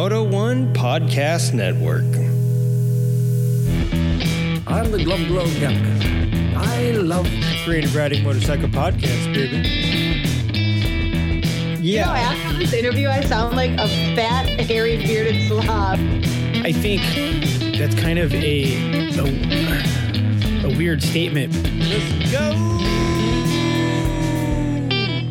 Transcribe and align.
Moto 0.00 0.24
One 0.24 0.72
Podcast 0.72 1.52
Network. 1.52 2.06
I'm 4.66 4.90
the 4.90 5.04
Glum 5.04 5.26
Glum 5.26 5.52
Duck. 5.60 5.76
I 6.56 6.92
love 6.92 7.28
Creative 7.66 7.94
Riding 7.94 8.24
Motorcycle 8.24 8.70
Podcast, 8.70 9.34
baby. 9.34 9.58
You 11.86 11.96
know, 11.96 12.04
after 12.04 12.56
this 12.56 12.72
interview, 12.72 13.08
I 13.08 13.20
sound 13.24 13.56
like 13.56 13.72
a 13.72 13.88
fat, 14.16 14.46
hairy, 14.60 14.96
bearded 14.96 15.46
slob. 15.46 15.98
I 16.64 16.72
think 16.72 17.02
that's 17.76 17.94
kind 17.94 18.18
of 18.18 18.32
a 18.32 18.72
a, 19.18 19.24
a 20.64 20.78
weird 20.78 21.02
statement. 21.02 21.52
Let's 21.52 22.32
go. 22.32 22.52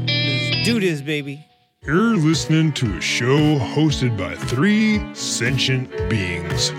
Let's 0.05 0.63
do 0.63 0.79
this, 0.79 1.01
baby. 1.01 1.48
You're 1.85 2.17
listening 2.17 2.73
to 2.73 2.97
a 2.97 3.01
show 3.01 3.57
hosted 3.57 4.17
by 4.17 4.35
three 4.35 5.01
sentient 5.15 5.89
beings. 6.09 6.71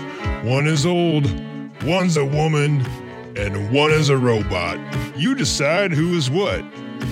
One 0.43 0.67
is 0.67 0.85
old, 0.85 1.25
one's 1.83 2.17
a 2.17 2.23
woman, 2.23 2.85
and 3.35 3.71
one 3.71 3.89
is 3.89 4.09
a 4.09 4.15
robot. 4.17 4.77
You 5.17 5.33
decide 5.33 5.91
who 5.91 6.13
is 6.15 6.29
what. 6.29 6.59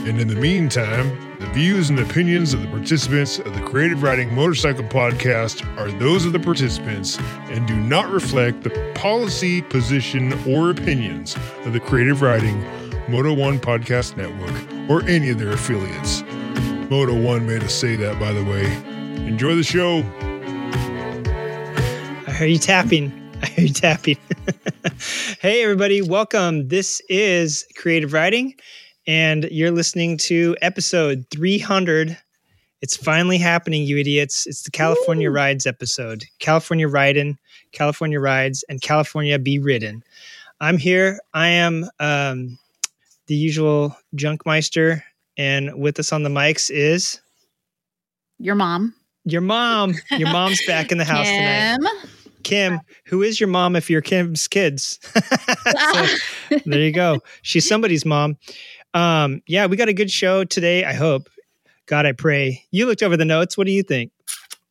And 0.06 0.22
in 0.22 0.28
the 0.28 0.36
meantime, 0.36 1.38
the 1.40 1.48
views 1.48 1.90
and 1.90 2.00
opinions 2.00 2.54
of 2.54 2.62
the 2.62 2.68
participants 2.68 3.40
of 3.40 3.56
the 3.56 3.62
Creative 3.62 4.04
Riding 4.04 4.36
Motorcycle 4.36 4.84
Podcast 4.84 5.66
are 5.80 5.92
those 5.94 6.26
of 6.26 6.32
the 6.32 6.40
participants 6.40 7.18
and 7.50 7.68
do 7.68 7.76
not 7.76 8.08
reflect 8.12 8.64
the 8.64 8.92
policy, 8.94 9.64
position, 9.64 10.32
or 10.48 10.70
opinions 10.70 11.36
of 11.66 11.74
the 11.74 11.80
Creative 11.80 12.22
Riding 12.22 12.64
Moto 13.10 13.34
One 13.34 13.58
Podcast 13.58 14.16
Network 14.16 14.90
or 14.92 15.04
any 15.10 15.32
of 15.32 15.40
their 15.40 15.54
affiliates. 15.54 16.22
Moto 16.90 17.14
One 17.14 17.46
made 17.46 17.64
us 17.64 17.76
say 17.76 17.96
that, 17.98 18.20
by 18.20 18.34
the 18.34 18.44
way. 18.44 18.66
Enjoy 19.28 19.54
the 19.54 19.62
show. 19.62 20.00
I 22.28 22.34
hear 22.34 22.48
you 22.48 22.58
tapping. 22.58 23.14
I 23.44 23.46
hear 23.46 23.68
you 23.68 23.74
tapping. 23.74 24.18
hey, 25.40 25.62
everybody. 25.62 26.02
Welcome. 26.02 26.70
This 26.70 27.00
is 27.08 27.68
Creative 27.76 28.12
Riding, 28.12 28.56
and 29.06 29.44
you're 29.52 29.70
listening 29.70 30.18
to 30.18 30.56
episode 30.64 31.28
300. 31.30 32.18
It's 32.82 32.98
finally 32.98 33.38
happening, 33.38 33.84
you 33.84 34.00
idiots. 34.00 34.48
It's 34.48 34.64
the 34.64 34.72
California 34.72 35.30
Rides 35.30 35.68
episode. 35.68 36.26
California 36.40 36.88
Riding, 36.88 37.38
California 37.72 38.20
Rides, 38.20 38.64
and 38.68 38.82
California 38.82 39.38
Be 39.38 39.60
Ridden. 39.60 40.02
I'm 40.60 40.80
here. 40.80 41.20
I 41.36 41.50
am 41.50 41.88
um, 42.00 42.58
the 43.28 43.36
usual 43.36 43.96
Junkmeister, 44.16 45.04
and 45.40 45.74
with 45.82 45.98
us 46.00 46.12
on 46.12 46.24
the 46.24 46.30
mics 46.30 46.70
is 46.70 47.22
Your 48.40 48.56
mom. 48.56 48.94
your 49.24 49.42
mom. 49.42 49.96
Your 50.12 50.30
mom's 50.30 50.60
back 50.68 50.92
in 50.92 50.98
the 50.98 51.06
house 51.06 51.28
tonight. 51.28 51.78
Kim. 51.80 51.90
Kim, 52.44 52.80
who 53.06 53.22
is 53.22 53.40
your 53.40 53.48
mom 53.50 53.76
if 53.76 53.90
you're 53.90 54.02
Kim's 54.02 54.48
kids? 54.48 55.00
so, 55.92 56.06
there 56.66 56.80
you 56.80 56.92
go. 56.92 57.20
She's 57.42 57.68
somebody's 57.68 58.06
mom. 58.06 58.38
Um, 58.94 59.42
yeah, 59.48 59.66
we 59.66 59.78
got 59.78 59.88
a 59.90 59.94
good 59.94 60.12
show 60.12 60.44
today. 60.44 60.84
I 60.84 60.94
hope. 60.94 61.30
God, 61.86 62.06
I 62.06 62.12
pray. 62.14 62.64
You 62.72 62.86
looked 62.86 63.04
over 63.04 63.18
the 63.18 63.26
notes. 63.26 63.58
What 63.58 63.66
do 63.68 63.74
you 63.74 63.84
think? 63.84 64.12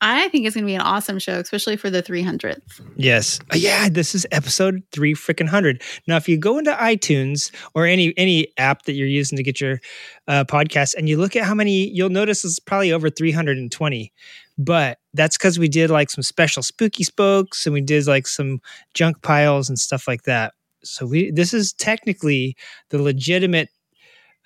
I 0.00 0.28
think 0.28 0.46
it's 0.46 0.54
going 0.54 0.64
to 0.64 0.70
be 0.70 0.74
an 0.74 0.80
awesome 0.80 1.18
show, 1.18 1.40
especially 1.40 1.76
for 1.76 1.90
the 1.90 2.02
300th. 2.02 2.60
Yes. 2.96 3.40
Uh, 3.52 3.56
yeah, 3.56 3.88
this 3.88 4.14
is 4.14 4.26
episode 4.30 4.82
three 4.92 5.14
freaking 5.14 5.48
hundred. 5.48 5.82
Now, 6.06 6.16
if 6.16 6.28
you 6.28 6.38
go 6.38 6.58
into 6.58 6.72
iTunes 6.72 7.52
or 7.74 7.84
any 7.84 8.14
any 8.16 8.48
app 8.58 8.82
that 8.82 8.92
you're 8.92 9.08
using 9.08 9.36
to 9.36 9.42
get 9.42 9.60
your 9.60 9.80
uh, 10.28 10.44
podcast, 10.44 10.94
and 10.96 11.08
you 11.08 11.16
look 11.16 11.34
at 11.34 11.44
how 11.44 11.54
many, 11.54 11.88
you'll 11.88 12.10
notice 12.10 12.44
it's 12.44 12.60
probably 12.60 12.92
over 12.92 13.10
320. 13.10 14.12
But 14.56 14.98
that's 15.14 15.36
because 15.36 15.58
we 15.58 15.68
did 15.68 15.90
like 15.90 16.10
some 16.10 16.22
special 16.22 16.62
spooky 16.62 17.02
spokes, 17.02 17.66
and 17.66 17.72
we 17.72 17.80
did 17.80 18.06
like 18.06 18.28
some 18.28 18.60
junk 18.94 19.22
piles 19.22 19.68
and 19.68 19.78
stuff 19.78 20.06
like 20.06 20.22
that. 20.22 20.52
So 20.84 21.06
we 21.06 21.32
this 21.32 21.52
is 21.52 21.72
technically 21.72 22.56
the 22.90 23.02
legitimate 23.02 23.68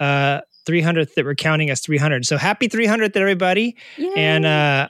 uh 0.00 0.40
300th 0.66 1.14
that 1.14 1.24
we're 1.24 1.34
counting 1.34 1.70
as 1.70 1.80
300. 1.80 2.24
So 2.24 2.36
happy 2.36 2.68
300th, 2.68 3.16
everybody! 3.16 3.76
And 4.16 4.46
uh, 4.46 4.88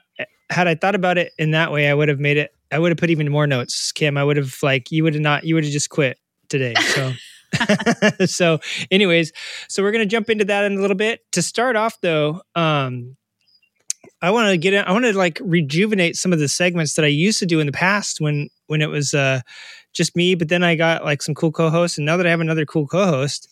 had 0.53 0.69
I 0.69 0.75
thought 0.75 0.95
about 0.95 1.19
it 1.19 1.33
in 1.39 1.53
that 1.53 1.73
way, 1.73 1.89
I 1.89 1.95
would 1.95 2.09
have 2.09 2.21
made 2.21 2.37
it. 2.37 2.55
I 2.71 2.79
would 2.79 2.91
have 2.91 2.99
put 2.99 3.11
even 3.11 3.31
more 3.31 3.47
notes, 3.47 3.93
Kim. 3.93 4.17
I 4.17 4.25
would 4.25 4.37
have 4.37 4.57
like 4.63 4.91
you 4.91 5.03
would 5.05 5.15
have 5.15 5.23
not. 5.23 5.45
You 5.45 5.55
would 5.55 5.65
have 5.65 5.73
just 5.73 5.91
quit 5.91 6.19
today. 6.49 6.75
So. 6.95 7.13
so 8.25 8.59
anyways 8.91 9.31
so 9.69 9.83
we're 9.83 9.93
going 9.93 10.03
to 10.03 10.09
jump 10.09 10.31
into 10.31 10.43
that 10.43 10.65
in 10.65 10.79
a 10.79 10.81
little 10.81 10.97
bit 10.97 11.21
to 11.33 11.43
start 11.43 11.77
off 11.77 12.01
though 12.01 12.41
um 12.55 13.15
i 14.23 14.31
want 14.31 14.49
to 14.49 14.57
get 14.57 14.73
in, 14.73 14.83
i 14.87 14.91
want 14.91 15.05
to 15.05 15.13
like 15.13 15.39
rejuvenate 15.43 16.17
some 16.17 16.33
of 16.33 16.39
the 16.39 16.49
segments 16.49 16.95
that 16.95 17.05
i 17.05 17.09
used 17.09 17.39
to 17.39 17.45
do 17.45 17.61
in 17.61 17.67
the 17.67 17.73
past 17.73 18.23
when 18.23 18.49
when 18.69 18.81
it 18.81 18.89
was 18.89 19.13
uh 19.13 19.39
just 19.93 20.17
me 20.17 20.35
but 20.35 20.49
then 20.49 20.63
i 20.63 20.75
got 20.75 21.05
like 21.05 21.21
some 21.21 21.35
cool 21.35 21.53
co-hosts 21.53 21.99
and 21.99 22.07
now 22.07 22.17
that 22.17 22.27
i 22.27 22.31
have 22.31 22.41
another 22.41 22.65
cool 22.65 22.87
co-host 22.87 23.49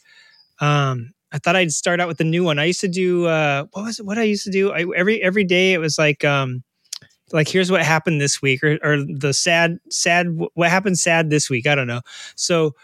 um 0.61 1.13
I 1.33 1.39
thought 1.39 1.55
I'd 1.55 1.71
start 1.71 2.01
out 2.01 2.09
with 2.09 2.21
a 2.21 2.25
new 2.25 2.43
one. 2.43 2.59
I 2.59 2.65
used 2.65 2.81
to 2.81 2.89
do 2.89 3.27
uh 3.27 3.65
what 3.71 3.85
was 3.85 4.01
it 4.01 4.05
what 4.07 4.19
I 4.19 4.25
used 4.25 4.45
to 4.45 4.51
do? 4.51 4.73
I, 4.73 4.85
every 4.97 5.23
every 5.23 5.45
day 5.45 5.73
it 5.73 5.79
was 5.79 5.97
like 5.97 6.25
um 6.25 6.65
like 7.33 7.49
here's 7.49 7.71
what 7.71 7.83
happened 7.83 8.21
this 8.21 8.41
week 8.43 8.63
or 8.63 8.79
or 8.83 8.99
the 8.99 9.33
sad 9.33 9.79
sad 9.91 10.27
what 10.55 10.71
happened 10.71 10.99
sad 10.99 11.31
this 11.31 11.49
week. 11.51 11.67
I 11.67 11.75
don't 11.75 11.87
know. 11.87 12.01
So 12.37 12.75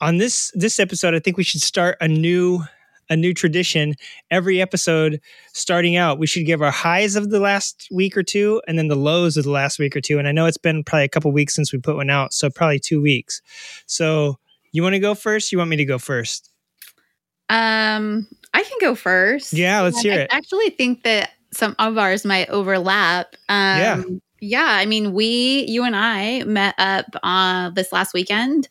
on 0.00 0.18
this 0.18 0.50
this 0.54 0.78
episode 0.80 1.14
I 1.14 1.20
think 1.20 1.36
we 1.36 1.44
should 1.44 1.62
start 1.62 1.96
a 2.00 2.08
new 2.08 2.62
a 3.10 3.16
new 3.16 3.34
tradition 3.34 3.94
every 4.30 4.62
episode 4.62 5.20
starting 5.52 5.96
out 5.96 6.18
we 6.18 6.26
should 6.26 6.46
give 6.46 6.62
our 6.62 6.70
highs 6.70 7.14
of 7.16 7.30
the 7.30 7.40
last 7.40 7.88
week 7.90 8.16
or 8.16 8.22
two 8.22 8.62
and 8.66 8.78
then 8.78 8.88
the 8.88 8.96
lows 8.96 9.36
of 9.36 9.44
the 9.44 9.50
last 9.50 9.78
week 9.78 9.94
or 9.96 10.00
two 10.00 10.18
and 10.18 10.28
i 10.28 10.32
know 10.32 10.46
it's 10.46 10.56
been 10.56 10.82
probably 10.84 11.04
a 11.04 11.08
couple 11.08 11.30
weeks 11.30 11.54
since 11.54 11.72
we 11.72 11.78
put 11.80 11.96
one 11.96 12.08
out 12.08 12.32
so 12.32 12.48
probably 12.48 12.78
two 12.78 13.02
weeks 13.02 13.42
so 13.86 14.38
you 14.70 14.82
want 14.82 14.94
to 14.94 15.00
go 15.00 15.14
first 15.14 15.50
you 15.52 15.58
want 15.58 15.68
me 15.68 15.76
to 15.76 15.84
go 15.84 15.98
first 15.98 16.50
Um, 17.48 18.26
I 18.54 18.62
can 18.62 18.78
go 18.80 18.94
first. 18.94 19.52
Yeah, 19.52 19.82
let's 19.82 20.00
hear 20.00 20.14
I 20.14 20.16
it. 20.16 20.32
I 20.32 20.36
actually 20.36 20.70
think 20.70 21.02
that 21.02 21.30
some 21.52 21.74
of 21.78 21.98
ours 21.98 22.24
might 22.24 22.48
overlap. 22.48 23.34
Um, 23.48 23.78
Yeah. 23.78 24.02
Yeah. 24.40 24.66
I 24.68 24.86
mean, 24.86 25.12
we, 25.12 25.64
you 25.68 25.84
and 25.84 25.94
I 25.94 26.42
met 26.44 26.74
up 26.78 27.06
uh, 27.22 27.70
this 27.70 27.92
last 27.92 28.12
weekend. 28.12 28.68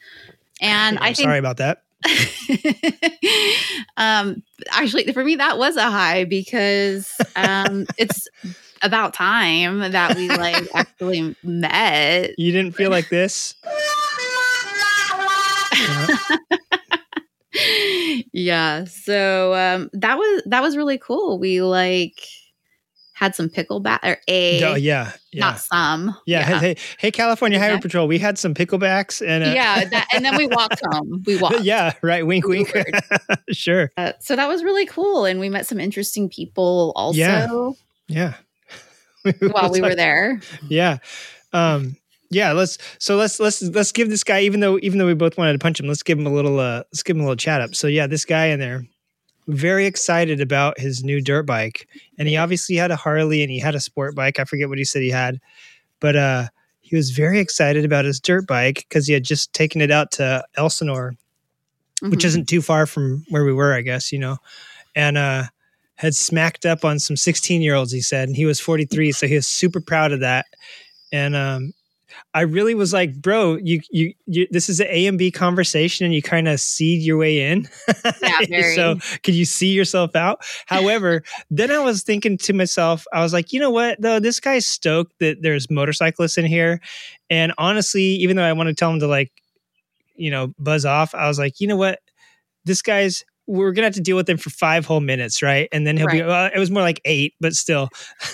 And 0.62 0.97
I 1.00 1.08
I'm 1.08 1.14
think 1.16 1.25
sorry 1.25 1.40
about 1.40 1.58
that 1.58 1.84
um 3.97 4.41
actually 4.72 5.12
for 5.14 5.24
me 5.24 5.36
that 5.36 5.58
was 5.58 5.75
a 5.78 5.90
high 5.90 6.24
because 6.24 7.12
um 7.36 7.86
it's 7.97 8.28
about 8.81 9.14
time 9.14 9.80
that 9.91 10.16
we 10.16 10.28
like 10.30 10.68
actually 10.74 11.36
met 11.44 12.31
you 12.38 12.52
didn't 12.52 12.75
feel 12.75 12.90
like 12.90 13.09
this 13.09 13.56
yeah 18.34 18.86
so 18.86 19.53
um 19.53 19.90
that 19.94 20.18
was 20.18 20.44
that 20.46 20.62
was 20.62 20.78
really 20.78 20.97
cool 20.97 21.38
we 21.38 21.62
like 21.62 22.25
had 23.22 23.36
some 23.36 23.48
pickleback 23.50 24.00
or 24.04 24.18
a 24.28 24.64
Oh, 24.64 24.76
yeah 24.76 25.12
yeah 25.32 25.46
not 25.46 25.59
some 25.59 26.18
yeah, 26.26 26.42
Hey, 26.42 26.58
hey, 26.58 26.76
hey, 26.98 27.12
California 27.12 27.59
Highway 27.59 27.74
Okay. 27.76 27.82
Patrol. 27.84 28.08
We 28.08 28.18
had 28.18 28.40
some 28.40 28.56
picklebacks 28.56 29.26
and 29.26 29.44
uh, 29.44 29.54
yeah 29.54 29.86
that, 29.86 30.08
and 30.12 30.26
then 30.26 30.36
we 30.36 30.48
walked 30.48 30.82
home 30.92 31.24
we 31.26 31.38
walked 31.38 31.62
yeah, 31.62 31.94
right. 32.02 32.26
Wink, 32.26 32.48
wink. 32.48 32.74
sure. 33.52 33.92
Uh, 33.96 34.14
so 34.20 34.36
that 34.36 34.48
was 34.48 34.64
really 34.64 34.88
cool 34.88 35.26
and 35.26 35.40
we 35.40 35.50
met 35.50 35.68
some 35.68 35.80
interesting 35.80 36.30
people 36.30 36.92
also 36.96 37.18
Yeah. 37.20 37.48
Yeah. 38.08 38.34
while 39.52 39.70
we 39.72 39.82
were 39.82 39.94
there 39.96 40.42
Yeah. 40.68 40.98
Um. 41.53 41.98
Yeah. 42.32 42.53
Let's. 42.53 42.80
So 42.98 43.18
let's 43.18 43.40
let's 43.40 43.62
let's 43.62 43.92
give 43.92 44.09
this 44.09 44.24
guy, 44.24 44.42
even 44.42 44.62
though 44.62 44.80
even 44.82 44.98
though 44.98 45.06
we 45.06 45.14
both 45.14 45.38
wanted 45.38 45.53
to 45.53 45.59
punch 45.59 45.80
him, 45.80 45.88
let's 45.88 46.02
give 46.02 46.18
him 46.18 46.26
a 46.26 46.32
little. 46.32 46.59
Uh, 46.59 46.84
let's 46.92 47.03
give 47.03 47.18
him 47.18 47.22
a 47.22 47.26
little 47.26 47.36
chat 47.36 47.62
up. 47.62 47.76
So 47.76 47.88
yeah, 47.88 48.08
this 48.08 48.24
guy 48.26 48.46
in 48.48 48.59
there, 48.59 48.86
very 49.56 49.85
excited 49.85 50.41
about 50.41 50.79
his 50.79 51.03
new 51.03 51.22
dirt 51.22 51.44
bike, 51.44 51.88
and 52.17 52.28
he 52.28 52.38
obviously 52.38 52.75
had 52.75 52.91
a 52.91 52.95
Harley 52.95 53.41
and 53.44 53.51
he 53.51 53.59
had 53.59 53.75
a 53.75 53.79
sport 53.79 54.16
bike. 54.16 54.39
I 54.39 54.45
forget 54.45 54.69
what 54.69 54.78
he 54.78 54.85
said 54.85 55.02
he 55.02 55.09
had, 55.09 55.40
but 55.99 56.16
uh, 56.16 56.47
he 56.81 56.96
was 56.96 57.11
very 57.11 57.40
excited 57.40 57.85
about 57.85 58.05
his 58.05 58.20
dirt 58.20 58.47
bike 58.47 58.85
because 58.90 59.08
he 59.08 59.14
had 59.14 59.23
just 59.23 59.53
taken 59.53 59.81
it 59.81 59.91
out 59.91 60.11
to 60.14 60.43
Elsinore 60.55 61.16
which 62.03 62.22
Mhm. 62.22 62.26
isn't 62.26 62.49
too 62.49 62.64
far 62.64 62.87
from 62.87 63.23
where 63.29 63.46
we 63.46 63.53
were, 63.53 63.76
I 63.76 63.81
guess, 63.81 64.11
you 64.11 64.17
know, 64.17 64.37
and 64.96 65.20
uh, 65.20 65.43
had 65.97 66.16
smacked 66.16 66.66
up 66.66 66.84
on 66.84 66.97
some 66.97 67.16
16 67.16 67.61
year 67.61 67.76
olds, 67.76 67.91
he 67.91 68.02
said, 68.02 68.28
and 68.28 68.35
he 68.35 68.43
was 68.46 68.59
43. 68.59 69.11
So 69.11 69.28
he 69.28 69.35
was 69.35 69.47
super 69.47 69.79
proud 69.79 70.11
of 70.11 70.20
that. 70.22 70.47
And 71.11 71.35
um, 71.35 71.73
I 72.34 72.41
really 72.41 72.75
was 72.75 72.93
like, 72.93 73.22
bro, 73.22 73.55
you, 73.55 73.81
you, 73.90 74.13
you 74.25 74.47
this 74.52 74.69
is 74.69 74.79
an 74.79 74.87
A 74.90 75.08
and 75.08 75.17
B 75.17 75.31
conversation 75.31 76.05
and 76.05 76.13
you 76.13 76.22
kind 76.22 76.47
of 76.47 76.59
seed 76.59 77.02
your 77.02 77.17
way 77.17 77.52
in. 77.52 77.67
Yeah, 78.03 78.37
very. 78.49 78.75
so 78.75 78.97
could 79.23 79.35
you 79.35 79.46
see 79.46 79.73
yourself 79.73 80.16
out? 80.16 80.43
However, 80.66 81.23
then 81.49 81.72
I 81.72 81.79
was 81.79 82.03
thinking 82.03 82.37
to 82.40 82.53
myself, 82.53 83.05
I 83.13 83.22
was 83.22 83.34
like, 83.34 83.53
you 83.53 83.59
know 83.59 83.72
what, 83.72 84.02
though, 84.02 84.19
this 84.19 84.40
guy's 84.40 84.66
stoked 84.66 85.19
that 85.19 85.41
there's 85.41 85.69
motorcyclists 85.69 86.37
in 86.37 86.46
here. 86.46 86.81
And 87.29 87.53
honestly, 87.58 88.03
even 88.03 88.37
though 88.37 88.43
I 88.43 88.53
want 88.53 88.67
to 88.67 88.75
tell 88.75 88.91
him 88.91 88.99
to 88.99 89.07
like, 89.07 89.31
you 90.16 90.31
know, 90.31 90.53
buzz 90.59 90.85
off, 90.85 91.16
I 91.16 91.28
was 91.28 91.40
like, 91.40 91.59
you 91.59 91.67
know 91.67 91.78
what? 91.78 91.99
This 92.66 92.81
guy's 92.81 93.23
we're 93.52 93.74
gonna 93.74 93.88
have 93.88 93.96
to 93.96 94.02
deal 94.02 94.16
with 94.16 94.30
him 94.30 94.38
for 94.38 94.50
five 94.50 94.86
whole 94.86 95.02
minutes, 95.02 95.42
right? 95.42 95.68
And 95.72 95.86
then 95.86 95.98
he'll 95.98 96.08
be. 96.08 96.22
Well, 96.24 96.50
it 96.53 96.58
was 96.58 96.72
more 96.72 96.82
like 96.82 97.02
eight, 97.06 97.34
but 97.42 97.53
still. 97.53 97.90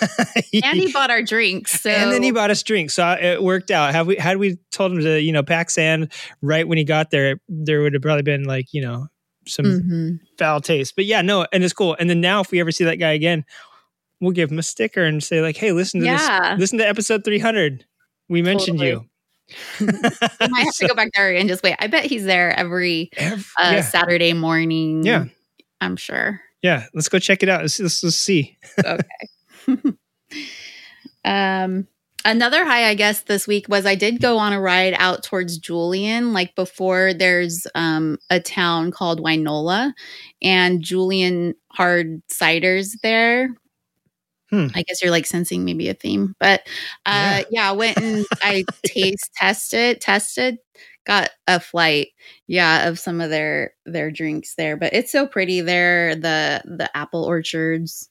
and 0.52 0.76
he 0.78 0.92
bought 0.92 1.10
our 1.10 1.22
drinks. 1.22 1.80
So 1.80 1.90
and 1.90 2.12
then 2.12 2.22
he 2.22 2.30
bought 2.30 2.50
us 2.50 2.62
drinks, 2.62 2.94
so 2.94 3.10
it 3.20 3.42
worked 3.42 3.70
out. 3.70 3.92
Have 3.92 4.06
we 4.06 4.16
had 4.16 4.36
we 4.38 4.58
told 4.70 4.92
him 4.92 5.00
to, 5.00 5.20
you 5.20 5.32
know, 5.32 5.42
pack 5.42 5.70
sand 5.70 6.12
right 6.40 6.66
when 6.66 6.78
he 6.78 6.84
got 6.84 7.10
there, 7.10 7.40
there 7.48 7.80
would 7.82 7.94
have 7.94 8.02
probably 8.02 8.22
been 8.22 8.44
like, 8.44 8.72
you 8.72 8.80
know, 8.80 9.08
some 9.46 9.64
Mhm. 9.64 10.18
foul 10.38 10.60
taste. 10.60 10.94
But 10.94 11.06
yeah, 11.06 11.22
no, 11.22 11.46
and 11.52 11.64
it's 11.64 11.72
cool. 11.72 11.96
And 11.98 12.08
then 12.08 12.20
now, 12.20 12.40
if 12.40 12.50
we 12.50 12.60
ever 12.60 12.70
see 12.70 12.84
that 12.84 12.96
guy 12.96 13.12
again, 13.12 13.44
we'll 14.20 14.32
give 14.32 14.50
him 14.52 14.58
a 14.58 14.62
sticker 14.62 15.02
and 15.04 15.22
say 15.22 15.40
like, 15.42 15.56
"Hey, 15.56 15.72
listen 15.72 16.00
to 16.00 16.06
Yeah. 16.06 16.50
this. 16.52 16.60
Listen 16.60 16.78
to 16.78 16.88
episode 16.88 17.24
three 17.24 17.38
hundred. 17.38 17.84
We 18.28 18.42
mentioned 18.42 18.78
Totally. 18.78 19.02
you." 19.02 19.08
Might 19.80 20.64
have 20.64 20.74
So- 20.74 20.86
to 20.86 20.88
go 20.88 20.94
back 20.94 21.10
there 21.14 21.34
and 21.34 21.48
just 21.48 21.62
wait. 21.62 21.76
I 21.78 21.86
bet 21.86 22.04
he's 22.04 22.24
there 22.24 22.52
every 22.58 23.10
Ev- 23.16 23.52
uh, 23.60 23.70
yeah, 23.76 23.80
Saturday 23.82 24.32
morning. 24.32 25.02
Yeah. 25.04 25.26
I'm 25.80 25.96
sure. 25.96 26.40
yeah. 26.62 26.86
Let's 26.94 27.08
go 27.08 27.18
check 27.18 27.42
it 27.42 27.48
out. 27.48 27.62
Let's, 27.62 27.78
let's, 27.80 28.02
let's 28.02 28.16
see. 28.16 28.58
Okay. 28.84 29.02
um, 31.24 31.86
another 32.24 32.64
high, 32.64 32.88
I 32.88 32.94
guess, 32.94 33.22
this 33.22 33.46
week 33.46 33.68
was 33.68 33.86
I 33.86 33.94
did 33.94 34.20
go 34.20 34.38
on 34.38 34.52
a 34.52 34.60
ride 34.60 34.94
out 34.98 35.22
towards 35.22 35.58
Julian, 35.58 36.32
like 36.32 36.54
before 36.54 37.12
there's 37.14 37.66
um, 37.74 38.18
a 38.30 38.40
town 38.40 38.90
called 38.90 39.20
Wynola, 39.20 39.92
and 40.42 40.82
Julian 40.82 41.54
hard 41.72 42.22
ciders 42.28 42.90
there. 43.02 43.50
Hmm. 44.50 44.68
I 44.74 44.82
guess 44.82 45.02
you're 45.02 45.10
like 45.10 45.26
sensing 45.26 45.64
maybe 45.64 45.88
a 45.88 45.94
theme, 45.94 46.34
but 46.40 46.62
uh, 47.04 47.42
yeah, 47.50 47.68
I 47.68 47.72
went 47.72 47.98
and 47.98 48.24
I 48.42 48.64
taste 48.86 49.30
tested, 49.36 50.00
tested, 50.00 50.58
got 51.06 51.30
a 51.46 51.60
flight, 51.60 52.08
yeah, 52.46 52.88
of 52.88 52.98
some 52.98 53.20
of 53.20 53.30
their 53.30 53.74
their 53.84 54.10
drinks 54.10 54.54
there. 54.54 54.76
But 54.76 54.94
it's 54.94 55.12
so 55.12 55.26
pretty 55.26 55.60
there, 55.60 56.14
the 56.14 56.62
the 56.64 56.88
apple 56.96 57.24
orchards. 57.24 58.08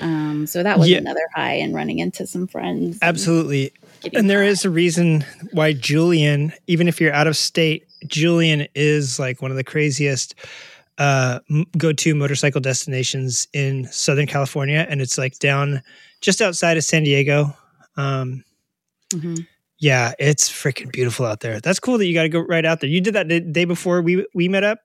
Um, 0.00 0.46
so 0.46 0.62
that 0.62 0.78
was 0.78 0.88
Yeah. 0.90 0.98
another 0.98 1.26
high 1.34 1.54
and 1.54 1.74
running 1.74 1.98
into 1.98 2.26
some 2.26 2.46
friends. 2.46 2.98
Absolutely. 3.00 3.72
getting 4.02 4.18
And 4.18 4.30
there 4.30 4.44
is 4.44 4.64
a 4.64 4.70
reason 4.70 5.24
why 5.52 5.72
Julian, 5.72 6.52
even 6.66 6.86
if 6.88 7.00
you're 7.00 7.14
out 7.14 7.26
of 7.26 7.36
state, 7.36 7.86
Julian 8.06 8.66
is 8.74 9.18
like 9.18 9.40
one 9.40 9.50
of 9.50 9.56
the 9.56 9.64
craziest 9.64 10.34
uh, 10.98 11.40
go-to 11.76 12.14
motorcycle 12.14 12.60
destinations 12.60 13.48
in 13.52 13.86
Southern 13.88 14.26
California, 14.26 14.86
and 14.88 15.00
it's 15.00 15.18
like 15.18 15.38
down 15.38 15.82
just 16.20 16.40
outside 16.40 16.76
of 16.76 16.84
San 16.84 17.02
Diego. 17.02 17.54
Um, 17.96 18.44
Mhm. 19.14 19.46
yeah, 19.78 20.12
it's 20.18 20.50
freaking 20.50 20.90
beautiful 20.92 21.26
out 21.26 21.40
there. 21.40 21.60
That's 21.60 21.78
cool 21.78 21.98
that 21.98 22.06
you 22.06 22.14
got 22.14 22.22
to 22.22 22.28
go 22.28 22.40
right 22.40 22.64
out 22.64 22.80
there. 22.80 22.90
You 22.90 23.00
did 23.00 23.14
that 23.14 23.28
the 23.28 23.40
day 23.40 23.64
before 23.64 24.00
we 24.02 24.26
we 24.34 24.48
met 24.48 24.64
up. 24.64 24.80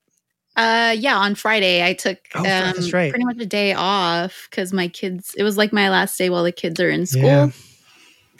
Uh, 0.57 0.93
yeah, 0.97 1.15
on 1.17 1.33
Friday 1.33 1.81
I 1.83 1.93
took 1.93 2.17
Oh, 2.35 2.39
um, 2.41 2.73
right. 2.91 3.09
pretty 3.09 3.23
much 3.23 3.37
a 3.39 3.45
day 3.45 3.73
off 3.73 4.47
because 4.49 4.73
my 4.73 4.89
kids. 4.89 5.33
It 5.37 5.43
was 5.43 5.55
like 5.57 5.71
my 5.71 5.89
last 5.89 6.17
day 6.17 6.29
while 6.29 6.43
the 6.43 6.51
kids 6.51 6.79
are 6.81 6.89
in 6.89 7.05
school. 7.05 7.23
Yeah. 7.23 7.49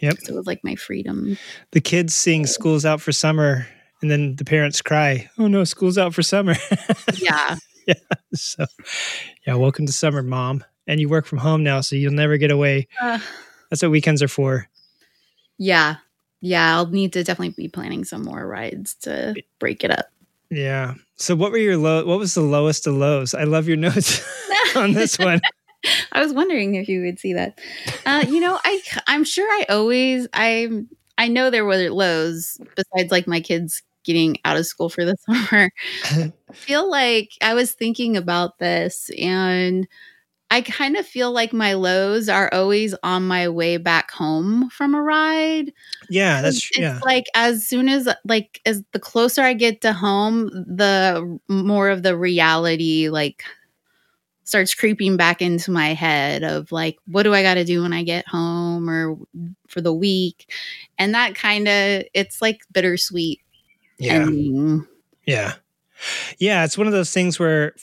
Yep. 0.02 0.18
So 0.24 0.34
it 0.34 0.36
was 0.36 0.46
like 0.48 0.62
my 0.64 0.76
freedom. 0.76 1.38
The 1.72 1.80
kids 1.80 2.14
seeing 2.14 2.46
"School's 2.48 2.86
out 2.86 3.00
for 3.02 3.12
summer," 3.14 3.66
and 4.02 4.10
then 4.12 4.36
the 4.36 4.46
parents 4.46 4.82
cry, 4.82 5.30
"Oh 5.38 5.48
no, 5.48 5.64
school's 5.64 5.98
out 5.98 6.14
for 6.14 6.24
summer." 6.24 6.56
Yeah. 7.22 7.56
yeah. 7.88 7.94
so, 8.34 8.66
yeah, 9.46 9.56
welcome 9.56 9.86
to 9.86 9.92
summer, 9.94 10.22
mom. 10.24 10.64
And 10.88 11.00
you 11.00 11.10
work 11.10 11.26
from 11.26 11.38
home 11.40 11.64
now, 11.64 11.82
so 11.82 11.96
you'll 11.96 12.14
never 12.14 12.38
get 12.38 12.52
away. 12.52 12.88
Uh, 13.02 13.20
That's 13.70 13.82
what 13.82 13.92
weekends 13.92 14.22
are 14.24 14.28
for. 14.28 14.68
yeah. 15.58 15.96
Yeah. 16.42 16.76
I'll 16.76 16.88
need 16.88 17.14
to 17.14 17.24
definitely 17.24 17.54
be 17.56 17.68
planning 17.70 18.04
some 18.04 18.24
more 18.24 18.46
rides 18.48 18.96
to 19.02 19.36
break 19.60 19.84
it 19.84 19.92
up. 19.92 20.08
Yeah. 20.50 20.96
So, 21.18 21.36
what 21.36 21.52
were 21.52 21.58
your 21.60 21.78
low? 21.78 22.04
What 22.06 22.18
was 22.18 22.34
the 22.34 22.42
lowest 22.42 22.88
of 22.88 22.96
lows? 22.96 23.34
I 23.36 23.44
love 23.44 23.68
your 23.68 23.78
notes 23.78 24.22
on 24.76 24.94
this 24.94 25.20
one. 25.20 25.40
I 26.12 26.22
was 26.22 26.34
wondering 26.34 26.76
if 26.76 26.88
you 26.90 27.02
would 27.04 27.20
see 27.20 27.34
that. 27.34 27.60
Uh, 28.06 28.26
you 28.28 28.40
know, 28.40 28.60
I 28.64 28.82
I'm 29.08 29.24
sure 29.24 29.48
I 29.50 29.66
always 29.70 30.28
I 30.34 30.68
I 31.18 31.28
know 31.28 31.50
there 31.52 31.66
were 31.66 31.90
lows 31.90 32.60
besides 32.76 33.12
like 33.12 33.28
my 33.28 33.40
kids 33.40 33.82
getting 34.04 34.38
out 34.46 34.58
of 34.58 34.66
school 34.66 34.90
for 34.90 35.06
the 35.06 35.16
summer. 35.28 35.72
I 36.50 36.54
feel 36.54 36.90
like 36.90 37.32
I 37.42 37.54
was 37.54 37.74
thinking 37.74 38.18
about 38.18 38.60
this 38.60 39.10
and 39.18 39.88
I 40.52 40.62
kind 40.62 40.98
of 40.98 41.08
feel 41.08 41.32
like 41.32 41.54
my 41.54 41.74
lows 41.76 42.28
are 42.28 42.54
always 42.54 42.94
on 43.04 43.26
my 43.26 43.48
way 43.48 43.78
back 43.78 44.12
home 44.12 44.70
from 44.70 44.94
a 44.94 45.02
ride. 45.02 45.72
Yeah, 46.10 46.42
that's 46.42 46.60
true. 46.60 46.84
it's 46.84 46.96
yeah, 46.96 47.00
like 47.06 47.24
as 47.34 47.66
soon 47.66 47.88
as 47.88 48.10
like 48.26 48.60
as 48.66 48.84
the 48.92 49.00
closer 49.00 49.44
I 49.44 49.54
get 49.54 49.80
to 49.82 49.94
home, 49.94 50.50
the 50.50 51.40
more 51.48 51.90
of 51.90 52.04
the 52.04 52.18
reality 52.18 53.08
like 53.10 53.44
starts 54.44 54.76
creeping 54.76 55.16
back 55.16 55.42
into 55.42 55.72
my 55.72 55.94
head 55.94 56.44
of 56.44 56.70
like 56.74 56.98
what 57.06 57.24
do 57.24 57.34
I 57.34 57.44
got 57.44 57.54
to 57.54 57.64
do 57.64 57.84
when 57.84 57.94
I 57.94 58.04
get 58.04 58.28
home 58.28 58.90
or 58.90 59.16
for 59.70 59.80
the 59.80 59.94
week. 59.94 60.52
And 60.98 61.14
that 61.14 61.34
kind 61.34 61.70
of 61.70 62.04
it's 62.14 62.42
like 62.42 62.60
bittersweet 62.74 63.41
yeah, 64.02 64.14
ending. 64.14 64.88
yeah, 65.26 65.54
yeah. 66.40 66.64
It's 66.64 66.78
one 66.78 66.88
of 66.88 66.94
those 66.94 67.12
things 67.12 67.40
where, 67.40 67.74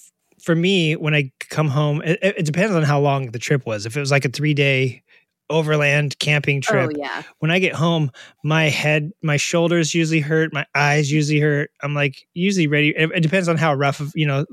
for 0.42 0.54
me, 0.54 0.96
when 0.96 1.14
I 1.14 1.32
come 1.48 1.68
home, 1.68 2.02
it, 2.02 2.18
it 2.22 2.44
depends 2.46 2.74
on 2.74 2.82
how 2.82 3.00
long 3.00 3.30
the 3.30 3.38
trip 3.38 3.66
was. 3.66 3.86
If 3.86 3.96
it 3.96 4.00
was 4.00 4.10
like 4.10 4.24
a 4.24 4.28
three 4.30 4.54
day 4.54 5.02
overland 5.50 6.18
camping 6.18 6.60
trip, 6.60 6.90
Oh 6.94 6.98
yeah. 6.98 7.22
when 7.38 7.50
I 7.50 7.58
get 7.58 7.74
home, 7.74 8.10
my 8.44 8.64
head, 8.68 9.12
my 9.22 9.36
shoulders 9.38 9.94
usually 9.94 10.20
hurt, 10.20 10.52
my 10.52 10.66
eyes 10.74 11.10
usually 11.10 11.40
hurt. 11.40 11.70
I'm 11.82 11.94
like 11.94 12.26
usually 12.34 12.66
ready. 12.66 12.90
It, 12.96 13.10
it 13.14 13.20
depends 13.20 13.48
on 13.48 13.56
how 13.56 13.72
rough 13.74 14.00
of 14.00 14.12
you 14.14 14.26
know 14.26 14.44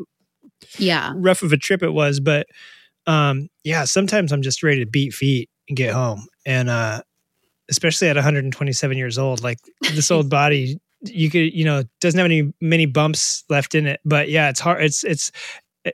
Yeah. 0.77 1.11
rough 1.15 1.41
of 1.43 1.51
a 1.51 1.57
trip 1.57 1.83
it 1.83 1.91
was, 1.91 2.19
but 2.19 2.47
um, 3.07 3.49
yeah, 3.63 3.83
sometimes 3.83 4.31
I'm 4.31 4.41
just 4.41 4.63
ready 4.63 4.79
to 4.83 4.89
beat 4.89 5.13
feet 5.13 5.49
and 5.67 5.75
get 5.77 5.93
home, 5.93 6.27
and 6.45 6.69
uh, 6.69 7.01
especially 7.69 8.07
at 8.09 8.15
127 8.15 8.97
years 8.97 9.17
old, 9.17 9.43
like 9.43 9.59
this 9.81 10.09
old 10.11 10.29
body, 10.39 10.79
you 11.09 11.29
could 11.29 11.53
you 11.53 11.65
know 11.65 11.83
doesn't 12.01 12.17
have 12.17 12.25
any 12.25 12.53
many 12.61 12.85
bumps 12.85 13.43
left 13.49 13.75
in 13.75 13.87
it, 13.87 13.99
but 14.05 14.29
yeah, 14.29 14.49
it's 14.49 14.59
hard. 14.59 14.83
It's 14.83 15.03
it's 15.03 15.31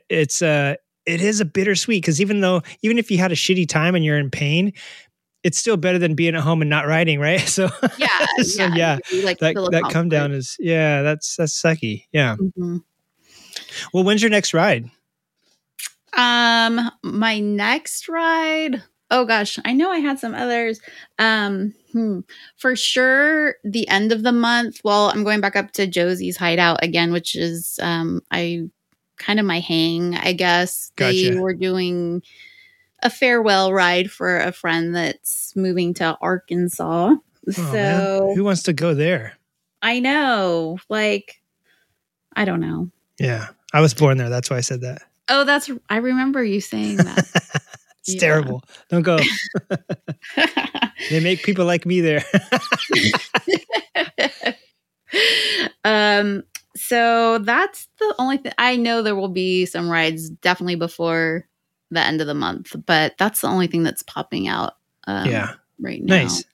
it's 0.08 0.42
uh 0.42 0.74
it 1.06 1.20
is 1.20 1.40
a 1.40 1.44
bittersweet 1.44 2.02
because 2.02 2.20
even 2.20 2.40
though 2.40 2.62
even 2.82 2.98
if 2.98 3.10
you 3.10 3.18
had 3.18 3.32
a 3.32 3.34
shitty 3.34 3.68
time 3.68 3.94
and 3.94 4.04
you're 4.04 4.18
in 4.18 4.30
pain. 4.30 4.72
It's 5.44 5.58
still 5.58 5.76
better 5.76 5.98
than 5.98 6.14
being 6.14 6.36
at 6.36 6.40
home 6.40 6.62
and 6.62 6.70
not 6.70 6.86
riding, 6.86 7.18
right? 7.18 7.40
So, 7.48 7.68
Yeah. 7.98 8.26
so 8.44 8.66
yeah, 8.76 8.98
you, 9.10 9.22
like, 9.22 9.40
that 9.40 9.56
that 9.72 9.90
come 9.90 10.08
down 10.08 10.30
is 10.30 10.56
yeah, 10.60 11.02
that's 11.02 11.34
that's 11.34 11.60
sucky. 11.60 12.04
Yeah. 12.12 12.36
Mhm. 12.36 12.84
Well, 13.92 14.04
when's 14.04 14.22
your 14.22 14.30
next 14.30 14.54
ride? 14.54 14.88
Um, 16.12 16.92
my 17.02 17.40
next 17.40 18.08
ride. 18.08 18.84
Oh 19.12 19.26
gosh, 19.26 19.58
I 19.66 19.74
know 19.74 19.90
I 19.90 19.98
had 19.98 20.18
some 20.18 20.34
others. 20.34 20.80
Um, 21.18 21.74
hmm, 21.92 22.20
for 22.56 22.74
sure, 22.74 23.56
the 23.62 23.86
end 23.86 24.10
of 24.10 24.22
the 24.22 24.32
month. 24.32 24.80
Well, 24.82 25.10
I'm 25.10 25.22
going 25.22 25.42
back 25.42 25.54
up 25.54 25.72
to 25.72 25.86
Josie's 25.86 26.38
hideout 26.38 26.82
again, 26.82 27.12
which 27.12 27.36
is 27.36 27.78
um, 27.82 28.22
I 28.30 28.70
kind 29.18 29.38
of 29.38 29.44
my 29.44 29.60
hang, 29.60 30.16
I 30.16 30.32
guess. 30.32 30.92
They 30.96 31.28
Gotcha. 31.28 31.40
were 31.40 31.52
doing 31.52 32.22
a 33.02 33.10
farewell 33.10 33.74
ride 33.74 34.10
for 34.10 34.38
a 34.38 34.50
friend 34.50 34.96
that's 34.96 35.54
moving 35.54 35.92
to 35.94 36.16
Arkansas. 36.22 37.14
Oh, 37.14 37.72
man. 37.72 38.16
so 38.16 38.32
who 38.34 38.44
wants 38.44 38.62
to 38.62 38.72
go 38.72 38.94
there? 38.94 39.34
I 39.82 40.00
know, 40.00 40.78
like, 40.88 41.42
I 42.34 42.46
don't 42.46 42.60
know. 42.60 42.90
Yeah, 43.18 43.48
I 43.74 43.82
was 43.82 43.92
born 43.92 44.16
there. 44.16 44.30
That's 44.30 44.48
why 44.48 44.56
I 44.56 44.62
said 44.62 44.80
that. 44.80 45.02
Oh, 45.28 45.44
that's 45.44 45.70
I 45.90 45.96
remember 45.96 46.42
you 46.42 46.62
saying 46.62 46.96
that. 46.96 47.26
It's 48.02 48.14
Yeah. 48.14 48.20
terrible. 48.20 48.62
Don't 48.88 49.02
go. 49.02 49.18
they 51.10 51.20
make 51.20 51.42
people 51.42 51.64
like 51.64 51.86
me 51.86 52.00
there. 52.00 52.24
um 55.84 56.42
so 56.74 57.36
that's 57.38 57.86
the 57.98 58.14
only 58.18 58.38
thing 58.38 58.52
i 58.56 58.76
know 58.76 59.02
there 59.02 59.14
will 59.14 59.28
be 59.28 59.66
some 59.66 59.90
rides 59.90 60.30
definitely 60.30 60.74
before 60.74 61.46
the 61.90 62.00
end 62.00 62.22
of 62.22 62.26
the 62.26 62.32
month 62.34 62.74
but 62.86 63.14
that's 63.18 63.42
the 63.42 63.46
only 63.46 63.66
thing 63.66 63.82
that's 63.82 64.02
popping 64.02 64.48
out 64.48 64.76
um, 65.06 65.28
yeah, 65.28 65.54
right 65.80 66.02
now 66.02 66.22
nice, 66.24 66.44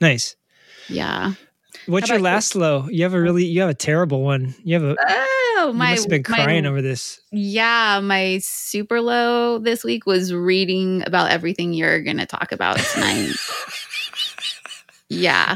nice. 0.00 0.36
yeah 0.88 1.34
What's 1.86 2.08
your 2.08 2.16
about 2.16 2.28
you? 2.28 2.34
last 2.34 2.54
low? 2.56 2.88
You 2.88 3.02
have 3.04 3.14
a 3.14 3.20
really, 3.20 3.44
you 3.44 3.60
have 3.60 3.70
a 3.70 3.74
terrible 3.74 4.22
one. 4.22 4.54
You 4.64 4.74
have 4.74 4.82
a. 4.84 4.96
oh 4.98 5.35
Oh, 5.66 5.72
you 5.72 5.74
my 5.74 5.90
must 5.92 6.04
have 6.04 6.10
been 6.10 6.24
my- 6.28 6.44
crying 6.44 6.66
over 6.66 6.80
this. 6.82 7.20
yeah 7.32 8.00
my 8.02 8.38
super 8.42 9.00
low 9.00 9.58
this 9.58 9.82
week 9.84 10.06
was 10.06 10.32
reading 10.32 11.02
about 11.06 11.30
everything 11.30 11.72
you're 11.74 12.02
gonna 12.02 12.26
talk 12.26 12.52
about 12.52 12.78
tonight 12.78 13.32
yeah 15.08 15.54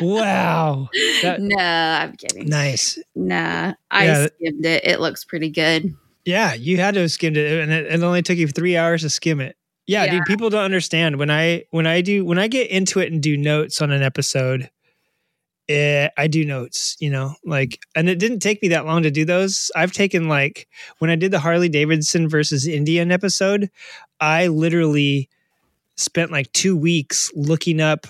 wow. 0.00 0.88
That- 1.22 1.40
no 1.40 1.56
i'm 1.58 2.16
kidding 2.16 2.48
nice. 2.48 2.98
nah 3.14 3.74
i 3.90 4.04
Yeah. 4.06 4.26
skimmed 4.26 4.64
it 4.66 4.84
it 4.86 5.00
looks 5.00 5.24
pretty 5.24 5.50
good 5.50 5.94
Yeah, 6.26 6.54
you 6.54 6.78
had 6.78 6.94
to 6.94 7.00
have 7.00 7.10
skimmed 7.10 7.36
it, 7.36 7.60
and 7.60 7.70
it, 7.70 7.86
it 7.86 8.02
only 8.02 8.22
took 8.22 8.38
you 8.38 8.48
three 8.48 8.78
hours 8.78 9.02
to 9.02 9.10
skim 9.10 9.42
it. 9.42 9.56
Yeah, 9.86 10.04
Yeah. 10.04 10.12
dude, 10.12 10.24
people 10.24 10.48
don't 10.48 10.64
understand 10.64 11.16
when 11.18 11.30
I 11.30 11.64
when 11.70 11.86
I 11.86 12.00
do 12.00 12.24
when 12.24 12.38
I 12.38 12.48
get 12.48 12.70
into 12.70 12.98
it 13.00 13.12
and 13.12 13.22
do 13.22 13.36
notes 13.36 13.82
on 13.82 13.90
an 13.92 14.02
episode. 14.02 14.70
Eh, 15.68 16.08
I 16.16 16.26
do 16.26 16.44
notes, 16.44 16.96
you 17.00 17.10
know, 17.10 17.34
like, 17.44 17.80
and 17.94 18.08
it 18.08 18.18
didn't 18.18 18.40
take 18.40 18.62
me 18.62 18.68
that 18.68 18.86
long 18.86 19.02
to 19.02 19.10
do 19.10 19.24
those. 19.24 19.70
I've 19.74 19.92
taken 19.92 20.28
like 20.28 20.68
when 20.98 21.10
I 21.10 21.16
did 21.16 21.30
the 21.30 21.38
Harley 21.38 21.68
Davidson 21.68 22.28
versus 22.28 22.66
Indian 22.66 23.10
episode, 23.12 23.70
I 24.20 24.48
literally 24.48 25.28
spent 25.96 26.30
like 26.32 26.50
two 26.52 26.76
weeks 26.76 27.30
looking 27.34 27.80
up 27.80 28.06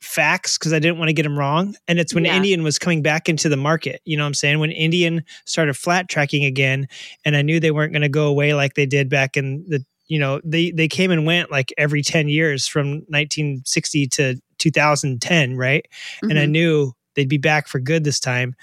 facts 0.00 0.56
because 0.56 0.72
I 0.72 0.78
didn't 0.78 0.98
want 0.98 1.08
to 1.08 1.12
get 1.12 1.24
them 1.24 1.38
wrong. 1.38 1.74
And 1.88 1.98
it's 1.98 2.14
when 2.14 2.24
Yeah. 2.24 2.36
Indian 2.36 2.62
was 2.62 2.78
coming 2.78 3.02
back 3.02 3.28
into 3.28 3.48
the 3.48 3.56
market. 3.56 4.00
You 4.04 4.16
know 4.16 4.22
what 4.22 4.28
I'm 4.28 4.34
saying? 4.34 4.58
When 4.60 4.70
Indian 4.70 5.24
started 5.44 5.74
flat 5.74 6.08
tracking 6.08 6.44
again, 6.44 6.86
and 7.24 7.36
I 7.36 7.42
knew 7.42 7.58
they 7.60 7.72
weren't 7.72 7.92
going 7.92 8.02
to 8.02 8.08
go 8.08 8.28
away 8.28 8.54
like 8.54 8.74
they 8.74 8.86
did 8.86 9.08
back 9.08 9.36
in 9.36 9.64
the, 9.68 9.84
you 10.06 10.18
know, 10.18 10.40
they 10.44 10.70
they 10.70 10.88
came 10.88 11.10
and 11.10 11.26
went 11.26 11.50
like 11.50 11.72
every 11.76 12.02
10 12.02 12.28
years 12.28 12.66
from 12.66 13.02
1960 13.08 14.06
to 14.06 14.36
2010, 14.58 15.56
right? 15.56 15.86
And 16.22 16.38
I 16.38 16.46
Mhm. 16.46 16.50
knew 16.50 16.92
they'd 17.14 17.28
be 17.28 17.38
back 17.38 17.68
for 17.68 17.80
good 17.80 18.04
this 18.04 18.20
time. 18.20 18.54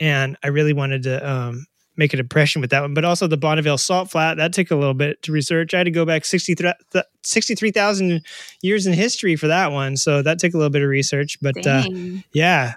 And 0.00 0.36
I 0.42 0.48
really 0.48 0.72
wanted 0.72 1.04
to 1.04 1.28
um, 1.28 1.66
make 1.96 2.12
an 2.12 2.20
impression 2.20 2.60
with 2.60 2.70
that 2.70 2.82
one. 2.82 2.92
But 2.94 3.04
also 3.04 3.26
the 3.26 3.36
Bonneville 3.38 3.78
Salt 3.78 4.10
Flat, 4.10 4.36
that 4.36 4.52
took 4.52 4.70
a 4.70 4.76
little 4.76 4.94
bit 4.94 5.22
to 5.22 5.32
research. 5.32 5.72
I 5.72 5.78
had 5.78 5.84
to 5.84 5.90
go 5.90 6.04
back 6.04 6.24
63 6.24 6.72
th- 6.92 7.04
63,000 7.22 8.20
years 8.62 8.86
in 8.86 8.92
history 8.92 9.36
for 9.36 9.46
that 9.48 9.72
one. 9.72 9.96
So 9.96 10.22
that 10.22 10.38
took 10.38 10.52
a 10.52 10.56
little 10.58 10.70
bit 10.70 10.82
of 10.82 10.88
research. 10.88 11.38
But 11.40 11.66
uh, 11.66 11.82
yeah, 12.32 12.74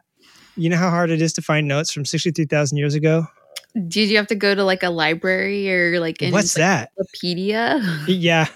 you 0.56 0.70
know 0.70 0.78
how 0.78 0.90
hard 0.90 1.10
it 1.10 1.22
is 1.22 1.34
to 1.34 1.42
find 1.42 1.68
notes 1.68 1.92
from 1.92 2.06
63,000 2.06 2.78
years 2.78 2.96
ago? 2.96 3.28
Did 3.88 4.10
you 4.10 4.18
have 4.18 4.28
to 4.28 4.36
go 4.36 4.56
to 4.56 4.64
like 4.64 4.82
a 4.84 4.90
library 4.90 5.72
or 5.72 6.00
like 6.00 6.22
an 6.22 6.32
What's 6.34 6.56
that? 6.56 6.90
encyclopedia? 6.98 7.80
Yeah, 8.08 8.48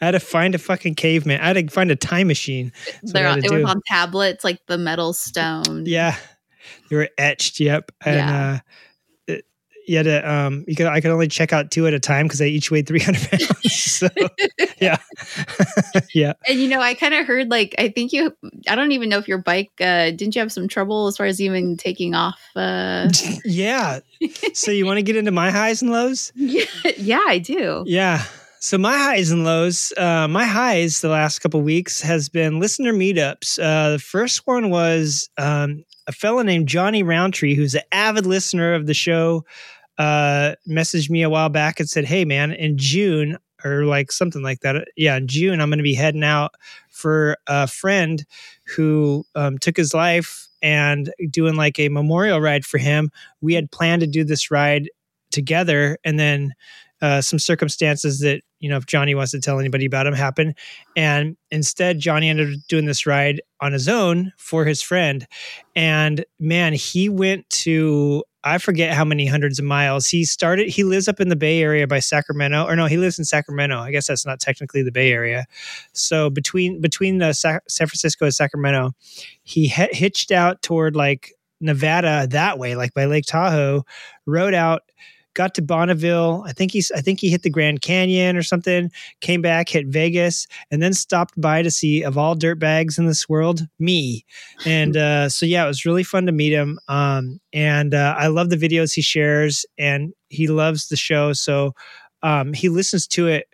I 0.00 0.04
had 0.06 0.10
to 0.12 0.20
find 0.20 0.54
a 0.54 0.58
fucking 0.58 0.94
caveman. 0.94 1.40
I 1.40 1.48
had 1.48 1.56
to 1.68 1.68
find 1.68 1.90
a 1.90 1.96
time 1.96 2.26
machine. 2.26 2.72
That's 2.86 3.12
what 3.12 3.16
I 3.16 3.22
There, 3.22 3.28
had 3.28 3.40
to 3.40 3.46
it 3.46 3.48
do. 3.50 3.54
was 3.62 3.64
on 3.70 3.80
tablets, 3.86 4.44
like 4.44 4.58
the 4.66 4.78
metal 4.78 5.12
stone. 5.12 5.84
Yeah, 5.86 6.16
they 6.88 6.96
were 6.96 7.08
etched. 7.18 7.60
Yep, 7.60 7.92
and 8.04 8.16
Yeah. 8.16 8.52
uh, 8.54 8.58
you 9.86 9.96
had 9.96 10.04
to. 10.04 10.30
Um, 10.30 10.64
you 10.66 10.76
could. 10.76 10.86
I 10.86 11.00
could 11.00 11.10
only 11.10 11.28
check 11.28 11.52
out 11.52 11.70
two 11.70 11.86
at 11.86 11.94
a 11.94 12.00
time 12.00 12.26
because 12.26 12.38
they 12.38 12.48
each 12.48 12.70
weighed 12.70 12.86
three 12.86 13.00
hundred 13.00 13.28
pounds. 13.28 13.72
so 13.72 14.08
yeah, 14.80 14.98
yeah. 16.14 16.32
And 16.46 16.58
you 16.60 16.68
know, 16.68 16.80
I 16.80 16.94
kind 16.94 17.14
of 17.14 17.26
heard 17.26 17.50
like 17.50 17.74
I 17.78 17.88
think 17.88 18.12
you. 18.12 18.36
I 18.68 18.74
don't 18.74 18.92
even 18.92 19.08
know 19.08 19.18
if 19.18 19.28
your 19.28 19.38
bike. 19.38 19.72
uh 19.80 20.10
Didn't 20.10 20.34
you 20.34 20.40
have 20.40 20.52
some 20.52 20.68
trouble 20.68 21.06
as 21.06 21.16
far 21.16 21.26
as 21.26 21.40
even 21.40 21.76
taking 21.76 22.14
off? 22.14 22.40
uh 22.56 23.08
yeah. 23.44 24.00
So 24.54 24.70
you 24.70 24.86
want 24.86 24.98
to 24.98 25.02
get 25.02 25.16
into 25.16 25.30
my 25.32 25.50
highs 25.50 25.82
and 25.82 25.90
lows? 25.90 26.32
Yeah, 26.34 26.64
yeah, 26.96 27.20
I 27.26 27.38
do. 27.38 27.84
Yeah. 27.86 28.24
So 28.60 28.78
my 28.78 28.96
highs 28.96 29.32
and 29.32 29.42
lows, 29.42 29.92
uh, 29.96 30.28
my 30.28 30.44
highs 30.44 31.00
the 31.00 31.08
last 31.08 31.40
couple 31.40 31.60
weeks 31.62 32.00
has 32.02 32.28
been 32.28 32.60
listener 32.60 32.92
meetups. 32.92 33.58
Uh, 33.58 33.90
the 33.90 33.98
first 33.98 34.46
one 34.46 34.70
was 34.70 35.28
um, 35.36 35.84
a 36.12 36.14
fellow 36.14 36.42
named 36.42 36.68
Johnny 36.68 37.02
Roundtree, 37.02 37.54
who's 37.54 37.74
an 37.74 37.82
avid 37.90 38.26
listener 38.26 38.74
of 38.74 38.86
the 38.86 38.94
show, 38.94 39.44
uh, 39.98 40.54
messaged 40.68 41.10
me 41.10 41.22
a 41.22 41.30
while 41.30 41.48
back 41.48 41.80
and 41.80 41.88
said, 41.88 42.04
"Hey, 42.04 42.24
man, 42.24 42.52
in 42.52 42.76
June 42.76 43.38
or 43.64 43.84
like 43.84 44.12
something 44.12 44.42
like 44.42 44.60
that, 44.60 44.88
yeah, 44.96 45.16
in 45.16 45.28
June, 45.28 45.60
I'm 45.60 45.70
going 45.70 45.78
to 45.78 45.84
be 45.84 45.94
heading 45.94 46.24
out 46.24 46.52
for 46.90 47.36
a 47.46 47.66
friend 47.66 48.24
who 48.76 49.24
um, 49.34 49.58
took 49.58 49.76
his 49.76 49.94
life 49.94 50.48
and 50.60 51.12
doing 51.30 51.56
like 51.56 51.78
a 51.78 51.88
memorial 51.88 52.40
ride 52.40 52.64
for 52.64 52.78
him. 52.78 53.10
We 53.40 53.54
had 53.54 53.70
planned 53.70 54.00
to 54.00 54.06
do 54.06 54.24
this 54.24 54.50
ride 54.50 54.90
together, 55.30 55.98
and 56.04 56.18
then." 56.18 56.54
uh, 57.02 57.20
some 57.20 57.38
circumstances 57.38 58.20
that 58.20 58.42
you 58.62 58.70
know 58.70 58.78
if 58.78 58.86
Johnny 58.86 59.14
wants 59.14 59.32
to 59.32 59.40
tell 59.40 59.58
anybody 59.58 59.84
about 59.84 60.06
him 60.06 60.14
happen, 60.14 60.54
and 60.96 61.36
instead 61.50 61.98
Johnny 61.98 62.30
ended 62.30 62.54
up 62.54 62.60
doing 62.68 62.86
this 62.86 63.06
ride 63.06 63.42
on 63.60 63.72
his 63.72 63.88
own 63.88 64.32
for 64.38 64.64
his 64.64 64.80
friend, 64.80 65.26
and 65.76 66.24
man, 66.38 66.72
he 66.72 67.10
went 67.10 67.50
to 67.50 68.24
I 68.44 68.58
forget 68.58 68.94
how 68.94 69.04
many 69.04 69.26
hundreds 69.26 69.58
of 69.58 69.64
miles. 69.64 70.06
He 70.06 70.24
started. 70.24 70.68
He 70.68 70.82
lives 70.82 71.06
up 71.06 71.20
in 71.20 71.28
the 71.28 71.36
Bay 71.36 71.62
Area 71.62 71.86
by 71.86 72.00
Sacramento, 72.00 72.64
or 72.64 72.74
no, 72.74 72.86
he 72.86 72.96
lives 72.96 73.18
in 73.18 73.24
Sacramento. 73.24 73.78
I 73.78 73.92
guess 73.92 74.08
that's 74.08 74.26
not 74.26 74.40
technically 74.40 74.82
the 74.82 74.90
Bay 74.90 75.12
Area. 75.12 75.44
So 75.92 76.30
between 76.30 76.80
between 76.80 77.18
the 77.18 77.32
Sa- 77.32 77.60
San 77.68 77.86
Francisco 77.86 78.24
and 78.24 78.34
Sacramento, 78.34 78.92
he 79.42 79.68
he- 79.68 79.88
hitched 79.92 80.32
out 80.32 80.62
toward 80.62 80.96
like 80.96 81.32
Nevada 81.60 82.26
that 82.30 82.58
way, 82.58 82.74
like 82.74 82.94
by 82.94 83.04
Lake 83.04 83.26
Tahoe, 83.26 83.84
rode 84.26 84.54
out 84.54 84.82
got 85.34 85.54
to 85.54 85.62
Bonneville. 85.62 86.44
I 86.46 86.52
think 86.52 86.72
he's 86.72 86.90
I 86.92 87.00
think 87.00 87.20
he 87.20 87.30
hit 87.30 87.42
the 87.42 87.50
Grand 87.50 87.80
Canyon 87.80 88.36
or 88.36 88.42
something, 88.42 88.90
came 89.20 89.42
back, 89.42 89.68
hit 89.68 89.86
Vegas, 89.86 90.46
and 90.70 90.82
then 90.82 90.92
stopped 90.92 91.40
by 91.40 91.62
to 91.62 91.70
see 91.70 92.02
of 92.02 92.18
all 92.18 92.34
dirt 92.34 92.58
bags 92.58 92.98
in 92.98 93.06
this 93.06 93.28
world, 93.28 93.66
me. 93.78 94.24
And 94.66 94.96
uh, 94.98 95.28
so 95.28 95.46
yeah, 95.46 95.64
it 95.64 95.68
was 95.68 95.84
really 95.84 96.04
fun 96.04 96.26
to 96.26 96.32
meet 96.32 96.52
him. 96.52 96.78
Um, 96.88 97.40
and 97.52 97.94
uh, 97.94 98.14
I 98.18 98.28
love 98.28 98.50
the 98.50 98.56
videos 98.56 98.94
he 98.94 99.02
shares 99.02 99.66
and 99.78 100.12
he 100.28 100.46
loves 100.48 100.88
the 100.88 100.96
show. 100.96 101.32
So 101.32 101.74
um, 102.22 102.52
he 102.52 102.68
listens 102.68 103.06
to 103.08 103.28
it 103.28 103.46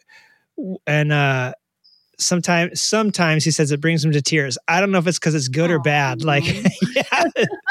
and 0.86 1.12
uh 1.12 1.52
sometimes 2.18 2.80
sometimes 2.80 3.44
he 3.44 3.50
says 3.50 3.70
it 3.72 3.80
brings 3.80 4.04
him 4.04 4.12
to 4.12 4.20
tears. 4.22 4.58
I 4.68 4.80
don't 4.80 4.90
know 4.90 4.98
if 4.98 5.06
it's 5.06 5.18
because 5.18 5.34
it's 5.34 5.48
good 5.48 5.70
or 5.70 5.78
bad. 5.78 6.22
Like 6.24 6.44
yeah, 6.94 7.24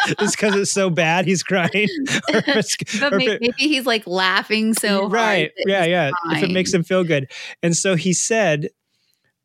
it's 0.06 0.36
because 0.36 0.56
it's 0.56 0.72
so 0.72 0.90
bad 0.90 1.26
he's 1.26 1.44
crying. 1.44 1.70
or 2.30 2.38
if 2.38 2.48
it's, 2.48 3.00
But 3.00 3.14
if 3.14 3.22
it- 3.28 3.42
maybe 3.42 3.54
he's 3.58 3.86
like 3.86 4.08
laughing 4.08 4.74
so 4.74 5.02
hard 5.02 5.12
right 5.12 5.52
yeah 5.66 5.86
yeah 5.86 6.12
if 6.32 6.44
it 6.44 6.52
makes 6.52 6.74
him 6.74 6.84
feel 6.84 7.04
good 7.04 7.30
and 7.62 7.76
so 7.76 7.96
he 7.96 8.14
said 8.14 8.70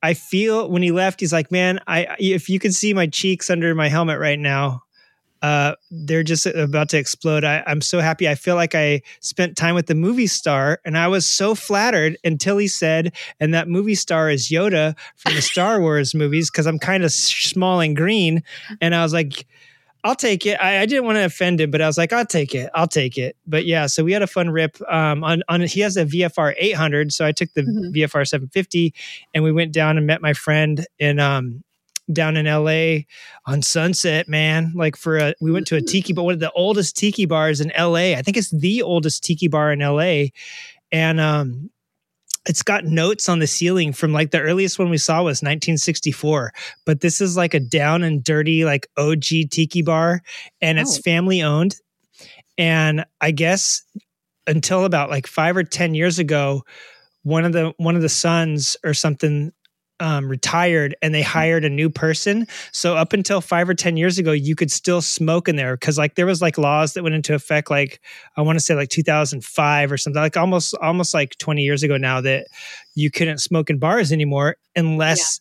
i 0.03 0.15
feel 0.15 0.69
when 0.71 0.83
he 0.83 0.91
left 0.91 1.21
he's 1.21 1.33
like 1.33 1.51
man 1.51 1.81
i 1.87 2.17
if 2.19 2.49
you 2.49 2.59
could 2.59 2.75
see 2.75 2.93
my 2.95 3.07
cheeks 3.07 3.51
under 3.51 3.75
my 3.75 3.89
helmet 3.89 4.19
right 4.19 4.39
now 4.39 4.83
uh 5.43 5.75
they're 5.91 6.23
just 6.23 6.47
about 6.47 6.89
to 6.89 6.97
explode 6.97 7.45
I, 7.45 7.63
i'm 7.67 7.81
so 7.81 8.01
happy 8.01 8.29
i 8.29 8.35
feel 8.35 8.55
like 8.55 8.75
i 8.75 9.03
spent 9.21 9.57
time 9.57 9.75
with 9.75 9.87
the 9.87 9.95
movie 9.95 10.27
star 10.29 10.81
and 10.85 10.97
i 10.97 11.09
was 11.09 11.27
so 11.27 11.55
flattered 11.55 12.17
until 12.25 12.57
he 12.59 12.69
said 12.69 13.13
and 13.41 13.53
that 13.53 13.69
movie 13.69 13.97
star 13.97 14.31
is 14.31 14.49
yoda 14.49 14.97
from 15.17 15.35
the 15.35 15.43
star 15.43 15.81
wars 15.83 16.15
movies 16.15 16.51
because 16.51 16.67
i'm 16.67 16.79
kind 16.79 17.05
of 17.05 17.13
small 17.13 17.81
and 17.81 17.97
green 17.97 18.43
and 18.81 18.95
i 18.95 19.03
was 19.03 19.13
like 19.13 19.47
I'll 20.05 20.17
take 20.17 20.47
it. 20.47 20.59
I, 20.61 20.81
I 20.81 20.87
didn't 20.87 21.05
want 21.05 21.15
to 21.15 21.25
offend 21.25 21.61
him, 21.61 21.71
but 21.71 21.81
I 21.81 21.87
was 21.87 21.97
like, 21.97 22.13
I'll 22.13 22.27
take 22.27 22.57
it. 22.57 22.69
I'll 22.75 22.89
take 22.89 23.17
it. 23.17 23.37
But 23.47 23.67
yeah, 23.67 23.87
so 23.87 24.03
we 24.03 24.11
had 24.11 24.21
a 24.21 24.27
fun 24.27 24.51
rip. 24.51 24.77
Um, 24.91 25.23
on 25.23 25.45
on 25.49 25.61
he 25.61 25.79
has 25.79 25.97
a 25.97 26.05
VFR 26.05 26.55
800, 26.59 27.13
so 27.13 27.25
I 27.25 27.31
took 27.31 27.53
the 27.53 27.63
Mhm. 27.63 27.93
VFR 27.95 28.27
750, 28.27 28.93
and 29.33 29.45
we 29.45 29.53
went 29.53 29.71
down 29.73 29.97
and 29.97 30.05
met 30.05 30.21
my 30.21 30.33
friend 30.33 30.85
in 30.99 31.21
um 31.21 31.63
down 32.13 32.37
in 32.37 32.47
LA 32.47 33.03
on 33.47 33.63
Sunset. 33.63 34.29
Man, 34.29 34.73
like 34.75 34.97
for 34.97 35.19
a 35.19 35.35
we 35.41 35.51
went 35.53 35.67
to 35.69 35.77
a 35.77 35.83
tiki, 35.83 36.13
but 36.13 36.25
one 36.25 36.35
of 36.35 36.41
the 36.41 36.53
oldest 36.53 36.97
tiki 36.97 37.27
bars 37.27 37.61
in 37.61 37.73
LA. 37.79 38.15
I 38.17 38.23
think 38.23 38.37
it's 38.37 38.51
the 38.51 38.83
oldest 38.83 39.25
tiki 39.25 39.49
bar 39.49 39.73
in 39.73 39.81
LA, 39.81 40.27
and 40.91 41.21
um 41.21 41.71
it's 42.45 42.63
got 42.63 42.85
notes 42.85 43.29
on 43.29 43.39
the 43.39 43.47
ceiling 43.47 43.93
from 43.93 44.13
like 44.13 44.33
the 44.33 44.41
earliest 44.41 44.77
one 44.77 44.91
we 44.91 44.99
saw 44.99 45.19
was 45.19 45.43
1964 45.43 46.53
but 46.85 47.01
this 47.01 47.21
is 47.21 47.37
like 47.37 47.55
a 47.55 47.61
down 47.61 48.03
and 48.03 48.25
dirty 48.25 48.65
like 48.65 48.89
og 48.97 49.21
tiki 49.23 49.81
bar 49.81 50.21
and 50.61 50.77
it's 50.81 50.99
Oh. 50.99 51.03
family 51.03 51.41
owned 51.41 51.77
and 52.59 53.05
i 53.21 53.31
guess 53.31 53.83
until 54.49 54.85
about 54.85 55.09
like 55.09 55.29
five 55.29 55.57
or 55.57 55.63
ten 55.63 55.95
years 55.95 56.19
ago 56.19 56.63
one 57.23 57.45
of 57.45 57.53
the 57.53 57.73
one 57.77 57.95
of 57.95 58.03
the 58.03 58.09
sons 58.09 58.77
or 58.85 58.93
something 58.93 59.53
um, 60.03 60.29
retired 60.29 60.97
and 61.01 61.15
they 61.15 61.23
hired 61.23 61.65
a 61.65 61.71
new 61.71 61.89
person 61.89 62.45
so 62.73 62.97
up 62.97 63.13
until 63.13 63.41
five 63.41 63.69
or 63.69 63.75
ten 63.75 63.97
years 63.97 64.19
ago 64.19 64.33
you 64.33 64.57
could 64.57 64.71
still 64.71 65.01
smoke 65.01 65.49
in 65.49 65.55
there 65.55 65.77
because 65.77 65.97
like 65.97 66.17
there 66.17 66.27
was 66.27 66.43
like 66.43 66.59
laws 66.59 66.95
that 66.95 67.05
went 67.05 67.15
into 67.15 67.35
effect 67.35 67.71
like 67.71 68.01
i 68.37 68.43
want 68.43 68.59
to 68.59 68.65
say 68.65 68.75
like 68.75 68.89
2005 68.89 69.93
or 69.93 69.97
something 69.97 70.21
like 70.21 70.37
almost 70.37 70.75
almost 70.83 71.15
like 71.15 71.39
20 71.39 71.63
years 71.63 71.85
ago 71.85 71.97
now 71.97 72.21
that 72.21 72.49
you 72.97 73.13
couldn't 73.13 73.39
smoke 73.39 73.71
in 73.71 73.79
bars 73.79 74.11
anymore 74.11 74.57
unless 74.75 75.41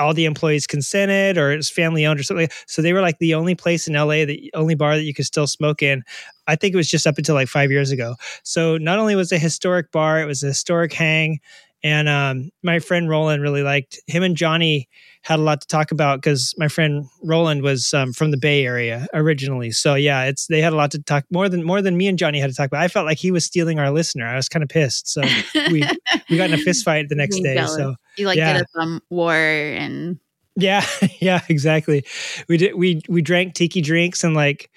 all 0.00 0.14
the 0.14 0.24
employees 0.24 0.66
consented 0.66 1.38
or 1.38 1.52
it's 1.52 1.70
family 1.70 2.06
owned 2.06 2.18
or 2.18 2.22
something. 2.22 2.48
So 2.66 2.80
they 2.80 2.92
were 2.92 3.02
like 3.02 3.18
the 3.18 3.34
only 3.34 3.54
place 3.54 3.86
in 3.86 3.92
LA, 3.94 4.24
the 4.24 4.50
only 4.54 4.74
bar 4.74 4.96
that 4.96 5.02
you 5.04 5.12
could 5.12 5.26
still 5.26 5.46
smoke 5.46 5.82
in. 5.82 6.02
I 6.46 6.56
think 6.56 6.72
it 6.72 6.76
was 6.76 6.88
just 6.88 7.06
up 7.06 7.18
until 7.18 7.34
like 7.34 7.48
five 7.48 7.70
years 7.70 7.90
ago. 7.90 8.16
So 8.42 8.78
not 8.78 8.98
only 8.98 9.14
was 9.14 9.30
it 9.30 9.36
a 9.36 9.38
historic 9.38 9.92
bar, 9.92 10.20
it 10.20 10.24
was 10.24 10.42
a 10.42 10.46
historic 10.46 10.92
hang. 10.92 11.38
And 11.82 12.08
um, 12.08 12.50
my 12.62 12.78
friend 12.78 13.08
Roland 13.08 13.42
really 13.42 13.62
liked 13.62 14.00
him 14.06 14.22
and 14.22 14.36
Johnny 14.36 14.88
had 15.22 15.38
a 15.38 15.42
lot 15.42 15.60
to 15.62 15.66
talk 15.66 15.90
about 15.90 16.18
because 16.18 16.54
my 16.58 16.68
friend 16.68 17.06
Roland 17.22 17.62
was 17.62 17.92
um, 17.94 18.12
from 18.12 18.30
the 18.30 18.36
Bay 18.36 18.64
Area 18.64 19.06
originally. 19.14 19.70
So 19.70 19.94
yeah, 19.94 20.24
it's 20.24 20.46
they 20.46 20.60
had 20.60 20.72
a 20.72 20.76
lot 20.76 20.90
to 20.92 21.02
talk 21.02 21.24
more 21.30 21.48
than 21.48 21.62
more 21.62 21.80
than 21.80 21.96
me 21.96 22.06
and 22.06 22.18
Johnny 22.18 22.38
had 22.38 22.50
to 22.50 22.56
talk 22.56 22.66
about. 22.66 22.82
I 22.82 22.88
felt 22.88 23.06
like 23.06 23.18
he 23.18 23.30
was 23.30 23.44
stealing 23.44 23.78
our 23.78 23.90
listener. 23.90 24.26
I 24.26 24.36
was 24.36 24.48
kind 24.48 24.62
of 24.62 24.68
pissed. 24.68 25.08
So 25.08 25.22
we 25.54 25.82
we 26.30 26.36
got 26.36 26.50
in 26.50 26.54
a 26.54 26.58
fist 26.58 26.84
fight 26.84 27.08
the 27.08 27.14
next 27.14 27.40
day. 27.40 27.64
So 27.66 27.94
you 28.16 28.26
like 28.26 28.36
yeah. 28.36 28.54
get 28.54 28.62
us 28.62 28.68
um 28.78 29.02
war 29.10 29.34
and 29.34 30.18
yeah, 30.56 30.84
yeah, 31.20 31.40
exactly. 31.48 32.04
We 32.48 32.56
did 32.56 32.74
we 32.74 33.02
we 33.08 33.22
drank 33.22 33.54
tiki 33.54 33.80
drinks 33.80 34.24
and 34.24 34.34
like 34.34 34.70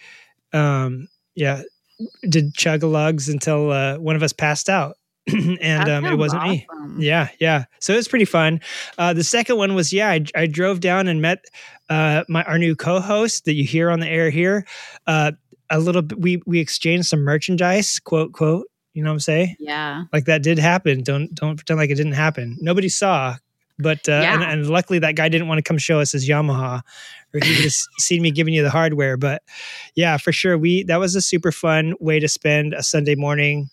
um 0.54 1.08
yeah, 1.36 1.64
did 2.28 2.54
chug 2.54 2.84
a 2.84 2.88
lugs 2.88 3.30
until 3.30 3.72
uh, 3.72 3.98
one 3.98 4.16
of 4.16 4.24
us 4.24 4.34
passed 4.34 4.70
out. 4.70 4.96
and 5.62 5.90
um, 5.90 6.06
it 6.06 6.18
wasn't 6.18 6.44
me. 6.44 6.68
Yeah, 6.98 7.30
yeah. 7.40 7.66
So 7.80 7.94
it 7.94 7.98
was 7.98 8.08
pretty 8.08 8.26
fun. 8.26 8.60
Uh, 8.98 9.14
the 9.14 9.24
second 9.24 9.58
one 9.58 9.74
was 9.76 9.94
yeah, 9.94 10.10
I, 10.10 10.26
I 10.36 10.48
drove 10.48 10.80
down 10.82 11.08
and 11.08 11.22
met 11.22 11.46
uh, 11.90 12.24
my 12.28 12.44
our 12.44 12.58
new 12.58 12.76
co-host 12.76 13.46
that 13.46 13.54
you 13.54 13.64
hear 13.64 13.90
on 13.90 14.00
the 14.00 14.08
air 14.08 14.30
here. 14.30 14.66
Uh, 15.08 15.32
a 15.70 15.80
little 15.80 16.02
bit, 16.02 16.20
we 16.20 16.42
we 16.46 16.60
exchanged 16.60 17.08
some 17.08 17.22
merchandise, 17.22 18.00
quote 18.00 18.34
quote. 18.34 18.68
You 18.94 19.04
know 19.04 19.10
what 19.10 19.14
I'm 19.16 19.20
saying? 19.22 19.56
Yeah. 19.60 20.04
Like 20.12 20.26
that 20.26 20.44
did 20.44 20.60
happen. 20.60 21.04
Don't 21.04 21.34
don't 21.34 21.56
pretend 21.56 21.80
like 21.80 21.90
it 21.90 21.96
didn't 21.96 22.12
happen. 22.12 22.58
Nobody 22.62 22.90
saw, 22.90 23.38
but 23.80 24.08
uh, 24.08 24.12
Yeah. 24.22 24.34
and, 24.36 24.44
and 24.44 24.70
luckily 24.70 25.00
that 25.00 25.16
guy 25.16 25.30
didn't 25.30 25.48
want 25.48 25.58
to 25.58 25.64
come 25.64 25.78
show 25.80 26.00
us 26.00 26.12
his 26.12 26.30
Yamaha, 26.30 26.82
or 27.34 27.40
he 27.42 27.50
would 27.56 27.64
have 27.64 27.74
seen 27.98 28.22
me 28.22 28.30
giving 28.30 28.54
you 28.54 28.62
the 28.62 28.70
hardware. 28.70 29.18
But 29.18 29.42
yeah, 29.96 30.18
for 30.18 30.32
sure, 30.32 30.58
we 30.60 30.84
that 30.84 31.00
was 31.00 31.16
a 31.16 31.22
super 31.22 31.52
fun 31.52 31.96
way 32.00 32.20
to 32.20 32.28
spend 32.28 32.74
a 32.76 32.84
Sunday 32.84 33.16
morning, 33.16 33.70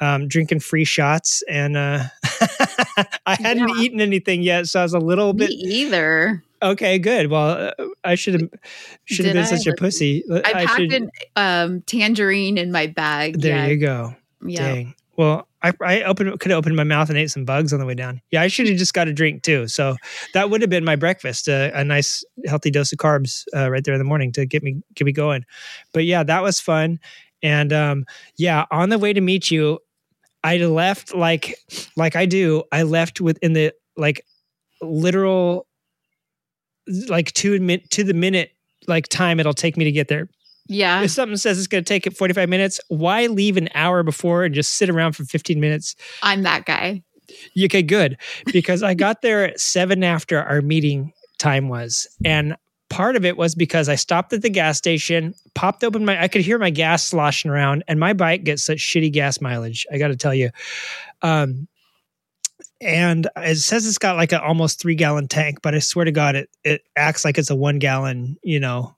um, 0.00 0.28
drinking 0.28 0.60
free 0.60 0.84
shots, 0.84 1.42
and 1.48 1.76
uh, 1.76 2.04
I 3.26 3.36
hadn't 3.40 3.68
Yeah. 3.68 3.82
eaten 3.82 4.00
anything 4.00 4.42
yet, 4.42 4.66
so 4.66 4.80
I 4.80 4.82
was 4.82 4.94
a 4.94 4.98
little 4.98 5.32
Me 5.32 5.46
bit 5.46 5.50
either. 5.50 6.42
okay. 6.62 6.98
Good. 6.98 7.30
Well, 7.30 7.72
uh, 7.78 7.84
I 8.04 8.14
should 8.14 8.34
have 8.40 8.50
should 9.04 9.26
have 9.26 9.34
been 9.34 9.44
I? 9.44 9.46
such 9.46 9.66
a 9.66 9.74
pussy. 9.74 10.24
I 10.30 10.64
packed 10.64 10.76
should. 10.76 10.92
an 10.92 11.10
um, 11.36 11.80
tangerine 11.82 12.58
in 12.58 12.72
my 12.72 12.86
bag. 12.86 13.40
There 13.40 13.56
yeah. 13.56 13.66
you 13.66 13.76
go. 13.76 14.14
Yeah. 14.44 14.74
Dang. 14.74 14.94
Well, 15.16 15.46
I, 15.62 15.72
I 15.80 16.02
opened 16.02 16.40
could 16.40 16.50
have 16.50 16.58
opened 16.58 16.74
my 16.74 16.82
mouth 16.82 17.08
and 17.08 17.16
ate 17.16 17.30
some 17.30 17.44
bugs 17.44 17.72
on 17.72 17.78
the 17.78 17.86
way 17.86 17.94
down. 17.94 18.20
Yeah, 18.32 18.42
I 18.42 18.48
should 18.48 18.66
have 18.66 18.76
just 18.76 18.94
got 18.94 19.06
a 19.06 19.12
drink 19.12 19.44
too. 19.44 19.68
So 19.68 19.94
that 20.34 20.50
would 20.50 20.60
have 20.60 20.70
been 20.70 20.84
my 20.84 20.96
breakfast, 20.96 21.48
uh, 21.48 21.70
a 21.72 21.84
nice 21.84 22.24
healthy 22.46 22.70
dose 22.72 22.92
of 22.92 22.98
carbs 22.98 23.44
uh, 23.56 23.70
right 23.70 23.84
there 23.84 23.94
in 23.94 23.98
the 23.98 24.04
morning 24.04 24.32
to 24.32 24.44
get 24.44 24.64
me 24.64 24.82
get 24.96 25.04
me 25.04 25.12
going. 25.12 25.44
But 25.92 26.04
yeah, 26.04 26.24
that 26.24 26.42
was 26.42 26.58
fun. 26.58 26.98
And 27.44 27.72
um, 27.72 28.04
yeah, 28.36 28.64
on 28.72 28.88
the 28.88 28.98
way 28.98 29.12
to 29.12 29.20
meet 29.20 29.50
you, 29.52 29.78
I 30.42 30.56
left 30.58 31.14
like 31.14 31.54
like 31.96 32.16
I 32.16 32.26
do. 32.26 32.64
I 32.72 32.82
left 32.82 33.20
within 33.20 33.52
the 33.52 33.72
like 33.96 34.24
literal 34.82 35.66
like 37.08 37.32
two 37.32 37.58
min 37.60 37.80
to 37.90 38.04
the 38.04 38.12
minute 38.14 38.50
like 38.86 39.08
time 39.08 39.40
it'll 39.40 39.54
take 39.54 39.76
me 39.78 39.84
to 39.84 39.92
get 39.92 40.08
there 40.08 40.28
Yeah. 40.66 41.00
if 41.02 41.10
something 41.10 41.38
says 41.38 41.56
it's 41.58 41.66
going 41.66 41.82
to 41.82 41.88
take 41.88 42.06
it 42.06 42.14
45 42.16 42.48
minutes, 42.50 42.78
why 42.88 43.26
leave 43.26 43.56
an 43.56 43.70
hour 43.74 44.02
before 44.02 44.44
and 44.44 44.54
just 44.54 44.74
sit 44.74 44.90
around 44.90 45.14
for 45.14 45.24
15 45.24 45.58
minutes? 45.60 45.96
I'm 46.22 46.42
that 46.42 46.66
guy. 46.66 47.02
Okay, 47.58 47.82
good. 47.82 48.18
Because 48.52 48.82
I 48.82 48.92
got 48.92 49.22
there 49.22 49.44
at 49.44 49.58
seven 49.60 50.04
after 50.04 50.42
our 50.42 50.60
meeting 50.60 51.12
time 51.38 51.68
was. 51.70 52.06
And 52.22 52.56
part 52.94 53.16
of 53.16 53.24
it 53.24 53.36
was 53.36 53.56
because 53.56 53.88
I 53.88 53.96
stopped 53.96 54.32
at 54.32 54.42
the 54.42 54.48
gas 54.48 54.78
station, 54.78 55.34
popped 55.56 55.82
open 55.82 56.04
my, 56.04 56.22
I 56.22 56.28
could 56.28 56.42
hear 56.42 56.60
my 56.60 56.70
gas 56.70 57.04
sloshing 57.04 57.50
around, 57.50 57.82
and 57.88 57.98
my 57.98 58.12
bike 58.12 58.44
gets 58.44 58.62
such 58.62 58.78
shitty 58.78 59.12
gas 59.12 59.40
mileage. 59.40 59.84
I 59.92 59.98
got 59.98 60.08
to 60.08 60.16
tell 60.16 60.32
you. 60.32 60.50
Um, 61.20 61.66
and 62.80 63.28
it 63.36 63.56
says 63.56 63.84
it's 63.84 63.98
got 63.98 64.14
like 64.14 64.30
an 64.30 64.38
almost 64.40 64.80
three 64.80 64.94
gallon 64.94 65.26
tank, 65.26 65.58
but 65.60 65.74
I 65.74 65.80
swear 65.80 66.04
to 66.04 66.12
God, 66.12 66.36
it 66.36 66.50
it 66.62 66.82
acts 66.94 67.24
like 67.24 67.36
it's 67.36 67.50
a 67.50 67.56
one 67.56 67.80
gallon, 67.80 68.36
you 68.44 68.60
know, 68.60 68.94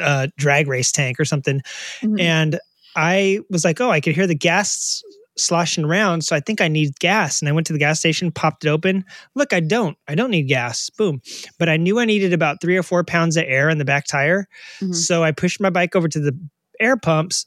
uh, 0.00 0.28
drag 0.38 0.66
race 0.66 0.90
tank 0.90 1.20
or 1.20 1.26
something. 1.26 1.60
Mhm. 2.00 2.20
And 2.20 2.60
I 2.96 3.40
was 3.50 3.62
like, 3.62 3.78
oh, 3.78 3.90
I 3.90 4.00
could 4.00 4.14
hear 4.14 4.26
the 4.26 4.34
gas 4.34 5.02
sloshing 5.38 5.84
around. 5.84 6.22
So 6.22 6.34
I 6.36 6.40
think 6.40 6.60
I 6.60 6.68
need 6.68 6.98
gas. 6.98 7.40
And 7.40 7.48
I 7.48 7.52
went 7.52 7.66
to 7.68 7.72
the 7.72 7.78
gas 7.78 7.98
station, 7.98 8.30
popped 8.32 8.64
it 8.64 8.68
open. 8.68 9.04
Look, 9.34 9.52
I 9.52 9.60
don't. 9.60 9.96
I 10.08 10.14
don't 10.14 10.30
need 10.30 10.44
gas. 10.48 10.90
Boom. 10.90 11.20
But 11.58 11.68
I 11.68 11.76
knew 11.76 11.98
I 11.98 12.04
needed 12.04 12.32
about 12.32 12.60
three 12.60 12.76
or 12.76 12.82
four 12.82 13.04
pounds 13.04 13.36
of 13.36 13.44
air 13.46 13.68
in 13.68 13.78
the 13.78 13.84
back 13.84 14.06
tire. 14.06 14.48
Mhm. 14.80 14.94
So 14.94 15.22
I 15.24 15.32
pushed 15.32 15.60
my 15.60 15.70
bike 15.70 15.94
over 15.96 16.08
to 16.08 16.20
the 16.20 16.38
air 16.80 16.96
pumps, 16.96 17.46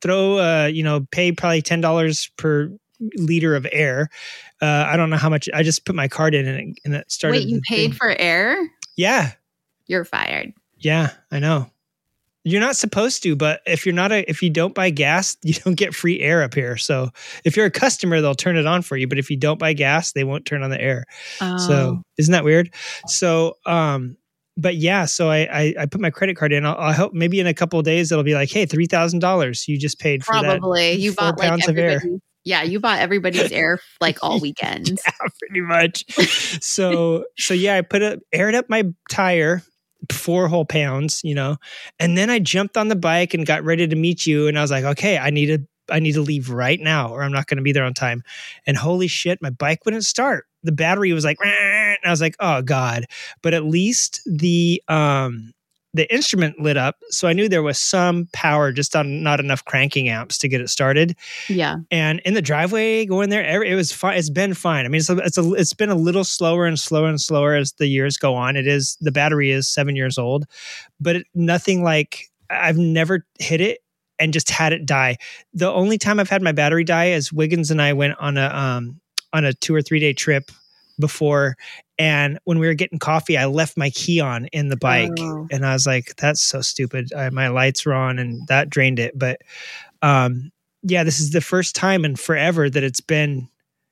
throw, 0.00 0.38
uh, 0.38 0.66
you 0.66 0.82
know, 0.82 1.06
pay 1.10 1.32
probably 1.32 1.62
$10 1.62 2.30
per 2.36 2.70
liter 3.16 3.56
of 3.56 3.66
air. 3.72 4.08
Uh, 4.60 4.86
I 4.88 4.96
don't 4.96 5.10
know 5.10 5.16
how 5.16 5.28
much. 5.28 5.48
I 5.52 5.62
just 5.62 5.84
put 5.84 5.94
my 5.96 6.06
card 6.08 6.34
in 6.34 6.46
and 6.46 6.70
it, 6.70 6.78
and 6.84 6.94
it 6.94 7.10
started. 7.10 7.38
Wait, 7.38 7.48
you 7.48 7.60
paid 7.68 7.88
thing. 7.88 7.92
for 7.92 8.10
air? 8.10 8.56
Yeah. 8.96 9.32
You're 9.86 10.04
fired. 10.04 10.52
Yeah, 10.78 11.10
I 11.30 11.38
know. 11.40 11.70
You're 12.44 12.60
not 12.60 12.76
supposed 12.76 13.22
to, 13.22 13.36
but 13.36 13.60
if 13.66 13.86
you're 13.86 13.94
not 13.94 14.10
a 14.10 14.28
if 14.28 14.42
you 14.42 14.50
don't 14.50 14.74
buy 14.74 14.90
gas, 14.90 15.36
you 15.42 15.54
don't 15.54 15.74
get 15.74 15.94
free 15.94 16.20
air 16.20 16.42
up 16.42 16.54
here. 16.54 16.76
So 16.76 17.10
if 17.44 17.56
you're 17.56 17.66
a 17.66 17.70
customer, 17.70 18.20
they'll 18.20 18.34
turn 18.34 18.56
it 18.56 18.66
on 18.66 18.82
for 18.82 18.96
you. 18.96 19.06
But 19.06 19.18
if 19.18 19.30
you 19.30 19.36
don't 19.36 19.58
buy 19.58 19.72
gas, 19.72 20.12
they 20.12 20.24
won't 20.24 20.46
turn 20.46 20.62
on 20.62 20.70
the 20.70 20.80
air. 20.80 21.04
Oh. 21.40 21.56
So 21.58 22.02
isn't 22.18 22.32
that 22.32 22.44
weird? 22.44 22.72
So 23.06 23.56
um 23.66 24.16
but 24.56 24.76
yeah, 24.76 25.06
so 25.06 25.30
I 25.30 25.38
I, 25.38 25.74
I 25.80 25.86
put 25.86 26.00
my 26.00 26.10
credit 26.10 26.36
card 26.36 26.52
in. 26.52 26.66
I'll, 26.66 26.76
I'll 26.76 26.92
hope 26.92 27.12
maybe 27.14 27.40
in 27.40 27.46
a 27.46 27.54
couple 27.54 27.78
of 27.78 27.84
days 27.84 28.12
it'll 28.12 28.24
be 28.24 28.34
like, 28.34 28.50
hey, 28.50 28.66
three 28.66 28.86
thousand 28.86 29.20
dollars 29.20 29.66
you 29.68 29.78
just 29.78 29.98
paid 29.98 30.24
for 30.24 30.34
that. 30.34 30.42
probably 30.42 30.92
you 30.92 31.14
bought 31.14 31.38
like 31.38 31.48
pounds 31.48 31.68
of 31.68 31.78
air. 31.78 32.02
Yeah, 32.44 32.62
you 32.62 32.80
bought 32.80 32.98
everybody's 32.98 33.52
air 33.52 33.78
like 34.00 34.18
all 34.22 34.40
weekend. 34.40 34.88
yeah, 34.90 35.28
pretty 35.38 35.60
much. 35.60 36.04
so 36.62 37.24
so 37.38 37.54
yeah, 37.54 37.76
I 37.76 37.82
put 37.82 38.02
it 38.02 38.20
aired 38.32 38.54
up 38.54 38.68
my 38.68 38.84
tire 39.10 39.62
four 40.10 40.48
whole 40.48 40.64
pounds, 40.64 41.20
you 41.24 41.34
know, 41.34 41.56
and 41.98 42.16
then 42.16 42.30
I 42.30 42.38
jumped 42.38 42.76
on 42.76 42.88
the 42.88 42.96
bike 42.96 43.34
and 43.34 43.46
got 43.46 43.64
ready 43.64 43.86
to 43.86 43.96
meet 43.96 44.26
you. 44.26 44.48
And 44.48 44.58
I 44.58 44.62
was 44.62 44.70
like, 44.70 44.84
okay, 44.84 45.18
I 45.18 45.30
need 45.30 45.46
to 45.46 45.58
I 45.90 45.98
need 45.98 46.12
to 46.12 46.22
leave 46.22 46.48
right 46.48 46.80
now, 46.80 47.12
or 47.12 47.22
I'm 47.22 47.32
not 47.32 47.46
going 47.46 47.56
to 47.56 47.62
be 47.62 47.72
there 47.72 47.84
on 47.84 47.92
time. 47.92 48.22
And 48.66 48.76
holy 48.76 49.08
shit, 49.08 49.42
my 49.42 49.50
bike 49.50 49.84
wouldn't 49.84 50.04
start. 50.04 50.46
The 50.62 50.72
battery 50.72 51.12
was 51.12 51.24
like, 51.24 51.38
and 51.44 51.98
I 52.04 52.10
was 52.10 52.20
like, 52.20 52.36
oh 52.40 52.62
god. 52.62 53.06
But 53.42 53.54
at 53.54 53.64
least 53.64 54.22
the 54.26 54.82
um 54.88 55.52
the 55.94 56.12
instrument 56.12 56.58
lit 56.60 56.76
up, 56.76 56.96
so 57.10 57.28
I 57.28 57.32
knew 57.32 57.48
there 57.48 57.62
was 57.62 57.78
some 57.78 58.28
power, 58.32 58.72
just 58.72 58.96
on 58.96 59.22
not 59.22 59.40
enough 59.40 59.64
cranking 59.64 60.08
amps 60.08 60.38
to 60.38 60.48
get 60.48 60.60
it 60.60 60.68
started. 60.68 61.16
Yeah. 61.48 61.76
and 61.90 62.20
in 62.20 62.34
the 62.34 62.42
driveway 62.42 63.04
going 63.06 63.30
there 63.30 63.62
it 63.62 63.74
was 63.74 63.92
fine 63.92 64.16
it's 64.16 64.30
been 64.30 64.54
fine. 64.54 64.84
I 64.84 64.88
mean 64.88 65.00
it's 65.00 65.10
a, 65.10 65.18
it's 65.18 65.38
a 65.38 65.52
it's 65.54 65.74
been 65.74 65.90
a 65.90 65.94
little 65.94 66.24
slower 66.24 66.66
and 66.66 66.78
slower 66.78 67.08
and 67.08 67.20
slower 67.20 67.54
as 67.54 67.72
the 67.74 67.86
years 67.86 68.16
go 68.16 68.34
on. 68.34 68.56
It 68.56 68.66
is 68.66 68.96
the 69.00 69.12
battery 69.12 69.50
is 69.50 69.68
seven 69.68 69.96
years 69.96 70.18
old 70.18 70.46
but 71.00 71.16
it, 71.16 71.26
nothing 71.34 71.82
like 71.82 72.30
i've 72.48 72.78
never 72.78 73.26
hit 73.38 73.60
it 73.60 73.80
and 74.18 74.32
just 74.32 74.50
had 74.50 74.72
it 74.72 74.86
die. 74.86 75.16
The 75.52 75.70
only 75.70 75.98
time 75.98 76.20
i've 76.20 76.30
had 76.30 76.42
my 76.42 76.52
battery 76.52 76.84
die 76.84 77.06
is 77.10 77.32
wiggins 77.32 77.70
and 77.70 77.82
i 77.82 77.92
went 77.92 78.14
on 78.18 78.36
a 78.38 78.46
um 78.48 79.00
on 79.32 79.44
a 79.44 79.52
two 79.52 79.74
or 79.74 79.82
three 79.82 79.98
day 79.98 80.12
trip 80.12 80.50
before 81.00 81.56
and 82.02 82.38
when 82.44 82.58
we 82.58 82.66
were 82.66 82.74
getting 82.74 82.98
coffee 82.98 83.36
i 83.38 83.44
left 83.44 83.76
my 83.76 83.90
key 83.90 84.20
on 84.20 84.46
in 84.46 84.68
the 84.68 84.76
bike 84.76 85.10
Oh. 85.20 85.46
and 85.50 85.64
i 85.64 85.72
was 85.72 85.86
like 85.86 86.14
that's 86.16 86.42
so 86.42 86.60
stupid 86.60 87.12
I, 87.14 87.30
my 87.30 87.48
lights 87.48 87.86
were 87.86 87.94
on 87.94 88.18
and 88.18 88.46
that 88.48 88.68
drained 88.70 88.98
it 88.98 89.18
but 89.18 89.40
um 90.02 90.50
yeah, 90.84 91.04
this 91.04 91.20
is 91.20 91.30
the 91.30 91.40
first 91.40 91.76
time 91.76 92.04
in 92.04 92.16
forever 92.16 92.68
that 92.68 92.82
it's 92.82 93.00
been 93.00 93.48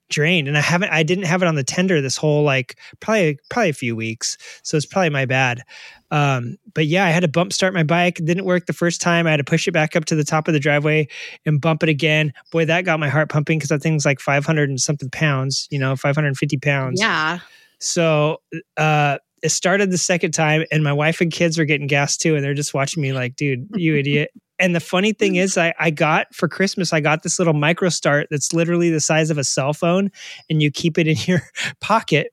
drained. 0.08 0.48
And 0.48 0.58
I 0.58 0.60
haven't 0.60 0.90
I 0.90 1.04
didn't 1.04 1.26
have 1.26 1.40
it 1.40 1.46
on 1.46 1.54
the 1.54 1.62
tender 1.62 2.00
this 2.00 2.16
whole 2.16 2.42
like 2.42 2.76
probably 2.98 3.38
probably 3.48 3.68
a 3.68 3.72
few 3.74 3.94
weeks. 3.94 4.36
So 4.64 4.76
it's 4.76 4.86
probably 4.86 5.10
my 5.10 5.24
bad. 5.24 5.62
Um, 6.10 6.56
but 6.74 6.86
yeah, 6.86 7.04
I 7.04 7.10
had 7.10 7.20
to 7.20 7.28
bump 7.28 7.52
start 7.52 7.74
my 7.74 7.84
bike. 7.84 8.18
It 8.18 8.24
didn't 8.24 8.44
work 8.44 8.66
the 8.66 8.72
first 8.72 9.00
time. 9.00 9.28
I 9.28 9.30
had 9.30 9.36
to 9.36 9.44
push 9.44 9.68
it 9.68 9.70
back 9.70 9.94
up 9.94 10.04
to 10.06 10.16
the 10.16 10.24
top 10.24 10.48
of 10.48 10.54
the 10.54 10.58
driveway 10.58 11.06
and 11.46 11.60
bump 11.60 11.84
it 11.84 11.88
again. 11.88 12.32
Boy, 12.50 12.64
that 12.64 12.84
got 12.84 12.98
my 12.98 13.08
heart 13.08 13.28
pumping 13.28 13.58
because 13.58 13.68
that 13.68 13.82
thing's 13.82 14.04
like 14.04 14.18
500 14.18 14.68
and 14.68 14.80
something 14.80 15.10
pounds, 15.10 15.68
you 15.70 15.78
know, 15.78 15.94
550 15.94 16.56
pounds. 16.58 17.00
Yeah. 17.00 17.38
So 17.80 18.38
uh 18.76 19.18
it 19.42 19.50
started 19.50 19.90
the 19.90 19.98
second 19.98 20.32
time 20.32 20.64
and 20.70 20.84
my 20.84 20.92
wife 20.92 21.20
and 21.20 21.32
kids 21.32 21.58
were 21.58 21.64
getting 21.64 21.86
gas 21.86 22.16
too, 22.16 22.34
and 22.34 22.44
they're 22.44 22.54
just 22.54 22.74
watching 22.74 23.02
me 23.02 23.12
like, 23.12 23.36
dude, 23.36 23.68
you 23.74 23.96
idiot. 23.96 24.30
And 24.58 24.74
the 24.76 24.80
funny 24.80 25.14
thing 25.14 25.36
is 25.36 25.56
I, 25.56 25.72
I 25.78 25.90
got 25.90 26.34
for 26.34 26.46
Christmas, 26.46 26.92
I 26.92 27.00
got 27.00 27.22
this 27.22 27.38
little 27.38 27.54
micro 27.54 27.88
start 27.88 28.28
that's 28.30 28.52
literally 28.52 28.90
the 28.90 29.00
size 29.00 29.30
of 29.30 29.38
a 29.38 29.44
cell 29.44 29.72
phone, 29.72 30.10
and 30.50 30.62
you 30.62 30.70
keep 30.70 30.98
it 30.98 31.08
in 31.08 31.16
your 31.26 31.40
pocket. 31.80 32.32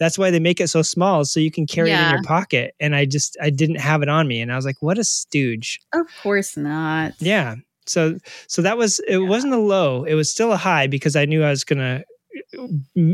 That's 0.00 0.18
why 0.18 0.30
they 0.30 0.40
make 0.40 0.60
it 0.60 0.68
so 0.68 0.82
small, 0.82 1.24
so 1.24 1.38
you 1.38 1.50
can 1.50 1.66
carry 1.66 1.90
it 1.92 2.00
in 2.00 2.10
your 2.10 2.22
pocket. 2.24 2.74
And 2.80 2.96
I 2.96 3.04
just 3.04 3.36
I 3.40 3.50
didn't 3.50 3.76
have 3.76 4.02
it 4.02 4.08
on 4.08 4.26
me. 4.26 4.40
And 4.40 4.50
I 4.50 4.56
was 4.56 4.64
like, 4.64 4.80
what 4.80 4.98
a 4.98 5.04
stooge. 5.04 5.78
Of 5.92 6.06
course 6.22 6.56
not. 6.56 7.12
Yeah. 7.20 7.56
So 7.86 8.18
so 8.48 8.62
that 8.62 8.76
was 8.76 9.00
it 9.06 9.18
wasn't 9.18 9.52
a 9.52 9.58
low. 9.58 10.04
It 10.04 10.14
was 10.14 10.30
still 10.30 10.52
a 10.52 10.56
high 10.56 10.86
because 10.88 11.14
I 11.14 11.24
knew 11.24 11.44
I 11.44 11.50
was 11.50 11.62
gonna 11.62 12.02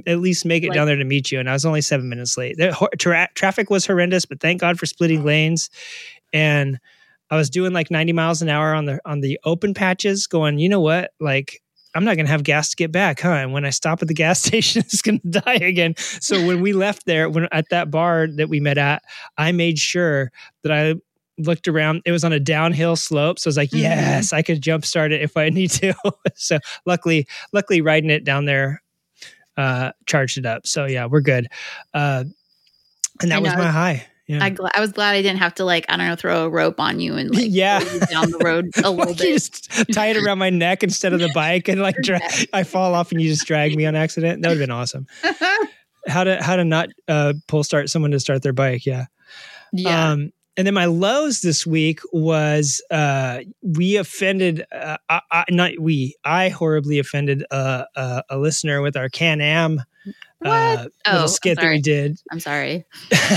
at 0.06 0.18
least 0.18 0.44
make 0.44 0.62
it 0.62 0.68
Like- 0.68 0.76
down 0.76 0.86
there 0.86 0.96
to 0.96 1.04
meet 1.04 1.30
you, 1.32 1.38
and 1.40 1.48
I 1.48 1.52
was 1.52 1.64
only 1.64 1.80
seven 1.80 2.08
minutes 2.08 2.36
late. 2.36 2.56
The 2.56 2.88
tra- 2.98 3.28
traffic 3.34 3.70
was 3.70 3.86
horrendous, 3.86 4.26
but 4.26 4.40
thank 4.40 4.60
God 4.60 4.78
for 4.78 4.86
splitting 4.86 5.24
lanes. 5.24 5.70
And 6.32 6.78
I 7.30 7.36
was 7.36 7.50
doing 7.50 7.72
like 7.72 7.90
ninety 7.90 8.12
miles 8.12 8.42
an 8.42 8.48
hour 8.48 8.74
on 8.74 8.84
the 8.86 9.00
on 9.04 9.20
the 9.20 9.38
open 9.44 9.74
patches, 9.74 10.26
going, 10.26 10.58
you 10.58 10.68
know 10.68 10.80
what, 10.80 11.12
like. 11.20 11.60
I'm 11.94 12.04
not 12.04 12.16
going 12.16 12.26
to 12.26 12.30
have 12.32 12.42
gas 12.42 12.68
to 12.68 12.76
get 12.76 12.92
back, 12.92 13.20
huh? 13.20 13.30
And 13.30 13.54
when 13.54 13.64
I 13.64 13.70
stop 13.70 14.02
at 14.02 14.08
the 14.08 14.12
gas 14.12 14.42
station, 14.44 14.80
it's 14.80 15.00
going 15.00 15.18
to 15.32 15.40
die 15.40 15.54
again. 15.54 15.94
So 15.96 16.44
when 16.46 16.60
we 16.60 16.74
left 16.74 17.06
there, 17.06 17.30
when 17.30 17.48
at 17.52 17.70
that 17.70 17.90
bar 17.90 18.26
that 18.36 18.50
we 18.50 18.60
met 18.60 18.76
at, 18.76 19.02
I 19.38 19.52
made 19.52 19.78
sure 19.78 20.30
that 20.62 20.70
I 20.72 20.96
looked 21.38 21.68
around. 21.68 22.02
It 22.04 22.12
was 22.12 22.22
on 22.22 22.34
a 22.34 22.38
downhill 22.40 22.96
slope, 22.96 23.38
so 23.38 23.48
I 23.48 23.50
was 23.50 23.56
like, 23.56 23.70
Mhm. 23.70 23.78
"Yes, 23.80 24.34
I 24.34 24.42
could 24.42 24.60
jump 24.60 24.84
start 24.84 25.10
it 25.10 25.22
if 25.22 25.38
I 25.38 25.48
need 25.48 25.70
to." 25.70 25.94
so 26.34 26.58
luckily, 26.84 27.26
luckily, 27.54 27.80
riding 27.80 28.10
it 28.10 28.24
down 28.24 28.44
there, 28.44 28.82
uh, 29.56 29.92
charged 30.06 30.38
it 30.38 30.46
up. 30.46 30.66
So 30.66 30.84
yeah, 30.86 31.06
we're 31.06 31.20
good. 31.20 31.48
Uh, 31.94 32.24
and 33.22 33.30
that 33.30 33.42
was 33.42 33.54
my 33.54 33.68
high. 33.70 34.06
Yeah. 34.26 34.42
I, 34.42 34.50
gl- 34.50 34.68
I 34.74 34.80
was 34.80 34.90
glad 34.90 35.14
I 35.14 35.22
didn't 35.22 35.38
have 35.38 35.54
to 35.54 35.64
like 35.64 35.86
I 35.88 35.96
don't 35.96 36.08
know 36.08 36.16
throw 36.16 36.46
a 36.46 36.48
rope 36.50 36.80
on 36.80 36.98
you 36.98 37.14
and 37.16 37.32
like 37.32 37.44
Yeah. 37.48 37.80
you 37.80 38.00
down 38.00 38.30
the 38.32 38.38
road 38.38 38.70
a 38.84 38.90
little 38.90 39.14
bit. 39.14 39.18
just 39.34 39.70
tie 39.92 40.08
it 40.08 40.16
around 40.16 40.38
my 40.38 40.50
neck 40.50 40.82
instead 40.82 41.12
of 41.12 41.20
the 41.20 41.30
bike 41.32 41.68
and 41.68 41.80
like 41.80 41.94
dra- 42.02 42.20
I 42.52 42.64
fall 42.64 42.94
off 42.94 43.12
and 43.12 43.20
you 43.22 43.28
just 43.28 43.46
drag 43.46 43.76
me 43.76 43.86
on 43.86 43.94
accident. 43.94 44.42
That 44.42 44.48
would 44.48 44.58
have 44.58 44.66
been 44.66 44.74
awesome. 44.74 45.06
How 46.08 46.22
to 46.22 46.40
how 46.40 46.54
to 46.54 46.64
not 46.64 46.88
uh, 47.08 47.34
pull 47.48 47.64
start 47.64 47.88
someone 47.88 48.12
to 48.12 48.20
start 48.20 48.42
their 48.42 48.52
bike. 48.52 48.86
Yeah. 48.86 49.06
yeah. 49.72 50.10
Um, 50.10 50.32
and 50.56 50.66
then 50.66 50.74
my 50.74 50.86
lows 50.86 51.40
this 51.40 51.66
week 51.66 52.00
was 52.12 52.82
uh, 52.90 53.40
we 53.62 53.96
offended, 53.96 54.64
uh, 54.72 54.96
I, 55.08 55.20
I, 55.30 55.44
not 55.50 55.72
we, 55.78 56.16
I 56.24 56.48
horribly 56.48 56.98
offended 56.98 57.44
uh, 57.50 57.84
uh, 57.94 58.22
a 58.30 58.38
listener 58.38 58.80
with 58.80 58.96
our 58.96 59.08
Can 59.08 59.40
Am 59.40 59.82
uh, 60.44 60.86
Oh, 61.06 61.12
little 61.12 61.28
skit 61.28 61.58
that 61.60 61.70
we 61.70 61.80
did. 61.80 62.18
I'm 62.30 62.40
sorry. 62.40 62.84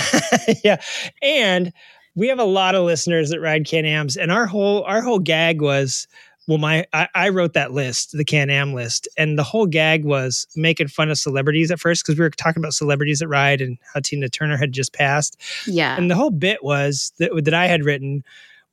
yeah, 0.64 0.82
and 1.22 1.74
we 2.16 2.28
have 2.28 2.40
a 2.40 2.46
lot 2.46 2.76
of 2.76 2.84
listeners 2.84 3.30
that 3.30 3.40
ride 3.40 3.66
Can 3.66 3.86
Ams, 3.86 4.18
and 4.18 4.32
our 4.32 4.46
whole 4.46 4.84
our 4.84 5.02
whole 5.02 5.20
gag 5.20 5.62
was. 5.62 6.08
Well, 6.50 6.58
my 6.58 6.84
I, 6.94 7.08
I 7.14 7.30
wrote 7.30 7.54
that 7.54 7.74
list, 7.74 8.14
the 8.18 8.26
Can 8.26 8.50
Am 8.50 8.74
list, 8.74 9.08
and 9.18 9.38
the 9.38 9.44
whole 9.44 9.68
gag 9.68 10.04
was 10.04 10.48
making 10.56 10.88
fun 10.88 11.12
of 11.12 11.20
celebrities 11.20 11.70
at 11.70 11.80
first 11.80 12.04
because 12.04 12.18
we 12.18 12.24
were 12.24 12.32
talking 12.32 12.60
about 12.60 12.74
celebrities 12.74 13.20
that 13.20 13.28
ride 13.28 13.62
and 13.62 13.78
how 13.94 14.00
Tina 14.00 14.30
Turner 14.30 14.58
had 14.58 14.72
just 14.72 14.92
passed, 14.92 15.40
Yeah. 15.68 15.96
and 15.96 16.10
the 16.10 16.16
whole 16.16 16.32
bit 16.32 16.64
was 16.64 17.14
that 17.20 17.30
that 17.46 17.54
I 17.54 17.68
had 17.68 17.86
written 17.86 18.24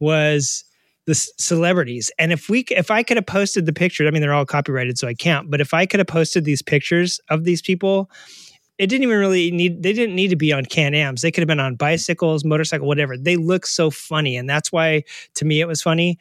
was 0.00 0.64
the 1.04 1.14
c- 1.14 1.30
celebrities. 1.38 2.10
And 2.18 2.32
if 2.32 2.48
we, 2.48 2.60
if 2.70 2.90
I 2.90 3.02
could 3.02 3.18
have 3.18 3.26
posted 3.26 3.66
the 3.66 3.74
pictures, 3.74 4.08
I 4.08 4.10
mean, 4.10 4.22
they're 4.22 4.32
all 4.32 4.46
copyrighted, 4.46 4.96
so 4.98 5.06
I 5.06 5.12
can't. 5.14 5.50
But 5.50 5.60
if 5.60 5.74
I 5.74 5.84
could 5.84 6.00
have 6.00 6.06
posted 6.06 6.46
these 6.46 6.62
pictures 6.62 7.20
of 7.28 7.44
these 7.44 7.60
people, 7.60 8.10
it 8.78 8.86
didn't 8.88 9.02
even 9.04 9.18
really 9.18 9.50
need. 9.50 9.82
They 9.82 9.92
didn't 9.92 10.14
need 10.16 10.28
to 10.28 10.36
be 10.36 10.52
on 10.52 10.64
Can 10.64 10.94
Ams. 10.94 11.20
They 11.20 11.30
could 11.30 11.42
have 11.42 11.48
been 11.48 11.60
on 11.60 11.76
bicycles, 11.76 12.42
motorcycle, 12.42 12.86
whatever. 12.88 13.18
They 13.18 13.36
look 13.36 13.66
so 13.66 13.90
funny, 13.90 14.36
and 14.36 14.48
that's 14.48 14.72
why 14.72 15.04
to 15.34 15.44
me 15.44 15.60
it 15.60 15.68
was 15.68 15.82
funny. 15.82 16.18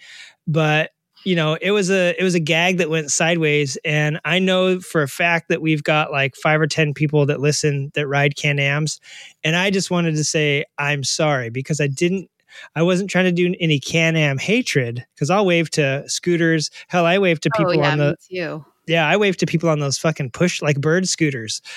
But 0.47 0.91
you 1.25 1.35
know, 1.35 1.57
it 1.59 1.71
was 1.71 1.89
a 1.89 2.15
it 2.19 2.23
was 2.23 2.35
a 2.35 2.39
gag 2.39 2.77
that 2.77 2.89
went 2.89 3.11
sideways, 3.11 3.77
and 3.83 4.19
I 4.23 4.39
know 4.39 4.79
for 4.79 5.01
a 5.01 5.07
fact 5.07 5.49
that 5.49 5.61
we've 5.61 5.83
got 5.83 6.11
like 6.11 6.35
five 6.35 6.61
or 6.61 6.67
ten 6.67 6.93
people 6.93 7.25
that 7.25 7.41
listen 7.41 7.91
that 7.95 8.07
ride 8.07 8.35
Can 8.37 8.59
Ams, 8.59 9.01
and 9.43 9.55
I 9.55 9.71
just 9.71 9.89
wanted 9.89 10.15
to 10.15 10.23
say 10.23 10.63
I'm 10.77 11.03
sorry 11.03 11.49
because 11.49 11.81
I 11.81 11.87
didn't. 11.87 12.29
I 12.73 12.83
wasn't 12.83 13.09
trying 13.09 13.25
to 13.25 13.33
do 13.33 13.53
any 13.59 13.79
Can 13.79 14.15
Am 14.15 14.37
hatred 14.37 15.05
because 15.13 15.29
I'll 15.29 15.45
wave 15.45 15.69
to 15.71 16.07
scooters. 16.07 16.69
Hell, 16.87 17.05
I 17.05 17.17
wave 17.17 17.41
to 17.41 17.49
oh, 17.55 17.57
people 17.57 17.73
oh 17.73 17.81
yeah, 17.83 17.91
on 17.91 17.97
the 17.97 18.17
me 18.31 18.37
too. 18.39 18.65
Yeah, 18.87 19.07
I 19.07 19.17
wave 19.17 19.37
to 19.37 19.45
people 19.45 19.69
on 19.69 19.79
those 19.79 19.97
fucking 19.97 20.31
push 20.31 20.61
like 20.61 20.79
bird 20.79 21.07
scooters. 21.07 21.61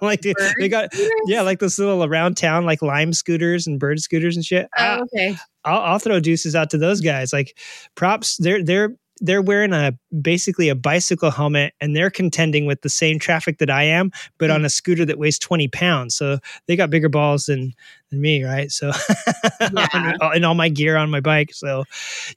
Like 0.00 0.22
they, 0.22 0.34
they 0.58 0.68
got 0.68 0.92
scooters? 0.92 1.10
yeah, 1.26 1.42
like 1.42 1.58
those 1.58 1.78
little 1.78 2.04
around 2.04 2.36
town 2.36 2.64
like 2.64 2.82
lime 2.82 3.12
scooters 3.12 3.66
and 3.66 3.78
bird 3.78 4.00
scooters 4.00 4.36
and 4.36 4.44
shit. 4.44 4.68
Oh, 4.76 5.02
okay. 5.02 5.36
I'll, 5.64 5.80
I'll 5.80 5.98
throw 5.98 6.18
deuces 6.20 6.54
out 6.54 6.70
to 6.70 6.78
those 6.78 7.00
guys. 7.00 7.32
Like 7.32 7.58
props, 7.94 8.36
they're 8.36 8.62
they're 8.62 8.96
they're 9.22 9.40
wearing 9.40 9.72
a 9.72 9.96
basically 10.20 10.68
a 10.68 10.74
bicycle 10.74 11.30
helmet 11.30 11.72
and 11.80 11.96
they're 11.96 12.10
contending 12.10 12.66
with 12.66 12.82
the 12.82 12.90
same 12.90 13.18
traffic 13.18 13.58
that 13.58 13.70
I 13.70 13.84
am, 13.84 14.10
but 14.38 14.50
Hmm. 14.50 14.56
on 14.56 14.64
a 14.64 14.68
scooter 14.68 15.04
that 15.06 15.18
weighs 15.18 15.38
20 15.38 15.68
pounds. 15.68 16.14
So 16.16 16.38
they 16.66 16.76
got 16.76 16.90
bigger 16.90 17.08
balls 17.08 17.46
than 17.46 17.72
than 18.10 18.20
me, 18.20 18.44
right? 18.44 18.70
So 18.70 18.90
Yeah. 19.72 20.12
and 20.34 20.44
all 20.44 20.54
my 20.54 20.68
gear 20.68 20.96
on 20.96 21.10
my 21.10 21.20
bike. 21.20 21.54
So 21.54 21.84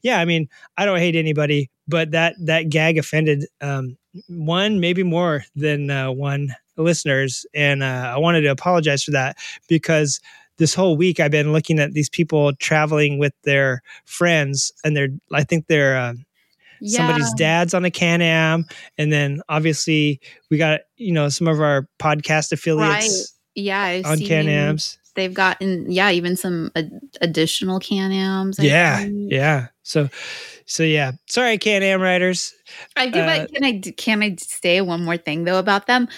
yeah, 0.03 0.19
I 0.19 0.25
mean, 0.25 0.47
I 0.77 0.85
don't 0.85 0.99
hate 0.99 1.15
anybody, 1.15 1.69
but 1.87 2.11
that 2.11 2.35
that 2.39 2.69
gag 2.69 2.97
offended 2.97 3.45
um, 3.61 3.97
one, 4.27 4.79
maybe 4.79 5.03
more 5.03 5.43
than 5.55 5.89
uh, 5.89 6.11
one 6.11 6.55
listeners, 6.77 7.45
and 7.53 7.83
uh, 7.83 8.13
I 8.15 8.17
wanted 8.17 8.41
to 8.41 8.47
apologize 8.49 9.03
for 9.03 9.11
that 9.11 9.37
because 9.67 10.19
this 10.57 10.73
whole 10.73 10.95
week 10.97 11.19
I've 11.19 11.31
been 11.31 11.51
looking 11.51 11.79
at 11.79 11.93
these 11.93 12.09
people 12.09 12.53
traveling 12.55 13.17
with 13.17 13.33
their 13.43 13.81
friends, 14.05 14.71
and 14.83 14.95
they're 14.95 15.09
I 15.33 15.43
think 15.43 15.67
they're 15.67 15.97
uh, 15.97 16.13
somebody's 16.83 17.33
dad's 17.33 17.73
on 17.73 17.85
a 17.85 17.91
Can 17.91 18.21
Am, 18.21 18.65
and 18.97 19.11
then 19.11 19.41
obviously 19.49 20.19
we 20.49 20.57
got 20.57 20.81
you 20.97 21.13
know 21.13 21.29
some 21.29 21.47
of 21.47 21.59
our 21.61 21.87
podcast 21.99 22.51
affiliates 22.51 23.33
Yeah, 23.55 23.81
I've 23.81 24.05
on 24.05 24.19
Can 24.19 24.47
Ams. 24.47 24.97
They've 25.15 25.33
gotten 25.33 25.89
yeah, 25.89 26.11
even 26.11 26.35
some 26.35 26.71
ad- 26.75 26.91
additional 27.21 27.79
Can 27.79 28.11
Ams. 28.11 28.59
Yeah, 28.59 28.97
think. 28.99 29.31
yeah. 29.31 29.67
So, 29.83 30.09
so 30.65 30.83
yeah. 30.83 31.13
Sorry, 31.27 31.57
Can 31.57 31.83
Am 31.83 32.01
riders. 32.01 32.53
I 32.97 33.07
do, 33.09 33.19
Uh, 33.21 33.25
but 33.25 33.53
can 33.53 33.63
I, 33.63 33.79
can 33.95 34.23
I 34.23 34.35
say 34.39 34.81
one 34.81 35.03
more 35.05 35.15
thing 35.15 35.45
though 35.45 35.57
about 35.59 35.87
them? 35.87 36.09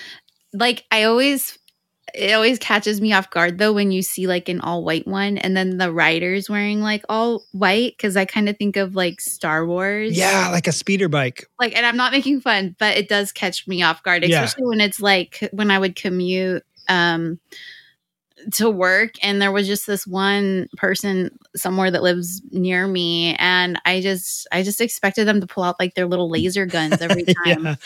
Like 0.54 0.86
I 0.90 1.04
always, 1.04 1.60
it 2.14 2.34
always 2.34 2.58
catches 2.60 3.02
me 3.02 3.14
off 3.14 3.30
guard 3.30 3.58
though 3.58 3.74
when 3.74 3.92
you 3.92 4.02
see 4.02 4.28
like 4.28 4.50
an 4.50 4.62
all 4.62 4.84
white 4.84 5.08
one 5.08 5.38
and 5.38 5.56
then 5.56 5.78
the 5.78 5.92
riders 5.92 6.50
wearing 6.50 6.82
like 6.82 7.04
all 7.10 7.44
white 7.52 7.94
because 7.98 8.16
I 8.18 8.26
kind 8.26 8.48
of 8.50 8.58
think 8.58 8.78
of 8.78 8.96
like 8.96 9.20
Star 9.22 9.66
Wars. 9.66 10.18
Yeah, 10.18 10.50
like 10.52 10.68
a 10.68 10.72
speeder 10.72 11.10
bike. 11.10 11.46
like, 11.60 11.76
and 11.76 11.86
I'm 11.86 11.98
not 11.98 12.12
making 12.12 12.42
fun, 12.42 12.76
but 12.80 12.98
it 12.98 13.10
does 13.10 13.32
catch 13.32 13.68
me 13.68 13.84
off 13.84 14.04
guard, 14.04 14.24
Yeah. 14.24 14.44
especially 14.44 14.68
when 14.68 14.82
it's 14.82 15.00
like 15.00 15.48
when 15.52 15.70
I 15.72 15.80
would 15.80 15.96
commute 15.96 16.64
um 16.90 17.40
to 18.54 18.70
work 18.70 19.14
and 19.24 19.42
there 19.42 19.52
was 19.52 19.66
just 19.68 19.88
this 19.88 20.06
one 20.06 20.70
person 20.78 21.38
somewhere 21.56 21.90
that 21.90 22.04
lives 22.04 22.42
near 22.52 22.88
me 22.88 23.36
and 23.40 23.82
I 23.84 24.00
just 24.00 24.48
I 24.52 24.62
just 24.62 24.80
expected 24.80 25.28
them 25.28 25.42
to 25.42 25.48
pull 25.48 25.64
out 25.64 25.76
like 25.80 25.96
their 25.96 26.06
little 26.06 26.30
laser 26.30 26.68
guns 26.68 27.02
every 27.02 27.24
time 27.46 27.78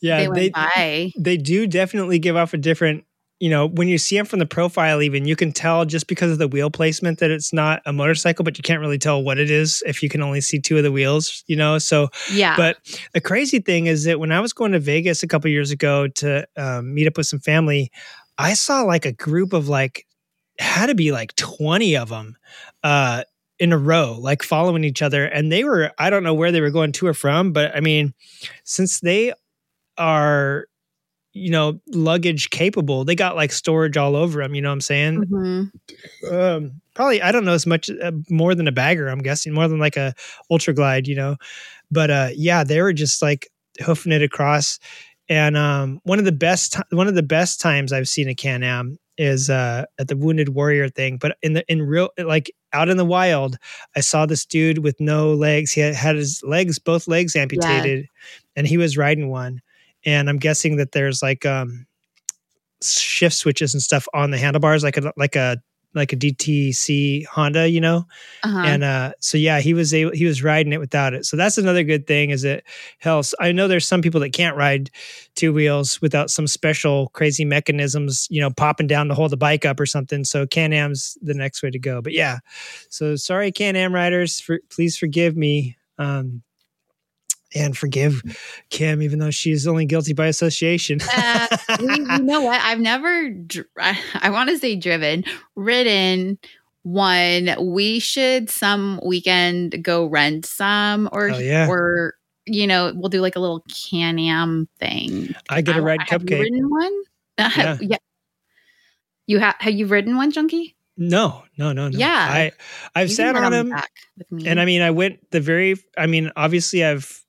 yeah, 0.00 0.20
yeah. 0.22 0.28
they 0.28 0.50
They, 0.50 1.12
they 1.16 1.36
do 1.36 1.66
definitely 1.68 2.18
give 2.18 2.36
off 2.36 2.52
a 2.52 2.58
different. 2.58 3.04
You 3.38 3.50
know, 3.50 3.66
when 3.66 3.88
you 3.88 3.98
see 3.98 4.16
them 4.16 4.24
from 4.24 4.38
the 4.38 4.46
profile, 4.46 5.02
even 5.02 5.26
you 5.26 5.36
can 5.36 5.52
tell 5.52 5.84
just 5.84 6.06
because 6.06 6.32
of 6.32 6.38
the 6.38 6.48
wheel 6.48 6.70
placement 6.70 7.18
that 7.18 7.30
it's 7.30 7.52
not 7.52 7.82
a 7.84 7.92
motorcycle, 7.92 8.44
but 8.44 8.56
you 8.56 8.62
can't 8.62 8.80
really 8.80 8.98
tell 8.98 9.22
what 9.22 9.38
it 9.38 9.50
is 9.50 9.82
if 9.86 10.02
you 10.02 10.08
can 10.08 10.22
only 10.22 10.40
see 10.40 10.58
two 10.58 10.78
of 10.78 10.82
the 10.82 10.92
wheels. 10.92 11.44
You 11.46 11.56
know, 11.56 11.78
so 11.78 12.08
Yeah. 12.32 12.56
But 12.56 12.78
the 13.12 13.20
crazy 13.20 13.58
thing 13.58 13.86
is 13.86 14.04
that 14.04 14.18
when 14.18 14.32
I 14.32 14.40
was 14.40 14.52
going 14.52 14.72
to 14.72 14.80
Vegas 14.80 15.22
a 15.22 15.28
couple 15.28 15.50
years 15.50 15.70
ago 15.70 16.08
to 16.08 16.46
um, 16.56 16.94
meet 16.94 17.06
up 17.06 17.16
with 17.18 17.26
some 17.26 17.40
family, 17.40 17.90
I 18.38 18.54
saw 18.54 18.82
like 18.82 19.04
a 19.04 19.12
group 19.12 19.52
of 19.52 19.68
like 19.68 20.06
had 20.58 20.86
to 20.86 20.94
be 20.94 21.12
like 21.12 21.34
twenty 21.36 21.96
of 21.96 22.08
them 22.08 22.36
uh, 22.82 23.24
in 23.58 23.72
a 23.72 23.78
row, 23.78 24.16
like 24.18 24.42
following 24.42 24.84
each 24.84 25.02
other, 25.02 25.24
and 25.26 25.50
they 25.50 25.64
were 25.64 25.92
I 25.98 26.10
don't 26.10 26.22
know 26.22 26.34
where 26.34 26.52
they 26.52 26.60
were 26.60 26.70
going 26.70 26.92
to 26.92 27.06
or 27.06 27.14
from, 27.14 27.52
but 27.52 27.74
I 27.76 27.80
mean, 27.80 28.14
since 28.64 29.00
they 29.00 29.32
are 29.98 30.66
you 31.36 31.50
know 31.50 31.78
luggage 31.88 32.50
capable 32.50 33.04
they 33.04 33.14
got 33.14 33.36
like 33.36 33.52
storage 33.52 33.96
all 33.96 34.16
over 34.16 34.42
them 34.42 34.54
you 34.54 34.62
know 34.62 34.70
what 34.70 34.74
i'm 34.74 34.80
saying 34.80 35.24
Mhm. 35.26 35.70
um, 36.32 36.80
probably 36.94 37.20
I 37.20 37.30
don't 37.30 37.44
know 37.44 37.52
as 37.52 37.66
much 37.66 37.90
uh, 37.90 38.12
more 38.30 38.54
than 38.54 38.66
a 38.68 38.72
bagger. 38.72 39.08
I'm 39.08 39.18
guessing 39.22 39.52
more 39.52 39.68
than 39.68 39.78
like 39.78 39.96
a 39.98 40.14
ultra 40.50 40.72
glide, 40.72 41.06
you 41.06 41.14
know. 41.14 41.36
But 41.90 42.10
uh, 42.10 42.28
yeah, 42.34 42.64
they 42.64 42.80
were 42.80 42.94
just 42.94 43.20
like 43.20 43.48
hoofing 43.84 44.12
it 44.12 44.22
across. 44.22 44.78
And 45.28 45.56
um, 45.58 46.00
one 46.04 46.18
of 46.18 46.24
the 46.24 46.32
best 46.32 46.76
one 46.90 47.06
of 47.06 47.14
the 47.14 47.22
best 47.22 47.60
times 47.60 47.92
I've 47.92 48.08
seen 48.08 48.28
a 48.28 48.34
Can 48.34 48.62
Am 48.62 48.98
is 49.18 49.50
uh, 49.50 49.84
at 49.98 50.08
the 50.08 50.16
Wounded 50.16 50.50
Warrior 50.50 50.88
thing. 50.88 51.18
But 51.18 51.36
in 51.42 51.52
the 51.52 51.64
in 51.70 51.82
real 51.82 52.10
like 52.18 52.50
out 52.72 52.88
in 52.88 52.96
the 52.96 53.04
wild, 53.04 53.58
I 53.94 54.00
saw 54.00 54.24
this 54.24 54.46
dude 54.46 54.78
with 54.78 54.98
no 54.98 55.34
legs. 55.34 55.72
He 55.72 55.82
had, 55.82 55.94
had 55.94 56.16
his 56.16 56.42
legs 56.42 56.78
both 56.78 57.06
legs 57.08 57.36
amputated, 57.36 58.08
and 58.56 58.66
he 58.66 58.78
was 58.78 58.96
riding 58.96 59.28
one. 59.28 59.60
And 60.06 60.30
I'm 60.30 60.38
guessing 60.38 60.76
that 60.76 60.92
there's 60.92 61.22
like 61.22 61.44
um, 61.44 61.86
shift 62.82 63.36
switches 63.36 63.74
and 63.74 63.82
stuff 63.82 64.08
on 64.14 64.30
the 64.30 64.38
handlebars, 64.38 64.82
like 64.82 64.96
a 64.96 65.12
like 65.16 65.36
a 65.36 65.58
like 65.96 66.12
a 66.12 66.16
DTC 66.16 67.24
Honda, 67.26 67.68
you 67.68 67.80
know. 67.80 68.04
Uh-huh. 68.44 68.58
And 68.58 68.84
uh, 68.84 69.12
so 69.18 69.38
yeah, 69.38 69.60
he 69.60 69.74
was 69.74 69.94
able, 69.94 70.12
he 70.12 70.26
was 70.26 70.42
riding 70.42 70.72
it 70.72 70.78
without 70.78 71.14
it. 71.14 71.24
So 71.24 71.36
that's 71.36 71.58
another 71.58 71.82
good 71.82 72.06
thing 72.06 72.30
is 72.30 72.42
that 72.42 72.64
helps. 72.98 73.34
I 73.40 73.50
know 73.50 73.66
there's 73.66 73.88
some 73.88 74.02
people 74.02 74.20
that 74.20 74.34
can't 74.34 74.56
ride 74.56 74.90
two 75.34 75.52
wheels 75.52 76.00
without 76.02 76.30
some 76.30 76.46
special 76.46 77.08
crazy 77.08 77.46
mechanisms, 77.46 78.28
you 78.30 78.40
know, 78.40 78.50
popping 78.50 78.86
down 78.86 79.08
to 79.08 79.14
hold 79.14 79.32
the 79.32 79.36
bike 79.38 79.64
up 79.64 79.80
or 79.80 79.86
something. 79.86 80.22
So 80.22 80.46
Can 80.46 80.72
Am's 80.72 81.16
the 81.22 81.34
next 81.34 81.62
way 81.62 81.70
to 81.70 81.78
go. 81.78 82.02
But 82.02 82.12
yeah, 82.12 82.38
so 82.90 83.16
sorry, 83.16 83.50
Can 83.50 83.74
Am 83.74 83.94
riders, 83.94 84.38
for, 84.38 84.60
please 84.70 84.96
forgive 84.98 85.36
me. 85.36 85.76
Um, 85.98 86.42
and 87.56 87.76
forgive 87.76 88.22
Kim, 88.70 89.02
even 89.02 89.18
though 89.18 89.30
she's 89.30 89.66
only 89.66 89.86
guilty 89.86 90.12
by 90.12 90.26
association. 90.26 90.98
Uh, 91.16 91.46
you, 91.80 91.88
you 91.94 92.18
know 92.22 92.42
what? 92.42 92.60
I've 92.60 92.80
never, 92.80 93.30
dr- 93.30 93.66
I, 93.78 93.98
I 94.14 94.30
want 94.30 94.50
to 94.50 94.58
say 94.58 94.76
driven, 94.76 95.24
ridden 95.56 96.38
one. 96.82 97.54
We 97.60 97.98
should 97.98 98.50
some 98.50 99.00
weekend 99.04 99.82
go 99.82 100.06
rent 100.06 100.46
some, 100.46 101.08
or 101.12 101.30
Oh, 101.30 101.38
yeah. 101.38 101.68
or 101.68 102.14
you 102.48 102.66
know, 102.68 102.92
we'll 102.94 103.08
do 103.08 103.20
like 103.20 103.34
a 103.34 103.40
little 103.40 103.64
Can 103.90 104.18
Am 104.20 104.68
thing. 104.78 105.34
I 105.50 105.62
get 105.62 105.76
a 105.76 105.82
red 105.82 106.00
have 106.06 106.22
you 106.22 106.28
cupcake. 106.28 106.40
ridden 106.42 106.70
one? 106.70 106.92
Yeah. 107.38 107.78
yeah. 107.80 107.96
You 109.26 109.38
have? 109.40 109.56
Have 109.58 109.74
you 109.74 109.86
ridden 109.88 110.16
one, 110.16 110.30
Junkie? 110.30 110.76
No, 110.96 111.42
no, 111.58 111.72
no, 111.72 111.88
no. 111.88 111.98
Yeah. 111.98 112.08
I 112.30 112.52
I've 112.94 113.08
You 113.08 113.14
sat 113.16 113.36
on 113.36 113.52
him, 113.52 113.70
back 113.70 113.90
with 114.16 114.30
me. 114.32 114.46
and 114.48 114.60
I 114.60 114.64
mean, 114.64 114.80
I 114.80 114.90
went 114.92 115.30
the 115.32 115.40
very. 115.40 115.76
I 115.98 116.06
mean, 116.06 116.30
obviously, 116.36 116.84
I've 116.84 117.22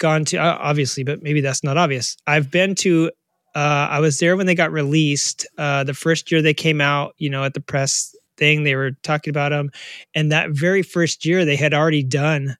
gone 0.00 0.24
to 0.26 0.38
uh, 0.38 0.58
obviously, 0.60 1.04
but 1.04 1.22
maybe 1.22 1.40
that's 1.40 1.62
not 1.62 1.76
obvious. 1.76 2.16
I've 2.26 2.50
been 2.50 2.74
to 2.76 3.12
Uh, 3.54 3.86
I 3.90 3.98
was 4.00 4.18
there 4.18 4.36
when 4.36 4.46
they 4.46 4.54
got 4.54 4.70
released. 4.72 5.46
Uh, 5.58 5.82
the 5.84 5.94
first 5.94 6.30
year 6.30 6.40
they 6.40 6.54
came 6.54 6.80
out, 6.80 7.14
you 7.18 7.28
know, 7.30 7.42
at 7.44 7.54
the 7.54 7.60
press 7.60 8.14
thing, 8.36 8.62
they 8.64 8.76
were 8.76 8.92
talking 9.02 9.32
about 9.32 9.50
them, 9.50 9.70
and 10.14 10.30
that 10.30 10.50
very 10.50 10.82
first 10.82 11.26
year 11.26 11.44
they 11.44 11.56
had 11.56 11.74
already 11.74 12.04
done 12.04 12.56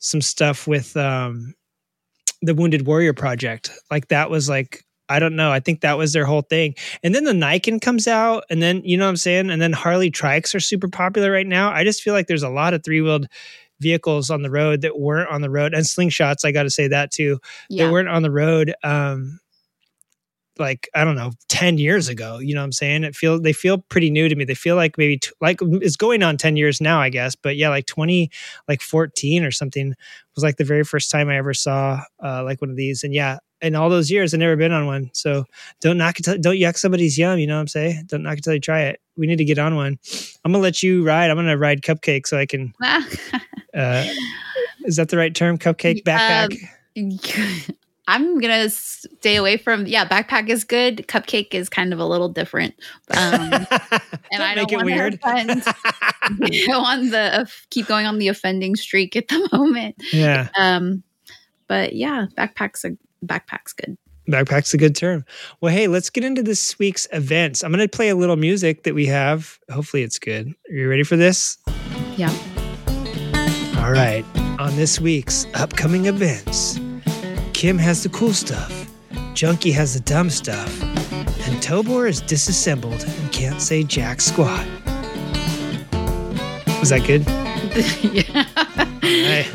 some 0.00 0.20
stuff 0.20 0.66
with 0.66 0.96
um, 0.96 1.54
the 2.42 2.54
Wounded 2.54 2.86
Warrior 2.86 3.14
Project. 3.14 3.70
Like 3.90 4.08
that 4.08 4.28
was 4.28 4.48
like 4.48 4.84
I 5.08 5.18
don't 5.18 5.36
know. 5.36 5.50
I 5.50 5.60
think 5.60 5.80
that 5.80 5.98
was 5.98 6.12
their 6.12 6.24
whole 6.26 6.42
thing. 6.42 6.74
And 7.02 7.14
then 7.14 7.24
the 7.24 7.34
Nikon 7.34 7.80
comes 7.80 8.06
out, 8.06 8.44
and 8.50 8.62
then 8.62 8.82
you 8.84 8.96
know 8.98 9.04
what 9.04 9.10
I'm 9.10 9.16
saying. 9.16 9.50
And 9.50 9.60
then 9.62 9.72
Harley 9.72 10.10
trikes 10.10 10.54
are 10.54 10.60
super 10.60 10.88
popular 10.88 11.30
right 11.30 11.46
now. 11.46 11.70
I 11.72 11.84
just 11.84 12.02
feel 12.02 12.14
like 12.14 12.26
there's 12.26 12.42
a 12.42 12.48
lot 12.50 12.74
of 12.74 12.82
three 12.84 13.00
wheeled 13.00 13.26
vehicles 13.80 14.30
on 14.30 14.42
the 14.42 14.50
road 14.50 14.82
that 14.82 14.98
weren't 14.98 15.30
on 15.30 15.40
the 15.40 15.50
road, 15.50 15.74
and 15.74 15.84
slingshots. 15.84 16.44
I 16.44 16.52
got 16.52 16.64
to 16.64 16.70
say 16.70 16.88
that 16.88 17.10
too. 17.10 17.38
Yeah. 17.68 17.86
That 17.86 17.92
weren't 17.92 18.08
on 18.08 18.22
the 18.22 18.30
road. 18.30 18.74
Um, 18.82 19.40
like 20.58 20.88
I 20.94 21.04
don't 21.04 21.16
know, 21.16 21.32
ten 21.48 21.78
years 21.78 22.08
ago. 22.08 22.38
You 22.38 22.54
know 22.54 22.60
what 22.60 22.66
I'm 22.66 22.72
saying? 22.72 23.04
It 23.04 23.16
feel 23.16 23.40
they 23.40 23.52
feel 23.52 23.78
pretty 23.78 24.10
new 24.10 24.28
to 24.28 24.36
me. 24.36 24.44
They 24.44 24.54
feel 24.54 24.76
like 24.76 24.96
maybe 24.96 25.18
t- 25.18 25.32
like 25.40 25.58
it's 25.60 25.96
going 25.96 26.22
on 26.22 26.36
ten 26.36 26.56
years 26.56 26.80
now, 26.80 27.00
I 27.00 27.08
guess. 27.08 27.34
But 27.34 27.56
yeah, 27.56 27.68
like 27.70 27.86
twenty, 27.86 28.30
like 28.68 28.80
fourteen 28.80 29.44
or 29.44 29.50
something 29.50 29.94
was 30.34 30.44
like 30.44 30.56
the 30.56 30.64
very 30.64 30.84
first 30.84 31.10
time 31.10 31.28
I 31.28 31.36
ever 31.36 31.54
saw 31.54 32.02
uh, 32.22 32.44
like 32.44 32.60
one 32.60 32.70
of 32.70 32.76
these. 32.76 33.02
And 33.02 33.12
yeah, 33.12 33.38
in 33.62 33.74
all 33.74 33.88
those 33.88 34.10
years, 34.10 34.34
I've 34.34 34.40
never 34.40 34.56
been 34.56 34.72
on 34.72 34.86
one. 34.86 35.10
So 35.14 35.44
don't 35.80 35.96
knock 35.98 36.18
it. 36.20 36.24
Don't 36.42 36.56
yuck 36.56 36.76
somebody's 36.76 37.16
yum. 37.18 37.38
You 37.38 37.46
know 37.46 37.54
what 37.56 37.60
I'm 37.62 37.68
saying? 37.68 38.04
Don't 38.06 38.22
knock 38.22 38.38
it 38.38 38.44
till 38.44 38.54
you 38.54 38.60
try 38.60 38.82
it. 38.82 39.00
We 39.16 39.26
need 39.26 39.38
to 39.38 39.44
get 39.44 39.58
on 39.58 39.76
one. 39.76 39.98
I'm 40.44 40.52
gonna 40.52 40.62
let 40.62 40.82
you 40.82 41.04
ride. 41.04 41.30
I'm 41.30 41.36
gonna 41.36 41.56
ride 41.56 41.82
cupcake 41.82 42.26
so 42.26 42.38
I 42.38 42.46
can. 42.46 42.74
Uh, 43.74 44.06
is 44.84 44.94
that 44.94 45.08
the 45.08 45.16
right 45.16 45.34
term? 45.34 45.58
Cupcake 45.58 46.04
backpack. 46.04 46.56
I'm 48.06 48.38
gonna 48.38 48.68
stay 48.70 49.34
away 49.34 49.56
from. 49.56 49.86
Yeah, 49.86 50.06
backpack 50.06 50.48
is 50.48 50.62
good. 50.62 50.98
Cupcake 51.08 51.54
is 51.54 51.68
kind 51.68 51.92
of 51.92 51.98
a 51.98 52.04
little 52.06 52.28
different, 52.28 52.74
um, 53.16 53.50
and 54.30 54.42
I 54.42 54.54
make 54.54 54.68
don't 54.68 54.72
it 54.72 54.76
want 54.76 54.86
weird. 54.86 55.20
to 55.20 55.28
offend. 55.28 55.64
go 56.68 56.78
on 56.80 57.10
the 57.10 57.40
uh, 57.40 57.44
keep 57.70 57.86
going 57.88 58.06
on 58.06 58.18
the 58.18 58.28
offending 58.28 58.76
streak 58.76 59.16
at 59.16 59.26
the 59.26 59.48
moment. 59.52 59.96
yeah, 60.12 60.48
Um, 60.56 61.02
but 61.66 61.94
yeah, 61.94 62.26
backpacks 62.38 62.84
a 62.84 62.96
backpack's 63.26 63.72
good. 63.72 63.96
backpack's 64.28 64.72
a 64.74 64.78
good 64.78 64.96
term. 64.96 65.24
Well, 65.60 65.72
hey, 65.72 65.86
let's 65.88 66.10
get 66.10 66.24
into 66.24 66.42
this 66.42 66.78
week's 66.78 67.06
events. 67.12 67.62
I'm 67.62 67.70
gonna 67.70 67.88
play 67.88 68.08
a 68.08 68.16
little 68.16 68.36
music 68.36 68.84
that 68.84 68.94
we 68.94 69.06
have. 69.06 69.58
Hopefully, 69.70 70.02
it's 70.02 70.18
good. 70.18 70.54
Are 70.70 70.74
you 70.74 70.88
ready 70.88 71.02
for 71.02 71.16
this? 71.16 71.58
Yeah. 72.16 72.32
All 73.78 73.90
right. 73.92 74.24
On 74.58 74.74
this 74.76 75.00
week's 75.00 75.46
upcoming 75.54 76.06
events, 76.06 76.78
Kim 77.52 77.76
has 77.76 78.02
the 78.02 78.08
cool 78.08 78.32
stuff, 78.32 78.88
Junkie 79.34 79.72
has 79.72 79.94
the 79.94 80.00
dumb 80.00 80.30
stuff, 80.30 80.82
and 80.82 81.62
Tobor 81.62 82.08
is 82.08 82.20
disassembled 82.20 83.04
and 83.04 83.32
can't 83.32 83.60
say 83.60 83.82
jack 83.82 84.20
squat. 84.20 84.66
Was 86.80 86.90
that 86.90 87.04
good? 87.06 87.24
yeah. 89.02 89.54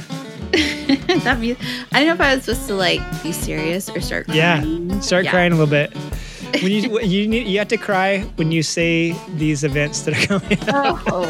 I- 1.10 1.17
that 1.19 1.39
mu- 1.39 1.56
I 1.91 2.00
don't 2.00 2.08
know 2.08 2.13
if 2.13 2.22
I 2.22 2.36
was 2.36 2.43
supposed 2.45 2.67
to 2.67 2.76
like 2.76 3.02
be 3.24 3.32
serious 3.32 3.89
or 3.89 4.00
start 4.02 4.28
Yeah. 4.30 4.63
start 5.02 5.26
Yeah. 5.26 5.32
crying 5.32 5.52
a 5.52 5.56
little 5.56 5.67
bit. 5.72 5.93
When 6.63 6.72
you 6.72 7.00
you 7.02 7.28
need 7.28 7.45
you 7.48 7.60
have 7.60 7.67
to 7.67 7.78
cry 7.78 8.22
when 8.38 8.52
you 8.52 8.63
say 8.63 9.13
these 9.38 9.63
events 9.63 10.02
that 10.02 10.17
are 10.17 10.26
coming 10.39 10.58
up. 10.69 10.98
Oh, 11.06 11.30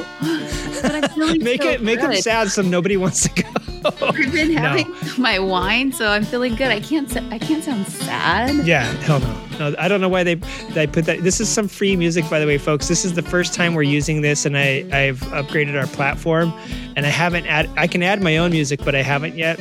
but 0.81 0.95
I'm 0.95 1.09
feeling 1.11 1.43
make 1.43 1.61
so 1.61 1.69
it 1.71 1.81
make 1.83 1.99
them 1.99 2.15
sad 2.15 2.49
so 2.51 2.61
nobody 2.61 2.95
wants 2.95 3.27
to 3.27 3.43
go. 3.43 3.49
I've 4.01 4.31
been 4.31 4.53
No. 4.55 4.61
having 4.61 4.93
my 5.17 5.39
wine, 5.39 5.91
so 5.91 6.07
I'm 6.09 6.23
feeling 6.25 6.55
good. 6.55 6.69
I 6.69 6.79
can't. 6.79 7.15
I 7.31 7.37
can't 7.39 7.63
sound 7.63 7.87
sad. 7.87 8.65
Yeah, 8.65 8.83
hell 9.03 9.19
no. 9.19 9.35
No, 9.59 9.75
I 9.77 9.87
don't 9.87 9.99
know 10.01 10.09
why 10.09 10.23
they 10.23 10.35
they 10.73 10.87
put 10.87 11.05
that. 11.05 11.21
This 11.23 11.39
is 11.41 11.49
some 11.49 11.67
free 11.67 11.95
music, 11.95 12.29
by 12.29 12.39
the 12.39 12.45
way, 12.45 12.57
folks. 12.57 12.87
This 12.87 13.03
is 13.05 13.13
the 13.13 13.21
first 13.21 13.53
time 13.53 13.73
we're 13.73 13.83
using 13.83 14.21
this, 14.21 14.45
and 14.45 14.57
I 14.57 14.85
I've 14.91 15.19
upgraded 15.31 15.79
our 15.79 15.87
platform, 15.87 16.53
and 16.95 17.05
I 17.05 17.09
haven't 17.09 17.45
add. 17.47 17.69
I 17.77 17.87
can 17.87 18.01
add 18.03 18.21
my 18.21 18.37
own 18.37 18.51
music, 18.51 18.81
but 18.83 18.95
I 18.95 19.01
haven't 19.01 19.37
yet. 19.37 19.59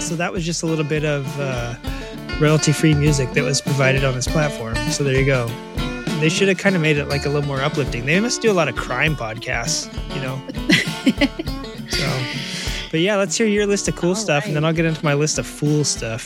So 0.00 0.16
that 0.16 0.32
was 0.32 0.44
just 0.44 0.62
a 0.62 0.66
little 0.66 0.84
bit 0.84 1.04
of 1.04 1.26
uh, 1.40 1.74
royalty-free 2.40 2.94
music 2.94 3.32
that 3.32 3.44
was 3.44 3.60
provided 3.60 4.04
on 4.04 4.14
this 4.14 4.26
platform. 4.28 4.74
So 4.90 5.04
there 5.04 5.18
you 5.18 5.24
go. 5.26 5.48
They 6.20 6.28
should 6.28 6.48
have 6.48 6.58
kind 6.58 6.74
of 6.76 6.80
made 6.82 6.96
it 6.96 7.06
like 7.08 7.26
a 7.26 7.28
little 7.28 7.46
more 7.46 7.60
uplifting. 7.60 8.06
They 8.06 8.18
must 8.20 8.40
do 8.40 8.50
a 8.50 8.54
lot 8.54 8.68
of 8.68 8.76
crime 8.76 9.16
podcasts, 9.16 9.88
you 10.14 10.22
know. 10.22 10.40
so, 11.90 12.06
but 12.94 13.00
yeah, 13.00 13.16
let's 13.16 13.36
hear 13.36 13.48
your 13.48 13.66
list 13.66 13.88
of 13.88 13.96
cool 13.96 14.10
All 14.10 14.14
stuff, 14.14 14.46
and 14.46 14.54
then. 14.54 14.64
I'll 14.64 14.72
get 14.72 14.84
into 14.84 15.04
my 15.04 15.14
list 15.14 15.36
of 15.40 15.48
fool 15.48 15.82
stuff. 15.82 16.22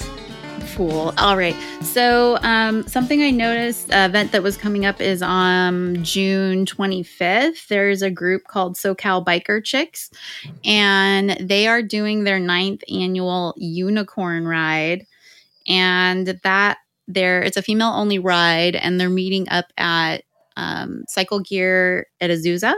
Fool. 0.75 1.15
All 1.17 1.35
right. 1.35 1.57
So, 1.81 2.37
um, 2.43 2.87
something 2.87 3.23
I 3.23 3.31
noticed 3.31 3.91
uh, 3.91 4.05
event 4.07 4.33
that 4.33 4.43
was 4.43 4.59
coming 4.59 4.85
up 4.85 5.01
is 5.01 5.23
on 5.23 6.05
June 6.05 6.67
25th. 6.67 7.69
There's 7.69 8.03
a 8.03 8.11
group 8.11 8.45
called 8.49 8.77
SoCal 8.77 9.25
Biker 9.25 9.65
Chicks, 9.65 10.11
and 10.63 11.31
they 11.41 11.67
are 11.67 11.81
doing 11.81 12.25
their 12.25 12.39
ninth 12.39 12.83
annual 12.93 13.55
unicorn 13.57 14.47
ride. 14.47 15.07
And 15.67 16.39
that 16.43 16.77
there, 17.07 17.41
it's 17.41 17.57
a 17.57 17.63
female 17.63 17.95
only 17.95 18.19
ride, 18.19 18.77
and 18.77 19.01
they're 19.01 19.09
meeting 19.09 19.49
up 19.49 19.73
at 19.79 20.23
um, 20.59 21.05
Cycle 21.09 21.41
Gear 21.41 22.09
at 22.21 22.29
Azusa. 22.29 22.75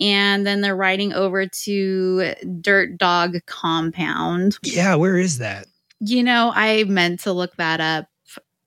And 0.00 0.46
then 0.46 0.60
they're 0.60 0.76
riding 0.76 1.12
over 1.12 1.46
to 1.46 2.34
Dirt 2.60 2.98
Dog 2.98 3.36
Compound. 3.46 4.58
Yeah, 4.62 4.94
where 4.96 5.16
is 5.16 5.38
that? 5.38 5.66
You 6.00 6.22
know, 6.22 6.52
I 6.54 6.84
meant 6.84 7.20
to 7.20 7.32
look 7.32 7.56
that 7.56 7.80
up 7.80 8.06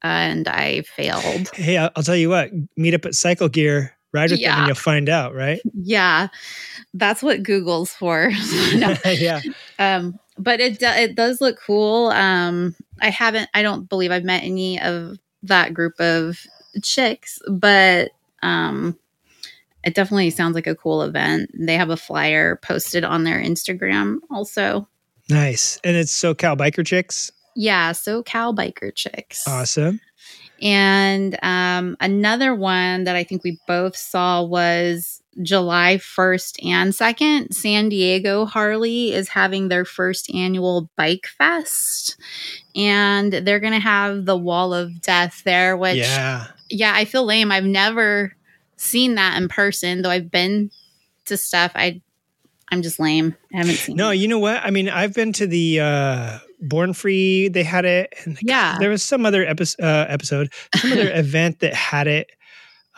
and 0.04 0.48
I 0.48 0.82
failed. 0.82 1.50
Hey, 1.54 1.78
I'll, 1.78 2.04
tell 2.04 2.16
you 2.16 2.30
what. 2.30 2.52
Meet 2.76 2.94
up 2.94 3.06
at 3.06 3.16
Cycle 3.16 3.50
Gear, 3.50 3.96
ride 4.14 4.32
with 4.32 4.42
them, 4.42 4.58
and 4.58 4.68
you'll 4.68 4.76
find 4.76 5.10
out, 5.10 5.34
right? 5.36 5.60
Yeah, 5.74 6.28
that's 6.94 7.22
what 7.22 7.44
Google's 7.44 7.92
for. 7.92 8.32
Yeah. 9.06 9.42
um, 9.80 10.20
but 10.38 10.60
it 10.60 10.80
do, 10.80 10.86
it 10.88 11.16
does 11.16 11.42
look 11.42 11.60
cool. 11.60 12.08
Um, 12.10 12.76
I 13.02 13.10
haven't, 13.10 13.50
I 13.54 13.64
don't 13.64 13.90
believe 13.90 14.12
I've 14.12 14.24
met 14.24 14.44
any 14.44 14.80
of 14.80 15.18
that 15.44 15.74
group 15.74 16.00
of 16.00 16.40
chicks, 16.84 17.40
but 17.50 18.12
um, 18.44 18.98
it 19.88 19.96
definitely 19.96 20.30
sounds 20.32 20.54
like 20.54 20.68
a 20.68 20.76
cool 20.76 21.02
event. 21.02 21.50
They 21.58 21.78
have 21.78 21.90
a 21.90 21.96
flyer 21.96 22.58
posted 22.58 23.06
on 23.06 23.24
their 23.24 23.40
Instagram 23.40 24.18
also. 24.30 24.86
Nice. 25.30 25.80
And 25.82 25.96
it's 25.96 26.14
SoCal 26.14 26.58
Biker 26.58 26.86
Chicks. 26.86 27.32
Yeah, 27.56 27.94
SoCal 27.94 28.54
Biker 28.54 28.94
Chicks. 28.94 29.48
Awesome. 29.48 30.02
And 30.62 31.40
um, 31.42 31.96
another 32.02 32.54
one 32.54 33.06
that 33.06 33.16
I 33.16 33.24
think 33.24 33.46
we 33.46 33.60
both 33.66 33.96
saw 33.96 34.44
was 34.44 35.22
July 35.42 36.00
1st 36.00 36.66
and 36.66 36.92
2nd. 36.92 37.54
San 37.54 37.88
Diego 37.88 38.46
Harley 38.46 39.14
is 39.14 39.30
having 39.30 39.70
their 39.70 39.86
first 39.86 40.30
annual 40.34 40.90
bike 40.98 41.28
fest. 41.38 42.20
And 42.76 43.32
they're 43.32 43.62
going 43.62 43.74
to 43.74 43.80
have 43.80 44.26
the 44.26 44.38
Wall 44.38 44.74
of 44.74 45.00
Death 45.00 45.44
there, 45.46 45.78
which, 45.78 45.96
yeah. 45.96 46.48
yeah. 46.70 46.94
I 46.94 47.06
feel 47.06 47.24
lame. 47.24 47.54
I've 47.54 47.64
never 47.64 48.34
seen 48.78 49.16
that 49.16 49.38
in 49.42 49.48
person, 49.50 50.02
though 50.02 50.10
I've 50.10 50.32
been 50.32 50.72
to 51.26 51.36
stuff. 51.38 51.72
I, 51.76 52.02
I'm 52.72 52.82
just 52.82 53.00
lame. 53.00 53.36
I 53.54 53.58
haven't 53.58 53.76
seen 53.76 53.96
No, 53.98 54.12
it. 54.12 54.16
you 54.16 54.28
know 54.28 54.40
what? 54.40 54.62
I 54.64 54.72
mean, 54.72 54.90
I've 54.90 55.14
been 55.14 55.34
to 55.34 55.48
the 55.48 55.80
uh, 55.82 56.40
Born 56.62 56.94
Free. 56.94 57.48
They 57.50 57.64
had 57.64 57.86
it. 57.86 58.14
And 58.26 58.38
Yeah. 58.42 58.78
There 58.80 58.90
was 58.90 59.04
some 59.04 59.26
other 59.26 59.46
episode, 59.46 59.84
uh, 59.84 60.06
episode 60.10 60.52
some 60.76 60.92
other 60.92 61.12
event 61.14 61.60
that 61.60 61.74
had 61.74 62.08
it. 62.08 62.30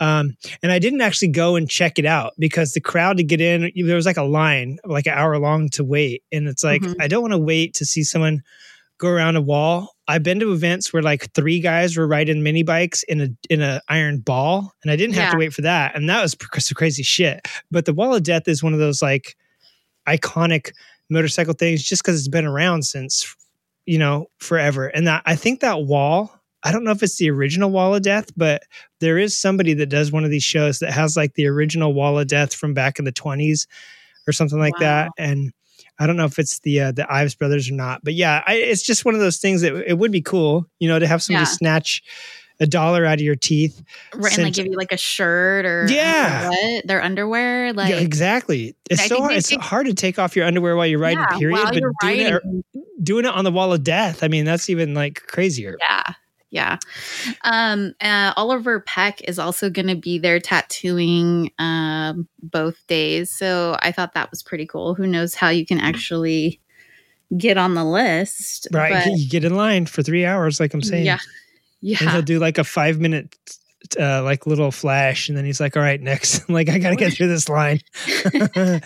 Um, 0.00 0.36
and 0.62 0.72
I 0.72 0.78
didn't 0.78 1.02
actually 1.02 1.28
go 1.28 1.56
and 1.56 1.68
check 1.68 1.98
it 1.98 2.06
out 2.06 2.32
because 2.38 2.72
the 2.72 2.80
crowd 2.80 3.18
to 3.18 3.22
get 3.22 3.40
in, 3.40 3.70
there 3.86 3.96
was 3.96 4.06
like 4.06 4.16
a 4.16 4.22
line, 4.22 4.78
like 4.84 5.06
an 5.06 5.12
hour 5.12 5.38
long 5.38 5.68
to 5.70 5.84
wait. 5.84 6.22
And 6.32 6.48
it's 6.48 6.64
like, 6.64 6.80
Mhm. 6.80 6.94
I 7.00 7.06
don't 7.06 7.20
want 7.20 7.32
to 7.32 7.38
wait 7.38 7.74
to 7.74 7.84
see 7.84 8.02
someone 8.02 8.42
go 8.98 9.08
around 9.08 9.36
a 9.36 9.42
wall. 9.42 9.94
I've 10.10 10.24
been 10.24 10.40
to 10.40 10.52
events 10.52 10.92
where 10.92 11.02
like 11.02 11.32
three 11.34 11.60
guys 11.60 11.96
were 11.96 12.06
riding 12.06 12.42
mini 12.42 12.64
bikes 12.64 13.04
in 13.04 13.20
a 13.20 13.28
in 13.48 13.62
a 13.62 13.80
iron 13.88 14.18
ball, 14.18 14.74
and 14.82 14.90
I 14.90 14.96
didn't 14.96 15.14
have 15.14 15.30
to 15.30 15.38
wait 15.38 15.52
for 15.52 15.62
that, 15.62 15.94
and 15.94 16.08
that 16.08 16.20
was 16.20 16.36
some 16.58 16.74
crazy 16.74 17.04
shit. 17.04 17.46
But 17.70 17.84
the 17.84 17.94
Wall 17.94 18.14
of 18.14 18.24
Death 18.24 18.48
is 18.48 18.60
one 18.60 18.72
of 18.72 18.80
those 18.80 19.00
like 19.00 19.36
iconic 20.08 20.72
motorcycle 21.10 21.54
things, 21.54 21.84
just 21.84 22.02
because 22.02 22.18
it's 22.18 22.28
been 22.28 22.44
around 22.44 22.82
since 22.82 23.36
you 23.86 23.98
know 23.98 24.26
forever. 24.38 24.88
And 24.88 25.06
that 25.06 25.22
I 25.26 25.36
think 25.36 25.60
that 25.60 25.82
wall. 25.82 26.36
I 26.62 26.72
don't 26.72 26.84
know 26.84 26.90
if 26.90 27.02
it's 27.02 27.16
the 27.16 27.30
original 27.30 27.70
Wall 27.70 27.94
of 27.94 28.02
Death, 28.02 28.32
but 28.36 28.64
there 28.98 29.16
is 29.16 29.38
somebody 29.38 29.72
that 29.74 29.86
does 29.86 30.12
one 30.12 30.24
of 30.24 30.30
these 30.30 30.42
shows 30.42 30.80
that 30.80 30.92
has 30.92 31.16
like 31.16 31.32
the 31.32 31.46
original 31.46 31.94
Wall 31.94 32.18
of 32.18 32.26
Death 32.26 32.52
from 32.52 32.74
back 32.74 32.98
in 32.98 33.06
the 33.06 33.12
20s 33.12 33.66
or 34.28 34.32
something 34.32 34.58
like 34.58 34.76
that. 34.78 35.10
And 35.16 35.54
I 36.00 36.06
don't 36.06 36.16
know 36.16 36.24
if 36.24 36.38
it's 36.38 36.58
the 36.60 36.80
uh, 36.80 36.92
the 36.92 37.06
Ives 37.12 37.34
brothers 37.36 37.70
or 37.70 37.74
not, 37.74 38.02
but 38.02 38.14
yeah, 38.14 38.42
I, 38.46 38.54
it's 38.54 38.82
just 38.82 39.04
one 39.04 39.14
of 39.14 39.20
those 39.20 39.36
things 39.36 39.60
that 39.60 39.74
it 39.88 39.98
would 39.98 40.10
be 40.10 40.22
cool, 40.22 40.66
you 40.80 40.88
know, 40.88 40.98
to 40.98 41.06
have 41.06 41.22
somebody 41.22 41.42
Yeah. 41.42 41.52
snatch 41.52 42.02
a 42.58 42.66
dollar 42.66 43.06
out 43.06 43.14
of 43.14 43.20
your 43.20 43.36
teeth. 43.36 43.82
Right, 44.14 44.32
and 44.34 44.44
like 44.44 44.52
give 44.54 44.66
you 44.66 44.76
like 44.76 44.92
a 44.92 44.96
shirt 44.96 45.64
or 45.64 45.86
Yeah. 45.90 46.48
what? 46.48 46.86
Their 46.86 47.02
underwear, 47.02 47.72
like 47.74 47.90
yeah, 47.90 48.00
exactly. 48.00 48.74
It's 48.90 49.06
so 49.06 49.20
hard, 49.20 49.32
it's 49.34 49.48
take- 49.48 49.60
hard 49.60 49.86
to 49.86 49.94
take 49.94 50.18
off 50.18 50.34
your 50.36 50.46
underwear 50.46 50.74
while 50.76 50.86
you're 50.86 50.98
riding. 50.98 51.20
Yeah, 51.30 51.38
period, 51.38 51.54
while 51.54 51.64
but 51.66 51.76
you're 51.76 51.92
doing 52.02 52.20
it, 52.20 52.32
riding. 52.32 52.64
doing 53.02 53.24
it 53.26 53.30
on 53.34 53.44
the 53.44 53.50
Wall 53.52 53.72
of 53.72 53.82
Death, 53.84 54.22
I 54.24 54.28
mean, 54.28 54.44
that's 54.44 54.68
even 54.70 54.94
like 54.94 55.22
crazier. 55.26 55.76
Yeah. 55.80 56.02
Yeah. 56.50 56.78
Um, 57.44 57.94
uh, 58.00 58.32
Oliver 58.36 58.80
Peck 58.80 59.22
is 59.22 59.38
also 59.38 59.70
going 59.70 59.86
to 59.86 59.94
be 59.94 60.18
there 60.18 60.40
tattooing 60.40 61.52
um, 61.58 62.28
both 62.42 62.76
days. 62.88 63.30
So 63.30 63.76
I 63.82 63.92
thought 63.92 64.14
that 64.14 64.30
was 64.30 64.42
pretty 64.42 64.66
cool. 64.66 64.94
Who 64.94 65.06
knows 65.06 65.34
how 65.34 65.48
you 65.50 65.64
can 65.64 65.78
actually 65.78 66.60
get 67.36 67.56
on 67.56 67.74
the 67.74 67.84
list? 67.84 68.66
Right. 68.72 68.92
but- 69.04 69.06
you 69.16 69.28
get 69.28 69.44
in 69.44 69.54
line 69.54 69.86
for 69.86 70.02
three 70.02 70.24
hours, 70.26 70.58
like 70.58 70.74
I'm 70.74 70.82
saying. 70.82 71.04
yeah. 71.06 71.18
And 72.00 72.10
he'll 72.10 72.22
do 72.22 72.38
like 72.40 72.58
a 72.58 72.64
five 72.64 72.98
minute 72.98 73.36
uh, 73.98 74.22
like 74.22 74.46
little 74.46 74.70
flash 74.70 75.28
and 75.28 75.38
then 75.38 75.44
he's 75.44 75.60
like, 75.60 75.76
All 75.76 75.82
right, 75.82 76.00
next. 76.00 76.48
like 76.50 76.68
I 76.68 76.78
gotta 76.78 76.96
get 76.96 77.12
through 77.14 77.28
this 77.28 77.48
line. 77.48 77.80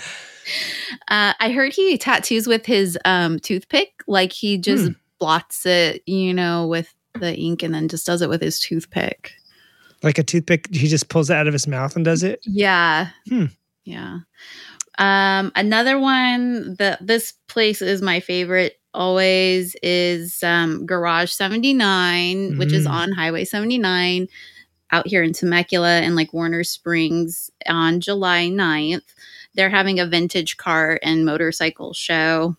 Uh, 1.08 1.32
I 1.40 1.52
heard 1.52 1.72
he 1.72 1.96
tattoos 1.96 2.46
with 2.46 2.66
his 2.66 2.98
um, 3.06 3.38
toothpick. 3.38 4.02
Like 4.06 4.30
he 4.30 4.58
just 4.58 4.84
Hmm. 4.88 4.92
blots 5.18 5.64
it, 5.64 6.02
you 6.06 6.34
know, 6.34 6.66
with 6.66 6.92
the 7.20 7.34
ink 7.36 7.62
and 7.62 7.74
then 7.74 7.88
just 7.88 8.06
does 8.06 8.22
it 8.22 8.28
with 8.28 8.42
his 8.42 8.58
toothpick. 8.60 9.32
like 10.02 10.18
a 10.18 10.22
toothpick, 10.22 10.68
he 10.74 10.86
just 10.88 11.08
pulls 11.08 11.30
it 11.30 11.36
out 11.36 11.46
of 11.46 11.52
his 11.54 11.66
mouth 11.66 11.96
and 11.96 12.04
does 12.04 12.22
it. 12.22 12.40
Yeah. 12.44 13.08
Hmm. 13.28 13.46
Yeah. 13.84 14.18
Um, 14.98 15.50
another 15.56 15.98
one 15.98 16.74
that 16.78 17.04
this 17.06 17.32
place 17.48 17.80
is 17.80 18.02
my 18.02 18.20
favorite 18.20 18.78
always 18.92 19.74
is 19.82 20.42
um, 20.42 20.84
Garage 20.86 21.30
79, 21.30 22.58
which 22.58 22.72
is 22.72 22.86
Mhm. 22.86 22.90
on 22.90 23.12
Highway 23.12 23.44
79 23.44 24.28
out 24.92 25.06
here 25.08 25.22
in 25.22 25.32
Temecula 25.32 26.00
and 26.00 26.14
like 26.14 26.32
Warner 26.34 26.64
Springs 26.64 27.50
on 27.66 28.00
July 28.00 28.48
9th. 28.48 29.02
They're 29.54 29.70
having 29.70 29.98
a 30.00 30.06
vintage 30.06 30.56
car 30.58 30.98
and 31.02 31.24
motorcycle 31.24 31.92
show. 31.94 32.56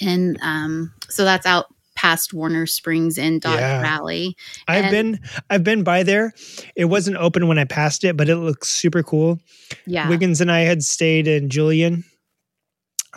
And 0.00 0.38
um, 0.42 0.92
so 1.08 1.24
that's 1.24 1.46
out 1.46 1.71
past 2.02 2.34
Warner 2.34 2.66
Springs 2.66 3.16
in 3.16 3.38
Dodge 3.38 3.60
Yeah. 3.60 3.80
Valley. 3.80 4.36
I've 4.66 4.86
And- 4.86 4.90
been 4.90 5.20
I've 5.48 5.62
been 5.62 5.84
by 5.84 6.02
there. 6.02 6.32
It 6.74 6.86
wasn't 6.86 7.16
open 7.18 7.46
when 7.46 7.58
I 7.60 7.64
passed 7.64 8.02
it, 8.02 8.16
but 8.16 8.28
it 8.28 8.36
looks 8.36 8.68
super 8.68 9.04
cool. 9.04 9.38
Yeah. 9.86 10.08
Wiggins 10.08 10.40
and 10.40 10.50
I 10.50 10.60
had 10.60 10.82
stayed 10.82 11.28
in 11.28 11.48
Julian. 11.48 12.02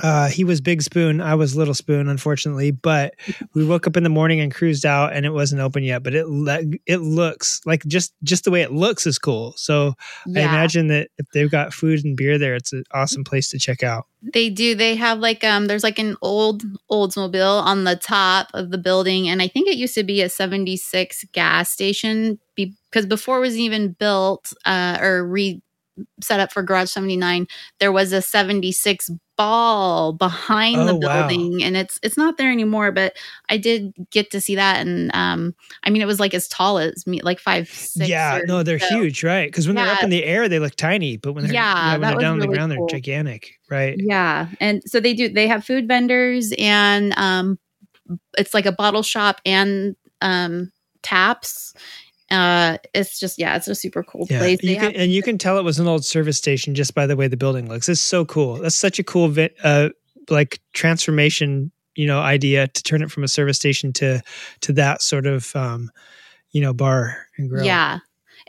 Uh, 0.01 0.27
he 0.27 0.43
was 0.43 0.60
Big 0.62 0.81
Spoon. 0.81 1.21
I 1.21 1.36
was 1.36 1.55
Little 1.55 1.73
Spoon, 1.73 2.10
unfortunately. 2.10 2.71
But 2.71 3.15
we 3.53 3.65
woke 3.65 3.88
up 3.88 3.95
in 3.95 4.03
the 4.03 4.10
morning 4.10 4.39
and 4.41 4.53
cruised 4.53 4.86
out, 4.86 5.13
and 5.13 5.25
it 5.25 5.31
wasn't 5.31 5.62
open 5.62 5.84
yet. 5.84 6.03
But 6.03 6.15
it 6.15 6.27
le- 6.27 6.63
it 6.86 6.97
looks 6.97 7.62
like 7.65 7.86
just 7.86 8.13
just 8.23 8.43
the 8.43 8.51
way 8.51 8.62
it 8.62 8.71
looks 8.71 9.08
is 9.08 9.17
cool. 9.17 9.53
So 9.58 9.93
I 10.27 10.41
imagine 10.41 10.88
that 10.88 11.10
if 11.17 11.27
they've 11.34 11.49
got 11.49 11.73
food 11.73 12.03
and 12.03 12.17
beer 12.17 12.38
there, 12.38 12.55
it's 12.55 12.73
an 12.73 12.84
awesome 12.93 13.23
place 13.23 13.49
to 13.51 13.60
check 13.60 13.84
out. 13.84 14.05
They 14.34 14.49
do. 14.49 14.75
They 14.75 14.95
have 14.95 15.19
like 15.19 15.43
um 15.43 15.67
there's 15.67 15.84
like 15.84 15.99
an 15.99 16.17
old 16.21 16.63
Oldsmobile 16.91 17.62
on 17.62 17.84
the 17.84 17.95
top 17.95 18.49
of 18.53 18.71
the 18.71 18.77
building 18.77 19.29
and 19.29 19.41
I 19.41 19.47
think 19.47 19.67
it 19.67 19.77
used 19.77 19.95
to 19.95 20.03
be 20.03 20.21
a 20.21 20.29
76 20.29 21.25
gas 21.31 21.69
station 21.69 22.39
because 22.55 23.05
before 23.05 23.38
it 23.38 23.41
was 23.41 23.58
even 23.58 23.91
built 23.91 24.51
uh 24.65 24.97
or 24.99 25.27
re 25.27 25.62
set 26.21 26.39
up 26.39 26.51
for 26.51 26.63
Garage 26.63 26.89
79 26.89 27.47
there 27.79 27.91
was 27.91 28.12
a 28.13 28.21
76 28.21 29.12
ball 29.37 30.13
behind 30.13 30.87
the 30.87 30.93
Oh, 30.93 30.95
wow. 30.95 31.27
building 31.27 31.63
and 31.63 31.75
it's 31.77 31.99
it's 32.03 32.17
not 32.17 32.37
there 32.37 32.51
anymore 32.51 32.91
but 32.91 33.15
I 33.49 33.57
did 33.57 33.93
get 34.11 34.31
to 34.31 34.41
see 34.41 34.55
that 34.55 34.85
and 34.85 35.11
um 35.15 35.55
I 35.83 35.89
mean 35.89 36.01
it 36.01 36.05
was 36.07 36.19
like 36.19 36.33
as 36.33 36.47
tall 36.47 36.77
as 36.79 37.05
me 37.07 37.21
like 37.21 37.39
5 37.39 37.67
6 37.69 38.09
yeah, 38.09 38.31
or 38.31 38.45
no, 38.45 38.63
they're 38.63 38.77
so. 38.79 38.87
huge, 38.87 39.23
right? 39.23 39.47
Because 39.47 39.67
when 39.67 39.75
they're 39.75 39.89
up 39.89 40.03
in 40.03 40.09
the 40.09 40.23
air, 40.23 40.47
they 40.49 40.59
look 40.59 40.75
tiny, 40.75 41.17
but 41.17 41.33
when 41.33 41.45
they're 41.45 41.53
Yeah, 41.53 41.97
when 41.97 42.07
they're 42.07 42.17
down 42.17 42.33
on 42.33 42.39
the 42.39 42.47
ground, 42.47 42.71
cool. 42.75 42.77
they're 42.77 42.81
gigantic, 42.81 43.59
right? 43.69 44.01
Yeah. 44.09 44.47
And 44.59 44.81
so 44.85 44.99
they 44.99 45.13
do 45.13 45.29
they 45.29 45.47
have 45.47 45.65
food 45.65 45.87
vendors 45.87 46.53
and 46.57 47.13
um 47.17 47.59
it's 48.37 48.53
like 48.53 48.65
a 48.65 48.71
bottle 48.71 49.03
shop 49.03 49.41
and 49.45 49.95
um 50.21 50.71
taps. 51.03 51.73
Uh 52.31 52.77
it's 52.93 53.19
just 53.19 53.38
yeah, 53.38 53.55
it's 53.55 53.67
a 53.67 53.75
super 53.75 54.03
cool 54.03 54.25
Yeah, 54.29 54.39
place. 54.39 54.63
You 54.63 54.75
can, 54.75 54.83
have- 54.85 54.93
and 54.95 55.11
you 55.11 55.21
can 55.21 55.38
tell 55.38 55.57
it 55.59 55.63
was 55.63 55.79
an 55.79 55.88
old 55.88 56.03
service 56.05 56.38
station 56.38 56.73
just 56.75 56.95
by 56.95 57.05
the 57.05 57.15
way 57.15 57.27
the 57.27 57.38
building 57.38 57.69
looks. 57.69 57.88
It's 57.88 58.01
so 58.01 58.25
cool. 58.25 58.55
That's 58.55 58.75
such 58.75 58.97
a 58.99 59.03
cool, 59.03 59.27
vi- 59.29 59.51
uh, 59.63 59.89
like 60.29 60.59
transformation, 60.73 61.71
you 61.95 62.07
know, 62.07 62.19
idea 62.19 62.67
to 62.67 62.83
turn 62.83 63.03
it 63.03 63.11
from 63.11 63.23
a 63.23 63.27
service 63.27 63.57
station 63.57 63.93
to 63.93 64.21
to 64.61 64.73
that 64.73 65.01
sort 65.03 65.27
of, 65.27 65.55
um, 65.55 65.91
you 66.51 66.61
know, 66.61 66.73
bar 66.73 67.27
and 67.38 67.47
grill. 67.49 67.65
yeah. 67.65 67.99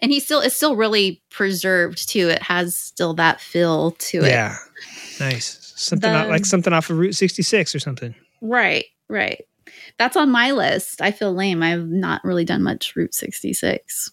And 0.03 0.11
he 0.13 0.21
still 0.21 0.41
is 0.41 0.55
still 0.55 0.77
really 0.77 1.23
preserved 1.31 2.09
too. 2.09 2.29
It 2.29 2.43
has 2.43 2.77
still 2.79 3.15
that 3.15 3.41
feel 3.41 3.93
to 3.93 4.25
it. 4.25 4.29
yeah, 4.29 4.57
nice. 5.21 5.73
Something 5.77 6.13
The- 6.13 6.29
like 6.29 6.47
something 6.47 6.73
off 6.73 6.89
of 6.91 6.99
Route 6.99 7.15
sixty 7.15 7.43
six 7.43 7.75
or 7.75 7.79
something. 7.79 8.15
Right, 8.41 8.87
right. 9.09 9.43
That's 9.99 10.17
on 10.17 10.31
my 10.31 10.53
list. 10.53 11.01
I 11.01 11.11
feel 11.11 11.33
lame. 11.33 11.63
I've 11.63 11.89
not 11.89 12.25
really 12.25 12.45
done 12.45 12.63
much 12.63 12.95
Route 12.97 13.15
66. 13.15 14.11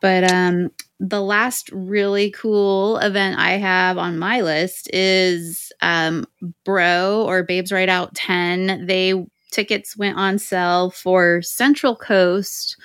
But 0.00 0.30
um 0.30 0.70
the 0.98 1.22
last 1.22 1.70
really 1.72 2.30
cool 2.30 2.96
event 2.98 3.38
I 3.38 3.52
have 3.52 3.98
on 3.98 4.18
my 4.18 4.40
list 4.40 4.88
is 4.92 5.72
um 5.82 6.26
Bro 6.64 7.24
or 7.26 7.42
Babes 7.42 7.72
Ride 7.72 7.88
Out 7.88 8.14
10. 8.14 8.86
They 8.86 9.14
tickets 9.50 9.96
went 9.96 10.16
on 10.18 10.38
sale 10.38 10.90
for 10.90 11.40
Central 11.42 11.96
Coast, 11.96 12.76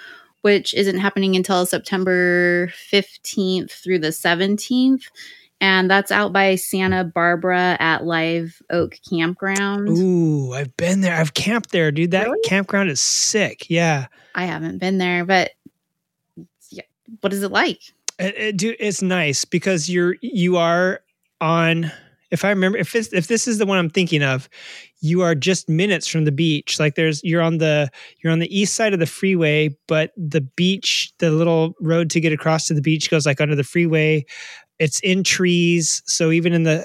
which 0.42 0.74
isn't 0.74 1.00
happening 1.00 1.36
until 1.36 1.66
September 1.66 2.68
15th 2.92 3.72
through 3.72 4.00
the 4.00 4.10
17th. 4.10 5.04
And 5.62 5.90
that's 5.90 6.12
out 6.12 6.34
by 6.34 6.56
Santa 6.56 7.04
Barbara 7.04 7.78
at 7.80 8.04
Live 8.04 8.60
Oak 8.72 8.98
Campground. 9.08 9.90
Ooh, 9.90 10.54
I've 10.54 10.76
been 10.76 11.02
there. 11.02 11.16
I've 11.16 11.36
camped 11.36 11.72
there, 11.72 11.92
dude. 11.92 12.12
That 12.12 12.26
Really? 12.26 12.40
campground 12.44 12.90
is 12.90 13.00
sick. 13.00 13.70
Yeah. 13.70 14.08
I 14.34 14.46
haven't 14.46 14.80
been 14.80 14.98
there, 14.98 15.24
but 15.24 15.52
yeah, 16.72 16.82
what 17.22 17.32
is 17.32 17.44
it 17.44 17.52
like? 17.52 17.80
It, 18.18 18.36
it, 18.38 18.58
dude, 18.58 18.76
it's 18.80 19.04
nice 19.04 19.46
because 19.46 19.88
you're 19.88 20.16
you 20.22 20.58
are 20.58 21.02
on. 21.40 21.92
If 22.32 22.46
I 22.46 22.50
remember, 22.50 22.78
if 22.78 22.94
this 22.94 23.12
if 23.14 23.28
this 23.28 23.48
is 23.48 23.58
the 23.58 23.66
one 23.66 23.78
I'm 23.78 23.90
thinking 23.90 24.24
of, 24.24 24.50
you 25.02 25.22
are 25.22 25.36
just 25.36 25.68
minutes 25.70 26.08
from 26.08 26.26
the 26.26 26.32
beach. 26.32 26.80
Like 26.80 26.96
there's 26.96 27.22
you're 27.24 27.42
on 27.42 27.58
the 27.60 27.90
you're 28.24 28.32
on 28.34 28.40
the 28.40 28.58
east 28.58 28.74
side 28.74 28.94
of 28.94 29.00
the 29.00 29.06
freeway, 29.06 29.76
but 29.88 30.12
the 30.18 30.42
beach, 30.42 31.12
the 31.20 31.30
little 31.30 31.74
road 31.82 32.10
to 32.12 32.20
get 32.22 32.32
across 32.34 32.66
to 32.68 32.74
the 32.74 32.82
beach 32.82 33.12
goes 33.12 33.26
like 33.26 33.42
under 33.42 33.56
the 33.56 33.64
freeway. 33.64 34.26
It's 34.82 35.00
in 35.02 35.24
trees, 35.24 36.02
so 36.08 36.32
even 36.32 36.54
in 36.54 36.64
the 36.64 36.84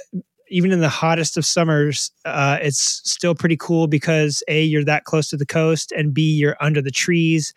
even 0.48 0.70
in 0.70 0.80
the 0.80 0.88
hottest 0.88 1.36
of 1.38 1.46
summers, 1.46 2.12
uh, 2.26 2.58
it's 2.60 3.00
still 3.10 3.34
pretty 3.34 3.56
cool 3.56 3.88
because 3.88 4.42
a 4.48 4.62
you're 4.62 4.84
that 4.84 5.04
close 5.04 5.30
to 5.30 5.36
the 5.38 5.46
coast, 5.46 5.92
and 5.92 6.12
b 6.12 6.20
you're 6.22 6.58
under 6.60 6.82
the 6.82 6.90
trees, 6.90 7.54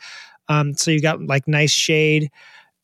um, 0.48 0.74
so 0.76 0.92
you 0.92 1.02
got 1.02 1.22
like 1.28 1.46
nice 1.48 1.72
shade. 1.72 2.32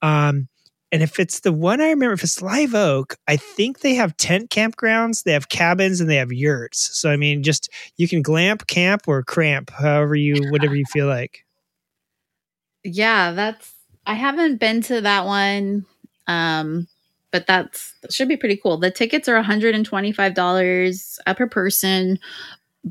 Um, 0.01 0.49
and 0.91 1.01
if 1.01 1.17
it's 1.17 1.39
the 1.39 1.53
one 1.53 1.79
I 1.81 1.89
remember, 1.91 2.13
if 2.13 2.23
it's 2.23 2.41
Live 2.41 2.75
Oak, 2.75 3.15
I 3.27 3.37
think 3.37 3.79
they 3.79 3.95
have 3.95 4.17
tent 4.17 4.49
campgrounds, 4.49 5.23
they 5.23 5.33
have 5.33 5.47
cabins, 5.47 6.01
and 6.01 6.09
they 6.09 6.17
have 6.17 6.33
yurts. 6.33 6.97
So 6.99 7.09
I 7.09 7.15
mean, 7.15 7.41
just 7.41 7.69
you 7.95 8.07
can 8.09 8.21
glamp, 8.21 8.67
camp, 8.67 9.03
or 9.07 9.23
cramp, 9.23 9.71
however 9.71 10.15
you, 10.15 10.51
whatever 10.51 10.75
you 10.75 10.85
feel 10.91 11.07
like. 11.07 11.45
Yeah, 12.83 13.31
that's 13.31 13.71
I 14.05 14.13
haven't 14.15 14.59
been 14.59 14.81
to 14.83 15.01
that 15.01 15.25
one. 15.25 15.85
Um, 16.27 16.87
but 17.35 17.47
that's 17.47 17.93
that 18.01 18.13
should 18.13 18.29
be 18.29 18.37
pretty 18.37 18.55
cool. 18.55 18.77
The 18.77 18.89
tickets 18.89 19.27
are 19.27 19.43
$125 19.43 21.17
uh, 21.27 21.33
per 21.33 21.47
person, 21.49 22.17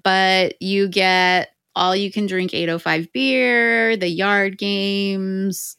but 0.03 0.61
you 0.61 0.87
get 0.87 1.55
all 1.75 1.97
you 1.97 2.13
can 2.13 2.27
drink 2.27 2.53
805 2.53 3.11
beer, 3.15 3.97
the 3.97 4.09
yard 4.09 4.59
games, 4.59 5.79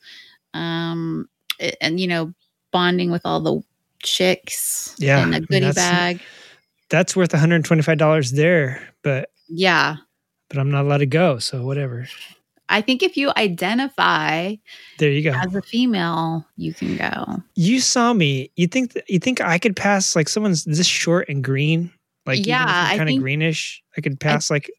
um, 0.55 1.29
and 1.79 1.99
you 1.99 2.07
know, 2.07 2.33
bonding 2.71 3.11
with 3.11 3.21
all 3.23 3.39
the 3.39 3.61
chicks 4.01 4.95
Yeah, 4.97 5.21
in 5.21 5.33
I 5.35 5.37
a 5.37 5.39
mean, 5.41 5.47
goodie 5.47 5.59
that's- 5.67 5.75
bag. 5.75 6.21
That's 6.89 7.15
worth 7.15 7.31
$125 7.33 8.31
there, 8.31 8.81
but 9.03 9.29
Yeah. 9.47 9.97
but 10.49 10.57
I'm 10.57 10.71
not 10.71 10.85
allowed 10.85 10.97
to 10.99 11.05
go, 11.05 11.37
so 11.37 11.63
whatever. 11.63 12.07
I 12.69 12.81
think 12.81 13.03
if 13.03 13.15
you 13.15 13.31
identify 13.37 14.55
There 14.97 15.11
you 15.11 15.23
go. 15.23 15.37
as 15.37 15.53
a 15.55 15.61
female, 15.61 16.45
you 16.57 16.73
can 16.73 16.97
go. 16.97 17.43
You 17.55 17.79
saw 17.79 18.13
me. 18.13 18.51
You 18.55 18.67
think 18.67 18.93
th- 18.93 19.05
you 19.07 19.19
think 19.19 19.41
I 19.41 19.59
could 19.59 19.75
pass 19.75 20.15
like 20.15 20.29
someone's 20.29 20.63
this 20.65 20.85
short 20.87 21.29
and 21.29 21.43
green, 21.43 21.91
like 22.25 22.45
Yeah, 22.45 22.95
kind 22.97 23.09
of 23.09 23.17
greenish. 23.17 23.83
I 23.97 24.01
could 24.01 24.19
pass 24.19 24.49
like. 24.49 24.69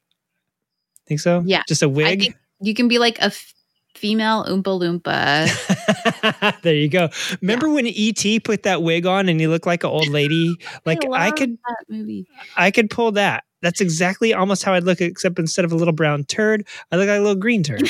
Think 1.06 1.20
so? 1.20 1.42
Yeah, 1.46 1.62
just 1.68 1.82
a 1.82 1.88
wig. 1.88 2.20
think 2.20 2.36
you 2.60 2.74
can 2.74 2.88
be 2.88 2.98
like 2.98 3.18
a 3.20 3.26
f- 3.26 3.54
female 3.94 4.44
Oompa 4.44 5.00
Loompa. 5.02 6.60
there 6.62 6.74
you 6.74 6.88
go. 6.88 7.08
Remember 7.40 7.70
when 7.70 7.86
ET 7.86 8.24
put 8.44 8.64
that 8.64 8.82
wig 8.82 9.06
on 9.06 9.28
and 9.28 9.40
he 9.40 9.46
looked 9.46 9.66
like 9.66 9.84
an 9.84 9.90
old 9.90 10.08
lady? 10.08 10.56
Like 10.84 11.04
I 11.04 11.28
love 11.28 11.36
could 11.36 11.56
that 11.56 11.84
movie. 11.88 12.26
I 12.56 12.70
could 12.72 12.90
pull 12.90 13.12
that. 13.12 13.44
That's 13.62 13.80
exactly 13.80 14.34
almost 14.34 14.62
how 14.62 14.74
I'd 14.74 14.84
look, 14.84 15.00
except 15.00 15.38
instead 15.38 15.64
of 15.64 15.72
a 15.72 15.76
little 15.76 15.94
brown 15.94 16.24
turd, 16.24 16.66
I 16.92 16.96
look 16.96 17.08
like 17.08 17.18
a 17.18 17.22
little 17.22 17.34
green 17.36 17.62
turd. 17.62 17.88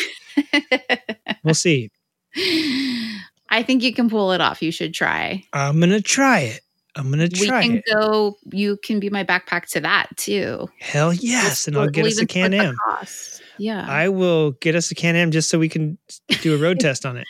we'll 1.45 1.55
see. 1.55 1.91
I 3.49 3.63
think 3.63 3.83
you 3.83 3.93
can 3.93 4.09
pull 4.09 4.33
it 4.33 4.41
off. 4.41 4.63
You 4.63 4.71
should 4.71 4.95
try. 4.95 5.43
I'm 5.53 5.81
gonna 5.81 6.01
try 6.01 6.41
it. 6.41 6.61
I'm 6.95 7.11
gonna 7.11 7.29
try. 7.29 7.61
we 7.61 7.67
can 7.67 7.77
it. 7.79 7.85
go. 7.93 8.37
You 8.53 8.79
can 8.83 9.01
be 9.01 9.11
my 9.11 9.25
backpack 9.25 9.69
to 9.71 9.81
that 9.81 10.09
too. 10.17 10.69
Hell 10.81 11.13
yes, 11.13 11.69
and 11.69 11.77
I'll 11.77 11.89
get 11.89 12.07
us 12.07 12.19
a 12.19 12.27
Can 12.27 12.55
Am. 12.55 12.77
Yeah, 13.59 13.87
I 13.89 14.09
will 14.09 14.53
get 14.53 14.75
us 14.75 14.91
a 14.91 14.95
Can 14.95 15.17
Am 15.17 15.31
just 15.31 15.49
so 15.49 15.59
we 15.59 15.69
can 15.69 15.99
do 16.43 16.55
a 16.55 16.59
road 16.59 16.81
test 16.81 17.07
on 17.07 17.17
it. 17.17 17.27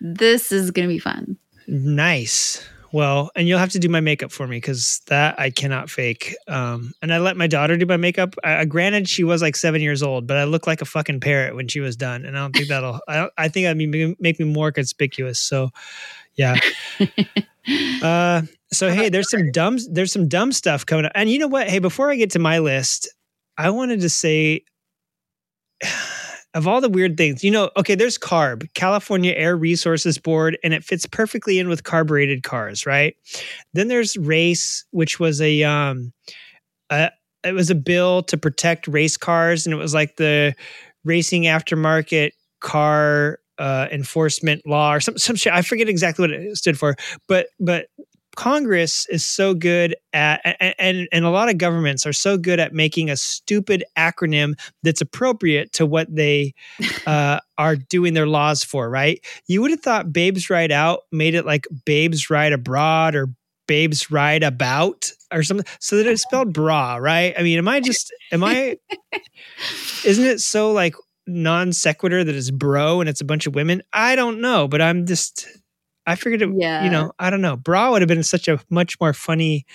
this 0.00 0.52
is 0.52 0.70
gonna 0.70 0.88
be 0.88 0.98
fun. 0.98 1.36
Nice. 1.66 2.66
Well, 2.94 3.32
and 3.34 3.48
you'll 3.48 3.58
have 3.58 3.72
to 3.72 3.80
do 3.80 3.88
my 3.88 3.98
makeup 3.98 4.30
for 4.30 4.46
me 4.46 4.58
because 4.58 5.00
that 5.08 5.36
I 5.36 5.50
cannot 5.50 5.90
fake. 5.90 6.36
Um, 6.46 6.92
and 7.02 7.12
I 7.12 7.18
let 7.18 7.36
my 7.36 7.48
daughter 7.48 7.76
do 7.76 7.86
my 7.86 7.96
makeup. 7.96 8.36
Uh, 8.44 8.64
granted, 8.66 9.08
she 9.08 9.24
was 9.24 9.42
like 9.42 9.56
seven 9.56 9.82
years 9.82 10.00
old, 10.00 10.28
but 10.28 10.36
I 10.36 10.44
look 10.44 10.68
like 10.68 10.80
a 10.80 10.84
fucking 10.84 11.18
parrot 11.18 11.56
when 11.56 11.66
she 11.66 11.80
was 11.80 11.96
done, 11.96 12.24
and 12.24 12.38
I 12.38 12.42
don't 12.42 12.54
think 12.54 12.68
that'll. 12.68 13.00
I, 13.08 13.28
I 13.36 13.48
think 13.48 13.64
that'd 13.64 13.78
be, 13.78 14.14
make 14.20 14.38
me 14.38 14.46
more 14.46 14.70
conspicuous. 14.70 15.40
So, 15.40 15.70
yeah. 16.36 16.56
Uh, 18.02 18.42
so 18.70 18.92
hey, 18.92 19.08
there's 19.08 19.30
some 19.30 19.50
dumb 19.50 19.78
there's 19.90 20.12
some 20.12 20.28
dumb 20.28 20.52
stuff 20.52 20.84
coming 20.84 21.06
up. 21.06 21.12
And 21.14 21.30
you 21.30 21.38
know 21.38 21.46
what? 21.46 21.66
Hey, 21.66 21.78
before 21.78 22.10
I 22.10 22.16
get 22.16 22.30
to 22.32 22.38
my 22.38 22.58
list, 22.58 23.08
I 23.56 23.70
wanted 23.70 24.02
to 24.02 24.10
say 24.10 24.64
of 26.54 26.68
all 26.68 26.80
the 26.80 26.88
weird 26.88 27.16
things, 27.16 27.42
you 27.42 27.50
know, 27.50 27.70
okay, 27.76 27.96
there's 27.96 28.16
CARB, 28.16 28.72
California 28.74 29.32
Air 29.32 29.56
Resources 29.56 30.18
Board, 30.18 30.56
and 30.62 30.72
it 30.72 30.84
fits 30.84 31.04
perfectly 31.04 31.58
in 31.58 31.68
with 31.68 31.82
carbureted 31.82 32.44
cars, 32.44 32.86
right? 32.86 33.16
Then 33.72 33.88
there's 33.88 34.16
RACE, 34.16 34.84
which 34.92 35.18
was 35.18 35.40
a 35.40 35.64
um 35.64 36.12
a, 36.90 37.10
it 37.42 37.52
was 37.52 37.70
a 37.70 37.74
bill 37.74 38.22
to 38.24 38.36
protect 38.36 38.86
race 38.88 39.16
cars, 39.16 39.66
and 39.66 39.74
it 39.74 39.78
was 39.78 39.94
like 39.94 40.16
the 40.16 40.54
racing 41.04 41.42
aftermarket 41.42 42.30
car 42.60 43.38
uh, 43.58 43.86
enforcement 43.92 44.62
law 44.66 44.94
or 44.94 45.00
some 45.00 45.18
some 45.18 45.36
shit. 45.36 45.52
I 45.52 45.62
forget 45.62 45.88
exactly 45.88 46.22
what 46.22 46.30
it 46.30 46.56
stood 46.56 46.78
for, 46.78 46.96
but 47.28 47.48
but 47.58 47.86
Congress 48.34 49.06
is 49.08 49.24
so 49.24 49.54
good 49.54 49.94
at 50.12 50.40
and, 50.78 51.08
and 51.12 51.24
a 51.24 51.30
lot 51.30 51.48
of 51.48 51.58
governments 51.58 52.06
are 52.06 52.12
so 52.12 52.36
good 52.36 52.60
at 52.60 52.72
making 52.72 53.10
a 53.10 53.16
stupid 53.16 53.84
acronym 53.96 54.54
that's 54.82 55.00
appropriate 55.00 55.72
to 55.72 55.86
what 55.86 56.14
they 56.14 56.54
uh, 57.06 57.38
are 57.58 57.76
doing 57.76 58.14
their 58.14 58.26
laws 58.26 58.64
for. 58.64 58.88
Right? 58.88 59.24
You 59.46 59.62
would 59.62 59.70
have 59.70 59.80
thought 59.80 60.12
"Babes 60.12 60.50
Ride 60.50 60.72
Out" 60.72 61.00
made 61.12 61.34
it 61.34 61.46
like 61.46 61.66
"Babes 61.84 62.30
Ride 62.30 62.52
Abroad" 62.52 63.14
or 63.14 63.28
"Babes 63.66 64.10
Ride 64.10 64.42
About" 64.42 65.10
or 65.32 65.42
something, 65.42 65.66
so 65.80 65.96
that 65.96 66.06
it's 66.06 66.22
spelled 66.22 66.52
"bra." 66.52 66.96
Right? 66.96 67.34
I 67.38 67.42
mean, 67.42 67.58
am 67.58 67.68
I 67.68 67.80
just 67.80 68.12
am 68.32 68.44
I? 68.44 68.76
isn't 70.04 70.24
it 70.24 70.40
so 70.40 70.72
like 70.72 70.94
non 71.26 71.72
sequitur 71.72 72.24
that 72.24 72.34
it's 72.34 72.50
bro 72.50 73.00
and 73.00 73.08
it's 73.08 73.20
a 73.20 73.24
bunch 73.24 73.46
of 73.46 73.54
women? 73.54 73.82
I 73.92 74.16
don't 74.16 74.40
know, 74.40 74.68
but 74.68 74.80
I'm 74.80 75.06
just 75.06 75.46
I 76.06 76.14
figured 76.16 76.42
it 76.42 76.50
Yeah. 76.56 76.84
you 76.84 76.90
know, 76.90 77.12
I 77.18 77.30
don't 77.30 77.40
know. 77.40 77.56
Bra 77.56 77.90
would 77.90 78.02
have 78.02 78.08
been 78.08 78.22
such 78.22 78.48
a 78.48 78.60
much 78.70 79.00
more 79.00 79.12
funny 79.12 79.66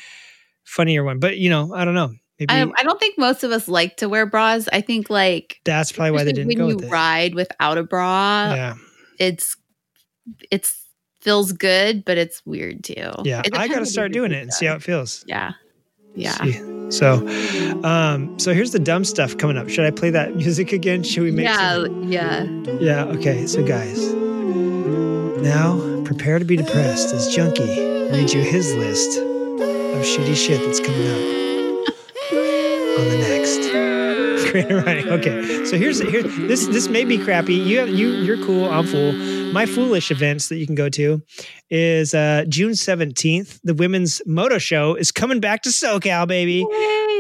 funnier 0.63 1.03
one. 1.03 1.19
But 1.19 1.37
you 1.37 1.49
know, 1.49 1.73
I 1.73 1.85
don't 1.85 1.95
know. 1.95 2.11
Maybe 2.39 2.53
I, 2.53 2.61
I 2.61 2.83
don't 2.83 2.99
think 2.99 3.17
most 3.17 3.43
of 3.43 3.51
us 3.51 3.67
like 3.67 3.97
to 3.97 4.07
wear 4.07 4.25
bras. 4.25 4.69
I 4.71 4.79
think 4.81 5.09
like 5.09 5.59
that's 5.65 5.91
probably 5.91 6.11
why 6.11 6.23
they 6.23 6.31
didn't 6.31 6.47
when 6.47 6.57
go 6.57 6.67
you 6.69 6.75
with 6.77 6.85
it. 6.85 6.91
ride 6.91 7.35
without 7.35 7.77
a 7.77 7.83
bra, 7.83 8.53
yeah. 8.53 8.75
it's 9.19 9.57
it's 10.49 10.75
feels 11.21 11.51
good, 11.51 12.05
but 12.05 12.17
it's 12.17 12.41
weird 12.45 12.81
too. 12.83 13.11
Yeah. 13.25 13.41
I 13.53 13.67
gotta 13.67 13.85
start 13.85 14.13
doing 14.13 14.31
it 14.31 14.41
and 14.41 14.53
see 14.53 14.67
how 14.67 14.75
it 14.75 14.81
feels. 14.83 15.25
Yeah, 15.27 15.51
yeah. 16.15 16.37
See. 16.43 16.91
So 16.91 17.27
um 17.83 18.39
so 18.39 18.53
here's 18.53 18.71
the 18.71 18.79
dumb 18.79 19.03
stuff 19.03 19.37
coming 19.37 19.57
up. 19.57 19.67
Should 19.67 19.85
I 19.85 19.91
play 19.91 20.09
that 20.11 20.35
music 20.37 20.71
again? 20.71 21.03
Should 21.03 21.23
we 21.23 21.31
make 21.31 21.43
yeah, 21.45 21.73
some- 21.73 22.03
yeah. 22.09 22.43
Yeah, 22.79 23.03
okay. 23.05 23.45
So, 23.47 23.63
guys, 23.65 23.99
now 25.43 25.77
prepare 26.09 26.39
to 26.39 26.45
be 26.45 26.57
depressed 26.57 27.13
as 27.13 27.27
Junkie 27.27 28.09
reads 28.09 28.33
you 28.33 28.41
his 28.41 28.73
list 28.73 29.19
of 29.19 30.03
shitty 30.03 30.35
shit 30.35 30.59
that's 30.65 30.79
coming 30.79 31.07
up 31.07 31.87
on 32.97 33.09
the 33.09 33.17
next. 33.29 33.59
Great, 34.51 34.71
right. 34.71 35.05
Okay. 35.05 35.65
So 35.65 35.77
here's 35.77 35.99
here. 36.01 36.23
This 36.23 36.65
this 36.65 36.87
may 36.87 37.05
be 37.05 37.19
crappy. 37.19 37.53
You 37.53 37.77
have, 37.77 37.89
you 37.89 38.09
you're 38.09 38.43
cool. 38.43 38.67
I'm 38.67 38.87
fool. 38.87 39.13
My 39.53 39.67
foolish 39.67 40.09
events 40.09 40.49
that 40.49 40.55
you 40.55 40.65
can 40.65 40.73
go 40.73 40.89
to 40.89 41.21
is 41.69 42.15
uh, 42.15 42.45
June 42.49 42.73
seventeenth. 42.73 43.59
The 43.63 43.75
women's 43.75 44.19
moto 44.25 44.57
show 44.57 44.95
is 44.95 45.11
coming 45.11 45.39
back 45.39 45.61
to 45.61 45.69
SoCal, 45.69 46.27
baby 46.27 46.65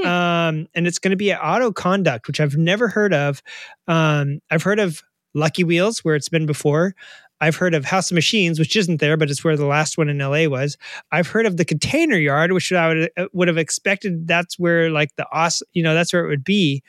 um, 0.03 0.67
and 0.73 0.87
it's 0.87 0.97
going 0.97 1.11
to 1.11 1.17
be 1.17 1.31
at 1.31 1.39
Auto 1.43 1.71
Conduct, 1.71 2.27
which 2.27 2.39
I've 2.39 2.57
never 2.57 2.87
heard 2.87 3.13
of. 3.13 3.43
Um, 3.87 4.39
I've 4.49 4.63
heard 4.63 4.79
of 4.79 5.03
Lucky 5.33 5.63
Wheels, 5.63 5.99
where 5.99 6.15
it's 6.15 6.29
been 6.29 6.45
before. 6.45 6.95
I've 7.41 7.55
heard 7.55 7.73
of 7.73 7.85
House 7.85 8.11
of 8.11 8.15
Machines, 8.15 8.59
which 8.59 8.75
isn't 8.75 8.99
there, 8.99 9.17
but 9.17 9.29
it's 9.29 9.43
where 9.43 9.57
the 9.57 9.65
last 9.65 9.97
one 9.97 10.09
in 10.09 10.17
LA 10.17 10.47
was. 10.47 10.77
I've 11.11 11.27
heard 11.27 11.45
of 11.45 11.57
the 11.57 11.65
Container 11.65 12.17
Yard, 12.17 12.51
which 12.51 12.71
I 12.71 12.87
would 12.87 13.11
uh, 13.17 13.27
would 13.33 13.47
have 13.47 13.57
expected. 13.57 14.27
That's 14.27 14.59
where 14.59 14.89
like 14.89 15.15
the 15.15 15.25
awesome, 15.31 15.67
you 15.73 15.83
know, 15.83 15.93
that's 15.93 16.13
where 16.13 16.25
it 16.25 16.29
would 16.29 16.43
be. 16.43 16.83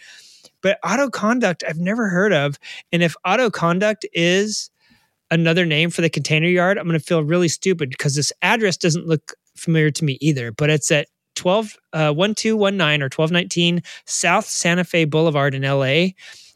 But 0.62 0.78
Auto 0.84 1.08
Conduct, 1.08 1.64
I've 1.66 1.78
never 1.78 2.08
heard 2.08 2.32
of. 2.32 2.58
And 2.92 3.02
if 3.02 3.14
Auto 3.24 3.50
Conduct 3.50 4.04
is 4.12 4.70
another 5.30 5.64
name 5.64 5.90
for 5.90 6.02
the 6.02 6.10
Container 6.10 6.48
Yard, 6.48 6.78
I'm 6.78 6.86
going 6.86 6.98
to 6.98 7.04
feel 7.04 7.22
really 7.22 7.48
stupid 7.48 7.90
because 7.90 8.14
this 8.14 8.32
address 8.42 8.76
doesn't 8.76 9.06
look 9.06 9.34
familiar 9.56 9.90
to 9.90 10.04
me 10.04 10.18
either. 10.20 10.52
But 10.52 10.70
it's 10.70 10.90
at 10.90 11.08
12 11.36 11.76
uh, 11.92 12.12
1219 12.12 13.02
or 13.02 13.06
1219 13.06 13.82
South 14.04 14.44
Santa 14.44 14.84
Fe 14.84 15.04
Boulevard 15.04 15.54
in 15.54 15.62
LA. 15.62 16.08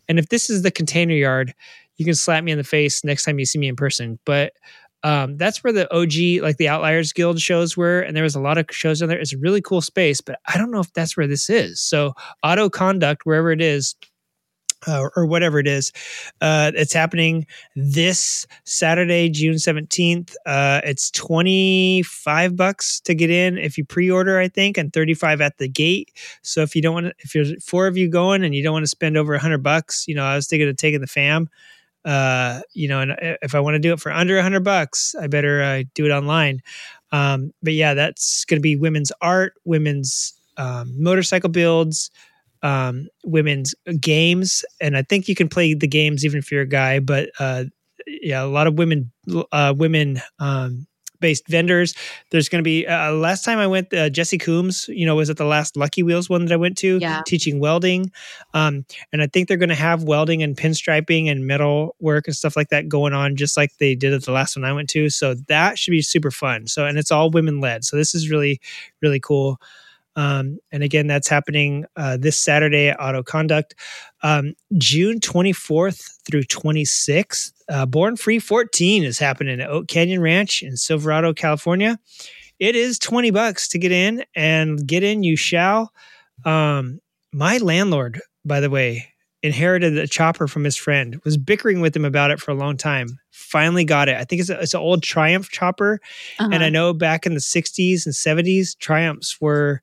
And 0.08 0.18
if 0.18 0.28
this 0.28 0.50
is 0.50 0.62
the 0.62 0.70
container 0.70 1.14
yard, 1.14 1.54
you 1.96 2.04
can 2.04 2.14
slap 2.14 2.44
me 2.44 2.52
in 2.52 2.58
the 2.58 2.64
face 2.64 3.04
next 3.04 3.24
time 3.24 3.38
you 3.38 3.44
see 3.44 3.58
me 3.58 3.68
in 3.68 3.76
person. 3.76 4.18
But 4.24 4.52
um, 5.02 5.36
that's 5.36 5.62
where 5.62 5.72
the 5.72 5.92
OG, 5.94 6.42
like 6.42 6.56
the 6.56 6.68
Outliers 6.68 7.12
Guild 7.12 7.38
shows 7.38 7.76
were. 7.76 8.00
And 8.00 8.16
there 8.16 8.24
was 8.24 8.34
a 8.34 8.40
lot 8.40 8.56
of 8.56 8.66
shows 8.70 9.02
in 9.02 9.08
there. 9.08 9.18
It's 9.18 9.34
a 9.34 9.38
really 9.38 9.60
cool 9.60 9.82
space, 9.82 10.20
but 10.20 10.40
I 10.46 10.56
don't 10.56 10.70
know 10.70 10.80
if 10.80 10.92
that's 10.94 11.16
where 11.16 11.26
this 11.26 11.50
is. 11.50 11.80
So, 11.80 12.14
Auto 12.42 12.70
Conduct, 12.70 13.26
wherever 13.26 13.52
it 13.52 13.60
is, 13.60 13.94
uh, 14.86 15.08
or 15.16 15.26
whatever 15.26 15.58
it 15.58 15.66
is. 15.66 15.92
Uh, 16.40 16.72
it's 16.74 16.92
happening 16.92 17.46
this 17.76 18.46
Saturday, 18.64 19.28
June 19.28 19.54
17th. 19.54 20.34
Uh, 20.46 20.80
it's 20.84 21.10
25 21.10 22.56
bucks 22.56 23.00
to 23.00 23.14
get 23.14 23.30
in 23.30 23.58
if 23.58 23.78
you 23.78 23.84
pre-order, 23.84 24.38
I 24.38 24.48
think, 24.48 24.76
and 24.76 24.92
35 24.92 25.40
at 25.40 25.58
the 25.58 25.68
gate. 25.68 26.10
So 26.42 26.62
if 26.62 26.74
you 26.74 26.82
don't 26.82 26.94
want 26.94 27.06
to, 27.06 27.14
if 27.18 27.32
there's 27.32 27.64
four 27.64 27.86
of 27.86 27.96
you 27.96 28.08
going 28.08 28.44
and 28.44 28.54
you 28.54 28.62
don't 28.62 28.72
want 28.72 28.84
to 28.84 28.88
spend 28.88 29.16
over 29.16 29.32
a 29.32 29.36
100 29.36 29.62
bucks, 29.62 30.06
you 30.06 30.14
know, 30.14 30.24
I 30.24 30.36
was 30.36 30.46
thinking 30.46 30.68
of 30.68 30.76
taking 30.76 31.00
the 31.00 31.06
fam. 31.06 31.48
Uh, 32.04 32.60
you 32.74 32.88
know, 32.88 33.00
and 33.00 33.16
if 33.42 33.54
I 33.54 33.60
want 33.60 33.74
to 33.74 33.78
do 33.78 33.92
it 33.92 34.00
for 34.00 34.12
under 34.12 34.34
a 34.34 34.38
100 34.38 34.60
bucks, 34.60 35.14
I 35.20 35.26
better 35.26 35.62
uh, 35.62 35.84
do 35.94 36.04
it 36.06 36.10
online. 36.10 36.60
Um, 37.12 37.52
but 37.62 37.72
yeah, 37.74 37.94
that's 37.94 38.44
going 38.44 38.58
to 38.58 38.62
be 38.62 38.76
women's 38.76 39.12
art, 39.20 39.54
women's 39.64 40.34
um, 40.56 40.92
motorcycle 41.02 41.48
builds, 41.50 42.10
um, 42.62 43.08
women's 43.24 43.74
games, 44.00 44.64
and 44.80 44.96
I 44.96 45.02
think 45.02 45.28
you 45.28 45.34
can 45.34 45.48
play 45.48 45.74
the 45.74 45.86
games 45.88 46.24
even 46.24 46.38
if 46.38 46.50
you're 46.50 46.62
a 46.62 46.66
guy. 46.68 46.98
But 46.98 47.30
uh, 47.38 47.64
yeah, 48.06 48.42
a 48.42 48.46
lot 48.46 48.66
of 48.66 48.74
women, 48.78 49.12
uh, 49.52 49.74
women 49.76 50.20
um, 50.38 50.86
based 51.24 51.48
vendors. 51.48 51.94
There's 52.30 52.50
going 52.50 52.62
to 52.62 52.68
be 52.74 52.86
uh, 52.86 53.12
last 53.12 53.44
time 53.46 53.58
I 53.58 53.66
went, 53.66 53.86
uh, 53.94 54.10
Jessi 54.10 54.38
Combs, 54.38 54.86
you 54.88 55.06
know, 55.06 55.16
was 55.16 55.30
at 55.30 55.38
the 55.38 55.46
last 55.46 55.74
Lucky 55.74 56.02
Wheels 56.02 56.28
one 56.28 56.44
that 56.44 56.52
I 56.52 56.56
went 56.56 56.76
to, 56.84 56.98
Yeah. 57.00 57.22
teaching 57.26 57.60
welding, 57.60 58.12
um, 58.52 58.84
and 59.10 59.22
I 59.22 59.26
think 59.26 59.48
they're 59.48 59.56
going 59.64 59.76
to 59.78 59.84
have 59.88 60.02
welding 60.04 60.42
and 60.42 60.54
pinstriping 60.54 61.30
and 61.30 61.46
metal 61.46 61.96
work 61.98 62.26
and 62.26 62.36
stuff 62.36 62.56
like 62.56 62.68
that 62.68 62.88
going 62.88 63.14
on, 63.14 63.36
just 63.36 63.56
like 63.56 63.70
they 63.78 63.94
did 63.94 64.12
at 64.12 64.24
the 64.24 64.32
last 64.32 64.54
one 64.56 64.64
I 64.66 64.72
went 64.74 64.90
to. 64.90 65.08
So 65.08 65.34
that 65.48 65.78
should 65.78 65.92
be 65.92 66.02
super 66.02 66.30
fun. 66.30 66.66
So 66.66 66.84
and 66.84 66.98
it's 66.98 67.10
all 67.10 67.30
women 67.30 67.60
led. 67.60 67.84
So 67.84 67.96
this 67.96 68.14
is 68.14 68.28
really, 68.30 68.60
really 69.00 69.20
cool. 69.20 69.58
Um, 70.16 70.58
and 70.70 70.82
again, 70.82 71.06
that's 71.06 71.28
happening 71.28 71.84
uh, 71.96 72.16
this 72.16 72.40
Saturday 72.40 72.88
at 72.88 73.00
Auto 73.00 73.22
Conduct, 73.22 73.74
um, 74.22 74.54
June 74.78 75.18
24th 75.20 76.18
through 76.24 76.44
26th. 76.44 77.52
Uh, 77.68 77.86
Born 77.86 78.16
Free 78.16 78.38
14 78.38 79.04
is 79.04 79.18
happening 79.18 79.60
at 79.60 79.68
Oak 79.68 79.88
Canyon 79.88 80.20
Ranch 80.20 80.62
in 80.62 80.76
Silverado, 80.76 81.32
California. 81.32 81.98
It 82.60 82.76
is 82.76 82.98
20 82.98 83.30
bucks 83.32 83.66
to 83.68 83.78
get 83.78 83.90
in, 83.92 84.24
and 84.36 84.86
get 84.86 85.02
in 85.02 85.22
you 85.24 85.36
shall. 85.36 85.92
Um, 86.44 87.00
my 87.32 87.58
landlord, 87.58 88.20
by 88.44 88.60
the 88.60 88.70
way, 88.70 89.08
inherited 89.42 89.98
a 89.98 90.06
chopper 90.06 90.46
from 90.46 90.64
his 90.64 90.76
friend, 90.76 91.20
was 91.24 91.36
bickering 91.36 91.80
with 91.80 91.94
him 91.96 92.04
about 92.04 92.30
it 92.30 92.40
for 92.40 92.50
a 92.52 92.54
long 92.54 92.76
time. 92.76 93.18
Finally 93.30 93.84
got 93.84 94.08
it. 94.08 94.16
I 94.16 94.24
think 94.24 94.40
it's, 94.40 94.50
a, 94.50 94.60
it's 94.60 94.72
an 94.74 94.80
old 94.80 95.02
Triumph 95.02 95.50
chopper. 95.50 96.00
And 96.38 96.54
Uh-huh. 96.54 96.64
I 96.64 96.70
know 96.70 96.92
back 96.94 97.26
in 97.26 97.34
the 97.34 97.40
60s 97.40 98.06
and 98.06 98.14
70s, 98.14 98.78
Triumphs 98.78 99.40
were 99.40 99.82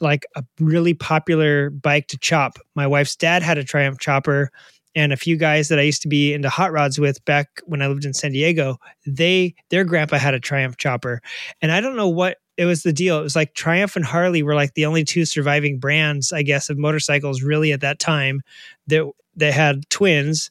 like 0.00 0.26
a 0.36 0.44
really 0.58 0.94
popular 0.94 1.70
bike 1.70 2.06
to 2.08 2.18
chop. 2.18 2.58
My 2.74 2.86
wife's 2.86 3.16
dad 3.16 3.42
had 3.42 3.58
a 3.58 3.64
Triumph 3.64 3.98
chopper, 3.98 4.50
and 4.94 5.12
a 5.12 5.16
few 5.16 5.36
guys 5.36 5.68
that 5.68 5.78
I 5.78 5.82
used 5.82 6.02
to 6.02 6.08
be 6.08 6.32
into 6.34 6.48
hot 6.48 6.72
rods 6.72 6.98
with 6.98 7.24
back 7.24 7.60
when 7.64 7.80
I 7.80 7.86
lived 7.86 8.04
in 8.04 8.14
San 8.14 8.32
Diego, 8.32 8.78
they 9.06 9.54
their 9.70 9.84
grandpa 9.84 10.18
had 10.18 10.34
a 10.34 10.40
Triumph 10.40 10.76
chopper. 10.76 11.20
And 11.62 11.70
I 11.70 11.80
don't 11.80 11.96
know 11.96 12.08
what 12.08 12.38
it 12.56 12.64
was 12.64 12.82
the 12.82 12.92
deal. 12.92 13.18
It 13.18 13.22
was 13.22 13.36
like 13.36 13.54
Triumph 13.54 13.96
and 13.96 14.04
Harley 14.04 14.42
were 14.42 14.54
like 14.54 14.74
the 14.74 14.86
only 14.86 15.04
two 15.04 15.24
surviving 15.24 15.78
brands, 15.78 16.32
I 16.32 16.42
guess, 16.42 16.68
of 16.68 16.76
motorcycles 16.76 17.42
really 17.42 17.72
at 17.72 17.80
that 17.80 17.98
time 17.98 18.42
that 18.88 19.10
they 19.34 19.52
had 19.52 19.88
twins. 19.90 20.50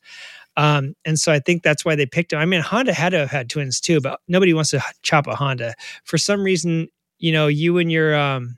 Um, 0.57 0.95
and 1.05 1.19
so 1.19 1.31
I 1.31 1.39
think 1.39 1.63
that's 1.63 1.85
why 1.85 1.95
they 1.95 2.05
picked 2.05 2.31
them. 2.31 2.39
I 2.39 2.45
mean, 2.45 2.61
Honda 2.61 2.93
had 2.93 3.09
to 3.09 3.19
have 3.19 3.29
had 3.29 3.49
twins 3.49 3.79
too, 3.79 4.01
but 4.01 4.19
nobody 4.27 4.53
wants 4.53 4.71
to 4.71 4.81
chop 5.03 5.27
a 5.27 5.35
Honda. 5.35 5.73
For 6.03 6.17
some 6.17 6.43
reason, 6.43 6.87
you 7.17 7.31
know, 7.31 7.47
you 7.47 7.77
and 7.77 7.91
your 7.91 8.15
um, 8.15 8.57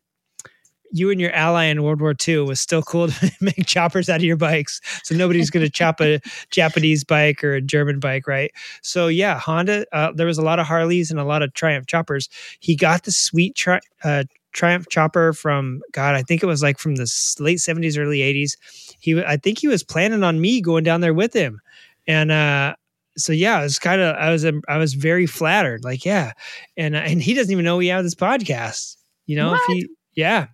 you 0.92 1.10
and 1.10 1.20
your 1.20 1.32
ally 1.32 1.66
in 1.66 1.84
World 1.84 2.02
War 2.02 2.16
II 2.28 2.40
was 2.42 2.60
still 2.60 2.82
cool 2.82 3.08
to 3.08 3.32
make 3.42 3.66
choppers 3.66 4.10
out 4.10 4.18
of 4.18 4.24
your 4.24 4.38
bikes. 4.38 4.82
So 5.04 5.16
nobody's 5.16 5.50
going 5.50 5.66
to 5.66 5.72
chop 5.72 6.02
a 6.02 6.20
Japanese 6.52 7.04
bike 7.04 7.44
or 7.44 7.54
a 7.54 7.62
German 7.62 8.00
bike, 8.00 8.28
right? 8.28 8.52
So 8.82 9.08
yeah, 9.08 9.40
Honda. 9.40 9.86
Uh, 9.92 10.12
there 10.14 10.28
was 10.28 10.38
a 10.38 10.44
lot 10.44 10.60
of 10.60 10.68
Harleys 10.68 11.12
and 11.12 11.20
a 11.20 11.24
lot 11.24 11.42
of 11.42 11.54
Triumph 11.54 11.88
choppers. 11.88 12.30
He 12.60 12.76
got 12.76 13.04
the 13.04 13.12
sweet 13.12 13.56
tri- 13.56 13.82
uh, 14.04 14.24
Triumph 14.54 14.90
chopper 14.90 15.32
from 15.32 15.82
God. 15.94 16.16
I 16.16 16.24
think 16.24 16.44
it 16.44 16.46
was 16.46 16.62
like 16.62 16.78
from 16.78 16.96
the 16.96 17.10
late 17.40 17.62
seventies, 17.62 17.98
early 17.98 18.22
eighties. 18.22 18.58
He, 19.00 19.22
I 19.24 19.38
think 19.38 19.60
he 19.60 19.68
was 19.68 19.82
planning 19.82 20.24
on 20.24 20.42
me 20.42 20.62
going 20.62 20.84
down 20.84 21.00
there 21.00 21.14
with 21.14 21.34
him, 21.34 21.62
and 22.06 22.32
uh, 22.32 22.76
so 23.18 23.32
yeah, 23.32 23.60
I 23.60 23.64
was 23.64 23.80
kind 23.80 24.02
of, 24.02 24.16
I 24.18 24.30
was, 24.30 24.46
um, 24.46 24.62
I 24.68 24.78
was 24.78 24.94
very 24.94 25.26
flattered. 25.26 25.86
Like 25.86 26.04
yeah, 26.04 26.34
and 26.76 26.96
uh, 26.96 27.00
and 27.00 27.22
he 27.22 27.34
doesn't 27.34 27.52
even 27.52 27.64
know 27.64 27.78
we 27.78 27.88
have 27.88 28.04
this 28.04 28.16
podcast. 28.16 28.98
You 29.26 29.38
know, 29.38 29.54
if 29.56 29.62
he, 29.68 29.88
yeah. 30.16 30.48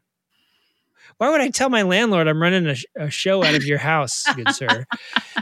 Why 1.18 1.32
would 1.32 1.42
I 1.42 1.50
tell 1.50 1.70
my 1.70 1.82
landlord 1.82 2.28
I'm 2.28 2.42
running 2.42 2.68
a, 2.68 2.76
sh- 2.76 2.86
a 2.96 3.10
show 3.10 3.44
out 3.44 3.56
of 3.56 3.66
your 3.66 3.80
house, 3.80 4.24
good 4.36 4.54
sir? 4.54 4.86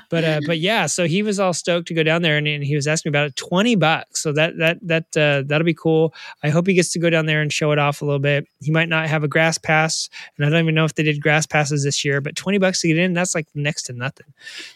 But 0.09 0.23
uh, 0.23 0.39
but 0.45 0.59
yeah, 0.59 0.85
so 0.85 1.07
he 1.07 1.23
was 1.23 1.39
all 1.39 1.51
stoked 1.53 1.87
to 1.87 1.93
go 1.93 2.03
down 2.03 2.21
there, 2.21 2.37
and, 2.37 2.47
and 2.47 2.63
he 2.63 2.75
was 2.75 2.87
asking 2.87 3.11
me 3.11 3.17
about 3.17 3.27
it. 3.27 3.35
Twenty 3.35 3.75
bucks, 3.75 4.21
so 4.21 4.31
that 4.33 4.57
that 4.57 4.77
that 4.83 5.17
uh, 5.17 5.43
that'll 5.47 5.65
be 5.65 5.73
cool. 5.73 6.13
I 6.43 6.49
hope 6.49 6.67
he 6.67 6.73
gets 6.73 6.91
to 6.93 6.99
go 6.99 7.09
down 7.09 7.25
there 7.25 7.41
and 7.41 7.51
show 7.51 7.71
it 7.71 7.79
off 7.79 8.01
a 8.01 8.05
little 8.05 8.19
bit. 8.19 8.47
He 8.61 8.71
might 8.71 8.87
not 8.87 9.07
have 9.07 9.23
a 9.23 9.27
grass 9.27 9.57
pass, 9.57 10.07
and 10.37 10.45
I 10.45 10.49
don't 10.49 10.61
even 10.61 10.75
know 10.75 10.85
if 10.85 10.95
they 10.95 11.03
did 11.03 11.21
grass 11.21 11.45
passes 11.45 11.83
this 11.83 12.05
year. 12.05 12.21
But 12.21 12.35
twenty 12.35 12.59
bucks 12.59 12.81
to 12.81 12.87
get 12.87 12.97
in, 12.97 13.13
that's 13.13 13.33
like 13.33 13.47
next 13.55 13.83
to 13.83 13.93
nothing. 13.93 14.27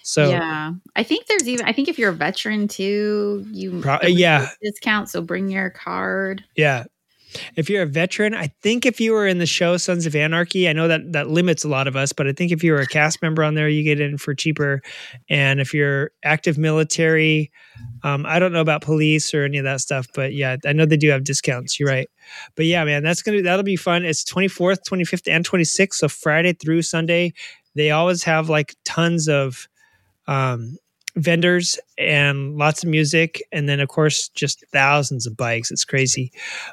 So 0.04 0.30
yeah, 0.30 0.74
I 0.96 1.04
think 1.04 1.28
there's 1.28 1.48
even. 1.48 1.66
I 1.66 1.74
think 1.74 1.88
if 1.88 2.00
you're 2.00 2.10
a 2.12 2.14
veteran 2.14 2.68
too, 2.68 3.46
you 3.52 3.82
Pro- 3.82 4.00
there 4.00 4.10
was 4.10 4.18
a 4.18 4.20
yeah. 4.20 4.50
discount. 4.62 5.10
So 5.10 5.22
bring 5.22 5.50
your 5.50 5.70
card. 5.70 6.44
Yeah. 6.56 6.86
If 7.56 7.70
you're 7.70 7.84
a 7.84 7.88
veteran, 7.88 8.34
I 8.34 8.48
think 8.62 8.86
if 8.86 9.00
you 9.00 9.14
were 9.14 9.28
in 9.28 9.38
the 9.38 9.46
show 9.46 9.78
Sons 9.78 10.06
of 10.06 10.16
Anarchy, 10.16 10.68
I 10.68 10.74
know 10.74 10.88
that 10.88 11.14
that 11.14 11.30
limits 11.30 11.64
a 11.64 11.68
lot 11.68 11.88
of 11.88 11.96
us, 11.96 12.12
but 12.12 12.28
I 12.28 12.34
think 12.34 12.52
if 12.52 12.64
you 12.64 12.72
were 12.72 12.80
a 12.80 12.88
cast 12.88 13.22
member 13.22 13.44
on 13.44 13.56
there, 13.56 13.70
you 13.70 13.84
get 13.84 14.00
in 14.00 14.18
for 14.18 14.34
cheaper. 14.34 14.82
And 15.30 15.60
if 15.60 15.74
you're 15.74 16.12
active 16.24 16.58
military, 16.58 17.52
um, 18.04 18.26
I 18.26 18.40
don't 18.40 18.52
know 18.52 18.62
about 18.62 18.82
police 18.82 19.34
or 19.34 19.44
any 19.44 19.58
of 19.58 19.64
that 19.66 19.82
stuff, 19.82 20.08
but 20.14 20.34
yeah, 20.34 20.58
I 20.66 20.74
know 20.74 20.86
they 20.86 20.98
do 20.98 21.10
have 21.10 21.24
discounts. 21.24 21.80
You're 21.80 21.90
right. 21.90 22.10
But 22.56 22.66
yeah, 22.66 22.84
man, 22.84 23.04
that's 23.04 23.22
gonna 23.22 23.42
that'll 23.42 23.64
be 23.64 23.76
fun. 23.76 24.06
It's 24.06 24.24
24th, 24.24 24.80
25th, 24.90 25.32
and 25.32 25.48
26th, 25.48 25.94
so 25.94 26.08
Friday 26.08 26.54
through 26.54 26.82
Sunday. 26.82 27.34
They 27.76 27.92
always 27.92 28.24
have 28.24 28.50
like 28.50 28.76
tons 28.86 29.28
of 29.28 29.68
um 30.28 30.78
vendors 31.16 31.80
and 31.98 32.56
lots 32.58 32.84
of 32.84 32.90
music 32.90 33.42
and 33.52 33.68
then 33.68 33.80
of 33.80 33.90
course 33.90 34.30
just 34.30 34.64
thousands 34.72 35.26
of 35.26 35.36
bikes. 35.36 35.72
It's 35.72 35.86
crazy. 35.86 36.32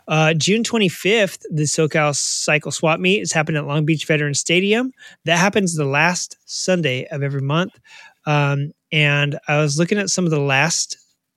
Uh, 0.09 0.34
june 0.34 0.62
25th 0.62 1.43
the 1.51 1.64
socal 1.64 2.14
cycle 2.14 2.70
swap 2.70 3.01
meet 3.01 3.20
is 3.20 3.32
happening 3.32 3.59
at 3.59 3.66
long 3.66 3.84
beach 3.84 4.07
veterans 4.07 4.41
stadium. 4.41 4.93
That 5.24 5.39
happens 5.39 5.74
the 5.74 5.84
last 5.84 6.37
sunday 6.45 7.07
of 7.07 7.22
every 7.22 7.43
month. 7.43 7.78
Um, 8.26 8.72
and 8.93 9.39
i 9.49 9.59
was 9.59 9.78
looking 9.78 9.99
at 9.99 10.11
some 10.11 10.24
of 10.24 10.30
the 10.30 10.41
last 10.41 10.97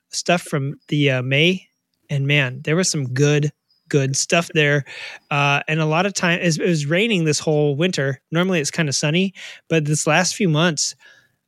stuff 0.10 0.42
from 0.42 0.76
the 0.88 1.12
uh, 1.12 1.22
may 1.22 1.68
and 2.10 2.28
man 2.28 2.62
there 2.64 2.76
was 2.76 2.92
some 2.92 3.14
good 3.14 3.52
good 3.88 4.16
stuff 4.16 4.50
there. 4.54 4.86
Uh, 5.32 5.62
and 5.68 5.80
a 5.80 5.86
lot 5.86 6.06
of 6.06 6.14
time 6.14 6.40
it 6.40 6.60
was 6.60 6.86
raining 6.86 7.24
this 7.24 7.40
whole 7.40 7.76
winter. 7.76 8.22
Normally 8.32 8.60
it's 8.60 8.70
kind 8.72 8.88
of 8.88 8.96
sunny 8.96 9.34
but 9.68 9.86
this 9.86 10.06
last 10.06 10.36
few 10.36 10.50
months 10.50 10.96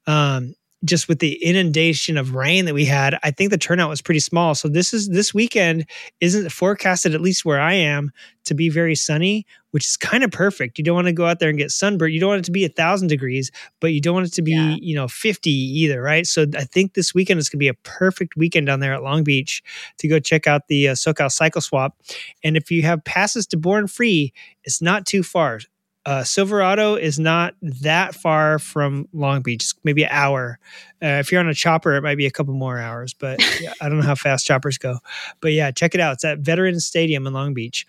um, 0.07 0.55
just 0.83 1.07
with 1.07 1.19
the 1.19 1.33
inundation 1.43 2.17
of 2.17 2.33
rain 2.33 2.65
that 2.65 2.73
we 2.73 2.85
had, 2.85 3.17
I 3.23 3.31
think 3.31 3.51
the 3.51 3.57
turnout 3.57 3.89
was 3.89 4.01
pretty 4.01 4.19
small. 4.19 4.55
So 4.55 4.67
this 4.67 4.93
is 4.93 5.09
this 5.09 5.33
weekend 5.33 5.85
isn't 6.21 6.51
forecasted, 6.51 7.13
at 7.13 7.21
least 7.21 7.45
where 7.45 7.59
I 7.59 7.73
am, 7.73 8.11
to 8.45 8.55
be 8.55 8.69
very 8.69 8.95
sunny, 8.95 9.45
which 9.69 9.85
is 9.85 9.95
kind 9.95 10.23
of 10.23 10.31
perfect. 10.31 10.79
You 10.79 10.83
don't 10.83 10.95
want 10.95 11.05
to 11.07 11.13
go 11.13 11.25
out 11.27 11.39
there 11.39 11.49
and 11.49 11.57
get 11.57 11.69
sunburned. 11.69 12.13
You 12.13 12.19
don't 12.19 12.29
want 12.29 12.39
it 12.39 12.45
to 12.45 12.51
be 12.51 12.65
a 12.65 12.69
thousand 12.69 13.09
degrees, 13.09 13.51
but 13.79 13.93
you 13.93 14.01
don't 14.01 14.15
want 14.15 14.25
it 14.27 14.33
to 14.33 14.41
be, 14.41 14.53
Yeah. 14.53 14.75
you 14.81 14.95
know, 14.95 15.07
50 15.07 15.51
either, 15.51 16.01
right? 16.01 16.25
So 16.25 16.45
I 16.57 16.63
think 16.63 16.95
this 16.95 17.13
weekend 17.13 17.39
is 17.39 17.47
gonna 17.49 17.59
be 17.59 17.67
a 17.67 17.75
perfect 17.75 18.35
weekend 18.35 18.65
down 18.65 18.79
there 18.79 18.93
at 18.93 19.03
Long 19.03 19.23
Beach 19.23 19.61
to 19.99 20.07
go 20.07 20.17
check 20.19 20.47
out 20.47 20.67
the 20.67 20.89
uh, 20.89 20.93
SoCal 20.95 21.31
Cycle 21.31 21.61
Swap. 21.61 21.95
And 22.43 22.57
if 22.57 22.71
you 22.71 22.81
have 22.81 23.03
passes 23.03 23.45
to 23.47 23.57
Born 23.57 23.85
Free, 23.87 24.33
it's 24.63 24.81
not 24.81 25.05
too 25.05 25.21
far. 25.21 25.59
Uh, 26.05 26.23
Silverado 26.23 26.95
is 26.95 27.19
not 27.19 27.53
that 27.61 28.15
far 28.15 28.57
from 28.57 29.07
Long 29.13 29.41
Beach, 29.41 29.73
maybe 29.83 30.03
an 30.03 30.09
hour. 30.11 30.59
Uh, 31.03 31.17
if 31.19 31.31
you're 31.31 31.39
on 31.39 31.49
a 31.49 31.53
chopper, 31.53 31.93
it 31.95 32.01
might 32.01 32.17
be 32.17 32.25
a 32.25 32.31
couple 32.31 32.53
more 32.53 32.79
hours, 32.79 33.13
but 33.13 33.39
yeah, 33.61 33.73
I 33.81 33.89
don't 33.89 33.99
know 33.99 34.05
how 34.05 34.15
fast 34.15 34.45
choppers 34.45 34.77
go. 34.77 34.99
But 35.39 35.53
yeah, 35.53 35.71
check 35.71 35.95
it 35.95 36.01
out. 36.01 36.13
It's 36.13 36.25
at 36.25 36.39
Veterans 36.39 36.85
Stadium 36.85 37.25
in 37.25 37.33
Long 37.33 37.53
Beach. 37.53 37.85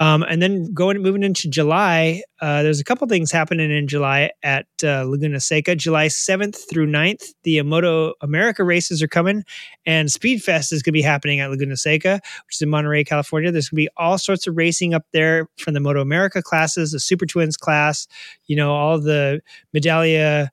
Um, 0.00 0.22
and 0.22 0.40
then 0.40 0.72
going 0.72 1.00
moving 1.02 1.22
into 1.22 1.48
July, 1.48 2.22
uh, 2.40 2.62
there's 2.62 2.80
a 2.80 2.84
couple 2.84 3.06
things 3.06 3.30
happening 3.30 3.70
in 3.70 3.86
July 3.86 4.30
at 4.42 4.66
uh, 4.82 5.04
Laguna 5.04 5.40
Seca. 5.40 5.76
July 5.76 6.06
7th 6.06 6.68
through 6.70 6.86
9th, 6.86 7.34
the 7.42 7.60
Moto 7.62 8.14
America 8.22 8.64
races 8.64 9.02
are 9.02 9.08
coming, 9.08 9.44
and 9.84 10.08
Speedfest 10.08 10.72
is 10.72 10.82
going 10.82 10.92
to 10.92 10.98
be 10.98 11.02
happening 11.02 11.40
at 11.40 11.50
Laguna 11.50 11.76
Seca, 11.76 12.20
which 12.46 12.56
is 12.56 12.62
in 12.62 12.70
Monterey, 12.70 13.04
California. 13.04 13.52
There's 13.52 13.68
going 13.68 13.84
to 13.84 13.88
be 13.88 13.94
all 13.98 14.16
sorts 14.16 14.46
of 14.46 14.56
racing 14.56 14.94
up 14.94 15.04
there 15.12 15.48
from 15.58 15.74
the 15.74 15.80
Moto 15.80 16.00
America 16.00 16.42
classes, 16.42 16.92
the 16.92 17.00
Super 17.00 17.26
Twins 17.26 17.58
class, 17.58 18.08
you 18.46 18.56
know, 18.56 18.72
all 18.72 18.98
the 18.98 19.42
Medallia. 19.76 20.48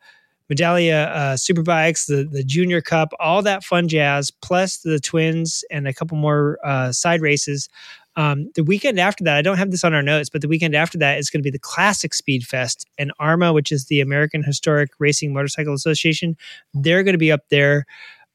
Medallia 0.52 1.08
uh, 1.08 1.34
Superbikes, 1.34 2.08
the 2.08 2.28
the 2.30 2.44
Junior 2.44 2.82
Cup, 2.82 3.14
all 3.20 3.42
that 3.42 3.64
fun 3.64 3.88
jazz, 3.88 4.32
plus 4.32 4.78
the 4.78 5.00
Twins 5.00 5.64
and 5.70 5.88
a 5.88 5.94
couple 5.94 6.18
more 6.18 6.58
uh, 6.64 6.92
side 6.92 7.22
races. 7.22 7.70
Um, 8.16 8.50
the 8.56 8.64
weekend 8.64 9.00
after 9.00 9.24
that, 9.26 9.38
I 9.38 9.44
don't 9.44 9.58
have 9.58 9.70
this 9.70 9.84
on 9.84 9.94
our 9.94 10.02
notes, 10.02 10.30
but 10.30 10.42
the 10.42 10.48
weekend 10.48 10.76
after 10.76 10.98
that 10.98 11.20
is 11.20 11.30
going 11.30 11.40
to 11.40 11.44
be 11.44 11.52
the 11.52 11.60
Classic 11.60 12.16
Speed 12.16 12.46
Fest 12.46 12.86
and 12.98 13.12
AHRMA, 13.22 13.54
which 13.54 13.72
is 13.72 13.86
the 13.86 14.02
American 14.02 14.42
Historic 14.42 14.90
Racing 14.98 15.34
Motorcycle 15.34 15.76
Association. 15.76 16.36
They're 16.74 17.04
going 17.04 17.14
to 17.14 17.20
be 17.20 17.32
up 17.32 17.48
there 17.50 17.86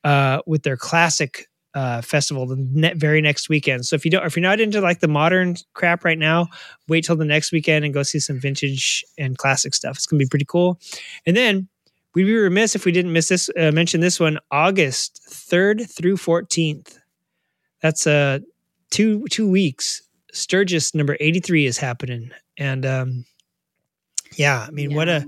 uh, 0.04 0.40
with 0.46 0.62
their 0.62 0.76
classic 0.76 1.48
uh, 1.74 2.02
festival 2.02 2.46
the 2.46 2.56
ne- 2.58 2.94
very 2.94 3.20
next 3.20 3.48
weekend. 3.48 3.86
So 3.86 3.96
if 3.96 4.04
you 4.04 4.10
don't, 4.10 4.24
if 4.24 4.36
you're 4.36 4.42
not 4.42 4.60
into 4.60 4.80
like 4.80 5.00
the 5.00 5.08
modern 5.08 5.56
crap 5.74 6.04
right 6.04 6.18
now, 6.18 6.48
wait 6.88 7.04
till 7.04 7.16
the 7.16 7.24
next 7.24 7.50
weekend 7.50 7.84
and 7.84 7.94
go 7.94 8.02
see 8.02 8.20
some 8.20 8.38
vintage 8.38 9.04
and 9.18 9.38
classic 9.38 9.74
stuff. 9.74 9.96
It's 9.96 10.06
going 10.06 10.18
to 10.18 10.24
be 10.24 10.28
pretty 10.28 10.44
cool. 10.44 10.78
And 11.26 11.36
then 11.36 11.68
we'd 12.14 12.24
be 12.24 12.34
remiss 12.34 12.74
if 12.74 12.84
we 12.84 12.92
didn't 12.92 13.12
miss 13.12 13.28
this, 13.28 13.50
uh, 13.58 13.70
mention 13.72 14.00
this 14.00 14.20
one, 14.20 14.38
August 14.50 15.20
3rd 15.28 15.90
through 15.90 16.16
14th. 16.16 16.98
That's 17.80 18.06
uh, 18.06 18.40
two 18.90 19.26
two 19.28 19.50
weeks. 19.50 20.02
Sturgis 20.32 20.94
number 20.94 21.16
83 21.20 21.66
is 21.66 21.78
happening. 21.78 22.30
And 22.56 22.86
um, 22.86 23.24
yeah, 24.36 24.64
I 24.66 24.70
mean, 24.70 24.94
what 24.94 25.08
a 25.08 25.26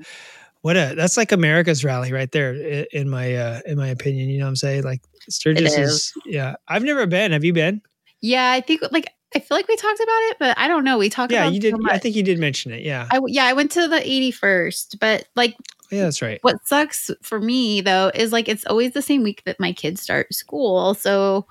what 0.63 0.77
a 0.77 0.95
that's 0.97 1.17
like 1.17 1.33
America's 1.33 1.85
rally 1.85 2.13
right 2.13 2.31
there 2.31 2.55
in 2.55 3.11
my 3.11 3.35
uh 3.35 3.61
in 3.67 3.77
my 3.77 3.89
opinion, 3.89 4.31
you 4.31 4.39
know 4.39 4.45
what 4.45 4.51
I'm 4.51 4.57
saying? 4.57 4.85
Like 4.85 5.03
Sturgis 5.29 5.77
is 5.77 6.13
yeah. 6.25 6.55
I've 6.69 6.85
never 6.85 7.07
been. 7.07 7.33
Have 7.33 7.45
you 7.45 7.53
been? 7.53 7.83
Yeah, 8.21 8.53
I 8.53 8.61
think 8.61 8.83
like 8.91 9.13
I 9.35 9.41
feel 9.41 9.57
like 9.57 9.69
we 9.69 9.77
talked 9.77 10.01
about 10.01 10.21
it, 10.31 10.37
but 10.39 10.57
I 10.59 10.69
don't 10.69 10.85
know. 10.85 10.97
We 10.97 11.11
talked 11.11 11.33
Yeah, 11.33 11.49
you 11.49 11.61
did 11.61 11.75
so 11.75 11.91
I 11.91 11.99
think 11.99 12.15
you 12.15 12.23
did 12.23 12.39
mention 12.39 12.73
it. 12.73 12.83
Yeah. 12.83 13.09
I, 13.11 13.21
yeah, 13.27 13.47
I 13.47 13.53
went 13.53 13.73
to 13.73 13.89
the 13.89 13.97
81st, 13.97 15.01
but 15.01 15.27
like 15.35 15.57
yeah, 15.95 16.05
that's 16.05 16.23
right. 16.23 16.39
what 16.43 16.67
sucks 16.67 17.11
for 17.23 17.41
me 17.41 17.81
though 17.81 18.11
is 18.15 18.33
like 18.33 18.49
it's 18.49 18.65
always 18.67 18.93
the 18.93 19.03
same 19.03 19.23
week 19.23 19.43
that 19.47 19.61
my 19.61 19.73
kids 19.73 20.01
start 20.03 20.33
school. 20.35 20.95
So 20.95 21.47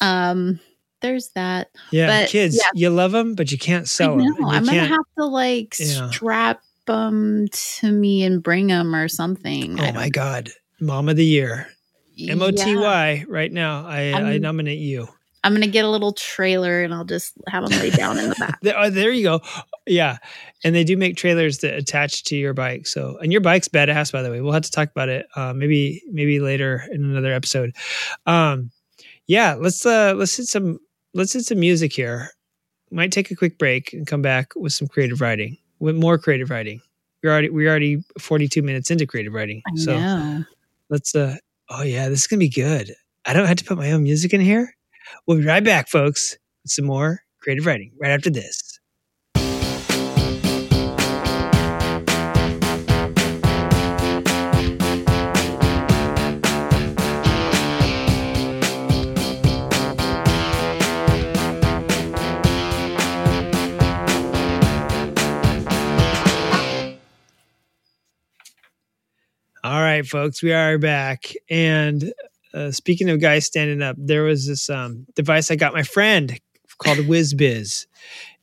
um 0.00 0.60
there's 1.00 1.30
that. 1.30 1.70
Yeah, 1.92 2.22
but, 2.22 2.28
kids, 2.28 2.56
yeah. 2.56 2.70
you 2.74 2.90
love 2.90 3.12
them, 3.12 3.34
but 3.34 3.50
you 3.50 3.58
can't 3.58 3.88
sell 3.88 4.16
them. 4.16 4.34
I'm 4.44 4.64
gonna 4.64 4.84
have 4.86 4.98
to 5.18 5.24
like 5.24 5.76
Yeah. 5.78 6.10
strap 6.10 6.62
them 6.86 7.48
to 7.52 7.90
me 7.90 8.24
and 8.24 8.42
bring 8.42 8.66
them 8.66 8.94
or 8.94 9.08
something. 9.08 9.80
Oh 9.80 9.92
my 9.92 10.08
god. 10.10 10.50
Mom 10.80 11.08
of 11.08 11.16
the 11.16 11.24
year. 11.24 11.68
M 12.18 12.42
O 12.42 12.50
T. 12.50 12.76
Y 12.76 13.24
right 13.28 13.52
now. 13.52 13.86
I, 13.86 14.12
I 14.12 14.38
nominate 14.38 14.78
you. 14.80 15.08
I'm 15.42 15.54
gonna 15.54 15.66
get 15.66 15.84
a 15.84 15.88
little 15.88 16.12
trailer 16.12 16.82
and 16.82 16.92
I'll 16.92 17.04
just 17.04 17.32
have 17.48 17.66
them 17.68 17.78
lay 17.80 17.90
down 17.90 18.18
in 18.18 18.28
the 18.28 18.34
back. 18.34 18.58
There, 18.62 18.78
oh, 18.78 18.90
there 18.90 19.10
you 19.10 19.22
go. 19.22 19.40
Yeah. 19.86 20.18
And 20.64 20.74
they 20.74 20.84
do 20.84 20.96
make 20.96 21.16
trailers 21.16 21.58
that 21.58 21.74
attach 21.74 22.24
to 22.24 22.36
your 22.36 22.52
bike. 22.52 22.86
So, 22.86 23.16
and 23.22 23.32
your 23.32 23.40
bike's 23.40 23.68
badass, 23.68 24.12
by 24.12 24.22
the 24.22 24.30
way. 24.30 24.40
We'll 24.42 24.52
have 24.52 24.62
to 24.64 24.70
talk 24.70 24.90
about 24.90 25.08
it. 25.08 25.26
Uh, 25.34 25.54
maybe, 25.54 26.02
maybe 26.10 26.40
later 26.40 26.84
in 26.92 27.02
another 27.04 27.32
episode. 27.32 27.74
Um, 28.26 28.70
yeah, 29.26 29.54
let's, 29.54 29.86
uh, 29.86 30.12
let's 30.16 30.36
hit 30.36 30.46
some, 30.46 30.78
let's 31.14 31.32
hit 31.32 31.46
some 31.46 31.58
music 31.60 31.92
here. 31.92 32.28
Might 32.90 33.12
take 33.12 33.30
a 33.30 33.36
quick 33.36 33.56
break 33.58 33.92
and 33.94 34.06
come 34.06 34.20
back 34.20 34.52
with 34.56 34.72
some 34.74 34.88
Creative 34.88 35.20
Riding, 35.20 35.56
with 35.78 35.96
more 35.96 36.18
Creative 36.18 36.50
Riding. 36.50 36.80
We're 37.22 37.30
already, 37.30 37.50
we're 37.50 37.70
already 37.70 38.04
42 38.18 38.60
minutes 38.62 38.90
into 38.90 39.06
Creative 39.06 39.32
Riding. 39.32 39.62
I 39.66 39.76
So 39.76 39.98
know. 39.98 40.44
let's, 40.90 41.14
uh, 41.14 41.36
oh 41.70 41.82
yeah, 41.82 42.08
this 42.08 42.20
is 42.20 42.26
going 42.26 42.40
to 42.40 42.44
be 42.44 42.50
good. 42.50 42.92
I 43.24 43.32
don't 43.32 43.46
have 43.46 43.56
to 43.58 43.64
put 43.64 43.78
my 43.78 43.92
own 43.92 44.02
music 44.02 44.34
in 44.34 44.40
here. 44.40 44.74
We'll 45.26 45.38
be 45.38 45.46
right 45.46 45.64
back, 45.64 45.88
folks, 45.88 46.36
with 46.62 46.72
some 46.72 46.86
more 46.86 47.20
Creative 47.40 47.66
Riding 47.66 47.92
right 48.00 48.10
after 48.10 48.30
this. 48.30 48.80
All 69.62 69.82
right, 69.82 70.06
folks, 70.06 70.42
we 70.42 70.54
are 70.54 70.78
back. 70.78 71.32
And 71.50 72.14
uh, 72.54 72.70
speaking 72.70 73.10
of 73.10 73.20
guys 73.20 73.46
standing 73.46 73.82
up, 73.82 73.96
there 73.98 74.22
was 74.24 74.46
this 74.46 74.68
um, 74.70 75.06
device 75.14 75.50
I 75.50 75.56
got 75.56 75.72
my 75.72 75.82
friend 75.82 76.38
called 76.78 76.98
WizBiz, 76.98 77.86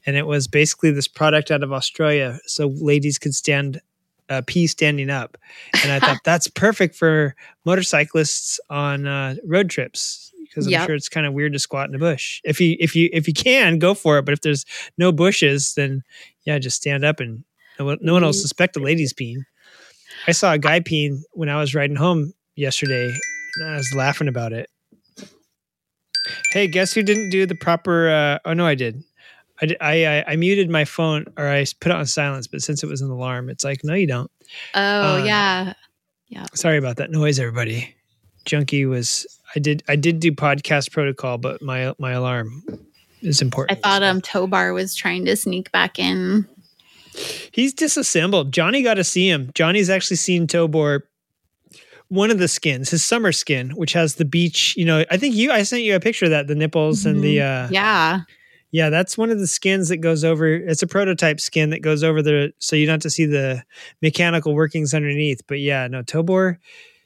and 0.06 0.16
it 0.16 0.28
was 0.28 0.48
basically 0.48 0.92
this 0.92 1.08
product 1.08 1.52
out 1.52 1.64
of 1.64 1.74
Australia, 1.74 2.40
so 2.46 2.68
ladies 2.68 3.18
could 3.18 3.36
stand 3.36 3.82
uh, 4.30 4.42
pee 4.46 4.68
standing 4.68 5.10
up. 5.10 5.38
And 5.84 5.92
I 5.92 6.00
thought 6.00 6.20
that's 6.26 6.48
perfect 6.48 6.96
for 6.96 7.36
motorcyclists 7.66 8.60
on 8.70 9.08
uh, 9.08 9.36
road 9.46 9.70
trips 9.70 10.32
because 10.44 10.68
I'm 10.68 10.86
sure 10.86 10.96
it's 10.96 11.10
kind 11.10 11.28
of 11.28 11.34
weird 11.34 11.54
to 11.54 11.60
squat 11.60 11.90
in 11.90 11.96
a 11.96 12.00
bush. 12.00 12.42
If 12.44 12.60
you 12.60 12.76
if 12.80 12.96
you 12.96 13.10
if 13.14 13.28
you 13.28 13.34
can, 13.34 13.80
go 13.80 13.94
for 13.94 14.18
it. 14.18 14.26
But 14.26 14.34
if 14.34 14.42
there's 14.42 14.66
no 14.98 15.12
bushes, 15.12 15.74
then 15.76 16.04
yeah, 16.46 16.60
just 16.60 16.78
stand 16.78 17.06
up 17.06 17.20
and 17.20 17.44
no 17.80 17.86
one, 17.86 17.98
no 18.02 18.14
one 18.14 18.24
will 18.24 18.34
suspect 18.34 18.76
a 18.78 18.80
lady's 18.80 19.14
peeing. 19.14 19.44
I 20.26 20.32
saw 20.32 20.54
a 20.54 20.58
guy 20.58 20.80
peeing 20.80 21.22
when 21.34 21.50
I 21.50 21.60
was 21.60 21.76
riding 21.76 21.96
home 21.96 22.34
yesterday, 22.56 23.14
I 23.66 23.76
was 23.76 23.94
laughing 23.96 24.28
about 24.28 24.54
it. 24.54 24.70
Hey, 26.52 26.68
guess 26.68 26.94
who 26.94 27.04
didn't 27.04 27.30
do 27.30 27.46
the 27.46 27.56
proper? 27.56 28.10
Uh, 28.10 28.40
oh 28.46 28.54
no, 28.54 28.66
I 28.66 28.76
did. 28.76 29.04
I, 29.62 29.76
I, 29.82 30.06
I 30.06 30.24
I 30.28 30.36
muted 30.36 30.70
my 30.70 30.86
phone 30.86 31.26
or 31.38 31.48
I 31.48 31.66
put 31.80 31.92
it 31.92 31.96
on 31.96 32.06
silence, 32.06 32.48
but 32.48 32.62
since 32.62 32.84
it 32.84 32.88
was 32.88 33.02
an 33.02 33.10
alarm, 33.10 33.50
it's 33.50 33.64
like 33.64 33.82
no, 33.84 33.94
you 33.94 34.08
don't. 34.08 34.30
Oh 34.74 35.20
Um, 35.20 35.26
yeah. 35.26 35.74
Sorry 36.54 36.78
about 36.78 36.98
that 36.98 37.10
noise, 37.12 37.40
everybody. 37.40 37.96
Junkie 38.46 38.86
was 38.86 39.26
I 39.56 39.60
did 39.60 39.84
I 39.88 39.96
did 39.96 40.20
do 40.20 40.32
podcast 40.32 40.92
protocol, 40.92 41.38
but 41.38 41.62
my 41.62 41.94
my 41.98 42.12
alarm 42.12 42.64
is 43.22 43.42
important. 43.42 43.78
I 43.78 43.82
thought 43.82 44.04
um 44.04 44.22
Tobor 44.22 44.74
was 44.74 44.96
trying 44.96 45.26
to 45.26 45.36
sneak 45.36 45.72
back 45.72 45.98
in. 45.98 46.46
He's 47.52 47.74
disassembled. 47.74 48.52
Johnny 48.52 48.84
got 48.84 48.96
to 48.96 49.04
see 49.04 49.28
him. 49.28 49.50
Johnny's 49.56 49.90
actually 49.90 50.18
seen 50.18 50.46
Tobor. 50.46 51.02
One 52.10 52.32
of 52.32 52.40
the 52.40 52.48
skins, 52.48 52.90
his 52.90 53.04
summer 53.04 53.32
skin, 53.32 53.72
which 53.72 53.94
has 53.94 54.16
the 54.16 54.26
beach. 54.26 54.76
You 54.78 54.86
know, 54.86 55.04
I 55.12 55.18
think 55.18 55.36
you. 55.36 55.52
I 55.52 55.64
sent 55.64 55.84
you 55.84 55.96
a 55.96 56.00
picture 56.00 56.26
of 56.26 56.32
that, 56.32 56.48
the 56.48 56.56
nipples 56.56 57.06
and 57.06 57.22
the. 57.22 57.42
uh 57.42 57.68
Yeah. 57.70 58.22
Yeah, 58.72 58.90
that's 58.90 59.18
one 59.18 59.32
of 59.32 59.40
the 59.40 59.48
skins 59.48 59.88
that 59.90 59.98
goes 59.98 60.26
over. 60.26 60.46
It's 60.46 60.84
a 60.84 60.88
prototype 60.88 61.40
skin 61.40 61.70
that 61.70 61.82
goes 61.82 62.04
over 62.04 62.22
the, 62.22 62.52
so 62.60 62.76
you 62.76 62.86
don't 62.86 62.96
have 62.96 63.02
to 63.02 63.10
see 63.10 63.26
the 63.26 63.64
mechanical 64.02 64.54
workings 64.54 64.94
underneath. 64.94 65.42
But 65.48 65.60
yeah, 65.60 65.88
no, 65.88 66.04
Tobor, 66.04 66.58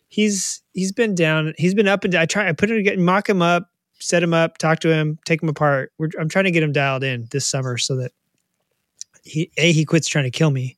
he's 0.07 0.61
he's 0.73 0.91
been 0.91 1.13
down. 1.13 1.53
He's 1.57 1.75
been 1.75 1.87
up 1.87 2.03
and 2.03 2.13
down. 2.13 2.23
I 2.23 2.25
try. 2.25 2.49
I 2.49 2.51
put 2.51 2.69
him 2.71 2.77
to 2.77 2.83
get 2.83 2.97
mock 2.97 3.29
him 3.29 3.41
up, 3.43 3.69
set 3.99 4.23
him 4.23 4.33
up, 4.33 4.57
talk 4.57 4.79
to 4.79 4.93
him, 4.93 5.19
take 5.25 5.41
him 5.41 5.49
apart. 5.49 5.91
We're, 5.99 6.09
I'm 6.19 6.29
trying 6.29 6.45
to 6.45 6.51
get 6.51 6.63
him 6.63 6.71
dialed 6.71 7.03
in 7.03 7.27
this 7.31 7.47
summer 7.47 7.77
so 7.77 7.95
that 7.97 8.11
he 9.23 9.51
a 9.57 9.71
he 9.71 9.85
quits 9.85 10.07
trying 10.07 10.25
to 10.25 10.31
kill 10.31 10.51
me, 10.51 10.77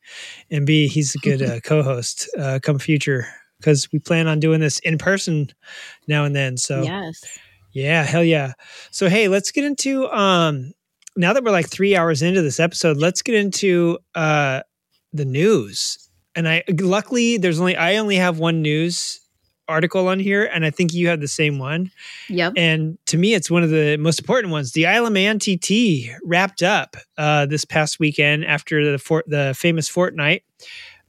and 0.51 0.65
b 0.65 0.88
he's 0.88 1.15
a 1.15 1.19
good 1.19 1.41
uh, 1.49 1.59
co-host 1.61 2.30
uh, 2.38 2.59
come 2.61 2.78
future 2.78 3.28
because 3.64 3.89
we 3.93 3.99
plan 3.99 4.28
on 4.28 4.41
doing 4.41 4.59
this 4.59 4.80
in 4.80 4.97
person 4.97 5.49
now 6.07 6.26
and 6.26 6.36
then. 6.36 6.57
So 6.57 6.84
Yes. 6.84 7.24
yeah, 7.72 8.03
hell 8.03 8.24
yeah. 8.24 8.53
So 8.91 9.07
hey, 9.07 9.30
let's 9.30 9.51
get 9.51 9.64
into 9.64 10.09
um 10.11 10.74
now 11.16 11.32
that 11.32 11.43
we're 11.43 11.51
like 11.51 11.70
3 11.70 11.95
hours 11.95 12.22
into 12.22 12.41
this 12.41 12.59
episode, 12.59 12.97
let's 12.97 13.22
get 13.22 13.36
into 13.36 13.99
uh 14.16 14.61
the 15.14 15.26
news. 15.26 16.09
And 16.36 16.47
I 16.49 16.64
luckily 16.82 17.38
there's 17.38 17.59
only 17.59 17.78
I 17.78 17.97
only 17.97 18.18
have 18.18 18.38
one 18.39 18.61
news 18.61 19.22
article 19.70 20.09
on 20.09 20.20
here 20.20 20.43
and 20.43 20.66
I 20.66 20.72
think 20.72 20.93
you 20.93 21.07
have 21.07 21.22
the 21.22 21.28
same 21.28 21.57
one. 21.57 21.89
Yep. 22.28 22.53
And 22.57 22.97
to 23.05 23.18
me 23.18 23.34
it's 23.34 23.49
one 23.49 23.64
of 23.64 23.70
the 23.70 23.95
most 23.97 24.20
important 24.20 24.51
ones. 24.51 24.74
The 24.74 24.88
Isle 24.88 25.05
of 25.05 25.14
Man 25.14 25.39
TT 25.39 26.09
wrapped 26.26 26.61
up 26.64 26.97
uh 27.18 27.45
this 27.45 27.64
past 27.64 27.97
weekend 27.99 28.43
after 28.43 28.91
the 28.91 28.97
fort 28.99 29.26
the 29.28 29.55
famous 29.57 29.88
fortnight. 29.88 30.43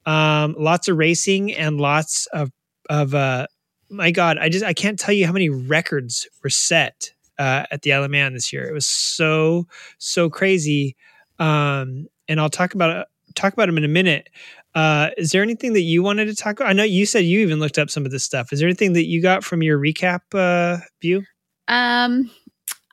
Um 0.06 0.54
lots 0.58 0.88
of 0.88 0.96
racing 0.96 1.52
and 1.52 1.80
lots 1.80 2.26
of 2.26 2.50
of 2.90 3.14
uh 3.14 3.46
my 3.90 4.10
God, 4.10 4.38
I 4.38 4.48
just 4.48 4.64
I 4.64 4.72
can't 4.72 4.98
tell 4.98 5.14
you 5.14 5.26
how 5.26 5.32
many 5.32 5.48
records 5.48 6.26
were 6.42 6.50
set 6.50 7.12
uh, 7.38 7.64
at 7.70 7.82
the 7.82 7.92
Isle 7.92 8.04
of 8.04 8.10
Man 8.10 8.34
this 8.34 8.52
year. 8.52 8.68
It 8.68 8.72
was 8.72 8.86
so 8.86 9.66
so 9.98 10.28
crazy, 10.28 10.96
um, 11.38 12.06
and 12.28 12.40
I'll 12.40 12.50
talk 12.50 12.74
about 12.74 13.06
talk 13.34 13.52
about 13.52 13.66
them 13.66 13.78
in 13.78 13.84
a 13.84 13.88
minute. 13.88 14.30
Uh, 14.74 15.10
is 15.16 15.30
there 15.30 15.42
anything 15.42 15.72
that 15.74 15.82
you 15.82 16.02
wanted 16.02 16.26
to 16.26 16.34
talk 16.34 16.58
about? 16.58 16.68
I 16.68 16.72
know 16.72 16.82
you 16.82 17.06
said 17.06 17.24
you 17.24 17.40
even 17.40 17.60
looked 17.60 17.78
up 17.78 17.90
some 17.90 18.04
of 18.04 18.10
this 18.10 18.24
stuff. 18.24 18.52
Is 18.52 18.58
there 18.58 18.68
anything 18.68 18.92
that 18.94 19.06
you 19.06 19.22
got 19.22 19.44
from 19.44 19.62
your 19.62 19.78
recap 19.78 20.20
uh, 20.34 20.78
view? 21.00 21.22
Um, 21.68 22.30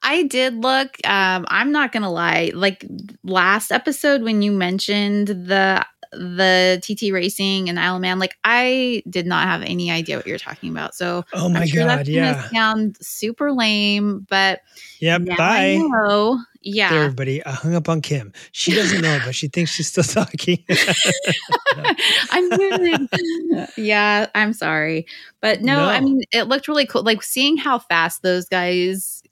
I 0.03 0.23
did 0.23 0.55
look. 0.55 0.97
Um, 1.05 1.45
I'm 1.47 1.71
not 1.71 1.91
gonna 1.91 2.11
lie. 2.11 2.51
Like 2.53 2.85
last 3.23 3.71
episode 3.71 4.21
when 4.21 4.41
you 4.41 4.51
mentioned 4.51 5.27
the 5.27 5.85
the 6.11 6.79
TT 6.83 7.11
racing 7.13 7.69
and 7.69 7.79
Isle 7.79 7.95
of 7.95 8.01
Man, 8.01 8.19
like 8.19 8.37
I 8.43 9.01
did 9.09 9.25
not 9.25 9.47
have 9.47 9.61
any 9.61 9.91
idea 9.91 10.17
what 10.17 10.27
you're 10.27 10.37
talking 10.37 10.69
about. 10.71 10.93
So 10.95 11.23
Oh 11.33 11.49
my 11.49 11.61
I'm 11.61 11.67
sure 11.67 11.85
God, 11.85 11.97
that's 11.99 12.09
yeah, 12.09 12.47
sound 12.49 12.97
super 13.01 13.51
lame, 13.51 14.25
but 14.29 14.61
yeah, 14.99 15.17
Bye. 15.17 15.77
know. 15.79 16.35
There, 16.35 16.43
Yeah. 16.63 16.93
everybody. 17.05 17.43
I 17.45 17.51
hung 17.51 17.73
up 17.75 17.89
on 17.89 18.01
Kim. 18.01 18.33
She 18.51 18.71
doesn't 18.73 19.01
know, 19.01 19.19
but 19.19 19.33
she 19.33 19.47
thinks 19.47 19.71
she's 19.71 19.87
still 19.87 20.03
talking. 20.25 20.63
I'm 22.31 22.49
muted. 22.49 23.09
yeah, 23.77 24.27
I'm 24.35 24.53
sorry. 24.53 25.05
But 25.41 25.61
no, 25.61 25.87
I 25.87 26.01
mean, 26.01 26.21
it 26.31 26.43
looked 26.43 26.67
really 26.67 26.85
cool. 26.85 27.03
Like 27.03 27.23
seeing 27.23 27.57
how 27.57 27.79
fast 27.79 28.21
those 28.21 28.45
guys, 28.45 29.23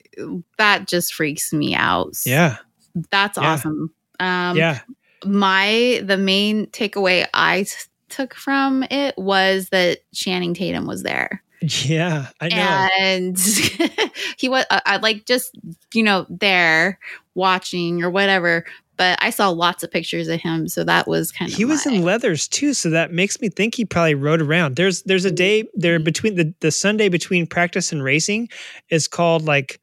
that 0.58 0.88
just 0.88 1.14
freaks 1.14 1.52
me 1.52 1.74
out. 1.74 2.16
yeah, 2.24 2.56
That's 3.10 3.38
Yeah. 3.38 3.52
awesome. 3.52 3.92
Um, 4.18 4.56
yeah, 4.56 4.80
My, 5.24 6.00
the 6.04 6.16
main 6.16 6.66
takeaway 6.68 7.26
I 7.34 7.62
t- 7.64 7.70
took 8.08 8.34
from 8.34 8.82
it 8.84 9.14
was 9.18 9.68
that 9.70 9.98
Channing 10.14 10.54
Tatum 10.54 10.86
was 10.86 11.02
there. 11.02 11.42
yeah. 11.62 12.28
I 12.40 12.48
know. 12.48 12.88
And 12.98 13.38
he 14.38 14.48
was, 14.48 14.64
uh, 14.70 14.80
I 14.86 14.96
like 14.96 15.26
just, 15.26 15.50
you 15.94 16.02
know, 16.02 16.26
there 16.30 16.98
watching 17.34 18.02
or 18.02 18.10
whatever. 18.10 18.64
But 18.96 19.18
I 19.22 19.30
saw 19.30 19.48
lots 19.48 19.82
of 19.82 19.90
pictures 19.90 20.28
of 20.28 20.40
him. 20.40 20.68
So 20.68 20.84
that 20.84 21.08
was 21.08 21.32
kind 21.32 21.50
of. 21.50 21.56
he 21.56 21.64
was 21.64 21.86
my- 21.86 21.92
in 21.92 22.02
leathers 22.02 22.48
too 22.48 22.74
so 22.74 22.90
that 22.90 23.12
makes 23.12 23.40
me 23.40 23.48
think 23.48 23.74
he 23.74 23.84
probably 23.84 24.14
rode 24.14 24.42
around 24.42 24.76
there's 24.76 25.02
there's 25.04 25.24
a 25.24 25.30
day 25.30 25.64
there 25.74 25.98
between 25.98 26.34
the 26.34 26.52
the 26.60 26.70
sunday 26.70 27.08
between 27.08 27.46
practice 27.46 27.92
and 27.92 28.02
racing 28.04 28.46
is 28.90 29.08
called 29.08 29.46
like 29.46 29.80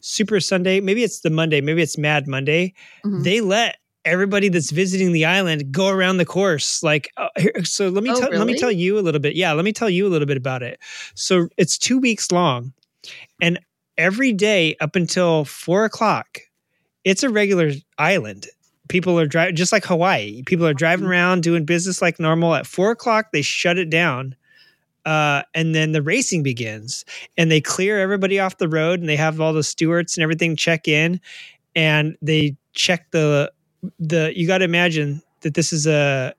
super 0.00 0.40
sunday 0.40 0.80
maybe 0.80 1.04
it's 1.04 1.20
the 1.20 1.30
monday 1.30 1.60
maybe 1.60 1.80
it's 1.80 1.96
mad 1.96 2.26
monday 2.26 2.72
Mhm. 3.04 3.22
they 3.22 3.40
let 3.40 3.76
everybody 4.06 4.48
that's 4.48 4.70
visiting 4.70 5.12
the 5.12 5.24
island 5.26 5.70
go 5.72 5.88
around 5.88 6.16
the 6.16 6.24
course 6.24 6.82
like 6.82 7.10
uh, 7.18 7.28
here, 7.36 7.64
so 7.64 7.88
let 7.90 8.02
me 8.02 8.10
Oh, 8.10 8.18
tell 8.20 8.30
let 8.30 8.46
me 8.46 8.54
tell 8.58 8.70
you 8.72 8.98
a 8.98 9.02
little 9.02 9.20
bit 9.20 9.34
yeah 9.36 9.52
let 9.52 9.64
me 9.66 9.72
tell 9.72 9.90
you 9.90 10.06
a 10.06 10.10
little 10.10 10.26
bit 10.26 10.38
about 10.38 10.62
it. 10.62 10.78
So 11.14 11.48
it's 11.58 11.76
two 11.76 11.98
weeks 11.98 12.32
long 12.32 12.72
and 13.42 13.58
every 13.98 14.32
day 14.32 14.76
up 14.80 14.96
until 14.96 15.44
four 15.44 15.84
o'clock 15.84 16.38
it's 17.04 17.22
a 17.22 17.28
regular 17.28 17.72
island. 17.98 18.46
People 18.88 19.18
are 19.20 19.26
driving 19.26 19.56
just 19.56 19.72
like 19.72 19.84
hawaii 19.84 20.42
people 20.44 20.66
are 20.66 20.74
driving 20.74 21.06
around 21.06 21.42
doing 21.42 21.64
business 21.66 22.00
like 22.00 22.18
normal. 22.20 22.54
At 22.54 22.66
four 22.66 22.92
o'clock 22.92 23.26
they 23.32 23.42
shut 23.42 23.76
it 23.78 23.90
down 23.90 24.34
uh, 25.04 25.42
and 25.54 25.74
then 25.74 25.92
the 25.92 26.02
racing 26.02 26.42
begins 26.42 27.04
and 27.36 27.50
they 27.50 27.60
clear 27.60 28.00
everybody 28.00 28.40
off 28.40 28.58
the 28.58 28.68
road 28.68 28.98
and 29.00 29.08
they 29.08 29.16
have 29.16 29.40
all 29.40 29.52
the 29.52 29.62
stewards 29.62 30.16
and 30.16 30.22
everything 30.22 30.56
check 30.56 30.88
in 30.88 31.20
and 31.76 32.16
they 32.22 32.56
check 32.74 33.10
the 33.12 33.52
the 33.98 34.32
you 34.36 34.46
got 34.46 34.58
to 34.58 34.64
imagine 34.64 35.22
that 35.42 35.54
this 35.54 35.72
is 35.72 35.86
a 35.86 36.34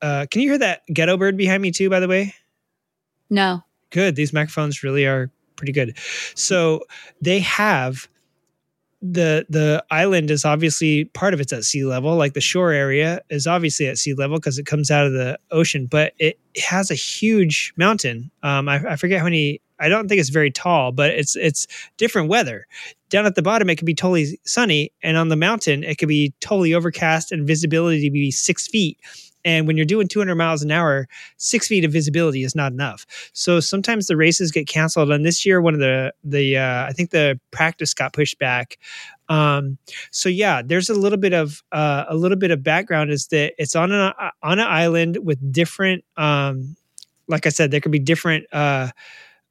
uh, 0.00 0.26
can 0.30 0.40
you 0.40 0.48
hear 0.48 0.58
that 0.58 0.82
ghetto 0.92 1.16
bird 1.16 1.36
behind 1.36 1.62
me 1.62 1.70
too 1.70 1.88
by 1.90 2.00
the 2.00 2.08
way 2.08 2.34
No. 3.30 3.62
good. 3.90 4.16
These 4.16 4.32
microphones 4.32 4.82
really 4.82 5.06
are 5.06 5.30
pretty 5.56 5.72
good. 5.72 5.96
So 6.34 6.82
they 7.20 7.40
have 7.40 8.08
the 9.00 9.44
the 9.48 9.84
island 9.90 10.30
is 10.30 10.44
obviously 10.44 11.06
part 11.06 11.34
of 11.34 11.40
it's 11.40 11.52
at 11.52 11.64
sea 11.64 11.84
level 11.84 12.14
like 12.14 12.34
the 12.34 12.40
shore 12.40 12.70
area 12.70 13.20
is 13.30 13.46
obviously 13.48 13.86
at 13.88 13.98
sea 13.98 14.14
level 14.14 14.38
because 14.38 14.58
it 14.58 14.66
comes 14.66 14.92
out 14.92 15.04
of 15.06 15.12
the 15.12 15.36
ocean 15.50 15.86
but 15.86 16.12
it 16.20 16.38
has 16.56 16.88
a 16.88 16.94
huge 16.94 17.72
mountain 17.76 18.30
um 18.44 18.68
I, 18.68 18.76
I 18.92 18.96
forget 18.96 19.18
how 19.18 19.24
many 19.24 19.60
i 19.82 19.88
don't 19.88 20.08
think 20.08 20.20
it's 20.20 20.30
very 20.30 20.50
tall 20.50 20.92
but 20.92 21.10
it's 21.10 21.36
it's 21.36 21.66
different 21.96 22.28
weather 22.28 22.66
down 23.10 23.26
at 23.26 23.34
the 23.34 23.42
bottom 23.42 23.68
it 23.68 23.76
could 23.76 23.86
be 23.86 23.94
totally 23.94 24.38
sunny 24.44 24.92
and 25.02 25.16
on 25.16 25.28
the 25.28 25.36
mountain 25.36 25.84
it 25.84 25.98
could 25.98 26.08
be 26.08 26.32
totally 26.40 26.72
overcast 26.72 27.32
and 27.32 27.46
visibility 27.46 28.08
be 28.08 28.30
six 28.30 28.66
feet 28.66 28.98
and 29.44 29.66
when 29.66 29.76
you're 29.76 29.84
doing 29.84 30.06
200 30.06 30.36
miles 30.36 30.62
an 30.62 30.70
hour 30.70 31.08
six 31.36 31.68
feet 31.68 31.84
of 31.84 31.92
visibility 31.92 32.44
is 32.44 32.54
not 32.54 32.72
enough 32.72 33.04
so 33.32 33.60
sometimes 33.60 34.06
the 34.06 34.16
races 34.16 34.50
get 34.50 34.68
canceled. 34.68 35.10
And 35.10 35.24
this 35.24 35.44
year, 35.44 35.60
one 35.60 35.74
of 35.74 35.80
the 35.80 36.12
the 36.24 36.56
uh, 36.58 36.86
I 36.86 36.92
think 36.92 37.10
the 37.10 37.38
practice 37.50 37.94
got 37.94 38.12
pushed 38.12 38.38
back. 38.38 38.78
Um, 39.28 39.78
so 40.10 40.28
yeah, 40.28 40.62
there's 40.62 40.90
a 40.90 40.94
little 40.94 41.18
bit 41.18 41.32
of 41.32 41.62
uh, 41.72 42.04
a 42.08 42.16
little 42.16 42.38
bit 42.38 42.50
of 42.50 42.62
background 42.62 43.10
is 43.10 43.28
that 43.28 43.54
it's 43.58 43.74
on 43.76 43.92
an 43.92 44.12
on 44.42 44.58
an 44.58 44.66
island 44.66 45.18
with 45.22 45.52
different. 45.52 46.04
Um, 46.16 46.76
like 47.28 47.46
I 47.46 47.50
said, 47.50 47.70
there 47.70 47.80
could 47.80 47.92
be 47.92 47.98
different 47.98 48.46
uh, 48.52 48.88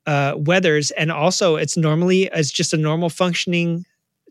uh, 0.05 0.33
weathers, 0.37 0.91
and 0.91 1.11
also 1.11 1.55
it's 1.55 1.77
normally 1.77 2.29
it's 2.33 2.51
just 2.51 2.73
a 2.73 2.77
normal 2.77 3.09
functioning 3.09 3.85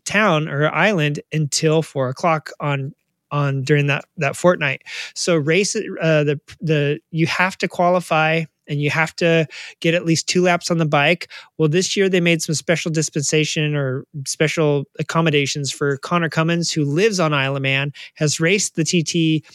town 0.05 0.47
or 0.47 0.73
island 0.73 1.19
until 1.31 1.81
four 1.81 2.09
o'clock 2.09 2.51
on 2.59 2.93
on 3.31 3.61
during 3.63 3.87
that 3.87 4.05
that 4.17 4.35
fortnight. 4.35 4.83
So 5.15 5.35
race 5.35 5.75
uh, 5.75 6.23
the 6.23 6.39
the 6.59 6.99
you 7.11 7.27
have 7.27 7.57
to 7.59 7.67
qualify 7.67 8.43
and 8.67 8.81
you 8.81 8.89
have 8.89 9.15
to 9.17 9.47
get 9.79 9.93
at 9.93 10.05
least 10.05 10.27
two 10.27 10.41
laps 10.41 10.71
on 10.71 10.77
the 10.77 10.85
bike. 10.85 11.29
Well, 11.57 11.67
this 11.67 11.97
year 11.97 12.07
they 12.07 12.21
made 12.21 12.41
some 12.41 12.55
special 12.55 12.91
dispensation 12.91 13.75
or 13.75 14.05
special 14.25 14.85
accommodations 14.99 15.71
for 15.71 15.97
Conor 15.97 16.29
Cummins, 16.29 16.71
who 16.71 16.85
lives 16.85 17.19
on 17.19 17.33
Isle 17.33 17.57
of 17.57 17.61
Man, 17.61 17.91
has 18.15 18.39
raced 18.39 18.75
the 18.75 18.83
TT 18.83 19.45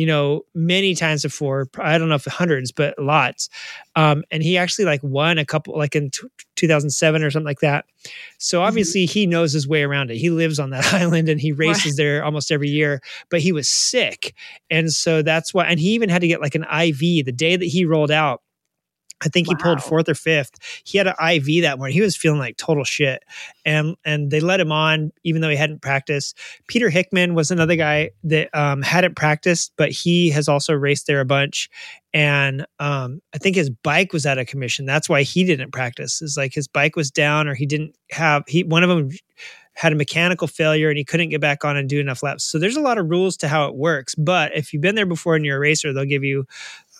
you 0.00 0.06
know, 0.06 0.46
many 0.54 0.94
times 0.94 1.22
before. 1.22 1.68
I 1.78 1.98
don't 1.98 2.08
know 2.08 2.14
if 2.14 2.24
hundreds, 2.24 2.72
but 2.72 2.98
lots. 2.98 3.50
Um, 3.96 4.24
and 4.30 4.42
he 4.42 4.56
actually 4.56 4.86
like 4.86 5.02
won 5.02 5.36
a 5.36 5.44
couple, 5.44 5.76
like 5.76 5.94
in 5.94 6.08
t- 6.08 6.26
2007 6.56 7.22
or 7.22 7.30
something 7.30 7.44
like 7.44 7.60
that. 7.60 7.84
So 8.38 8.62
obviously 8.62 9.04
mm-hmm. 9.04 9.12
he 9.12 9.26
knows 9.26 9.52
his 9.52 9.68
way 9.68 9.82
around 9.82 10.10
it. 10.10 10.16
He 10.16 10.30
lives 10.30 10.58
on 10.58 10.70
that 10.70 10.94
island 10.94 11.28
and 11.28 11.38
he 11.38 11.52
races 11.52 11.98
there 11.98 12.24
almost 12.24 12.50
every 12.50 12.70
year. 12.70 13.02
But 13.28 13.40
he 13.40 13.52
was 13.52 13.68
sick, 13.68 14.34
and 14.70 14.90
so 14.90 15.20
that's 15.20 15.52
why. 15.52 15.66
And 15.66 15.78
he 15.78 15.90
even 15.90 16.08
had 16.08 16.22
to 16.22 16.28
get 16.28 16.40
like 16.40 16.54
an 16.54 16.64
IV 16.64 17.26
the 17.26 17.34
day 17.36 17.56
that 17.56 17.66
he 17.66 17.84
rolled 17.84 18.10
out 18.10 18.40
I 19.22 19.28
think 19.28 19.48
wow. 19.48 19.56
he 19.56 19.62
pulled 19.62 19.82
fourth 19.82 20.08
or 20.08 20.14
fifth. 20.14 20.58
He 20.84 20.98
had 20.98 21.06
an 21.06 21.14
IV 21.20 21.62
that 21.62 21.78
morning. 21.78 21.94
He 21.94 22.00
was 22.00 22.16
feeling 22.16 22.38
like 22.38 22.56
total 22.56 22.84
shit, 22.84 23.22
and 23.64 23.96
and 24.04 24.30
they 24.30 24.40
let 24.40 24.60
him 24.60 24.72
on 24.72 25.12
even 25.24 25.42
though 25.42 25.48
he 25.48 25.56
hadn't 25.56 25.82
practiced. 25.82 26.38
Peter 26.66 26.90
Hickman 26.90 27.34
was 27.34 27.50
another 27.50 27.76
guy 27.76 28.10
that 28.24 28.54
um, 28.54 28.82
hadn't 28.82 29.16
practiced, 29.16 29.72
but 29.76 29.90
he 29.90 30.30
has 30.30 30.48
also 30.48 30.72
raced 30.72 31.06
there 31.06 31.20
a 31.20 31.24
bunch. 31.24 31.68
And 32.12 32.66
um, 32.80 33.22
I 33.34 33.38
think 33.38 33.54
his 33.54 33.70
bike 33.70 34.12
was 34.12 34.26
out 34.26 34.38
of 34.38 34.46
commission. 34.46 34.84
That's 34.84 35.08
why 35.08 35.22
he 35.22 35.44
didn't 35.44 35.70
practice. 35.70 36.20
Is 36.22 36.36
like 36.36 36.54
his 36.54 36.66
bike 36.66 36.96
was 36.96 37.10
down, 37.10 37.48
or 37.48 37.54
he 37.54 37.66
didn't 37.66 37.94
have 38.10 38.44
he. 38.46 38.64
One 38.64 38.82
of 38.82 38.88
them 38.88 39.10
had 39.74 39.92
a 39.92 39.96
mechanical 39.96 40.46
failure 40.46 40.88
and 40.90 40.98
he 40.98 41.04
couldn't 41.04 41.30
get 41.30 41.40
back 41.40 41.64
on 41.64 41.76
and 41.76 41.88
do 41.88 42.00
enough 42.00 42.22
laps. 42.22 42.44
So 42.44 42.58
there's 42.58 42.76
a 42.76 42.82
lot 42.82 42.98
of 42.98 43.08
rules 43.08 43.36
to 43.38 43.48
how 43.48 43.66
it 43.66 43.76
works. 43.76 44.14
But 44.14 44.54
if 44.54 44.72
you've 44.72 44.82
been 44.82 44.94
there 44.94 45.06
before 45.06 45.36
and 45.36 45.44
you're 45.44 45.56
a 45.56 45.60
racer, 45.60 45.92
they'll 45.92 46.04
give 46.04 46.24
you 46.24 46.44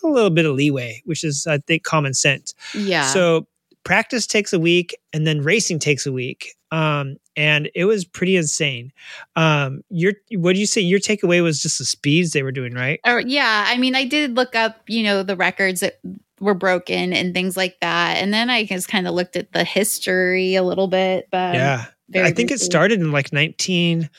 a 0.03 0.07
little 0.07 0.29
bit 0.29 0.45
of 0.45 0.55
leeway, 0.55 1.01
which 1.05 1.23
is, 1.23 1.47
I 1.47 1.59
think, 1.59 1.83
common 1.83 2.13
sense. 2.13 2.53
Yeah. 2.73 3.05
So 3.07 3.47
practice 3.83 4.27
takes 4.27 4.53
a 4.53 4.59
week 4.59 4.95
and 5.13 5.25
then 5.25 5.41
racing 5.41 5.79
takes 5.79 6.05
a 6.05 6.11
week. 6.11 6.55
Um, 6.71 7.17
and 7.35 7.69
it 7.75 7.85
was 7.85 8.05
pretty 8.05 8.37
insane. 8.37 8.91
Um, 9.35 9.83
your 9.89 10.13
what 10.35 10.53
do 10.53 10.59
you 10.59 10.65
say? 10.65 10.81
Your 10.81 10.99
takeaway 10.99 11.41
was 11.43 11.61
just 11.61 11.79
the 11.79 11.85
speeds 11.85 12.31
they 12.31 12.43
were 12.43 12.51
doing, 12.51 12.73
right? 12.73 12.99
Or 13.05 13.19
yeah, 13.21 13.65
I 13.67 13.77
mean, 13.77 13.95
I 13.95 14.05
did 14.05 14.35
look 14.35 14.55
up, 14.55 14.81
you 14.87 15.03
know, 15.03 15.23
the 15.23 15.35
records 15.35 15.81
that 15.81 15.99
were 16.39 16.53
broken 16.53 17.13
and 17.13 17.33
things 17.33 17.55
like 17.55 17.77
that, 17.81 18.17
and 18.17 18.33
then 18.33 18.49
I 18.49 18.65
just 18.65 18.87
kind 18.87 19.07
of 19.07 19.13
looked 19.13 19.35
at 19.35 19.51
the 19.51 19.63
history 19.63 20.55
a 20.55 20.63
little 20.63 20.87
bit. 20.87 21.27
But 21.31 21.55
yeah, 21.55 21.85
I 22.15 22.31
think 22.31 22.49
briefly. 22.49 22.55
it 22.55 22.59
started 22.59 22.99
in 22.99 23.11
like 23.11 23.33
nineteen, 23.33 24.09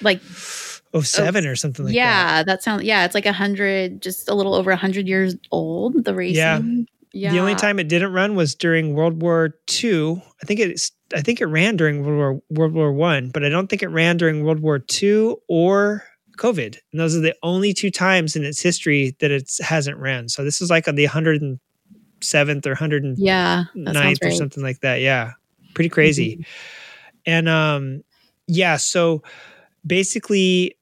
like 0.00 0.20
Oh, 0.96 1.02
seven 1.02 1.46
or 1.46 1.56
something 1.56 1.84
like 1.84 1.94
yeah, 1.94 2.04
that. 2.04 2.36
Yeah, 2.38 2.42
that 2.44 2.62
sounds 2.62 2.82
yeah, 2.84 3.04
it's 3.04 3.14
like 3.14 3.26
a 3.26 3.32
hundred, 3.32 4.00
just 4.00 4.28
a 4.28 4.34
little 4.34 4.54
over 4.54 4.70
a 4.70 4.76
hundred 4.76 5.06
years 5.06 5.36
old. 5.50 6.04
The 6.04 6.14
racing. 6.14 6.36
Yeah. 6.36 6.60
Yeah. 7.12 7.32
The 7.32 7.38
only 7.38 7.54
time 7.54 7.78
it 7.78 7.88
didn't 7.88 8.12
run 8.12 8.34
was 8.34 8.54
during 8.54 8.92
World 8.92 9.22
War 9.22 9.54
II. 9.82 10.22
I 10.42 10.44
think 10.44 10.60
it's 10.60 10.92
I 11.14 11.22
think 11.22 11.40
it 11.40 11.46
ran 11.46 11.76
during 11.76 12.04
World 12.04 12.18
War 12.18 12.42
World 12.50 12.74
War 12.74 12.92
One, 12.92 13.30
but 13.30 13.42
I 13.42 13.48
don't 13.48 13.68
think 13.68 13.82
it 13.82 13.88
ran 13.88 14.18
during 14.18 14.44
World 14.44 14.60
War 14.60 14.84
II 15.02 15.36
or 15.48 16.04
COVID. 16.36 16.76
And 16.92 17.00
those 17.00 17.16
are 17.16 17.20
the 17.20 17.34
only 17.42 17.72
two 17.72 17.90
times 17.90 18.36
in 18.36 18.44
its 18.44 18.60
history 18.60 19.16
that 19.20 19.30
it 19.30 19.50
hasn't 19.60 19.96
ran. 19.96 20.28
So 20.28 20.44
this 20.44 20.60
is 20.60 20.68
like 20.68 20.88
on 20.88 20.94
the 20.94 21.06
107th 21.06 21.58
or 22.66 22.74
109th 22.74 23.14
yeah, 23.16 23.64
ninth 23.74 24.18
or 24.22 24.30
something 24.30 24.62
like 24.62 24.80
that. 24.80 25.00
Yeah. 25.00 25.32
Pretty 25.74 25.88
crazy. 25.88 26.36
Mm-hmm. 26.36 26.42
And 27.26 27.48
um 27.48 28.04
yeah, 28.46 28.76
so 28.76 29.22
basically 29.86 30.76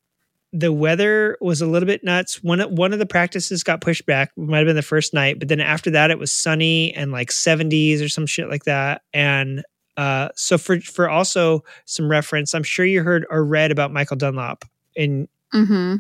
the 0.57 0.73
weather 0.73 1.37
was 1.41 1.61
a 1.61 1.67
little 1.67 1.87
bit 1.87 2.05
nuts. 2.05 2.41
One 2.43 2.61
one 2.77 2.93
of 2.93 3.01
the 3.01 3.07
practices 3.07 3.65
got 3.65 3.81
pushed 3.81 4.07
back. 4.07 4.31
It 4.37 4.41
might 4.41 4.59
have 4.59 4.67
been 4.67 4.77
the 4.77 4.83
first 4.83 5.13
night, 5.13 5.41
but 5.41 5.49
then 5.49 5.61
after 5.61 5.91
that, 5.91 6.13
it 6.13 6.19
was 6.19 6.33
sunny 6.33 6.95
and 6.95 7.11
like 7.11 7.31
70s 7.31 8.03
or 8.03 8.09
some 8.09 8.25
shit 8.25 8.49
like 8.49 8.65
that. 8.65 9.03
And 9.13 9.65
uh, 9.97 10.29
so 10.37 10.57
for 10.57 10.81
for 10.81 11.11
also 11.11 11.65
some 11.87 12.09
reference, 12.09 12.55
I'm 12.55 12.63
sure 12.63 12.87
you 12.87 13.03
heard 13.03 13.27
or 13.31 13.45
read 13.45 13.73
about 13.73 13.93
Michael 13.93 14.17
Dunlop, 14.17 14.65
and 14.97 15.27
mm-hmm. 15.53 15.97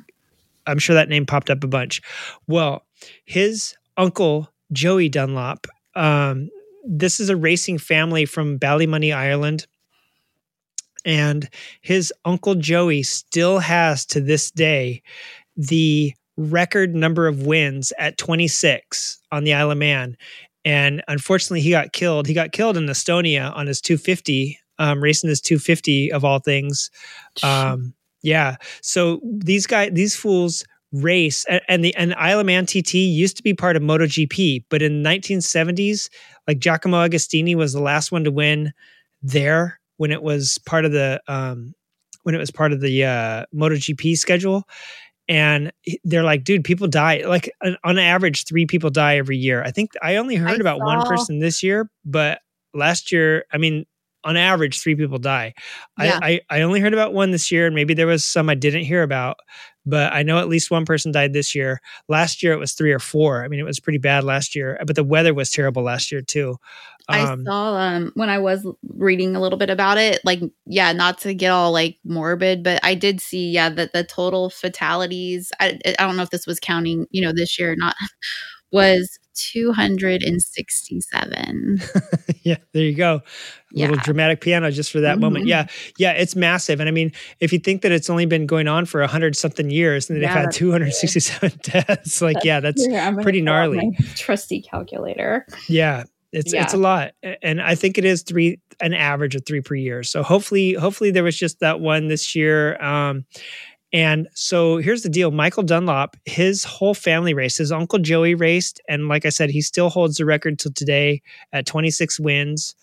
I'm 0.68 0.78
sure 0.78 0.94
that 0.94 1.09
name 1.09 1.26
popped 1.26 1.50
up 1.50 1.64
a 1.64 1.68
bunch. 1.68 2.00
Well, 2.46 2.86
his 3.24 3.74
uncle 3.96 4.48
Joey 4.72 5.09
Dunlop. 5.09 5.66
Um, 5.96 6.48
this 6.86 7.18
is 7.18 7.28
a 7.28 7.36
racing 7.36 7.78
family 7.78 8.24
from 8.24 8.59
Ballymoney, 8.59 9.14
Ireland 9.14 9.66
and 11.05 11.48
his 11.80 12.12
uncle 12.24 12.55
Joey 12.55 13.02
still 13.02 13.59
has 13.59 14.07
to 14.07 14.20
this 14.20 14.50
day 14.50 15.02
the 15.57 16.14
record 16.36 16.94
number 16.94 17.26
of 17.26 17.42
wins 17.42 17.92
at 17.98 18.18
26 18.18 19.20
on 19.30 19.44
the 19.44 19.55
Isle 19.55 19.70
of 19.70 19.78
Man. 19.78 20.16
And 20.64 21.02
unfortunately, 21.09 21.61
he 21.61 21.70
got 21.70 21.92
killed. 21.92 22.26
He 22.26 22.34
got 22.34 22.52
killed 22.52 22.76
in 22.76 22.86
Estonia 22.86 23.55
on 23.55 23.66
his 23.66 23.80
250, 23.80 24.59
um, 24.78 25.02
racing 25.02 25.28
his 25.28 25.40
250 25.40 26.11
of 26.11 26.24
all 26.24 26.38
things. 26.38 26.90
Um, 27.42 27.94
yeah. 28.22 28.57
So 28.80 29.20
these 29.22 29.66
guys, 29.66 29.90
these 29.92 30.16
fools 30.16 30.64
race 30.92 31.44
and 31.68 31.84
the 31.84 31.94
and 31.96 32.14
Isle 32.14 32.40
of 32.40 32.46
Man 32.46 32.66
TT 32.66 32.94
used 32.94 33.36
to 33.36 33.42
be 33.42 33.52
part 33.52 33.76
of 33.76 33.82
MotoGP, 33.82 34.64
but 34.70 34.80
in 34.80 35.02
1970s, 35.02 36.09
like 36.46 36.61
Giacomo 36.61 37.07
Agostini 37.07 37.55
was 37.55 37.72
the 37.72 37.82
last 37.82 38.12
one 38.12 38.24
to 38.24 38.30
win 38.30 38.72
there 39.22 39.80
when 39.97 40.11
it 40.11 40.22
was 40.22 40.59
part 40.66 40.84
of 40.84 40.92
the 40.92 41.20
um, 41.28 41.74
when 42.22 42.34
it 42.34 42.38
was 42.38 42.51
part 42.51 42.72
of 42.72 42.80
the 42.80 43.05
uh, 43.05 43.45
MotoGP 43.55 44.16
schedule. 44.16 44.64
And 45.26 45.72
they're 46.05 46.22
like, 46.22 46.45
dude, 46.45 46.64
people 46.64 46.86
die. 46.86 47.22
Like 47.26 47.51
on 47.82 47.99
average, 47.99 48.45
three 48.45 48.66
people 48.66 48.90
die 48.90 49.16
every 49.16 49.38
year. 49.38 49.62
I 49.62 49.70
think 49.70 49.92
I 50.03 50.16
only 50.16 50.36
heard 50.36 50.59
I 50.59 50.61
about 50.61 50.80
saw... 50.80 50.84
one 50.84 51.07
person 51.07 51.38
this 51.38 51.62
year, 51.62 51.88
but 52.05 52.40
last 52.74 53.11
year, 53.11 53.45
I 53.51 53.57
mean, 53.57 53.86
on 54.24 54.36
average, 54.36 54.80
three 54.80 54.97
people 54.97 55.18
die. 55.18 55.55
Yeah. 55.99 56.18
I, 56.22 56.40
I, 56.51 56.59
I 56.59 56.62
only 56.62 56.80
heard 56.80 56.95
about 56.95 57.12
one 57.12 57.30
this 57.30 57.53
year, 57.53 57.66
and 57.66 57.74
maybe 57.74 57.95
there 57.95 58.07
was 58.07 58.24
some 58.24 58.49
I 58.49 58.55
didn't 58.55 58.84
hear 58.84 59.03
about, 59.03 59.36
but 59.86 60.12
I 60.12 60.22
know 60.22 60.38
at 60.38 60.49
least 60.49 60.70
one 60.70 60.86
person 60.86 61.12
died 61.12 61.32
this 61.32 61.55
year. 61.55 61.80
Last 62.09 62.42
year 62.42 62.53
it 62.53 62.59
was 62.59 62.72
three 62.72 62.92
or 62.92 62.99
four. 62.99 63.45
I 63.45 63.49
mean, 63.49 63.61
it 63.61 63.66
was 63.66 63.80
pretty 63.80 63.99
bad 63.99 64.24
last 64.24 64.57
year, 64.57 64.78
but 64.86 64.97
the 64.97 65.05
weather 65.05 65.34
was 65.34 65.51
terrible 65.51 65.82
last 65.82 66.11
year 66.11 66.22
too. 66.22 66.57
Um, 67.09 67.40
I 67.40 67.44
saw 67.44 67.76
um 67.76 68.12
when 68.14 68.30
I 68.30 68.38
was 68.38 68.66
reading 68.88 69.36
a 69.36 69.40
little 69.40 69.59
bit 69.59 69.70
about 69.70 69.98
it, 69.98 70.20
like 70.24 70.40
yeah, 70.66 70.92
not 70.92 71.18
to 71.18 71.34
get 71.34 71.50
all 71.50 71.72
like 71.72 71.98
morbid, 72.05 72.62
but 72.62 72.80
I 72.82 72.94
did 72.94 73.20
see 73.20 73.50
yeah 73.50 73.68
that 73.70 73.92
the 73.92 74.05
total 74.05 74.50
fatalities. 74.50 75.52
I 75.61 75.78
I 75.98 76.07
don't 76.07 76.16
know 76.16 76.22
if 76.22 76.30
this 76.30 76.46
was 76.46 76.61
counting 76.61 77.07
you 77.11 77.22
know 77.22 77.32
this 77.32 77.59
year 77.59 77.72
or 77.72 77.76
not 77.76 77.94
was 78.72 79.18
267. 79.34 81.80
yeah, 82.42 82.57
there 82.72 82.82
you 82.82 82.94
go. 82.94 83.16
A 83.16 83.22
yeah. 83.72 83.88
little 83.88 84.02
dramatic 84.02 84.40
piano 84.40 84.70
just 84.70 84.90
for 84.92 85.00
that 85.00 85.14
mm-hmm. 85.14 85.20
moment. 85.20 85.46
Yeah. 85.46 85.66
Yeah, 85.98 86.12
it's 86.12 86.36
massive. 86.36 86.78
And 86.80 86.88
I 86.88 86.92
mean, 86.92 87.12
if 87.40 87.52
you 87.52 87.59
think 87.59 87.82
that 87.82 87.92
it's 87.92 88.09
only 88.09 88.24
been 88.26 88.46
going 88.46 88.68
on 88.68 88.86
for 88.86 89.00
100 89.00 89.36
something 89.36 89.70
years 89.70 90.09
and 90.09 90.16
they've 90.16 90.22
yeah, 90.22 90.42
had 90.42 90.52
267 90.52 91.52
deaths, 91.62 92.22
like, 92.22 92.40
that's, 92.42 92.86
yeah, 92.86 93.11
that's 93.11 93.22
pretty 93.22 93.42
gnarly. 93.42 93.98
trusty 94.14 94.62
calculator. 94.62 95.46
Yeah. 95.68 96.05
It's 96.35 96.53
yeah. 96.53 96.64
it's 96.64 96.74
a 96.74 96.78
lot, 96.78 97.12
and 97.43 97.62
I 97.62 97.76
think 97.76 97.97
it 97.97 98.05
is 98.05 98.22
three 98.22 98.59
an 98.80 98.93
average 98.93 99.35
of 99.35 99.47
three 99.47 99.61
per 99.61 99.76
year. 99.76 100.03
So 100.03 100.22
hopefully, 100.22 100.74
hopefully 100.74 101.11
there 101.11 101.22
was 101.22 101.37
just 101.37 101.61
that 101.61 101.80
one 101.80 102.09
this 102.09 102.35
year. 102.35 102.80
Um, 102.82 103.24
and 103.93 104.26
so 104.35 104.78
here's 104.78 105.03
the 105.03 105.09
deal 105.09 105.30
Michael 105.30 105.62
Dunlop, 105.62 106.16
his 106.24 106.64
whole 106.64 106.95
family 106.95 107.32
raced. 107.32 107.59
His 107.59 107.70
uncle 107.70 108.01
Joey 108.01 108.35
raced. 108.35 108.80
And 108.89 109.07
like 109.07 109.24
I 109.24 109.28
said, 109.28 109.51
he 109.51 109.61
still 109.61 109.89
holds 109.89 110.16
the 110.16 110.24
record 110.24 110.59
till 110.59 110.72
today 110.72 111.22
at 111.53 111.64
26 111.64 112.18
wins. 112.18 112.74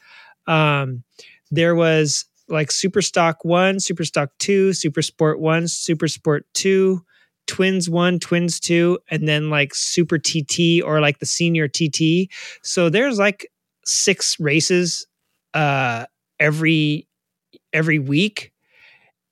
Um, 0.47 1.03
there 1.51 1.75
was 1.75 2.23
like 2.47 2.71
Super 2.71 3.01
Stock 3.01 3.43
1, 3.43 3.81
Super 3.81 4.05
Stock 4.05 4.29
2, 4.39 4.71
Super 4.71 5.01
Sport 5.01 5.41
1, 5.41 5.67
Super 5.67 6.07
Sport 6.07 6.45
2, 6.53 7.03
Twins 7.51 7.89
1, 7.89 8.19
Twins 8.19 8.61
2, 8.61 8.97
and 9.09 9.27
then 9.27 9.49
like 9.49 9.75
Super 9.75 10.17
TT 10.17 10.81
or 10.85 11.01
like 11.01 11.19
the 11.19 11.25
Senior 11.25 11.67
TT. 11.67 12.31
So 12.63 12.89
there's 12.89 13.19
like 13.19 13.51
six 13.85 14.39
races 14.39 15.05
uh 15.53 16.05
every 16.39 17.09
every 17.73 17.99
week 17.99 18.53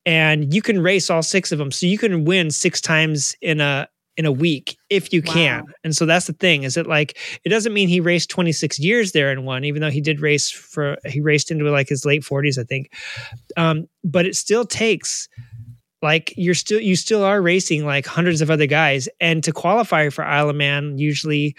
and 0.05 0.53
you 0.53 0.61
can 0.61 0.81
race 0.81 1.09
all 1.09 1.23
six 1.23 1.53
of 1.53 1.59
them 1.59 1.71
so 1.71 1.85
you 1.85 1.97
can 1.97 2.25
win 2.25 2.51
six 2.51 2.81
times 2.81 3.37
in 3.41 3.61
a 3.61 3.87
in 4.17 4.25
a 4.25 4.31
week 4.33 4.75
if 4.89 5.13
you 5.13 5.21
wow. 5.25 5.33
can 5.33 5.63
and 5.85 5.95
so 5.95 6.05
that's 6.05 6.27
the 6.27 6.33
thing 6.33 6.63
is 6.63 6.75
it 6.75 6.87
like 6.87 7.17
it 7.45 7.49
doesn't 7.49 7.73
mean 7.73 7.87
he 7.87 8.01
raced 8.01 8.29
26 8.31 8.79
years 8.79 9.13
there 9.13 9.31
and 9.31 9.45
won 9.45 9.63
even 9.63 9.81
though 9.81 9.91
he 9.91 10.01
did 10.01 10.19
race 10.19 10.51
for 10.51 10.97
he 11.05 11.21
raced 11.21 11.51
into 11.51 11.69
like 11.71 11.87
his 11.87 12.03
late 12.03 12.23
40s 12.23 12.59
i 12.59 12.63
think 12.63 12.91
um, 13.55 13.87
but 14.03 14.25
it 14.25 14.35
still 14.35 14.65
takes 14.65 15.29
like 16.01 16.33
you're 16.37 16.55
still 16.55 16.79
you 16.79 16.95
still 16.95 17.23
are 17.23 17.41
racing 17.41 17.85
like 17.85 18.05
hundreds 18.05 18.41
of 18.41 18.49
other 18.49 18.67
guys. 18.67 19.09
And 19.19 19.43
to 19.43 19.51
qualify 19.51 20.09
for 20.09 20.23
isle 20.23 20.49
of 20.49 20.55
man 20.55 20.97
usually 20.97 21.55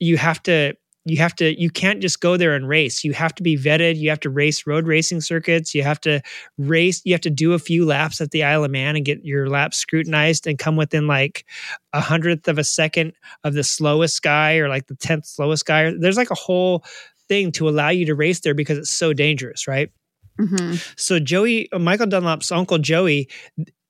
you 0.00 0.16
have 0.16 0.42
to 0.44 0.74
you 1.06 1.18
have 1.18 1.34
to 1.36 1.60
you 1.60 1.68
can't 1.68 2.00
just 2.00 2.20
go 2.20 2.36
there 2.36 2.54
and 2.54 2.66
race. 2.66 3.04
You 3.04 3.12
have 3.12 3.34
to 3.34 3.42
be 3.42 3.58
vetted. 3.58 3.96
You 3.96 4.08
have 4.08 4.20
to 4.20 4.30
race 4.30 4.66
road 4.66 4.86
racing 4.86 5.20
circuits. 5.20 5.74
You 5.74 5.82
have 5.82 6.00
to 6.02 6.22
race 6.56 7.02
you 7.04 7.12
have 7.12 7.20
to 7.22 7.30
do 7.30 7.52
a 7.52 7.58
few 7.58 7.84
laps 7.84 8.20
at 8.20 8.30
the 8.30 8.42
isle 8.42 8.64
of 8.64 8.70
man 8.70 8.96
and 8.96 9.04
get 9.04 9.22
your 9.24 9.48
laps 9.48 9.76
scrutinized 9.76 10.46
and 10.46 10.58
come 10.58 10.76
within 10.76 11.06
like 11.06 11.44
a 11.92 12.00
hundredth 12.00 12.48
of 12.48 12.58
a 12.58 12.64
second 12.64 13.12
of 13.44 13.52
the 13.52 13.64
slowest 13.64 14.22
guy 14.22 14.56
or 14.56 14.68
like 14.68 14.86
the 14.86 14.94
10th 14.94 15.26
slowest 15.26 15.66
guy. 15.66 15.92
There's 15.98 16.16
like 16.16 16.30
a 16.30 16.36
whole 16.36 16.84
thing 17.28 17.52
to 17.52 17.68
allow 17.68 17.90
you 17.90 18.06
to 18.06 18.14
race 18.14 18.40
there 18.40 18.54
because 18.54 18.78
it's 18.78 18.90
so 18.90 19.12
dangerous 19.12 19.66
right 19.66 19.90
hmm 20.38 20.74
so 20.96 21.18
Joey, 21.20 21.70
uh, 21.72 21.78
Michael 21.78 22.06
Dunlop's 22.06 22.50
uncle 22.50 22.78
Joey, 22.78 23.28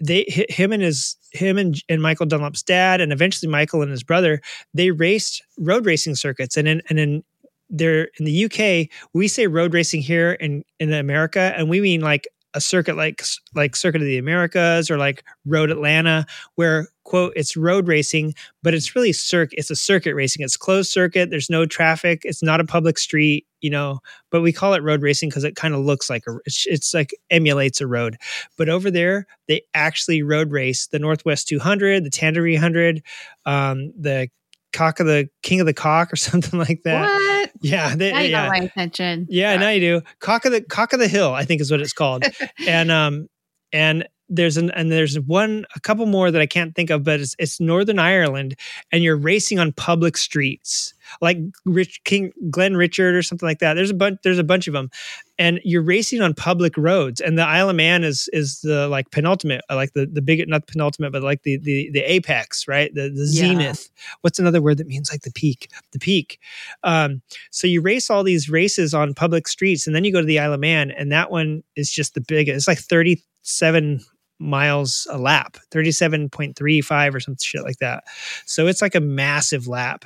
they 0.01 0.25
hi- 0.29 0.47
him 0.49 0.73
and 0.73 0.83
his 0.83 1.17
him 1.33 1.59
and, 1.59 1.77
and 1.89 2.03
Michael 2.03 2.27
Dunlop's 2.27 2.63
dad, 2.63 3.01
and 3.01 3.13
eventually 3.13 3.51
Michael 3.51 3.83
and 3.83 3.91
his 3.91 4.03
brother, 4.03 4.41
they 4.73 4.91
raced 4.91 5.43
road 5.59 5.87
racing 5.87 6.15
circuits, 6.17 6.57
and 6.57 6.69
in 6.69 6.83
and 6.91 6.99
in 6.99 7.25
they're 7.71 8.09
in 8.19 8.25
the 8.27 8.33
UK, 8.33 8.89
we 9.15 9.27
say 9.27 9.47
road 9.47 9.73
racing 9.75 10.03
here 10.03 10.33
in 10.33 10.65
in 10.79 10.93
America, 10.93 11.53
and 11.57 11.69
we 11.69 11.81
mean 11.81 12.01
like 12.01 12.29
a 12.55 12.61
circuit 12.61 12.97
like 12.97 13.23
like 13.55 13.77
Circuit 13.77 14.01
of 14.01 14.07
the 14.07 14.19
Americas 14.19 14.91
or 14.91 14.97
like 14.97 15.25
Road 15.45 15.71
Atlanta, 15.71 16.27
where 16.55 16.89
quote 17.05 17.33
it's 17.37 17.57
road 17.57 17.87
racing, 17.87 18.35
but 18.63 18.75
it's 18.75 18.95
really 18.97 19.13
circ 19.13 19.51
It's 19.53 19.71
a 19.71 19.77
circuit 19.77 20.15
racing. 20.15 20.45
It's 20.45 20.57
closed 20.57 20.91
circuit. 20.91 21.31
There's 21.31 21.51
no 21.51 21.67
traffic. 21.67 22.23
It's 22.25 22.43
not 22.43 22.61
a 22.61 22.65
public 22.65 22.99
street, 22.99 23.47
you 23.61 23.71
know. 23.71 24.01
But 24.31 24.43
we 24.43 24.53
call 24.53 24.75
it 24.75 24.83
road 24.83 25.03
racing 25.03 25.29
because 25.29 25.45
it 25.45 25.57
kind 25.57 25.75
of 25.75 25.81
looks 25.81 26.09
like 26.09 26.25
a. 26.27 26.37
It's, 26.47 26.67
it's 26.67 26.95
like 26.95 27.11
emulates 27.31 27.81
a 27.81 27.87
road. 27.87 28.17
But 28.57 28.69
over 28.69 28.91
there, 28.91 29.27
they 29.49 29.63
actually 29.75 30.23
road 30.23 30.51
race 30.51 30.87
the 30.87 30.99
Northwest 30.99 31.49
200, 31.49 32.05
the 32.05 32.11
Tandragee 32.11 32.55
100, 32.55 33.03
um, 33.47 33.93
the 33.99 34.29
cock 34.75 35.01
of 35.01 35.07
the 35.07 35.29
king 35.43 35.61
of 35.61 35.67
the 35.67 35.73
cock 35.73 36.13
or 36.13 36.17
something 36.31 36.59
like 36.59 36.83
that. 36.85 37.03
What? 37.03 37.51
Yeah, 37.63 37.97
they, 37.97 38.13
Now 38.13 38.21
you 38.21 38.31
yeah. 38.31 38.47
got 38.47 38.59
my 38.59 38.65
attention. 38.67 39.27
Yeah, 39.31 39.57
now 39.57 39.71
you 39.71 39.81
do. 39.81 40.03
Cock 40.21 40.45
of 40.45 40.53
the 40.53 40.61
cock 40.61 40.93
of 40.93 41.01
the 41.01 41.09
hill, 41.09 41.33
I 41.33 41.45
think 41.45 41.63
is 41.63 41.71
what 41.71 41.81
it's 41.81 41.93
called. 41.93 42.25
and 42.67 42.91
um 42.91 43.29
and 43.73 44.07
there's 44.29 44.57
an 44.57 44.71
and 44.71 44.91
there's 44.91 45.19
one 45.21 45.67
a 45.77 45.81
couple 45.81 46.07
more 46.07 46.31
that 46.31 46.41
I 46.41 46.47
can't 46.47 46.75
think 46.75 46.91
of, 46.91 47.05
but 47.05 47.21
it's 47.21 47.37
it's 47.39 47.61
Northern 47.61 47.99
Ireland, 47.99 48.57
and 48.91 49.03
you're 49.05 49.17
racing 49.17 49.59
on 49.59 49.73
public 49.73 50.17
streets 50.17 50.95
like 51.21 51.39
Rich 51.67 52.03
King 52.05 52.33
Glenn 52.51 52.77
Richard 52.77 53.15
or 53.15 53.23
something 53.23 53.47
like 53.47 53.59
that. 53.59 53.75
There's 53.75 53.91
a 53.91 53.95
bunch 53.95 54.19
there's 54.23 54.39
a 54.39 54.45
bunch 54.45 54.67
of 54.67 54.73
them, 54.73 54.91
and 55.39 55.61
you're 55.65 55.83
racing 55.83 56.23
on 56.23 56.33
public 56.33 56.77
roads. 56.79 57.21
And 57.21 57.39
the 57.39 57.43
Isle 57.43 57.69
of 57.71 57.77
Man 57.77 58.03
is 58.05 58.29
is 58.33 58.61
the 58.63 58.89
like 58.89 59.11
penultimate, 59.11 59.61
uh, 59.71 59.75
like 59.75 59.93
the 59.93 60.07
the 60.07 60.23
big 60.23 60.49
not 60.49 60.67
the 60.67 60.73
penultimate, 60.73 61.13
but 61.13 61.23
like 61.23 61.43
the 61.43 61.59
the 61.59 61.91
the 61.93 62.01
apex, 62.01 62.67
right? 62.67 62.93
The 62.95 63.11
the 63.11 63.29
Yeah. 63.31 63.49
zenith. 63.49 63.91
What's 64.23 64.39
another 64.39 64.63
word 64.63 64.79
that 64.79 64.87
means 64.87 65.11
like 65.13 65.23
the 65.23 65.33
peak? 65.33 65.69
The 65.93 65.99
peak. 65.99 66.39
Um, 66.83 67.21
so 67.51 67.67
you 67.67 67.83
race 67.83 68.09
all 68.09 68.23
these 68.25 68.49
races 68.49 68.95
on 68.95 69.13
public 69.13 69.47
streets, 69.49 69.87
and 69.87 69.95
then 69.95 70.05
you 70.05 70.13
go 70.13 70.21
to 70.21 70.27
the 70.27 70.39
Isle 70.39 70.55
of 70.55 70.61
Man, 70.61 70.91
and 70.91 71.13
that 71.13 71.31
one 71.31 71.63
is 71.77 71.91
just 71.91 72.15
the 72.15 72.21
biggest. 72.23 72.57
It's 72.57 72.69
like 72.69 72.79
37 72.79 74.01
miles 74.39 75.07
a 75.11 75.19
lap, 75.19 75.57
37.35 75.71 77.15
or 77.15 77.21
some 77.21 77.37
shit 77.41 77.63
like 77.63 77.79
that. 77.79 78.05
So 78.47 78.67
it's 78.67 78.83
like 78.83 78.95
a 78.95 79.01
massive 79.01 79.67
lap. 79.67 80.05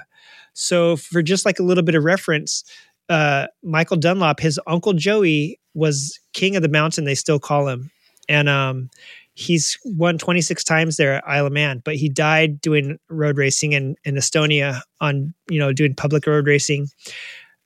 So 0.54 0.96
for 0.96 1.22
just 1.22 1.44
like 1.44 1.58
a 1.58 1.62
little 1.62 1.84
bit 1.84 1.94
of 1.94 2.04
reference, 2.04 2.64
uh, 3.08 3.46
Michael 3.62 3.96
Dunlop, 3.96 4.40
his 4.40 4.60
uncle 4.66 4.92
Joey 4.92 5.58
was 5.74 6.18
king 6.32 6.56
of 6.56 6.62
the 6.62 6.68
mountain. 6.68 7.04
They 7.04 7.14
still 7.14 7.38
call 7.38 7.68
him, 7.68 7.90
and 8.28 8.48
um, 8.48 8.90
he's 9.34 9.78
won 9.84 10.18
26 10.18 10.64
times 10.64 10.96
there 10.96 11.14
at 11.14 11.28
Isle 11.28 11.46
of 11.46 11.52
Man. 11.52 11.80
But 11.84 11.96
he 11.96 12.08
died 12.08 12.60
doing 12.60 12.98
road 13.08 13.38
racing 13.38 13.72
in 13.72 13.96
in 14.04 14.16
Estonia 14.16 14.82
on 15.00 15.32
you 15.48 15.58
know 15.58 15.72
doing 15.72 15.94
public 15.94 16.26
road 16.26 16.46
racing. 16.46 16.88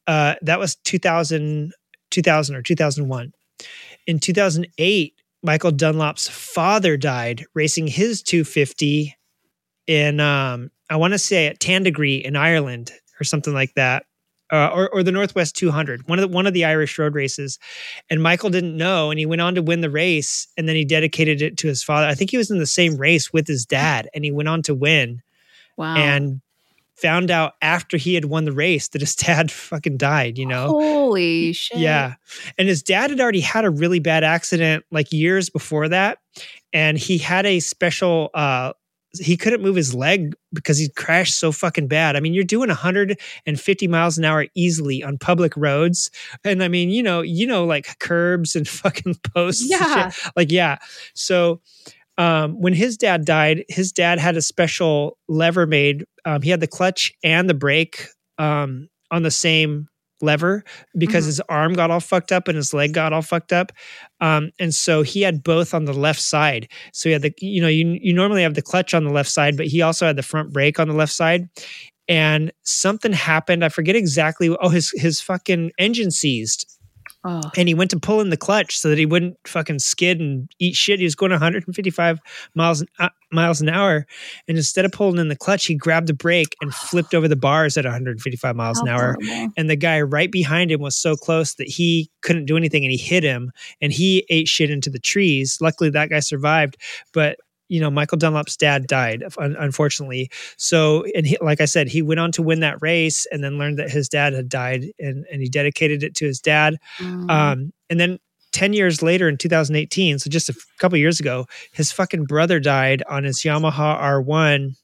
Uh, 0.07 0.35
that 0.43 0.59
was 0.59 0.77
2000, 0.77 1.73
2000 2.11 2.57
or 2.57 2.63
2001. 2.63 3.33
In 4.07 4.19
2008, 4.19 5.15
Michael 5.43 5.73
Dunlop's 5.73 6.29
father 6.29 6.97
died 6.97 7.45
racing 7.55 7.87
his 7.87 8.23
250 8.23 9.17
in 9.87 10.21
um, 10.21 10.71
I 10.89 10.97
want 10.97 11.13
to 11.15 11.19
say 11.19 11.47
at 11.47 11.59
Tandragee 11.59 12.23
in 12.23 12.37
Ireland 12.37 12.93
or 13.21 13.25
something 13.25 13.53
like 13.55 13.75
that. 13.75 14.07
Uh, 14.53 14.69
or, 14.75 14.91
or 14.91 15.03
the 15.03 15.11
Northwest 15.11 15.57
200, 15.57 16.07
one 16.09 16.19
of 16.19 16.29
the 16.29 16.29
one 16.29 16.47
of 16.47 16.53
the 16.53 16.67
Irish 16.67 16.99
road 16.99 17.15
races, 17.15 17.59
and 18.11 18.23
Michael 18.23 18.51
didn't 18.51 18.77
know, 18.77 19.11
and 19.11 19.19
he 19.19 19.25
went 19.25 19.41
on 19.41 19.55
to 19.55 19.63
win 19.63 19.81
the 19.81 19.89
race, 19.89 20.47
and 20.59 20.69
then 20.69 20.77
he 20.77 20.85
dedicated 20.85 21.41
it 21.41 21.57
to 21.57 21.69
his 21.69 21.83
father. 21.83 22.07
I 22.07 22.15
think 22.15 22.31
he 22.31 22.37
was 22.37 22.51
in 22.51 22.59
the 22.59 22.67
same 22.67 22.99
race 22.99 23.33
with 23.33 23.47
his 23.49 23.65
dad, 23.65 24.11
and 24.13 24.27
he 24.27 24.31
went 24.31 24.51
on 24.51 24.61
to 24.65 24.75
win, 24.75 25.23
Wow. 25.79 25.97
and 25.97 26.43
found 26.97 27.31
out 27.31 27.55
after 27.63 27.97
he 27.97 28.15
had 28.15 28.27
won 28.27 28.45
the 28.45 28.53
race 28.53 28.89
that 28.89 29.01
his 29.01 29.15
dad 29.17 29.51
fucking 29.51 29.97
died. 29.97 30.39
You 30.39 30.47
know, 30.47 30.69
Holy 30.69 31.53
shit. 31.53 31.79
yeah. 31.79 32.15
And 32.59 32.69
his 32.69 32.83
dad 32.83 33.11
had 33.11 33.21
already 33.21 33.41
had 33.41 33.65
a 33.65 33.71
really 33.71 33.99
bad 33.99 34.25
accident 34.25 34.85
like 34.91 35.13
years 35.13 35.51
before 35.51 35.89
that. 35.89 36.19
And 36.73 36.97
he 36.99 37.19
had 37.19 37.45
a 37.47 37.61
special 37.61 38.31
uh 38.35 38.73
he 39.21 39.37
couldn't 39.37 39.61
move 39.61 39.77
his 39.77 39.95
leg 39.95 40.35
because 40.55 40.79
he 40.79 40.89
crashed 40.89 41.39
so 41.39 41.53
fucking 41.53 41.87
bad. 41.87 42.17
I 42.17 42.21
mean, 42.21 42.33
you're 42.33 42.45
doing 42.45 42.69
150 42.69 43.87
miles 43.87 44.17
an 44.17 44.25
hour 44.25 44.47
easily 44.55 45.03
on 45.03 45.19
public 45.19 45.55
roads. 45.55 46.11
And 46.45 46.63
I 46.63 46.69
mean, 46.69 46.89
you 46.89 47.03
know, 47.03 47.21
you 47.21 47.47
know, 47.47 47.67
like 47.67 47.99
curbs 47.99 48.57
and 48.57 48.67
fucking 48.69 49.17
posts. 49.35 49.63
and 49.63 49.71
Yeah. 49.71 50.09
shit. 50.09 50.33
Like, 50.35 50.51
yeah. 50.51 50.79
So 51.15 51.61
um, 52.19 52.61
when 52.61 52.75
his 52.75 52.97
dad 52.97 53.25
died, 53.25 53.65
his 53.69 53.93
dad 53.93 54.19
had 54.19 54.37
a 54.37 54.43
special 54.43 55.19
lever 55.29 55.67
made. 55.67 56.05
Um, 56.25 56.43
he 56.43 56.51
had 56.51 56.61
the 56.61 56.67
clutch 56.67 57.13
and 57.25 57.49
the 57.49 57.55
brake 57.55 58.07
um, 58.39 58.89
on 59.11 59.23
the 59.23 59.31
same 59.31 59.89
lever 60.21 60.63
because 60.97 61.25
Mhm. 61.25 61.27
his 61.27 61.41
arm 61.49 61.73
got 61.73 61.91
all 61.91 61.99
fucked 61.99 62.31
up 62.31 62.47
and 62.47 62.57
his 62.57 62.73
leg 62.73 62.93
got 62.93 63.13
all 63.13 63.23
fucked 63.23 63.53
up. 63.53 63.73
Um, 64.21 64.53
and 64.61 64.73
so 64.73 65.03
he 65.03 65.23
had 65.23 65.43
both 65.43 65.75
on 65.75 65.85
the 65.85 65.93
left 65.93 66.21
side. 66.21 66.69
So 66.93 67.09
he 67.09 67.13
had 67.13 67.23
the, 67.23 67.33
you 67.41 67.61
know, 67.61 67.67
you, 67.69 67.99
you 68.01 68.13
normally 68.13 68.43
have 68.43 68.55
the 68.55 68.63
clutch 68.63 68.95
on 68.95 69.03
the 69.05 69.11
left 69.13 69.31
side, 69.31 69.57
but 69.57 69.67
he 69.67 69.83
also 69.83 70.07
had 70.07 70.15
the 70.17 70.23
front 70.23 70.53
brake 70.53 70.79
on 70.79 70.87
the 70.87 70.95
left 70.95 71.13
side. 71.13 71.49
And 72.09 72.53
something 72.63 73.13
happened. 73.13 73.65
I 73.65 73.69
forget 73.69 73.97
exactly. 73.97 74.49
Oh, 74.61 74.69
his 74.69 74.93
his 74.97 75.21
fucking 75.21 75.73
engine 75.79 76.11
seized 76.11 76.67
Oh. 77.25 77.41
and 77.57 77.69
he 77.69 77.75
went 77.75 77.91
to 77.93 78.01
pull 78.01 78.21
in 78.21 78.31
the 78.31 78.37
clutch 78.37 78.77
so 78.79 78.89
that 78.89 78.99
he 78.99 79.07
wouldn't 79.07 79.37
fucking 79.47 79.79
skid 79.79 80.19
and 80.19 80.51
eat 80.59 80.75
shit. 80.75 80.99
He 80.99 81.05
was 81.05 81.15
going 81.15 81.31
155 81.31 82.19
miles 82.55 82.81
an, 82.81 82.89
uh, 82.99 83.11
miles 83.31 83.61
an 83.61 83.69
hour, 83.69 84.07
and 84.49 84.57
instead 84.57 84.85
of 84.85 84.93
pulling 84.93 85.19
in 85.19 85.29
the 85.29 85.37
clutch, 85.37 85.67
he 85.67 85.75
grabbed 85.75 86.09
the 86.09 86.15
brake 86.15 86.57
and 86.61 86.75
flipped 86.75 87.15
over 87.15 87.29
the 87.29 87.37
bars 87.37 87.77
at 87.77 87.85
155 87.85 88.57
miles 88.57 88.81
an 88.81 88.89
hour. 88.89 89.17
horrible. 89.23 89.53
And 89.57 89.71
the 89.71 89.77
guy 89.77 90.01
right 90.01 90.31
behind 90.31 90.71
him 90.71 90.81
was 90.81 90.97
so 90.97 91.15
close 91.17 91.55
that 91.55 91.69
he 91.69 92.11
couldn't 92.23 92.47
do 92.47 92.57
anything, 92.57 92.85
and 92.85 92.91
he 92.91 92.99
hit 92.99 93.23
him, 93.23 93.53
and 93.81 93.93
he 93.93 94.27
ate 94.29 94.49
shit 94.49 94.71
into 94.71 94.91
the 94.91 94.99
trees. 94.99 95.59
Luckily, 95.61 95.91
that 95.91 96.11
guy 96.11 96.21
survived, 96.21 96.77
but. 97.13 97.39
You 97.73 97.81
know, 97.81 97.91
Michael 97.91 98.19
Dunlop's 98.19 98.57
dad 98.57 98.87
died, 98.87 99.25
un- 99.39 99.57
unfortunately. 99.59 100.31
So, 100.59 101.05
and 101.15 101.27
he, 101.27 101.39
like 101.41 101.61
I 101.63 101.65
said, 101.65 101.89
he 101.89 102.03
went 102.03 102.21
on 102.21 102.31
to 102.33 102.43
win 102.43 102.61
that 102.61 102.83
race, 102.83 103.27
and 103.33 103.43
then 103.43 103.57
learned 103.57 103.79
that 103.79 103.91
his 103.91 104.11
dad 104.11 104.35
had 104.35 104.51
died, 104.51 104.87
and, 104.99 105.25
and 105.33 105.41
he 105.41 105.49
dedicated 105.49 106.03
it 106.03 106.15
to 106.17 106.27
his 106.27 106.39
dad. 106.39 106.77
Mm. 106.99 107.31
Um, 107.31 107.73
and 107.89 107.99
then 107.99 108.19
10 108.53 108.75
years 108.75 109.03
later 109.03 109.27
in 109.27 109.39
2018, 109.39 110.19
so 110.19 110.29
just 110.29 110.51
a 110.51 110.53
f- 110.53 110.67
couple 110.79 110.99
years 110.99 111.19
ago, 111.19 111.47
his 111.73 111.91
fucking 111.91 112.25
brother 112.25 112.61
died 112.61 113.03
on 113.09 113.25
his 113.25 113.41
Yamaha 113.41 113.99
R1 113.99 114.77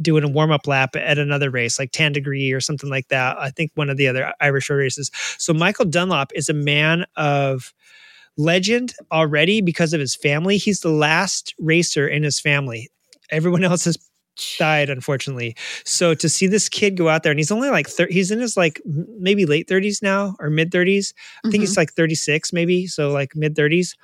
doing 0.00 0.24
a 0.24 0.28
warm 0.28 0.50
up 0.50 0.66
lap 0.66 0.96
at 0.96 1.18
another 1.18 1.48
race, 1.48 1.78
like 1.78 1.92
Tandragee 1.92 2.52
or 2.52 2.60
something 2.60 2.90
like 2.90 3.08
that. 3.08 3.38
I 3.38 3.50
think 3.50 3.70
one 3.74 3.88
of 3.88 3.96
the 3.96 4.08
other 4.08 4.32
Irish 4.40 4.68
road 4.68 4.78
races. 4.78 5.12
So 5.38 5.52
Michael 5.52 5.84
Dunlop 5.84 6.32
is 6.34 6.48
a 6.48 6.54
man 6.54 7.06
of 7.16 7.72
legend 8.38 8.94
already 9.10 9.60
because 9.60 9.92
of 9.92 10.00
his 10.00 10.14
family. 10.14 10.56
He's 10.56 10.80
the 10.80 10.88
last 10.90 11.54
racer 11.58 12.06
in 12.08 12.22
his 12.22 12.40
family. 12.40 12.90
Everyone 13.30 13.64
else 13.70 13.84
has 13.84 13.98
died 14.58 14.88
unfortunately 14.88 15.54
so 15.84 16.14
to 16.14 16.26
see 16.26 16.46
this 16.46 16.66
kid 16.70 16.96
go 16.96 17.06
out 17.10 17.22
there 17.22 17.30
and 17.30 17.38
he's 17.38 17.52
only 17.52 17.68
like 17.68 17.86
thir- 17.86 18.08
he's 18.08 18.30
in 18.30 18.40
his 18.40 18.56
like 18.56 18.80
maybe 19.20 19.44
late 19.44 19.68
30s 19.68 20.00
now 20.02 20.34
or 20.40 20.48
mid 20.48 20.70
30s 20.72 21.12
I 21.44 21.50
think 21.50 21.60
Mhm. 21.60 21.66
he's 21.66 21.76
like 21.76 21.92
36 21.92 22.50
maybe, 22.50 22.86
so 22.86 23.10
like 23.10 23.36
mid 23.36 23.54
30s. 23.54 23.94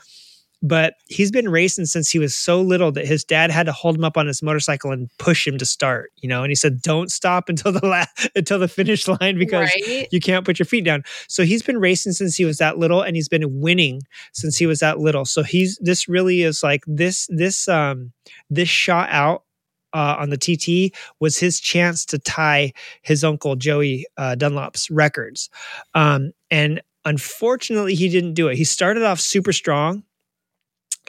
But 0.61 0.95
he's 1.07 1.31
been 1.31 1.49
racing 1.49 1.87
since 1.87 2.11
he 2.11 2.19
was 2.19 2.35
so 2.35 2.61
little 2.61 2.91
that 2.93 3.07
his 3.07 3.25
dad 3.25 3.51
had 3.51 3.67
to 3.67 3.73
hold 3.73 3.95
him 3.97 4.05
up 4.05 4.17
on 4.17 4.27
his 4.27 4.43
motorcycle 4.43 4.91
and 4.91 5.09
push 5.19 5.47
him 5.47 5.57
to 5.59 5.67
start, 5.67 6.11
you 6.17 6.29
know, 6.29 6.43
and 6.43 6.51
he 6.51 6.57
said 6.57 6.83
don't 6.83 7.13
stop 7.13 7.49
until 7.49 7.71
the 7.71 7.87
la- 7.87 8.05
until 8.35 8.59
the 8.59 8.69
finish 8.69 9.07
line 9.07 9.39
because 9.39 9.71
right? 9.87 10.09
you 10.11 10.19
can't 10.21 10.45
put 10.45 10.59
your 10.59 10.67
feet 10.67 10.85
down. 10.85 11.05
So 11.29 11.45
he's 11.45 11.63
been 11.63 11.79
racing 11.79 12.13
since 12.13 12.37
he 12.37 12.45
was 12.45 12.59
that 12.59 12.77
little 12.79 13.03
and 13.03 13.15
he's 13.15 13.29
been 13.29 13.61
winning 13.61 14.03
since 14.33 14.57
he 14.57 14.67
was 14.67 14.81
that 14.81 14.99
little. 14.99 15.25
So 15.25 15.43
he's 15.43 15.79
this 15.81 16.09
really 16.09 16.43
is 16.43 16.63
like 16.63 16.83
this 16.87 17.29
this 17.31 17.69
um 17.69 18.13
this 18.51 18.69
shot 18.69 19.09
out 19.11 19.45
uh, 19.93 20.17
on 20.19 20.31
the 20.31 20.37
TT 20.37 20.95
was 21.21 21.39
his 21.39 21.61
chance 21.61 22.05
to 22.07 22.19
tie 22.19 22.73
his 23.03 23.25
uncle 23.25 23.57
Joey 23.57 24.07
uh, 24.17 24.35
Dunlop's 24.35 24.91
records. 24.91 25.51
Um, 25.95 26.33
and 26.51 26.83
unfortunately, 27.05 27.95
he 27.95 28.09
didn't 28.09 28.35
do 28.35 28.49
it. 28.49 28.57
He 28.57 28.65
started 28.65 29.03
off 29.03 29.21
super 29.21 29.53
strong. 29.53 30.03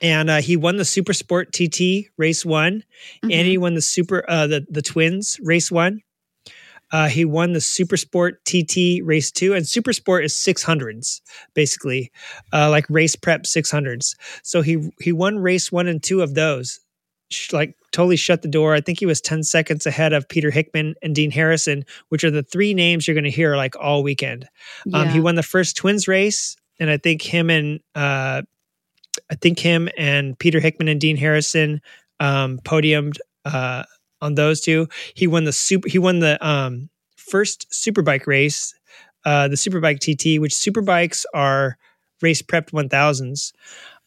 And 0.01 0.29
uh, 0.29 0.41
he 0.41 0.55
won 0.55 0.77
the 0.77 0.85
Super 0.85 1.13
Sport 1.13 1.51
TT 1.51 2.07
race 2.17 2.45
one, 2.45 2.83
and 3.23 3.31
Mhm. 3.31 3.45
he 3.45 3.57
won 3.57 3.73
the 3.75 3.81
Super 3.81 4.23
uh, 4.29 4.47
the 4.47 4.65
the 4.69 4.81
Twins 4.81 5.37
race 5.43 5.71
one. 5.71 6.01
Uh, 6.91 7.07
he 7.07 7.23
won 7.23 7.51
the 7.53 7.61
Super 7.61 7.97
Sport 7.97 8.43
TT 8.45 9.01
Race 9.03 9.29
Two, 9.29 9.53
and 9.53 9.67
Super 9.67 9.93
Sport 9.93 10.23
is 10.25 10.35
six 10.35 10.63
hundreds, 10.63 11.21
basically, 11.53 12.11
uh, 12.53 12.69
like 12.69 12.85
race 12.89 13.15
prep 13.15 13.45
six 13.45 13.69
hundreds. 13.69 14.15
So 14.41 14.61
he 14.61 14.89
he 15.01 15.11
won 15.11 15.37
race 15.37 15.71
one 15.71 15.87
and 15.87 16.01
two 16.01 16.21
of 16.21 16.33
those, 16.33 16.79
Sh- 17.29 17.51
like 17.53 17.75
totally 17.91 18.15
shut 18.15 18.41
the 18.41 18.47
door. 18.47 18.73
I 18.73 18.81
think 18.81 18.99
he 18.99 19.05
was 19.05 19.21
ten 19.21 19.43
seconds 19.43 19.85
ahead 19.85 20.13
of 20.13 20.27
Peter 20.29 20.49
Hickman 20.49 20.95
and 21.03 21.13
Dean 21.13 21.29
Harrison, 21.29 21.85
which 22.07 22.23
are 22.23 22.31
the 22.31 22.41
three 22.43 22.73
names 22.73 23.07
you're 23.07 23.15
going 23.15 23.23
to 23.25 23.29
hear 23.29 23.55
like 23.57 23.75
all 23.75 24.01
weekend. 24.01 24.47
Um, 24.93 25.09
he 25.09 25.19
won 25.19 25.35
the 25.35 25.43
first 25.43 25.75
twins 25.77 26.07
race, 26.07 26.55
and 26.79 26.89
I 26.89 26.97
think 26.97 27.21
him 27.21 27.49
and 27.51 27.81
uh, 27.93 28.41
I 29.31 29.35
think 29.35 29.59
him 29.59 29.89
and 29.97 30.37
Peter 30.37 30.59
Hickman 30.59 30.87
and 30.87 30.99
Dean 30.99 31.17
Harrison 31.17 31.81
um, 32.19 32.59
podiumed 32.59 33.17
uh, 33.45 33.83
on 34.21 34.35
those 34.35 34.61
two. 34.61 34.87
He 35.13 35.27
won 35.27 35.43
the 35.43 35.53
super. 35.53 35.87
He 35.87 35.99
won 35.99 36.19
the 36.19 36.45
um, 36.45 36.89
first 37.15 37.69
superbike 37.71 38.27
race, 38.27 38.73
uh, 39.25 39.47
the 39.47 39.55
superbike 39.55 39.99
TT, 39.99 40.41
which 40.41 40.53
superbikes 40.53 41.25
are 41.33 41.77
race 42.21 42.41
prepped 42.41 42.73
one 42.73 42.89
thousands, 42.89 43.53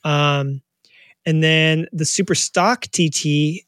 um, 0.05 0.61
and 1.25 1.43
then 1.43 1.87
the 1.93 2.05
super 2.05 2.35
stock 2.35 2.83
TT. 2.93 3.65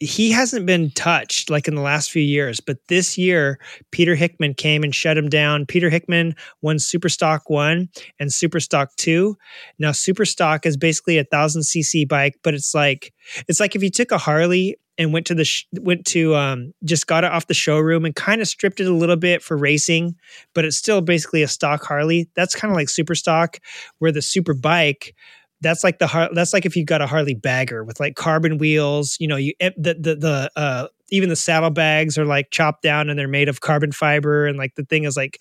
He 0.00 0.30
hasn't 0.30 0.66
been 0.66 0.90
touched 0.92 1.50
like 1.50 1.66
in 1.66 1.74
the 1.74 1.82
last 1.82 2.10
few 2.10 2.22
years, 2.22 2.60
but 2.60 2.78
this 2.88 3.18
year 3.18 3.58
Peter 3.90 4.14
Hickman 4.14 4.54
came 4.54 4.84
and 4.84 4.94
shut 4.94 5.18
him 5.18 5.28
down. 5.28 5.66
Peter 5.66 5.90
Hickman 5.90 6.34
won 6.62 6.76
Superstock 6.76 7.40
one 7.46 7.88
and 8.20 8.30
Superstock 8.30 8.94
two. 8.96 9.36
Now 9.78 9.90
Superstock 9.90 10.66
is 10.66 10.76
basically 10.76 11.18
a 11.18 11.24
thousand 11.24 11.62
cc 11.62 12.08
bike, 12.08 12.36
but 12.42 12.54
it's 12.54 12.74
like 12.74 13.12
it's 13.48 13.60
like 13.60 13.74
if 13.74 13.82
you 13.82 13.90
took 13.90 14.12
a 14.12 14.18
Harley 14.18 14.76
and 14.98 15.12
went 15.12 15.26
to 15.26 15.34
the 15.34 15.44
sh- 15.44 15.66
went 15.80 16.04
to 16.06 16.34
um, 16.34 16.74
just 16.84 17.06
got 17.06 17.24
it 17.24 17.30
off 17.30 17.46
the 17.46 17.54
showroom 17.54 18.04
and 18.04 18.14
kind 18.14 18.40
of 18.40 18.48
stripped 18.48 18.80
it 18.80 18.86
a 18.86 18.92
little 18.92 19.16
bit 19.16 19.42
for 19.42 19.56
racing, 19.56 20.16
but 20.54 20.64
it's 20.64 20.76
still 20.76 21.00
basically 21.00 21.42
a 21.42 21.48
stock 21.48 21.84
Harley. 21.84 22.28
That's 22.34 22.54
kind 22.54 22.70
of 22.70 22.76
like 22.76 22.88
Superstock, 22.88 23.58
where 23.98 24.12
the 24.12 24.22
super 24.22 24.54
bike 24.54 25.14
that's 25.60 25.82
like 25.84 25.98
the 25.98 26.06
Har- 26.06 26.30
that's 26.32 26.52
like 26.52 26.66
if 26.66 26.76
you've 26.76 26.86
got 26.86 27.02
a 27.02 27.06
Harley 27.06 27.34
bagger 27.34 27.84
with 27.84 28.00
like 28.00 28.14
carbon 28.16 28.58
wheels, 28.58 29.16
you 29.20 29.28
know, 29.28 29.36
you 29.36 29.54
the 29.60 29.94
the 29.94 30.14
the 30.16 30.50
uh 30.56 30.88
even 31.10 31.28
the 31.28 31.36
saddlebags 31.36 32.18
are 32.18 32.26
like 32.26 32.50
chopped 32.50 32.82
down 32.82 33.08
and 33.08 33.18
they're 33.18 33.28
made 33.28 33.48
of 33.48 33.60
carbon 33.60 33.92
fiber 33.92 34.46
and 34.46 34.58
like 34.58 34.74
the 34.74 34.84
thing 34.84 35.04
is 35.04 35.16
like 35.16 35.40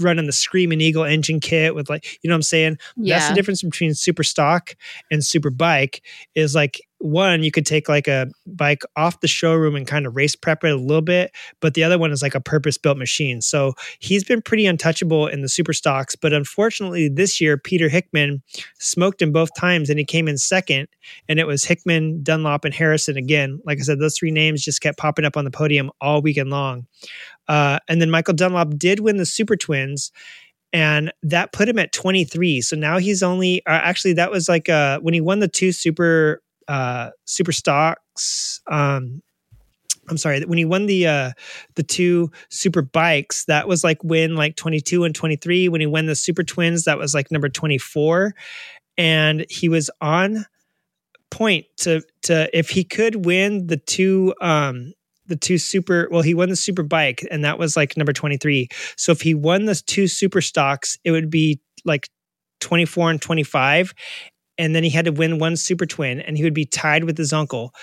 running 0.00 0.26
the 0.26 0.32
screaming 0.32 0.80
eagle 0.80 1.04
engine 1.04 1.40
kit 1.40 1.74
with 1.74 1.88
like 1.88 2.18
you 2.22 2.28
know 2.28 2.34
what 2.34 2.38
I'm 2.38 2.42
saying? 2.42 2.78
Yeah. 2.96 3.18
That's 3.18 3.28
the 3.30 3.34
difference 3.34 3.62
between 3.62 3.94
super 3.94 4.22
stock 4.22 4.76
and 5.10 5.24
super 5.24 5.50
bike 5.50 6.02
is 6.34 6.54
like 6.54 6.80
one, 7.04 7.42
you 7.42 7.50
could 7.50 7.66
take 7.66 7.86
like 7.86 8.08
a 8.08 8.28
bike 8.46 8.82
off 8.96 9.20
the 9.20 9.28
showroom 9.28 9.76
and 9.76 9.86
kind 9.86 10.06
of 10.06 10.16
race 10.16 10.34
prep 10.34 10.64
it 10.64 10.72
a 10.72 10.76
little 10.76 11.02
bit, 11.02 11.32
but 11.60 11.74
the 11.74 11.84
other 11.84 11.98
one 11.98 12.12
is 12.12 12.22
like 12.22 12.34
a 12.34 12.40
purpose 12.40 12.78
built 12.78 12.96
machine. 12.96 13.42
So 13.42 13.74
he's 13.98 14.24
been 14.24 14.40
pretty 14.40 14.64
untouchable 14.64 15.26
in 15.26 15.42
the 15.42 15.48
super 15.48 15.74
stocks, 15.74 16.16
but 16.16 16.32
unfortunately 16.32 17.10
this 17.10 17.42
year, 17.42 17.58
Peter 17.58 17.90
Hickman 17.90 18.42
smoked 18.78 19.20
him 19.20 19.32
both 19.32 19.50
times 19.54 19.90
and 19.90 19.98
he 19.98 20.04
came 20.06 20.28
in 20.28 20.38
second. 20.38 20.88
And 21.28 21.38
it 21.38 21.46
was 21.46 21.66
Hickman, 21.66 22.22
Dunlop, 22.22 22.64
and 22.64 22.72
Harrison 22.72 23.18
again. 23.18 23.60
Like 23.66 23.78
I 23.78 23.82
said, 23.82 23.98
those 23.98 24.16
three 24.16 24.30
names 24.30 24.64
just 24.64 24.80
kept 24.80 24.96
popping 24.96 25.26
up 25.26 25.36
on 25.36 25.44
the 25.44 25.50
podium 25.50 25.90
all 26.00 26.22
weekend 26.22 26.48
long. 26.48 26.86
Uh, 27.48 27.78
and 27.88 28.00
then 28.00 28.10
Michael 28.10 28.34
Dunlop 28.34 28.76
did 28.76 29.00
win 29.00 29.16
the 29.16 29.26
Super 29.26 29.56
Twins, 29.56 30.10
and 30.72 31.12
that 31.22 31.52
put 31.52 31.68
him 31.68 31.78
at 31.78 31.92
23. 31.92 32.60
So 32.60 32.76
now 32.76 32.98
he's 32.98 33.22
only 33.22 33.64
uh, 33.66 33.80
actually 33.82 34.14
that 34.14 34.30
was 34.30 34.48
like 34.48 34.68
uh, 34.68 35.00
when 35.00 35.14
he 35.14 35.20
won 35.20 35.40
the 35.40 35.48
two 35.48 35.72
super 35.72 36.42
uh, 36.68 37.10
super 37.24 37.52
stocks. 37.52 38.60
Um, 38.70 39.22
I'm 40.08 40.18
sorry, 40.18 40.40
when 40.44 40.58
he 40.58 40.64
won 40.64 40.86
the 40.86 41.06
uh, 41.06 41.32
the 41.76 41.82
two 41.82 42.30
super 42.50 42.82
bikes, 42.82 43.46
that 43.46 43.68
was 43.68 43.84
like 43.84 44.02
win 44.04 44.36
like 44.36 44.56
22 44.56 45.04
and 45.04 45.14
23. 45.14 45.68
When 45.68 45.80
he 45.80 45.86
won 45.86 46.06
the 46.06 46.14
Super 46.14 46.42
Twins, 46.42 46.84
that 46.84 46.98
was 46.98 47.14
like 47.14 47.30
number 47.30 47.48
24, 47.48 48.34
and 48.98 49.46
he 49.48 49.68
was 49.68 49.90
on 50.00 50.46
point 51.30 51.66
to 51.78 52.02
to 52.22 52.48
if 52.56 52.70
he 52.70 52.84
could 52.84 53.24
win 53.24 53.66
the 53.66 53.76
two 53.76 54.34
um 54.40 54.92
the 55.26 55.36
two 55.36 55.58
super 55.58 56.08
well 56.10 56.22
he 56.22 56.34
won 56.34 56.48
the 56.48 56.56
super 56.56 56.82
bike 56.82 57.26
and 57.30 57.44
that 57.44 57.58
was 57.58 57.76
like 57.76 57.96
number 57.96 58.12
23 58.12 58.68
so 58.96 59.12
if 59.12 59.20
he 59.20 59.34
won 59.34 59.64
the 59.64 59.74
two 59.86 60.06
super 60.06 60.40
stocks 60.40 60.98
it 61.04 61.10
would 61.10 61.30
be 61.30 61.60
like 61.84 62.08
24 62.60 63.10
and 63.10 63.22
25 63.22 63.94
and 64.58 64.74
then 64.74 64.84
he 64.84 64.90
had 64.90 65.04
to 65.04 65.12
win 65.12 65.38
one 65.38 65.56
super 65.56 65.86
twin 65.86 66.20
and 66.20 66.36
he 66.36 66.44
would 66.44 66.54
be 66.54 66.64
tied 66.64 67.04
with 67.04 67.18
his 67.18 67.32
uncle. 67.32 67.74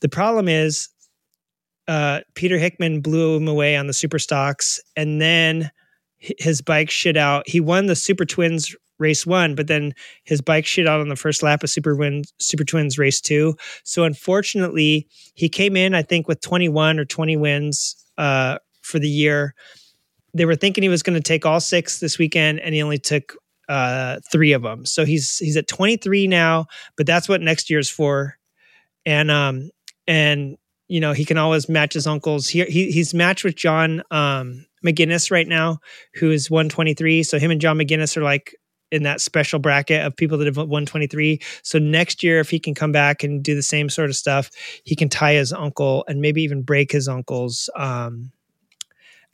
The 0.00 0.08
problem 0.08 0.48
is 0.48 0.88
uh 1.86 2.20
peter 2.34 2.58
hickman 2.58 3.00
blew 3.00 3.36
him 3.36 3.48
away 3.48 3.76
on 3.76 3.86
the 3.86 3.94
super 3.94 4.18
stocks 4.18 4.80
and 4.94 5.20
then 5.20 5.70
his 6.18 6.60
bike 6.60 6.90
shit 6.90 7.16
out. 7.16 7.48
He 7.48 7.60
won 7.60 7.86
the 7.86 7.96
super 7.96 8.24
twins 8.24 8.74
race 8.98 9.26
one 9.26 9.54
but 9.54 9.66
then 9.66 9.92
his 10.24 10.40
bike 10.40 10.66
shit 10.66 10.86
out 10.86 11.00
on 11.00 11.08
the 11.08 11.16
first 11.16 11.42
lap 11.42 11.62
of 11.62 11.70
super 11.70 11.94
win 11.94 12.22
super 12.38 12.64
twins 12.64 12.98
race 12.98 13.20
two. 13.20 13.54
So 13.84 14.04
unfortunately 14.04 15.08
he 15.34 15.48
came 15.48 15.76
in 15.76 15.94
i 15.94 16.02
think 16.02 16.28
with 16.28 16.40
21 16.40 16.98
or 16.98 17.04
20 17.04 17.36
wins 17.36 17.96
uh 18.16 18.58
for 18.82 18.98
the 18.98 19.08
year. 19.08 19.54
They 20.34 20.44
were 20.44 20.56
thinking 20.56 20.82
he 20.82 20.88
was 20.88 21.02
going 21.02 21.20
to 21.20 21.22
take 21.22 21.44
all 21.44 21.60
six 21.60 22.00
this 22.00 22.18
weekend 22.18 22.60
and 22.60 22.74
he 22.74 22.82
only 22.82 22.98
took 22.98 23.36
uh 23.68 24.18
three 24.32 24.52
of 24.52 24.62
them 24.62 24.86
so 24.86 25.04
he's 25.04 25.36
he's 25.38 25.58
at 25.58 25.68
23 25.68 26.26
now 26.26 26.64
but 26.96 27.06
that's 27.06 27.28
what 27.28 27.40
next 27.40 27.68
year's 27.70 27.90
for. 27.90 28.38
And 29.04 29.30
um 29.30 29.70
and 30.06 30.56
you 30.88 31.00
know 31.00 31.12
he 31.12 31.24
can 31.24 31.36
always 31.36 31.68
match 31.68 31.92
his 31.92 32.06
uncles. 32.06 32.48
He, 32.48 32.64
he 32.64 32.90
he's 32.90 33.14
matched 33.14 33.44
with 33.44 33.56
john 33.56 34.02
um 34.10 34.64
McGuinness 34.84 35.30
right 35.30 35.46
now 35.46 35.78
who 36.14 36.30
is 36.30 36.50
123 36.50 37.22
so 37.24 37.38
him 37.38 37.50
and 37.50 37.60
john 37.60 37.76
McGuinness 37.78 38.16
are 38.16 38.22
like 38.22 38.54
in 38.90 39.02
that 39.02 39.20
special 39.20 39.58
bracket 39.58 40.04
of 40.04 40.16
people 40.16 40.38
that 40.38 40.46
have 40.46 40.56
123 40.56 41.40
so 41.62 41.78
next 41.78 42.22
year 42.22 42.40
if 42.40 42.50
he 42.50 42.58
can 42.58 42.74
come 42.74 42.92
back 42.92 43.22
and 43.22 43.42
do 43.42 43.54
the 43.54 43.62
same 43.62 43.88
sort 43.88 44.08
of 44.10 44.16
stuff 44.16 44.50
he 44.84 44.96
can 44.96 45.08
tie 45.08 45.34
his 45.34 45.52
uncle 45.52 46.04
and 46.08 46.20
maybe 46.20 46.42
even 46.42 46.62
break 46.62 46.90
his 46.92 47.08
uncle's 47.08 47.68
um 47.76 48.30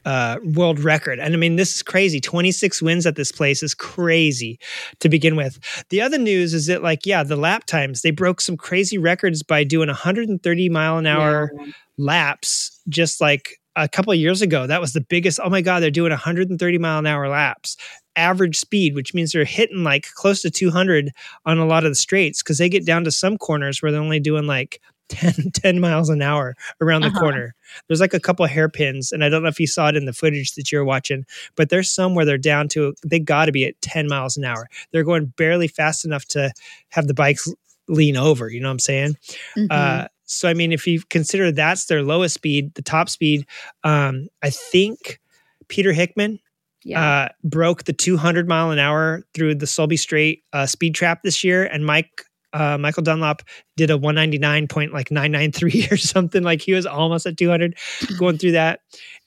uh, 0.05 0.37
world 0.55 0.79
record. 0.81 1.19
And 1.19 1.33
I 1.33 1.37
mean, 1.39 1.57
this 1.57 1.77
is 1.77 1.83
crazy. 1.83 2.21
26 2.21 2.83
wins 2.83 3.07
at 3.07 3.17
this 3.17 3.33
place 3.33 3.63
is 3.63 3.75
crazy 3.75 4.59
to 5.01 5.09
begin 5.09 5.35
with. 5.35 5.59
The 5.89 6.03
other 6.03 6.19
news 6.19 6.53
is 6.53 6.67
that, 6.67 6.83
like, 6.83 7.07
yeah, 7.07 7.23
the 7.23 7.37
lap 7.37 7.65
times, 7.65 8.03
they 8.03 8.11
broke 8.11 8.43
some 8.43 8.57
crazy 8.59 8.99
records 8.99 9.43
by 9.43 9.65
doing 9.65 9.89
130 9.89 10.69
mile 10.69 10.99
an 10.99 11.07
hour 11.07 11.51
Yeah. 11.59 11.73
laps 11.97 12.81
just 12.89 13.21
like 13.21 13.59
a 13.77 13.89
couple 13.89 14.13
of 14.13 14.19
years 14.19 14.43
ago. 14.43 14.67
That 14.67 14.81
was 14.83 14.93
the 14.93 15.01
biggest. 15.01 15.41
Oh 15.43 15.49
my 15.49 15.63
God, 15.63 15.81
they're 15.83 15.91
doing 15.91 16.11
130 16.11 16.79
mile 16.79 16.99
an 16.99 17.07
hour 17.07 17.27
laps. 17.29 17.77
Average 18.17 18.57
speed, 18.59 18.95
which 18.95 19.15
means 19.15 19.33
they're 19.33 19.45
hitting 19.45 19.83
like 19.85 20.07
close 20.15 20.43
to 20.43 20.51
200 20.51 21.11
on 21.47 21.59
a 21.59 21.67
lot 21.67 21.85
of 21.85 21.91
the 21.91 21.95
straights 21.97 22.43
because 22.43 22.59
they 22.59 22.69
get 22.69 22.87
down 22.87 23.05
to 23.05 23.11
some 23.11 23.37
corners 23.39 23.83
where 23.83 23.91
they're 23.93 24.01
only 24.01 24.21
doing 24.21 24.47
like 24.47 24.81
10, 25.11 25.51
10 25.53 25.81
miles 25.81 26.09
an 26.09 26.23
hour 26.23 26.57
around 26.81 27.03
the 27.03 27.09
Uh-huh. 27.09 27.19
corner. 27.21 27.55
There's 27.89 28.01
like 28.01 28.15
a 28.15 28.21
couple 28.21 28.45
of 28.45 28.51
hairpins, 28.51 29.13
and 29.13 29.23
I 29.23 29.29
don't 29.29 29.43
know 29.43 29.49
if 29.49 29.61
you 29.61 29.67
saw 29.67 29.89
it 29.89 29.97
in 29.97 30.07
the 30.07 30.13
footage 30.15 30.55
that 30.55 30.73
you're 30.73 30.85
watching, 30.85 31.27
but 31.57 31.69
there's 31.69 31.91
some 31.91 32.15
where 32.15 32.25
they're 32.25 32.39
down 32.39 32.69
to, 32.69 32.95
they 33.05 33.19
got 33.19 33.47
to 33.47 33.53
be 33.53 33.65
at 33.67 33.81
10 33.83 34.09
miles 34.09 34.37
an 34.39 34.45
hour. 34.45 34.69
They're 34.93 35.05
going 35.05 35.27
barely 35.37 35.69
fast 35.69 36.05
enough 36.07 36.25
to 36.29 36.53
have 36.89 37.07
the 37.07 37.15
bikes 37.15 37.53
lean 37.89 38.17
over. 38.17 38.49
You 38.49 38.61
know 38.61 38.69
what 38.69 38.73
I'm 38.73 38.79
saying? 38.79 39.17
Mhm. 39.59 39.67
Uh, 39.71 40.09
so 40.25 40.49
I 40.49 40.55
mean, 40.55 40.73
if 40.73 40.87
you 40.87 41.03
consider 41.11 41.53
that's 41.53 41.85
their 41.85 42.03
lowest 42.03 42.35
speed, 42.37 42.73
the 42.75 42.83
top 42.83 43.11
speed, 43.11 43.47
um, 43.83 44.29
I 44.43 44.49
think 44.49 45.21
Peter 45.69 45.93
Hickman 45.93 46.39
yeah. 46.85 47.01
uh, 47.03 47.29
broke 47.43 47.85
the 47.85 47.93
200 47.93 48.49
mile 48.49 48.71
an 48.71 48.79
hour 48.79 49.23
through 49.35 49.57
the 49.57 49.67
Sulby 49.67 49.99
Straight 49.99 50.43
uh, 50.53 50.67
speed 50.67 50.95
trap 50.95 51.23
this 51.23 51.43
year, 51.43 51.65
and 51.65 51.85
Mike 51.85 52.25
uh, 52.53 52.79
Michael 52.79 53.03
Dunlop 53.03 53.43
did 53.77 53.91
a 53.91 53.97
199 53.97 54.69
point 54.69 54.93
like 54.93 55.11
993 55.11 55.89
or 55.91 55.97
something. 55.97 56.45
Like 56.45 56.61
he 56.63 56.73
was 56.73 56.87
almost 56.87 57.27
at 57.27 57.37
200 57.37 57.77
going 58.19 58.39
through 58.39 58.53
that, 58.53 58.81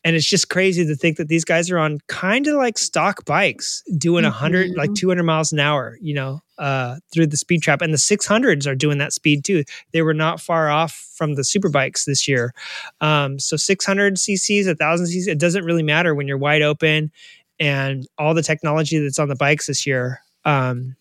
and 0.06 0.16
it's 0.16 0.26
just 0.26 0.50
crazy 0.50 0.86
to 0.86 0.96
think 0.96 1.18
that 1.18 1.28
these 1.28 1.44
guys 1.44 1.70
are 1.70 1.78
on 1.78 2.00
kind 2.08 2.48
of 2.48 2.56
like 2.56 2.78
stock 2.78 3.26
bikes 3.26 3.84
doing 3.98 4.24
a 4.24 4.30
100 4.30 4.76
like 4.78 4.92
Mhm. 4.92 4.96
200 4.96 5.24
miles 5.24 5.52
an 5.52 5.60
hour, 5.60 5.98
you 6.00 6.14
know, 6.14 6.40
uh, 6.58 6.96
through 7.14 7.28
the 7.28 7.36
speed 7.36 7.62
trap, 7.62 7.82
and 7.82 7.94
the 7.94 7.98
600s 7.98 8.66
are 8.66 8.76
doing 8.76 8.98
that 9.00 9.12
speed 9.12 9.44
too. 9.44 9.66
They 9.92 10.02
were 10.04 10.14
not 10.14 10.40
far 10.40 10.70
off 10.70 10.94
from 11.16 11.36
the 11.36 11.44
super 11.44 11.68
bikes 11.70 12.06
this 12.06 12.28
year. 12.30 12.54
Um, 13.02 13.40
so 13.40 13.58
600 13.58 14.16
cc's, 14.16 14.68
1000 14.68 15.08
cc's, 15.08 15.28
it 15.28 15.38
doesn't 15.40 15.66
really 15.66 15.84
matter 15.84 16.16
when 16.16 16.28
you're 16.28 16.38
wide 16.38 16.62
open 16.62 17.12
and 17.60 18.08
all 18.18 18.34
the 18.34 18.44
technology 18.44 19.00
that's 19.00 19.20
on 19.20 19.28
the 19.30 19.36
bikes 19.36 19.68
this 19.68 19.86
year. 19.86 20.22
Um, 20.46 20.96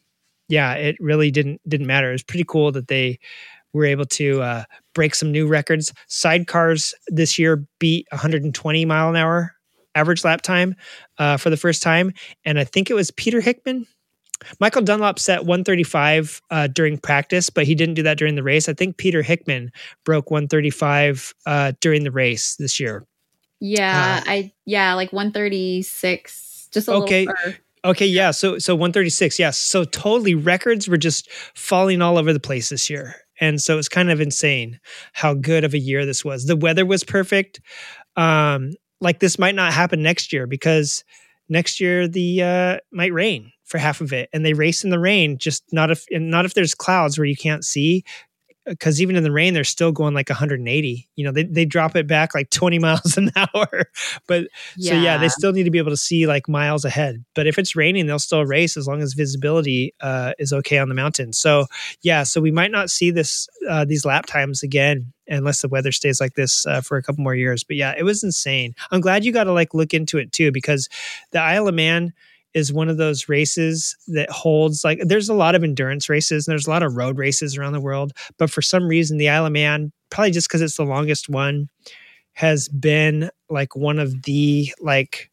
yeah, 0.49 0.75
it 0.75 0.97
really 1.01 1.31
didn't 1.31 1.61
didn't 1.69 1.87
matter. 1.87 2.09
It 2.11 2.13
was 2.13 2.23
pretty 2.23 2.45
cool 2.45 2.73
that 2.73 2.89
they 2.89 3.19
were 3.73 3.85
able 3.85 4.07
to 4.07 4.41
uh, 4.43 4.65
break 4.95 5.15
some 5.15 5.33
new 5.33 5.47
records. 5.47 5.93
Sidecars 6.09 6.95
this 7.09 7.39
year 7.39 7.67
beat 7.79 8.07
120 8.11 8.85
mile 8.85 9.11
an 9.11 9.17
hour 9.17 9.53
average 9.95 10.25
lap 10.25 10.43
time 10.43 10.77
uh, 11.19 11.37
for 11.37 11.51
the 11.51 11.57
first 11.57 11.83
time, 11.83 12.13
and 12.45 12.59
I 12.59 12.65
think 12.65 12.91
it 12.91 12.95
was 12.95 13.11
Peter 13.11 13.41
Hickman. 13.41 13.87
Michael 14.61 14.83
Dunlop 14.83 15.19
set 15.19 15.47
135 15.47 16.43
uh, 16.51 16.67
during 16.67 16.99
practice, 16.99 17.49
but 17.49 17.65
he 17.67 17.75
didn't 17.75 17.95
do 17.95 18.03
that 18.03 18.19
during 18.19 18.35
the 18.35 18.43
race. 18.43 18.69
I 18.69 18.75
think 18.75 18.99
Peter 18.99 19.23
Hickman 19.23 19.73
broke 20.05 20.31
135 20.31 21.35
uh, 21.47 21.73
during 21.81 22.05
the 22.05 22.11
race 22.11 22.57
this 22.57 22.79
year. 22.79 23.07
Yeah, 23.61 24.21
Uh, 24.23 24.31
I 24.31 24.53
yeah, 24.67 24.93
like 24.95 25.13
136. 25.13 26.46
Just 26.73 26.89
a 26.89 26.93
Okay. 26.93 27.27
Okay, 27.85 28.07
yeah. 28.07 28.33
So 28.33 28.59
so 28.59 28.75
136. 28.75 29.39
Yes. 29.39 29.59
So 29.59 29.85
totally 29.85 30.35
records 30.35 30.89
were 30.89 30.97
just 30.97 31.31
falling 31.55 32.03
all 32.03 32.19
over 32.19 32.33
the 32.33 32.41
place 32.41 32.69
this 32.69 32.91
year. 32.91 33.15
And 33.41 33.61
so 33.61 33.79
it's 33.79 33.89
kind 33.89 34.11
of 34.11 34.21
insane 34.21 34.81
how 35.13 35.35
good 35.35 35.63
of 35.63 35.75
a 35.75 35.79
year 35.79 36.05
this 36.05 36.25
was. 36.25 36.47
The 36.47 36.57
weather 36.57 36.85
was 36.85 37.05
perfect. 37.05 37.61
Um 38.17 38.73
like 39.01 39.21
this 39.21 39.39
might 39.39 39.55
not 39.55 39.73
happen 39.73 40.03
next 40.03 40.33
year 40.33 40.47
because 40.47 41.05
next 41.49 41.81
year 41.81 42.09
the 42.09 42.43
uh 42.43 42.77
might 42.93 43.13
rain 43.13 43.53
for 43.65 43.79
half 43.79 44.01
of 44.01 44.13
it 44.13 44.29
and 44.33 44.45
they 44.45 44.55
race 44.55 44.85
in 44.85 44.91
the 44.91 44.99
rain 44.99 45.39
just 45.39 45.65
not 45.73 45.91
if 45.91 46.07
not 46.11 46.45
if 46.45 46.55
there's 46.55 46.75
clouds 46.75 47.19
where 47.19 47.27
you 47.27 47.37
can't 47.37 47.65
see 47.65 48.05
because 48.67 49.01
even 49.01 49.17
in 49.17 49.23
the 49.23 49.33
rain 49.33 49.55
they're 49.55 49.65
still 49.65 49.93
going 49.93 50.15
like 50.15 50.29
180 50.29 51.09
you 51.17 51.25
know 51.25 51.33
they, 51.33 51.45
they 51.45 51.65
drop 51.65 51.95
it 51.97 52.07
back 52.07 52.35
like 52.35 52.51
20 52.51 52.79
miles 52.81 53.17
an 53.17 53.31
hour 53.37 53.85
but 54.27 54.47
so 54.79 54.95
yeah, 54.95 55.19
they 55.19 55.29
still 55.29 55.53
need 55.53 55.65
to 55.65 55.71
be 55.71 55.79
able 55.79 55.91
to 55.91 55.97
see 55.97 56.27
like 56.27 56.49
miles 56.49 56.85
ahead. 56.85 57.25
But 57.35 57.47
if 57.47 57.59
it's 57.59 57.77
raining, 57.77 58.07
they'll 58.07 58.19
still 58.19 58.45
race 58.45 58.77
as 58.77 58.87
long 58.87 59.03
as 59.03 59.15
visibility 59.15 59.95
uh, 60.01 60.33
is 60.39 60.53
okay 60.53 60.79
on 60.79 60.89
the 60.89 60.95
mountain. 60.95 61.33
So 61.33 61.67
yeah, 62.03 62.23
so 62.23 62.41
we 62.41 62.51
might 62.51 62.71
not 62.71 62.91
see 62.91 63.11
this 63.11 63.49
uh, 63.69 63.85
these 63.85 64.05
lap 64.05 64.27
times 64.27 64.63
again 64.63 65.13
unless 65.29 65.61
the 65.61 65.69
weather 65.69 65.93
stays 65.93 66.21
like 66.21 66.35
this 66.35 66.67
uh, 66.67 66.81
for 66.81 66.97
a 66.97 67.03
couple 67.03 67.23
more 67.23 67.35
years. 67.35 67.65
But 67.65 67.77
yeah, 67.77 67.95
it 67.97 68.05
was 68.05 68.23
insane. 68.23 68.75
I'm 68.91 69.01
glad 69.01 69.25
you 69.25 69.33
got 69.33 69.45
to 69.45 69.53
like 69.53 69.75
look 69.75 69.95
into 69.95 70.19
it 70.19 70.33
too 70.33 70.53
because 70.53 70.89
the 71.33 71.41
Isle 71.41 71.69
of 71.69 71.75
Man 71.75 72.13
is 72.57 72.73
one 72.73 72.89
of 72.89 72.97
those 72.97 73.29
races 73.29 73.95
that 74.09 74.31
holds 74.31 74.83
like 74.83 74.99
there's 75.03 75.29
a 75.29 75.35
lot 75.35 75.55
of 75.55 75.63
endurance 75.63 76.09
races 76.09 76.49
and 76.49 76.53
there's 76.53 76.67
a 76.67 76.71
lot 76.71 76.83
of 76.83 76.97
road 76.97 77.19
races 77.19 77.59
around 77.59 77.75
the 77.75 77.81
world, 77.81 78.13
but 78.39 78.51
for 78.51 78.63
some 78.63 78.89
reason 78.89 79.19
the 79.19 79.29
Isle 79.29 79.45
of 79.45 79.53
Man, 79.53 79.93
probably 80.09 80.31
just 80.31 80.49
because 80.49 80.63
it's 80.63 80.79
the 80.79 80.85
longest 80.85 81.29
one, 81.29 81.69
has 82.33 82.69
been 82.69 83.29
like 83.51 83.77
one 83.77 83.99
of 83.99 84.23
the 84.23 84.73
like 84.81 85.31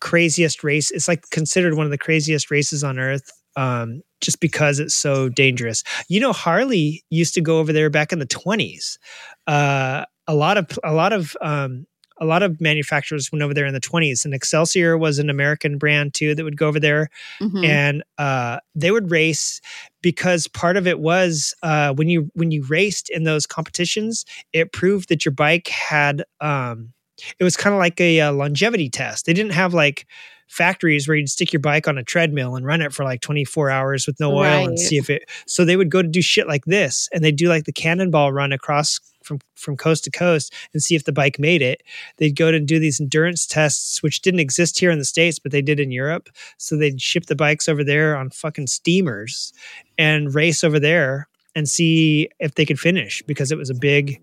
craziest 0.00 0.64
race. 0.64 0.90
It's 0.90 1.06
like 1.06 1.30
considered 1.30 1.74
one 1.74 1.86
of 1.86 1.92
the 1.92 1.98
craziest 1.98 2.50
races 2.50 2.82
on 2.82 2.98
earth. 2.98 3.30
Um, 3.56 4.02
just 4.20 4.40
because 4.40 4.80
it's 4.80 4.94
so 4.94 5.28
dangerous. 5.28 5.84
You 6.08 6.20
know, 6.20 6.32
Harley 6.32 7.04
used 7.08 7.34
to 7.34 7.40
go 7.40 7.58
over 7.58 7.72
there 7.72 7.88
back 7.88 8.12
in 8.12 8.18
the 8.18 8.26
twenties. 8.26 8.98
Uh, 9.46 10.04
a 10.26 10.34
lot 10.34 10.58
of 10.58 10.66
a 10.82 10.92
lot 10.92 11.12
of 11.12 11.36
um, 11.40 11.86
a 12.20 12.24
lot 12.24 12.42
of 12.42 12.60
manufacturers 12.60 13.30
went 13.32 13.42
over 13.42 13.54
there 13.54 13.66
in 13.66 13.74
the 13.74 13.80
twenties, 13.80 14.24
and 14.24 14.34
Excelsior 14.34 14.96
was 14.98 15.18
an 15.18 15.30
American 15.30 15.78
brand 15.78 16.14
too 16.14 16.34
that 16.34 16.44
would 16.44 16.56
go 16.56 16.68
over 16.68 16.80
there 16.80 17.08
Mhm. 17.40 17.64
and 17.64 18.02
uh, 18.18 18.58
they 18.74 18.90
would 18.90 19.10
race 19.10 19.60
because 20.02 20.46
part 20.48 20.76
of 20.76 20.86
it 20.86 21.00
was 21.00 21.54
uh, 21.62 21.92
when 21.94 22.08
you 22.08 22.30
when 22.34 22.50
you 22.50 22.64
raced 22.68 23.08
in 23.10 23.24
those 23.24 23.46
competitions, 23.46 24.24
it 24.52 24.72
proved 24.72 25.08
that 25.08 25.24
your 25.24 25.32
bike 25.32 25.68
had. 25.68 26.24
Um, 26.40 26.92
it 27.40 27.44
was 27.44 27.56
kind 27.56 27.74
of 27.74 27.78
like 27.80 28.00
a, 28.00 28.20
uh 28.20 28.32
longevity 28.32 28.88
test. 28.88 29.26
They 29.26 29.32
didn't 29.32 29.52
have 29.52 29.74
like 29.74 30.06
factories 30.48 31.06
where 31.06 31.16
you'd 31.16 31.28
stick 31.28 31.52
your 31.52 31.60
bike 31.60 31.86
on 31.88 31.98
a 31.98 32.02
treadmill 32.04 32.56
and 32.56 32.64
run 32.64 32.80
it 32.80 32.92
for 32.94 33.04
like 33.04 33.20
24 33.20 33.70
hours 33.70 34.06
with 34.06 34.18
no 34.18 34.30
oil 34.32 34.66
and 34.68 34.78
see 34.78 34.96
if 34.96 35.10
it. 35.10 35.24
So 35.46 35.64
they 35.64 35.76
would 35.76 35.90
go 35.90 36.00
to 36.00 36.08
do 36.08 36.22
shit 36.22 36.46
like 36.48 36.64
this, 36.64 37.08
and 37.12 37.22
they'd 37.22 37.36
do 37.36 37.48
like 37.48 37.64
the 37.64 37.72
cannonball 37.72 38.32
run 38.32 38.52
across 38.52 38.98
from 39.28 39.38
from 39.54 39.76
coast 39.76 40.04
to 40.04 40.10
coast 40.10 40.52
and 40.72 40.82
see 40.82 40.94
if 40.96 41.04
the 41.04 41.12
bike 41.12 41.38
made 41.38 41.62
it. 41.62 41.82
They'd 42.16 42.34
go 42.34 42.50
to 42.50 42.58
do 42.58 42.78
these 42.78 43.00
endurance 43.00 43.46
tests, 43.46 44.02
which 44.02 44.22
didn't 44.22 44.40
exist 44.40 44.80
here 44.80 44.90
in 44.90 44.98
the 44.98 45.04
states, 45.04 45.38
but 45.38 45.52
they 45.52 45.62
did 45.62 45.78
in 45.78 45.92
Europe. 45.92 46.28
So 46.56 46.76
they'd 46.76 47.00
ship 47.00 47.26
the 47.26 47.36
bikes 47.36 47.68
over 47.68 47.84
there 47.84 48.16
on 48.16 48.30
fucking 48.30 48.66
steamers 48.66 49.52
and 49.98 50.34
race 50.34 50.64
over 50.64 50.80
there 50.80 51.28
and 51.54 51.68
see 51.68 52.28
if 52.40 52.54
they 52.54 52.64
could 52.64 52.80
finish 52.80 53.22
because 53.26 53.52
it 53.52 53.58
was 53.58 53.70
a 53.70 53.74
big 53.74 54.20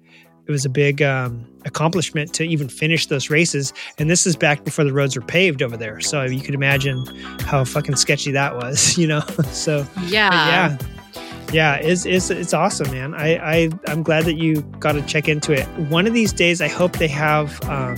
it 0.47 0.51
was 0.51 0.63
a 0.63 0.69
big 0.69 1.01
um, 1.01 1.43
accomplishment 1.65 2.31
to 2.35 2.43
even 2.43 2.69
finish 2.69 3.07
those 3.07 3.29
races 3.29 3.73
and 3.97 4.09
this 4.09 4.27
is 4.27 4.35
back 4.35 4.63
before 4.63 4.85
the 4.85 4.93
roads 4.93 5.15
were 5.15 5.25
paved 5.25 5.61
over 5.61 5.75
there 5.75 5.99
so 5.99 6.23
you 6.23 6.39
could 6.39 6.53
imagine 6.53 7.03
how 7.41 7.63
fucking 7.63 7.95
sketchy 7.95 8.31
that 8.31 8.55
was 8.55 8.97
you 9.01 9.07
know 9.07 9.21
so 9.51 9.85
yeah. 10.05 10.77
yeah 10.77 11.04
yeah 11.53 11.75
it's, 11.75 12.05
it's 12.05 12.29
it's 12.29 12.53
awesome 12.53 12.91
man. 12.91 13.13
I 13.13 13.35
i 13.37 13.69
i'm 13.87 14.03
glad 14.03 14.25
that 14.25 14.35
you 14.35 14.61
got 14.79 14.93
to 14.93 15.01
check 15.03 15.27
into 15.29 15.53
it. 15.53 15.65
One 15.89 16.07
of 16.07 16.13
these 16.13 16.33
days 16.33 16.61
i 16.61 16.67
hope 16.67 16.93
they 16.93 17.07
have 17.07 17.61
um 17.69 17.97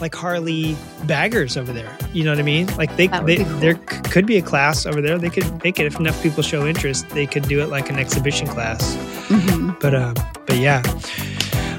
like 0.00 0.14
harley 0.14 0.76
baggers 1.04 1.56
over 1.56 1.72
there. 1.72 1.96
You 2.12 2.24
know 2.24 2.30
what 2.30 2.38
i 2.38 2.42
mean? 2.42 2.66
Like 2.76 2.96
they, 2.96 3.06
they 3.08 3.36
cool. 3.44 3.58
there 3.58 3.74
c- 3.74 4.00
could 4.10 4.26
be 4.26 4.36
a 4.36 4.42
class 4.42 4.86
over 4.86 5.00
there. 5.00 5.18
They 5.18 5.30
could 5.30 5.62
make 5.64 5.78
it. 5.78 5.86
If 5.86 5.98
enough 5.98 6.20
people 6.22 6.42
show 6.42 6.66
interest 6.66 7.08
they 7.10 7.26
could 7.26 7.44
do 7.48 7.60
it 7.60 7.68
like 7.68 7.90
an 7.90 7.98
exhibition 7.98 8.46
class. 8.46 8.94
Mhm. 9.28 9.78
but 9.80 9.94
um 9.94 10.14
but 10.46 10.56
yeah. 10.58 10.82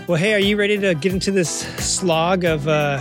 Well 0.08 0.18
hey 0.18 0.34
are 0.34 0.40
you 0.40 0.56
ready 0.58 0.78
to 0.78 0.94
get 0.96 1.14
into 1.14 1.32
this 1.32 1.50
slog 1.50 2.44
of 2.44 2.68
uh 2.68 3.00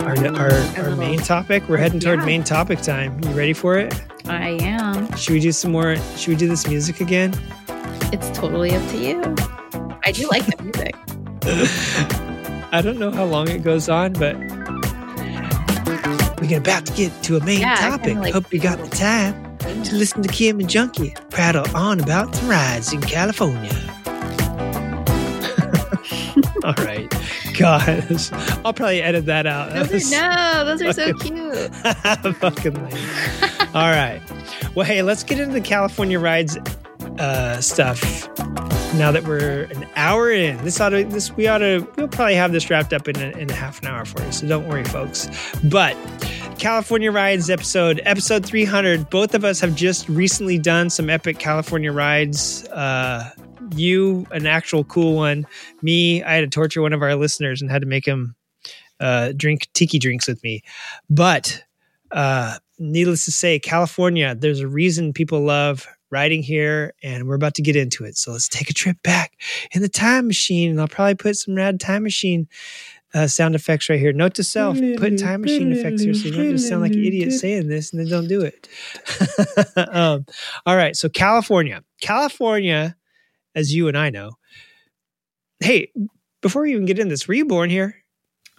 our, 0.00 0.16
our, 0.36 0.52
our 0.78 0.96
main 0.96 1.18
topic? 1.18 1.68
We're 1.68 1.78
heading 1.78 2.00
toward 2.00 2.20
Yeah. 2.20 2.26
main 2.26 2.44
topic 2.44 2.80
time. 2.80 3.20
You 3.24 3.30
ready 3.30 3.52
for 3.52 3.76
it 3.76 3.92
I 4.28 4.56
am. 4.60 5.14
should 5.16 5.32
we 5.34 5.40
do 5.40 5.52
some 5.52 5.72
more? 5.72 5.96
Should 6.16 6.28
we 6.28 6.36
do 6.36 6.48
this 6.48 6.66
music 6.66 7.00
again? 7.00 7.34
It's 8.12 8.28
totally 8.36 8.74
up 8.74 8.86
to 8.90 8.96
you. 8.98 9.20
I 10.04 10.12
do 10.12 10.28
like 10.28 10.46
the 10.46 10.62
music. 10.62 10.94
I 12.72 12.80
don't 12.82 12.98
know 12.98 13.10
how 13.10 13.24
long 13.24 13.48
it 13.48 13.62
goes 13.62 13.88
on, 13.88 14.12
but 14.14 14.36
we're 16.40 16.58
about 16.58 16.86
to 16.86 16.92
get 16.94 17.12
to 17.24 17.36
a 17.36 17.44
main 17.44 17.60
Yeah, 17.60 17.76
I 17.78 17.90
topic. 17.90 18.16
like 18.16 18.34
Hope 18.34 18.52
you 18.52 18.60
got 18.60 18.78
the 18.78 18.88
time 18.88 19.56
to 19.84 19.94
listen 19.96 20.22
to 20.22 20.28
Kim 20.28 20.60
and 20.60 20.68
Junkie 20.68 21.14
prattle 21.30 21.64
on 21.76 22.00
about 22.00 22.34
some 22.34 22.48
rides 22.48 22.92
in 22.92 23.00
California. 23.00 23.70
All 26.64 26.74
right, 26.84 27.08
gosh, 27.56 28.32
I'll 28.64 28.72
probably 28.72 29.00
edit 29.02 29.26
that 29.26 29.46
out. 29.46 29.72
Those 29.88 30.12
are, 30.12 30.16
no, 30.20 30.64
those 30.64 30.82
are 30.82 30.92
so 30.92 31.12
cute. 31.14 31.74
fucking 32.40 32.74
lame. 32.74 33.50
All 33.76 33.90
right. 33.90 34.22
Well, 34.74 34.86
hey, 34.86 35.02
let's 35.02 35.22
get 35.22 35.38
into 35.38 35.52
the 35.52 35.60
California 35.60 36.18
rides 36.18 36.56
uh, 37.18 37.60
stuff. 37.60 38.26
Now 38.94 39.12
that 39.12 39.24
we're 39.24 39.64
an 39.64 39.86
hour 39.96 40.32
in, 40.32 40.56
this 40.64 40.80
ought 40.80 40.88
to 40.88 41.04
this 41.04 41.30
we 41.36 41.46
ought 41.46 41.58
to 41.58 41.86
we'll 41.94 42.08
probably 42.08 42.36
have 42.36 42.52
this 42.52 42.70
wrapped 42.70 42.94
up 42.94 43.06
in 43.06 43.16
a, 43.16 43.36
in 43.36 43.50
a 43.50 43.52
half 43.52 43.82
an 43.82 43.88
hour 43.88 44.06
for 44.06 44.24
you. 44.24 44.32
So 44.32 44.48
don't 44.48 44.66
worry, 44.66 44.84
folks. 44.84 45.28
But 45.64 45.94
California 46.58 47.12
rides 47.12 47.50
episode 47.50 48.00
episode 48.06 48.46
300. 48.46 49.10
Both 49.10 49.34
of 49.34 49.44
us 49.44 49.60
have 49.60 49.74
just 49.74 50.08
recently 50.08 50.58
done 50.58 50.88
some 50.88 51.10
epic 51.10 51.38
California 51.38 51.92
rides. 51.92 52.66
Uh, 52.68 53.30
you 53.74 54.26
an 54.30 54.46
actual 54.46 54.84
cool 54.84 55.16
one. 55.16 55.46
Me, 55.82 56.22
I 56.22 56.32
had 56.32 56.40
to 56.40 56.48
torture 56.48 56.80
one 56.80 56.94
of 56.94 57.02
our 57.02 57.14
listeners 57.14 57.60
and 57.60 57.70
had 57.70 57.82
to 57.82 57.86
make 57.86 58.06
him 58.06 58.36
uh, 59.00 59.32
drink 59.36 59.68
tiki 59.74 59.98
drinks 59.98 60.26
with 60.26 60.42
me. 60.42 60.62
But 61.10 61.62
uh, 62.10 62.56
needless 62.78 63.24
to 63.24 63.32
say, 63.32 63.58
California, 63.58 64.34
there's 64.34 64.60
a 64.60 64.68
reason 64.68 65.12
people 65.12 65.40
love 65.40 65.86
riding 66.10 66.42
here, 66.42 66.94
and 67.02 67.26
we're 67.26 67.34
about 67.34 67.54
to 67.54 67.62
get 67.62 67.76
into 67.76 68.04
it. 68.04 68.16
So 68.16 68.32
let's 68.32 68.48
take 68.48 68.70
a 68.70 68.74
trip 68.74 68.96
back 69.02 69.32
in 69.72 69.82
the 69.82 69.88
time 69.88 70.26
machine, 70.26 70.70
and 70.70 70.80
I'll 70.80 70.88
probably 70.88 71.14
put 71.14 71.36
some 71.36 71.54
rad 71.54 71.80
time 71.80 72.02
machine 72.02 72.48
uh, 73.14 73.26
sound 73.26 73.54
effects 73.54 73.88
right 73.88 73.98
here. 73.98 74.12
Note 74.12 74.34
to 74.34 74.44
self: 74.44 74.78
put 74.98 75.18
time 75.18 75.42
machine 75.42 75.72
effects 75.72 76.02
here, 76.02 76.14
so 76.14 76.26
you 76.28 76.32
don't 76.32 76.50
just 76.50 76.68
sound 76.68 76.82
like 76.82 76.92
an 76.92 77.04
idiot 77.04 77.32
saying 77.32 77.68
this 77.68 77.92
and 77.92 78.00
then 78.00 78.08
don't 78.08 78.28
do 78.28 78.42
it. 78.42 78.68
um, 79.92 80.26
all 80.64 80.76
right, 80.76 80.96
so 80.96 81.08
California, 81.08 81.82
California, 82.00 82.96
as 83.54 83.74
you 83.74 83.88
and 83.88 83.96
I 83.96 84.10
know. 84.10 84.32
Hey, 85.60 85.90
before 86.42 86.62
we 86.62 86.72
even 86.72 86.84
get 86.84 86.98
in 86.98 87.08
this, 87.08 87.26
were 87.26 87.34
you 87.34 87.46
born 87.46 87.70
here? 87.70 87.96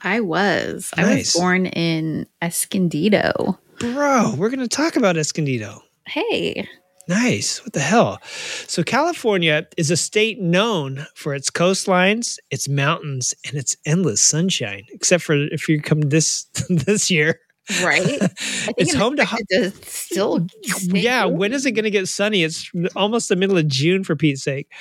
I 0.02 0.20
was. 0.20 0.92
I 0.96 1.16
was 1.16 1.34
born 1.34 1.68
in 1.68 2.28
Escondido. 2.42 3.60
Bro, 3.80 4.36
we're 4.38 4.50
going 4.50 4.60
to 4.60 4.68
talk 4.68 4.96
about 4.96 5.18
Escondido. 5.18 5.82
Hey. 6.08 6.68
Nice. 7.08 7.64
What 7.64 7.74
the 7.74 7.80
hell? 7.80 8.20
So, 8.68 8.84
California 8.84 9.66
is 9.78 9.92
a 9.92 9.98
state 9.98 10.42
known 10.42 11.06
for 11.16 11.34
its 11.34 11.50
coastlines, 11.50 12.38
its 12.52 12.68
mountains, 12.68 13.34
and 13.46 13.56
its 13.56 13.78
endless 13.86 14.22
sunshine. 14.22 14.84
Except 14.92 15.24
for 15.24 15.36
if 15.36 15.70
you 15.70 15.82
come 15.82 16.02
this 16.02 16.44
this 16.70 17.10
year, 17.10 17.40
Right? 17.84 18.20
It's 18.78 18.94
home 18.94 19.16
to. 19.18 19.24
expected 19.24 19.74
to 19.74 19.90
still. 19.90 20.48
Yeah, 20.84 21.26
when 21.26 21.54
is 21.54 21.66
it 21.66 21.72
going 21.72 21.84
to 21.86 21.92
get 21.92 22.08
sunny? 22.08 22.44
It's 22.44 22.70
almost 22.96 23.30
the 23.30 23.36
middle 23.36 23.58
of 23.58 23.68
June, 23.68 24.04
for 24.04 24.16
Pete's 24.16 24.44
sake. 24.44 24.72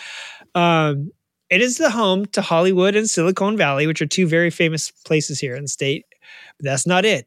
Um, 0.55 1.11
it 1.51 1.61
is 1.61 1.79
the 1.79 1.91
home 1.91 2.27
to 2.27 2.43
Hollywood 2.43 2.97
and 2.97 3.09
Silicon 3.11 3.57
Valley, 3.57 3.87
which 3.87 4.01
are 4.03 4.07
two 4.07 4.27
very 4.27 4.51
famous 4.51 4.91
places 5.05 5.39
here 5.41 5.55
in 5.57 5.62
the 5.62 5.69
state. 5.69 6.07
But 6.59 6.65
that's 6.66 6.87
not 6.87 7.05
it. 7.05 7.27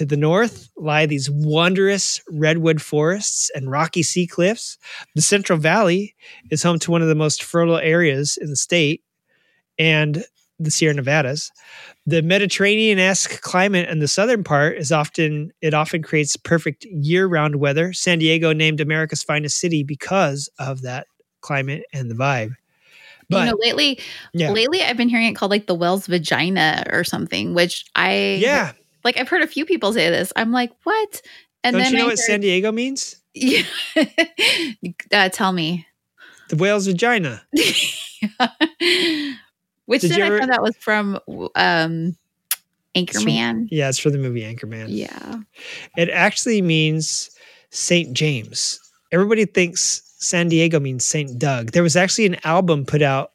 To 0.00 0.06
the 0.06 0.16
north 0.16 0.70
lie 0.78 1.04
these 1.04 1.28
wondrous 1.28 2.22
redwood 2.30 2.80
forests 2.80 3.50
and 3.54 3.70
rocky 3.70 4.02
sea 4.02 4.26
cliffs. 4.26 4.78
The 5.14 5.20
Central 5.20 5.58
Valley 5.58 6.14
is 6.50 6.62
home 6.62 6.78
to 6.78 6.90
one 6.90 7.02
of 7.02 7.08
the 7.08 7.14
most 7.14 7.42
fertile 7.42 7.76
areas 7.76 8.38
in 8.40 8.48
the 8.48 8.56
state 8.56 9.02
and 9.78 10.24
the 10.58 10.70
Sierra 10.70 10.94
Nevadas. 10.94 11.52
The 12.06 12.22
Mediterranean-esque 12.22 13.42
climate 13.42 13.90
in 13.90 13.98
the 13.98 14.08
southern 14.08 14.42
part 14.42 14.78
is 14.78 14.90
often 14.90 15.52
it 15.60 15.74
often 15.74 16.02
creates 16.02 16.34
perfect 16.34 16.86
year-round 16.86 17.56
weather. 17.56 17.92
San 17.92 18.20
Diego 18.20 18.54
named 18.54 18.80
America's 18.80 19.22
finest 19.22 19.58
city 19.58 19.82
because 19.82 20.48
of 20.58 20.80
that 20.80 21.08
climate 21.42 21.84
and 21.92 22.10
the 22.10 22.14
vibe. 22.14 22.52
But 23.28 23.40
you 23.40 23.50
know, 23.50 23.58
lately, 23.60 24.00
yeah, 24.32 24.50
lately 24.50 24.82
I've 24.82 24.96
been 24.96 25.10
hearing 25.10 25.26
it 25.26 25.34
called 25.34 25.50
like 25.50 25.66
the 25.66 25.74
whale's 25.74 26.06
vagina 26.06 26.84
or 26.90 27.04
something, 27.04 27.52
which 27.52 27.84
I 27.94 28.38
yeah. 28.40 28.72
Like. 29.04 29.16
I've 29.18 29.28
heard 29.28 29.42
a 29.42 29.46
few 29.46 29.64
people 29.64 29.92
say 29.92 30.10
this. 30.10 30.32
I'm 30.36 30.52
like, 30.52 30.72
what? 30.84 31.22
And 31.64 31.74
Don't 31.74 31.82
then 31.82 31.92
you 31.92 31.98
know 31.98 32.04
I 32.04 32.08
what 32.08 32.18
San 32.18 32.40
Diego 32.40 32.72
means? 32.72 33.16
Yeah. 33.34 33.62
uh, 35.12 35.28
tell 35.28 35.52
me. 35.52 35.86
The 36.48 36.56
whale's 36.56 36.86
vagina. 36.86 37.42
Which 39.86 40.02
Did 40.02 40.12
then 40.12 40.22
I 40.22 40.26
ever- 40.26 40.38
found 40.38 40.50
out 40.52 40.62
was 40.62 40.76
from 40.76 41.18
um 41.56 42.16
It's 42.94 43.12
from- 43.20 43.26
Anchorman. 43.30 43.68
Yeah, 43.70 43.88
it's 43.88 43.98
for 43.98 44.10
the 44.10 44.18
movie 44.18 44.42
Anchorman. 44.42 44.86
Yeah. 44.88 45.40
It 45.96 46.08
actually 46.10 46.62
means 46.62 47.30
St. 47.70 48.12
James. 48.12 48.78
Everybody 49.12 49.44
thinks 49.46 50.02
San 50.18 50.48
Diego 50.48 50.78
means 50.80 51.04
St. 51.04 51.38
Doug. 51.38 51.72
There 51.72 51.82
was 51.82 51.96
actually 51.96 52.26
an 52.26 52.36
album 52.44 52.84
put 52.84 53.02
out 53.02 53.32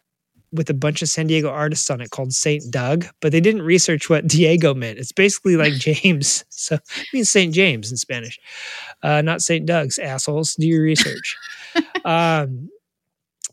with 0.52 0.70
a 0.70 0.74
bunch 0.74 1.02
of 1.02 1.10
San 1.10 1.28
Diego 1.28 1.50
artists 1.50 1.90
on 1.90 2.02
it 2.02 2.12
called 2.12 2.34
St. 2.34 2.64
Doug, 2.72 3.06
but 3.22 3.32
they 3.32 3.42
didn't 3.42 3.64
research 3.64 4.10
what 4.10 4.28
Diego 4.28 4.74
meant. 4.74 5.00
It's 5.00 5.12
basically 5.12 5.56
like 5.56 5.74
James. 5.78 6.46
So 6.50 6.76
it 6.76 7.08
means 7.14 7.30
St. 7.30 7.54
James 7.54 7.92
in 7.92 7.98
Spanish, 7.98 8.40
uh, 9.04 9.22
not 9.22 9.42
St. 9.42 9.66
Doug's, 9.66 9.98
assholes. 9.98 10.56
Do 10.56 10.68
your 10.68 10.84
research. 10.84 11.38
um, 12.06 12.70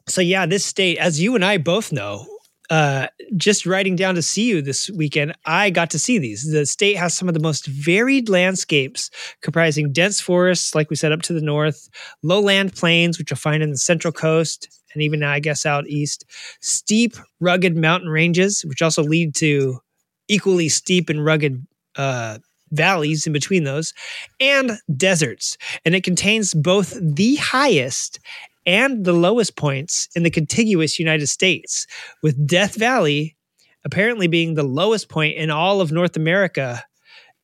so, 0.09 0.21
yeah, 0.21 0.47
this 0.47 0.65
state, 0.65 0.99
as 0.99 1.21
you 1.21 1.35
and 1.35 1.45
I 1.45 1.59
both 1.59 1.93
know, 1.93 2.27
uh, 2.71 3.07
just 3.37 3.67
riding 3.67 3.97
down 3.97 4.15
to 4.15 4.23
see 4.23 4.49
you 4.49 4.63
this 4.63 4.89
weekend, 4.91 5.35
I 5.45 5.71
got 5.71 5.91
to 5.91 5.99
see 5.99 6.19
these. 6.19 6.51
The 6.51 6.65
state 6.65 6.97
has 6.97 7.13
some 7.13 7.29
of 7.29 7.35
the 7.35 7.41
most 7.41 7.67
varied 7.67 8.29
landscapes, 8.29 9.11
comprising 9.43 9.93
dense 9.93 10.21
forests, 10.21 10.75
like 10.75 10.89
we 10.89 10.97
said, 10.97 11.13
up 11.13 11.23
to 11.23 11.35
the 11.35 11.43
north, 11.43 11.91
lowland 12.23 12.75
plains, 12.75 13.19
which 13.19 13.31
you'll 13.31 13.37
find 13.37 13.63
in 13.63 13.71
the 13.71 13.77
central 13.77 14.13
coast, 14.13 14.82
and 14.95 15.03
even 15.03 15.23
I 15.23 15.41
guess 15.41 15.67
out 15.67 15.87
east, 15.87 16.25
steep, 16.61 17.17
rugged 17.41 17.77
mountain 17.77 18.09
ranges, 18.09 18.65
which 18.65 18.83
also 18.83 19.03
lead 19.03 19.35
to 19.37 19.79
equally 20.29 20.69
steep 20.69 21.09
and 21.09 21.25
rugged 21.25 21.67
uh, 21.97 22.39
valleys 22.71 23.27
in 23.27 23.33
between 23.33 23.65
those, 23.65 23.93
and 24.41 24.79
deserts. 24.97 25.57
And 25.85 25.95
it 25.95 26.05
contains 26.05 26.55
both 26.55 26.97
the 27.01 27.37
highest 27.37 28.19
and 28.65 29.05
the 29.05 29.13
lowest 29.13 29.57
points 29.57 30.09
in 30.15 30.23
the 30.23 30.31
contiguous 30.31 30.99
United 30.99 31.27
States, 31.27 31.87
with 32.23 32.47
Death 32.47 32.77
Valley 32.77 33.37
apparently 33.85 34.29
being 34.29 34.55
the 34.55 34.63
lowest 34.63 35.09
point 35.09 35.37
in 35.37 35.51
all 35.51 35.81
of 35.81 35.93
North 35.93 36.17
America 36.17 36.85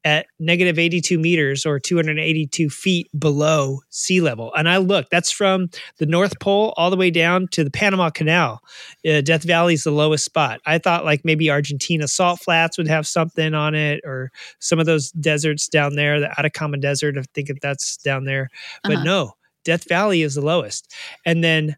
at 0.04 0.26
negative 0.38 0.78
82 0.78 1.18
meters 1.18 1.66
or 1.66 1.78
282 1.80 2.70
feet 2.70 3.08
below 3.18 3.80
sea 3.90 4.20
level. 4.20 4.54
And 4.54 4.68
I 4.68 4.76
looked, 4.78 5.10
that's 5.10 5.30
from 5.30 5.70
the 5.98 6.06
North 6.06 6.38
Pole 6.40 6.72
all 6.76 6.90
the 6.90 6.96
way 6.96 7.10
down 7.10 7.48
to 7.48 7.64
the 7.64 7.70
Panama 7.70 8.08
Canal. 8.10 8.60
Uh, 9.06 9.20
Death 9.20 9.42
Valley 9.42 9.74
is 9.74 9.84
the 9.84 9.90
lowest 9.90 10.24
spot. 10.24 10.60
I 10.66 10.78
thought 10.78 11.04
like 11.04 11.24
maybe 11.24 11.50
Argentina 11.50 12.06
salt 12.08 12.40
flats 12.40 12.78
would 12.78 12.88
have 12.88 13.06
something 13.06 13.54
on 13.54 13.74
it 13.74 14.00
or 14.04 14.30
some 14.60 14.78
of 14.78 14.86
those 14.86 15.10
deserts 15.10 15.68
down 15.68 15.96
there, 15.96 16.20
the 16.20 16.30
Atacama 16.38 16.76
Desert, 16.78 17.18
I 17.18 17.22
think 17.34 17.48
that 17.48 17.60
that's 17.60 17.96
down 17.98 18.24
there. 18.24 18.48
But 18.84 18.94
Uh-huh. 18.94 19.02
no, 19.04 19.32
Death 19.64 19.88
Valley 19.88 20.22
is 20.22 20.34
the 20.36 20.40
lowest. 20.42 20.92
And 21.26 21.42
then 21.42 21.76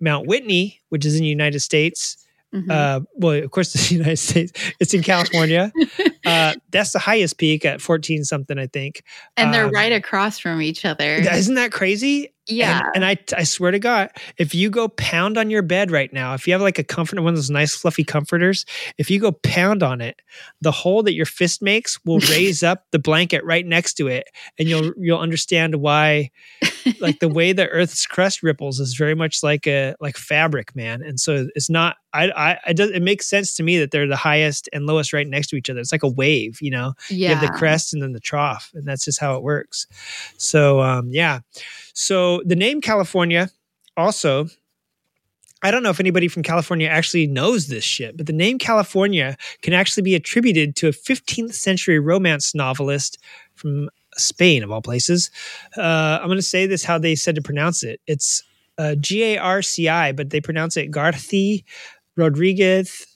Mount 0.00 0.26
Whitney, 0.26 0.80
which 0.88 1.04
is 1.04 1.14
in 1.16 1.20
the 1.22 1.28
United 1.28 1.60
States, 1.60 2.16
Mhm. 2.54 2.70
uh, 2.70 3.00
well, 3.16 3.42
of 3.44 3.50
course, 3.50 3.72
the 3.90 3.94
United 3.96 4.16
States, 4.16 4.52
it's 4.80 4.94
in 4.94 5.02
California. 5.02 5.70
uh, 6.28 6.54
that's 6.70 6.92
the 6.92 6.98
highest 6.98 7.38
peak 7.38 7.64
at 7.64 7.80
14 7.80 8.24
something, 8.24 8.58
I 8.58 8.66
think. 8.66 9.02
and 9.36 9.52
they're 9.52 9.66
um, 9.66 9.72
right 9.72 9.92
across 9.92 10.38
from 10.38 10.62
each 10.62 10.84
other. 10.84 11.14
Isn't 11.32 11.54
that 11.54 11.72
crazy? 11.72 12.32
yeah. 12.48 12.82
And, 12.94 13.04
and 13.04 13.04
I, 13.04 13.18
I 13.36 13.44
swear 13.44 13.70
to 13.70 13.78
God, 13.78 14.10
if 14.38 14.54
you 14.54 14.70
go 14.70 14.88
pound 14.88 15.36
on 15.36 15.50
your 15.50 15.62
bed 15.62 15.90
right 15.90 16.12
now, 16.12 16.34
if 16.34 16.46
you 16.46 16.54
have 16.54 16.62
like 16.62 16.78
a 16.78 16.84
comforter, 16.84 17.22
one 17.22 17.34
of 17.34 17.36
those 17.36 17.50
nice 17.50 17.74
fluffy 17.74 18.04
comforters, 18.04 18.64
if 18.96 19.10
you 19.10 19.20
go 19.20 19.32
pound 19.32 19.82
on 19.82 20.00
it, 20.00 20.20
the 20.60 20.72
hole 20.72 21.02
that 21.02 21.14
your 21.14 21.26
fist 21.26 21.62
makes 21.62 22.02
will 22.04 22.18
raise 22.30 22.62
up 22.62 22.86
the 22.90 22.98
blanket 22.98 23.44
right 23.44 23.66
next 23.66 23.94
to 23.94 24.08
it, 24.08 24.28
and 24.58 24.68
you'll 24.68 24.92
you'll 24.96 25.18
understand 25.18 25.76
why, 25.76 26.30
like 27.00 27.18
the 27.20 27.28
way 27.28 27.52
the 27.52 27.68
Earth's 27.68 28.06
crust 28.06 28.42
ripples 28.42 28.80
is 28.80 28.94
very 28.94 29.14
much 29.14 29.42
like 29.42 29.66
a 29.66 29.94
like 30.00 30.16
fabric, 30.16 30.76
man. 30.76 31.02
And 31.02 31.18
so 31.18 31.48
it's 31.54 31.70
not. 31.70 31.96
I 32.14 32.30
I 32.30 32.58
it, 32.68 32.76
does, 32.76 32.90
it 32.90 33.02
makes 33.02 33.26
sense 33.26 33.54
to 33.56 33.62
me 33.62 33.78
that 33.78 33.90
they're 33.90 34.06
the 34.06 34.16
highest 34.16 34.68
and 34.72 34.86
lowest 34.86 35.12
right 35.12 35.26
next 35.26 35.48
to 35.48 35.56
each 35.56 35.68
other. 35.68 35.80
It's 35.80 35.92
like 35.92 36.02
a 36.02 36.08
wave, 36.08 36.58
you 36.60 36.70
know 36.70 36.94
yeah. 37.10 37.30
you 37.30 37.34
have 37.34 37.52
the 37.52 37.58
crest 37.58 37.92
and 37.92 38.02
then 38.02 38.12
the 38.12 38.20
trough 38.20 38.70
and 38.74 38.86
that's 38.86 39.04
just 39.04 39.20
how 39.20 39.36
it 39.36 39.42
works 39.42 39.86
so 40.36 40.80
um 40.80 41.08
yeah 41.10 41.40
so 41.94 42.42
the 42.44 42.56
name 42.56 42.80
california 42.80 43.50
also 43.96 44.46
i 45.62 45.70
don't 45.70 45.82
know 45.82 45.90
if 45.90 46.00
anybody 46.00 46.28
from 46.28 46.42
california 46.42 46.88
actually 46.88 47.26
knows 47.26 47.68
this 47.68 47.84
shit 47.84 48.16
but 48.16 48.26
the 48.26 48.32
name 48.32 48.58
california 48.58 49.36
can 49.62 49.72
actually 49.72 50.02
be 50.02 50.14
attributed 50.14 50.76
to 50.76 50.88
a 50.88 50.92
15th 50.92 51.54
century 51.54 51.98
romance 51.98 52.54
novelist 52.54 53.18
from 53.54 53.88
spain 54.18 54.62
of 54.62 54.70
all 54.70 54.82
places 54.82 55.30
uh, 55.76 56.18
i'm 56.20 56.26
going 56.26 56.38
to 56.38 56.42
say 56.42 56.66
this 56.66 56.84
how 56.84 56.98
they 56.98 57.14
said 57.14 57.34
to 57.34 57.42
pronounce 57.42 57.82
it 57.82 58.00
it's 58.06 58.42
uh, 58.78 58.94
g-a-r-c-i 58.96 60.12
but 60.12 60.30
they 60.30 60.40
pronounce 60.40 60.76
it 60.76 60.90
garci 60.90 61.64
rodriguez 62.16 63.06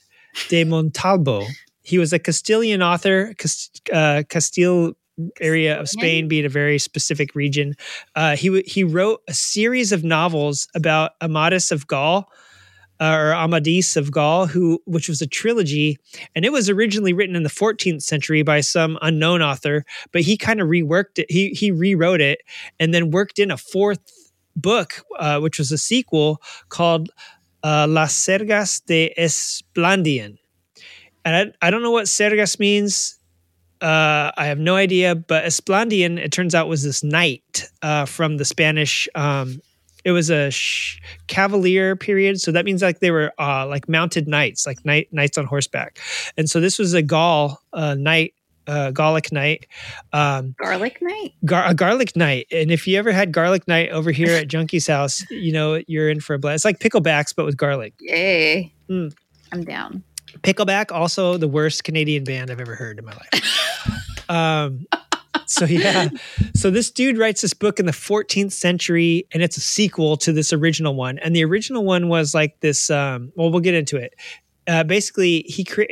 de 0.49 0.63
montalvo 0.63 1.43
he 1.85 1.97
was 1.97 2.13
a 2.13 2.19
Castilian 2.19 2.81
author, 2.81 3.33
Cast- 3.37 3.89
uh, 3.91 4.23
Castile 4.29 4.93
area 5.41 5.79
of 5.79 5.89
Spain 5.89 6.27
being 6.29 6.45
a 6.45 6.49
very 6.49 6.79
specific 6.79 7.35
region. 7.35 7.75
Uh, 8.15 8.35
he 8.37 8.47
w- 8.47 8.63
he 8.65 8.83
wrote 8.85 9.21
a 9.27 9.33
series 9.33 9.91
of 9.91 10.03
novels 10.03 10.67
about 10.73 11.11
Amadis 11.21 11.71
of 11.71 11.85
Gaul. 11.85 12.31
Or 13.01 13.33
Amadis 13.33 13.97
of 13.97 14.11
Gaul, 14.11 14.47
who 14.47 14.81
which 14.85 15.09
was 15.09 15.21
a 15.21 15.27
trilogy, 15.27 15.97
and 16.35 16.45
it 16.45 16.51
was 16.51 16.69
originally 16.69 17.11
written 17.11 17.35
in 17.35 17.43
the 17.43 17.49
14th 17.49 18.01
century 18.01 18.43
by 18.43 18.61
some 18.61 18.97
unknown 19.01 19.41
author, 19.41 19.83
but 20.11 20.21
he 20.21 20.37
kind 20.37 20.61
of 20.61 20.67
reworked 20.67 21.17
it. 21.17 21.29
He 21.29 21.49
he 21.49 21.71
rewrote 21.71 22.21
it 22.21 22.39
and 22.79 22.93
then 22.93 23.11
worked 23.11 23.39
in 23.39 23.51
a 23.51 23.57
fourth 23.57 23.99
book, 24.55 25.03
uh, 25.19 25.39
which 25.39 25.59
was 25.59 25.71
a 25.71 25.77
sequel 25.77 26.41
called 26.69 27.09
uh, 27.63 27.87
Las 27.89 28.13
Sergas 28.13 28.85
de 28.85 29.13
Esplandian 29.17 30.37
and 31.25 31.53
I, 31.61 31.67
I 31.67 31.71
don't 31.71 31.81
know 31.81 31.91
what 31.91 32.05
Sergas 32.05 32.59
means. 32.59 33.17
Uh, 33.81 34.31
I 34.37 34.45
have 34.45 34.59
no 34.59 34.75
idea, 34.75 35.15
but 35.15 35.43
Esplandian, 35.43 36.17
it 36.17 36.31
turns 36.31 36.55
out, 36.55 36.69
was 36.69 36.83
this 36.83 37.03
knight 37.03 37.67
uh, 37.81 38.05
from 38.05 38.37
the 38.37 38.45
Spanish. 38.45 39.09
Um, 39.15 39.61
it 40.03 40.11
was 40.11 40.29
a 40.29 40.51
sh- 40.51 40.99
cavalier 41.27 41.95
period, 41.95 42.41
so 42.41 42.51
that 42.51 42.65
means 42.65 42.81
like 42.81 42.99
they 42.99 43.11
were 43.11 43.31
uh, 43.39 43.65
like 43.67 43.87
mounted 43.87 44.27
knights, 44.27 44.65
like 44.65 44.83
knight, 44.85 45.07
knights 45.11 45.37
on 45.37 45.45
horseback. 45.45 45.99
And 46.37 46.49
so 46.49 46.59
this 46.59 46.77
was 46.77 46.93
a 46.93 47.01
Gaul 47.01 47.61
uh, 47.71 47.95
knight, 47.95 48.33
uh, 48.67 48.91
Gallic 48.91 49.31
knight, 49.31 49.65
um, 50.11 50.55
Garlic 50.61 51.01
night. 51.01 51.33
gar- 51.45 51.67
a 51.67 51.73
garlic 51.73 52.15
night. 52.15 52.47
And 52.51 52.71
if 52.71 52.87
you 52.87 52.97
ever 52.97 53.11
had 53.11 53.31
garlic 53.31 53.67
night 53.67 53.89
over 53.89 54.11
here 54.11 54.35
at 54.35 54.47
Junkie's 54.47 54.87
house, 54.87 55.23
you 55.29 55.51
know 55.51 55.81
you're 55.87 56.09
in 56.09 56.19
for 56.19 56.33
a 56.33 56.39
blast. 56.39 56.55
It's 56.57 56.65
like 56.65 56.79
picklebacks, 56.79 57.33
but 57.35 57.45
with 57.45 57.57
garlic. 57.57 57.93
Yay. 57.99 58.73
Mm. 58.89 59.13
I'm 59.51 59.63
down. 59.63 60.03
Pickleback, 60.41 60.91
also 60.91 61.37
the 61.37 61.47
worst 61.47 61.83
Canadian 61.83 62.23
band 62.23 62.49
I've 62.49 62.59
ever 62.59 62.75
heard 62.75 62.97
in 62.99 63.05
my 63.05 63.13
life. 63.13 64.29
um, 64.29 64.85
so 65.45 65.65
yeah, 65.65 66.09
so 66.55 66.69
this 66.69 66.91
dude 66.91 67.17
writes 67.17 67.41
this 67.41 67.53
book 67.53 67.79
in 67.79 67.85
the 67.85 67.91
14th 67.91 68.51
century, 68.51 69.27
and 69.31 69.43
it's 69.43 69.57
a 69.57 69.61
sequel 69.61 70.17
to 70.17 70.31
this 70.31 70.53
original 70.53 70.95
one. 70.95 71.19
And 71.19 71.35
the 71.35 71.43
original 71.43 71.83
one 71.83 72.09
was 72.09 72.33
like 72.33 72.59
this. 72.59 72.89
Um, 72.89 73.31
well, 73.35 73.51
we'll 73.51 73.61
get 73.61 73.73
into 73.73 73.97
it. 73.97 74.13
Uh, 74.67 74.83
basically, 74.83 75.41
he 75.47 75.63
cre- 75.63 75.83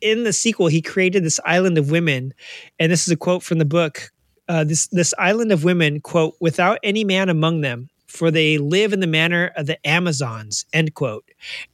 in 0.00 0.24
the 0.24 0.32
sequel 0.32 0.66
he 0.68 0.82
created 0.82 1.24
this 1.24 1.40
island 1.44 1.78
of 1.78 1.90
women, 1.90 2.34
and 2.78 2.90
this 2.90 3.06
is 3.06 3.12
a 3.12 3.16
quote 3.16 3.42
from 3.42 3.58
the 3.58 3.64
book. 3.64 4.10
Uh, 4.48 4.62
this 4.62 4.88
this 4.88 5.14
island 5.18 5.50
of 5.52 5.64
women 5.64 6.00
quote 6.00 6.34
without 6.38 6.78
any 6.82 7.02
man 7.02 7.30
among 7.30 7.62
them 7.62 7.88
for 8.06 8.30
they 8.30 8.58
live 8.58 8.92
in 8.92 9.00
the 9.00 9.06
manner 9.06 9.50
of 9.56 9.66
the 9.66 9.86
amazons 9.86 10.66
end 10.74 10.94
quote 10.94 11.24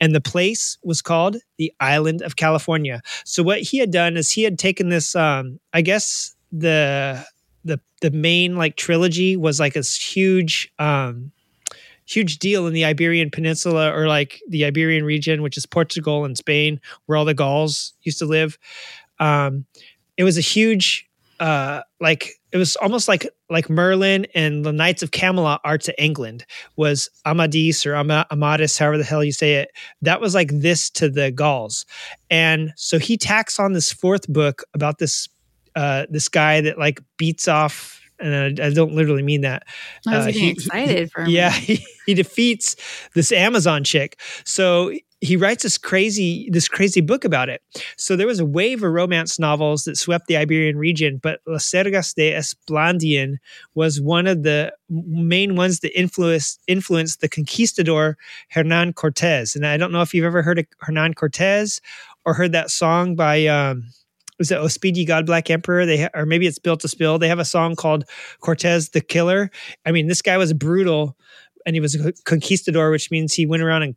and 0.00 0.14
the 0.14 0.20
place 0.20 0.78
was 0.84 1.02
called 1.02 1.36
the 1.58 1.72
island 1.80 2.22
of 2.22 2.36
california 2.36 3.02
so 3.24 3.42
what 3.42 3.60
he 3.60 3.78
had 3.78 3.90
done 3.90 4.16
is 4.16 4.30
he 4.30 4.44
had 4.44 4.56
taken 4.56 4.88
this 4.88 5.16
um 5.16 5.58
i 5.72 5.82
guess 5.82 6.36
the 6.52 7.24
the 7.64 7.80
the 8.00 8.10
main 8.10 8.56
like 8.56 8.76
trilogy 8.76 9.36
was 9.36 9.60
like 9.60 9.76
a 9.76 9.82
huge 9.82 10.72
um 10.78 11.32
huge 12.06 12.38
deal 12.38 12.66
in 12.66 12.72
the 12.72 12.84
iberian 12.84 13.30
peninsula 13.30 13.92
or 13.92 14.08
like 14.08 14.40
the 14.48 14.64
iberian 14.64 15.04
region 15.04 15.42
which 15.42 15.56
is 15.56 15.66
portugal 15.66 16.24
and 16.24 16.36
spain 16.36 16.80
where 17.06 17.16
all 17.16 17.24
the 17.24 17.34
gauls 17.34 17.92
used 18.02 18.18
to 18.18 18.26
live 18.26 18.58
um 19.20 19.64
it 20.16 20.24
was 20.24 20.36
a 20.36 20.42
huge 20.42 21.08
uh 21.38 21.82
like 22.00 22.40
it 22.52 22.56
was 22.56 22.76
almost 22.76 23.06
like 23.06 23.28
like 23.48 23.70
Merlin 23.70 24.26
and 24.34 24.64
the 24.64 24.72
Knights 24.72 25.02
of 25.02 25.12
Camelot 25.12 25.60
are 25.64 25.78
to 25.78 26.02
England 26.02 26.44
was 26.76 27.08
Amadis 27.24 27.86
or 27.86 27.94
Ama- 27.94 28.26
Amadis, 28.30 28.76
however 28.76 28.98
the 28.98 29.04
hell 29.04 29.22
you 29.22 29.32
say 29.32 29.54
it. 29.54 29.70
That 30.02 30.20
was 30.20 30.34
like 30.34 30.50
this 30.52 30.90
to 30.90 31.08
the 31.08 31.30
Gauls, 31.30 31.86
and 32.28 32.72
so 32.76 32.98
he 32.98 33.16
tacks 33.16 33.58
on 33.58 33.72
this 33.72 33.92
fourth 33.92 34.28
book 34.28 34.64
about 34.74 34.98
this 34.98 35.28
uh, 35.80 36.06
this 36.10 36.28
guy 36.28 36.60
that 36.60 36.78
like 36.78 37.00
beats 37.16 37.48
off, 37.48 38.00
and 38.18 38.60
I, 38.60 38.66
I 38.66 38.70
don't 38.70 38.92
literally 38.94 39.22
mean 39.22 39.40
that. 39.42 39.62
I 40.06 40.16
was 40.18 40.26
Uh, 40.26 40.30
getting 40.32 40.42
he- 40.42 40.50
excited 40.50 41.10
for 41.12 41.22
a 41.22 41.28
Yeah, 41.38 41.50
he, 41.50 41.84
he 42.06 42.14
defeats 42.14 42.76
this 43.14 43.32
Amazon 43.32 43.82
chick. 43.84 44.20
So 44.44 44.92
he 45.22 45.36
writes 45.36 45.62
this 45.64 45.76
crazy 45.78 46.48
this 46.50 46.66
crazy 46.68 47.00
book 47.02 47.24
about 47.26 47.48
it. 47.50 47.60
So 47.98 48.16
there 48.16 48.26
was 48.26 48.40
a 48.40 48.44
wave 48.46 48.82
of 48.82 48.90
romance 48.92 49.38
novels 49.38 49.84
that 49.84 49.96
swept 49.98 50.26
the 50.28 50.36
Iberian 50.38 50.78
region, 50.78 51.18
but 51.22 51.40
Las 51.46 51.64
Sergas 51.70 52.14
de 52.14 52.32
Esplandian 52.32 53.36
was 53.74 54.00
one 54.00 54.26
of 54.26 54.42
the 54.44 54.72
main 54.88 55.56
ones 55.56 55.80
that 55.80 55.98
influenced 55.98 56.60
influenced 56.66 57.20
the 57.20 57.28
conquistador 57.28 58.16
Hernan 58.50 58.92
Cortez. 58.94 59.54
And 59.54 59.66
I 59.66 59.76
don't 59.76 59.92
know 59.92 60.00
if 60.02 60.14
you've 60.14 60.24
ever 60.24 60.42
heard 60.42 60.58
of 60.58 60.66
Hernan 60.80 61.14
Cortez 61.14 61.80
or 62.24 62.32
heard 62.34 62.52
that 62.52 62.70
song 62.70 63.14
by 63.14 63.46
um, 63.46 63.90
was 64.40 64.50
it 64.50 64.56
Oh 64.58 64.66
Speed 64.66 64.96
Ye 64.96 65.04
God 65.04 65.26
Black 65.26 65.50
Emperor? 65.50 65.86
They 65.86 66.02
ha- 66.02 66.10
or 66.14 66.26
maybe 66.26 66.48
it's 66.48 66.58
Built 66.58 66.80
to 66.80 66.88
Spill. 66.88 67.18
They 67.18 67.28
have 67.28 67.38
a 67.38 67.44
song 67.44 67.76
called 67.76 68.04
Cortez 68.40 68.88
the 68.88 69.00
Killer. 69.00 69.50
I 69.86 69.92
mean, 69.92 70.08
this 70.08 70.22
guy 70.22 70.36
was 70.36 70.52
brutal, 70.52 71.16
and 71.64 71.76
he 71.76 71.80
was 71.80 71.94
a 71.94 72.12
conquistador, 72.24 72.90
which 72.90 73.10
means 73.12 73.34
he 73.34 73.46
went 73.46 73.62
around 73.62 73.82
and 73.84 73.94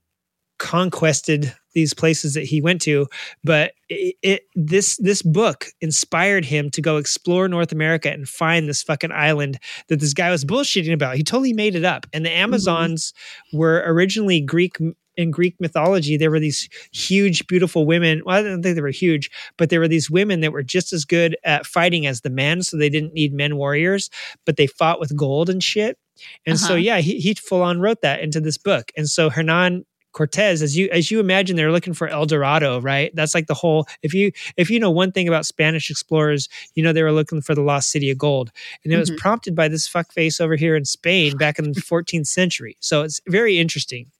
conquested 0.60 1.54
these 1.74 1.94
places 1.94 2.36
that 2.36 2.44
he 2.44 2.62
went 2.62 2.80
to 2.80 3.08
but 3.44 3.74
it, 3.90 4.16
it, 4.22 4.42
this 4.56 4.96
this 4.98 5.24
book 5.24 5.66
inspired 5.82 6.46
him 6.46 6.70
to 6.70 6.80
go 6.80 6.98
explore 6.98 7.48
north 7.48 7.72
america 7.72 8.10
and 8.12 8.30
find 8.30 8.70
this 8.70 8.84
fucking 8.84 9.12
island 9.12 9.60
that 9.90 10.00
this 10.00 10.14
guy 10.14 10.30
was 10.30 10.46
bullshitting 10.46 10.94
about 10.94 11.18
he 11.18 11.24
totally 11.24 11.52
made 11.52 11.76
it 11.76 11.84
up 11.84 12.06
and 12.14 12.24
the 12.24 12.32
amazons 12.32 13.12
mm-hmm. 13.48 13.58
were 13.58 13.84
originally 13.88 14.40
greek 14.40 14.78
in 15.18 15.32
greek 15.32 15.56
mythology 15.60 16.18
there 16.18 16.32
were 16.32 16.40
these 16.40 16.70
huge 16.92 17.46
beautiful 17.48 17.86
women 17.86 18.22
well 18.26 18.38
i 18.38 18.42
don't 18.42 18.62
think 18.62 18.76
they 18.76 18.82
were 18.82 18.90
huge 18.90 19.30
but 19.58 19.70
there 19.70 19.80
were 19.80 19.88
these 19.88 20.10
women 20.10 20.42
that 20.42 20.52
were 20.52 20.64
just 20.64 20.94
as 20.94 21.06
good 21.06 21.36
at 21.44 21.66
fighting 21.66 22.06
as 22.06 22.22
the 22.22 22.30
men 22.30 22.62
so 22.62 22.78
they 22.78 22.90
didn't 22.90 23.14
need 23.14 23.34
men 23.34 23.58
warriors 23.58 24.10
but 24.46 24.58
they 24.58 24.68
fought 24.68 25.00
with 25.00 25.16
gold 25.16 25.50
and 25.50 25.64
shit 25.64 25.98
and 26.46 26.56
uh-huh. 26.56 26.68
so 26.68 26.76
yeah 26.76 26.98
he, 26.98 27.20
he 27.20 27.34
full 27.34 27.62
on 27.62 27.80
wrote 27.80 28.02
that 28.02 28.22
into 28.22 28.40
this 28.40 28.58
book 28.58 28.92
and 28.96 29.10
so 29.10 29.30
hernan 29.30 29.86
Cortez, 30.14 30.62
as 30.62 30.78
you 30.78 30.88
as 30.92 31.12
you 31.12 31.20
imagine, 31.20 31.56
they're 31.56 31.72
looking 31.72 31.94
for 31.94 32.08
El 32.08 32.26
Dorado, 32.26 32.80
right? 32.80 33.14
That's 33.16 33.36
like 33.36 33.48
the 33.48 33.54
whole. 33.54 33.88
If 34.02 34.14
you 34.14 34.32
if 34.58 34.70
you 34.70 34.80
know 34.80 34.92
one 34.92 35.12
thing 35.12 35.28
about 35.28 35.46
Spanish 35.46 35.90
explorers, 35.90 36.48
you 36.76 36.84
know 36.84 36.94
they 36.94 37.04
were 37.04 37.12
looking 37.12 37.42
for 37.42 37.54
the 37.54 37.62
lost 37.62 37.90
city 37.90 38.10
of 38.10 38.18
gold, 38.18 38.52
and 38.84 38.94
it 38.94 38.96
mm-hmm. 38.96 39.00
was 39.00 39.12
prompted 39.20 39.56
by 39.56 39.68
this 39.68 39.90
fuckface 39.90 40.40
over 40.40 40.56
here 40.56 40.76
in 40.76 40.86
Spain 40.86 41.36
back 41.38 41.60
in 41.60 41.72
the 41.72 41.82
14th 41.82 42.28
century. 42.28 42.78
So 42.80 43.02
it's 43.02 43.20
very 43.28 43.60
interesting. 43.60 44.12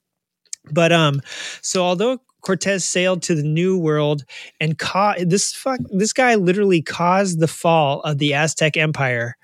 But 0.70 0.92
um, 0.92 1.20
so 1.60 1.82
although 1.84 2.20
Cortez 2.40 2.84
sailed 2.84 3.22
to 3.22 3.34
the 3.34 3.42
New 3.42 3.78
World 3.78 4.24
and 4.60 4.78
caught 4.78 5.18
this 5.20 5.52
fuck 5.52 5.80
this 5.90 6.12
guy 6.12 6.34
literally 6.34 6.82
caused 6.82 7.40
the 7.40 7.48
fall 7.48 8.00
of 8.02 8.18
the 8.18 8.34
Aztec 8.34 8.76
Empire. 8.76 9.36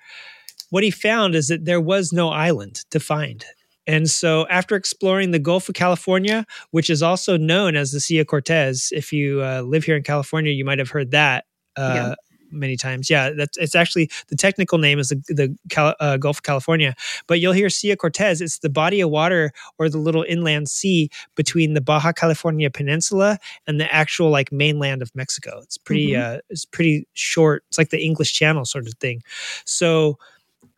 What 0.71 0.85
he 0.85 0.91
found 0.91 1.35
is 1.35 1.49
that 1.49 1.65
there 1.65 1.81
was 1.81 2.13
no 2.13 2.29
island 2.29 2.85
to 2.91 3.01
find. 3.01 3.45
And 3.87 4.09
so, 4.09 4.47
after 4.49 4.77
exploring 4.77 5.33
the 5.33 5.41
Gulf 5.41 5.69
of 5.69 5.75
California, 5.75 6.47
which 6.71 6.91
is 6.91 7.03
also 7.03 7.37
known 7.37 7.75
as 7.75 7.91
the 7.91 7.99
Sea 7.99 8.21
of 8.21 8.29
Cortez, 8.29 8.93
if 8.95 9.13
you 9.13 9.43
uh, 9.43 9.63
live 9.63 9.83
here 9.83 9.97
in 9.97 10.05
California, 10.05 10.53
you 10.53 10.65
might 10.65 10.79
have 10.79 10.91
heard 10.91 11.11
that 11.11 11.47
uh, 11.77 11.93
yeah. 11.95 12.15
Many 12.51 12.77
times. 12.77 13.11
Yeah, 13.11 13.31
that's 13.31 13.57
it's 13.57 13.75
actually 13.75 14.11
the 14.29 14.37
technical 14.37 14.79
name 14.79 14.99
is 14.99 15.09
the, 15.09 15.23
the 15.29 15.57
Cal, 15.69 15.95
uh, 16.01 16.17
Gulf 16.17 16.39
of 16.39 16.43
California, 16.43 16.95
but 17.27 17.41
you'll 17.41 17.53
hear 17.53 17.71
Sea 17.71 17.95
Cortez. 17.97 18.41
It's 18.41 18.59
the 18.59 18.71
body 18.71 19.01
of 19.01 19.11
water 19.11 19.53
or 19.79 19.89
the 19.89 19.99
little 19.99 20.25
inland 20.29 20.69
sea 20.69 21.11
between 21.35 21.75
the 21.75 21.81
Baja 21.81 22.13
California 22.13 22.71
Peninsula 22.71 23.39
and 23.67 23.81
the 23.81 23.93
actual 23.93 24.31
like 24.31 24.53
mainland 24.53 25.03
of 25.03 25.15
Mexico. 25.15 25.61
It's 25.63 25.79
pretty, 25.79 26.11
mm-hmm. 26.11 26.37
uh, 26.37 26.39
it's 26.49 26.65
pretty 26.65 27.07
short. 27.15 27.65
It's 27.69 27.79
like 27.79 27.91
the 27.91 28.03
English 28.03 28.33
Channel 28.33 28.65
sort 28.65 28.87
of 28.87 28.95
thing. 28.95 29.23
So 29.65 30.19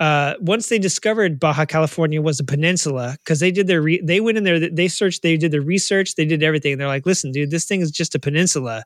uh, 0.01 0.35
once 0.41 0.69
they 0.69 0.81
discovered 0.81 1.39
Baja 1.39 1.65
California 1.65 2.21
was 2.21 2.41
a 2.41 2.45
peninsula, 2.45 3.17
because 3.21 3.39
they 3.39 3.53
did 3.53 3.69
their 3.69 3.81
re- 3.81 4.01
they 4.03 4.21
went 4.21 4.37
in 4.37 4.43
there, 4.43 4.59
they 4.59 4.89
searched, 4.89 5.23
they 5.23 5.37
did 5.37 5.53
the 5.53 5.61
research, 5.61 6.17
they 6.17 6.25
did 6.25 6.43
everything. 6.43 6.73
And 6.73 6.81
they're 6.81 6.89
like, 6.89 7.07
listen, 7.07 7.31
dude, 7.31 7.53
this 7.53 7.65
thing 7.65 7.83
is 7.83 7.93
just 7.93 8.15
a 8.15 8.19
peninsula. 8.19 8.83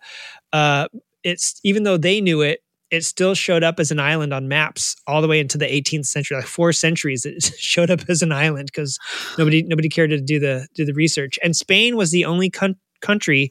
Uh, 0.53 0.89
it's 1.23 1.59
even 1.65 1.85
though 1.85 1.97
they 1.97 2.21
knew 2.21 2.43
it, 2.43 2.61
it 2.97 3.05
still 3.05 3.35
showed 3.35 3.63
up 3.63 3.79
as 3.79 3.91
an 3.91 4.01
island 4.01 4.33
on 4.33 4.49
maps 4.49 4.97
all 5.07 5.23
the 5.23 5.29
way 5.29 5.39
into 5.39 5.59
the 5.59 5.67
18th 5.67 6.07
century, 6.07 6.37
like 6.37 6.47
four 6.47 6.73
centuries. 6.73 7.25
It 7.25 7.45
showed 7.59 7.91
up 7.91 8.09
as 8.09 8.23
an 8.23 8.33
island 8.33 8.71
because 8.73 8.99
nobody 9.39 9.63
nobody 9.63 9.89
cared 9.89 10.11
to 10.11 10.21
do 10.21 10.39
the 10.39 10.67
do 10.75 10.85
the 10.85 10.95
research. 10.95 11.39
And 11.43 11.55
Spain 11.55 11.97
was 11.97 12.11
the 12.11 12.25
only 12.25 12.51
con- 12.51 12.77
country 13.01 13.51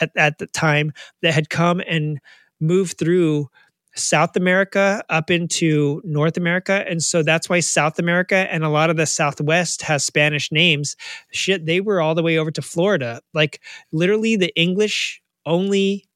at, 0.00 0.10
at 0.16 0.38
the 0.38 0.46
time 0.48 0.92
that 1.22 1.34
had 1.34 1.48
come 1.48 1.80
and 1.86 2.18
moved 2.60 2.98
through 2.98 3.48
South 3.94 4.36
America 4.36 5.04
up 5.10 5.30
into 5.30 6.00
North 6.04 6.36
America. 6.36 6.84
And 6.88 7.02
so 7.02 7.22
that's 7.22 7.48
why 7.48 7.60
South 7.60 7.98
America 7.98 8.50
and 8.50 8.64
a 8.64 8.68
lot 8.68 8.90
of 8.90 8.96
the 8.96 9.06
Southwest 9.06 9.82
has 9.82 10.04
Spanish 10.04 10.50
names. 10.50 10.96
Shit, 11.30 11.66
they 11.66 11.80
were 11.80 12.00
all 12.00 12.14
the 12.14 12.22
way 12.22 12.38
over 12.38 12.50
to 12.50 12.62
Florida. 12.62 13.20
Like 13.34 13.60
literally 13.92 14.36
the 14.36 14.54
English 14.58 15.20
only 15.44 16.06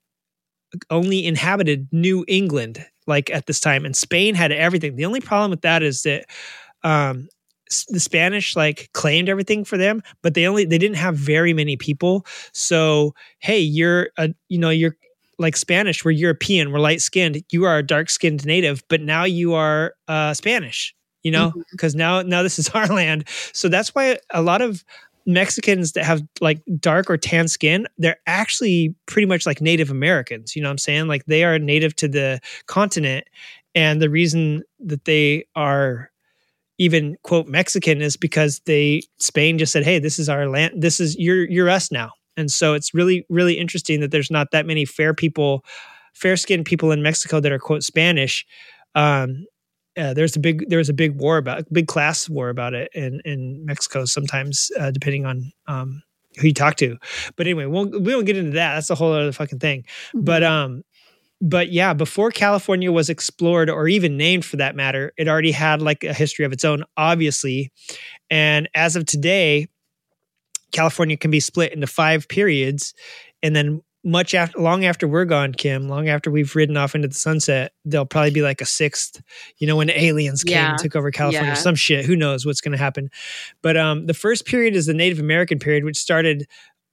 only 0.90 1.24
inhabited 1.24 1.88
New 1.92 2.24
England 2.28 2.84
like 3.06 3.30
at 3.30 3.46
this 3.46 3.60
time 3.60 3.84
and 3.84 3.96
Spain 3.96 4.34
had 4.34 4.52
everything. 4.52 4.96
The 4.96 5.04
only 5.04 5.20
problem 5.20 5.50
with 5.50 5.62
that 5.62 5.82
is 5.82 6.02
that 6.02 6.26
um 6.82 7.28
the 7.88 8.00
Spanish 8.00 8.54
like 8.54 8.90
claimed 8.92 9.28
everything 9.28 9.64
for 9.64 9.76
them, 9.76 10.02
but 10.22 10.34
they 10.34 10.46
only 10.46 10.64
they 10.64 10.78
didn't 10.78 10.96
have 10.96 11.16
very 11.16 11.52
many 11.52 11.76
people. 11.76 12.24
So 12.52 13.14
hey, 13.38 13.60
you're 13.60 14.10
a 14.16 14.30
you 14.48 14.58
know 14.58 14.70
you're 14.70 14.96
like 15.38 15.56
Spanish, 15.56 16.04
we're 16.04 16.12
European, 16.12 16.72
we're 16.72 16.78
light 16.78 17.00
skinned. 17.00 17.42
You 17.50 17.64
are 17.64 17.78
a 17.78 17.82
dark 17.82 18.08
skinned 18.08 18.46
native, 18.46 18.82
but 18.88 19.00
now 19.00 19.24
you 19.24 19.54
are 19.54 19.94
uh, 20.08 20.34
Spanish. 20.34 20.94
You 21.22 21.32
know, 21.32 21.52
because 21.72 21.94
mm-hmm. 21.94 21.98
now 21.98 22.22
now 22.22 22.42
this 22.44 22.56
is 22.56 22.68
our 22.74 22.86
land. 22.86 23.28
So 23.52 23.68
that's 23.68 23.94
why 23.94 24.18
a 24.30 24.42
lot 24.42 24.62
of 24.62 24.84
Mexicans 25.26 25.92
that 25.92 26.04
have 26.04 26.22
like 26.40 26.62
dark 26.78 27.10
or 27.10 27.16
tan 27.16 27.48
skin, 27.48 27.86
they're 27.98 28.18
actually 28.26 28.94
pretty 29.06 29.26
much 29.26 29.44
like 29.44 29.60
Native 29.60 29.90
Americans. 29.90 30.54
You 30.54 30.62
know 30.62 30.68
what 30.68 30.72
I'm 30.72 30.78
saying? 30.78 31.08
Like 31.08 31.24
they 31.26 31.44
are 31.44 31.58
native 31.58 31.94
to 31.96 32.08
the 32.08 32.40
continent. 32.66 33.26
And 33.74 34.00
the 34.00 34.08
reason 34.08 34.62
that 34.80 35.04
they 35.04 35.44
are 35.54 36.10
even 36.78 37.16
quote 37.22 37.46
Mexican 37.46 38.00
is 38.00 38.16
because 38.16 38.60
they 38.66 39.02
Spain 39.18 39.58
just 39.58 39.72
said, 39.72 39.84
Hey, 39.84 39.98
this 39.98 40.18
is 40.18 40.28
our 40.28 40.48
land. 40.48 40.74
This 40.80 41.00
is 41.00 41.16
you're 41.16 41.48
you're 41.48 41.70
us 41.70 41.90
now. 41.90 42.12
And 42.36 42.50
so 42.50 42.74
it's 42.74 42.94
really, 42.94 43.24
really 43.28 43.54
interesting 43.54 44.00
that 44.00 44.10
there's 44.10 44.30
not 44.30 44.50
that 44.52 44.66
many 44.66 44.84
fair 44.84 45.14
people, 45.14 45.64
fair 46.12 46.36
skinned 46.36 46.66
people 46.66 46.92
in 46.92 47.02
Mexico 47.02 47.40
that 47.40 47.50
are 47.50 47.58
quote 47.58 47.82
Spanish. 47.82 48.46
Um, 48.94 49.46
uh, 49.96 50.14
there's 50.14 50.36
a 50.36 50.40
big 50.40 50.64
there's 50.68 50.88
a 50.88 50.94
big 50.94 51.16
war 51.16 51.36
about 51.38 51.64
big 51.72 51.86
class 51.86 52.28
war 52.28 52.48
about 52.48 52.74
it 52.74 52.90
in 52.94 53.20
in 53.24 53.64
Mexico 53.64 54.04
sometimes 54.04 54.70
uh, 54.78 54.90
depending 54.90 55.24
on 55.24 55.52
um, 55.66 56.02
who 56.38 56.48
you 56.48 56.54
talk 56.54 56.76
to. 56.76 56.96
But 57.36 57.46
anyway, 57.46 57.66
we'll, 57.66 57.88
we 57.88 58.14
won't 58.14 58.26
get 58.26 58.36
into 58.36 58.52
that. 58.52 58.74
That's 58.74 58.90
a 58.90 58.94
whole 58.94 59.12
other 59.12 59.32
fucking 59.32 59.58
thing. 59.58 59.82
Mm-hmm. 59.82 60.24
But 60.24 60.44
um, 60.44 60.82
but 61.40 61.70
yeah, 61.70 61.92
before 61.92 62.30
California 62.30 62.90
was 62.90 63.10
explored 63.10 63.68
or 63.68 63.88
even 63.88 64.16
named 64.16 64.44
for 64.44 64.56
that 64.56 64.74
matter, 64.74 65.12
it 65.16 65.28
already 65.28 65.52
had 65.52 65.82
like 65.82 66.04
a 66.04 66.14
history 66.14 66.44
of 66.44 66.52
its 66.52 66.64
own, 66.64 66.84
obviously. 66.96 67.72
And 68.30 68.68
as 68.74 68.96
of 68.96 69.04
today, 69.06 69.68
California 70.72 71.16
can 71.16 71.30
be 71.30 71.40
split 71.40 71.72
into 71.72 71.86
five 71.86 72.28
periods, 72.28 72.94
and 73.42 73.54
then 73.54 73.82
much 74.06 74.34
after, 74.34 74.60
long 74.60 74.84
after 74.84 75.08
we're 75.08 75.24
gone, 75.24 75.52
Kim, 75.52 75.88
long 75.88 76.08
after 76.08 76.30
we've 76.30 76.54
ridden 76.54 76.76
off 76.76 76.94
into 76.94 77.08
the 77.08 77.14
sunset, 77.14 77.72
there'll 77.84 78.06
probably 78.06 78.30
be 78.30 78.40
like 78.40 78.60
a 78.60 78.64
sixth. 78.64 79.20
You 79.58 79.66
know, 79.66 79.74
when 79.74 79.90
aliens 79.90 80.44
came 80.44 80.54
yeah. 80.54 80.70
and 80.70 80.78
took 80.78 80.94
over 80.94 81.10
California, 81.10 81.50
yeah. 81.50 81.54
some 81.54 81.74
shit. 81.74 82.04
Who 82.04 82.14
knows 82.14 82.46
what's 82.46 82.60
going 82.60 82.70
to 82.70 82.78
happen? 82.78 83.10
But 83.62 83.76
um, 83.76 84.06
the 84.06 84.14
first 84.14 84.46
period 84.46 84.76
is 84.76 84.86
the 84.86 84.94
Native 84.94 85.18
American 85.18 85.58
period, 85.58 85.84
which 85.84 85.96
started 85.96 86.46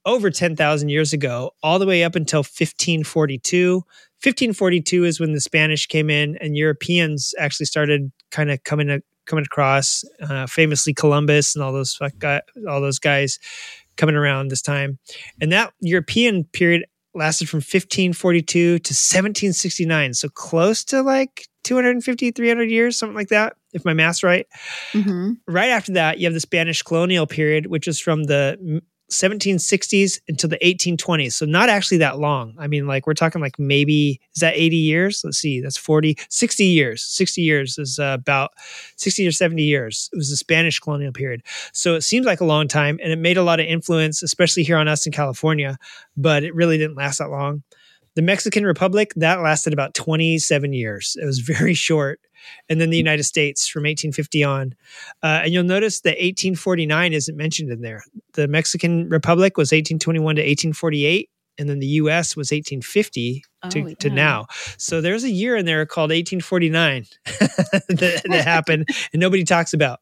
over 0.04 0.28
10,000 0.28 0.88
years 0.88 1.12
ago, 1.12 1.52
all 1.62 1.78
the 1.78 1.86
way 1.86 2.02
up 2.02 2.16
until 2.16 2.40
1542. 2.40 3.74
1542 3.76 5.04
is 5.04 5.20
when 5.20 5.32
the 5.32 5.40
Spanish 5.40 5.86
came 5.86 6.10
in 6.10 6.36
and 6.40 6.56
Europeans 6.56 7.32
actually 7.38 7.66
started 7.66 8.10
kind 8.32 8.50
of 8.50 8.62
coming 8.64 9.00
coming 9.26 9.44
across, 9.44 10.04
uh, 10.20 10.46
famously 10.46 10.92
Columbus 10.92 11.54
and 11.54 11.64
all 11.64 11.72
those 11.72 11.96
guy, 12.18 12.42
all 12.68 12.80
those 12.80 12.98
guys 12.98 13.38
coming 13.96 14.16
around 14.16 14.48
this 14.48 14.60
time. 14.60 14.98
And 15.40 15.52
that 15.52 15.72
European 15.80 16.44
period 16.44 16.84
lasted 17.14 17.48
from 17.48 17.58
1542 17.58 18.78
to 18.78 18.92
1769, 18.92 20.14
so 20.14 20.28
close 20.28 20.84
to 20.84 21.02
like 21.02 21.46
250 21.64 22.30
300 22.30 22.70
years 22.70 22.98
something 22.98 23.16
like 23.16 23.28
that 23.28 23.54
if 23.72 23.84
my 23.86 23.94
math's 23.94 24.22
right 24.22 24.46
mm-hmm. 24.92 25.32
right 25.48 25.70
after 25.70 25.92
that 25.92 26.18
you 26.18 26.26
have 26.26 26.34
the 26.34 26.40
spanish 26.40 26.82
colonial 26.82 27.26
period 27.26 27.66
which 27.66 27.88
is 27.88 27.98
from 27.98 28.24
the 28.24 28.82
1760s 29.10 30.20
until 30.28 30.48
the 30.48 30.58
1820s. 30.58 31.34
So 31.34 31.46
not 31.46 31.68
actually 31.68 31.98
that 31.98 32.18
long. 32.18 32.54
I 32.58 32.66
mean, 32.66 32.86
like 32.86 33.06
we're 33.06 33.14
talking 33.14 33.40
like 33.40 33.58
maybe 33.58 34.20
is 34.34 34.40
that 34.40 34.54
80 34.56 34.76
years? 34.76 35.22
Let's 35.24 35.38
see, 35.38 35.60
that's 35.60 35.76
40, 35.76 36.16
60 36.28 36.64
years. 36.64 37.02
60 37.02 37.42
years 37.42 37.78
is 37.78 37.98
uh, 37.98 38.16
about 38.18 38.52
60 38.96 39.26
or 39.26 39.32
70 39.32 39.62
years. 39.62 40.08
It 40.12 40.16
was 40.16 40.30
the 40.30 40.36
Spanish 40.36 40.80
colonial 40.80 41.12
period. 41.12 41.42
So 41.72 41.94
it 41.94 42.02
seems 42.02 42.26
like 42.26 42.40
a 42.40 42.46
long 42.46 42.68
time 42.68 42.98
and 43.02 43.12
it 43.12 43.18
made 43.18 43.36
a 43.36 43.42
lot 43.42 43.60
of 43.60 43.66
influence, 43.66 44.22
especially 44.22 44.62
here 44.62 44.76
on 44.76 44.88
us 44.88 45.06
in 45.06 45.12
California, 45.12 45.78
but 46.16 46.42
it 46.42 46.54
really 46.54 46.78
didn't 46.78 46.96
last 46.96 47.18
that 47.18 47.30
long. 47.30 47.62
The 48.14 48.22
Mexican 48.22 48.64
Republic 48.64 49.12
that 49.16 49.42
lasted 49.42 49.72
about 49.72 49.94
27 49.94 50.72
years. 50.72 51.16
It 51.20 51.26
was 51.26 51.40
very 51.40 51.74
short, 51.74 52.20
and 52.68 52.80
then 52.80 52.90
the 52.90 52.96
United 52.96 53.24
States 53.24 53.66
from 53.66 53.80
1850 53.82 54.44
on. 54.44 54.74
Uh, 55.22 55.42
and 55.44 55.52
you'll 55.52 55.64
notice 55.64 56.00
that 56.00 56.10
1849 56.10 57.12
isn't 57.12 57.36
mentioned 57.36 57.70
in 57.70 57.80
there. 57.80 58.02
The 58.34 58.48
Mexican 58.48 59.08
Republic 59.08 59.56
was 59.56 59.68
1821 59.68 60.36
to 60.36 60.42
1848, 60.42 61.30
and 61.58 61.68
then 61.68 61.78
the 61.78 61.86
U.S. 61.86 62.36
was 62.36 62.50
1850 62.50 63.44
to, 63.70 63.80
Oh, 63.82 63.94
to 63.94 64.08
yeah. 64.08 64.14
now. 64.14 64.46
So 64.76 65.00
there's 65.00 65.24
a 65.24 65.30
year 65.30 65.56
in 65.56 65.66
there 65.66 65.86
called 65.86 66.10
1849 66.10 67.06
that, 67.24 68.22
that 68.28 68.44
happened, 68.44 68.88
and 69.12 69.20
nobody 69.20 69.44
talks 69.44 69.72
about. 69.72 70.00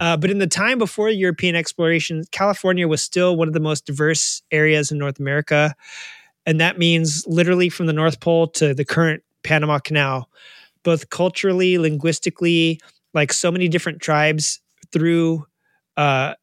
Uh, 0.00 0.16
but 0.16 0.30
in 0.30 0.38
the 0.38 0.46
time 0.46 0.78
before 0.78 1.08
European 1.10 1.54
exploration, 1.54 2.24
California 2.32 2.88
was 2.88 3.02
still 3.02 3.36
one 3.36 3.48
of 3.48 3.54
the 3.54 3.60
most 3.60 3.84
diverse 3.86 4.42
areas 4.50 4.90
in 4.90 4.98
North 4.98 5.20
America. 5.20 5.74
And 6.46 6.60
that 6.60 6.78
means 6.78 7.24
literally 7.26 7.68
from 7.68 7.86
the 7.86 7.92
North 7.92 8.20
Pole 8.20 8.46
to 8.48 8.72
the 8.72 8.84
current 8.84 9.22
Panama 9.42 9.78
Canal, 9.78 10.28
both 10.86 11.10
culturally, 11.10 11.76
linguistically, 11.76 12.80
like 13.12 13.32
so 13.32 13.50
many 13.50 13.68
different 13.68 14.00
tribes 14.00 14.60
through 14.92 15.44
uh, 15.98 16.34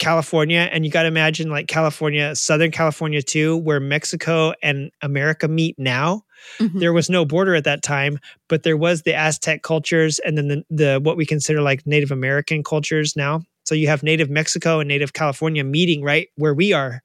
California. 0.00 0.68
And 0.72 0.84
you 0.84 0.90
got 0.90 1.02
to 1.02 1.08
imagine 1.08 1.48
like 1.50 1.68
California, 1.68 2.34
Southern 2.34 2.72
California 2.72 3.22
too, 3.22 3.56
where 3.58 3.78
Mexico 3.80 4.52
and 4.62 4.90
America 5.00 5.48
meet 5.48 5.78
now 5.78 6.24
Mhm. 6.60 6.78
there 6.80 6.92
was 6.92 7.08
no 7.08 7.24
border 7.24 7.54
at 7.54 7.64
that 7.64 7.82
time, 7.82 8.18
but 8.50 8.64
there 8.64 8.76
was 8.76 9.02
the 9.02 9.14
Aztec 9.14 9.62
cultures 9.62 10.18
and 10.18 10.36
then 10.36 10.48
the, 10.48 10.64
the 10.68 11.00
what 11.02 11.16
we 11.16 11.24
consider 11.24 11.62
like 11.62 11.86
Native 11.86 12.10
American 12.10 12.62
cultures 12.62 13.16
now. 13.16 13.40
So 13.64 13.74
you 13.74 13.88
have 13.88 14.02
Native 14.02 14.30
Mexico 14.30 14.80
and 14.80 14.88
Native 14.88 15.12
California 15.12 15.64
meeting 15.64 16.02
right 16.02 16.28
where 16.36 16.54
we 16.54 16.72
are, 16.72 17.02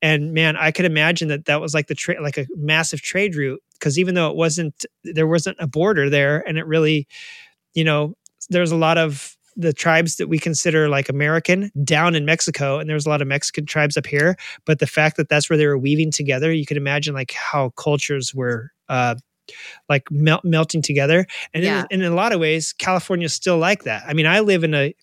and 0.00 0.32
man, 0.32 0.56
I 0.56 0.70
could 0.70 0.84
imagine 0.84 1.28
that 1.28 1.46
that 1.46 1.60
was 1.60 1.74
like 1.74 1.86
the 1.88 1.94
tra- 1.94 2.22
like 2.22 2.38
a 2.38 2.46
massive 2.56 3.02
trade 3.02 3.34
route 3.34 3.62
because 3.74 3.98
even 3.98 4.14
though 4.14 4.30
it 4.30 4.36
wasn't 4.36 4.84
there 5.04 5.26
wasn't 5.26 5.56
a 5.60 5.66
border 5.66 6.08
there, 6.10 6.46
and 6.46 6.58
it 6.58 6.66
really, 6.66 7.06
you 7.74 7.84
know, 7.84 8.14
there's 8.50 8.72
a 8.72 8.76
lot 8.76 8.98
of 8.98 9.36
the 9.54 9.72
tribes 9.72 10.16
that 10.16 10.28
we 10.28 10.38
consider 10.38 10.88
like 10.88 11.08
American 11.10 11.70
down 11.84 12.14
in 12.14 12.24
Mexico, 12.24 12.78
and 12.78 12.88
there's 12.88 13.04
a 13.06 13.08
lot 13.10 13.20
of 13.22 13.28
Mexican 13.28 13.66
tribes 13.66 13.96
up 13.96 14.06
here. 14.06 14.36
But 14.64 14.78
the 14.78 14.86
fact 14.86 15.16
that 15.18 15.28
that's 15.28 15.50
where 15.50 15.56
they 15.58 15.66
were 15.66 15.76
weaving 15.78 16.10
together, 16.10 16.52
you 16.52 16.64
could 16.66 16.78
imagine 16.78 17.14
like 17.14 17.32
how 17.32 17.70
cultures 17.70 18.34
were 18.34 18.70
uh, 18.88 19.14
like 19.88 20.10
mel- 20.10 20.40
melting 20.44 20.82
together. 20.82 21.26
And 21.52 21.64
Yeah. 21.64 21.84
in, 21.90 22.02
in 22.02 22.10
a 22.12 22.14
lot 22.14 22.32
of 22.32 22.40
ways, 22.40 22.72
California's 22.72 23.34
still 23.34 23.58
like 23.58 23.84
that. 23.84 24.04
I 24.06 24.14
mean, 24.14 24.26
I 24.26 24.40
live 24.40 24.64
in 24.64 24.74
a 24.74 24.94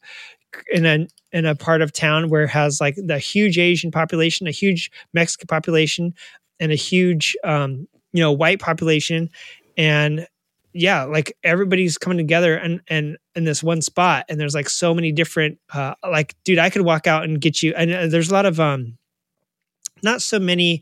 in 0.71 0.85
a 0.85 1.07
in 1.31 1.45
a 1.45 1.55
part 1.55 1.81
of 1.81 1.93
town 1.93 2.30
where 2.30 2.43
it 2.43 2.49
has 2.49 2.80
like 2.81 2.95
the 2.95 3.19
huge 3.19 3.57
Asian 3.57 3.91
population, 3.91 4.47
a 4.47 4.51
huge 4.51 4.91
Mexican 5.13 5.47
population, 5.47 6.13
and 6.59 6.71
a 6.71 6.76
huge 6.76 7.35
um, 7.43 7.88
you 8.13 8.21
know 8.21 8.31
white 8.31 8.59
population, 8.59 9.30
and 9.77 10.27
yeah, 10.73 11.03
like 11.03 11.35
everybody's 11.43 11.97
coming 11.97 12.17
together 12.17 12.55
and 12.55 12.81
and 12.88 13.17
in 13.35 13.43
this 13.43 13.63
one 13.63 13.81
spot, 13.81 14.26
and 14.30 14.39
there's 14.39 14.55
like 14.55 14.69
so 14.69 14.93
many 14.93 15.11
different 15.11 15.57
uh, 15.73 15.95
like 16.03 16.35
dude, 16.43 16.59
I 16.59 16.69
could 16.69 16.84
walk 16.84 17.07
out 17.07 17.23
and 17.23 17.41
get 17.41 17.63
you. 17.63 17.73
And 17.76 17.91
uh, 17.91 18.07
there's 18.07 18.30
a 18.30 18.34
lot 18.34 18.45
of 18.45 18.59
um, 18.59 18.98
not 20.03 20.21
so 20.21 20.39
many 20.39 20.81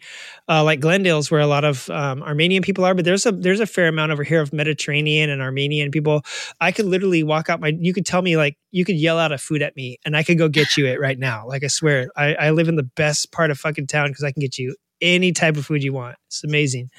uh, 0.49 0.63
like 0.63 0.79
Glendale's 0.79 1.29
where 1.31 1.41
a 1.41 1.47
lot 1.47 1.63
of 1.63 1.89
um, 1.89 2.21
Armenian 2.23 2.63
people 2.63 2.83
are, 2.85 2.93
but 2.93 3.05
there's 3.05 3.25
a 3.25 3.31
there's 3.31 3.59
a 3.59 3.65
fair 3.65 3.87
amount 3.87 4.11
over 4.11 4.23
here 4.23 4.41
of 4.41 4.53
Mediterranean 4.53 5.29
and 5.29 5.41
Armenian 5.41 5.91
people. 5.91 6.23
I 6.61 6.71
could 6.71 6.85
literally 6.85 7.23
walk 7.23 7.49
out 7.49 7.59
my. 7.59 7.73
You 7.79 7.93
could 7.93 8.05
tell 8.05 8.21
me 8.21 8.37
like 8.37 8.57
you 8.71 8.85
could 8.85 8.95
yell 8.97 9.19
out 9.19 9.31
a 9.31 9.37
food 9.37 9.61
at 9.61 9.75
me, 9.75 9.97
and 10.05 10.15
I 10.15 10.23
could 10.23 10.37
go 10.37 10.47
get 10.49 10.77
you 10.77 10.85
it 10.87 10.99
right 10.99 11.17
now. 11.19 11.47
Like 11.47 11.63
I 11.63 11.67
swear, 11.67 12.09
I, 12.15 12.33
I 12.35 12.51
live 12.51 12.67
in 12.67 12.75
the 12.75 12.83
best 12.83 13.31
part 13.31 13.51
of 13.51 13.57
fucking 13.59 13.87
town 13.87 14.09
because 14.09 14.23
I 14.23 14.31
can 14.31 14.41
get 14.41 14.57
you 14.57 14.75
any 15.01 15.31
type 15.31 15.57
of 15.57 15.65
food 15.65 15.83
you 15.83 15.93
want. 15.93 16.17
It's 16.27 16.43
amazing. 16.43 16.89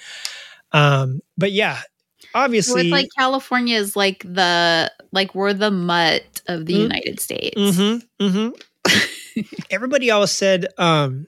Um, 0.72 1.20
but 1.36 1.52
yeah, 1.52 1.80
obviously, 2.34 2.82
it's 2.82 2.90
like 2.90 3.08
California 3.18 3.76
is 3.78 3.96
like 3.96 4.22
the 4.22 4.92
like 5.12 5.34
we're 5.34 5.52
the 5.54 5.70
mutt 5.70 6.42
of 6.46 6.66
the 6.66 6.74
Mm. 6.74 6.82
United 6.82 7.20
States. 7.20 7.56
Mm-hmm. 7.58 8.24
Mm-hmm. 8.24 9.42
Everybody 9.70 10.10
always 10.10 10.30
said, 10.30 10.66
um, 10.78 11.26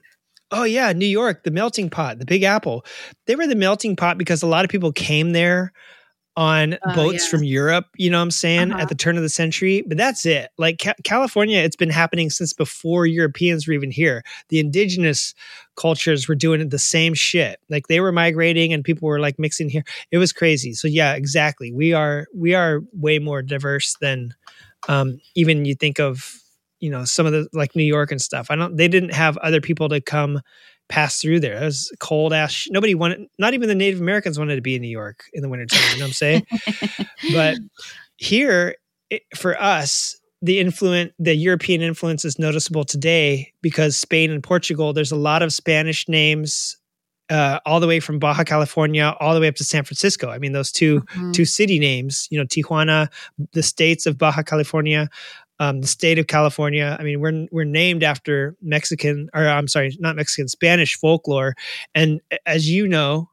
oh 0.51 0.63
yeah, 0.63 0.91
New 0.93 1.05
York, 1.05 1.43
the 1.43 1.51
melting 1.51 1.89
pot, 1.89 2.19
the 2.19 2.25
Big 2.25 2.43
Apple. 2.43 2.85
They 3.27 3.35
were 3.35 3.47
the 3.47 3.55
melting 3.55 3.95
pot 3.95 4.17
because 4.17 4.41
a 4.43 4.47
lot 4.47 4.65
of 4.65 4.71
people 4.71 4.91
came 4.91 5.31
there 5.33 5.71
on 6.37 6.77
Oh, 6.85 6.95
boats 6.95 7.25
yeah. 7.25 7.29
from 7.29 7.43
Europe, 7.43 7.87
you 7.97 8.09
know 8.09 8.17
what 8.17 8.23
I'm 8.23 8.31
saying, 8.31 8.71
Uh-huh. 8.71 8.81
at 8.81 8.87
the 8.89 8.95
turn 8.95 9.17
of 9.17 9.21
the 9.21 9.27
century. 9.29 9.83
But 9.85 9.97
that's 9.97 10.25
it. 10.25 10.49
Like 10.57 10.79
Ca- 10.81 10.93
California, 11.03 11.59
it's 11.59 11.75
been 11.75 11.89
happening 11.89 12.29
since 12.29 12.53
before 12.53 13.05
Europeans 13.05 13.67
were 13.67 13.73
even 13.73 13.91
here. 13.91 14.23
The 14.47 14.59
indigenous 14.59 15.33
cultures 15.75 16.29
were 16.29 16.35
doing 16.35 16.69
the 16.69 16.79
same 16.79 17.13
shit. 17.15 17.59
Like 17.69 17.87
they 17.87 17.99
were 17.99 18.13
migrating 18.13 18.71
and 18.71 18.81
people 18.81 19.09
were 19.09 19.19
like 19.19 19.39
mixing 19.39 19.69
here. 19.69 19.83
It 20.09 20.19
was 20.19 20.31
crazy. 20.31 20.73
So 20.73 20.87
yeah, 20.87 21.15
exactly. 21.15 21.73
We 21.73 21.91
are 21.91 22.27
we 22.33 22.53
are 22.55 22.79
way 22.93 23.19
more 23.19 23.41
diverse 23.41 23.97
than 23.99 24.33
um, 24.87 25.19
even 25.35 25.65
you 25.65 25.75
think 25.75 25.99
of 25.99 26.39
you 26.81 26.89
know 26.89 27.05
some 27.05 27.25
of 27.25 27.31
the 27.31 27.47
like 27.53 27.75
New 27.75 27.83
York 27.83 28.11
and 28.11 28.21
stuff. 28.21 28.47
I 28.49 28.55
don't. 28.55 28.75
They 28.75 28.87
didn't 28.89 29.13
have 29.13 29.37
other 29.37 29.61
people 29.61 29.87
to 29.89 30.01
come 30.01 30.41
pass 30.89 31.21
through 31.21 31.39
there. 31.39 31.61
It 31.61 31.65
was 31.65 31.91
cold 31.99 32.33
ass. 32.33 32.51
sh- 32.51 32.67
Nobody 32.71 32.93
wanted. 32.95 33.27
Not 33.39 33.53
even 33.53 33.69
the 33.69 33.75
Native 33.75 34.01
Americans 34.01 34.37
wanted 34.37 34.57
to 34.57 34.61
be 34.61 34.75
in 34.75 34.81
New 34.81 34.89
York 34.89 35.23
in 35.33 35.41
the 35.41 35.49
wintertime. 35.49 35.79
You 35.93 35.99
know 35.99 36.05
what 36.05 36.07
I'm 36.07 36.13
saying? 36.13 36.45
but 37.33 37.57
here, 38.17 38.75
it, 39.09 39.21
for 39.35 39.59
us, 39.61 40.19
the 40.41 40.59
influence, 40.59 41.13
the 41.19 41.35
European 41.35 41.81
influence 41.81 42.25
is 42.25 42.39
noticeable 42.39 42.83
today 42.83 43.53
because 43.61 43.95
Spain 43.95 44.31
and 44.31 44.43
Portugal. 44.43 44.91
There's 44.91 45.11
a 45.11 45.15
lot 45.17 45.41
of 45.41 45.53
Spanish 45.53 46.07
names. 46.09 46.77
Uh, 47.31 47.59
all 47.65 47.79
the 47.79 47.87
way 47.87 47.99
from 48.01 48.19
Baja 48.19 48.43
California, 48.43 49.15
all 49.21 49.33
the 49.33 49.39
way 49.39 49.47
up 49.47 49.55
to 49.55 49.63
San 49.63 49.83
Francisco. 49.85 50.29
I 50.29 50.37
mean, 50.37 50.51
those 50.51 50.71
2 50.71 50.99
Mhm. 51.15 51.33
two 51.33 51.45
city 51.45 51.79
names, 51.79 52.27
you 52.29 52.37
know, 52.37 52.45
Tijuana, 52.45 53.07
the 53.53 53.63
states 53.63 54.05
of 54.05 54.17
Baja 54.17 54.43
California, 54.43 55.07
um, 55.59 55.79
the 55.79 55.87
state 55.87 56.19
of 56.19 56.27
California. 56.27 56.97
I 56.99 57.03
mean, 57.03 57.21
we're 57.21 57.47
we're 57.49 57.63
named 57.63 58.03
after 58.03 58.55
Mexican, 58.61 59.29
or 59.33 59.47
I'm 59.47 59.67
sorry, 59.69 59.95
not 59.99 60.17
Mexican, 60.17 60.49
Spanish 60.49 60.95
folklore. 60.97 61.55
And 61.95 62.19
as 62.45 62.69
you 62.69 62.85
know, 62.87 63.29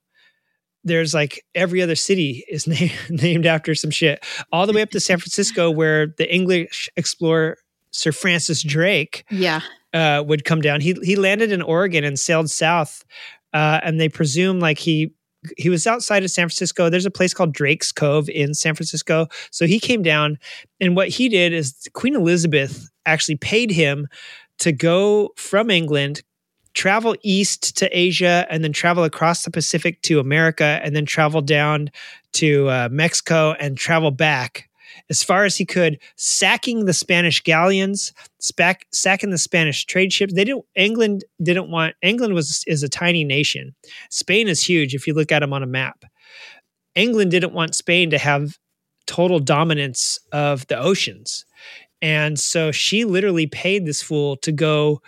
there's 0.84 1.12
like 1.12 1.44
every 1.56 1.82
other 1.82 1.96
city 1.96 2.44
is 2.48 2.66
named 2.68 2.92
named 3.10 3.46
after 3.46 3.74
some 3.74 3.90
shit, 3.90 4.24
all 4.52 4.66
the 4.66 4.72
way 4.72 4.82
up 4.82 4.90
to 4.90 5.00
San 5.00 5.18
Francisco, 5.18 5.70
where 5.70 6.06
the 6.18 6.32
English 6.32 6.88
explorer 6.96 7.56
Sir 7.90 8.12
Francis 8.12 8.62
Drake 8.62 9.24
Yeah. 9.30 9.60
uh, 9.94 10.22
would 10.26 10.44
come 10.44 10.60
down. 10.60 10.80
He 10.82 10.94
he 11.02 11.16
landed 11.16 11.50
in 11.50 11.62
Oregon 11.62 12.04
and 12.04 12.18
sailed 12.18 12.50
south, 12.50 13.04
uh, 13.52 13.80
and 13.82 14.00
they 14.00 14.08
presume 14.08 14.60
like 14.60 14.78
he 14.78 15.12
he 15.56 15.68
was 15.68 15.86
outside 15.86 16.24
of 16.24 16.30
San 16.30 16.48
Francisco. 16.48 16.90
There's 16.90 17.06
a 17.06 17.10
place 17.10 17.32
called 17.32 17.52
Drake's 17.52 17.92
Cove 17.92 18.28
in 18.28 18.54
San 18.54 18.74
Francisco. 18.74 19.28
So 19.50 19.66
he 19.66 19.78
came 19.78 20.02
down, 20.02 20.38
and 20.80 20.96
what 20.96 21.08
he 21.08 21.28
did 21.28 21.52
is 21.52 21.88
Queen 21.92 22.14
Elizabeth 22.14 22.90
actually 23.06 23.36
paid 23.36 23.70
him 23.70 24.08
to 24.58 24.72
go 24.72 25.30
from 25.36 25.70
England. 25.70 26.22
Travel 26.74 27.16
east 27.22 27.76
to 27.78 27.88
Asia 27.96 28.46
and 28.50 28.62
then 28.62 28.72
travel 28.72 29.02
across 29.02 29.42
the 29.42 29.50
Pacific 29.50 30.00
to 30.02 30.20
America 30.20 30.80
and 30.84 30.94
then 30.94 31.06
travel 31.06 31.40
down 31.40 31.90
to 32.34 32.68
uh, 32.68 32.88
Mexico 32.90 33.52
and 33.58 33.76
travel 33.76 34.12
back 34.12 34.67
as 35.10 35.22
far 35.22 35.44
as 35.44 35.56
he 35.56 35.64
could, 35.64 35.98
sacking 36.16 36.84
the 36.84 36.92
Spanish 36.92 37.42
galleons, 37.42 38.12
sacking 38.40 39.30
the 39.30 39.38
Spanish 39.38 39.84
trade 39.84 40.12
ships. 40.12 40.34
They 40.34 40.44
didn't. 40.44 40.64
England 40.74 41.24
didn't 41.42 41.70
want. 41.70 41.94
England 42.02 42.34
was 42.34 42.64
is 42.66 42.82
a 42.82 42.88
tiny 42.88 43.24
nation. 43.24 43.74
Spain 44.10 44.48
is 44.48 44.62
huge. 44.62 44.94
If 44.94 45.06
you 45.06 45.14
look 45.14 45.32
at 45.32 45.40
them 45.40 45.52
on 45.52 45.62
a 45.62 45.66
map, 45.66 46.04
England 46.94 47.30
didn't 47.30 47.52
want 47.54 47.74
Spain 47.74 48.10
to 48.10 48.18
have 48.18 48.58
total 49.06 49.38
dominance 49.38 50.18
of 50.32 50.66
the 50.66 50.78
oceans, 50.78 51.44
and 52.02 52.38
so 52.38 52.72
she 52.72 53.04
literally 53.04 53.46
paid 53.46 53.86
this 53.86 54.02
fool 54.02 54.36
to 54.38 54.52
go 54.52 55.00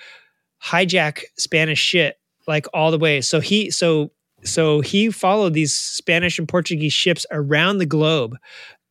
hijack 0.62 1.22
Spanish 1.38 1.78
shit 1.78 2.16
like 2.46 2.66
all 2.74 2.90
the 2.90 2.98
way. 2.98 3.20
So 3.20 3.40
he 3.40 3.70
so 3.70 4.10
so 4.42 4.80
he 4.80 5.10
followed 5.10 5.54
these 5.54 5.74
Spanish 5.74 6.38
and 6.38 6.48
Portuguese 6.48 6.92
ships 6.92 7.26
around 7.30 7.78
the 7.78 7.86
globe 7.86 8.36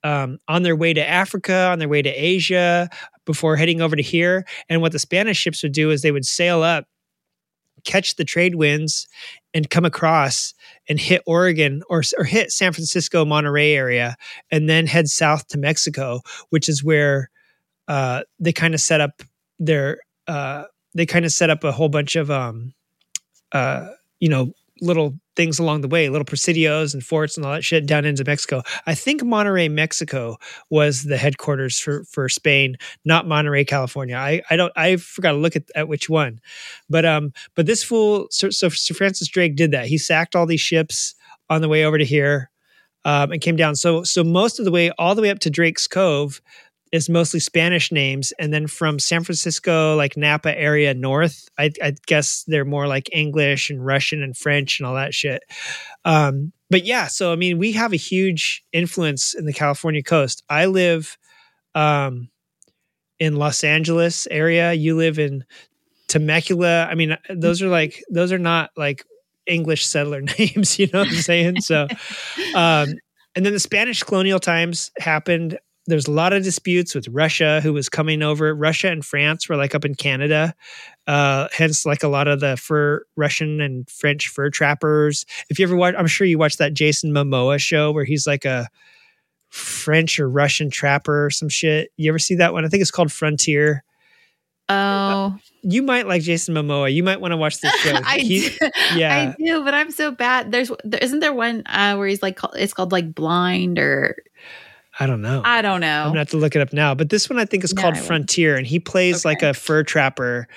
um, 0.03 0.39
on 0.47 0.63
their 0.63 0.75
way 0.75 0.93
to 0.93 1.07
Africa, 1.07 1.69
on 1.71 1.79
their 1.79 1.89
way 1.89 2.01
to 2.01 2.09
Asia, 2.09 2.89
before 3.25 3.55
heading 3.55 3.81
over 3.81 3.95
to 3.95 4.01
here. 4.01 4.45
And 4.69 4.81
what 4.81 4.91
the 4.91 4.99
Spanish 4.99 5.37
ships 5.37 5.61
would 5.63 5.71
do 5.71 5.91
is 5.91 6.01
they 6.01 6.11
would 6.11 6.25
sail 6.25 6.63
up, 6.63 6.85
catch 7.83 8.15
the 8.15 8.25
trade 8.25 8.55
winds, 8.55 9.07
and 9.53 9.69
come 9.69 9.85
across 9.85 10.53
and 10.87 10.99
hit 10.99 11.21
Oregon 11.25 11.81
or, 11.89 12.03
or 12.17 12.23
hit 12.23 12.51
San 12.51 12.73
Francisco, 12.73 13.25
Monterey 13.25 13.73
area, 13.73 14.15
and 14.51 14.69
then 14.69 14.87
head 14.87 15.07
south 15.07 15.47
to 15.49 15.57
Mexico, 15.57 16.21
which 16.49 16.69
is 16.69 16.83
where 16.83 17.29
uh, 17.87 18.23
they 18.39 18.53
kind 18.53 18.73
of 18.73 18.81
set 18.81 19.01
up 19.01 19.21
their. 19.59 19.99
Uh, 20.27 20.65
they 20.95 21.05
kind 21.05 21.25
of 21.25 21.31
set 21.31 21.49
up 21.49 21.63
a 21.63 21.71
whole 21.71 21.89
bunch 21.89 22.15
of, 22.15 22.31
um, 22.31 22.73
uh, 23.51 23.89
you 24.19 24.27
know, 24.27 24.51
little 24.81 25.13
things 25.39 25.57
along 25.57 25.79
the 25.79 25.87
way, 25.87 26.09
little 26.09 26.25
presidios 26.25 26.93
and 26.93 27.01
forts 27.01 27.37
and 27.37 27.45
all 27.45 27.53
that 27.53 27.63
shit 27.63 27.85
down 27.85 28.03
into 28.03 28.25
Mexico. 28.25 28.61
I 28.85 28.93
think 28.93 29.23
Monterey, 29.23 29.69
Mexico 29.69 30.35
was 30.69 31.03
the 31.05 31.15
headquarters 31.15 31.79
for 31.79 32.03
for 32.03 32.27
Spain, 32.27 32.75
not 33.05 33.25
Monterey, 33.25 33.63
California. 33.63 34.17
I 34.17 34.41
I 34.49 34.57
don't 34.57 34.73
I 34.75 34.97
forgot 34.97 35.31
to 35.31 35.37
look 35.37 35.55
at, 35.55 35.63
at 35.75 35.87
which 35.87 36.09
one. 36.09 36.41
But 36.89 37.05
um 37.05 37.31
but 37.55 37.67
this 37.67 37.85
fool 37.85 38.27
so, 38.31 38.49
so 38.49 38.67
Sir 38.67 38.93
Francis 38.93 39.29
Drake 39.29 39.55
did 39.55 39.71
that. 39.71 39.85
He 39.85 39.97
sacked 39.97 40.35
all 40.35 40.45
these 40.45 40.59
ships 40.59 41.15
on 41.49 41.61
the 41.61 41.69
way 41.69 41.85
over 41.85 41.97
to 41.97 42.03
here 42.03 42.51
um, 43.05 43.31
and 43.31 43.39
came 43.39 43.55
down. 43.55 43.77
So 43.77 44.03
so 44.03 44.25
most 44.25 44.59
of 44.59 44.65
the 44.65 44.71
way, 44.71 44.91
all 44.91 45.15
the 45.15 45.21
way 45.21 45.29
up 45.29 45.39
to 45.39 45.49
Drake's 45.49 45.87
Cove, 45.87 46.41
is 46.91 47.09
mostly 47.09 47.39
Spanish 47.39 47.91
names, 47.91 48.33
and 48.39 48.53
then 48.53 48.67
from 48.67 48.99
San 48.99 49.23
Francisco, 49.23 49.95
like 49.95 50.17
Napa 50.17 50.57
area 50.57 50.93
north, 50.93 51.47
I, 51.57 51.71
I 51.83 51.93
guess 52.07 52.43
they're 52.47 52.65
more 52.65 52.87
like 52.87 53.09
English 53.13 53.69
and 53.69 53.85
Russian 53.85 54.23
and 54.23 54.35
French 54.35 54.79
and 54.79 54.87
all 54.87 54.95
that 54.95 55.13
shit. 55.13 55.43
Um, 56.03 56.51
but 56.69 56.85
yeah, 56.85 57.07
so 57.07 57.31
I 57.31 57.35
mean, 57.35 57.57
we 57.57 57.73
have 57.73 57.93
a 57.93 57.97
huge 57.97 58.63
influence 58.71 59.33
in 59.33 59.45
the 59.45 59.53
California 59.53 60.03
coast. 60.03 60.43
I 60.49 60.65
live 60.65 61.17
um, 61.75 62.29
in 63.19 63.35
Los 63.35 63.63
Angeles 63.63 64.27
area. 64.31 64.73
You 64.73 64.95
live 64.95 65.19
in 65.19 65.45
Temecula. 66.07 66.85
I 66.85 66.95
mean, 66.95 67.17
those 67.29 67.61
are 67.61 67.69
like 67.69 68.03
those 68.09 68.31
are 68.31 68.39
not 68.39 68.71
like 68.75 69.05
English 69.45 69.85
settler 69.85 70.21
names. 70.39 70.79
You 70.79 70.87
know 70.91 70.99
what 70.99 71.09
I'm 71.09 71.15
saying? 71.15 71.61
So, 71.61 71.87
um, 72.55 72.93
and 73.35 73.45
then 73.45 73.53
the 73.53 73.59
Spanish 73.59 74.03
colonial 74.03 74.39
times 74.39 74.91
happened 74.99 75.59
there's 75.89 76.07
a 76.07 76.11
lot 76.11 76.31
of 76.33 76.43
disputes 76.43 76.95
with 76.95 77.07
Russia, 77.09 77.59
who 77.61 77.73
was 77.73 77.89
coming 77.89 78.21
over. 78.23 78.53
Russia 78.55 78.89
and 78.89 79.03
France 79.05 79.49
were 79.49 79.55
like 79.57 79.75
up 79.75 79.83
in 79.85 79.95
Canada, 79.95 80.53
uh, 81.07 81.47
hence 81.51 81.85
like 81.85 82.03
a 82.03 82.07
lot 82.07 82.27
of 82.27 82.39
the 82.39 82.55
fur 82.57 83.03
Russian 83.15 83.59
and 83.61 83.89
French 83.89 84.27
fur 84.27 84.49
trappers. 84.49 85.25
If 85.49 85.59
you 85.59 85.65
ever 85.65 85.75
watch, 85.75 85.95
I'm 85.97 86.07
sure 86.07 86.25
you 86.27 86.37
watched 86.37 86.59
that 86.59 86.73
Jason 86.73 87.11
Momoa 87.11 87.59
show 87.59 87.91
where 87.91 88.05
he's 88.05 88.25
like 88.25 88.45
a 88.45 88.67
French 89.49 90.19
or 90.19 90.29
Russian 90.29 90.69
trapper 90.69 91.25
or 91.25 91.29
some 91.29 91.49
shit. 91.49 91.89
You 91.97 92.11
ever 92.11 92.19
see 92.19 92.35
that 92.35 92.53
one? 92.53 92.65
I 92.65 92.67
think 92.69 92.81
it's 92.81 92.91
called 92.91 93.11
Frontier. 93.11 93.83
Oh, 94.71 95.35
You 95.63 95.81
might 95.81 96.05
like 96.05 96.21
Jason 96.21 96.53
Momoa. 96.53 96.93
You 96.93 97.01
might 97.01 97.19
want 97.19 97.31
to 97.31 97.37
watch 97.37 97.59
this 97.59 97.73
show. 97.81 97.95
I 98.05 98.19
He- 98.19 98.49
do, 98.49 98.69
yeah. 98.95 99.33
I 99.35 99.43
do, 99.43 99.63
but 99.63 99.73
I'm 99.73 99.89
so 99.89 100.11
bad. 100.11 100.51
There's, 100.51 100.71
there, 100.83 100.99
isn't 101.01 101.21
there 101.21 101.33
one 101.33 101.63
uh, 101.65 101.95
where 101.95 102.07
he's 102.07 102.21
like, 102.21 102.39
it's 102.53 102.73
called 102.73 102.91
like 102.91 103.15
blind 103.15 103.79
or 103.79 104.15
I 104.99 105.07
don't 105.07 105.21
know. 105.21 105.41
I 105.45 105.61
don't 105.61 105.79
know. 105.81 106.01
I'm 106.03 106.07
gonna 106.09 106.19
have 106.19 106.29
to 106.31 106.37
look 106.37 106.55
it 106.55 106.61
up 106.61 106.73
now. 106.73 106.93
But 106.93 107.09
this 107.09 107.29
one 107.29 107.39
I 107.39 107.45
think 107.45 107.63
is 107.63 107.73
No, 107.73 107.81
called 107.81 107.95
I 107.95 107.97
won't. 107.97 108.07
Frontier, 108.07 108.55
and 108.57 108.67
he 108.67 108.79
plays 108.79 109.23
like 109.25 109.41
a 109.41 109.53
fur 109.53 109.83
trapper. 109.83 110.47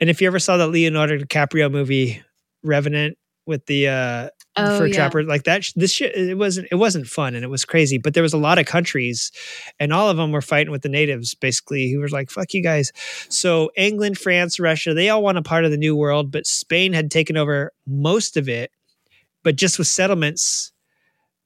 And 0.00 0.08
if 0.08 0.20
you 0.20 0.26
ever 0.26 0.38
saw 0.38 0.56
that 0.56 0.68
Leonardo 0.68 1.18
DiCaprio 1.18 1.70
movie 1.70 2.22
Revenant 2.62 3.16
with 3.46 3.66
the 3.66 3.88
uh 3.88 4.28
Oh, 4.56 4.78
fur 4.78 4.86
yeah. 4.86 4.94
trapper, 4.94 5.22
like 5.22 5.44
that, 5.44 5.64
this 5.76 5.92
shit 5.92 6.14
it 6.14 6.36
wasn't 6.36 6.66
it 6.72 6.74
wasn't 6.74 7.06
fun 7.06 7.34
and 7.36 7.44
it 7.44 7.48
was 7.48 7.64
crazy. 7.64 7.98
But 7.98 8.14
there 8.14 8.22
was 8.22 8.32
a 8.32 8.36
lot 8.38 8.58
of 8.58 8.66
countries, 8.66 9.30
and 9.78 9.92
all 9.92 10.10
of 10.10 10.16
them 10.16 10.32
were 10.32 10.42
fighting 10.42 10.72
with 10.72 10.82
the 10.82 10.88
natives, 10.88 11.34
basically, 11.34 11.90
who 11.92 12.00
were 12.00 12.08
like, 12.08 12.30
"Fuck 12.30 12.52
you 12.52 12.62
guys." 12.62 12.90
So 13.28 13.70
England, 13.76 14.18
France, 14.18 14.58
Russia, 14.58 14.92
they 14.92 15.08
all 15.08 15.22
want 15.22 15.38
a 15.38 15.42
part 15.42 15.64
of 15.64 15.70
the 15.70 15.76
New 15.76 15.94
World, 15.94 16.32
but 16.32 16.46
Spain 16.46 16.92
had 16.92 17.10
taken 17.12 17.36
over 17.36 17.72
most 17.86 18.36
of 18.36 18.48
it, 18.48 18.72
but 19.44 19.54
just 19.56 19.78
with 19.78 19.86
settlements 19.86 20.72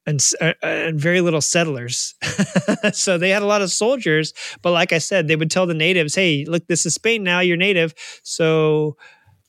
and 0.06 0.24
uh, 0.40 0.52
and 0.62 1.00
very 1.00 1.20
little 1.20 1.40
settlers. 1.40 2.14
so 2.92 3.18
they 3.18 3.30
had 3.30 3.42
a 3.42 3.46
lot 3.46 3.62
of 3.62 3.70
soldiers, 3.70 4.32
but 4.62 4.72
like 4.72 4.92
I 4.92 4.98
said, 4.98 5.28
they 5.28 5.36
would 5.36 5.50
tell 5.50 5.66
the 5.66 5.74
natives, 5.74 6.14
"Hey, 6.14 6.44
look, 6.44 6.66
this 6.66 6.86
is 6.86 6.94
Spain 6.94 7.22
now. 7.22 7.40
You're 7.40 7.56
native, 7.56 7.94
so." 8.22 8.96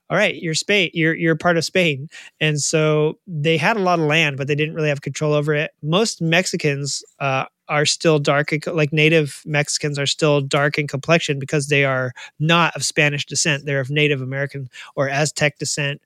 All 0.08 0.16
right, 0.16 0.36
you're 0.36 0.54
Spain. 0.54 0.92
You're 0.94 1.16
you're 1.16 1.36
part 1.36 1.58
of 1.58 1.66
Spain, 1.66 2.10
and 2.40 2.62
so 2.62 3.18
they 3.26 3.58
had 3.58 3.76
a 3.76 3.80
lot 3.80 3.98
of 3.98 4.06
land, 4.06 4.38
but 4.38 4.46
they 4.46 4.54
didn't 4.54 4.76
really 4.76 4.90
have 4.90 5.02
control 5.02 5.34
over 5.34 5.56
it. 5.56 5.72
Most 5.82 6.22
Mexicans 6.22 7.04
uh, 7.20 7.46
are 7.68 7.86
still 7.86 8.20
dark, 8.20 8.52
like 8.68 8.94
native 8.94 9.42
Mexicans 9.46 9.98
are 9.98 10.06
still 10.06 10.42
dark 10.42 10.78
in 10.78 10.88
complexion 10.88 11.40
because 11.40 11.68
they 11.68 11.86
are 11.86 12.14
not 12.40 12.76
of 12.76 12.86
Spanish 12.86 13.26
descent. 13.26 13.66
They're 13.66 13.80
of 13.80 13.90
Native 13.90 14.22
American 14.22 14.70
or 14.96 15.10
Aztec 15.10 15.58
descent, 15.58 16.02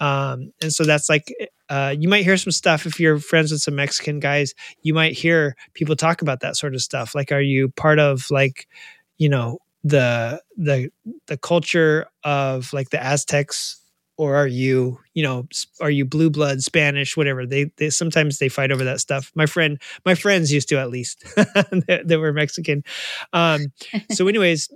um, 0.00 0.52
and 0.62 0.72
so 0.72 0.84
that's 0.84 1.08
like 1.08 1.32
uh, 1.68 1.94
you 1.98 2.08
might 2.08 2.24
hear 2.24 2.36
some 2.36 2.50
stuff 2.50 2.84
if 2.84 3.00
you're 3.00 3.18
friends 3.18 3.50
with 3.50 3.62
some 3.62 3.76
Mexican 3.76 4.20
guys. 4.20 4.54
You 4.82 4.92
might 4.94 5.12
hear 5.12 5.56
people 5.74 5.96
talk 5.96 6.20
about 6.20 6.40
that 6.40 6.56
sort 6.56 6.74
of 6.74 6.82
stuff. 6.82 7.14
Like, 7.14 7.32
are 7.32 7.40
you 7.40 7.70
part 7.70 7.98
of 7.98 8.30
like, 8.30 8.68
you 9.16 9.28
know, 9.28 9.58
the 9.84 10.42
the 10.56 10.90
the 11.28 11.38
culture 11.38 12.06
of 12.24 12.72
like 12.72 12.90
the 12.90 13.02
Aztecs, 13.02 13.81
or 14.22 14.36
are 14.36 14.46
you, 14.46 15.00
you 15.14 15.22
know, 15.24 15.48
are 15.80 15.90
you 15.90 16.04
blue 16.04 16.30
blood 16.30 16.62
Spanish, 16.62 17.16
whatever? 17.16 17.44
They 17.44 17.72
they 17.76 17.90
sometimes 17.90 18.38
they 18.38 18.48
fight 18.48 18.70
over 18.70 18.84
that 18.84 19.00
stuff. 19.00 19.32
My 19.34 19.46
friend, 19.46 19.82
my 20.04 20.14
friends 20.14 20.52
used 20.52 20.68
to 20.68 20.78
at 20.78 20.90
least 20.90 21.24
that, 21.34 22.02
that 22.06 22.20
were 22.20 22.32
Mexican. 22.32 22.84
Um, 23.32 23.72
so, 24.12 24.28
anyways, 24.28 24.68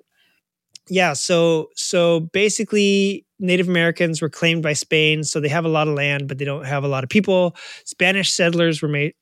yeah 0.88 1.12
so 1.12 1.68
so 1.74 2.20
basically 2.20 3.26
native 3.40 3.68
americans 3.68 4.22
were 4.22 4.28
claimed 4.28 4.62
by 4.62 4.72
spain 4.72 5.24
so 5.24 5.40
they 5.40 5.48
have 5.48 5.64
a 5.64 5.68
lot 5.68 5.88
of 5.88 5.94
land 5.94 6.28
but 6.28 6.38
they 6.38 6.44
don't 6.44 6.64
have 6.64 6.84
a 6.84 6.88
lot 6.88 7.02
of 7.02 7.10
people 7.10 7.56
spanish 7.84 8.32
settlers 8.32 8.80
were 8.80 8.88
made 8.88 9.12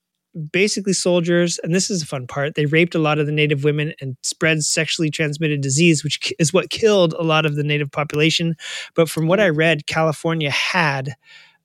basically 0.51 0.93
soldiers 0.93 1.59
and 1.62 1.74
this 1.74 1.90
is 1.90 2.02
a 2.02 2.06
fun 2.06 2.27
part 2.27 2.55
they 2.55 2.66
raped 2.66 2.94
a 2.94 2.98
lot 2.98 3.19
of 3.19 3.27
the 3.27 3.32
native 3.32 3.62
women 3.65 3.94
and 4.01 4.16
spread 4.23 4.62
sexually 4.62 5.11
transmitted 5.11 5.61
disease 5.61 6.02
which 6.02 6.32
is 6.39 6.52
what 6.52 6.70
killed 6.70 7.15
a 7.15 7.23
lot 7.23 7.47
of 7.47 7.56
the 7.56 7.62
native 7.62 7.90
population 7.90 8.56
but 8.94 9.09
from 9.09 9.27
what 9.27 9.40
i 9.40 9.48
read 9.48 9.86
california 9.86 10.51
had 10.51 11.15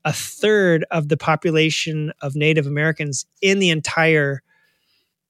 a 0.05 0.13
third 0.13 0.85
of 0.91 1.09
the 1.09 1.17
population 1.17 2.11
of 2.21 2.35
native 2.35 2.67
americans 2.67 3.25
in 3.41 3.59
the 3.59 3.69
entire 3.69 4.41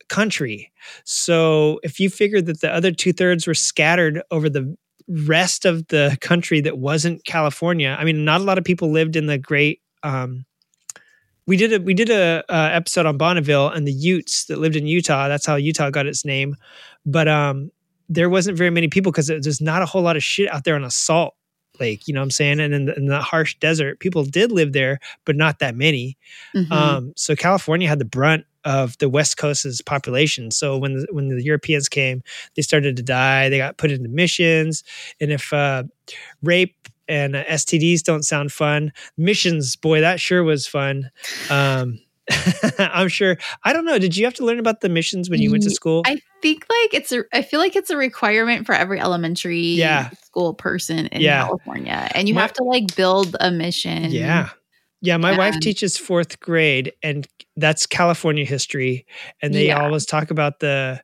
country 0.10 0.72
so 1.06 1.80
if 1.84 2.00
you 2.00 2.10
figure 2.10 2.42
that 2.42 2.62
the 2.62 2.74
other 2.74 2.92
two 2.92 3.14
thirds 3.14 3.48
were 3.48 3.54
scattered 3.54 4.22
over 4.32 4.50
the 4.50 4.76
rest 5.10 5.66
of 5.66 5.88
the 5.88 6.18
country 6.22 6.62
that 6.62 6.78
wasn't 6.78 7.26
California, 7.26 7.98
I 8.00 8.06
mean, 8.06 8.24
not 8.24 8.42
a 8.42 8.44
lot 8.44 8.58
of 8.58 8.64
people 8.64 8.92
lived 8.92 9.16
in 9.16 9.26
the 9.26 9.38
great. 9.38 9.82
Um, 10.04 10.46
we 11.50 11.58
did 11.58 11.74
a 11.74 11.80
we 11.82 11.96
did 11.96 12.12
a, 12.12 12.44
uh 12.48 12.70
episode 12.72 13.08
on 13.08 13.18
Bonneville 13.18 13.70
and 13.70 13.88
the 13.88 13.92
Utes 13.92 14.46
that 14.46 14.60
lived 14.60 14.76
in 14.76 14.86
Utah. 14.86 15.28
That's 15.28 15.48
how 15.48 15.56
Utah 15.56 15.90
got 15.90 16.06
its 16.06 16.24
name. 16.24 16.56
But 17.08 17.28
um, 17.28 17.72
there 18.08 18.30
wasn't 18.30 18.56
very 18.56 18.70
many 18.70 18.88
people 18.88 19.12
because 19.12 19.28
there's 19.28 19.60
not 19.60 19.82
a 19.82 19.88
whole 19.88 20.04
lot 20.04 20.16
of 20.16 20.24
shit 20.24 20.48
out 20.54 20.64
there 20.64 20.76
on 20.76 20.84
a 20.84 20.92
salt 20.92 21.34
lake. 21.80 22.08
You 22.08 22.14
know 22.14 22.20
what 22.20 22.26
I'm 22.26 22.32
saying? 22.32 22.60
And 22.60 22.74
in 22.74 22.86
the, 22.86 22.96
in 22.96 23.06
the 23.08 23.20
harsh 23.20 23.56
desert, 23.56 24.00
people 24.00 24.24
did 24.26 24.52
live 24.52 24.74
there, 24.74 25.00
but 25.26 25.36
not 25.36 25.58
that 25.58 25.76
many. 25.76 26.18
Mhm. 26.56 26.72
Um, 26.72 27.14
so 27.16 27.36
California 27.36 27.88
had 27.88 28.00
the 28.00 28.06
brunt 28.06 28.46
of 28.64 28.96
the 29.00 29.10
West 29.10 29.38
Coast's 29.38 29.82
population. 29.82 30.52
So 30.52 30.78
when 30.78 30.98
the, 30.98 31.08
when 31.12 31.30
the 31.30 31.44
Europeans 31.44 31.90
came, 31.90 32.22
they 32.56 32.62
started 32.62 32.96
to 32.98 33.04
die. 33.04 33.50
They 33.50 33.58
got 33.58 33.78
put 33.78 33.90
into 33.90 34.10
missions, 34.10 34.84
and 35.20 35.32
if 35.32 35.52
uh, 35.52 35.84
rape 36.44 36.76
and 37.10 37.36
uh, 37.36 37.44
STDs 37.46 38.04
don't 38.04 38.24
sound 38.24 38.52
fun, 38.54 38.94
missions, 39.18 39.76
boy, 39.76 40.00
that 40.02 40.20
sure 40.22 40.44
was 40.44 40.68
fun. 40.68 41.10
Um, 41.50 42.00
I'm 42.80 43.08
sure. 43.10 43.38
I 43.64 43.74
don't 43.74 43.86
know. 43.86 43.98
Did 43.98 44.16
you 44.16 44.24
have 44.26 44.36
to 44.36 44.46
learn 44.46 44.60
about 44.60 44.82
the 44.82 44.90
missions 44.90 45.30
when 45.30 45.42
you 45.42 45.50
went 45.52 45.64
to 45.64 45.72
school? 45.72 46.04
I 46.06 46.22
think 46.42 46.66
like 46.70 46.94
it's 46.94 47.12
a 47.12 47.24
I 47.34 47.42
feel 47.42 47.60
like 47.60 47.76
it's 47.76 47.90
a 47.90 47.98
requirement 47.98 48.66
for 48.68 48.74
every 48.76 49.00
elementary 49.00 49.60
Yeah. 49.60 50.12
school 50.24 50.54
person 50.54 51.08
in 51.08 51.22
Yeah. 51.22 51.46
California. 51.46 52.08
And 52.14 52.30
you 52.30 52.36
My- 52.36 52.42
have 52.42 52.54
to 52.54 52.64
like 52.64 52.96
build 52.96 53.36
a 53.40 53.50
mission. 53.52 54.12
Yeah. 54.12 54.50
Yeah, 55.02 55.16
my 55.18 55.38
wife 55.38 55.58
teaches 55.62 55.98
fourth 55.98 56.42
grade, 56.42 56.92
and 57.02 57.26
that's 57.56 57.86
California 57.86 58.44
history. 58.44 59.06
And 59.42 59.54
they 59.54 59.68
Yeah. 59.68 59.82
always 59.82 60.06
talk 60.06 60.30
about 60.30 60.60
the 60.60 61.02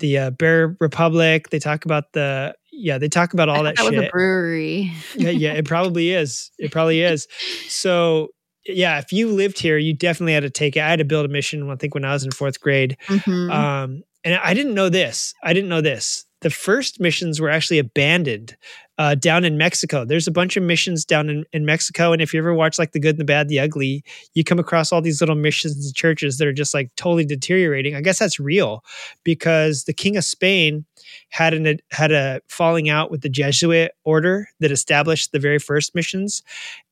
the 0.00 0.18
uh, 0.18 0.30
Bear 0.30 0.76
Republic. 0.80 1.50
They 1.50 1.58
talk 1.58 1.84
about 1.84 2.12
the 2.14 2.54
yeah, 2.76 2.98
they 2.98 3.08
talk 3.08 3.32
about 3.34 3.48
all 3.48 3.62
that, 3.62 3.76
that 3.76 3.90
was 3.90 3.94
a 4.00 4.08
brewery. 4.10 4.92
yeah, 5.16 5.30
yeah, 5.30 5.52
it 5.52 5.64
probably 5.64 6.10
is. 6.10 6.50
It 6.58 6.72
probably 6.72 7.02
is. 7.02 7.26
So 7.68 8.28
yeah, 8.66 8.98
if 8.98 9.12
you 9.12 9.28
lived 9.28 9.58
here, 9.58 9.76
you 9.78 9.92
definitely 9.94 10.32
had 10.32 10.42
to 10.42 10.50
take 10.50 10.76
it. 10.76 10.80
I 10.80 10.88
had 10.88 10.98
to 10.98 11.04
build 11.04 11.26
a 11.26 11.28
mission. 11.28 11.68
I 11.70 11.76
think 11.76 11.94
when 11.94 12.04
I 12.04 12.12
was 12.12 12.24
in 12.24 12.30
fourth 12.30 12.60
grade, 12.60 12.96
Mhm. 13.08 13.50
um, 13.52 14.02
and 14.24 14.34
I 14.42 14.54
didn't 14.54 14.74
know 14.74 14.88
this. 14.88 15.34
I 15.42 15.52
didn't 15.52 15.68
know 15.68 15.82
this. 15.82 16.24
The 16.40 16.48
first 16.50 16.98
missions 17.00 17.40
were 17.40 17.50
actually 17.50 17.78
abandoned 17.78 18.56
uh, 18.96 19.14
down 19.16 19.44
in 19.44 19.58
Mexico. 19.58 20.04
There's 20.04 20.26
a 20.26 20.30
bunch 20.30 20.56
of 20.56 20.62
missions 20.62 21.04
down 21.04 21.28
in, 21.28 21.44
in 21.52 21.64
Mexico. 21.64 22.12
And 22.12 22.22
if 22.22 22.32
you 22.32 22.38
ever 22.38 22.54
watch 22.54 22.78
like 22.78 22.92
The 22.92 23.00
Good, 23.00 23.16
the 23.18 23.24
Bad, 23.24 23.48
the 23.48 23.58
Ugly, 23.60 24.04
you 24.34 24.44
come 24.44 24.58
across 24.58 24.92
all 24.92 25.02
these 25.02 25.20
little 25.20 25.34
missions 25.36 25.84
and 25.84 25.94
churches 25.94 26.38
that 26.38 26.46
are 26.46 26.52
just 26.52 26.72
like 26.74 26.94
totally 26.96 27.24
deteriorating. 27.24 27.94
I 27.96 28.00
guess 28.02 28.18
that's 28.18 28.38
real 28.38 28.84
because 29.24 29.84
the 29.84 29.92
King 29.92 30.16
of 30.16 30.24
Spain 30.24 30.84
had 31.30 31.54
an 31.54 31.78
had 31.90 32.12
a 32.12 32.40
falling 32.48 32.88
out 32.88 33.10
with 33.10 33.22
the 33.22 33.28
Jesuit 33.28 33.92
order 34.04 34.48
that 34.60 34.70
established 34.70 35.32
the 35.32 35.38
very 35.38 35.58
first 35.58 35.94
missions. 35.94 36.42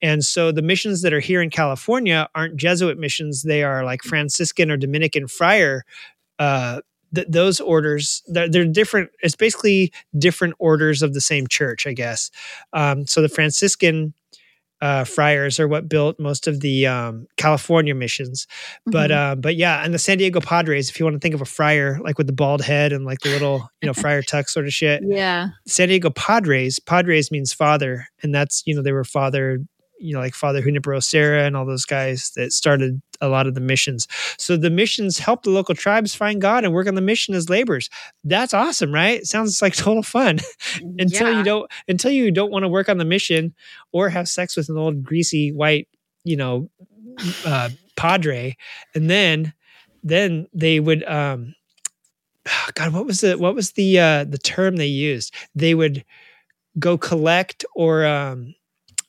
And 0.00 0.24
so 0.24 0.52
the 0.52 0.62
missions 0.62 1.02
that 1.02 1.12
are 1.12 1.20
here 1.20 1.42
in 1.42 1.50
California 1.50 2.28
aren't 2.34 2.56
Jesuit 2.56 2.98
missions. 2.98 3.42
They 3.42 3.62
are 3.62 3.84
like 3.84 4.02
Franciscan 4.02 4.70
or 4.70 4.76
Dominican 4.76 5.28
friar 5.28 5.84
uh, 6.38 6.80
th- 7.14 7.26
those 7.28 7.60
orders 7.60 8.22
they're, 8.26 8.48
they're 8.48 8.64
different 8.64 9.10
it's 9.22 9.36
basically 9.36 9.92
different 10.18 10.54
orders 10.58 11.02
of 11.02 11.14
the 11.14 11.20
same 11.20 11.46
church 11.46 11.86
i 11.86 11.92
guess 11.92 12.30
um, 12.72 13.06
so 13.06 13.22
the 13.22 13.28
franciscan 13.28 14.14
uh, 14.82 15.04
friars 15.04 15.58
are 15.58 15.68
what 15.68 15.88
built 15.88 16.18
most 16.20 16.46
of 16.46 16.60
the 16.60 16.86
um, 16.86 17.26
california 17.38 17.94
missions 17.94 18.46
but 18.84 19.10
Mhm. 19.10 19.16
uh, 19.16 19.34
but 19.36 19.56
yeah 19.56 19.82
and 19.84 19.94
the 19.94 19.98
san 19.98 20.18
diego 20.18 20.40
padres 20.40 20.90
if 20.90 20.98
you 20.98 21.06
want 21.06 21.14
to 21.14 21.20
think 21.20 21.34
of 21.34 21.40
a 21.40 21.46
friar 21.46 21.98
like 22.04 22.18
with 22.18 22.26
the 22.26 22.32
bald 22.32 22.60
head 22.62 22.92
and 22.92 23.04
like 23.06 23.20
the 23.20 23.30
little 23.30 23.68
you 23.80 23.86
know 23.86 23.94
friar 23.94 24.20
tuck 24.22 24.48
sort 24.48 24.66
of 24.66 24.72
shit 24.72 25.00
yeah. 25.06 25.48
san 25.66 25.88
diego 25.88 26.10
padres 26.10 26.78
padres 26.80 27.30
means 27.30 27.52
father 27.52 28.06
and 28.22 28.34
that's 28.34 28.62
you 28.66 28.74
know 28.74 28.82
they 28.82 28.92
were 28.92 29.04
fathered 29.04 29.66
you 30.02 30.12
know, 30.14 30.20
like 30.20 30.34
Father 30.34 30.60
Junipero 30.62 31.00
Serra 31.00 31.44
and 31.44 31.56
all 31.56 31.64
those 31.64 31.84
guys 31.84 32.30
that 32.36 32.52
started 32.52 33.00
a 33.20 33.28
lot 33.28 33.46
of 33.46 33.54
the 33.54 33.60
missions. 33.60 34.08
So 34.38 34.56
the 34.56 34.70
missions 34.70 35.18
help 35.18 35.42
the 35.44 35.50
local 35.50 35.74
tribes 35.74 36.14
find 36.14 36.40
God 36.40 36.64
and 36.64 36.72
work 36.74 36.88
on 36.88 36.94
the 36.96 37.00
mission 37.00 37.34
as 37.34 37.48
laborers. 37.48 37.88
That's 38.24 38.52
awesome, 38.52 38.92
right? 38.92 39.24
Sounds 39.24 39.62
like 39.62 39.76
total 39.76 40.02
fun. 40.02 40.40
until 40.98 41.30
Yeah. 41.30 41.38
you 41.38 41.44
don't 41.44 41.70
until 41.88 42.10
you 42.10 42.30
don't 42.30 42.50
want 42.50 42.64
to 42.64 42.68
work 42.68 42.88
on 42.88 42.98
the 42.98 43.04
mission 43.04 43.54
or 43.92 44.08
have 44.08 44.28
sex 44.28 44.56
with 44.56 44.68
an 44.68 44.76
old 44.76 45.02
greasy 45.04 45.52
white, 45.52 45.88
you 46.24 46.36
know, 46.36 46.68
uh, 47.44 47.68
padre, 47.96 48.56
and 48.94 49.08
then 49.08 49.52
then 50.02 50.48
they 50.52 50.80
would 50.80 51.04
um 51.04 51.54
God, 52.74 52.92
what 52.92 53.06
was 53.06 53.20
the 53.20 53.38
what 53.38 53.54
was 53.54 53.72
the 53.72 53.98
uh 54.00 54.24
the 54.24 54.38
term 54.38 54.76
they 54.76 54.86
used? 54.86 55.34
They 55.54 55.74
would 55.74 56.04
go 56.78 56.96
collect 56.98 57.64
or 57.74 58.04
um 58.06 58.54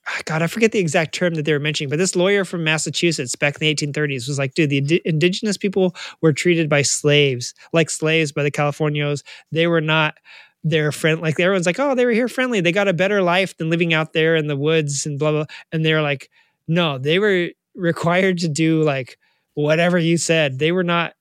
Ah, 0.05 0.21
God, 0.25 0.41
I 0.41 0.47
forget 0.47 0.73
the 0.73 0.79
exact 0.79 1.15
term 1.15 1.35
that 1.35 1.45
they 1.45 1.53
were 1.53 1.59
mentioning, 1.59 1.89
but 1.89 1.97
this 1.97 2.15
lawyer 2.15 2.43
from 2.43 2.63
Massachusetts 2.63 3.35
back 3.35 3.55
in 3.55 3.59
the 3.61 3.73
1830s 3.73 4.27
was 4.27 4.37
like, 4.37 4.53
dude, 4.53 4.69
the 4.69 4.79
indi- 4.79 5.01
indigenous 5.05 5.57
people 5.57 5.95
were 6.21 6.33
treated 6.33 6.67
by 6.69 6.81
slaves, 6.81 7.53
like 7.71 7.89
slaves 7.89 8.31
by 8.33 8.43
the 8.43 8.51
Californios. 8.51 9.23
They 9.51 9.65
were 9.67 9.79
not 9.79 10.15
their 10.63 10.91
friend. 10.91 11.21
Like 11.21 11.39
everyone's 11.39 11.65
like, 11.65 11.79
oh, 11.79 11.95
they 11.95 12.05
were 12.05 12.11
here 12.11 12.27
friendly. 12.27 12.59
They 12.59 12.73
got 12.73 12.89
a 12.89 12.93
better 12.93 13.21
life 13.21 13.55
than 13.57 13.69
living 13.69 13.93
out 13.93 14.11
there 14.13 14.35
in 14.35 14.47
the 14.47 14.57
woods 14.57 15.05
and 15.05 15.17
blah, 15.17 15.31
blah. 15.31 15.45
And 15.71 15.85
they're 15.85 16.01
like, 16.01 16.29
no, 16.67 16.97
they 16.97 17.19
were 17.19 17.49
required 17.75 18.39
to 18.39 18.49
do 18.49 18.83
like 18.83 19.17
whatever 19.53 19.97
you 19.97 20.17
said. 20.17 20.59
They 20.59 20.71
were 20.71 20.83
not 20.83 21.13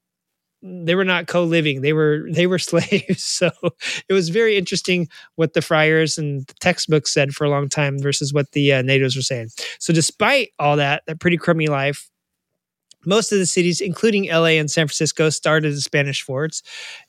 they 0.63 0.95
were 0.95 1.05
not 1.05 1.27
co-living 1.27 1.81
they 1.81 1.93
were 1.93 2.27
they 2.31 2.47
were 2.47 2.59
slaves 2.59 3.23
so 3.23 3.51
it 4.09 4.13
was 4.13 4.29
very 4.29 4.57
interesting 4.57 5.09
what 5.37 5.55
the 5.55 5.63
friars 5.63 6.19
and 6.19 6.47
the 6.47 6.55
textbooks 6.61 7.13
said 7.13 7.33
for 7.33 7.45
a 7.45 7.51
long 7.51 7.69
time 7.69 7.99
versus 7.99 8.33
what 8.33 8.51
the 8.53 8.73
uh, 8.73 8.83
natives 8.83 9.17
were 9.17 9.23
saying 9.23 9.49
so 9.79 9.93
despite 9.93 10.51
all 10.59 10.77
that 10.77 11.03
that 11.07 11.21
pretty 11.21 11.37
crummy 11.37 11.67
life 11.67 12.11
most 13.05 13.33
of 13.33 13.39
the 13.39 13.47
cities 13.47 13.81
including 13.81 14.29
la 14.31 14.45
and 14.45 14.71
san 14.71 14.87
francisco 14.87 15.31
started 15.31 15.73
as 15.73 15.85
spanish 15.85 16.23
forts 16.23 16.63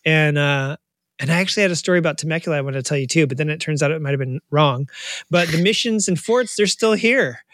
and 0.05 0.37
uh 0.37 0.75
and 1.19 1.31
I 1.31 1.39
actually 1.39 1.61
had 1.61 1.71
a 1.71 1.75
story 1.75 1.99
about 1.99 2.17
Temecula 2.17 2.57
I 2.57 2.61
want 2.61 2.75
to 2.75 2.81
tell 2.81 2.97
you 2.97 3.07
too, 3.07 3.27
but 3.27 3.37
then 3.37 3.49
it 3.49 3.59
turns 3.59 3.83
out 3.83 3.91
it 3.91 4.01
might 4.01 4.09
have 4.09 4.19
been 4.19 4.41
wrong. 4.49 4.89
But 5.29 5.47
the 5.49 5.61
missions 5.61 6.07
and 6.07 6.19
forts, 6.19 6.55
they're 6.55 6.65
still 6.65 6.93
here. 6.93 7.45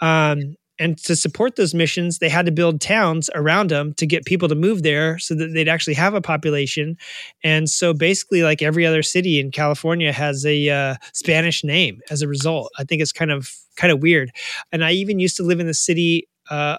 Um, 0.00 0.56
and 0.82 0.98
to 1.04 1.14
support 1.14 1.54
those 1.54 1.74
missions, 1.74 2.18
they 2.18 2.28
had 2.28 2.44
to 2.46 2.50
build 2.50 2.80
towns 2.80 3.30
around 3.36 3.70
them 3.70 3.94
to 3.94 4.04
get 4.04 4.24
people 4.24 4.48
to 4.48 4.56
move 4.56 4.82
there 4.82 5.16
so 5.16 5.32
that 5.36 5.52
they'd 5.54 5.68
actually 5.68 5.94
have 5.94 6.12
a 6.12 6.20
population. 6.20 6.96
And 7.44 7.70
so 7.70 7.94
basically, 7.94 8.42
like 8.42 8.62
every 8.62 8.84
other 8.84 9.00
city 9.00 9.38
in 9.38 9.52
California 9.52 10.12
has 10.12 10.44
a 10.44 10.68
uh, 10.68 10.96
Spanish 11.12 11.62
name 11.62 12.00
as 12.10 12.20
a 12.20 12.26
result. 12.26 12.72
I 12.80 12.84
think 12.84 13.00
it's 13.00 13.12
kind 13.12 13.30
of 13.30 13.54
kind 13.76 13.92
of 13.92 14.02
weird. 14.02 14.32
And 14.72 14.84
I 14.84 14.90
even 14.92 15.20
used 15.20 15.36
to 15.36 15.44
live 15.44 15.60
in 15.60 15.68
the 15.68 15.74
city 15.74 16.28
uh, 16.50 16.78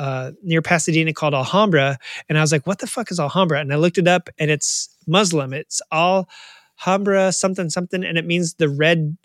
uh, 0.00 0.32
near 0.42 0.60
Pasadena 0.60 1.12
called 1.12 1.34
Alhambra, 1.34 1.96
and 2.28 2.36
I 2.36 2.40
was 2.40 2.50
like, 2.50 2.66
"What 2.66 2.80
the 2.80 2.88
fuck 2.88 3.12
is 3.12 3.20
Alhambra?" 3.20 3.60
And 3.60 3.72
I 3.72 3.76
looked 3.76 3.98
it 3.98 4.08
up, 4.08 4.28
and 4.36 4.50
it's 4.50 4.88
Muslim. 5.06 5.52
It's 5.52 5.80
Alhambra 5.92 7.30
something 7.30 7.70
something, 7.70 8.02
and 8.02 8.18
it 8.18 8.26
means 8.26 8.54
the 8.54 8.68
red 8.68 9.16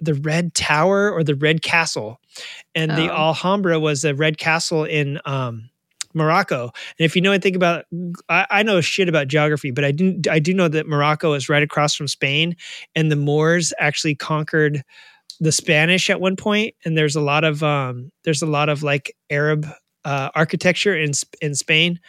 the 0.00 0.14
red 0.14 0.54
tower 0.54 1.12
or 1.12 1.22
the 1.22 1.36
red 1.36 1.62
castle 1.62 2.19
and 2.74 2.90
the 2.92 3.10
Oh. 3.10 3.16
alhambra 3.16 3.78
was 3.80 4.04
a 4.04 4.14
red 4.14 4.38
castle 4.38 4.84
in 4.84 5.20
um 5.24 5.68
morocco 6.14 6.64
and 6.64 7.04
if 7.06 7.14
you 7.14 7.22
know 7.22 7.30
anything 7.30 7.54
about 7.54 7.84
I, 8.28 8.46
I 8.50 8.62
know 8.64 8.80
shit 8.80 9.08
about 9.08 9.28
geography 9.28 9.70
but 9.70 9.84
i 9.84 9.92
do 9.92 10.20
i 10.30 10.38
do 10.40 10.52
know 10.52 10.66
that 10.68 10.88
morocco 10.88 11.34
is 11.34 11.48
right 11.48 11.62
across 11.62 11.94
from 11.94 12.08
spain 12.08 12.56
and 12.96 13.12
the 13.12 13.16
moors 13.16 13.72
actually 13.78 14.16
conquered 14.16 14.82
the 15.38 15.52
spanish 15.52 16.10
at 16.10 16.20
one 16.20 16.34
point 16.36 16.74
and 16.84 16.98
there's 16.98 17.14
a 17.16 17.20
lot 17.20 17.44
of 17.44 17.62
um 17.62 18.10
there's 18.24 18.42
a 18.42 18.46
lot 18.46 18.68
of 18.68 18.82
like 18.82 19.14
arab 19.30 19.66
uh, 20.04 20.30
architecture 20.34 20.96
in 20.96 21.12
in 21.42 21.54
spain 21.54 22.00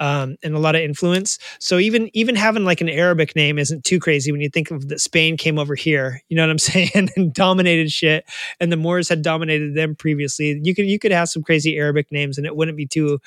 um, 0.00 0.36
and 0.42 0.54
a 0.54 0.58
lot 0.58 0.74
of 0.74 0.80
influence. 0.82 1.38
So 1.60 1.78
even 1.78 2.10
even 2.14 2.34
having 2.34 2.64
like 2.64 2.80
an 2.80 2.88
Arabic 2.88 3.36
name 3.36 3.58
isn't 3.58 3.84
too 3.84 4.00
crazy 4.00 4.32
when 4.32 4.40
you 4.40 4.50
think 4.50 4.70
of 4.70 4.88
that 4.88 5.00
Spain 5.00 5.36
came 5.36 5.58
over 5.58 5.74
here. 5.74 6.22
You 6.28 6.36
know 6.36 6.42
what 6.42 6.50
I'm 6.50 6.58
saying? 6.58 7.10
and 7.16 7.32
dominated 7.32 7.90
shit, 7.90 8.24
and 8.60 8.72
the 8.72 8.76
Moors 8.76 9.08
had 9.08 9.22
dominated 9.22 9.74
them 9.74 9.94
previously. 9.94 10.60
You 10.62 10.74
could 10.74 10.86
you 10.86 10.98
could 10.98 11.12
have 11.12 11.28
some 11.28 11.42
crazy 11.42 11.76
Arabic 11.76 12.10
names, 12.10 12.38
and 12.38 12.46
it 12.46 12.56
wouldn't 12.56 12.76
be 12.76 12.86
too 12.86 13.20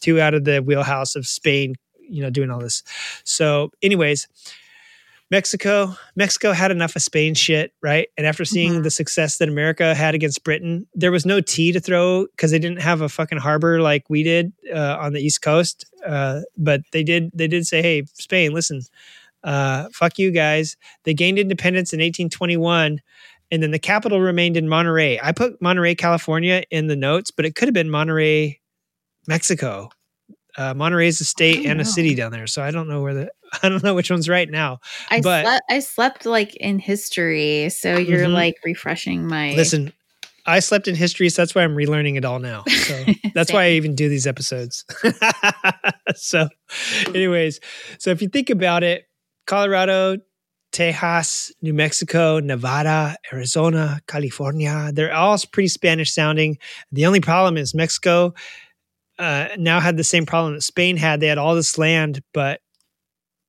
too 0.00 0.20
out 0.20 0.34
of 0.34 0.44
the 0.44 0.60
wheelhouse 0.60 1.16
of 1.16 1.26
Spain. 1.26 1.74
You 2.08 2.22
know, 2.22 2.30
doing 2.30 2.50
all 2.50 2.60
this. 2.60 2.82
So, 3.24 3.70
anyways. 3.82 4.28
Mexico, 5.32 5.96
Mexico 6.14 6.52
had 6.52 6.70
enough 6.70 6.94
of 6.94 7.00
Spain 7.02 7.32
shit, 7.34 7.72
right? 7.82 8.08
And 8.18 8.26
after 8.26 8.44
seeing 8.44 8.74
Mhm. 8.74 8.82
the 8.82 8.90
success 8.90 9.38
that 9.38 9.48
America 9.48 9.94
had 9.94 10.14
against 10.14 10.44
Britain, 10.44 10.86
there 10.94 11.10
was 11.10 11.24
no 11.24 11.40
tea 11.40 11.72
to 11.72 11.80
throw 11.80 12.26
because 12.26 12.50
they 12.50 12.58
didn't 12.58 12.82
have 12.82 13.00
a 13.00 13.08
fucking 13.08 13.38
harbor 13.38 13.80
like 13.80 14.04
we 14.10 14.22
did 14.22 14.52
uh, 14.72 14.98
on 15.00 15.14
the 15.14 15.20
East 15.20 15.40
Coast. 15.40 15.86
Uh, 16.06 16.42
but 16.58 16.82
they 16.92 17.02
did, 17.02 17.30
they 17.32 17.48
did 17.48 17.66
say, 17.66 17.80
"Hey, 17.80 18.02
Spain, 18.12 18.52
listen, 18.52 18.82
uh, 19.42 19.88
fuck 19.94 20.18
you 20.18 20.30
guys." 20.32 20.76
They 21.04 21.14
gained 21.14 21.38
independence 21.38 21.94
in 21.94 22.00
1821, 22.02 23.00
and 23.50 23.62
then 23.62 23.70
the 23.70 23.78
capital 23.78 24.20
remained 24.20 24.58
in 24.58 24.68
Monterey. 24.68 25.18
I 25.22 25.32
put 25.32 25.62
Monterey, 25.62 25.94
California, 25.94 26.62
in 26.70 26.88
the 26.88 26.96
notes, 26.96 27.30
but 27.30 27.46
it 27.46 27.54
could 27.54 27.68
have 27.68 27.74
been 27.74 27.88
Monterey, 27.90 28.60
Mexico. 29.26 29.88
Uh, 30.58 30.74
Monterey 30.74 31.08
is 31.08 31.22
a 31.22 31.24
state 31.24 31.64
and 31.64 31.80
a 31.80 31.84
know. 31.84 31.90
city 31.90 32.14
down 32.14 32.32
there, 32.32 32.46
so 32.46 32.62
I 32.62 32.70
don't 32.70 32.86
know 32.86 33.00
where 33.00 33.14
the 33.14 33.30
I 33.62 33.68
don't 33.68 33.82
know 33.82 33.94
which 33.94 34.10
one's 34.10 34.28
right 34.28 34.48
now. 34.50 34.78
I 35.10 35.20
But- 35.20 35.44
slept. 35.44 35.62
I 35.70 35.78
slept 35.80 36.26
like 36.26 36.54
in 36.56 36.78
history, 36.78 37.68
so 37.70 37.96
you're 37.98 38.26
Mhm. 38.26 38.32
like 38.34 38.54
refreshing 38.64 39.26
my. 39.26 39.54
Listen, 39.54 39.92
I 40.46 40.58
slept 40.60 40.88
in 40.88 40.94
history, 40.94 41.28
so 41.28 41.42
that's 41.42 41.54
why 41.54 41.62
I'm 41.62 41.76
relearning 41.76 42.16
it 42.16 42.24
all 42.24 42.38
now. 42.40 42.64
So 42.66 43.04
that's 43.34 43.52
why 43.52 43.64
I 43.66 43.70
even 43.72 43.94
do 43.94 44.08
these 44.08 44.26
episodes. 44.26 44.84
so, 46.14 46.48
anyways, 47.14 47.60
so 47.98 48.10
if 48.10 48.22
you 48.22 48.28
think 48.28 48.50
about 48.50 48.82
it, 48.82 49.04
Colorado, 49.46 50.16
Tejas, 50.72 51.52
New 51.60 51.74
Mexico, 51.74 52.40
Nevada, 52.40 53.16
Arizona, 53.32 54.00
California, 54.06 54.90
they're 54.94 55.12
all 55.14 55.36
pretty 55.52 55.68
Spanish 55.68 56.12
sounding. 56.12 56.56
The 56.90 57.04
only 57.06 57.20
problem 57.20 57.56
is 57.58 57.74
Mexico 57.74 58.32
uh, 59.18 59.48
now 59.58 59.78
had 59.78 59.96
the 59.98 60.04
same 60.04 60.24
problem 60.26 60.54
that 60.54 60.62
Spain 60.62 60.96
had. 60.96 61.20
They 61.20 61.26
had 61.28 61.36
all 61.38 61.54
this 61.54 61.76
land, 61.76 62.22
but 62.32 62.61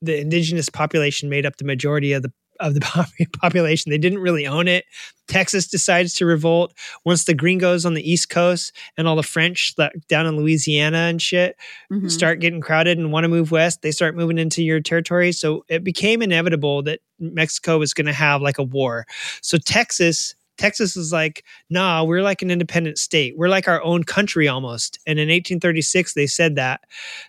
the 0.04 0.20
indigenous 0.20 0.70
population 0.70 1.30
made 1.30 1.46
up 1.46 1.58
the 1.58 1.66
majority 1.66 2.14
of 2.14 2.22
the 2.24 2.32
of 2.60 2.76
the 2.76 2.82
population. 3.42 3.90
They 3.90 3.98
didn't 3.98 4.20
really 4.20 4.46
own 4.46 4.68
it. 4.68 4.86
Texas 5.28 5.68
decides 5.68 6.14
to 6.16 6.26
revolt 6.26 6.72
once 7.04 7.24
the 7.26 7.34
gringos 7.34 7.84
on 7.84 7.96
the 7.96 8.10
East 8.10 8.30
Coast 8.30 8.72
and 8.96 9.08
all 9.08 9.16
the 9.16 9.24
French 9.24 9.74
down 10.08 10.28
in 10.28 10.38
Louisiana 10.38 10.98
and 11.10 11.20
shit 11.22 11.56
Mhm. 11.92 12.12
start 12.12 12.40
getting 12.42 12.62
crowded 12.62 13.00
and 13.00 13.12
want 13.12 13.24
to 13.24 13.28
move 13.28 13.52
west. 13.52 13.82
They 13.82 13.92
start 13.92 14.16
moving 14.16 14.38
into 14.38 14.62
your 14.64 14.80
territory. 14.82 15.32
So 15.32 15.66
it 15.68 15.84
became 15.84 16.22
inevitable 16.22 16.84
that 16.84 17.00
Mexico 17.20 17.80
was 17.80 17.94
going 17.94 18.06
to 18.06 18.14
have 18.14 18.42
like 18.42 18.60
a 18.60 18.64
war. 18.64 19.06
So 19.42 19.58
Texas. 19.58 20.36
Texas 20.60 20.96
is 20.96 21.12
like, 21.12 21.44
nah, 21.72 22.04
we're 22.04 22.22
like 22.22 22.44
an 22.44 22.52
independent 22.52 23.00
state. 23.00 23.34
We're 23.36 23.50
like 23.50 23.68
our 23.68 23.82
own 23.82 24.04
country 24.04 24.48
almost. 24.48 25.00
And 25.08 25.18
in 25.18 25.30
1836, 25.30 26.14
they 26.14 26.28
said 26.28 26.56
that. 26.58 26.82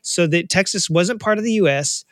So 0.03 0.27
that 0.27 0.51
Texas 0.51 0.91
wasn't 0.91 1.23
part 1.23 1.39
of 1.39 1.45
the 1.45 1.53
US 1.55 2.05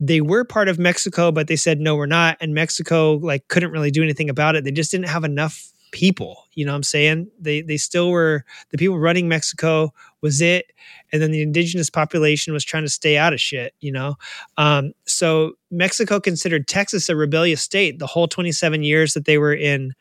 they 0.00 0.20
were 0.20 0.44
part 0.44 0.68
of 0.68 0.78
Mexico, 0.78 1.32
but 1.32 1.48
they 1.48 1.56
said 1.56 1.80
no, 1.80 1.96
we're 1.96 2.06
not. 2.06 2.36
And 2.40 2.54
Mexico 2.54 3.14
like 3.14 3.48
couldn't 3.48 3.72
really 3.72 3.90
do 3.90 4.02
anything 4.02 4.30
about 4.30 4.56
it. 4.56 4.64
They 4.64 4.70
just 4.70 4.90
didn't 4.90 5.08
have 5.08 5.24
enough 5.24 5.72
people. 5.90 6.44
You 6.54 6.64
know 6.64 6.72
what 6.72 6.76
I'm 6.76 6.82
saying? 6.82 7.30
They 7.40 7.62
they 7.62 7.76
still 7.76 8.10
were 8.10 8.44
the 8.70 8.78
people 8.78 8.98
running 8.98 9.28
Mexico 9.28 9.92
was 10.20 10.40
it, 10.40 10.72
and 11.12 11.22
then 11.22 11.30
the 11.30 11.42
indigenous 11.42 11.90
population 11.90 12.52
was 12.52 12.64
trying 12.64 12.84
to 12.84 12.90
stay 12.90 13.16
out 13.16 13.32
of 13.32 13.40
shit. 13.40 13.74
You 13.80 13.92
know, 13.92 14.16
um, 14.56 14.92
so 15.06 15.52
Mexico 15.70 16.20
considered 16.20 16.68
Texas 16.68 17.08
a 17.08 17.16
rebellious 17.16 17.62
state 17.62 17.98
the 17.98 18.06
whole 18.06 18.28
27 18.28 18.82
years 18.82 19.14
that 19.14 19.24
they 19.24 19.38
were 19.38 19.54
in 19.54 19.94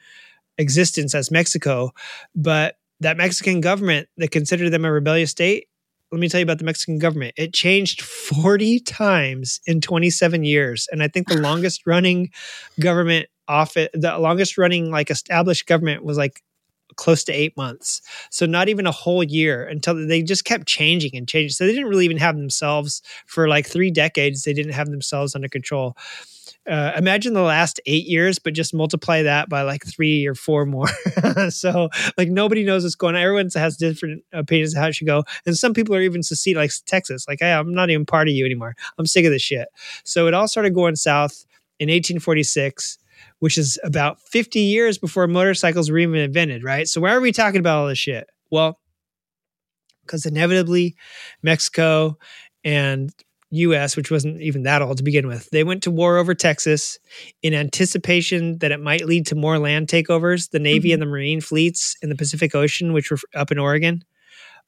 existence 0.57 1.13
as 1.13 1.31
Mexico, 1.31 1.91
but 2.35 2.75
that 2.99 3.17
Mexican 3.17 3.61
government 3.61 4.09
that 4.17 4.31
considered 4.31 4.71
them 4.71 4.85
a 4.85 4.91
rebellious 4.91 5.31
state 5.31 5.67
let 6.11 6.19
me 6.19 6.29
tell 6.29 6.39
you 6.39 6.43
about 6.43 6.59
the 6.59 6.63
Mexican 6.63 6.99
government. 6.99 7.33
It 7.37 7.53
changed 7.53 8.01
40 8.01 8.79
times 8.81 9.59
in 9.65 9.81
27 9.81 10.43
years. 10.43 10.87
And 10.91 11.03
I 11.03 11.07
think 11.07 11.27
the 11.27 11.37
longest 11.41 11.85
running 11.85 12.31
government 12.79 13.27
office, 13.47 13.89
the 13.93 14.17
longest 14.17 14.57
running 14.57 14.91
like 14.91 15.09
established 15.09 15.67
government 15.67 16.03
was 16.03 16.17
like 16.17 16.41
close 16.97 17.23
to 17.23 17.31
eight 17.31 17.55
months. 17.55 18.01
So 18.29 18.45
not 18.45 18.69
even 18.69 18.85
a 18.85 18.91
whole 18.91 19.23
year 19.23 19.65
until 19.65 19.95
they 20.07 20.21
just 20.21 20.45
kept 20.45 20.67
changing 20.67 21.15
and 21.15 21.27
changing. 21.27 21.51
So 21.51 21.65
they 21.65 21.73
didn't 21.73 21.89
really 21.89 22.05
even 22.05 22.17
have 22.17 22.35
themselves 22.35 23.01
for 23.25 23.47
like 23.47 23.65
three 23.65 23.91
decades. 23.91 24.43
They 24.43 24.53
didn't 24.53 24.73
have 24.73 24.89
themselves 24.89 25.35
under 25.35 25.47
control. 25.47 25.95
Uh, 26.67 26.91
imagine 26.97 27.33
the 27.33 27.41
last 27.41 27.79
eight 27.85 28.05
years, 28.05 28.39
but 28.39 28.53
just 28.53 28.73
multiply 28.73 29.21
that 29.21 29.47
by 29.47 29.61
like 29.61 29.85
three 29.85 30.25
or 30.27 30.35
four 30.35 30.65
more. 30.65 30.89
so 31.49 31.89
like 32.17 32.27
nobody 32.27 32.65
knows 32.65 32.83
what's 32.83 32.95
going 32.95 33.15
on. 33.15 33.21
Everyone 33.21 33.49
has 33.55 33.77
different 33.77 34.23
opinions 34.33 34.75
of 34.75 34.81
how 34.81 34.87
it 34.87 34.95
should 34.95 35.07
go. 35.07 35.23
And 35.45 35.57
some 35.57 35.73
people 35.73 35.95
are 35.95 36.01
even 36.01 36.23
secede, 36.23 36.57
like 36.57 36.71
Texas, 36.85 37.25
like, 37.27 37.39
hey, 37.39 37.53
I'm 37.53 37.73
not 37.73 37.89
even 37.89 38.05
part 38.05 38.27
of 38.27 38.33
you 38.33 38.45
anymore. 38.45 38.75
I'm 38.97 39.05
sick 39.05 39.23
of 39.23 39.31
this 39.31 39.41
shit. 39.41 39.69
So 40.03 40.27
it 40.27 40.33
all 40.33 40.47
started 40.49 40.73
going 40.73 40.97
south 40.97 41.45
in 41.79 41.87
1846 41.87 42.97
which 43.39 43.57
is 43.57 43.79
about 43.83 44.19
50 44.21 44.59
years 44.59 44.97
before 44.97 45.27
motorcycles 45.27 45.89
were 45.89 45.99
even 45.99 46.15
invented, 46.15 46.63
right? 46.63 46.87
So 46.87 47.01
why 47.01 47.11
are 47.11 47.21
we 47.21 47.31
talking 47.31 47.59
about 47.59 47.79
all 47.79 47.87
this 47.87 47.97
shit? 47.97 48.27
Well, 48.49 48.79
because 50.05 50.25
inevitably 50.25 50.95
Mexico 51.43 52.17
and 52.63 53.11
US, 53.51 53.95
which 53.95 54.11
wasn't 54.11 54.41
even 54.41 54.63
that 54.63 54.81
old 54.81 54.97
to 54.97 55.03
begin 55.03 55.27
with, 55.27 55.49
they 55.51 55.63
went 55.63 55.83
to 55.83 55.91
war 55.91 56.17
over 56.17 56.33
Texas 56.33 56.97
in 57.41 57.53
anticipation 57.53 58.57
that 58.59 58.71
it 58.71 58.81
might 58.81 59.05
lead 59.05 59.27
to 59.27 59.35
more 59.35 59.59
land 59.59 59.87
takeovers. 59.87 60.49
The 60.49 60.59
Navy 60.59 60.91
and 60.91 61.01
the 61.01 61.05
Marine 61.05 61.41
fleets 61.41 61.95
in 62.01 62.09
the 62.09 62.15
Pacific 62.15 62.55
Ocean, 62.55 62.93
which 62.93 63.11
were 63.11 63.19
up 63.35 63.51
in 63.51 63.59
Oregon, 63.59 64.03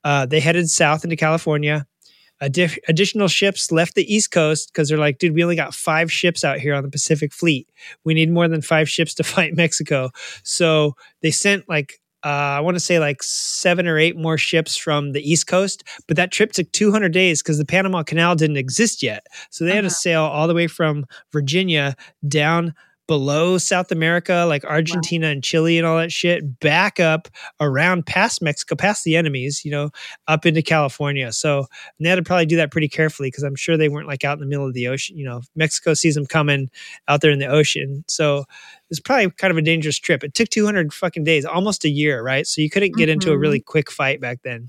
uh, 0.04 0.26
they 0.26 0.40
headed 0.40 0.70
south 0.70 1.04
into 1.04 1.16
California. 1.16 1.86
Addi- 2.42 2.78
additional 2.88 3.28
ships 3.28 3.72
left 3.72 3.96
the 3.96 4.14
East 4.14 4.32
Coast 4.32 4.72
because 4.72 4.88
they're 4.90 4.98
like, 4.98 5.18
dude, 5.18 5.34
we 5.36 5.44
only 5.44 5.56
got 5.56 5.74
five 5.76 6.12
ships 6.12 6.44
out 6.44 6.60
here 6.60 6.74
on 6.74 6.84
the 6.84 6.90
Pacific 6.90 7.34
Fleet. 7.34 7.68
We 8.06 8.14
need 8.14 8.32
more 8.32 8.48
than 8.48 8.62
five 8.62 8.90
ships 8.90 9.14
to 9.16 9.24
fight 9.36 9.56
Mexico. 9.56 10.10
So 10.44 10.96
they 11.22 11.32
sent 11.32 11.68
like 11.68 12.00
uh, 12.26 12.28
I 12.28 12.60
want 12.60 12.76
to 12.76 12.82
say 12.82 13.00
like 13.00 13.24
seven 13.24 13.88
or 13.88 13.98
eight 13.98 14.18
more 14.18 14.38
ships 14.38 14.76
from 14.76 15.14
the 15.14 15.22
East 15.22 15.48
Coast, 15.48 15.86
but 16.06 16.18
that 16.18 16.34
trip 16.34 16.52
took 16.52 16.70
200 16.74 17.14
days 17.14 17.42
because 17.42 17.58
the 17.58 17.64
Panama 17.66 18.04
Canal 18.04 18.36
didn't 18.36 18.58
exist 18.58 19.02
yet. 19.02 19.26
So 19.52 19.64
they 19.64 19.72
had 19.74 19.82
to 19.82 19.88
Uh-huh. 19.88 19.94
sail 19.96 20.24
all 20.24 20.46
the 20.50 20.54
way 20.54 20.68
from 20.68 21.06
Virginia 21.32 21.96
down 22.28 22.74
below 23.10 23.58
South 23.58 23.92
America, 23.92 24.46
like 24.48 24.64
Argentina 24.64 25.30
and 25.30 25.44
Chile 25.44 25.80
and 25.80 25.88
all 25.88 25.98
that 25.98 26.12
shit, 26.12 26.60
back 26.60 27.00
up 27.00 27.28
around 27.60 28.06
past 28.06 28.40
Mexico, 28.40 28.76
past 28.76 29.04
the 29.04 29.16
enemies, 29.16 29.66
you 29.66 29.72
know, 29.72 29.90
up 30.28 30.46
into 30.46 30.62
California. 30.62 31.32
So 31.32 31.66
they 32.00 32.08
had 32.08 32.18
to 32.18 32.22
probably 32.22 32.46
do 32.46 32.58
that 32.58 32.70
pretty 32.70 32.88
carefully 32.88 33.30
because 33.30 33.42
I'm 33.42 33.56
sure 33.56 33.78
they 33.78 33.90
weren't 33.90 34.08
like 34.08 34.24
out 34.24 34.34
in 34.34 34.42
the 34.42 34.46
middle 34.46 34.68
of 34.68 34.76
the 34.76 34.88
ocean. 34.88 35.18
You 35.18 35.26
know, 35.26 35.42
Mexico 35.56 35.96
sees 35.96 36.14
them 36.14 36.28
coming 36.28 36.70
out 37.08 37.22
there 37.22 37.32
in 37.32 37.40
the 37.40 37.48
ocean. 37.48 38.06
So 38.08 38.46
it's 38.92 39.00
probably 39.00 39.32
kind 39.32 39.50
of 39.50 39.58
a 39.58 39.64
dangerous 39.64 39.98
trip. 39.98 40.24
It 40.24 40.36
took 40.36 40.50
200 40.50 40.94
fucking 40.94 41.24
days, 41.24 41.46
almost 41.46 41.86
a 41.86 41.90
year, 41.90 42.22
right? 42.22 42.46
So 42.46 42.62
you 42.62 42.70
couldn't 42.70 42.96
get 42.96 43.10
into 43.10 43.32
a 43.32 43.38
really 43.40 43.60
quick 43.60 43.90
fight 43.90 44.22
back 44.22 44.44
then. 44.44 44.68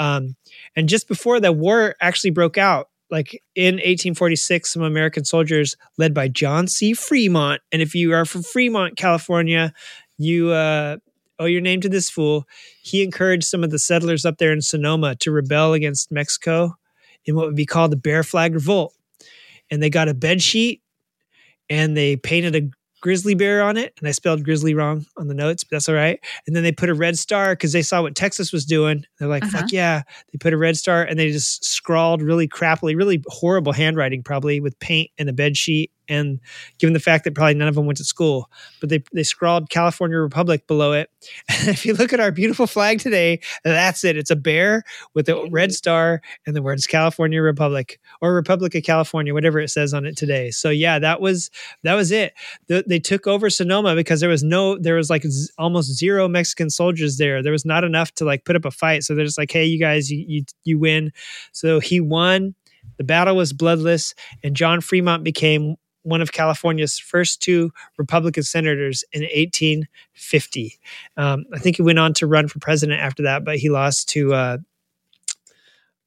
Um, 0.00 0.34
and 0.74 0.88
just 0.88 1.06
before 1.06 1.38
the 1.38 1.52
war 1.52 1.94
actually 2.00 2.30
broke 2.30 2.58
out, 2.58 2.88
like 3.10 3.42
in 3.54 3.76
1846, 3.76 4.72
some 4.72 4.82
American 4.82 5.24
soldiers 5.24 5.76
led 5.96 6.12
by 6.12 6.28
John 6.28 6.66
C. 6.66 6.94
Fremont. 6.94 7.60
And 7.72 7.80
if 7.80 7.94
you 7.94 8.12
are 8.12 8.24
from 8.24 8.42
Fremont, 8.42 8.96
California, 8.96 9.72
you 10.18 10.50
uh, 10.50 10.98
owe 11.38 11.46
your 11.46 11.60
name 11.60 11.80
to 11.80 11.88
this 11.88 12.10
fool. 12.10 12.46
He 12.82 13.02
encouraged 13.02 13.44
some 13.44 13.64
of 13.64 13.70
the 13.70 13.78
settlers 13.78 14.24
up 14.24 14.38
there 14.38 14.52
in 14.52 14.60
Sonoma 14.60 15.14
to 15.16 15.30
rebel 15.30 15.72
against 15.72 16.12
Mexico 16.12 16.76
in 17.24 17.34
what 17.34 17.46
would 17.46 17.56
be 17.56 17.66
called 17.66 17.92
the 17.92 17.96
Bear 17.96 18.22
Flag 18.22 18.54
Revolt. 18.54 18.94
And 19.70 19.82
they 19.82 19.90
got 19.90 20.08
a 20.08 20.14
bed 20.14 20.42
sheet 20.42 20.82
and 21.68 21.96
they 21.96 22.16
painted 22.16 22.56
a 22.56 22.70
grizzly 23.00 23.34
bear 23.34 23.62
on 23.62 23.76
it. 23.76 23.94
And 23.98 24.08
I 24.08 24.12
spelled 24.12 24.44
grizzly 24.44 24.74
wrong 24.74 25.06
on 25.16 25.28
the 25.28 25.34
notes, 25.34 25.64
but 25.64 25.76
that's 25.76 25.88
all 25.88 25.94
right. 25.94 26.18
And 26.46 26.54
then 26.56 26.62
they 26.62 26.72
put 26.72 26.88
a 26.88 26.94
red 26.94 27.18
star 27.18 27.52
because 27.54 27.72
they 27.72 27.82
saw 27.82 28.02
what 28.02 28.14
Texas 28.14 28.52
was 28.52 28.64
doing. 28.64 29.04
They're 29.18 29.28
like, 29.28 29.42
Uh-huh. 29.44 29.58
fuck 29.60 29.72
yeah. 29.72 30.02
They 30.32 30.38
put 30.38 30.52
a 30.52 30.58
red 30.58 30.76
star 30.76 31.02
and 31.02 31.18
they 31.18 31.30
just 31.30 31.64
scrawled 31.64 32.22
really 32.22 32.48
crappily, 32.48 32.96
really 32.96 33.22
horrible 33.26 33.72
handwriting, 33.72 34.22
probably 34.22 34.60
with 34.60 34.78
paint 34.78 35.10
and 35.18 35.28
a 35.28 35.32
bed 35.32 35.56
sheet. 35.56 35.90
And 36.08 36.40
given 36.78 36.92
the 36.94 37.00
fact 37.00 37.24
that 37.24 37.34
probably 37.34 37.54
none 37.54 37.68
of 37.68 37.74
them 37.74 37.86
went 37.86 37.98
to 37.98 38.04
school, 38.04 38.50
but 38.80 38.88
they, 38.88 39.02
they 39.12 39.22
scrawled 39.22 39.70
California 39.70 40.18
Republic 40.18 40.66
below 40.66 40.92
it. 40.92 41.10
And 41.60 41.68
if 41.68 41.84
you 41.84 41.94
look 41.94 42.12
at 42.12 42.20
our 42.20 42.30
beautiful 42.30 42.66
flag 42.66 43.00
today, 43.00 43.40
that's 43.64 44.04
it. 44.04 44.16
It's 44.16 44.30
a 44.30 44.36
bear 44.36 44.84
with 45.14 45.28
a 45.28 45.48
red 45.50 45.72
star 45.72 46.20
and 46.46 46.54
the 46.54 46.62
words 46.62 46.86
California 46.86 47.42
Republic 47.42 47.98
or 48.20 48.32
Republic 48.34 48.74
of 48.74 48.84
California, 48.84 49.34
whatever 49.34 49.58
it 49.58 49.68
says 49.68 49.92
on 49.92 50.06
it 50.06 50.16
today. 50.16 50.50
So 50.50 50.70
yeah, 50.70 50.98
that 51.00 51.20
was 51.20 51.50
that 51.82 51.94
was 51.94 52.12
it. 52.12 52.32
The, 52.68 52.84
they 52.86 52.98
took 52.98 53.26
over 53.26 53.50
Sonoma 53.50 53.94
because 53.94 54.20
there 54.20 54.28
was 54.28 54.42
no, 54.42 54.78
there 54.78 54.94
was 54.94 55.10
like 55.10 55.22
z- 55.24 55.50
almost 55.58 55.94
zero 55.94 56.28
Mexican 56.28 56.70
soldiers 56.70 57.18
there. 57.18 57.42
There 57.42 57.52
was 57.52 57.64
not 57.64 57.84
enough 57.84 58.12
to 58.14 58.24
like 58.24 58.44
put 58.44 58.56
up 58.56 58.64
a 58.64 58.70
fight. 58.70 59.04
So 59.04 59.14
they're 59.14 59.24
just 59.24 59.38
like, 59.38 59.50
hey, 59.50 59.64
you 59.64 59.78
guys, 59.78 60.10
you 60.10 60.24
you, 60.26 60.44
you 60.64 60.78
win. 60.78 61.12
So 61.52 61.80
he 61.80 62.00
won. 62.00 62.54
The 62.96 63.04
battle 63.04 63.36
was 63.36 63.52
bloodless, 63.52 64.14
and 64.42 64.56
John 64.56 64.80
Fremont 64.80 65.22
became 65.22 65.76
one 66.08 66.22
of 66.22 66.32
California's 66.32 66.98
first 66.98 67.42
two 67.42 67.70
Republican 67.98 68.42
senators 68.42 69.04
in 69.12 69.22
1850. 69.22 70.78
Um, 71.16 71.44
I 71.52 71.58
think 71.58 71.76
he 71.76 71.82
went 71.82 71.98
on 71.98 72.14
to 72.14 72.26
run 72.26 72.48
for 72.48 72.58
president 72.58 73.00
after 73.00 73.22
that, 73.24 73.44
but 73.44 73.58
he 73.58 73.68
lost 73.68 74.08
to 74.10 74.32
uh, 74.34 74.58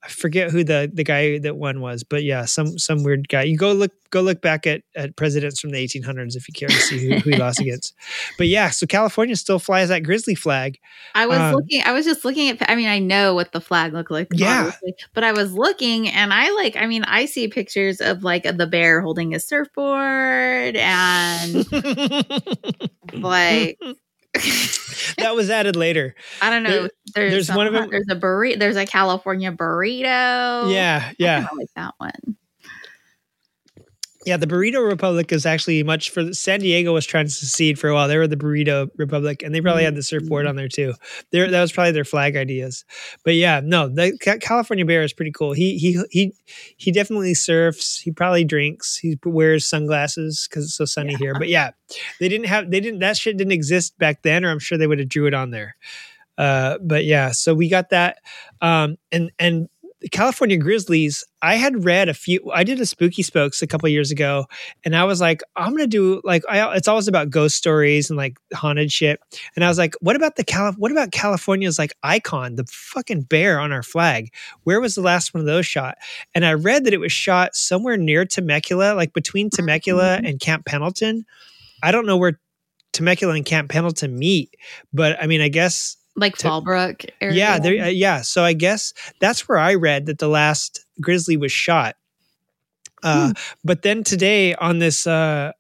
I 0.03 0.09
forget 0.09 0.49
who 0.49 0.63
the 0.63 0.89
the 0.91 1.03
guy 1.03 1.37
that 1.39 1.57
won 1.57 1.79
was, 1.79 2.03
but 2.03 2.23
yeah, 2.23 2.45
some 2.45 2.79
some 2.79 3.03
weird 3.03 3.29
guy. 3.29 3.43
You 3.43 3.55
go 3.57 3.71
look 3.71 3.91
go 4.09 4.21
look 4.21 4.41
back 4.41 4.65
at 4.65 4.81
at 4.95 5.15
presidents 5.15 5.59
from 5.59 5.69
the 5.69 5.77
1800s 5.77 6.35
if 6.35 6.47
you 6.47 6.53
care 6.53 6.69
to 6.69 6.73
see 6.75 6.97
who, 7.07 7.17
who 7.19 7.29
he 7.29 7.35
lost 7.37 7.59
against. 7.61 7.93
But 8.37 8.47
yeah, 8.47 8.71
so 8.71 8.87
California 8.87 9.35
still 9.35 9.59
flies 9.59 9.89
that 9.89 9.99
grizzly 10.03 10.33
flag. 10.33 10.79
I 11.13 11.27
was 11.27 11.37
Um, 11.37 11.53
looking. 11.53 11.83
I 11.83 11.91
was 11.91 12.05
just 12.05 12.25
looking 12.25 12.49
at. 12.49 12.69
I 12.69 12.75
mean, 12.75 12.87
I 12.87 12.97
know 12.97 13.35
what 13.35 13.51
the 13.51 13.61
flag 13.61 13.93
looked 13.93 14.09
like. 14.09 14.29
Yeah. 14.33 14.61
obviously, 14.65 14.95
but 15.13 15.23
I 15.23 15.33
was 15.33 15.53
looking, 15.53 16.09
and 16.09 16.33
I 16.33 16.49
like. 16.55 16.75
I 16.77 16.87
mean, 16.87 17.03
I 17.03 17.25
see 17.25 17.47
pictures 17.47 18.01
of 18.01 18.23
like 18.23 18.43
the 18.43 18.65
bear 18.67 19.01
holding 19.01 19.35
a 19.35 19.39
surfboard, 19.39 20.75
and 20.77 21.71
like 23.13 23.79
that 25.17 25.33
was 25.35 25.49
added 25.49 25.75
later. 25.75 26.15
I 26.41 26.49
don't 26.49 26.63
know. 26.63 26.69
There- 26.69 26.89
there's 27.15 27.31
there's 27.33 27.47
some- 27.47 27.57
one 27.57 27.67
of 27.67 27.75
'em- 27.75 27.89
There's 27.89 28.05
a 28.09 28.15
burrito. 28.15 28.59
There's 28.59 28.77
a 28.77 28.85
California 28.85 29.51
burrito. 29.51 30.71
Yeah, 30.73 31.11
yeah. 31.17 31.37
kinda 31.39 31.51
like 31.57 31.69
that 31.75 31.93
one. 31.97 32.37
Yeah, 34.23 34.37
the 34.37 34.45
Burrito 34.45 34.87
Republic 34.87 35.31
is 35.31 35.47
actually 35.47 35.81
much 35.81 36.11
for 36.11 36.31
San 36.31 36.59
Diego 36.59 36.93
was 36.93 37.07
trying 37.07 37.25
to 37.25 37.31
secede 37.31 37.79
for 37.79 37.89
a 37.89 37.93
while. 37.95 38.07
They 38.07 38.17
were 38.17 38.27
the 38.27 38.35
Burrito 38.37 38.89
Republic, 38.95 39.41
and 39.41 39.53
they 39.53 39.61
probably 39.61 39.83
had 39.83 39.95
the 39.95 40.03
surfboard 40.03 40.45
on 40.45 40.55
there 40.55 40.67
too. 40.67 40.93
There, 41.31 41.49
that 41.49 41.61
was 41.61 41.71
probably 41.71 41.93
their 41.93 42.05
flag 42.05 42.35
ideas. 42.35 42.85
But 43.25 43.33
yeah, 43.33 43.61
no, 43.63 43.87
the 43.87 44.15
California 44.41 44.85
Bear 44.85 45.01
is 45.01 45.11
pretty 45.11 45.31
cool. 45.31 45.53
He 45.53 45.79
he 45.79 45.99
he 46.11 46.33
he 46.77 46.91
definitely 46.91 47.33
surfs. 47.33 47.99
He 47.99 48.11
probably 48.11 48.43
drinks. 48.43 48.95
He 48.95 49.17
wears 49.25 49.65
sunglasses 49.65 50.47
because 50.47 50.65
it's 50.65 50.75
so 50.75 50.85
sunny 50.85 51.15
here. 51.15 51.33
But 51.33 51.49
yeah, 51.49 51.71
they 52.19 52.29
didn't 52.29 52.45
have 52.45 52.69
they 52.69 52.79
didn't 52.79 52.99
that 52.99 53.17
shit 53.17 53.37
didn't 53.37 53.53
exist 53.53 53.97
back 53.97 54.21
then, 54.21 54.45
or 54.45 54.51
I'm 54.51 54.59
sure 54.59 54.77
they 54.77 54.87
would 54.87 54.99
have 54.99 55.09
drew 55.09 55.25
it 55.25 55.33
on 55.33 55.49
there. 55.49 55.75
Uh, 56.37 56.77
but 56.79 57.05
yeah, 57.05 57.31
so 57.31 57.55
we 57.55 57.69
got 57.69 57.89
that, 57.89 58.19
um, 58.61 58.97
and 59.11 59.31
and 59.39 59.67
the 60.01 60.09
California 60.09 60.57
Grizzlies. 60.57 61.23
I 61.43 61.55
had 61.55 61.85
read 61.85 62.09
a 62.09 62.13
few. 62.13 62.51
I 62.51 62.63
did 62.63 62.81
a 62.81 62.85
spooky 62.85 63.21
spokes 63.21 63.61
a 63.61 63.67
couple 63.67 63.87
years 63.87 64.11
ago, 64.11 64.47
and 64.83 64.95
I 64.95 65.03
was 65.03 65.21
like, 65.21 65.41
I'm 65.55 65.71
gonna 65.71 65.87
do 65.87 66.21
like 66.23 66.43
I, 66.49 66.75
it's 66.75 66.87
always 66.87 67.07
about 67.07 67.29
ghost 67.29 67.55
stories 67.55 68.09
and 68.09 68.17
like 68.17 68.37
haunted 68.53 68.91
shit. 68.91 69.19
And 69.55 69.63
I 69.63 69.67
was 69.67 69.77
like, 69.77 69.95
what 70.01 70.15
about 70.15 70.35
the 70.35 70.43
Cal? 70.43 70.73
What 70.73 70.91
about 70.91 71.11
California's 71.11 71.77
like 71.77 71.93
icon, 72.03 72.55
the 72.55 72.65
fucking 72.65 73.21
bear 73.23 73.59
on 73.59 73.71
our 73.71 73.83
flag? 73.83 74.33
Where 74.63 74.81
was 74.81 74.95
the 74.95 75.01
last 75.01 75.33
one 75.33 75.41
of 75.41 75.47
those 75.47 75.65
shot? 75.67 75.97
And 76.33 76.45
I 76.45 76.53
read 76.53 76.83
that 76.85 76.93
it 76.93 76.99
was 76.99 77.11
shot 77.11 77.55
somewhere 77.55 77.97
near 77.97 78.25
Temecula, 78.25 78.95
like 78.95 79.13
between 79.13 79.49
Temecula 79.49 80.17
mm-hmm. 80.17 80.25
and 80.25 80.39
Camp 80.39 80.65
Pendleton. 80.65 81.25
I 81.83 81.91
don't 81.91 82.07
know 82.07 82.17
where 82.17 82.39
Temecula 82.91 83.35
and 83.35 83.45
Camp 83.45 83.69
Pendleton 83.69 84.17
meet, 84.17 84.55
but 84.93 85.21
I 85.21 85.27
mean, 85.27 85.41
I 85.41 85.47
guess 85.47 85.95
Like 86.15 86.37
To- 86.37 86.47
Fallbrook 86.47 87.09
area. 87.21 87.35
yeah, 87.35 87.59
there, 87.59 87.83
uh, 87.85 87.87
yeah. 87.87 88.21
So 88.21 88.43
I 88.43 88.53
guess 88.53 88.93
that's 89.19 89.47
where 89.47 89.57
I 89.57 89.75
read 89.75 90.05
that 90.07 90.19
the 90.19 90.27
last 90.27 90.85
grizzly 90.99 91.37
was 91.37 91.51
shot. 91.51 91.95
Uh, 93.03 93.33
But 93.63 93.81
then 93.81 94.03
today 94.03 94.53
on 94.55 94.79
this 94.79 95.07
uh, 95.07 95.51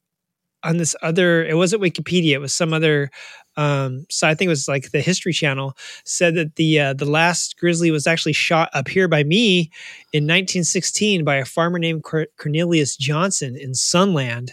on 0.63 0.77
this 0.77 0.95
other, 1.01 1.43
it 1.43 1.55
wasn't 1.55 1.81
Wikipedia. 1.81 2.33
It 2.33 2.39
was 2.41 2.53
some 2.53 2.73
other. 2.73 3.09
Um, 3.57 4.05
so 4.09 4.27
I 4.27 4.35
think 4.35 4.47
it 4.47 4.49
was 4.49 4.67
like 4.67 4.91
the 4.91 5.01
History 5.01 5.33
Channel 5.33 5.75
said 6.05 6.35
that 6.35 6.55
the 6.55 6.79
uh, 6.79 6.93
the 6.93 7.05
last 7.09 7.57
grizzly 7.57 7.89
was 7.91 8.05
actually 8.07 8.33
shot 8.33 8.69
up 8.73 8.87
here 8.87 9.07
by 9.07 9.23
me 9.23 9.71
in 10.13 10.23
1916 10.25 11.23
by 11.25 11.35
a 11.37 11.45
farmer 11.45 11.79
named 11.79 12.03
Cor- 12.03 12.27
Cornelius 12.37 12.95
Johnson 12.95 13.57
in 13.57 13.73
Sunland, 13.73 14.51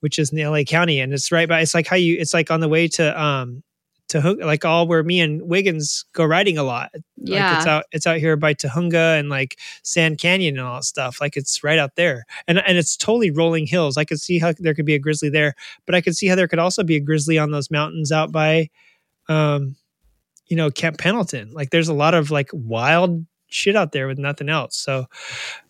which 0.00 0.18
is 0.18 0.30
in 0.32 0.38
LA 0.38 0.62
County, 0.62 1.00
and 1.00 1.12
it's 1.12 1.32
right 1.32 1.48
by. 1.48 1.60
It's 1.60 1.74
like 1.74 1.86
how 1.88 1.96
you. 1.96 2.16
It's 2.18 2.32
like 2.34 2.50
on 2.50 2.60
the 2.60 2.68
way 2.68 2.86
to 2.88 3.20
um 3.22 3.62
to 4.12 4.20
Hung- 4.22 4.40
like 4.40 4.64
all 4.64 4.86
where 4.86 5.02
me 5.02 5.20
and 5.20 5.42
Wiggins 5.42 6.04
go 6.12 6.24
riding 6.24 6.56
a 6.56 6.62
lot. 6.62 6.90
Like 6.94 7.02
Yeah. 7.16 7.58
it's 7.58 7.66
out 7.66 7.84
it's 7.92 8.06
out 8.06 8.18
here 8.18 8.36
by 8.36 8.54
Tujunga 8.54 9.18
and 9.18 9.28
like 9.28 9.58
Sand 9.82 10.18
Canyon 10.18 10.56
and 10.58 10.66
all 10.66 10.76
that 10.76 10.84
stuff. 10.84 11.20
Like 11.20 11.36
it's 11.36 11.62
right 11.62 11.78
out 11.78 11.96
there. 11.96 12.24
And 12.48 12.58
and 12.66 12.78
it's 12.78 12.96
totally 12.96 13.30
rolling 13.30 13.66
hills. 13.66 13.96
I 13.96 14.04
could 14.04 14.20
see 14.20 14.38
how 14.38 14.52
there 14.58 14.74
could 14.74 14.86
be 14.86 14.94
a 14.94 14.98
grizzly 14.98 15.28
there, 15.28 15.54
but 15.86 15.94
I 15.94 16.00
could 16.00 16.16
see 16.16 16.26
how 16.28 16.34
there 16.36 16.48
could 16.48 16.58
also 16.58 16.82
be 16.82 16.96
a 16.96 17.00
grizzly 17.00 17.38
on 17.38 17.50
those 17.50 17.70
mountains 17.70 18.12
out 18.12 18.32
by 18.32 18.70
um 19.28 19.76
you 20.46 20.56
know, 20.56 20.70
Camp 20.70 20.98
Pendleton. 20.98 21.50
Like 21.52 21.70
there's 21.70 21.88
a 21.88 21.94
lot 21.94 22.12
of 22.14 22.30
like 22.30 22.50
wild 22.52 23.24
shit 23.48 23.74
out 23.76 23.92
there 23.92 24.06
with 24.06 24.18
nothing 24.18 24.48
else. 24.50 24.76
So 24.76 25.06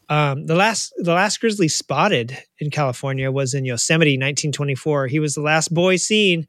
um, 0.09 0.47
the 0.47 0.57
last 0.57 0.93
the 0.99 1.15
last 1.15 1.41
grizzly 1.41 1.69
spotted 1.69 2.37
in 2.59 2.71
California 2.71 3.31
was 3.31 3.55
in 3.55 3.65
Yosemite, 3.65 4.13
1924. 4.19 5.07
He 5.07 5.19
was 5.21 5.35
the 5.35 5.41
last 5.41 5.73
boy 5.73 5.97
seen, 5.97 6.47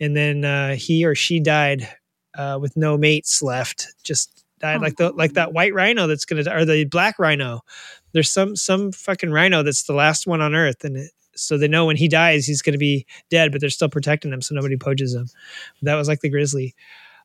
and 0.00 0.16
then 0.16 0.44
uh, 0.44 0.74
he 0.74 1.04
or 1.04 1.14
she 1.14 1.40
died 1.40 1.88
uh, 2.36 2.58
with 2.60 2.76
no 2.76 2.96
mates 2.96 3.42
left. 3.42 3.88
Just 4.02 4.44
died 4.60 4.80
like 4.80 4.96
the 4.96 5.10
like 5.12 5.34
that 5.34 5.52
white 5.52 5.74
rhino 5.74 6.06
that's 6.06 6.24
gonna 6.24 6.44
or 6.50 6.64
the 6.64 6.84
black 6.84 7.18
rhino. 7.18 7.60
There's 8.12 8.30
some 8.30 8.56
some 8.56 8.92
fucking 8.92 9.30
rhino 9.30 9.62
that's 9.62 9.84
the 9.84 9.94
last 9.94 10.26
one 10.26 10.40
on 10.40 10.54
Earth, 10.54 10.84
and 10.84 10.96
it, 10.96 11.10
so 11.34 11.58
they 11.58 11.68
know 11.68 11.86
when 11.86 11.96
he 11.96 12.08
dies, 12.08 12.46
he's 12.46 12.62
to 12.62 12.78
be 12.78 13.06
dead, 13.30 13.52
but 13.52 13.60
they're 13.60 13.70
still 13.70 13.88
protecting 13.88 14.32
him, 14.32 14.40
so 14.40 14.54
nobody 14.54 14.76
poaches 14.76 15.14
him. 15.14 15.28
That 15.82 15.96
was 15.96 16.08
like 16.08 16.20
the 16.20 16.28
grizzly. 16.28 16.74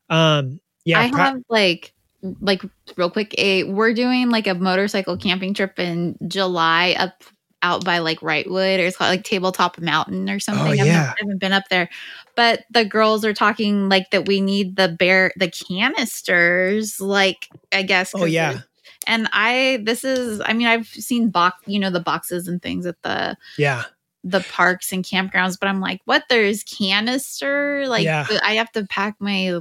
Um, 0.08 0.60
yeah, 0.84 1.00
I 1.00 1.10
pro- 1.10 1.18
have 1.18 1.42
like 1.48 1.94
like 2.40 2.62
real 2.96 3.10
quick 3.10 3.34
a 3.38 3.64
we're 3.64 3.94
doing 3.94 4.30
like 4.30 4.46
a 4.46 4.54
motorcycle 4.54 5.16
camping 5.16 5.54
trip 5.54 5.78
in 5.78 6.18
July 6.28 6.94
up 6.98 7.24
out 7.62 7.84
by 7.84 7.98
like 7.98 8.20
Wrightwood 8.20 8.78
or 8.78 8.82
it's 8.86 8.96
called 8.96 9.10
like 9.10 9.24
Tabletop 9.24 9.78
Mountain 9.78 10.30
or 10.30 10.40
something. 10.40 10.66
Oh, 10.66 10.72
yeah. 10.72 11.12
I 11.14 11.20
haven't 11.20 11.38
been 11.40 11.52
up 11.52 11.68
there. 11.68 11.88
But 12.36 12.64
the 12.70 12.84
girls 12.84 13.24
are 13.24 13.34
talking 13.34 13.88
like 13.88 14.10
that 14.10 14.26
we 14.26 14.40
need 14.40 14.76
the 14.76 14.88
bear 14.88 15.32
the 15.36 15.50
canisters, 15.50 17.00
like 17.00 17.48
I 17.72 17.82
guess. 17.82 18.12
Oh 18.14 18.24
yeah, 18.24 18.60
And 19.06 19.28
I 19.32 19.80
this 19.82 20.04
is 20.04 20.40
I 20.44 20.52
mean 20.52 20.66
I've 20.66 20.86
seen 20.86 21.30
box 21.30 21.62
you 21.66 21.78
know 21.78 21.90
the 21.90 22.00
boxes 22.00 22.48
and 22.48 22.62
things 22.62 22.86
at 22.86 23.00
the 23.02 23.36
yeah, 23.58 23.84
the 24.24 24.40
parks 24.40 24.92
and 24.92 25.04
campgrounds, 25.04 25.58
but 25.60 25.68
I'm 25.68 25.80
like, 25.80 26.00
what? 26.04 26.24
There's 26.28 26.62
canister? 26.64 27.86
Like 27.86 28.04
Yeah. 28.04 28.26
I 28.42 28.54
have 28.54 28.72
to 28.72 28.86
pack 28.86 29.16
my 29.18 29.60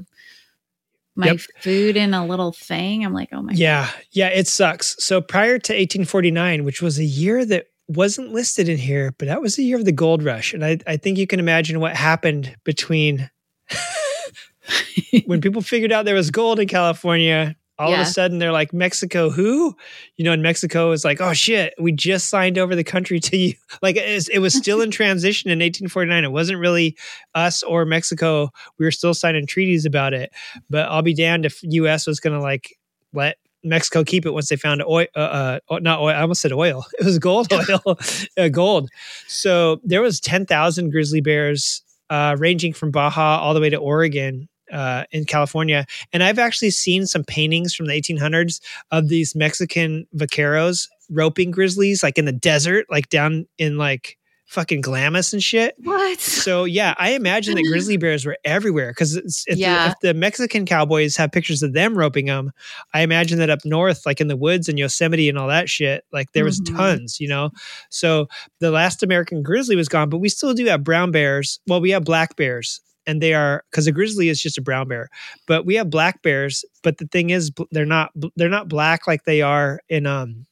my 1.15 1.27
Yep. 1.27 1.39
food 1.59 1.97
in 1.97 2.13
a 2.13 2.25
little 2.25 2.53
thing. 2.53 3.03
I'm 3.03 3.13
like, 3.13 3.29
oh 3.33 3.41
my 3.41 3.51
yeah, 3.53 3.89
yeah. 4.11 4.27
It 4.29 4.47
sucks. 4.47 4.95
So 5.03 5.19
prior 5.19 5.57
to 5.59 5.73
1849, 5.73 6.63
which 6.63 6.81
was 6.81 6.97
a 6.97 7.03
year 7.03 7.43
that 7.45 7.65
wasn't 7.89 8.31
listed 8.31 8.69
in 8.69 8.77
here, 8.77 9.13
but 9.17 9.27
that 9.27 9.41
was 9.41 9.55
the 9.55 9.63
year 9.63 9.77
of 9.77 9.85
the 9.85 9.91
gold 9.91 10.23
rush, 10.23 10.53
and 10.53 10.63
I, 10.63 10.77
I 10.87 10.97
think 10.97 11.17
you 11.17 11.27
can 11.27 11.39
imagine 11.39 11.79
what 11.79 11.95
happened 11.95 12.55
between 12.63 13.29
when 15.25 15.41
people 15.41 15.61
figured 15.61 15.91
out 15.91 16.05
there 16.05 16.15
was 16.15 16.31
gold 16.31 16.59
in 16.59 16.67
California. 16.67 17.55
All 17.79 17.93
of 17.93 17.99
a 17.99 18.05
sudden, 18.05 18.39
they're 18.39 18.51
like, 18.51 18.73
Mexico, 18.73 19.29
who? 19.29 19.73
You 20.17 20.25
know, 20.25 20.33
in 20.33 20.41
Mexico 20.41 20.91
is 20.91 21.05
like, 21.05 21.21
oh 21.21 21.31
shit, 21.31 21.73
we 21.79 21.93
just 21.93 22.27
signed 22.27 22.57
over 22.57 22.75
the 22.75 22.83
country 22.83 23.21
to 23.21 23.37
you. 23.37 23.53
Like, 23.81 23.95
it 23.95 24.27
it 24.33 24.39
was 24.39 24.53
still 24.53 24.81
in 24.81 24.91
transition 24.91 25.49
in 25.49 25.59
1849. 25.59 26.25
It 26.25 26.31
wasn't 26.33 26.59
really 26.59 26.97
us 27.35 27.63
or 27.63 27.85
Mexico. 27.85 28.49
We 28.77 28.85
were 28.85 28.91
still 28.91 29.13
signing 29.13 29.47
treaties 29.47 29.85
about 29.85 30.13
it. 30.13 30.31
But 30.69 30.89
I'll 30.89 31.01
be 31.01 31.13
damned 31.13 31.45
if 31.45 31.61
US 31.63 32.05
was 32.05 32.19
going 32.19 32.37
to 32.37 32.41
like 32.41 32.77
let 33.13 33.37
Mexico 33.63 34.03
keep 34.03 34.25
it 34.25 34.31
once 34.31 34.49
they 34.49 34.55
found 34.55 34.83
oil, 34.83 35.07
uh, 35.15 35.59
uh, 35.69 35.79
not 35.79 35.99
oil. 35.99 36.15
I 36.15 36.21
almost 36.21 36.41
said 36.41 36.51
oil. 36.51 36.85
It 36.99 37.05
was 37.05 37.19
gold 37.19 37.51
oil, 37.51 37.97
uh, 38.37 38.47
gold. 38.49 38.89
So 39.27 39.79
there 39.83 40.01
was 40.01 40.19
10,000 40.19 40.89
grizzly 40.91 41.21
bears 41.21 41.81
uh, 42.09 42.35
ranging 42.37 42.73
from 42.73 42.91
Baja 42.91 43.39
all 43.39 43.53
the 43.53 43.61
way 43.61 43.69
to 43.69 43.77
Oregon 43.77 44.47
uh, 44.71 45.05
in 45.11 45.25
California. 45.25 45.85
And 46.13 46.23
I've 46.23 46.39
actually 46.39 46.71
seen 46.71 47.05
some 47.05 47.23
paintings 47.23 47.73
from 47.73 47.87
the 47.87 47.93
1800s 47.93 48.61
of 48.91 49.09
these 49.09 49.35
Mexican 49.35 50.07
vaqueros 50.15 50.87
roping 51.09 51.51
grizzlies 51.51 52.03
like 52.03 52.17
in 52.17 52.25
the 52.25 52.31
desert, 52.31 52.85
like 52.89 53.09
down 53.09 53.47
in 53.57 53.77
like 53.77 54.17
fucking 54.49 54.81
Glamis 54.81 55.31
and 55.31 55.43
shit. 55.43 55.75
What? 55.77 56.19
So 56.19 56.63
yeah, 56.65 56.95
I 56.97 57.11
imagine 57.11 57.53
that 57.55 57.63
grizzly 57.69 57.97
bears 58.03 58.25
were 58.25 58.37
everywhere 58.43 58.89
because 58.91 59.15
if, 59.15 59.57
Yeah. 59.57 59.85
the, 59.85 59.91
if 59.91 59.95
the 60.01 60.13
Mexican 60.15 60.65
cowboys 60.65 61.15
have 61.17 61.31
pictures 61.31 61.61
of 61.61 61.73
them 61.73 61.95
roping 61.97 62.25
them, 62.25 62.51
I 62.93 63.01
imagine 63.01 63.37
that 63.39 63.51
up 63.51 63.59
north, 63.63 64.05
like 64.07 64.19
in 64.19 64.27
the 64.27 64.35
woods 64.35 64.67
and 64.67 64.79
Yosemite 64.79 65.29
and 65.29 65.37
all 65.37 65.47
that 65.47 65.69
shit, 65.69 66.03
like 66.11 66.31
there 66.33 66.43
was 66.45 66.59
Mhm. 66.61 66.75
tons, 66.75 67.19
you 67.19 67.27
know. 67.27 67.51
So 67.89 68.27
the 68.59 68.71
last 68.71 69.03
American 69.03 69.43
grizzly 69.43 69.75
was 69.75 69.87
gone, 69.87 70.09
but 70.09 70.17
we 70.17 70.29
still 70.29 70.53
do 70.55 70.65
have 70.65 70.83
brown 70.83 71.11
bears. 71.11 71.59
Well, 71.67 71.79
we 71.79 71.91
have 71.91 72.03
black 72.03 72.35
bears. 72.35 72.81
And 73.07 73.21
they 73.23 73.33
are 73.33 73.63
because 73.71 73.87
a 73.87 73.91
grizzly 73.91 74.29
is 74.29 74.39
just 74.41 74.57
a 74.59 74.61
brown 74.61 74.87
bear, 74.87 75.09
but 75.47 75.65
we 75.65 75.73
have 75.75 75.89
black 75.89 76.21
bears. 76.21 76.63
But 76.83 76.97
the 76.99 77.07
thing 77.07 77.31
is, 77.31 77.49
they're 77.71 77.85
not 77.85 78.11
they're 78.35 78.49
not 78.49 78.67
black 78.67 79.07
like 79.07 79.23
they 79.23 79.41
are 79.41 79.79
in 79.89 80.05
um 80.05 80.45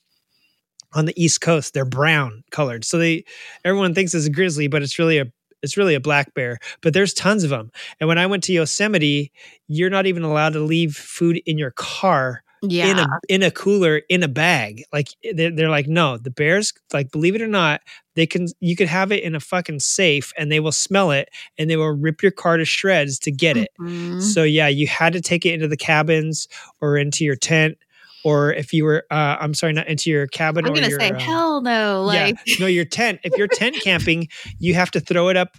on 0.97 1.05
the 1.05 1.13
East 1.23 1.39
Coast. 1.39 1.73
They're 1.73 1.85
brown 1.85 2.43
colored, 2.51 2.83
so 2.83 2.97
they 2.97 3.23
everyone 3.63 3.93
thinks 3.93 4.13
it's 4.13 4.25
a 4.25 4.29
grizzly, 4.31 4.67
but 4.67 4.81
it's 4.83 4.99
really 4.99 5.19
a 5.19 5.27
it's 5.63 5.77
really 5.77 5.95
a 5.95 5.99
black 5.99 6.33
bear. 6.33 6.59
But 6.81 6.93
there's 6.93 7.13
tons 7.13 7.43
of 7.43 7.49
them. 7.49 7.71
And 7.99 8.07
when 8.07 8.17
I 8.17 8.25
went 8.27 8.43
to 8.45 8.53
Yosemite, 8.53 9.31
you're 9.67 9.89
not 9.89 10.05
even 10.05 10.23
allowed 10.23 10.53
to 10.53 10.59
leave 10.59 10.95
food 10.95 11.41
in 11.47 11.57
your 11.57 11.71
car 11.71 12.43
Yeah. 12.61 12.91
in 12.91 12.99
a 12.99 13.07
in 13.29 13.43
a 13.43 13.51
cooler 13.51 14.01
in 14.09 14.21
a 14.23 14.27
bag. 14.27 14.83
Like 14.93 15.07
they're, 15.33 15.51
they're 15.51 15.69
like, 15.69 15.87
no, 15.87 16.17
the 16.17 16.29
bears, 16.31 16.73
like 16.93 17.11
believe 17.11 17.35
it 17.35 17.41
or 17.41 17.47
not, 17.47 17.81
they 18.15 18.27
can 18.27 18.47
you 18.59 18.75
could 18.75 18.87
have 18.87 19.11
it 19.11 19.23
in 19.23 19.33
a 19.35 19.39
fucking 19.39 19.79
safe 19.79 20.31
and 20.37 20.51
they 20.51 20.59
will 20.59 20.71
smell 20.71 21.09
it 21.11 21.29
and 21.57 21.69
they 21.69 21.75
will 21.77 21.91
rip 21.95 22.21
your 22.21 22.31
car 22.31 22.57
to 22.57 22.65
shreds 22.65 23.17
to 23.19 23.31
get 23.31 23.57
it. 23.57 23.69
Mhm. 23.79 24.21
So 24.21 24.43
yeah, 24.43 24.67
you 24.67 24.85
had 24.87 25.13
to 25.13 25.21
take 25.21 25.43
it 25.45 25.53
into 25.55 25.67
the 25.67 25.77
cabins 25.77 26.47
or 26.81 26.97
into 26.97 27.25
your 27.25 27.35
tent. 27.35 27.77
Or 28.27 28.51
if 28.51 28.73
you 28.73 28.83
were, 28.83 29.05
uh, 29.09 29.37
I'm 29.39 29.53
sorry, 29.53 29.71
not 29.71 29.87
into 29.87 30.09
your 30.09 30.27
cabin. 30.27 30.65
I'm 30.65 30.73
gonna 30.73 30.89
your, 30.89 30.99
say 30.99 31.11
um, 31.11 31.19
hell 31.19 31.61
no. 31.61 32.03
Like 32.03 32.35
yeah, 32.45 32.55
no, 32.59 32.65
your 32.67 32.83
tent. 32.83 33.21
If 33.23 33.37
you're 33.37 33.47
tent 33.47 33.77
camping, 33.81 34.27
you 34.59 34.73
have 34.73 34.91
to 34.91 34.99
throw 34.99 35.29
it 35.29 35.37
up 35.37 35.55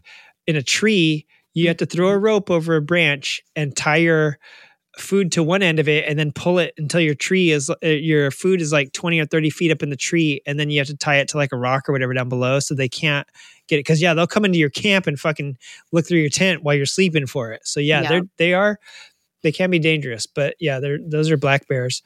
in 0.46 0.54
a 0.54 0.62
tree. 0.62 1.26
You 1.54 1.68
have 1.68 1.78
to 1.78 1.86
throw 1.86 2.08
a 2.08 2.18
rope 2.18 2.50
over 2.50 2.76
a 2.76 2.82
branch 2.82 3.40
and 3.56 3.74
tie 3.74 3.96
your 3.96 4.38
food 4.98 5.32
to 5.32 5.42
one 5.42 5.62
end 5.62 5.78
of 5.78 5.88
it, 5.88 6.04
and 6.06 6.18
then 6.18 6.32
pull 6.32 6.58
it 6.58 6.74
until 6.76 7.00
your 7.00 7.14
tree 7.14 7.52
is 7.52 7.70
uh, 7.70 7.76
your 7.86 8.30
food 8.30 8.60
is 8.60 8.72
like 8.72 8.92
twenty 8.92 9.18
or 9.18 9.24
thirty 9.24 9.48
feet 9.48 9.70
up 9.70 9.82
in 9.82 9.88
the 9.90 9.96
tree, 9.96 10.42
and 10.46 10.60
then 10.60 10.68
you 10.68 10.78
have 10.78 10.88
to 10.88 10.96
tie 10.96 11.16
it 11.16 11.28
to 11.28 11.36
like 11.38 11.52
a 11.52 11.56
rock 11.56 11.88
or 11.88 11.92
whatever 11.92 12.12
down 12.12 12.28
below, 12.28 12.60
so 12.60 12.74
they 12.74 12.88
can't 12.88 13.26
get 13.68 13.76
it. 13.76 13.80
Because 13.80 14.02
yeah, 14.02 14.12
they'll 14.12 14.26
come 14.26 14.44
into 14.44 14.58
your 14.58 14.70
camp 14.70 15.06
and 15.06 15.18
fucking 15.18 15.56
look 15.92 16.06
through 16.06 16.18
your 16.18 16.28
tent 16.30 16.62
while 16.62 16.74
you're 16.74 16.86
sleeping 16.86 17.26
for 17.26 17.52
it. 17.52 17.62
So 17.64 17.80
yeah, 17.80 18.02
Yeah. 18.02 18.08
they're 18.08 18.22
they 18.36 18.54
are 18.54 18.78
they 19.42 19.52
can 19.52 19.70
be 19.70 19.78
dangerous, 19.78 20.26
but 20.26 20.54
yeah, 20.60 20.80
they're 20.80 20.98
those 20.98 21.30
are 21.30 21.36
black 21.36 21.68
bears. 21.68 22.02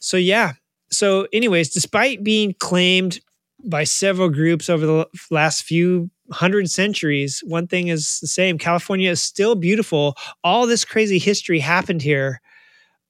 So 0.00 0.16
yeah. 0.16 0.54
So, 0.90 1.26
anyways, 1.32 1.70
despite 1.70 2.22
being 2.22 2.54
claimed 2.60 3.20
by 3.64 3.84
several 3.84 4.28
groups 4.28 4.70
over 4.70 4.86
the 4.86 5.08
last 5.30 5.64
few 5.64 6.10
hundred 6.30 6.70
centuries, 6.70 7.42
one 7.44 7.66
thing 7.66 7.88
is 7.88 8.20
the 8.20 8.26
same. 8.28 8.58
California 8.58 9.10
is 9.10 9.20
still 9.20 9.54
beautiful. 9.54 10.16
All 10.44 10.66
this 10.66 10.84
crazy 10.84 11.18
history 11.18 11.58
happened 11.58 12.02
here. 12.02 12.40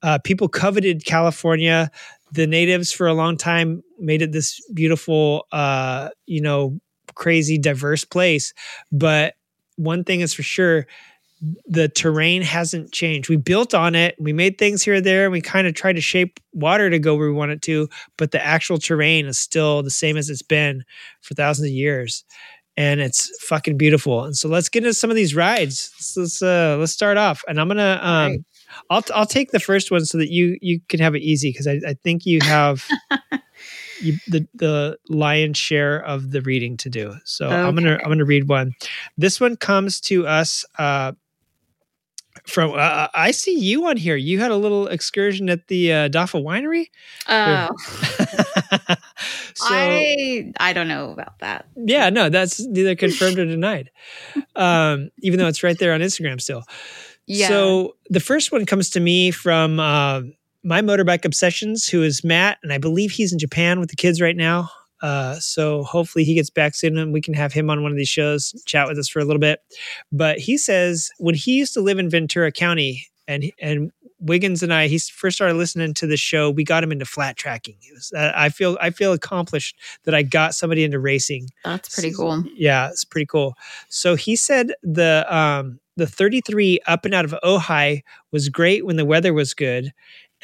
Uh, 0.03 0.19
people 0.25 0.49
coveted 0.49 1.05
California. 1.05 1.91
The 2.33 2.47
natives, 2.47 2.93
for 2.93 3.07
a 3.07 3.15
long 3.15 3.37
time, 3.37 3.83
made 3.99 4.21
it 4.21 4.33
this 4.33 4.61
beautiful, 4.75 5.47
uh, 5.53 6.11
you 6.27 6.41
know, 6.41 6.79
crazy, 7.15 7.57
diverse 7.57 8.05
place. 8.05 8.53
But 8.91 9.35
one 9.77 10.05
thing 10.05 10.21
is 10.21 10.35
for 10.35 10.43
sure 10.43 10.87
the 11.67 11.89
terrain 11.89 12.43
hasn't 12.43 12.93
changed. 12.93 13.29
We 13.29 13.37
built 13.37 13.75
on 13.75 13.95
it. 13.95 14.17
We 14.19 14.33
made 14.33 14.59
things 14.59 14.83
here 14.83 14.95
or 14.95 15.01
there. 15.01 15.25
And 15.25 15.33
we 15.33 15.41
kind 15.41 15.67
of 15.67 15.75
tried 15.75 15.95
to 15.95 16.01
shape 16.01 16.41
water 16.53 16.89
to 16.89 16.99
go 16.99 17.15
where 17.15 17.29
we 17.29 17.35
want 17.35 17.53
it 17.53 17.63
to, 17.63 17.89
but 18.17 18.31
the 18.31 18.45
actual 18.45 18.79
terrain 18.79 19.27
is 19.27 19.39
still 19.39 19.83
the 19.83 19.91
same 19.91 20.17
as 20.17 20.31
it's 20.31 20.43
been 20.43 20.85
for 21.21 21.35
thousands 21.35 21.69
of 21.69 21.73
years. 21.73 22.25
And 22.79 23.01
it's 23.01 23.31
fucking 23.45 23.79
beautiful. 23.79 24.25
And 24.25 24.37
so 24.37 24.49
let's 24.49 24.69
get 24.69 24.83
into 24.83 24.95
some 24.95 25.09
of 25.09 25.17
these 25.17 25.35
rides. 25.35 25.91
Let's 25.97 26.17
let's, 26.17 26.43
uh, 26.43 26.77
let's 26.79 26.93
start 26.93 27.17
off. 27.17 27.43
And 27.49 27.59
I'm 27.59 27.69
gonna 27.69 27.99
um, 28.03 28.31
Right. 28.33 28.41
I'll 28.91 29.03
I'll 29.15 29.27
take 29.27 29.51
the 29.51 29.61
first 29.61 29.91
one 29.91 30.05
so 30.05 30.19
that 30.19 30.31
you 30.31 30.59
you 30.61 30.81
can 30.89 31.01
have 31.01 31.15
it 31.15 31.23
easy 31.23 31.51
because 31.51 31.67
I, 31.67 31.81
I 31.87 31.95
think 32.05 32.27
you 32.27 32.41
have 32.43 32.87
you, 34.01 34.19
the 34.29 34.47
the 34.55 34.99
lion's 35.09 35.59
share 35.59 36.05
of 36.05 36.31
the 36.31 36.43
reading 36.43 36.77
to 36.79 36.91
do. 36.91 37.15
So 37.25 37.49
I'm 37.49 37.75
gonna 37.75 37.99
I'm 38.03 38.11
gonna 38.11 38.25
read 38.25 38.49
one. 38.49 38.73
This 39.17 39.41
one 39.41 39.57
comes 39.57 40.01
to 40.03 40.27
us 40.27 40.65
uh, 40.79 41.13
from 42.47 42.73
uh, 42.73 43.09
I 43.15 43.31
see 43.31 43.59
you 43.59 43.87
on 43.87 43.97
here. 43.97 44.17
You 44.17 44.39
had 44.41 44.51
a 44.51 44.57
little 44.57 44.87
excursion 44.87 45.49
at 45.51 45.69
the 45.69 45.93
uh, 45.93 46.09
Daffa 46.09 46.43
Winery. 46.43 46.87
oh, 47.29 47.69
so 49.55 49.67
I 49.69 50.53
I 50.59 50.73
don't 50.73 50.89
know 50.89 51.11
about 51.11 51.39
that. 51.41 51.67
yeah, 51.77 52.11
no, 52.11 52.29
that's 52.29 52.65
neither 52.67 52.95
confirmed 52.95 53.39
or 53.39 53.45
denied. 53.45 53.91
Um, 54.55 55.11
even 55.21 55.39
though 55.39 55.49
it's 55.49 55.63
right 55.63 55.79
there 55.79 55.93
on 55.93 56.01
Instagram 56.01 56.41
still. 56.41 56.63
Yeah. 57.27 57.49
So 57.49 57.97
the 58.09 58.21
first 58.21 58.53
one 58.53 58.67
comes 58.67 58.91
to 58.91 59.01
me 59.01 59.33
from 59.33 59.81
uh, 59.81 60.23
my 60.63 60.81
motorbike 60.81 61.25
obsessions, 61.25 61.89
who 61.89 62.03
is 62.03 62.23
Matt, 62.25 62.59
and 62.63 62.73
I 62.73 62.79
believe 62.79 63.11
he's 63.11 63.33
in 63.33 63.39
Japan 63.39 63.81
with 63.81 63.91
the 63.91 63.97
kids 63.97 64.21
right 64.21 64.37
now. 64.37 64.71
Uh, 65.03 65.37
so 65.41 65.83
hopefully 65.83 66.25
he 66.25 66.35
gets 66.35 66.51
back 66.51 66.75
soon 66.75 66.97
and 66.97 67.13
we 67.13 67.21
can 67.21 67.35
have 67.35 67.53
him 67.53 67.71
on 67.71 67.83
one 67.83 67.93
of 67.93 67.99
these 67.99 68.09
shows, 68.09 68.55
chat 68.67 68.89
with 68.89 68.99
us 68.99 69.09
for 69.09 69.21
a 69.21 69.25
little 69.25 69.41
bit. 69.41 69.61
But 70.11 70.39
he 70.39 70.57
says 70.59 71.11
when 71.19 71.35
he 71.35 71.59
used 71.59 71.75
to 71.75 71.81
live 71.81 71.99
in 71.99 72.11
Ventura 72.11 72.53
County, 72.53 73.07
and 73.29 73.51
and 73.61 73.91
Wiggins 74.19 74.63
and 74.63 74.73
I, 74.73 74.87
he 74.87 74.99
first 74.99 75.37
started 75.37 75.55
listening 75.55 75.95
to 75.95 76.07
the 76.07 76.17
show. 76.17 76.51
We 76.51 76.65
got 76.65 76.83
him 76.83 76.93
into 76.93 77.05
flat 77.05 77.37
tracking. 77.37 77.77
It 77.83 77.95
was, 77.95 78.13
uh, 78.17 78.33
I 78.35 78.49
feel 78.49 78.79
I 78.81 78.91
feel 78.91 79.13
accomplished 79.13 79.77
that 80.05 80.15
I 80.15 80.23
got 80.23 80.55
somebody 80.55 80.85
into 80.85 80.99
racing. 80.99 81.49
That's 81.65 81.95
pretty 81.95 82.15
cool. 82.15 82.45
Yeah, 82.55 82.89
it's 82.89 83.05
pretty 83.05 83.27
cool. 83.27 83.55
So 83.89 84.15
he 84.15 84.37
said 84.37 84.73
the 84.83 85.27
um 85.29 85.81
the 85.97 86.07
33 86.07 86.81
up 86.87 87.05
and 87.07 87.15
out 87.15 87.25
of 87.25 87.35
Ojai 87.43 88.03
was 88.31 88.51
great 88.51 88.85
when 88.85 88.97
the 88.97 89.05
weather 89.07 89.33
was 89.33 89.55
good. 89.55 89.93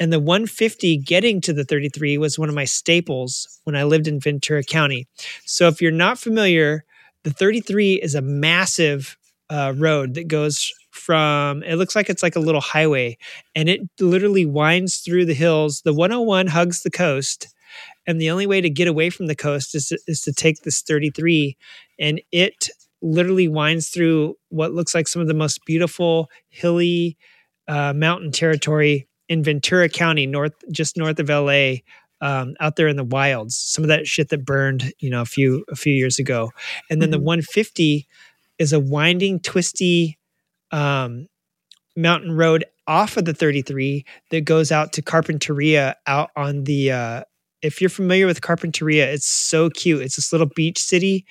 And 0.03 0.11
the 0.11 0.19
150 0.19 0.97
getting 0.97 1.39
to 1.39 1.53
the 1.53 1.63
33 1.63 2.17
was 2.17 2.37
one 2.37 2.49
of 2.49 2.55
my 2.55 2.65
staples 2.65 3.61
when 3.63 3.77
I 3.77 3.83
lived 3.83 4.05
in 4.05 4.19
Ventura 4.19 4.61
County. 4.61 5.07
So 5.45 5.69
if 5.69 5.81
you're 5.81 5.91
not 5.91 6.19
familiar, 6.19 6.83
the 7.23 7.31
33 7.31 8.01
is 8.01 8.13
a 8.13 8.21
massive 8.21 9.17
uh, 9.49 9.73
road 9.77 10.15
that 10.15 10.27
goes 10.27 10.73
from, 10.91 11.63
it 11.63 11.77
looks 11.77 11.95
like 11.95 12.09
it's 12.09 12.21
like 12.21 12.35
a 12.35 12.41
little 12.41 12.59
highway 12.59 13.17
and 13.55 13.69
it 13.69 13.79
literally 13.97 14.45
winds 14.45 14.97
through 14.97 15.23
the 15.23 15.33
hills. 15.33 15.83
The 15.85 15.93
101 15.93 16.47
hugs 16.47 16.83
the 16.83 16.91
coast 16.91 17.47
and 18.05 18.19
the 18.19 18.29
only 18.29 18.45
way 18.45 18.59
to 18.59 18.69
get 18.69 18.89
away 18.89 19.09
from 19.09 19.27
the 19.27 19.35
coast 19.37 19.73
is 19.73 19.93
is 20.05 20.19
to 20.23 20.33
take 20.33 20.63
this 20.63 20.81
33 20.81 21.55
and 21.97 22.21
it 22.33 22.69
literally 23.01 23.47
winds 23.47 23.87
through 23.87 24.35
what 24.49 24.73
looks 24.73 24.93
like 24.93 25.07
some 25.07 25.21
of 25.21 25.29
the 25.29 25.33
most 25.33 25.63
beautiful 25.65 26.29
hilly 26.49 27.17
uh, 27.69 27.93
mountain 27.93 28.33
territory 28.33 29.07
in 29.29 29.43
ventura 29.43 29.89
county 29.89 30.25
north 30.25 30.53
just 30.71 30.97
north 30.97 31.19
of 31.19 31.29
la 31.29 31.73
um, 32.21 32.55
out 32.61 32.75
there 32.77 32.87
in 32.87 32.95
the 32.95 33.03
wilds 33.03 33.55
some 33.57 33.83
of 33.83 33.87
that 33.89 34.07
shit 34.07 34.29
that 34.29 34.45
burned 34.45 34.93
you 34.99 35.09
know 35.09 35.21
a 35.21 35.25
few 35.25 35.65
a 35.69 35.75
few 35.75 35.93
years 35.93 36.19
ago 36.19 36.51
and 36.89 37.01
then 37.01 37.09
Mhm. 37.09 37.13
the 37.13 37.19
150 37.19 38.07
is 38.59 38.73
a 38.73 38.79
winding 38.79 39.39
twisty 39.39 40.17
um, 40.71 41.27
mountain 41.95 42.31
road 42.31 42.65
off 42.87 43.17
of 43.17 43.25
the 43.25 43.33
33 43.33 44.05
that 44.31 44.41
goes 44.45 44.71
out 44.71 44.93
to 44.93 45.01
Carpinteria 45.01 45.95
out 46.07 46.31
on 46.35 46.63
the 46.65 46.91
uh 46.91 47.23
if 47.61 47.79
you're 47.79 47.89
familiar 47.89 48.25
with 48.27 48.41
Carpinteria, 48.41 49.05
it's 49.05 49.25
so 49.25 49.69
cute. 49.69 50.01
It's 50.01 50.17
this 50.17 50.33
little 50.33 50.49
beach 50.55 50.79
city 50.79 51.25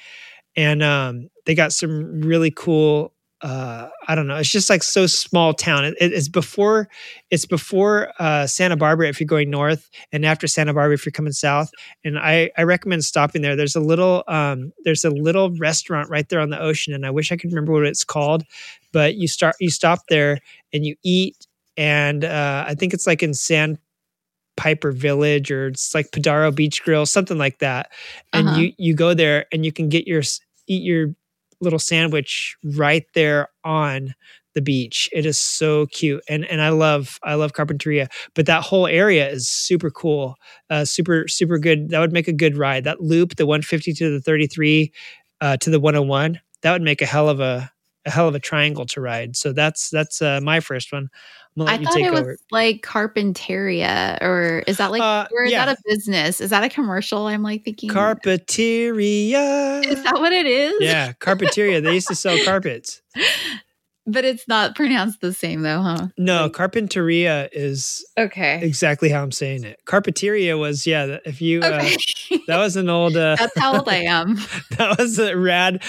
and 0.56 0.82
um 0.82 1.28
they 1.47 1.55
got 1.55 1.73
some 1.73 2.20
really 2.23 2.51
cool 2.51 3.11
uh 3.43 3.89
I 4.09 4.14
don't 4.14 4.27
know, 4.27 4.36
it's 4.36 4.48
just 4.51 4.70
like 4.70 4.82
so 4.82 5.06
small 5.06 5.52
town. 5.52 5.85
It, 5.85 5.94
it's 6.01 6.28
before 6.28 6.89
it's 7.31 7.44
before 7.47 8.12
uh 8.19 8.47
Santa 8.47 8.77
Barbara 8.77 9.09
if 9.09 9.20
you're 9.20 9.27
going 9.27 9.51
north 9.51 9.90
and 10.12 10.24
after 10.24 10.47
Santa 10.47 10.73
Barbara 10.73 10.94
if 10.94 11.05
you're 11.05 11.12
coming 11.12 11.32
south. 11.32 11.70
And 12.05 12.19
I 12.19 12.51
I 12.56 12.62
recommend 12.62 13.05
stopping 13.05 13.43
there. 13.43 13.56
There's 13.56 13.77
a 13.77 13.81
little 13.81 14.24
um 14.28 14.73
there's 14.85 15.05
a 15.05 15.10
little 15.10 15.51
restaurant 15.59 16.09
right 16.10 16.28
there 16.28 16.40
on 16.40 16.51
the 16.51 16.60
ocean 16.60 16.94
and 16.94 17.05
I 17.05 17.10
wish 17.10 17.32
I 17.32 17.36
could 17.36 17.51
remember 17.52 17.73
what 17.73 17.85
it's 17.86 18.05
called, 18.05 18.44
but 18.93 19.16
you 19.16 19.27
start 19.28 19.56
you 19.60 19.70
stop 19.70 20.01
there 20.09 20.39
and 20.73 20.86
you 20.86 20.97
eat 21.02 21.47
and 21.77 22.24
uh, 22.24 22.64
I 22.69 22.74
think 22.74 22.93
it's 22.94 23.06
like 23.06 23.23
in 23.23 23.32
Sandpiper 23.35 24.93
Village 24.93 25.51
or 25.51 25.69
it's 25.69 25.94
like 25.94 26.10
Padaro 26.10 26.55
Beach 26.55 26.82
Grill, 26.82 27.06
something 27.06 27.39
like 27.39 27.59
that. 27.59 27.90
And 28.32 28.47
Uh-huh. 28.48 28.59
you 28.60 28.73
you 28.78 28.94
go 28.94 29.14
there 29.14 29.47
and 29.52 29.64
you 29.64 29.73
can 29.73 29.89
get 29.89 30.06
your 30.06 30.23
eat 30.66 30.82
your 30.82 31.14
little 31.62 31.78
sandwich 31.78 32.56
right 32.76 33.06
there 33.14 33.48
on 33.64 34.14
the 34.55 34.62
beach. 34.62 35.09
It 35.12 35.24
is 35.26 35.39
so 35.39 35.86
cute, 35.86 36.22
and 36.28 36.44
and 36.47 36.60
I 36.62 36.68
love 36.70 37.18
I 37.22 37.34
love 37.34 37.52
Carpinteria, 37.52 38.09
but 38.34 38.47
that 38.47 38.62
whole 38.62 38.86
area 38.86 39.28
is 39.30 39.48
super 39.48 39.90
cool, 39.90 40.36
uh, 40.70 40.84
super 40.84 41.26
super 41.28 41.59
good. 41.59 41.90
That 41.90 42.01
would 42.01 42.12
make 42.12 42.28
a 42.28 42.32
good 42.32 42.56
ride. 42.59 42.84
That 42.84 43.01
loop, 43.01 43.36
the 43.36 43.47
150 43.47 43.93
to 43.94 44.10
the 44.10 44.20
33 44.20 44.93
uh, 45.40 45.56
to 45.59 45.70
the 45.70 45.80
101, 45.80 46.40
that 46.62 46.72
would 46.72 46.82
make 46.82 47.02
a 47.02 47.06
hell 47.06 47.28
of 47.28 47.40
a 47.40 47.70
a 48.05 48.10
hell 48.10 48.28
of 48.28 48.34
a 48.34 48.40
triangle 48.40 48.84
to 48.86 49.01
ride. 49.01 49.36
So 49.36 49.52
that's 49.52 49.89
that's 49.90 50.20
uh, 50.20 50.40
my 50.43 50.60
first 50.60 50.93
one. 50.93 51.09
I 51.61 51.77
you 51.77 51.85
thought 51.85 51.97
it 51.99 52.11
was 52.11 52.20
over. 52.20 52.37
like 52.51 52.81
Carpenteria, 52.83 54.20
or 54.23 54.61
is 54.66 54.79
that 54.79 54.91
like, 54.91 55.03
Uh, 55.03 55.27
or 55.33 55.45
is 55.45 55.53
yeah. 55.53 55.66
that 55.66 55.77
a 55.79 55.83
business? 55.85 56.41
Is 56.41 56.51
that 56.51 56.65
a 56.65 56.69
commercial? 56.70 57.27
I'm 57.27 57.43
like 57.43 57.65
thinking, 57.65 57.91
Carpeteria. 57.91 59.85
is 59.85 60.03
that 60.03 60.15
what 60.19 60.33
it 60.33 60.47
is? 60.47 60.74
yeah, 60.81 61.12
Carpeteria. 61.12 61.83
They 61.83 61.95
used 61.95 62.09
to 62.09 62.15
sell 62.15 62.39
carpets. 62.45 63.03
But 64.07 64.24
it's 64.24 64.49
not 64.49 64.74
pronounced 64.74 65.20
the 65.20 65.33
same 65.33 65.62
though, 65.62 65.81
huh? 65.81 66.09
No, 66.19 66.49
Carpinteria 66.51 67.49
is 67.53 68.05
Okay. 68.19 68.61
exactly 68.62 69.09
how 69.09 69.23
I'm 69.23 69.33
saying 69.33 69.65
it. 69.65 69.79
Carpeteria 69.87 70.59
was 70.59 70.87
yeah. 70.87 71.19
If 71.24 71.41
you 71.41 71.61
uh, 71.61 71.66
Okay. 71.83 71.97
that 72.47 72.59
was 72.59 72.77
an 72.77 72.89
old 72.89 73.16
uh, 73.16 73.37
That's 73.39 73.59
how 73.59 73.77
old 73.77 73.89
I 73.89 73.97
am. 74.07 74.37
that 74.79 74.97
was 74.99 75.19
a 75.19 75.37
rad. 75.37 75.83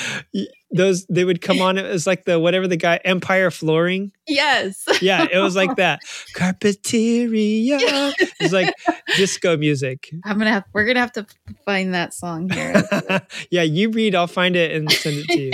Those 0.76 1.06
they 1.06 1.24
would 1.24 1.42
come 1.42 1.62
on. 1.62 1.78
It 1.78 1.88
was 1.90 2.08
like 2.08 2.26
the 2.26 2.40
whatever 2.40 2.68
the 2.68 2.78
guy 2.78 3.00
Empire 3.06 3.52
Flooring. 3.52 4.12
yes. 4.28 4.84
Yeah, 5.02 5.28
it 5.32 5.38
was 5.38 5.56
like 5.56 5.76
that. 5.76 6.02
Carpeteria. 6.36 8.14
It's 8.40 8.54
like 8.54 8.74
disco 9.16 9.56
music. 9.58 10.10
I'm 10.26 10.38
gonna 10.38 10.50
have 10.52 10.64
we're 10.74 10.86
gonna 10.86 11.00
have 11.00 11.12
to 11.14 11.26
find 11.66 11.94
that 11.94 12.14
song 12.14 12.50
here. 12.50 12.84
yeah, 13.52 13.62
you 13.64 13.90
read. 13.92 14.16
I'll 14.16 14.28
find 14.28 14.56
it 14.56 14.72
and 14.76 14.92
send 14.92 15.18
it 15.18 15.28
to 15.28 15.40
you. 15.40 15.52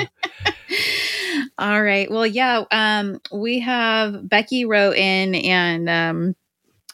All 1.57 1.81
right. 1.81 2.09
Well, 2.09 2.25
yeah. 2.25 2.63
Um, 2.71 3.19
we 3.31 3.59
have 3.59 4.27
Becky 4.27 4.65
wrote 4.65 4.95
in 4.95 5.35
and 5.35 5.89
um 5.89 6.35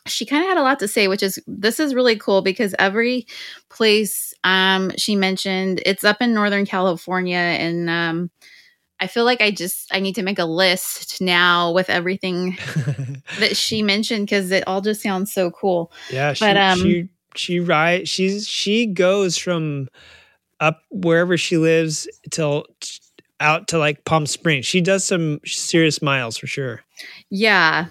she 0.08 0.26
kind 0.26 0.44
of 0.44 0.50
had 0.50 0.58
a 0.58 0.62
lot 0.62 0.80
to 0.80 0.88
say, 0.88 1.08
which 1.08 1.24
is 1.24 1.42
this 1.48 1.80
is 1.80 1.96
really 1.96 2.16
cool 2.16 2.42
because 2.42 2.76
every 2.78 3.26
place 3.70 4.34
um 4.44 4.92
she 4.98 5.16
mentioned 5.16 5.82
it's 5.86 6.04
up 6.04 6.22
in 6.22 6.34
Northern 6.34 6.66
California 6.66 7.38
and 7.38 7.90
um 7.90 8.30
I 9.00 9.08
feel 9.08 9.26
like 9.26 9.42
I 9.42 9.52
just 9.52 9.94
I 9.94 10.00
need 10.00 10.16
to 10.16 10.24
make 10.24 10.40
a 10.40 10.46
list 10.46 11.22
now 11.22 11.72
with 11.72 11.90
everything 11.90 12.58
that 13.40 13.58
she 13.58 13.82
mentioned 13.82 14.28
because 14.28 14.52
it 14.52 14.64
all 14.68 14.82
just 14.82 15.02
sounds 15.02 15.34
so 15.34 15.52
cool. 15.52 15.92
Yeah, 16.12 16.34
she 16.34 16.46
But, 16.46 16.58
um, 16.58 16.78
she 16.78 17.10
she 17.36 17.60
ride 17.60 18.08
she's 18.08 18.48
she 18.48 18.86
goes 18.86 19.38
from 19.38 19.90
up 20.62 20.82
wherever 20.90 21.38
she 21.38 21.58
lives 21.58 22.08
till 22.32 22.66
out 23.40 23.68
to 23.70 23.78
like 23.78 24.06
Palm 24.06 24.26
Springs. 24.26 24.66
She 24.66 24.82
does 24.82 25.06
some 25.06 25.40
serious 25.46 26.02
miles 26.02 26.38
for 26.38 26.48
sure. 26.48 26.82
Yeah. 27.30 27.88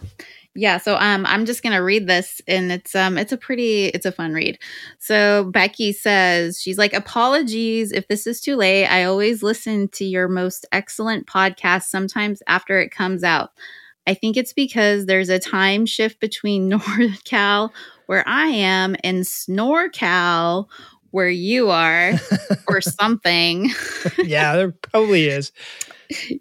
Yeah, 0.56 0.78
so 0.78 0.96
um 0.96 1.26
I'm 1.26 1.46
just 1.46 1.64
to 1.64 1.78
read 1.78 2.06
this 2.06 2.40
and 2.46 2.70
it's 2.70 2.94
um 2.94 3.18
it's 3.18 3.32
a 3.32 3.36
pretty 3.36 3.86
it's 3.86 4.06
a 4.06 4.12
fun 4.12 4.32
read. 4.32 4.58
So 5.00 5.50
Becky 5.52 5.92
says 5.92 6.60
she's 6.60 6.78
like 6.78 6.92
apologies 6.92 7.90
if 7.90 8.06
this 8.06 8.26
is 8.26 8.40
too 8.40 8.54
late. 8.54 8.86
I 8.86 9.04
always 9.04 9.42
listen 9.42 9.88
to 9.88 10.04
your 10.04 10.28
most 10.28 10.64
excellent 10.70 11.26
podcast 11.26 11.84
sometimes 11.84 12.40
after 12.46 12.80
it 12.80 12.92
comes 12.92 13.24
out. 13.24 13.50
I 14.06 14.14
think 14.14 14.36
it's 14.36 14.52
because 14.52 15.06
there's 15.06 15.28
a 15.28 15.38
time 15.40 15.86
shift 15.86 16.20
between 16.20 16.70
NorCal 16.70 17.70
where 18.06 18.26
I 18.28 18.46
am 18.48 18.96
and 19.02 19.24
SnorCal 19.24 20.66
where 21.14 21.30
you 21.30 21.70
are 21.70 22.14
or 22.66 22.80
something. 22.80 23.70
yeah, 24.18 24.56
there 24.56 24.72
probably 24.72 25.28
is. 25.28 25.52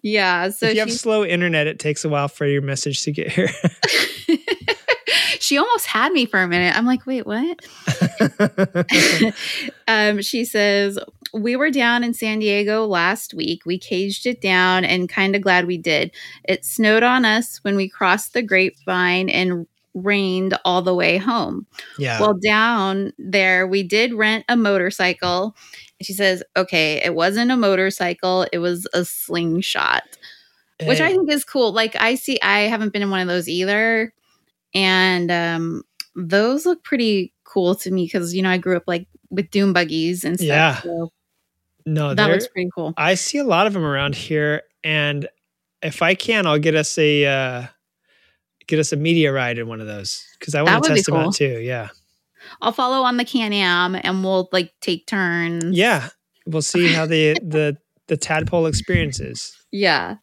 yeah, 0.01 0.49
so 0.49 0.65
if 0.65 0.73
you 0.73 0.79
have 0.79 0.91
slow 0.91 1.23
internet, 1.23 1.67
it 1.67 1.77
takes 1.77 2.03
a 2.03 2.09
while 2.09 2.27
for 2.27 2.47
your 2.47 2.63
message 2.63 3.03
to 3.03 3.11
get 3.11 3.31
here. 3.31 3.49
she 5.39 5.59
almost 5.59 5.85
had 5.85 6.11
me 6.11 6.25
for 6.25 6.41
a 6.41 6.47
minute. 6.47 6.75
I'm 6.75 6.87
like, 6.87 7.05
wait, 7.05 7.27
what? 7.27 7.63
um, 9.87 10.23
she 10.23 10.43
says, 10.43 10.97
We 11.35 11.55
were 11.55 11.69
down 11.69 12.03
in 12.03 12.15
San 12.15 12.39
Diego 12.39 12.87
last 12.87 13.35
week. 13.35 13.67
We 13.67 13.77
caged 13.77 14.25
it 14.25 14.41
down 14.41 14.85
and 14.85 15.07
kind 15.07 15.35
of 15.35 15.43
glad 15.43 15.67
we 15.67 15.77
did. 15.77 16.11
It 16.45 16.65
snowed 16.65 17.03
on 17.03 17.25
us 17.25 17.59
when 17.63 17.75
we 17.75 17.87
crossed 17.87 18.33
the 18.33 18.41
grapevine 18.41 19.29
and 19.29 19.67
rained 19.93 20.57
all 20.65 20.81
the 20.81 20.95
way 20.95 21.17
home. 21.17 21.67
yeah. 21.97 22.19
Well, 22.19 22.33
down 22.33 23.13
there, 23.17 23.67
we 23.67 23.83
did 23.83 24.13
rent 24.13 24.45
a 24.49 24.57
motorcycle. 24.57 25.55
And 25.99 26.05
she 26.05 26.13
says, 26.13 26.43
Okay, 26.57 27.01
it 27.03 27.15
wasn't 27.15 27.51
a 27.51 27.57
motorcycle, 27.57 28.47
it 28.51 28.59
was 28.59 28.87
a 28.93 29.05
slingshot 29.05 30.03
which 30.87 31.01
I 31.01 31.11
think 31.11 31.31
is 31.31 31.43
cool. 31.43 31.71
Like 31.71 31.95
I 31.99 32.15
see, 32.15 32.39
I 32.41 32.61
haven't 32.61 32.93
been 32.93 33.01
in 33.01 33.09
one 33.09 33.21
of 33.21 33.27
those 33.27 33.47
either, 33.47 34.13
and 34.73 35.31
um, 35.31 35.83
those 36.15 36.65
look 36.65 36.83
pretty 36.83 37.33
cool 37.43 37.75
to 37.75 37.91
me 37.91 38.05
because 38.05 38.33
you 38.33 38.41
know 38.41 38.49
I 38.49 38.57
grew 38.57 38.77
up 38.77 38.83
like 38.87 39.07
with 39.29 39.49
doom 39.51 39.73
buggies 39.73 40.23
and 40.23 40.37
stuff. 40.37 40.47
Yeah. 40.47 40.81
so 40.81 41.11
no, 41.85 42.13
that 42.13 42.29
looks 42.29 42.47
pretty 42.47 42.69
cool. 42.73 42.93
I 42.97 43.15
see 43.15 43.37
a 43.37 43.43
lot 43.43 43.67
of 43.67 43.73
them 43.73 43.83
around 43.83 44.15
here, 44.15 44.63
and 44.83 45.27
if 45.81 46.01
I 46.01 46.15
can, 46.15 46.47
I'll 46.47 46.59
get 46.59 46.75
us 46.75 46.97
a 46.97 47.25
uh, 47.25 47.65
get 48.67 48.79
us 48.79 48.91
a 48.91 48.95
media 48.97 49.31
ride 49.31 49.57
in 49.57 49.67
one 49.67 49.81
of 49.81 49.87
those 49.87 50.23
because 50.39 50.55
I 50.55 50.61
want 50.61 50.83
to 50.85 50.89
test 50.95 51.05
them 51.05 51.15
cool. 51.15 51.27
out 51.27 51.35
too. 51.35 51.59
Yeah, 51.59 51.89
I'll 52.61 52.71
follow 52.71 53.03
on 53.03 53.17
the 53.17 53.25
Can 53.25 53.53
Am, 53.53 53.95
and 53.95 54.23
we'll 54.23 54.49
like 54.51 54.73
take 54.81 55.07
turns. 55.07 55.75
yeah. 55.77 56.09
We'll 56.45 56.61
see 56.61 56.91
how 56.91 57.05
the 57.05 57.33
the 57.41 57.77
the 58.07 58.17
tadpole 58.17 58.65
experience 58.65 59.19
is. 59.21 59.55
Yeah. 59.71 60.15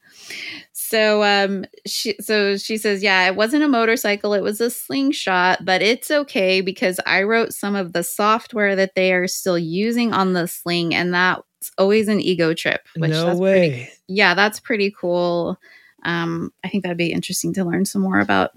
So 0.73 1.23
um 1.23 1.65
she 1.87 2.15
so 2.21 2.57
she 2.59 2.77
says, 2.77 3.03
yeah, 3.03 3.27
it 3.27 3.37
wasn't 3.37 3.65
a 3.65 3.69
motorcycle, 3.69 4.35
it 4.35 4.43
was 4.43 4.61
a 4.61 4.71
slingshot, 4.71 5.65
but 5.65 5.81
it's 5.83 6.11
okay 6.11 6.61
because 6.61 7.01
I 7.07 7.23
wrote 7.23 7.53
some 7.55 7.75
of 7.75 7.93
the 7.95 8.03
software 8.03 8.77
that 8.77 8.95
they 8.95 9.13
are 9.15 9.27
still 9.27 9.59
using 9.59 10.13
on 10.13 10.35
the 10.35 10.47
sling 10.47 10.95
and 10.95 11.15
that's 11.15 11.43
always 11.79 12.09
an 12.09 12.21
ego 12.21 12.53
trip. 12.55 12.87
Which 12.97 13.11
no 13.13 13.27
that's 13.27 13.41
pretty- 13.41 13.69
way. 13.71 13.91
yeah, 14.09 14.35
that's 14.35 14.61
pretty 14.61 14.91
cool. 14.99 15.59
Um, 16.03 16.53
I 16.65 16.69
think 16.69 16.83
that'd 16.83 16.97
be 16.97 17.13
interesting 17.13 17.53
to 17.55 17.65
learn 17.65 17.85
some 17.85 18.03
more 18.03 18.21
about. 18.21 18.51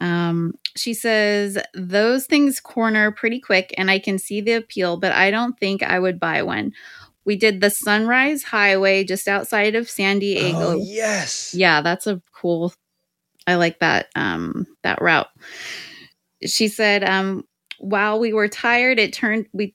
Um, 0.00 0.54
she 0.76 0.94
says 0.94 1.58
those 1.74 2.26
things 2.26 2.58
corner 2.58 3.12
pretty 3.12 3.38
quick, 3.40 3.72
and 3.78 3.90
I 3.90 3.98
can 3.98 4.18
see 4.18 4.40
the 4.40 4.54
appeal, 4.54 4.96
but 4.96 5.12
I 5.12 5.30
don't 5.30 5.58
think 5.58 5.82
I 5.82 5.98
would 5.98 6.18
buy 6.18 6.42
one. 6.42 6.72
We 7.24 7.36
did 7.36 7.60
the 7.60 7.70
Sunrise 7.70 8.42
Highway 8.42 9.04
just 9.04 9.28
outside 9.28 9.74
of 9.74 9.88
San 9.88 10.18
Diego. 10.18 10.58
Oh 10.58 10.82
yes. 10.84 11.54
Yeah, 11.54 11.82
that's 11.82 12.06
a 12.06 12.20
cool. 12.32 12.72
I 13.46 13.54
like 13.56 13.78
that 13.78 14.08
um 14.16 14.66
that 14.82 15.00
route. 15.00 15.28
She 16.44 16.68
said 16.68 17.04
um 17.04 17.44
while 17.78 18.18
we 18.18 18.32
were 18.32 18.48
tired 18.48 18.98
it 18.98 19.12
turned 19.12 19.46
we 19.52 19.74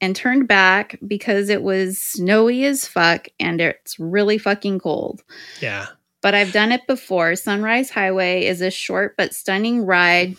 and 0.00 0.14
turned 0.14 0.46
back 0.46 0.98
because 1.06 1.48
it 1.48 1.62
was 1.62 1.98
snowy 1.98 2.64
as 2.64 2.86
fuck 2.86 3.28
and 3.40 3.60
it's 3.60 3.98
really 3.98 4.38
fucking 4.38 4.78
cold. 4.78 5.22
Yeah. 5.60 5.86
But 6.24 6.34
I've 6.34 6.52
done 6.52 6.72
it 6.72 6.88
before. 6.88 7.36
Sunrise 7.36 7.90
Highway 7.90 8.46
is 8.46 8.62
a 8.62 8.70
short 8.72 9.14
but 9.16 9.34
stunning 9.34 9.86
ride. 9.86 10.36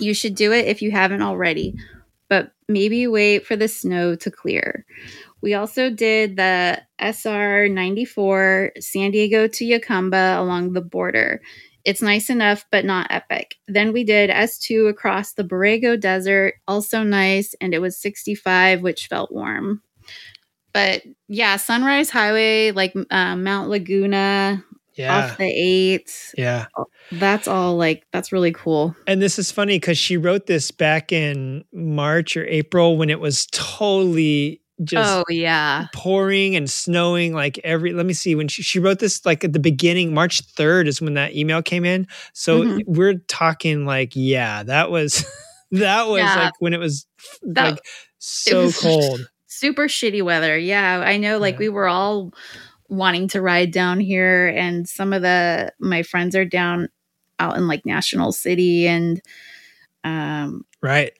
You 0.00 0.12
should 0.12 0.34
do 0.34 0.52
it 0.52 0.66
if 0.66 0.82
you 0.82 0.90
haven't 0.90 1.22
already. 1.22 1.76
but 2.28 2.52
maybe 2.68 3.06
wait 3.06 3.46
for 3.46 3.56
the 3.56 3.68
snow 3.68 4.16
to 4.16 4.30
clear. 4.30 4.84
We 5.42 5.54
also 5.54 5.90
did 5.90 6.36
the 6.36 6.82
SR 6.98 7.68
94 7.68 8.72
San 8.80 9.12
Diego 9.12 9.46
to 9.46 9.64
Jacumba 9.64 10.38
along 10.38 10.72
the 10.72 10.80
border. 10.80 11.40
It's 11.84 12.02
nice 12.02 12.28
enough, 12.30 12.64
but 12.72 12.84
not 12.84 13.06
epic. 13.10 13.54
Then 13.68 13.92
we 13.92 14.02
did 14.02 14.28
S2 14.30 14.88
across 14.88 15.34
the 15.34 15.44
Borrego 15.44 16.00
Desert, 16.00 16.54
also 16.66 17.04
nice, 17.04 17.54
and 17.60 17.72
it 17.72 17.78
was 17.80 17.96
65, 17.96 18.82
which 18.82 19.06
felt 19.06 19.30
warm. 19.30 19.82
But 20.72 21.02
yeah, 21.28 21.56
Sunrise 21.56 22.10
Highway, 22.10 22.72
like 22.72 22.94
uh, 23.10 23.36
Mount 23.36 23.68
Laguna, 23.70 24.64
Yeah. 24.96 25.16
off 25.30 25.38
the 25.38 25.44
eight. 25.44 26.32
Yeah. 26.36 26.66
That's 27.12 27.46
all 27.46 27.76
like, 27.76 28.06
that's 28.12 28.32
really 28.32 28.52
cool. 28.52 28.96
And 29.06 29.20
this 29.20 29.38
is 29.38 29.50
funny 29.52 29.78
because 29.78 29.98
she 29.98 30.16
wrote 30.16 30.46
this 30.46 30.70
back 30.70 31.12
in 31.12 31.64
March 31.72 32.36
or 32.36 32.46
April 32.46 32.96
when 32.96 33.10
it 33.10 33.20
was 33.20 33.46
totally 33.52 34.60
just 34.84 35.10
oh, 35.10 35.24
yeah. 35.30 35.86
pouring 35.94 36.54
and 36.54 36.68
snowing 36.68 37.32
like 37.32 37.58
every 37.64 37.94
let 37.94 38.04
me 38.04 38.12
see 38.12 38.34
when 38.34 38.46
she, 38.46 38.62
she 38.62 38.78
wrote 38.78 38.98
this 38.98 39.24
like 39.24 39.42
at 39.42 39.54
the 39.54 39.58
beginning 39.58 40.12
march 40.12 40.42
3rd 40.54 40.86
is 40.86 41.00
when 41.00 41.14
that 41.14 41.34
email 41.34 41.62
came 41.62 41.86
in 41.86 42.06
so 42.34 42.60
Mhm. 42.60 42.82
we're 42.86 43.14
talking 43.26 43.86
like 43.86 44.12
yeah 44.14 44.62
that 44.64 44.90
was 44.90 45.24
that 45.70 46.08
was 46.08 46.20
Yeah. 46.20 46.34
like 46.44 46.52
when 46.58 46.74
it 46.74 46.78
was 46.78 47.06
That- 47.44 47.70
like 47.70 47.80
so 48.18 48.64
was- 48.64 48.78
cold 48.82 49.30
super 49.48 49.88
shitty 49.88 50.22
weather. 50.22 50.58
Yeah, 50.58 51.02
I 51.02 51.16
know. 51.16 51.38
Like 51.38 51.54
Yeah. 51.54 51.58
we 51.60 51.68
were 51.70 51.88
all 51.88 52.34
wanting 52.88 53.28
to 53.28 53.42
ride 53.42 53.70
down 53.72 54.00
here, 54.00 54.48
and 54.48 54.88
some 54.88 55.12
of 55.12 55.22
the 55.22 55.72
my 55.78 56.02
friends 56.02 56.36
are 56.36 56.44
down 56.44 56.88
out 57.38 57.56
in 57.56 57.68
like 57.68 57.84
National 57.84 58.32
City, 58.32 58.86
and 58.86 59.20
um, 60.04 60.64
right. 60.82 61.12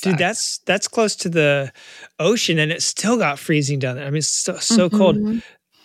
dude 0.00 0.18
that's 0.18 0.58
that's 0.58 0.86
close 0.86 1.16
to 1.16 1.28
the 1.28 1.72
ocean 2.20 2.58
and 2.58 2.70
it 2.70 2.82
still 2.82 3.18
got 3.18 3.38
freezing 3.38 3.78
down 3.78 3.96
there. 3.96 4.06
I 4.06 4.10
mean 4.10 4.18
it's 4.18 4.28
so, 4.28 4.56
so 4.58 4.88
cold. 4.88 5.16
Mhm. 5.16 5.42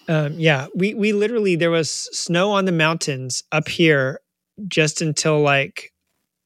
um 0.07 0.39
yeah 0.39 0.67
we 0.75 0.93
we 0.93 1.13
literally 1.13 1.55
there 1.55 1.71
was 1.71 1.89
snow 1.89 2.51
on 2.51 2.65
the 2.65 2.71
mountains 2.71 3.43
up 3.51 3.67
here 3.67 4.19
just 4.67 5.01
until 5.01 5.41
like 5.41 5.91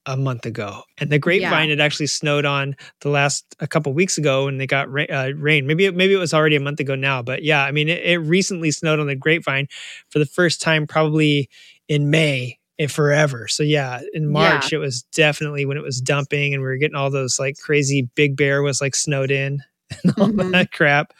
a 0.07 0.15
month 0.15 0.45
ago 0.45 0.81
and 0.99 1.09
the 1.09 1.17
grapevine 1.19 1.69
had 1.69 1.79
actually 1.79 2.05
snowed 2.07 2.45
on 2.45 2.75
the 3.01 3.09
last 3.09 3.55
a 3.59 3.67
couple 3.67 3.91
weeks 3.93 4.17
ago 4.17 4.47
and 4.47 4.59
they 4.61 4.67
got 4.67 4.87
ra- 4.91 5.05
uh, 5.09 5.31
rain. 5.35 5.65
Maybe 5.65 5.85
it, 5.85 5.95
maybe 5.95 6.13
it 6.13 6.17
was 6.17 6.33
already 6.33 6.55
a 6.55 6.59
month 6.59 6.79
ago 6.79 6.93
now 6.95 7.21
but 7.23 7.41
yeah 7.43 7.63
i 7.65 7.71
mean 7.71 7.89
it, 7.89 8.03
it 8.03 8.17
recently 8.19 8.69
snowed 8.71 8.99
on 8.99 9.07
the 9.07 9.15
grapevine 9.15 9.67
for 10.09 10.19
the 10.19 10.25
first 10.25 10.61
time 10.61 10.85
probably 10.85 11.49
in 11.87 12.09
may 12.09 12.59
in 12.77 12.89
forever. 12.89 13.47
So 13.47 13.63
yeah 13.63 14.01
in 14.13 14.29
march 14.31 14.73
it 14.73 14.77
was 14.79 15.03
definitely 15.13 15.65
when 15.65 15.77
it 15.77 15.83
was 15.83 16.01
dumping 16.01 16.53
and 16.53 16.61
we 16.61 16.67
were 16.67 16.77
getting 16.77 16.95
all 16.95 17.09
those 17.09 17.39
like 17.39 17.57
crazy 17.57 18.09
big 18.15 18.35
bear 18.35 18.61
was 18.61 18.81
like 18.81 18.95
snowed 18.95 19.31
in 19.31 19.63
and 20.03 20.13
all 20.19 20.27
Mhm. 20.29 20.51
that 20.51 20.71
crap. 20.71 21.13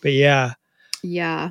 But 0.00 0.12
yeah. 0.12 0.54
Yeah. 1.02 1.50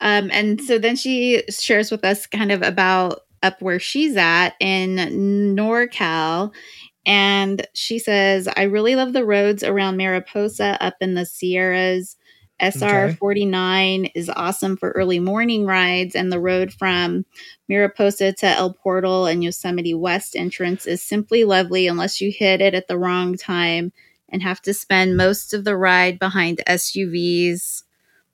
Um, 0.00 0.30
and 0.32 0.60
so 0.62 0.78
then 0.78 0.96
she 0.96 1.42
shares 1.50 1.90
with 1.90 2.04
us 2.04 2.26
kind 2.26 2.50
of 2.50 2.62
about 2.62 3.20
up 3.42 3.60
where 3.62 3.78
she's 3.78 4.16
at 4.16 4.54
in 4.60 4.96
NorCal. 5.56 6.52
And 7.06 7.66
she 7.74 7.98
says, 7.98 8.48
I 8.56 8.64
really 8.64 8.94
love 8.94 9.12
the 9.12 9.24
roads 9.24 9.62
around 9.62 9.96
Mariposa 9.96 10.76
up 10.80 10.94
in 11.00 11.14
the 11.14 11.26
Sierras. 11.26 12.16
SR 12.60 13.06
Okay. 13.06 13.14
49 13.14 14.04
is 14.14 14.28
awesome 14.28 14.76
for 14.76 14.90
early 14.90 15.18
morning 15.18 15.64
rides, 15.64 16.14
and 16.14 16.30
the 16.30 16.38
road 16.38 16.72
from 16.72 17.24
Mariposa 17.68 18.34
to 18.34 18.46
El 18.46 18.74
Portal 18.74 19.24
and 19.24 19.42
Yosemite 19.42 19.94
West 19.94 20.36
entrance 20.36 20.86
is 20.86 21.02
simply 21.02 21.44
lovely 21.44 21.86
unless 21.86 22.20
you 22.20 22.30
hit 22.30 22.60
it 22.60 22.74
at 22.74 22.86
the 22.86 22.98
wrong 22.98 23.36
time 23.36 23.92
and 24.28 24.42
have 24.42 24.60
to 24.62 24.74
spend 24.74 25.16
most 25.16 25.54
of 25.54 25.64
the 25.64 25.76
ride 25.76 26.18
behind 26.18 26.60
SUVs 26.68 27.82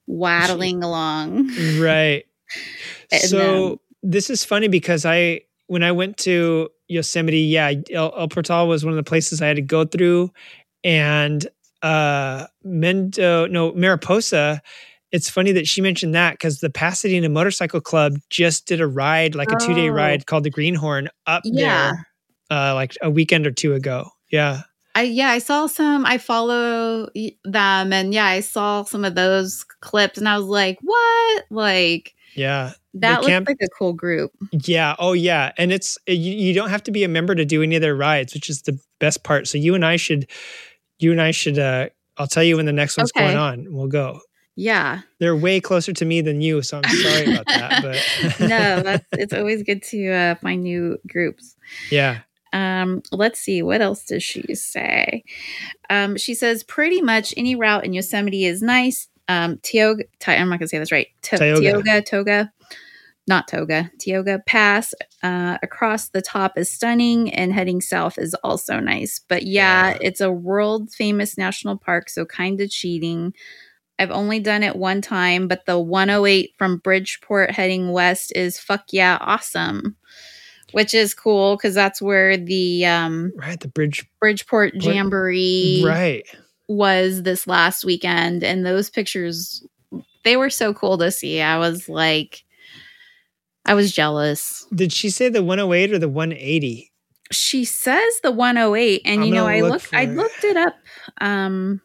waddling 0.06 0.82
along. 0.82 1.50
right 1.78 2.26
And, 3.10 3.22
so 3.22 3.80
this 4.10 4.30
is 4.30 4.44
funny 4.44 4.68
because 4.68 5.04
i 5.04 5.40
when 5.66 5.82
i 5.82 5.90
went 5.90 6.16
to 6.16 6.68
yosemite 6.88 7.38
yeah 7.40 7.72
el, 7.90 8.12
el 8.16 8.28
portal 8.28 8.68
was 8.68 8.84
one 8.84 8.92
of 8.92 8.96
the 8.96 9.02
places 9.08 9.42
i 9.42 9.46
had 9.46 9.56
to 9.56 9.62
go 9.62 9.84
through 9.84 10.30
and 10.84 11.48
uh 11.82 12.46
mendo 12.64 13.50
no 13.50 13.72
mariposa 13.72 14.62
it's 15.12 15.30
funny 15.30 15.52
that 15.52 15.66
she 15.66 15.80
mentioned 15.80 16.14
that 16.14 16.32
because 16.34 16.60
the 16.60 16.70
pasadena 16.70 17.28
motorcycle 17.28 17.80
club 17.80 18.18
just 18.30 18.66
did 18.66 18.80
a 18.80 18.86
ride 18.86 19.34
like 19.34 19.50
a 19.50 19.56
Oh. 19.60 19.88
ride 19.88 20.26
called 20.26 20.44
the 20.44 20.50
greenhorn 20.50 21.08
up 21.26 21.42
Yeah. 21.44 21.92
there 21.92 22.06
uh 22.50 22.74
like 22.74 22.96
a 23.02 23.10
weekend 23.10 23.46
or 23.46 23.50
two 23.50 23.74
ago 23.74 24.08
yeah 24.30 24.62
I 24.94 25.02
yeah, 25.02 25.28
I 25.28 25.40
saw 25.40 25.66
some. 25.66 26.06
I 26.06 26.16
follow 26.16 27.10
them, 27.44 27.92
and 27.92 28.14
yeah, 28.14 28.24
I 28.24 28.40
saw 28.40 28.82
some 28.82 29.04
of 29.04 29.14
those 29.14 29.62
clips, 29.82 30.16
and 30.16 30.26
I 30.26 30.38
was 30.38 30.46
like, 30.46 30.78
"What? 30.80 31.44
Like 31.50 32.14
yeah 32.36 32.72
that 32.94 33.16
looks 33.20 33.26
camp- 33.28 33.48
like 33.48 33.58
a 33.62 33.68
cool 33.78 33.92
group." 33.92 34.32
Yeah. 34.52 34.94
Oh, 34.98 35.12
yeah. 35.12 35.52
And 35.58 35.72
it's 35.72 35.98
you, 36.06 36.14
you 36.34 36.54
don't 36.54 36.70
have 36.70 36.82
to 36.84 36.90
be 36.90 37.04
a 37.04 37.08
member 37.08 37.34
to 37.34 37.44
do 37.44 37.62
any 37.62 37.76
of 37.76 37.82
their 37.82 37.96
rides, 37.96 38.32
which 38.34 38.48
is 38.50 38.62
the 38.62 38.78
best 39.00 39.22
part. 39.24 39.48
So 39.48 39.58
you 39.58 39.74
and 39.74 39.84
I 39.84 39.96
should, 39.96 40.28
you 40.98 41.12
and 41.12 41.20
I 41.20 41.30
should. 41.32 41.58
uh 41.58 41.88
I'll 42.18 42.26
tell 42.26 42.42
you 42.42 42.56
when 42.56 42.64
the 42.66 42.72
next 42.72 42.96
one's 42.96 43.12
Okay. 43.14 43.26
going 43.26 43.36
on. 43.36 43.66
We'll 43.74 43.88
go. 43.88 44.20
Yeah, 44.58 45.00
They're 45.20 45.36
way 45.36 45.60
closer 45.60 45.92
to 45.92 46.04
me 46.06 46.22
than 46.22 46.40
you, 46.40 46.62
so 46.62 46.80
I'm 46.82 46.90
sorry 46.96 47.30
about 47.30 47.44
that. 47.44 47.82
But 47.82 48.40
no, 48.40 48.80
that's 48.82 49.04
it's 49.12 49.34
always 49.34 49.62
good 49.62 49.82
to 49.90 50.10
uh, 50.10 50.34
find 50.36 50.62
new 50.62 50.96
groups. 51.06 51.54
yeah, 51.90 52.20
Um, 52.54 53.02
let's 53.12 53.38
see, 53.38 53.60
what 53.60 53.82
else 53.82 54.02
does 54.06 54.22
she 54.22 54.54
say? 54.54 55.24
Um, 55.90 56.16
she 56.16 56.32
says 56.34 56.62
pretty 56.64 57.02
much 57.02 57.34
any 57.36 57.54
route 57.54 57.84
in 57.84 57.92
Yosemite 57.92 58.46
is 58.46 58.62
nice. 58.62 59.08
Um, 59.28 59.58
Tioga, 59.62 60.04
Ti- 60.20 60.32
I'm 60.32 60.48
not 60.48 60.58
gonna 60.58 60.68
say 60.68 60.78
this 60.78 60.92
right. 60.92 61.08
To- 61.22 61.38
Tioga. 61.38 61.60
Tioga, 61.72 62.02
Toga, 62.02 62.52
not 63.28 63.48
Toga, 63.48 63.90
Tioga 63.98 64.40
Pass 64.46 64.94
uh, 65.22 65.58
across 65.62 66.10
the 66.10 66.22
top 66.22 66.56
is 66.56 66.70
stunning, 66.70 67.32
and 67.32 67.52
heading 67.52 67.80
south 67.80 68.18
is 68.18 68.34
also 68.44 68.78
nice. 68.78 69.20
But 69.28 69.42
yeah, 69.44 69.90
Yeah. 69.90 69.98
it's 70.00 70.20
a 70.20 70.30
world 70.30 70.92
famous 70.92 71.36
national 71.36 71.76
park, 71.76 72.08
so 72.08 72.24
kind 72.24 72.60
of 72.60 72.70
cheating. 72.70 73.32
I've 73.98 74.10
only 74.10 74.40
done 74.40 74.62
it 74.62 74.76
one 74.76 75.00
time, 75.00 75.48
but 75.48 75.64
the 75.66 75.78
108 75.80 76.52
from 76.58 76.76
Bridgeport 76.78 77.50
heading 77.50 77.92
west 77.92 78.30
is 78.36 78.60
fuck 78.60 78.84
yeah 78.92 79.16
awesome, 79.20 79.96
which 80.72 80.92
is 80.94 81.14
cool 81.14 81.56
because 81.56 81.74
that's 81.74 82.00
where 82.02 82.36
the 82.36 82.84
um, 82.86 83.32
right. 83.36 83.58
The 83.58 83.68
bridge. 83.68 84.06
Bridgeport 84.20 84.74
Jamboree 84.76 85.82
Right. 85.84 86.26
Was 86.68 87.22
this 87.22 87.46
last 87.46 87.84
weekend, 87.84 88.42
and 88.42 88.64
those 88.66 88.90
pictures 88.90 89.64
they 90.24 90.36
were 90.36 90.50
so 90.50 90.74
cool 90.74 90.98
to 90.98 91.10
see. 91.10 91.40
I 91.40 91.58
was 91.58 91.88
like, 91.88 92.44
I 93.64 93.74
was 93.74 93.92
jealous. 93.92 94.66
Did 94.74 94.92
she 94.92 95.08
say 95.10 95.28
the 95.28 95.42
108 95.42 95.92
or 95.92 95.98
the 95.98 96.08
180? 96.08 96.92
She 97.32 97.64
says 97.64 98.20
the 98.22 98.30
108, 98.32 99.02
and 99.04 99.20
I'm 99.20 99.26
you 99.28 99.34
know, 99.34 99.46
I 99.46 99.60
look 99.60 99.72
looked, 99.72 99.94
I 99.94 100.04
looked 100.06 100.44
it 100.44 100.56
up. 100.56 100.74
Um, 101.20 101.80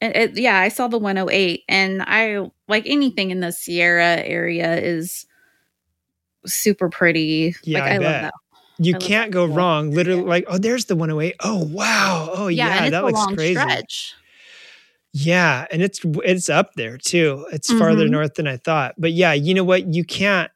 it, 0.00 0.16
it- 0.16 0.38
yeah, 0.38 0.58
I 0.58 0.68
saw 0.68 0.88
the 0.88 0.98
108, 0.98 1.62
and 1.68 2.02
I 2.02 2.50
like 2.68 2.84
anything 2.86 3.30
in 3.30 3.40
the 3.40 3.52
Sierra 3.52 4.16
area 4.22 4.76
is 4.76 5.26
super 6.46 6.88
pretty. 6.88 7.54
Yeah, 7.64 7.80
like 7.80 7.92
I 7.92 7.94
I, 7.94 7.98
love 7.98 8.02
that. 8.22 8.34
You 8.78 8.96
I 8.96 8.98
can't 8.98 9.30
go 9.30 9.46
wrong. 9.46 9.92
Literally, 9.92 10.22
like, 10.22 10.44
oh, 10.48 10.58
there's 10.58 10.86
the 10.86 10.96
108. 10.96 11.36
Oh, 11.40 11.64
wow. 11.64 12.30
Oh, 12.32 12.48
Yeah, 12.48 12.84
yeah. 12.84 12.90
that 12.90 13.04
looks 13.04 13.24
crazy. 13.34 13.54
stretch. 13.54 14.14
Yeah, 15.16 15.66
and 15.70 15.80
it's 15.80 16.00
it's 16.24 16.50
up 16.50 16.74
there 16.74 16.98
too. 16.98 17.46
It's 17.52 17.72
farther 17.72 18.06
Mhm. 18.06 18.10
north 18.10 18.34
than 18.34 18.48
I 18.48 18.56
thought. 18.56 18.96
But 18.98 19.12
yeah, 19.12 19.32
you 19.32 19.54
know 19.54 19.62
what? 19.64 19.86
You 19.94 20.04
can't 20.04 20.50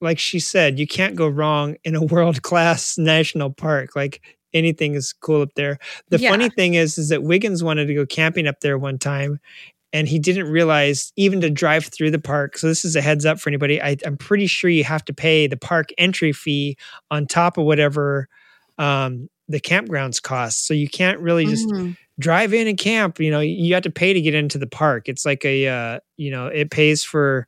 like 0.00 0.18
she 0.18 0.38
said, 0.38 0.78
you 0.78 0.86
can't 0.86 1.16
go 1.16 1.26
wrong 1.26 1.74
in 1.82 1.96
a 1.96 2.02
world-class 2.04 2.98
national 2.98 3.50
park. 3.52 3.96
Like 3.96 4.20
anything 4.54 4.94
is 4.94 5.12
cool 5.12 5.42
up 5.42 5.54
there. 5.56 5.78
The 6.10 6.18
Yeah. 6.18 6.30
funny 6.30 6.50
thing 6.50 6.74
is 6.74 6.98
is 6.98 7.08
that 7.08 7.22
Wiggins 7.24 7.64
wanted 7.64 7.86
to 7.88 7.94
go 7.94 8.06
camping 8.06 8.46
up 8.46 8.60
there 8.60 8.78
one 8.78 8.98
time 8.98 9.40
and 9.92 10.06
he 10.06 10.18
didn't 10.20 10.48
realize 10.50 11.12
even 11.16 11.40
to 11.40 11.50
drive 11.50 11.86
through 11.86 12.10
the 12.12 12.18
park. 12.20 12.58
So 12.58 12.68
this 12.68 12.84
is 12.84 12.94
a 12.94 13.00
heads 13.00 13.24
up 13.26 13.40
for 13.40 13.48
anybody. 13.50 13.82
I, 13.82 13.96
I'm 14.04 14.16
pretty 14.18 14.46
sure 14.46 14.70
you 14.70 14.84
have 14.84 15.04
to 15.06 15.14
pay 15.14 15.46
the 15.48 15.56
park 15.56 15.88
entry 15.98 16.32
fee 16.32 16.76
on 17.10 17.26
top 17.26 17.56
of 17.58 17.64
whatever 17.64 18.28
um, 18.78 19.28
the 19.48 19.60
campgrounds 19.60 20.22
cost. 20.22 20.66
So 20.66 20.74
you 20.74 20.88
can't 20.88 21.18
really 21.20 21.46
just 21.46 21.66
Mhm. 21.70 21.96
Drive 22.18 22.54
in 22.54 22.66
and 22.66 22.78
camp 22.78 23.20
you 23.20 23.30
know 23.30 23.40
you 23.40 23.74
have 23.74 23.82
to 23.82 23.90
pay 23.90 24.12
to 24.12 24.20
get 24.20 24.34
into 24.34 24.58
the 24.58 24.66
park. 24.66 25.08
It's 25.08 25.24
like 25.26 25.44
a 25.44 25.66
uh, 25.68 26.00
you 26.16 26.30
know 26.30 26.46
it 26.46 26.70
pays 26.70 27.04
for 27.04 27.46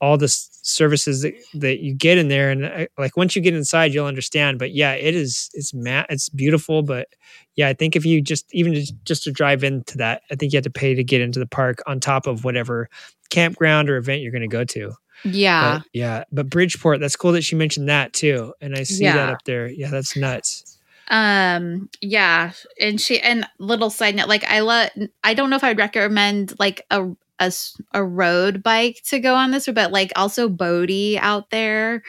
all 0.00 0.18
the 0.18 0.24
s- 0.24 0.50
services 0.62 1.22
that, 1.22 1.34
that 1.54 1.80
you 1.80 1.94
get 1.94 2.18
in 2.18 2.28
there. 2.28 2.50
And 2.50 2.64
uh, 2.64 2.86
like 2.98 3.16
once 3.16 3.34
you 3.34 3.42
get 3.42 3.54
inside 3.54 3.94
you'll 3.94 4.06
understand. 4.06 4.58
But 4.58 4.72
yeah 4.74 4.92
it 4.92 5.14
is 5.14 5.50
it's 5.54 5.72
ma- 5.74 6.04
it's 6.08 6.28
beautiful. 6.28 6.82
But 6.82 7.08
yeah 7.56 7.68
i 7.68 7.72
think 7.72 7.94
if 7.96 8.04
you 8.04 8.20
just 8.20 8.46
even 8.52 8.74
just, 8.74 8.94
just 9.04 9.22
to 9.24 9.30
drive 9.30 9.62
into 9.62 9.96
that 9.96 10.22
i 10.30 10.34
think 10.34 10.52
you 10.52 10.56
have 10.56 10.64
to 10.64 10.70
pay 10.70 10.92
to 10.94 11.04
get 11.04 11.20
into 11.20 11.38
the 11.38 11.46
park 11.46 11.78
on 11.86 12.00
top 12.00 12.26
of 12.26 12.42
whatever 12.42 12.88
campground 13.30 13.88
or 13.88 13.96
event 13.96 14.22
you're 14.22 14.32
going 14.32 14.42
to 14.42 14.48
go 14.48 14.64
to. 14.64 14.92
Yeah. 15.24 15.78
but 15.78 15.86
yeah 15.92 16.24
but 16.32 16.50
bridgeport 16.50 17.00
that's 17.00 17.16
cool 17.16 17.32
that 17.32 17.42
she 17.42 17.54
mentioned 17.56 17.88
that 17.88 18.12
too. 18.12 18.52
And 18.60 18.74
i 18.74 18.82
see 18.82 19.04
that 19.14 19.28
up 19.30 19.44
there. 19.44 19.68
Yeah 19.68 19.88
that's 19.90 20.16
nuts 20.16 20.73
Um, 21.08 21.88
yeah, 22.00 22.52
and 22.80 23.00
she 23.00 23.20
and 23.20 23.46
little 23.58 23.90
side 23.90 24.16
note, 24.16 24.28
like 24.28 24.44
I 24.44 24.60
love. 24.60 24.90
I 25.22 25.34
don't 25.34 25.50
know 25.50 25.56
if 25.56 25.64
I'd 25.64 25.78
recommend 25.78 26.54
like 26.58 26.82
a, 26.90 27.06
a 27.38 27.52
a 27.92 28.04
road 28.04 28.62
bike 28.62 29.00
to 29.08 29.20
go 29.20 29.34
on 29.34 29.50
this, 29.50 29.68
but 29.72 29.92
like 29.92 30.12
also 30.16 30.48
Bodie 30.48 31.18
out 31.18 31.50
there 31.50 32.02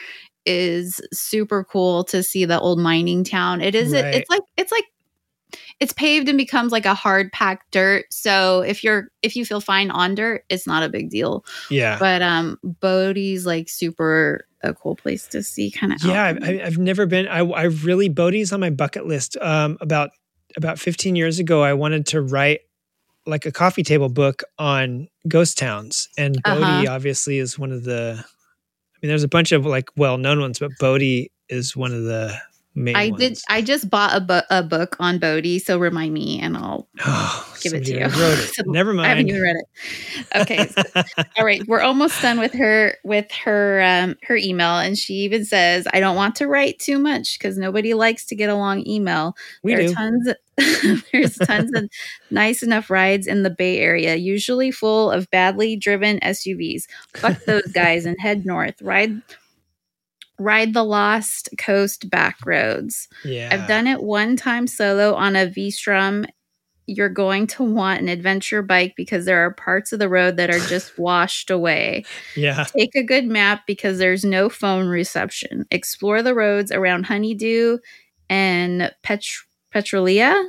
is 0.46 1.00
super 1.12 1.64
cool 1.64 2.04
to 2.04 2.22
see 2.22 2.44
the 2.44 2.60
old 2.60 2.78
mining 2.78 3.24
town. 3.24 3.60
It 3.60 3.74
is. 3.74 3.92
Right. 3.92 4.14
It's 4.14 4.30
like 4.30 4.42
it's 4.56 4.72
like 4.72 4.84
it's 5.78 5.92
paved 5.92 6.28
and 6.28 6.38
becomes 6.38 6.72
like 6.72 6.86
a 6.86 6.94
hard 6.94 7.30
packed 7.32 7.70
dirt. 7.70 8.06
So 8.10 8.60
if 8.62 8.82
you're 8.82 9.08
if 9.22 9.36
you 9.36 9.44
feel 9.44 9.60
fine 9.60 9.90
on 9.90 10.14
dirt, 10.14 10.44
it's 10.48 10.66
not 10.66 10.82
a 10.82 10.88
big 10.88 11.10
deal. 11.10 11.44
Yeah. 11.70 11.98
But 11.98 12.22
um, 12.22 12.58
Bodie's 12.62 13.44
like 13.44 13.68
super 13.68 14.46
a 14.62 14.72
cool 14.74 14.96
place 14.96 15.26
to 15.28 15.42
see. 15.42 15.70
Kind 15.70 15.92
of 15.92 16.02
yeah, 16.04 16.36
I've, 16.42 16.78
never 16.78 17.06
been. 17.06 17.28
I, 17.28 17.40
I 17.40 17.64
really 17.64 18.08
Bodie's 18.08 18.52
on 18.52 18.60
my 18.60 18.70
bucket 18.70 19.06
list. 19.06 19.36
Um, 19.40 19.76
about 19.80 20.10
about 20.56 20.78
15 20.78 21.14
years 21.16 21.38
ago, 21.38 21.62
I 21.62 21.74
wanted 21.74 22.06
to 22.06 22.22
write 22.22 22.60
like 23.26 23.44
a 23.44 23.52
coffee 23.52 23.82
table 23.82 24.08
book 24.08 24.42
on 24.58 25.08
ghost 25.28 25.58
towns, 25.58 26.08
and 26.16 26.42
Bodie 26.42 26.62
Uh-huh. 26.62 26.86
obviously 26.88 27.38
is 27.38 27.58
one 27.58 27.72
of 27.72 27.84
the. 27.84 28.14
I 28.18 28.98
mean, 29.02 29.08
there's 29.10 29.24
a 29.24 29.28
bunch 29.28 29.52
of 29.52 29.66
like 29.66 29.90
well 29.96 30.16
known 30.16 30.40
ones, 30.40 30.58
but 30.58 30.70
Bodie 30.80 31.30
is 31.48 31.76
one 31.76 31.92
of 31.92 32.04
the. 32.04 32.34
I 32.94 33.08
ones. 33.10 33.18
did. 33.20 33.38
I 33.48 33.62
just 33.62 33.88
bought 33.88 34.14
a, 34.14 34.20
bu- 34.20 34.46
a 34.50 34.62
book 34.62 34.96
on 35.00 35.18
Bodie, 35.18 35.58
so 35.58 35.78
remind 35.78 36.12
me, 36.12 36.38
and 36.40 36.56
I'll 36.56 36.86
Oh, 37.06 37.56
give 37.62 37.72
it 37.72 37.84
to 37.86 37.92
you. 37.92 38.00
Wrote 38.04 38.38
it. 38.38 38.50
Never 38.66 38.92
mind. 38.92 39.06
I 39.06 39.08
haven't 39.10 39.28
even 39.28 39.40
read 39.40 39.56
it. 39.56 40.26
Okay, 40.42 40.66
so- 40.68 41.02
all 41.38 41.44
right, 41.44 41.62
we're 41.66 41.80
almost 41.80 42.20
done 42.20 42.38
with 42.38 42.52
her 42.52 42.94
with 43.04 43.30
her 43.32 43.80
um, 43.82 44.16
her 44.24 44.36
email, 44.36 44.78
and 44.78 44.98
she 44.98 45.14
even 45.14 45.44
says, 45.44 45.86
"I 45.92 46.00
don't 46.00 46.16
want 46.16 46.36
to 46.36 46.46
write 46.46 46.78
too 46.78 46.98
much 46.98 47.38
because 47.38 47.56
nobody 47.56 47.94
likes 47.94 48.26
to 48.26 48.36
get 48.36 48.50
a 48.50 48.54
long 48.54 48.86
email. 48.86 49.36
we 49.62 49.74
there 49.74 49.86
do. 49.86 49.94
tons. 49.94 50.28
there's 51.12 51.36
tons 51.36 51.70
of 51.74 51.88
nice 52.30 52.62
enough 52.62 52.90
rides 52.90 53.26
in 53.26 53.42
the 53.42 53.50
Bay 53.50 53.78
Area, 53.78 54.16
usually 54.16 54.70
full 54.70 55.10
of 55.10 55.30
badly 55.30 55.76
driven 55.76 56.18
SUVs. 56.20 56.84
Fuck 57.14 57.44
those 57.44 57.66
guys 57.72 58.04
and 58.06 58.16
head 58.20 58.44
north. 58.44 58.80
Ride." 58.82 59.22
Ride 60.38 60.74
the 60.74 60.82
Lost 60.84 61.48
Coast 61.58 62.10
back 62.10 62.36
roads. 62.44 63.08
yeah, 63.24 63.48
I've 63.52 63.66
done 63.68 63.86
it 63.86 64.02
one 64.02 64.36
time 64.36 64.66
solo 64.66 65.14
on 65.14 65.34
a 65.36 65.46
V-Strom. 65.46 66.26
You're 66.88 67.08
going 67.08 67.48
to 67.48 67.64
want 67.64 68.00
an 68.00 68.08
adventure 68.08 68.62
bike 68.62 68.94
because 68.96 69.24
there 69.24 69.44
are 69.44 69.52
parts 69.54 69.92
of 69.92 69.98
the 69.98 70.08
road 70.08 70.36
that 70.36 70.50
are 70.50 70.60
just 70.68 70.96
washed 71.00 71.50
away. 71.50 72.04
Yeah, 72.36 72.64
Take 72.64 72.94
a 72.94 73.02
good 73.02 73.24
map 73.26 73.62
because 73.66 73.98
there's 73.98 74.24
no 74.24 74.48
phone 74.48 74.86
reception. 74.86 75.66
Explore 75.72 76.22
the 76.22 76.34
roads 76.34 76.70
around 76.70 77.06
Honeydew 77.06 77.78
and 78.30 78.92
Pet- 79.02 79.24
Petrolia. 79.72 80.40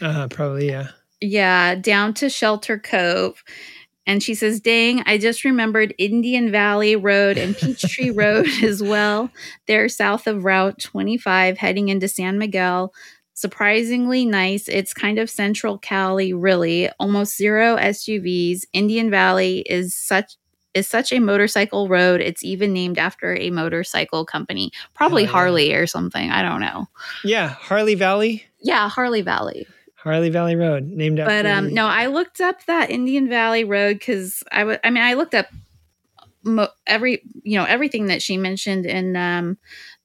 uh, 0.00 0.28
probably. 0.28 0.68
Yeah. 0.68 0.88
Yeah, 1.20 1.74
down 1.74 2.14
to 2.14 2.28
Shelter 2.30 2.78
Cove. 2.78 3.42
And 4.06 4.22
she 4.22 4.34
says, 4.34 4.60
Dang, 4.60 5.02
I 5.06 5.18
just 5.18 5.44
remembered 5.44 5.94
Indian 5.98 6.50
Valley 6.52 6.94
Road 6.96 7.36
and 7.38 7.56
Peachtree 7.56 8.10
Road 8.14 8.46
as 8.62 8.82
well. 8.82 9.30
They're 9.66 9.88
south 9.88 10.26
of 10.26 10.44
Route 10.44 10.78
25, 10.80 11.58
heading 11.58 11.88
into 11.88 12.06
San 12.08 12.38
Miguel. 12.38 12.92
Surprisingly 13.34 14.24
nice. 14.24 14.66
It's 14.68 14.94
kind 14.94 15.18
of 15.18 15.28
central 15.28 15.76
Cali, 15.78 16.32
really. 16.32 16.88
Almost 16.98 17.36
zero 17.36 17.76
SUVs. 17.76 18.64
Indian 18.72 19.10
Valley 19.10 19.58
is 19.60 19.94
such 19.94 20.36
is 20.72 20.86
such 20.86 21.10
a 21.10 21.18
motorcycle 21.20 21.88
road. 21.88 22.20
It's 22.20 22.44
even 22.44 22.74
named 22.74 22.98
after 22.98 23.34
a 23.34 23.48
motorcycle 23.50 24.26
company, 24.26 24.70
probably 24.94 25.24
Hell 25.24 25.32
yeah. 25.32 25.38
Harley 25.38 25.74
or 25.74 25.86
something. 25.86 26.30
I 26.30 26.42
don't 26.42 26.60
know. 26.60 26.86
Yeah, 27.24 27.48
Harley 27.48 27.94
Valley, 27.94 28.44
Yeah, 28.60 28.88
Harley 28.90 29.22
Valley. 29.22 29.66
Harley 30.06 30.30
Valley 30.30 30.56
Road, 30.56 30.84
named 30.84 31.18
after. 31.20 31.42
but 31.42 31.46
um 31.50 31.74
no 31.74 31.86
i 31.86 32.06
looked 32.06 32.40
up 32.40 32.64
that 32.66 32.90
indian 32.90 33.28
valley 33.28 33.64
road 33.64 33.98
because 33.98 34.42
i 34.52 34.62
would 34.64 34.78
i 34.84 34.90
mean 34.90 35.02
i 35.02 35.14
looked 35.14 35.34
up 35.34 35.46
mo- 36.44 36.68
every 36.86 37.22
you 37.42 37.58
know 37.58 37.64
everything 37.64 38.06
that 38.06 38.22
she 38.22 38.36
mentioned 38.36 38.86
in 38.86 39.16
um 39.16 39.58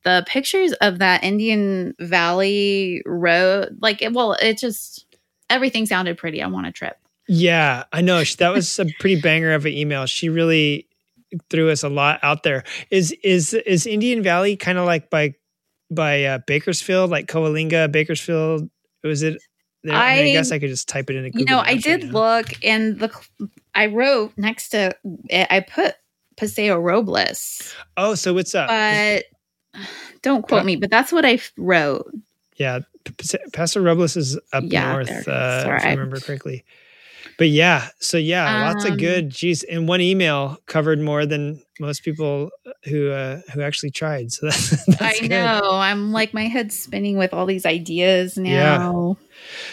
the 0.03 0.23
pictures 0.28 0.73
of 0.82 0.99
that 0.99 1.23
indian 1.23 1.94
valley 1.99 3.02
road 3.06 3.78
like 3.82 4.02
it, 4.02 4.11
well 4.14 4.34
it 4.34 4.57
just 4.57 5.06
everything 5.49 5.86
sounded 5.86 6.18
pretty 6.18 6.41
i 6.41 6.48
want 6.48 6.65
a 6.68 6.72
trip 6.72 6.98
Yeah, 7.28 7.84
I 7.94 8.02
know. 8.02 8.23
That 8.40 8.49
was 8.52 8.80
a 8.80 8.86
pretty 8.99 9.22
banger 9.28 9.53
of 9.53 9.65
an 9.65 9.72
email. 9.73 10.06
She 10.06 10.28
really 10.28 10.88
threw 11.49 11.69
us 11.69 11.84
a 11.84 11.88
lot 11.90 12.19
out 12.23 12.44
there. 12.44 12.64
Is 12.90 13.14
is 13.23 13.53
is 13.53 13.86
Indian 13.86 14.22
Valley 14.23 14.57
kind 14.57 14.78
of 14.78 14.86
like 14.86 15.10
by 15.10 15.36
by 15.90 16.26
uh, 16.26 16.40
Bakersfield, 16.48 17.10
like 17.10 17.28
Coalinga, 17.28 17.90
Bakersfield? 17.91 18.69
Was 19.03 19.22
it? 19.23 19.38
There? 19.83 19.95
I, 19.95 20.19
I 20.21 20.31
guess 20.31 20.51
I 20.51 20.59
could 20.59 20.69
just 20.69 20.87
type 20.87 21.09
it 21.09 21.15
in. 21.15 21.31
you 21.33 21.45
know 21.45 21.59
i 21.59 21.75
did 21.75 22.13
look 22.13 22.47
and 22.63 22.99
the 22.99 23.09
i 23.73 23.87
wrote 23.87 24.31
next 24.37 24.69
to 24.69 24.95
it. 25.29 25.47
i 25.49 25.59
put 25.59 25.95
paseo 26.37 26.77
robles 26.79 27.73
Oh, 27.97 28.13
so 28.15 28.33
what's 28.33 28.53
up? 28.55 28.69
but 28.69 29.25
don't 30.21 30.47
quote 30.47 30.61
Pa- 30.61 30.65
me 30.65 30.75
but 30.75 30.89
that's 30.91 31.11
what 31.11 31.25
I 31.25 31.39
wrote 31.57 32.11
yeah, 32.57 32.79
P- 33.05 33.13
P- 33.17 33.37
Pastor 33.53 33.81
Robles 33.81 34.15
is 34.15 34.37
up 34.53 34.63
Yeah, 34.67 34.91
north, 34.93 35.07
there 35.07 35.17
it 35.17 35.21
is. 35.21 35.27
uh, 35.27 35.63
if 35.77 35.83
I 35.83 35.87
I- 35.87 35.91
remember 35.93 36.19
correctly. 36.19 36.63
But 37.39 37.49
yeah, 37.49 37.87
so 37.99 38.17
yeah, 38.17 38.67
lots 38.67 38.83
of 38.85 38.91
Um, 38.91 38.97
good. 38.97 39.29
Geez, 39.29 39.63
and 39.63 39.87
one 39.87 40.01
email 40.01 40.57
covered 40.67 40.99
more 40.99 41.25
than 41.25 41.63
most 41.79 42.03
people 42.03 42.51
who 42.83 43.09
uh, 43.09 43.41
who 43.53 43.61
actually 43.61 43.89
tried. 43.91 44.31
So 44.31 44.47
that's, 44.47 44.85
that's 44.85 45.01
I 45.01 45.19
good. 45.21 45.29
know. 45.29 45.61
I'm 45.71 46.11
like 46.11 46.33
my 46.35 46.47
head's 46.47 46.77
spinning 46.77 47.17
with 47.17 47.33
all 47.33 47.47
these 47.47 47.65
ideas 47.65 48.37
now. 48.37 49.17
Yeah. 49.17 49.30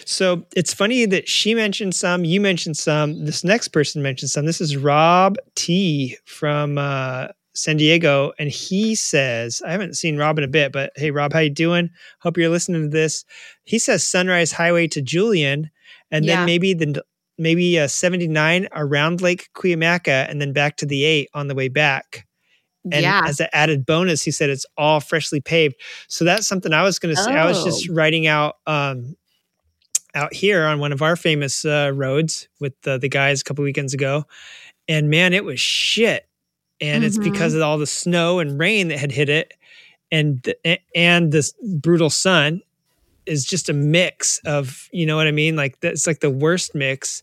So 0.09 0.47
it's 0.57 0.73
funny 0.73 1.05
that 1.05 1.29
she 1.29 1.55
mentioned 1.55 1.95
some, 1.95 2.25
you 2.25 2.41
mentioned 2.41 2.79
some, 2.79 3.27
this 3.27 3.45
next 3.45 3.69
person 3.69 4.01
mentioned 4.03 4.31
some. 4.31 4.47
This 4.47 4.59
is 4.59 4.75
Rob 4.75 5.37
T 5.55 6.17
from 6.25 6.79
uh, 6.79 7.29
San 7.55 7.77
Diego, 7.77 8.33
and 8.39 8.49
he 8.49 8.95
says, 8.95 9.61
I 9.67 9.71
haven't 9.71 9.99
seen 9.99 10.17
Rob 10.17 10.39
in 10.39 10.45
a 10.45 10.49
bit, 10.49 10.73
but 10.73 10.93
hey, 10.97 11.11
Rob, 11.11 11.35
how 11.35 11.41
you 11.41 11.51
doing? 11.51 11.91
Hope 12.21 12.39
you're 12.39 12.49
listening 12.49 12.85
to 12.85 12.89
this. 12.89 13.27
He 13.65 13.79
says 13.79 14.03
Sunrise 14.03 14.51
Highway 14.51 14.87
to 14.89 15.03
Julian, 15.03 15.71
and 16.11 16.25
Yeah. 16.25 16.37
then 16.37 16.47
maybe 16.47 16.73
the 16.73 17.05
maybe 17.37 17.79
uh, 17.79 17.87
79 17.87 18.67
around 18.73 19.21
Lake 19.21 19.51
Cuyamaca, 19.55 20.27
and 20.31 20.41
then 20.41 20.55
back 20.55 20.79
to 20.79 20.87
the 20.87 21.05
eight 21.05 21.29
on 21.35 21.49
the 21.49 21.55
way 21.55 21.69
back. 21.69 22.27
And 22.91 23.03
yeah. 23.03 23.21
as 23.27 23.41
an 23.41 23.49
added 23.53 23.85
bonus, 23.85 24.23
he 24.23 24.31
said 24.31 24.49
it's 24.49 24.65
all 24.79 25.01
freshly 25.01 25.43
paved. 25.43 25.75
So 26.09 26.25
that's 26.25 26.49
something 26.49 26.73
I 26.73 26.83
was 26.83 26.99
going 26.99 27.15
to 27.15 27.23
say. 27.23 27.33
I 27.33 27.45
was 27.47 27.63
just 27.63 27.91
Oh. 27.91 27.95
writing 27.95 28.27
out 28.27 28.55
um, 28.67 29.15
out 30.15 30.33
here 30.35 30.65
on 30.67 30.79
one 30.79 30.93
of 30.93 31.03
our 31.03 31.17
famous 31.17 31.65
uh, 31.65 31.91
roads 31.95 32.49
with 32.61 32.81
the, 32.83 32.99
the 32.99 33.09
guys 33.09 33.41
a 33.41 33.45
couple 33.45 33.65
weekends 33.65 33.95
ago, 33.95 34.25
and 34.89 35.11
man, 35.11 35.33
it 35.33 35.45
was 35.45 35.61
shit. 35.61 36.27
And 36.81 37.03
it's 37.05 37.19
Mhm. 37.19 37.25
because 37.25 37.55
of 37.55 37.63
all 37.63 37.77
the 37.79 37.87
snow 37.87 38.39
and 38.39 38.59
rain 38.59 38.89
that 38.89 38.99
had 38.99 39.11
hit 39.13 39.29
it, 39.29 39.53
and 40.13 40.41
the, 40.43 40.79
and 40.95 41.33
this 41.33 41.53
brutal 41.81 42.09
sun 42.11 42.63
is 43.27 43.45
just 43.45 43.69
a 43.69 43.73
mix 43.75 44.41
of 44.47 44.89
you 44.93 45.05
know 45.05 45.17
what 45.17 45.27
I 45.27 45.33
mean. 45.33 45.57
Like 45.57 45.81
that's 45.81 46.07
like 46.07 46.21
the 46.21 46.31
worst 46.31 46.75
mix, 46.75 47.23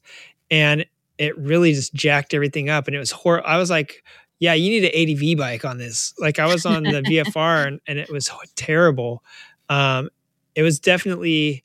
and 0.52 0.86
it 1.18 1.38
really 1.38 1.74
just 1.74 1.94
jacked 1.94 2.34
everything 2.34 2.70
up. 2.70 2.88
And 2.88 2.96
it 2.96 3.00
was 3.00 3.12
horrible. 3.12 3.48
I 3.48 3.58
was 3.58 3.70
like, 3.70 4.04
yeah, 4.40 4.54
you 4.54 4.70
need 4.70 4.84
an 4.84 4.92
ADV 4.94 5.38
bike 5.38 5.64
on 5.64 5.78
this. 5.78 6.14
Like 6.20 6.38
I 6.40 6.46
was 6.46 6.66
on 6.66 6.84
the 6.84 7.02
VFR 7.02 7.66
and, 7.66 7.80
and 7.88 7.98
it 7.98 8.12
was 8.12 8.30
terrible. 8.56 9.24
Um, 9.70 10.10
it 10.56 10.62
was 10.62 10.78
definitely, 10.80 11.64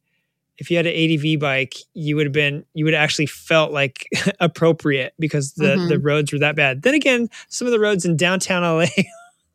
if 0.60 0.70
you 0.70 0.76
had 0.76 0.86
an 0.86 0.92
ADV 0.94 1.40
bike, 1.40 1.74
you 1.94 2.14
would 2.16 2.26
have 2.26 2.32
been, 2.32 2.64
you 2.74 2.84
would 2.84 2.94
have 2.94 3.02
actually 3.02 3.26
felt 3.26 3.72
like 3.72 4.06
appropriate 4.40 5.14
because 5.18 5.54
the, 5.54 5.76
Mhm. 5.76 5.88
the 5.88 5.98
roads 5.98 6.32
were 6.32 6.38
that 6.38 6.54
bad. 6.54 6.82
Then 6.82 6.94
again, 6.94 7.28
some 7.48 7.66
of 7.66 7.72
the 7.72 7.80
roads 7.80 8.04
in 8.04 8.16
downtown 8.16 8.62
LA, 8.62 8.86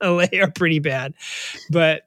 LA 0.04 0.26
are 0.42 0.52
pretty 0.52 0.80
bad, 0.80 1.14
but 1.70 2.02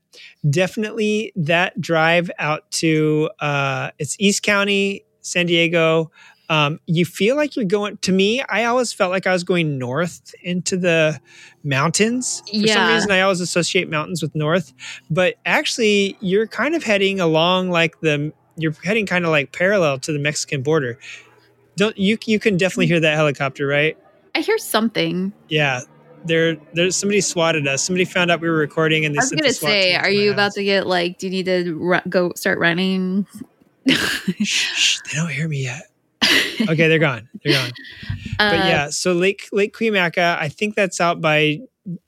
definitely 0.50 1.32
that 1.36 1.80
drive 1.80 2.30
out 2.38 2.70
to, 2.72 3.30
uh, 3.40 3.90
it's 3.98 4.16
East 4.18 4.42
County, 4.42 5.04
San 5.22 5.46
Diego, 5.46 6.10
um, 6.50 6.80
you 6.86 7.04
feel 7.04 7.36
like 7.36 7.56
you're 7.56 7.66
going 7.66 7.98
to 7.98 8.10
me 8.10 8.42
i 8.48 8.64
always 8.64 8.90
felt 8.90 9.10
like 9.10 9.26
i 9.26 9.32
was 9.34 9.44
going 9.44 9.76
north 9.78 10.34
into 10.42 10.78
the 10.78 11.20
mountains 11.62 12.40
for 12.46 12.66
some 12.66 12.84
Yeah. 12.86 12.94
reason 12.94 13.10
i 13.10 13.20
always 13.20 13.42
associate 13.42 13.90
mountains 13.90 14.22
with 14.22 14.34
north 14.34 14.72
but 15.10 15.34
actually 15.44 16.16
you're 16.20 16.46
kind 16.46 16.74
of 16.74 16.82
heading 16.82 17.20
along 17.20 17.68
like 17.70 18.00
the 18.00 18.32
you're 18.58 18.74
heading 18.84 19.06
kind 19.06 19.24
of 19.24 19.30
like 19.30 19.52
parallel 19.52 19.98
to 19.98 20.12
the 20.12 20.18
mexican 20.18 20.62
border 20.62 20.98
don't 21.76 21.96
you 21.96 22.18
you 22.26 22.38
can 22.38 22.56
definitely 22.56 22.86
hear 22.86 23.00
that 23.00 23.14
helicopter 23.14 23.66
right 23.66 23.96
I 24.34 24.40
hear 24.40 24.58
something. 24.58 25.32
yeah 25.48 25.80
there 26.24 26.56
there's 26.74 26.96
somebody 26.96 27.20
swatted 27.20 27.66
us 27.66 27.82
somebody 27.84 28.04
found 28.04 28.30
out 28.30 28.40
we 28.40 28.48
were 28.48 28.56
recording 28.56 29.04
and 29.04 29.14
they 29.14 29.18
I 29.18 29.22
was 29.22 29.30
gonna 29.30 29.52
say, 29.52 29.94
are 29.94 30.10
you 30.10 30.30
house. 30.30 30.34
about 30.36 30.52
to 30.54 30.64
get 30.64 30.86
like? 30.86 31.18
Do 31.18 31.26
you 31.26 31.30
need 31.30 31.46
to 31.46 31.74
ru- 31.78 32.00
go 32.08 32.32
start 32.36 32.58
running? 32.58 33.26
shh, 33.88 34.42
shh, 34.44 34.98
they 35.10 35.16
don't 35.16 35.30
hear 35.30 35.48
me 35.48 35.62
yet 35.62 35.82
okay 36.68 36.88
they're 36.88 36.98
gone 36.98 37.28
they're 37.44 37.52
gone 37.54 37.70
Uh, 38.40 38.50
but 38.50 38.66
yeah, 38.66 38.90
so 38.90 39.12
Lake 39.12 39.48
Lake 39.52 39.74
Cuyamaca, 39.74 40.36
I 40.38 40.48
think 40.48 40.74
that's 40.76 41.00
out 41.00 41.20
by 41.20 41.60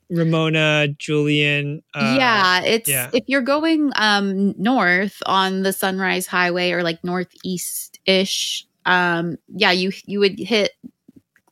Ramona, 0.09 0.87
Julian. 0.97 1.81
Uh, 1.93 2.15
yeah, 2.17 2.61
it's 2.61 2.89
yeah. 2.89 3.09
if 3.13 3.23
you're 3.27 3.41
going 3.41 3.91
um 3.95 4.53
north 4.57 5.21
on 5.25 5.63
the 5.63 5.73
Sunrise 5.73 6.27
Highway 6.27 6.71
or 6.71 6.83
like 6.83 7.03
northeast 7.03 7.99
ish, 8.05 8.67
um, 8.85 9.37
yeah, 9.47 9.71
you 9.71 9.91
you 10.05 10.19
would 10.19 10.37
hit 10.37 10.71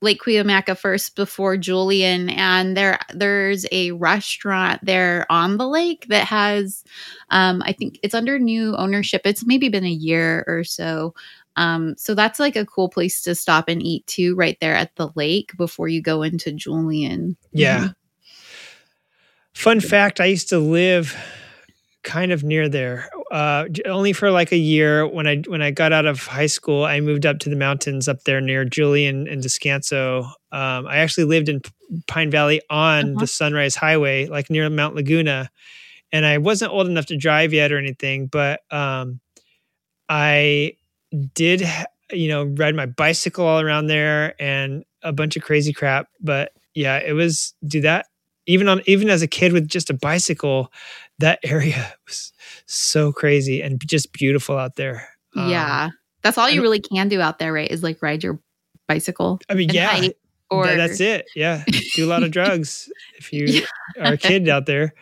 Lake 0.01 0.21
Cuyamaca 0.21 0.77
first 0.77 1.15
before 1.15 1.57
Julian, 1.57 2.29
and 2.29 2.77
there 2.77 2.99
there's 3.13 3.65
a 3.71 3.91
restaurant 3.91 4.83
there 4.83 5.25
on 5.29 5.57
the 5.57 5.67
lake 5.67 6.05
that 6.09 6.25
has, 6.25 6.83
um, 7.31 7.61
I 7.65 7.73
think 7.73 7.99
it's 8.03 8.15
under 8.15 8.39
new 8.39 8.75
ownership. 8.75 9.21
It's 9.25 9.45
maybe 9.45 9.69
been 9.69 9.85
a 9.85 9.89
year 9.89 10.43
or 10.47 10.63
so. 10.63 11.13
Um, 11.55 11.95
so 11.97 12.15
that's 12.15 12.39
like 12.39 12.55
a 12.55 12.65
cool 12.65 12.87
place 12.87 13.21
to 13.23 13.35
stop 13.35 13.67
and 13.67 13.83
eat 13.83 14.07
too, 14.07 14.35
right 14.35 14.57
there 14.61 14.75
at 14.75 14.95
the 14.95 15.09
lake 15.15 15.51
before 15.57 15.89
you 15.89 16.01
go 16.01 16.23
into 16.23 16.53
Julian. 16.53 17.35
Yeah. 17.51 17.89
Fun 19.53 19.79
fact: 19.79 20.19
I 20.19 20.25
used 20.25 20.49
to 20.49 20.59
live 20.59 21.15
kind 22.03 22.31
of 22.31 22.43
near 22.43 22.69
there, 22.69 23.09
uh, 23.31 23.65
only 23.85 24.13
for 24.13 24.31
like 24.31 24.51
a 24.51 24.57
year. 24.57 25.05
When 25.05 25.27
I 25.27 25.37
when 25.47 25.61
I 25.61 25.71
got 25.71 25.91
out 25.91 26.05
of 26.05 26.19
high 26.25 26.45
school, 26.47 26.85
I 26.85 26.99
moved 27.01 27.25
up 27.25 27.39
to 27.39 27.49
the 27.49 27.55
mountains 27.55 28.07
up 28.07 28.23
there 28.23 28.39
near 28.41 28.63
Julian 28.63 29.27
and 29.27 29.43
Descanso. 29.43 30.25
Um, 30.51 30.87
I 30.87 30.97
actually 30.97 31.25
lived 31.25 31.49
in 31.49 31.61
Pine 32.07 32.31
Valley 32.31 32.61
on 32.69 33.11
Uh-huh. 33.11 33.19
the 33.21 33.27
Sunrise 33.27 33.75
Highway, 33.75 34.27
like 34.27 34.49
near 34.49 34.69
Mount 34.69 34.95
Laguna, 34.95 35.49
and 36.11 36.25
I 36.25 36.37
wasn't 36.37 36.71
old 36.71 36.87
enough 36.87 37.07
to 37.07 37.17
drive 37.17 37.51
yet 37.53 37.71
or 37.71 37.77
anything, 37.77 38.27
but 38.27 38.61
um, 38.71 39.19
I 40.07 40.73
did, 41.33 41.63
you 42.11 42.29
know, 42.29 42.43
ride 42.45 42.75
my 42.75 42.85
bicycle 42.85 43.45
all 43.45 43.59
around 43.61 43.87
there 43.87 44.35
and 44.41 44.83
a 45.03 45.11
bunch 45.11 45.35
of 45.35 45.43
crazy 45.43 45.73
crap. 45.73 46.07
But 46.21 46.51
yeah, 46.75 46.97
it 46.97 47.13
was 47.13 47.53
do 47.65 47.81
that 47.81 48.07
even 48.49 48.67
on 48.67 48.81
even 48.85 49.09
as 49.09 49.21
a 49.21 49.27
kid 49.27 49.53
with 49.53 49.67
just 49.67 49.89
a 49.89 49.93
bicycle. 49.93 50.71
That 51.19 51.39
area 51.43 51.93
was 52.07 52.31
so 52.65 53.11
crazy 53.11 53.61
and 53.61 53.79
just 53.85 54.11
beautiful 54.13 54.57
out 54.57 54.75
there. 54.75 55.07
Um, 55.35 55.49
yeah, 55.49 55.89
that's 56.23 56.37
all 56.37 56.49
you 56.49 56.61
really 56.61 56.79
can 56.79 57.07
do 57.09 57.21
out 57.21 57.39
there, 57.39 57.53
right? 57.53 57.69
Is 57.69 57.83
like 57.83 58.01
ride 58.01 58.23
your 58.23 58.39
bicycle. 58.87 59.39
I 59.49 59.53
mean, 59.53 59.69
yeah, 59.69 60.07
or 60.49 60.65
Th- 60.65 60.77
that's 60.77 60.99
it. 60.99 61.27
Yeah. 61.35 61.63
Do 61.95 62.05
a 62.05 62.09
lot 62.09 62.23
of 62.23 62.31
drugs 62.37 62.89
if 63.17 63.31
you 63.31 63.45
Yeah. 63.45 63.65
are 63.99 64.13
a 64.13 64.17
kid 64.17 64.49
out 64.49 64.65
there. 64.65 64.93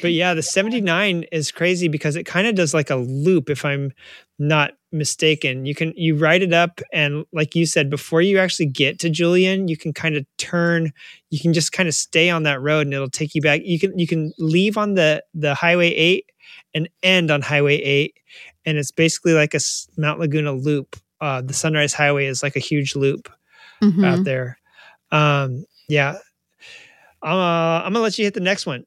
But 0.00 0.12
yeah, 0.12 0.32
the 0.34 0.42
79 0.42 1.24
is 1.32 1.50
crazy 1.50 1.88
because 1.88 2.16
it 2.16 2.24
kind 2.24 2.46
of 2.46 2.54
does 2.54 2.72
like 2.72 2.88
a 2.90 2.96
loop 2.96 3.50
if 3.50 3.64
I'm 3.64 3.92
not 4.38 4.72
mistaken. 4.92 5.66
You 5.66 5.74
can 5.74 5.92
you 5.96 6.16
write 6.16 6.42
it 6.42 6.52
up 6.52 6.80
and 6.92 7.24
like 7.32 7.54
you 7.54 7.66
said 7.66 7.90
before 7.90 8.22
you 8.22 8.38
actually 8.38 8.66
get 8.66 8.98
to 9.00 9.10
Julian, 9.10 9.68
you 9.68 9.76
can 9.76 9.92
kind 9.92 10.16
of 10.16 10.26
turn, 10.38 10.92
you 11.30 11.38
can 11.40 11.52
just 11.52 11.72
kind 11.72 11.88
of 11.88 11.94
stay 11.94 12.28
on 12.30 12.42
that 12.44 12.60
road 12.60 12.86
and 12.86 12.94
it'll 12.94 13.08
take 13.10 13.34
you 13.34 13.42
back. 13.42 13.60
You 13.64 13.78
can 13.78 13.98
you 13.98 14.06
can 14.06 14.32
leave 14.38 14.76
on 14.76 14.94
the 14.94 15.22
the 15.34 15.54
highway 15.54 15.88
8 15.90 16.24
and 16.74 16.88
end 17.02 17.30
on 17.30 17.42
highway 17.42 17.76
8 17.76 18.14
and 18.66 18.78
it's 18.78 18.90
basically 18.90 19.32
like 19.32 19.54
a 19.54 19.60
Mount 19.96 20.20
Laguna 20.20 20.52
loop. 20.52 20.96
Uh, 21.20 21.40
the 21.42 21.52
Sunrise 21.54 21.92
Highway 21.94 22.26
is 22.26 22.42
like 22.42 22.56
a 22.56 22.60
huge 22.60 22.96
loop 22.96 23.28
Mhm. 23.82 24.04
out 24.06 24.24
there. 24.24 24.58
Um, 25.12 25.64
yeah. 25.88 26.16
Uh, 27.22 27.82
I'm 27.84 27.92
gonna 27.92 28.00
let 28.00 28.18
you 28.18 28.24
hit 28.24 28.34
the 28.34 28.40
next 28.40 28.64
one. 28.66 28.84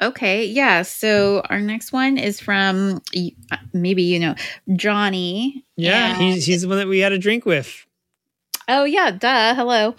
Okay, 0.00 0.44
yeah. 0.44 0.82
So 0.82 1.42
our 1.48 1.60
next 1.60 1.92
one 1.92 2.18
is 2.18 2.38
from 2.38 3.00
uh, 3.50 3.56
maybe 3.72 4.02
you 4.02 4.18
know 4.18 4.34
Johnny. 4.74 5.64
Yeah, 5.76 6.14
he's 6.14 6.44
he's 6.44 6.62
the 6.62 6.68
one 6.68 6.78
that 6.78 6.88
we 6.88 6.98
had 6.98 7.12
a 7.12 7.18
drink 7.18 7.46
with. 7.46 7.86
Oh 8.68 8.84
yeah, 8.84 9.12
duh. 9.12 9.54
Hello. 9.54 9.94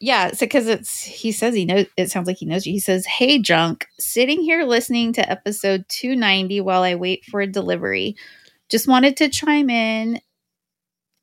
Yeah, 0.00 0.32
so 0.32 0.46
because 0.46 0.66
it's 0.68 1.02
he 1.02 1.32
says 1.32 1.54
he 1.54 1.64
knows 1.64 1.86
it 1.96 2.10
sounds 2.10 2.26
like 2.26 2.36
he 2.36 2.46
knows 2.46 2.66
you. 2.66 2.72
He 2.72 2.80
says, 2.80 3.06
Hey 3.06 3.38
junk, 3.38 3.86
sitting 3.98 4.40
here 4.42 4.64
listening 4.64 5.12
to 5.14 5.30
episode 5.30 5.86
290 5.88 6.60
while 6.60 6.82
I 6.82 6.94
wait 6.94 7.24
for 7.24 7.40
a 7.40 7.46
delivery. 7.46 8.16
Just 8.68 8.86
wanted 8.86 9.16
to 9.18 9.28
chime 9.28 9.70
in 9.70 10.20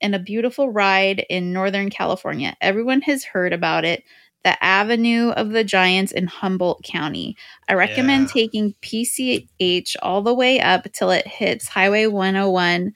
in 0.02 0.14
a 0.14 0.20
beautiful 0.20 0.72
ride 0.72 1.26
in 1.30 1.54
Northern 1.54 1.90
California. 1.90 2.56
Everyone 2.62 3.02
has 3.02 3.24
heard 3.24 3.54
about 3.54 3.86
it. 3.86 4.04
The 4.44 4.64
Avenue 4.64 5.30
of 5.32 5.50
the 5.50 5.64
Giants 5.64 6.12
in 6.12 6.28
Humboldt 6.28 6.84
County. 6.84 7.36
I 7.68 7.74
recommend 7.74 8.28
Yeah. 8.30 8.34
taking 8.34 8.74
PCH 8.82 9.96
all 10.02 10.22
the 10.22 10.34
way 10.34 10.60
up 10.60 10.88
till 10.94 11.12
it 11.12 11.28
hits 11.28 11.68
Highway 11.68 12.06
101 12.08 12.94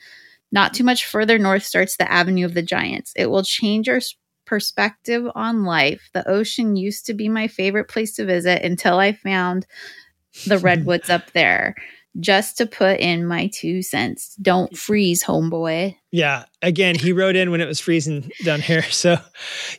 not 0.51 0.73
too 0.73 0.83
much 0.83 1.05
further 1.05 1.39
north 1.39 1.63
starts 1.63 1.97
the 1.97 2.09
Avenue 2.11 2.45
of 2.45 2.53
the 2.53 2.61
Giants. 2.61 3.11
It 3.15 3.25
will 3.25 3.43
change 3.43 3.87
your 3.87 3.99
perspective 4.45 5.25
on 5.33 5.63
life. 5.63 6.09
The 6.13 6.27
ocean 6.29 6.75
used 6.75 7.07
to 7.07 7.13
be 7.15 7.27
my 7.27 7.47
favorite 7.47 7.87
place 7.87 8.15
to 8.15 8.25
visit 8.25 8.61
until 8.61 8.99
I 8.99 9.13
found 9.13 9.65
the 10.45 10.59
redwoods 10.59 11.09
up 11.09 11.31
there. 11.31 11.75
Just 12.19 12.57
to 12.57 12.65
put 12.67 12.99
in 12.99 13.25
my 13.25 13.47
two 13.47 13.81
cents. 13.81 14.35
Don't 14.41 14.77
freeze, 14.77 15.23
homeboy. 15.23 15.95
Yeah. 16.11 16.45
Again, 16.61 16.93
he 16.95 17.11
wrote 17.11 17.35
in 17.35 17.49
when 17.49 17.59
it 17.59 17.65
was 17.67 17.79
freezing 17.79 18.31
down 18.43 18.61
here. 18.61 18.83
So, 18.91 19.17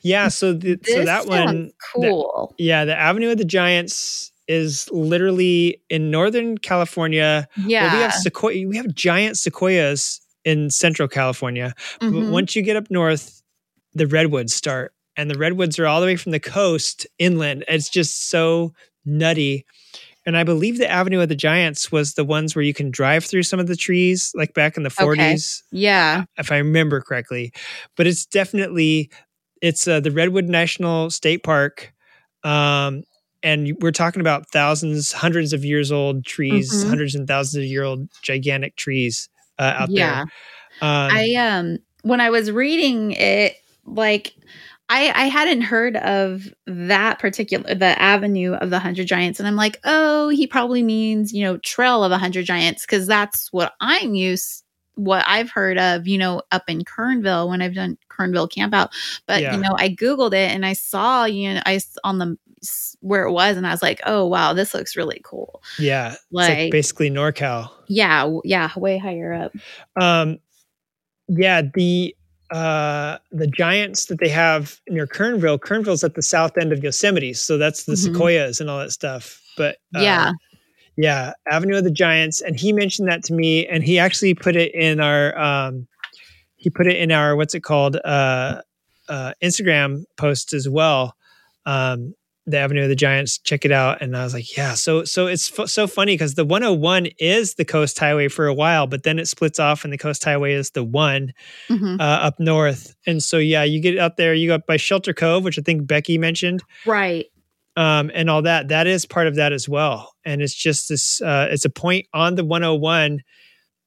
yeah. 0.02 0.28
So 0.28 0.52
the, 0.52 0.78
so 0.84 1.04
that 1.04 1.26
one, 1.26 1.70
cool. 1.94 2.54
yeah, 2.58 2.84
the 2.84 2.96
Avenue 2.96 3.30
of 3.30 3.38
the 3.38 3.44
Giants 3.44 4.32
is 4.48 4.90
literally 4.90 5.80
in 5.88 6.10
Northern 6.10 6.58
California. 6.58 7.48
yeah. 7.64 7.84
Well, 7.86 7.96
we 7.96 8.02
have 8.02 8.12
sequoia. 8.14 8.66
We 8.68 8.76
have 8.76 8.92
giant 8.94 9.38
sequoias 9.38 10.20
in 10.44 10.70
Central 10.70 11.08
California. 11.08 11.72
But 12.00 12.10
Mhm. 12.10 12.30
once 12.30 12.54
you 12.56 12.62
get 12.62 12.76
up 12.76 12.90
north, 12.90 13.40
the 13.94 14.06
redwoods 14.06 14.52
start, 14.54 14.92
and 15.16 15.30
the 15.30 15.38
redwoods 15.38 15.78
are 15.78 15.86
all 15.86 16.00
the 16.00 16.06
way 16.06 16.16
from 16.16 16.32
the 16.32 16.40
coast 16.40 17.06
inland. 17.18 17.64
It's 17.68 17.88
just 17.88 18.28
so 18.28 18.74
nutty. 19.06 19.64
And 20.26 20.36
I 20.36 20.44
believe 20.44 20.78
the 20.78 20.90
Avenue 20.90 21.20
of 21.20 21.28
the 21.28 21.34
Giants 21.36 21.92
was 21.92 22.14
the 22.14 22.24
ones 22.24 22.54
where 22.56 22.62
you 22.62 22.72
can 22.74 22.90
drive 22.90 23.24
through 23.24 23.42
some 23.42 23.60
of 23.60 23.66
the 23.66 23.76
trees, 23.76 24.32
like 24.34 24.54
back 24.54 24.76
in 24.76 24.82
the 24.82 24.88
40s, 24.90 25.62
yeah. 25.70 26.24
if 26.38 26.50
I 26.50 26.58
remember 26.58 27.00
correctly. 27.00 27.52
But 27.96 28.06
it's 28.06 28.24
definitely 28.26 29.10
it's 29.60 29.86
uh, 29.88 30.00
the 30.00 30.10
Redwood 30.10 30.46
National 30.46 31.10
State 31.10 31.42
Park. 31.42 31.92
Um, 32.42 33.02
and 33.42 33.76
we're 33.80 33.90
talking 33.92 34.20
about 34.20 34.50
thousands, 34.50 35.12
hundreds 35.12 35.52
of 35.52 35.64
years 35.64 35.92
old 35.92 36.24
trees, 36.24 36.72
Mhm. 36.72 36.88
hundreds 36.88 37.14
and 37.14 37.26
thousands 37.28 37.64
of 37.64 37.70
year 37.70 37.82
old 37.84 38.08
gigantic 38.22 38.76
trees 38.76 39.28
uh, 39.58 39.74
out 39.78 39.90
Yeah. 39.90 40.24
there. 40.80 40.88
Um, 40.88 41.10
I 41.12 41.34
um 41.34 41.78
when 42.02 42.20
I 42.20 42.30
was 42.30 42.50
reading 42.50 43.12
it, 43.12 43.56
like 43.86 44.34
I 44.88 45.10
I 45.14 45.24
hadn't 45.28 45.62
heard 45.62 45.96
of 45.96 46.48
that 46.66 47.18
particular 47.18 47.74
the 47.74 48.00
avenue 48.00 48.52
of 48.54 48.70
the 48.70 48.78
hundred 48.78 49.06
giants, 49.06 49.38
and 49.40 49.46
I'm 49.48 49.56
like, 49.56 49.80
oh, 49.84 50.28
he 50.28 50.46
probably 50.46 50.82
means 50.82 51.32
you 51.32 51.42
know 51.44 51.56
trail 51.58 52.04
of 52.04 52.12
a 52.12 52.18
hundred 52.18 52.44
giants 52.46 52.82
because 52.84 53.06
that's 53.06 53.52
what 53.52 53.72
I'm 53.80 54.14
used 54.14 54.62
what 54.96 55.24
I've 55.26 55.50
heard 55.50 55.76
of, 55.76 56.06
you 56.06 56.16
know, 56.18 56.40
up 56.52 56.62
in 56.68 56.82
Kernville 56.82 57.48
when 57.48 57.60
I've 57.60 57.74
done 57.74 57.98
Kernville 58.08 58.48
camp 58.48 58.72
out. 58.72 58.90
But 59.26 59.42
Yeah. 59.42 59.54
you 59.56 59.60
know, 59.60 59.74
I 59.76 59.88
googled 59.88 60.34
it 60.34 60.52
and 60.52 60.64
I 60.64 60.72
saw 60.74 61.24
you 61.24 61.54
know 61.54 61.62
i 61.66 61.80
on 62.04 62.18
the 62.18 62.36
where 63.00 63.24
it 63.24 63.32
was, 63.32 63.56
and 63.56 63.66
I 63.66 63.70
was 63.70 63.82
like, 63.82 64.00
oh 64.06 64.24
wow, 64.26 64.52
this 64.52 64.72
looks 64.74 64.96
really 64.96 65.20
cool. 65.24 65.62
yeah, 65.78 66.14
like 66.30 66.56
Like- 66.56 66.72
basically 66.72 67.10
NorCal. 67.10 67.70
Yeah, 67.88 68.38
yeah, 68.44 68.70
way 68.76 68.98
higher 68.98 69.32
up. 69.32 69.52
Um, 70.00 70.38
yeah, 71.28 71.62
the 71.74 72.14
uh, 72.50 73.18
the 73.32 73.46
giants 73.46 74.06
that 74.06 74.18
they 74.20 74.28
have 74.28 74.78
near 74.88 75.06
Kernville. 75.06 75.58
Kernville's 75.58 76.04
at 76.04 76.14
the 76.14 76.22
south 76.22 76.56
end 76.58 76.72
of 76.72 76.82
Yosemite, 76.82 77.32
so 77.32 77.56
that's 77.58 77.84
the 77.84 77.94
Mhm. 77.94 77.98
sequoias 78.12 78.60
and 78.60 78.68
all 78.70 78.78
that 78.78 78.90
stuff. 78.92 79.40
But 79.56 79.76
uh, 79.96 80.00
yeah, 80.00 80.30
yeah, 80.96 81.32
Avenue 81.50 81.78
of 81.78 81.84
the 81.84 81.90
Giants, 81.90 82.40
and 82.40 82.58
he 82.58 82.72
mentioned 82.72 83.08
that 83.08 83.24
to 83.24 83.32
me, 83.32 83.66
and 83.66 83.82
he 83.82 83.98
actually 83.98 84.34
put 84.34 84.56
it 84.56 84.74
in 84.74 85.00
our 85.00 85.36
um, 85.38 85.86
he 86.56 86.70
put 86.70 86.86
it 86.86 86.96
in 86.96 87.10
our 87.12 87.34
what's 87.36 87.54
it 87.54 87.60
called 87.62 87.96
uh, 88.04 88.60
uh, 89.08 89.32
Instagram 89.42 90.04
post 90.16 90.52
as 90.52 90.68
well. 90.68 91.16
Um, 91.66 92.14
the 92.46 92.58
Avenue 92.58 92.82
of 92.82 92.88
the 92.90 92.94
Giants, 92.94 93.38
check 93.38 93.64
it 93.64 93.72
out. 93.72 94.02
And 94.02 94.14
I 94.16 94.22
was 94.24 94.34
like, 94.34 94.54
yeah. 94.56 94.74
So 94.74 95.04
so 95.04 95.26
it's 95.26 95.58
f- 95.58 95.68
so 95.70 95.86
funny 95.86 96.12
because 96.14 96.34
the 96.34 96.44
101 96.44 97.06
is 97.18 97.54
the 97.54 97.64
coast 97.64 97.98
highway 97.98 98.28
for 98.28 98.46
a 98.46 98.52
while, 98.54 98.86
but 98.86 99.02
then 99.02 99.18
it 99.18 99.28
splits 99.28 99.58
off, 99.58 99.82
and 99.84 99.92
the 99.92 99.96
coast 99.98 100.22
highway 100.24 100.52
is 100.52 100.70
the 100.72 100.84
one 100.84 101.32
Mhm. 101.70 101.98
uh, 101.98 102.02
up 102.02 102.38
north. 102.38 102.94
And 103.06 103.22
so 103.22 103.38
yeah, 103.38 103.64
you 103.64 103.80
get 103.80 103.98
out 103.98 104.16
there, 104.18 104.34
you 104.34 104.48
go 104.48 104.56
up 104.56 104.66
by 104.66 104.76
Shelter 104.76 105.14
Cove, 105.14 105.42
which 105.44 105.58
I 105.58 105.62
think 105.62 105.86
Becky 105.86 106.18
mentioned 106.18 106.62
right. 106.84 107.24
um, 107.76 108.10
and 108.12 108.28
all 108.28 108.42
that. 108.42 108.68
That 108.68 108.86
is 108.86 109.06
part 109.06 109.26
of 109.26 109.36
that 109.36 109.52
as 109.54 109.66
well. 109.68 110.12
And 110.26 110.42
it's 110.42 110.54
just 110.54 110.88
this. 110.90 111.22
Uh, 111.22 111.48
it's 111.50 111.64
a 111.64 111.70
point 111.70 112.06
on 112.12 112.34
the 112.34 112.44
101 112.44 113.22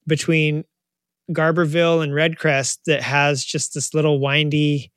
between 0.07 0.63
Garberville 1.31 2.01
and 2.03 2.13
Redcrest 2.13 2.79
that 2.85 3.03
has 3.03 3.43
just 3.43 3.73
this 3.73 3.93
little 3.93 4.19
windy 4.19 4.91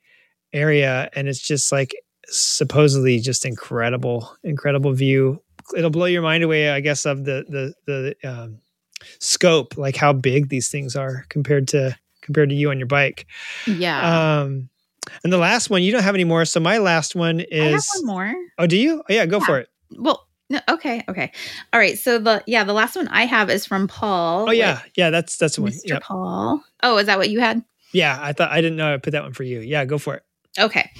area, 0.53 1.09
and 1.13 1.27
it's 1.27 1.39
just 1.41 1.71
like 1.71 1.93
supposedly 2.31 3.19
just 3.19 3.45
incredible, 3.45 4.35
incredible 4.43 4.93
view. 4.93 5.41
It'll 5.75 5.89
blow 5.89 6.05
your 6.05 6.21
mind 6.21 6.43
away, 6.43 6.69
I 6.69 6.79
guess, 6.79 7.05
of 7.05 7.25
the 7.25 7.45
the 7.47 7.73
the 8.21 8.29
um, 8.29 8.57
scope, 9.19 9.77
like 9.77 9.95
how 9.95 10.13
big 10.13 10.49
these 10.49 10.69
things 10.69 10.95
are 10.95 11.25
compared 11.29 11.67
to 11.69 11.95
compared 12.21 12.49
to 12.49 12.55
you 12.55 12.69
on 12.69 12.77
your 12.77 12.87
bike. 12.87 13.25
Yeah. 13.67 14.41
Um, 14.41 14.69
and 15.23 15.33
the 15.33 15.37
last 15.37 15.69
one, 15.69 15.81
you 15.83 15.91
don't 15.91 16.03
have 16.03 16.15
any 16.15 16.23
more. 16.23 16.45
So 16.45 16.59
my 16.59 16.77
last 16.77 17.15
one 17.15 17.39
is 17.39 17.61
I 17.61 17.65
have 17.71 17.83
one 17.95 18.05
more. 18.05 18.33
Oh, 18.59 18.67
do 18.67 18.77
you? 18.77 19.01
Oh, 19.09 19.13
yeah, 19.13 19.25
go 19.25 19.39
Yeah. 19.39 19.45
for 19.45 19.59
it. 19.59 19.69
well, 19.97 20.27
no, 20.49 20.59
okay, 20.69 21.01
okay, 21.07 21.31
all 21.71 21.79
right. 21.79 21.97
So 21.97 22.19
the 22.19 22.43
yeah, 22.45 22.63
the 22.65 22.73
last 22.73 22.95
one 22.97 23.07
I 23.07 23.25
have 23.25 23.49
is 23.49 23.65
from 23.65 23.87
Paul. 23.87 24.49
Oh 24.49 24.51
yeah, 24.51 24.81
yeah. 24.95 25.09
That's 25.09 25.37
that's 25.37 25.55
the 25.55 25.61
one. 25.61 25.71
Mr. 25.71 25.81
Yep. 25.85 26.03
Paul. 26.03 26.61
Oh, 26.83 26.97
is 26.97 27.05
that 27.05 27.17
what 27.17 27.29
you 27.29 27.39
had? 27.39 27.63
Yeah, 27.93 28.17
I 28.21 28.33
thought 28.33 28.51
I 28.51 28.59
didn't 28.61 28.75
know 28.77 28.93
I 28.93 28.97
put 28.97 29.11
that 29.11 29.23
one 29.23 29.33
for 29.33 29.43
you. 29.43 29.59
Yeah, 29.61 29.85
go 29.85 29.97
for 29.97 30.15
it. 30.15 30.23
Okay. 30.59 30.91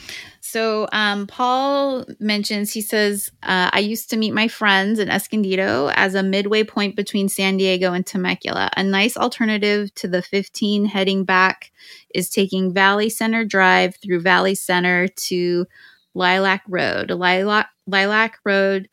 So 0.52 0.86
um, 0.92 1.28
Paul 1.28 2.04
mentions, 2.20 2.74
he 2.74 2.82
says, 2.82 3.32
uh, 3.42 3.70
I 3.72 3.80
used 3.80 4.10
to 4.10 4.18
meet 4.18 4.34
my 4.34 4.50
friends 4.50 5.00
in 5.00 5.08
Escondido 5.08 5.90
as 5.94 6.14
a 6.14 6.24
midway 6.24 6.66
point 6.66 6.98
between 6.98 7.30
San 7.30 7.56
Diego 7.56 7.94
and 7.94 8.06
Temecula. 8.06 8.70
A 8.76 8.84
nice 8.84 9.16
alternative 9.16 9.96
to 9.96 10.10
the 10.10 10.22
15 10.22 10.84
heading 10.84 11.24
back 11.24 11.72
is 12.14 12.30
taking 12.30 12.74
Valley 12.74 13.10
Center 13.10 13.46
Drive 13.46 13.96
through 13.96 14.20
Valley 14.20 14.54
Center 14.54 15.08
to 15.08 15.68
Lilac 16.16 16.64
Road. 16.68 17.12
Lilac, 17.12 17.70
Lilac 17.88 18.38
Road 18.44 18.90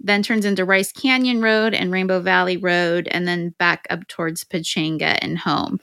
then 0.00 0.22
turns 0.22 0.44
into 0.44 0.66
Rice 0.66 0.92
Canyon 0.92 1.40
Road 1.40 1.72
and 1.72 1.90
Rainbow 1.90 2.20
Valley 2.20 2.58
Road, 2.58 3.08
and 3.10 3.26
then 3.26 3.54
back 3.58 3.86
up 3.88 4.06
towards 4.06 4.44
Pechanga 4.44 5.18
and 5.22 5.38
home. 5.38 5.80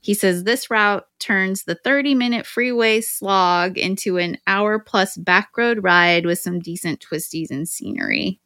He 0.00 0.14
says 0.14 0.44
this 0.44 0.70
route 0.70 1.06
turns 1.18 1.64
the 1.64 1.74
30 1.74 2.14
minute 2.14 2.46
freeway 2.46 3.00
slog 3.00 3.76
into 3.76 4.16
an 4.16 4.38
hour 4.46 4.78
plus 4.78 5.16
back 5.16 5.50
road 5.56 5.82
ride 5.82 6.24
with 6.24 6.38
some 6.38 6.58
decent 6.58 7.00
twisties 7.00 7.50
and 7.50 7.68
scenery, 7.68 8.40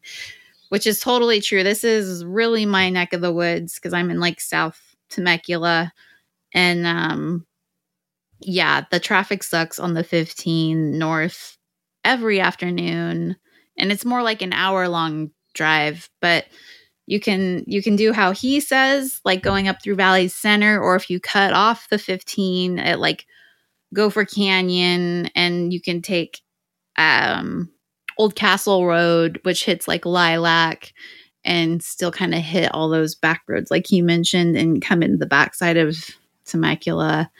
which 0.70 0.86
is 0.86 0.98
totally 0.98 1.40
true. 1.40 1.62
This 1.62 1.84
is 1.84 2.24
really 2.24 2.66
my 2.66 2.90
neck 2.90 3.12
of 3.12 3.20
the 3.20 3.32
woods 3.32 3.76
because 3.76 3.92
I'm 3.92 4.10
in 4.10 4.18
like 4.18 4.40
South 4.40 4.80
Temecula. 5.10 5.92
And 6.52 6.86
um, 6.86 7.46
yeah, 8.40 8.84
the 8.90 9.00
traffic 9.00 9.42
sucks 9.42 9.78
on 9.78 9.94
the 9.94 10.04
15 10.04 10.98
north 10.98 11.56
every 12.04 12.40
afternoon. 12.40 13.36
And 13.78 13.92
it's 13.92 14.04
more 14.04 14.22
like 14.22 14.42
an 14.42 14.52
hour 14.52 14.88
long 14.88 15.30
drive, 15.54 16.08
but 16.20 16.46
you 17.06 17.20
can 17.20 17.64
you 17.66 17.82
can 17.82 17.96
do 17.96 18.12
how 18.12 18.32
he 18.32 18.60
says 18.60 19.20
like 19.24 19.42
going 19.42 19.68
up 19.68 19.82
through 19.82 19.94
valley 19.94 20.28
center 20.28 20.80
or 20.80 20.96
if 20.96 21.10
you 21.10 21.20
cut 21.20 21.52
off 21.52 21.88
the 21.90 21.98
15 21.98 22.78
at 22.78 23.00
like 23.00 23.26
gopher 23.92 24.24
canyon 24.24 25.28
and 25.34 25.72
you 25.72 25.80
can 25.80 26.02
take 26.02 26.40
um 26.96 27.70
old 28.18 28.34
castle 28.34 28.86
road 28.86 29.38
which 29.42 29.64
hits 29.64 29.86
like 29.86 30.06
lilac 30.06 30.92
and 31.44 31.82
still 31.82 32.10
kind 32.10 32.34
of 32.34 32.40
hit 32.40 32.72
all 32.72 32.88
those 32.88 33.14
back 33.14 33.42
roads 33.48 33.70
like 33.70 33.86
he 33.86 34.00
mentioned 34.00 34.56
and 34.56 34.82
come 34.82 35.02
into 35.02 35.18
the 35.18 35.26
backside 35.26 35.76
of 35.76 36.10
temecula. 36.44 37.30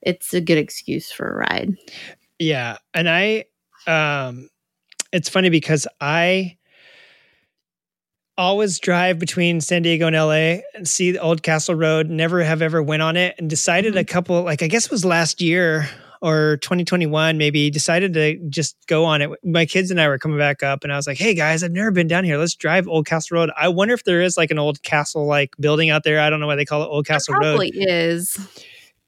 It's 0.00 0.34
a 0.34 0.40
good 0.40 0.58
excuse 0.58 1.12
for 1.12 1.28
a 1.28 1.36
ride. 1.36 1.76
Yeah, 2.38 2.78
and 2.94 3.08
I 3.08 3.44
um 3.86 4.48
it's 5.12 5.28
funny 5.28 5.50
because 5.50 5.86
I 6.00 6.56
always 8.42 8.80
drive 8.80 9.18
between 9.18 9.60
San 9.60 9.82
Diego 9.82 10.08
and 10.08 10.16
LA 10.16 10.62
and 10.74 10.86
see 10.86 11.12
the 11.12 11.20
old 11.20 11.42
Castle 11.42 11.76
Road, 11.76 12.10
never 12.10 12.42
have 12.42 12.60
ever 12.60 12.82
went 12.82 13.00
on 13.00 13.16
it 13.16 13.36
and 13.38 13.48
decided 13.48 13.96
a 13.96 14.00
mm-hmm. 14.00 14.12
couple 14.12 14.42
like 14.42 14.62
I 14.62 14.66
guess 14.66 14.86
it 14.86 14.90
was 14.90 15.04
last 15.04 15.40
year 15.40 15.88
or 16.20 16.56
2021 16.58 17.36
maybe 17.38 17.70
decided 17.70 18.14
to 18.14 18.38
just 18.48 18.76
go 18.86 19.04
on 19.04 19.22
it. 19.22 19.30
My 19.44 19.64
kids 19.64 19.90
and 19.90 20.00
I 20.00 20.08
were 20.08 20.18
coming 20.18 20.38
back 20.38 20.62
up 20.62 20.82
and 20.82 20.92
I 20.92 20.96
was 20.96 21.06
like, 21.06 21.18
"Hey 21.18 21.34
guys, 21.34 21.62
I've 21.62 21.70
never 21.70 21.92
been 21.92 22.08
down 22.08 22.24
here. 22.24 22.36
Let's 22.36 22.56
drive 22.56 22.88
Old 22.88 23.06
Castle 23.06 23.36
Road. 23.36 23.50
I 23.56 23.68
wonder 23.68 23.94
if 23.94 24.04
there 24.04 24.20
is 24.20 24.36
like 24.36 24.50
an 24.50 24.58
old 24.58 24.82
castle 24.82 25.26
like 25.26 25.54
building 25.60 25.90
out 25.90 26.02
there. 26.02 26.20
I 26.20 26.28
don't 26.28 26.40
know 26.40 26.48
why 26.48 26.56
they 26.56 26.64
call 26.64 26.82
it 26.82 26.86
Old 26.86 27.06
Castle 27.06 27.34
There 27.40 27.50
Road." 27.50 27.56
probably 27.58 27.70
is 27.76 28.38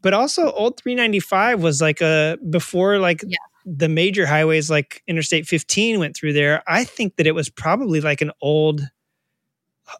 but 0.04 0.12
also 0.12 0.52
old 0.52 0.78
395 0.80 1.62
was 1.62 1.80
like 1.80 2.00
a 2.02 2.38
before 2.50 2.98
like 2.98 3.22
Yeah. 3.26 3.38
the 3.64 3.88
major 3.88 4.26
highways 4.26 4.70
like 4.70 5.02
interstate 5.08 5.46
15 5.46 5.98
went 5.98 6.14
through 6.14 6.34
there 6.34 6.62
i 6.66 6.84
think 6.84 7.16
that 7.16 7.26
it 7.26 7.34
was 7.34 7.48
probably 7.48 8.02
like 8.02 8.20
an 8.20 8.30
old 8.42 8.82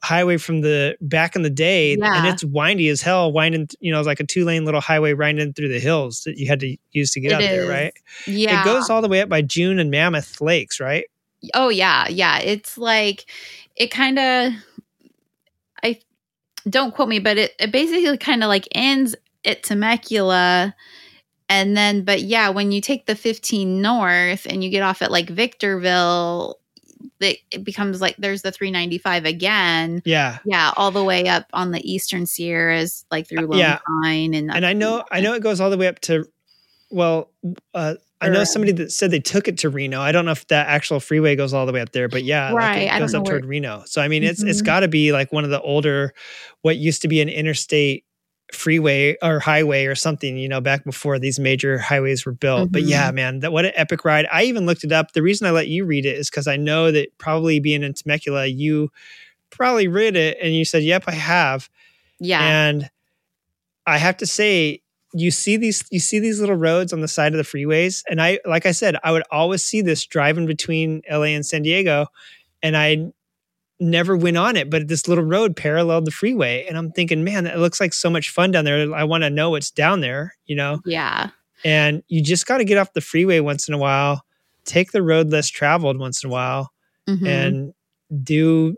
highway 0.03 0.37
from 0.39 0.63
the 0.63 0.97
back 1.01 1.37
in 1.37 1.43
the 1.43 1.51
day 1.51 1.95
and 2.17 2.27
it's 2.27 2.43
windy 2.45 2.89
as 2.89 3.03
hell 3.03 3.31
winding 3.31 3.69
you 3.81 3.93
know 3.93 4.01
like 4.01 4.19
a 4.21 4.25
two 4.25 4.45
lane 4.45 4.65
little 4.65 4.81
highway 4.81 5.13
winding 5.13 5.53
through 5.53 5.69
the 5.69 5.79
hills 5.79 6.23
that 6.25 6.39
you 6.39 6.47
had 6.47 6.59
to 6.61 6.77
use 6.93 7.11
to 7.11 7.21
get 7.21 7.33
It 7.33 7.35
out 7.35 7.41
there 7.41 7.63
is. 7.65 7.69
right 7.69 7.95
yeah 8.27 8.63
it 8.63 8.65
goes 8.65 8.89
all 8.89 9.03
the 9.03 9.09
way 9.09 9.21
up 9.21 9.29
by 9.29 9.43
june 9.43 9.79
and 9.79 9.91
mammoth 9.91 10.41
lakes 10.41 10.81
right 10.81 11.05
Oh 11.53 11.69
yeah, 11.69 12.09
yeah. 12.09 12.39
It's 12.39 12.79
like 12.79 13.27
it 13.77 13.91
kind 13.91 14.19
of 14.19 14.53
I 15.83 16.01
don't 16.67 16.95
quote 16.95 17.11
me, 17.11 17.19
but 17.19 17.37
it, 17.37 17.53
it 17.59 17.71
basically 17.71 18.17
kind 18.17 18.43
of 18.43 18.49
like 18.49 18.67
ends 18.73 19.15
at 19.45 19.63
Temecula 19.63 20.75
and 21.51 21.77
then 21.77 22.03
but 22.03 22.23
yeah, 22.23 22.49
when 22.49 22.73
you 22.73 22.81
take 22.81 23.05
the 23.05 23.15
15 23.15 23.83
north 23.83 24.47
and 24.49 24.65
you 24.65 24.71
get 24.71 24.83
off 24.83 25.03
at 25.03 25.11
like 25.11 25.29
Victorville, 25.29 26.59
it, 27.21 27.39
it 27.51 27.65
becomes 27.65 28.01
like 28.01 28.17
there's 28.19 28.43
the 28.43 28.53
395 28.53 29.25
again. 29.25 30.03
yeah 30.05 30.39
Yeah, 30.45 30.73
all 30.77 30.91
the 30.91 31.05
way 31.05 31.29
up 31.29 31.47
on 31.53 31.71
the 31.71 31.81
eastern 31.91 32.27
Sierras, 32.27 33.05
like 33.11 33.29
through 33.29 33.47
Lone 33.47 33.59
yeah. 33.61 33.79
Pine 34.03 34.35
and 34.35 34.51
and 34.51 34.65
i 34.67 34.73
know 34.73 35.05
i 35.11 35.21
know 35.21 35.35
it 35.35 35.43
goes 35.43 35.61
all 35.61 35.71
the 35.71 35.77
way 35.79 35.87
up 35.89 36.01
to 36.01 36.27
well 36.91 37.31
uh 37.75 37.95
I 38.21 38.31
know 38.31 38.45
somebody 38.45 38.73
that 38.73 38.91
said 38.91 39.11
they 39.11 39.21
took 39.21 39.49
it 39.49 39.59
to 39.59 39.69
Reno. 39.69 40.01
I 40.01 40.11
don't 40.11 40.25
know 40.25 40.31
if 40.31 40.47
that 40.47 40.67
actual 40.69 40.99
freeway 40.99 41.37
goes 41.37 41.53
all 41.53 41.67
the 41.67 41.73
way 41.75 41.83
up 41.83 41.93
there, 41.93 42.09
but 42.09 42.25
yeah, 42.25 42.53
like 42.53 42.57
Right, 42.57 42.91
it 42.95 42.99
goes 42.99 43.13
up 43.15 43.25
toward 43.27 43.45
Reno. 43.45 43.83
So 43.85 44.01
I 44.01 44.09
mean, 44.09 44.23
it's 44.23 44.43
it's 44.43 44.63
Mhm. 44.63 44.65
got 44.65 44.81
to 44.81 44.89
be 44.89 45.13
like 45.13 45.31
one 45.31 45.45
of 45.45 45.51
the 45.51 45.61
older, 45.61 46.15
what 46.63 46.79
used 46.79 47.03
to 47.03 47.09
be 47.09 47.21
an 47.21 47.29
interstate 47.29 48.05
freeway 48.55 49.17
or 49.23 49.41
highway 49.41 49.87
or 49.87 49.95
something, 49.95 50.37
you 50.39 50.49
know, 50.49 50.61
back 50.61 50.85
before 50.85 51.19
these 51.19 51.39
major 51.39 51.79
highways 51.79 52.25
were 52.25 52.33
built. 52.33 52.73
But 52.73 52.83
yeah, 52.83 53.07
Mm-hmm. 53.09 53.15
man, 53.15 53.41
that 53.41 53.53
what 53.53 53.65
an 53.65 53.73
epic 53.75 54.05
ride! 54.05 54.27
I 54.33 54.45
even 54.45 54.67
looked 54.67 54.85
it 54.85 54.93
up. 54.93 55.13
The 55.13 55.23
reason 55.23 55.47
I 55.47 55.51
let 55.51 55.69
you 55.69 55.85
read 55.85 56.07
it 56.07 56.17
is 56.17 56.31
because 56.31 56.47
I 56.47 56.57
know 56.57 56.91
that 56.91 57.17
probably 57.19 57.61
being 57.61 57.83
in 57.83 57.93
Temecula, 57.95 58.47
you 58.47 58.91
probably 59.51 59.89
read 59.89 60.17
it 60.17 60.39
and 60.43 60.55
you 60.55 60.65
said, 60.65 60.83
"Yep, 60.83 61.05
I 61.07 61.13
have." 61.13 61.69
yeah. 62.21 62.41
And 62.43 62.91
I 63.87 63.99
have 63.99 64.17
to 64.19 64.27
say, 64.27 64.81
you 65.13 65.31
see 65.31 65.57
these 65.57 65.85
you 65.91 66.01
see 66.01 66.19
these 66.19 66.41
little 66.41 66.57
roads 66.57 66.93
on 66.93 67.01
the 67.01 67.09
side 67.09 67.33
of 67.35 67.39
the 67.39 67.45
freeways, 67.45 68.03
and 68.09 68.21
I 68.21 68.41
like 68.45 68.67
I 68.67 68.73
said, 68.73 68.97
I 69.05 69.13
would 69.13 69.25
always 69.31 69.63
see 69.63 69.81
this 69.83 70.07
driving 70.07 70.47
between 70.47 71.03
LA 71.11 71.35
and 71.35 71.45
San 71.47 71.63
Diego, 71.63 72.07
and 72.63 72.77
I 72.77 73.13
never 73.81 74.17
went 74.17 74.37
on 74.37 74.57
it, 74.57 74.71
but 74.71 74.89
this 74.89 75.09
little 75.09 75.25
road 75.25 75.57
paralleled 75.57 76.05
the 76.07 76.11
freeway, 76.11 76.65
and 76.69 76.77
I'm 76.79 76.91
thinking, 76.93 77.25
man, 77.25 77.45
that 77.45 77.59
looks 77.59 77.81
like 77.81 77.93
so 77.93 78.09
much 78.11 78.31
fun 78.31 78.51
down 78.53 78.65
there. 78.65 78.95
I 78.95 79.05
want 79.05 79.25
to 79.25 79.31
know 79.31 79.51
what's 79.51 79.71
down 79.71 80.01
there, 80.01 80.35
you 80.47 80.57
know. 80.57 80.81
yeah. 80.85 81.31
And 81.65 82.03
you 82.09 82.23
just 82.23 82.47
got 82.47 82.59
to 82.59 82.65
get 82.65 82.77
off 82.79 82.93
the 82.93 83.01
freeway 83.01 83.41
once 83.41 83.69
in 83.69 83.75
a 83.75 83.79
while, 83.79 84.23
take 84.65 84.93
the 84.93 85.03
road 85.03 85.31
less 85.31 85.49
traveled 85.49 85.99
once 85.99 86.23
in 86.23 86.29
a 86.31 86.33
while, 86.33 86.73
Mhm. 87.09 87.27
and 87.27 87.75
do 88.23 88.77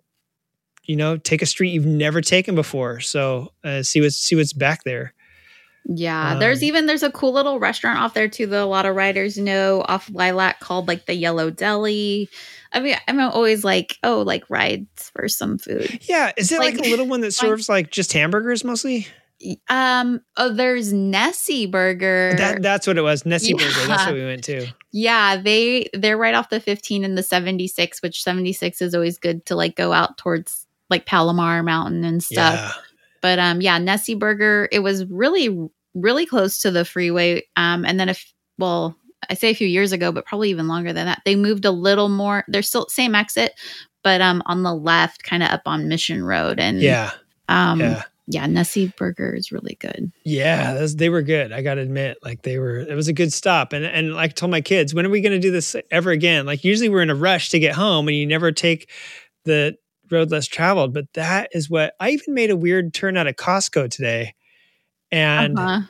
you 0.84 0.94
know 0.96 1.16
take 1.16 1.42
a 1.42 1.46
street 1.46 1.70
you've 1.70 1.84
never 1.84 2.20
taken 2.20 2.54
before 2.54 3.00
so 3.00 3.52
uh, 3.64 3.82
see 3.82 4.00
what's 4.00 4.16
see 4.16 4.36
what's 4.36 4.52
back 4.52 4.84
there 4.84 5.12
Yeah, 5.88 6.36
there's 6.38 6.58
Um, 6.58 6.64
even 6.64 6.86
there's 6.86 7.02
a 7.04 7.12
cool 7.12 7.32
little 7.32 7.60
restaurant 7.60 7.98
off 8.00 8.12
there 8.14 8.28
too 8.28 8.46
that 8.48 8.60
a 8.62 8.66
lot 8.66 8.86
of 8.86 8.96
riders 8.96 9.38
know 9.38 9.84
off 9.88 10.10
Lilac 10.12 10.58
called 10.60 10.88
like 10.88 11.06
the 11.06 11.14
Yellow 11.14 11.50
Deli. 11.50 12.28
I 12.72 12.80
mean, 12.80 12.96
I'm 13.06 13.20
always 13.20 13.62
like, 13.64 13.96
oh, 14.02 14.22
like 14.22 14.42
rides 14.50 15.10
for 15.14 15.28
some 15.28 15.58
food. 15.58 16.00
yeah 16.08 16.32
is 16.36 16.50
it 16.50 16.58
like, 16.58 16.76
Like- 16.76 16.86
a 16.86 16.90
little 16.90 17.06
one 17.06 17.20
that 17.20 17.32
serves 17.34 17.68
like 17.68 17.90
just 17.92 18.12
hamburgers 18.12 18.64
mostly 18.64 19.06
Um, 19.68 20.22
oh, 20.36 20.52
there's 20.52 20.92
Nessie 20.92 21.66
Burger. 21.66 22.34
that 22.36 22.62
that's 22.62 22.86
what 22.86 22.96
it 22.98 23.02
was 23.02 23.24
nessie 23.26 23.52
burger 23.54 23.86
that's 23.86 24.06
what 24.06 24.14
we 24.14 24.24
went 24.24 24.42
to 24.44 24.66
yeah, 24.92 25.36
they 25.36 25.90
they're 25.92 26.16
right 26.16 26.34
off 26.34 26.48
the 26.48 26.58
15 26.58 27.04
and 27.04 27.18
the 27.18 27.22
76, 27.22 28.00
which 28.00 28.22
76 28.22 28.80
is 28.80 28.94
always 28.94 29.18
good 29.18 29.44
to 29.46 29.54
like 29.54 29.76
go 29.76 29.92
out 29.92 30.16
towards 30.16 30.66
like 30.88 31.04
Palomar 31.04 31.62
Mountain 31.62 32.02
and 32.02 32.22
stuff. 32.24 32.54
yeah 32.54 32.72
But 33.20 33.38
um 33.38 33.60
yeah, 33.60 33.76
Nessie 33.78 34.14
Burger, 34.14 34.68
it 34.72 34.78
was 34.78 35.04
really 35.06 35.68
really 35.96 36.26
close 36.26 36.58
to 36.60 36.70
the 36.70 36.84
freeway. 36.84 37.42
Um 37.56 37.84
and 37.84 37.98
then 37.98 38.08
if 38.08 38.32
well, 38.58 38.96
I 39.28 39.34
say 39.34 39.50
a 39.50 39.54
few 39.54 39.66
years 39.66 39.92
ago, 39.92 40.12
but 40.12 40.26
probably 40.26 40.50
even 40.50 40.68
longer 40.68 40.92
than 40.92 41.06
that. 41.06 41.22
They 41.24 41.34
moved 41.34 41.64
a 41.64 41.70
little 41.70 42.08
more. 42.08 42.44
They're 42.48 42.62
still 42.62 42.86
same 42.88 43.14
exit, 43.14 43.52
but 44.04 44.20
um 44.20 44.42
on 44.46 44.62
the 44.62 44.74
left, 44.74 45.24
kind 45.24 45.42
of 45.42 45.50
up 45.50 45.62
on 45.66 45.88
Mission 45.88 46.22
Road. 46.22 46.60
And 46.60 46.80
yeah 46.80 47.10
um 47.48 47.80
yeah 47.80 48.02
yeah, 48.28 48.44
Nessie 48.46 48.92
Burger 48.96 49.36
is 49.36 49.52
really 49.52 49.76
good. 49.80 50.10
yeah 50.24 50.74
those, 50.74 50.96
they 50.96 51.08
were 51.08 51.22
good 51.22 51.52
i 51.52 51.62
gotta 51.62 51.80
admit 51.80 52.18
like 52.24 52.42
they 52.42 52.58
were 52.58 52.78
it 52.80 52.94
was 52.94 53.06
a 53.06 53.12
good 53.12 53.32
stop 53.32 53.72
and 53.72 53.84
and 53.84 54.14
like 54.14 54.30
I 54.30 54.32
told 54.32 54.50
my 54.50 54.60
kids 54.60 54.92
when 54.92 55.06
are 55.06 55.10
we 55.10 55.20
gonna 55.20 55.38
do 55.38 55.52
this 55.52 55.76
ever 55.92 56.10
again 56.10 56.44
like 56.44 56.64
usually 56.64 56.88
we're 56.88 57.02
in 57.02 57.10
a 57.10 57.14
rush 57.14 57.50
to 57.50 57.60
get 57.60 57.76
home 57.76 58.08
and 58.08 58.16
you 58.16 58.26
never 58.26 58.50
take 58.50 58.90
the 59.44 59.76
road 60.10 60.32
less 60.32 60.48
traveled 60.48 60.92
but 60.92 61.04
that 61.14 61.50
is 61.52 61.70
what 61.70 61.94
i 62.00 62.10
even 62.10 62.34
made 62.34 62.50
a 62.50 62.56
weird 62.56 62.92
turn 62.92 63.16
out 63.16 63.28
of 63.28 63.36
costco 63.36 63.88
today 63.88 64.34
and 65.12 65.58
Uh-huh. 65.58 65.80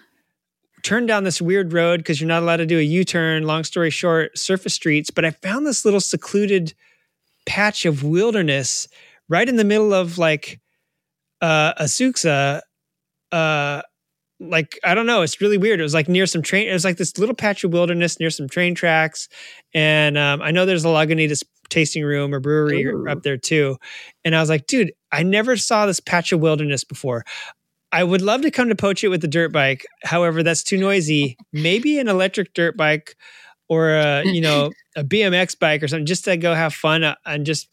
turned 0.82 1.08
down 1.08 1.24
this 1.24 1.40
weird 1.40 1.72
road 1.72 1.98
because 1.98 2.20
you're 2.20 2.28
not 2.28 2.42
allowed 2.42 2.58
to 2.58 2.66
do 2.66 2.78
a 2.78 2.82
U-turn. 2.82 3.42
Long 3.44 3.64
story 3.64 3.90
short, 3.90 4.36
surface 4.38 4.74
streets. 4.74 5.10
But 5.10 5.24
I 5.24 5.30
found 5.30 5.66
this 5.66 5.84
little 5.84 6.00
secluded 6.00 6.74
patch 7.46 7.84
of 7.86 8.02
wilderness 8.02 8.88
right 9.28 9.48
in 9.48 9.56
the 9.56 9.64
middle 9.64 9.92
of 9.94 10.18
like 10.18 10.60
uh 11.40 11.74
Azusa. 11.74 12.60
Uh 13.32 13.82
like 14.38 14.78
I 14.84 14.94
don't 14.94 15.06
know, 15.06 15.22
it's 15.22 15.40
really 15.40 15.56
weird. 15.58 15.80
It 15.80 15.82
was 15.84 15.94
like 15.94 16.08
near 16.08 16.26
some 16.26 16.42
train. 16.42 16.68
It 16.68 16.72
was 16.72 16.84
like 16.84 16.98
this 16.98 17.16
little 17.18 17.34
patch 17.34 17.64
of 17.64 17.72
wilderness 17.72 18.20
near 18.20 18.28
some 18.30 18.48
train 18.48 18.74
tracks, 18.74 19.28
and 19.72 20.18
um, 20.18 20.42
I 20.42 20.50
know 20.50 20.66
there's 20.66 20.84
a 20.84 20.88
Lagunitas 20.88 21.42
tasting 21.70 22.04
room 22.04 22.34
or 22.34 22.38
brewery 22.40 22.84
Ooh. 22.84 23.08
up 23.08 23.22
there 23.22 23.38
too. 23.38 23.76
And 24.24 24.36
I 24.36 24.40
was 24.40 24.48
like, 24.50 24.66
dude, 24.66 24.92
I 25.10 25.22
never 25.22 25.56
saw 25.56 25.86
this 25.86 26.00
patch 26.00 26.32
of 26.32 26.40
wilderness 26.40 26.84
before. 26.84 27.24
I 27.92 28.04
would 28.04 28.22
love 28.22 28.42
to 28.42 28.50
come 28.50 28.68
to 28.68 28.74
poach 28.74 29.04
it 29.04 29.08
with 29.08 29.22
a 29.24 29.28
dirt 29.28 29.52
bike. 29.52 29.86
However, 30.02 30.42
that's 30.42 30.62
too 30.62 30.76
noisy. 30.76 31.36
Maybe 31.52 31.98
an 31.98 32.08
electric 32.08 32.52
dirt 32.52 32.76
bike 32.76 33.16
or 33.68 33.90
a, 33.90 34.24
you 34.24 34.40
know, 34.40 34.72
a 34.96 35.04
BMX 35.04 35.58
bike 35.58 35.82
or 35.82 35.88
something 35.88 36.06
just 36.06 36.24
to 36.24 36.36
go 36.36 36.54
have 36.54 36.74
fun 36.74 37.04
uh, 37.04 37.14
and 37.24 37.46
just 37.46 37.68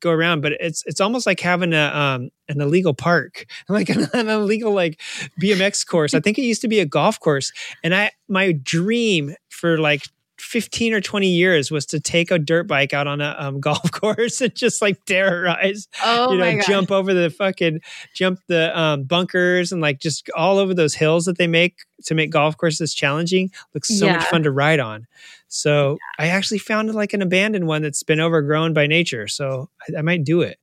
go 0.00 0.10
around. 0.10 0.40
But 0.42 0.52
it's 0.60 0.82
it's 0.86 1.00
almost 1.00 1.26
like 1.26 1.40
having 1.40 1.72
a 1.72 1.84
um 1.84 2.30
an 2.48 2.60
illegal 2.60 2.92
park, 2.92 3.46
like 3.68 3.88
an, 3.88 4.08
an 4.12 4.28
illegal 4.28 4.72
like 4.72 5.00
BMX 5.40 5.86
course. 5.86 6.12
I 6.12 6.20
think 6.20 6.38
it 6.38 6.42
used 6.42 6.62
to 6.62 6.68
be 6.68 6.80
a 6.80 6.86
golf 6.86 7.18
course. 7.18 7.52
And 7.82 7.94
I 7.94 8.10
my 8.28 8.52
dream 8.52 9.34
for 9.48 9.78
like 9.78 10.02
15 10.42 10.92
or 10.92 11.00
20 11.00 11.28
years 11.28 11.70
was 11.70 11.86
to 11.86 12.00
take 12.00 12.30
a 12.30 12.38
dirt 12.38 12.66
bike 12.66 12.92
out 12.92 13.06
on 13.06 13.20
a 13.20 13.34
um, 13.38 13.60
golf 13.60 13.90
course 13.92 14.40
and 14.40 14.54
just 14.54 14.82
like 14.82 15.02
terrorize 15.04 15.88
Oh 16.04 16.32
you 16.32 16.38
know, 16.38 16.60
jump 16.62 16.90
over 16.90 17.14
the 17.14 17.30
fucking 17.30 17.80
jump 18.14 18.40
the 18.48 18.78
um, 18.78 19.04
bunkers 19.04 19.72
and 19.72 19.80
like 19.80 20.00
just 20.00 20.28
all 20.36 20.58
over 20.58 20.74
those 20.74 20.94
hills 20.94 21.24
that 21.26 21.38
they 21.38 21.46
make 21.46 21.78
to 22.04 22.14
make 22.14 22.30
golf 22.30 22.56
courses 22.56 22.92
challenging. 22.92 23.50
Looks 23.74 23.96
so 23.96 24.08
much 24.08 24.24
fun 24.24 24.42
to 24.42 24.50
ride 24.50 24.80
on. 24.80 25.06
So 25.46 25.98
I 26.18 26.28
actually 26.28 26.58
found 26.58 26.92
like 26.94 27.12
an 27.12 27.22
abandoned 27.22 27.66
one 27.66 27.82
that's 27.82 28.02
been 28.02 28.20
overgrown 28.20 28.72
by 28.72 28.86
nature. 28.86 29.28
So 29.28 29.68
I, 29.88 29.98
I 29.98 30.02
might 30.02 30.24
do 30.24 30.40
it. 30.40 30.58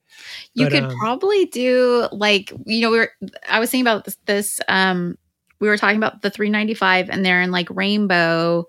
you 0.54 0.66
but, 0.66 0.74
could 0.74 0.84
um, 0.84 0.98
probably 0.98 1.46
do 1.46 2.08
like 2.12 2.52
you 2.66 2.82
know 2.82 2.92
we 2.92 2.98
were 2.98 3.12
i 3.48 3.60
was 3.60 3.70
thinking 3.72 3.88
about 3.88 4.04
this, 4.04 4.18
this 4.26 4.60
um 4.68 5.18
we 5.60 5.68
were 5.68 5.78
talking 5.78 5.98
about 5.98 6.22
the 6.22 6.30
395 6.30 7.10
and 7.10 7.26
they're 7.26 7.42
in 7.42 7.52
like 7.52 7.70
rainbow 7.70 8.66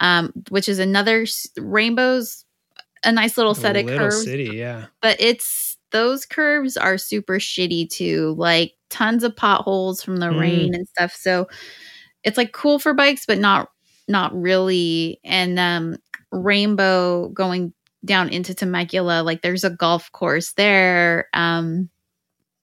um 0.00 0.32
which 0.50 0.68
is 0.68 0.78
another 0.78 1.22
s- 1.22 1.46
rainbows 1.58 2.44
a 3.04 3.12
nice 3.12 3.36
little 3.36 3.54
set 3.54 3.76
of 3.76 3.84
Little 3.86 3.98
curves 4.10 4.24
city, 4.24 4.50
yeah. 4.56 4.86
but 5.02 5.16
it's 5.20 5.76
those 5.92 6.26
curves 6.26 6.76
are 6.76 6.98
super 6.98 7.38
shitty 7.38 7.88
too 7.90 8.34
like 8.38 8.72
tons 8.90 9.24
of 9.24 9.36
potholes 9.36 10.02
from 10.02 10.16
the 10.18 10.26
Mm. 10.26 10.40
rain 10.40 10.74
and 10.74 10.88
stuff 10.88 11.12
so 11.14 11.46
it's 12.24 12.36
like 12.36 12.52
cool 12.52 12.78
for 12.78 12.94
bikes 12.94 13.24
but 13.26 13.38
not 13.38 13.70
not 14.08 14.34
really 14.34 15.20
and 15.24 15.58
um 15.58 15.96
rainbow 16.32 17.28
going 17.30 17.72
down 18.04 18.28
into 18.30 18.54
temecula 18.54 19.22
like 19.22 19.42
there's 19.42 19.64
a 19.64 19.70
golf 19.70 20.10
course 20.12 20.52
there 20.52 21.28
um 21.34 21.88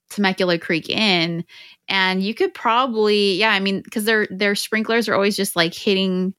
temecula 0.09 0.57
creek 0.57 0.89
inn 0.89 1.43
and 1.89 2.23
you 2.23 2.33
could 2.33 2.53
probably 2.53 3.33
yeah 3.35 3.49
i 3.51 3.59
mean 3.59 3.81
because 3.81 4.05
their 4.05 4.27
their 4.31 4.55
sprinklers 4.55 5.09
are 5.09 5.15
always 5.15 5.35
just 5.35 5.55
like 5.55 5.73
hitting 5.73 6.33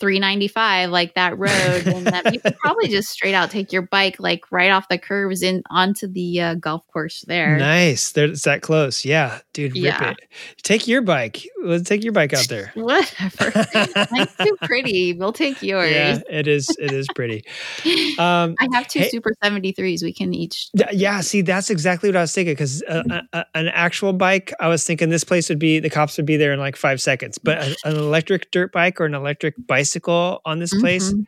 395 0.00 0.90
like 0.90 1.14
that 1.14 1.38
road 1.38 1.86
and 1.86 2.08
um, 2.08 2.22
you 2.32 2.40
could 2.40 2.56
probably 2.58 2.88
just 2.88 3.08
straight 3.08 3.34
out 3.34 3.50
take 3.50 3.72
your 3.72 3.82
bike 3.82 4.16
like 4.18 4.50
right 4.50 4.70
off 4.70 4.88
the 4.88 4.98
curves 4.98 5.42
in 5.42 5.62
onto 5.70 6.06
the 6.06 6.40
uh, 6.40 6.54
golf 6.54 6.86
course 6.88 7.24
there 7.26 7.58
Nice. 7.58 8.16
It's 8.16 8.42
that 8.42 8.62
close. 8.62 9.04
Yeah, 9.04 9.40
dude, 9.54 9.72
rip 9.72 9.82
Yeah. 9.84 10.10
it. 10.10 10.18
Take 10.62 10.86
your 10.86 11.00
bike. 11.00 11.46
Let's 11.62 11.88
take 11.88 12.04
your 12.04 12.12
bike 12.12 12.34
out 12.34 12.46
there. 12.48 12.70
whatever 12.74 13.66
mine's 14.10 14.34
too 14.36 14.56
pretty 14.64 15.14
we'll 15.14 15.32
take 15.32 15.62
yours 15.62 15.90
yeah, 15.90 16.18
it 16.28 16.46
is. 16.46 16.68
It 16.78 16.92
is 16.92 17.06
pretty. 17.14 17.42
Um, 18.18 18.54
i 18.60 18.68
have 18.72 18.86
two 18.86 19.00
Hey- 19.00 19.08
super 19.08 19.32
73s 19.42 20.02
we 20.02 20.12
can 20.12 20.34
each 20.34 20.68
Yeah, 20.92 21.20
see, 21.22 21.40
that's 21.40 21.70
exactly 21.70 22.08
what 22.10 22.16
I 22.16 22.20
was 22.20 22.32
thinking. 22.32 22.52
Because 22.54 22.82
uh, 22.84 23.02
uh, 23.32 23.44
an 23.54 23.68
actual 23.68 24.12
bike, 24.12 24.52
I 24.60 24.68
was 24.68 24.84
thinking 24.84 25.08
this 25.08 25.24
place 25.24 25.48
would 25.48 25.58
be 25.58 25.80
the 25.80 25.90
cops 25.90 26.16
would 26.16 26.26
be 26.26 26.36
there 26.36 26.52
in 26.52 26.58
like 26.60 26.76
five 26.76 27.00
seconds. 27.00 27.38
But 27.38 27.58
a, 27.58 27.76
an 27.88 27.96
electric 27.96 28.50
dirt 28.50 28.72
bike 28.72 29.00
or 29.00 29.06
an 29.06 29.14
electric 29.14 29.54
bicycle 29.66 30.40
on 30.44 30.58
this 30.58 30.74
place, 30.80 31.12
Mhm. 31.12 31.26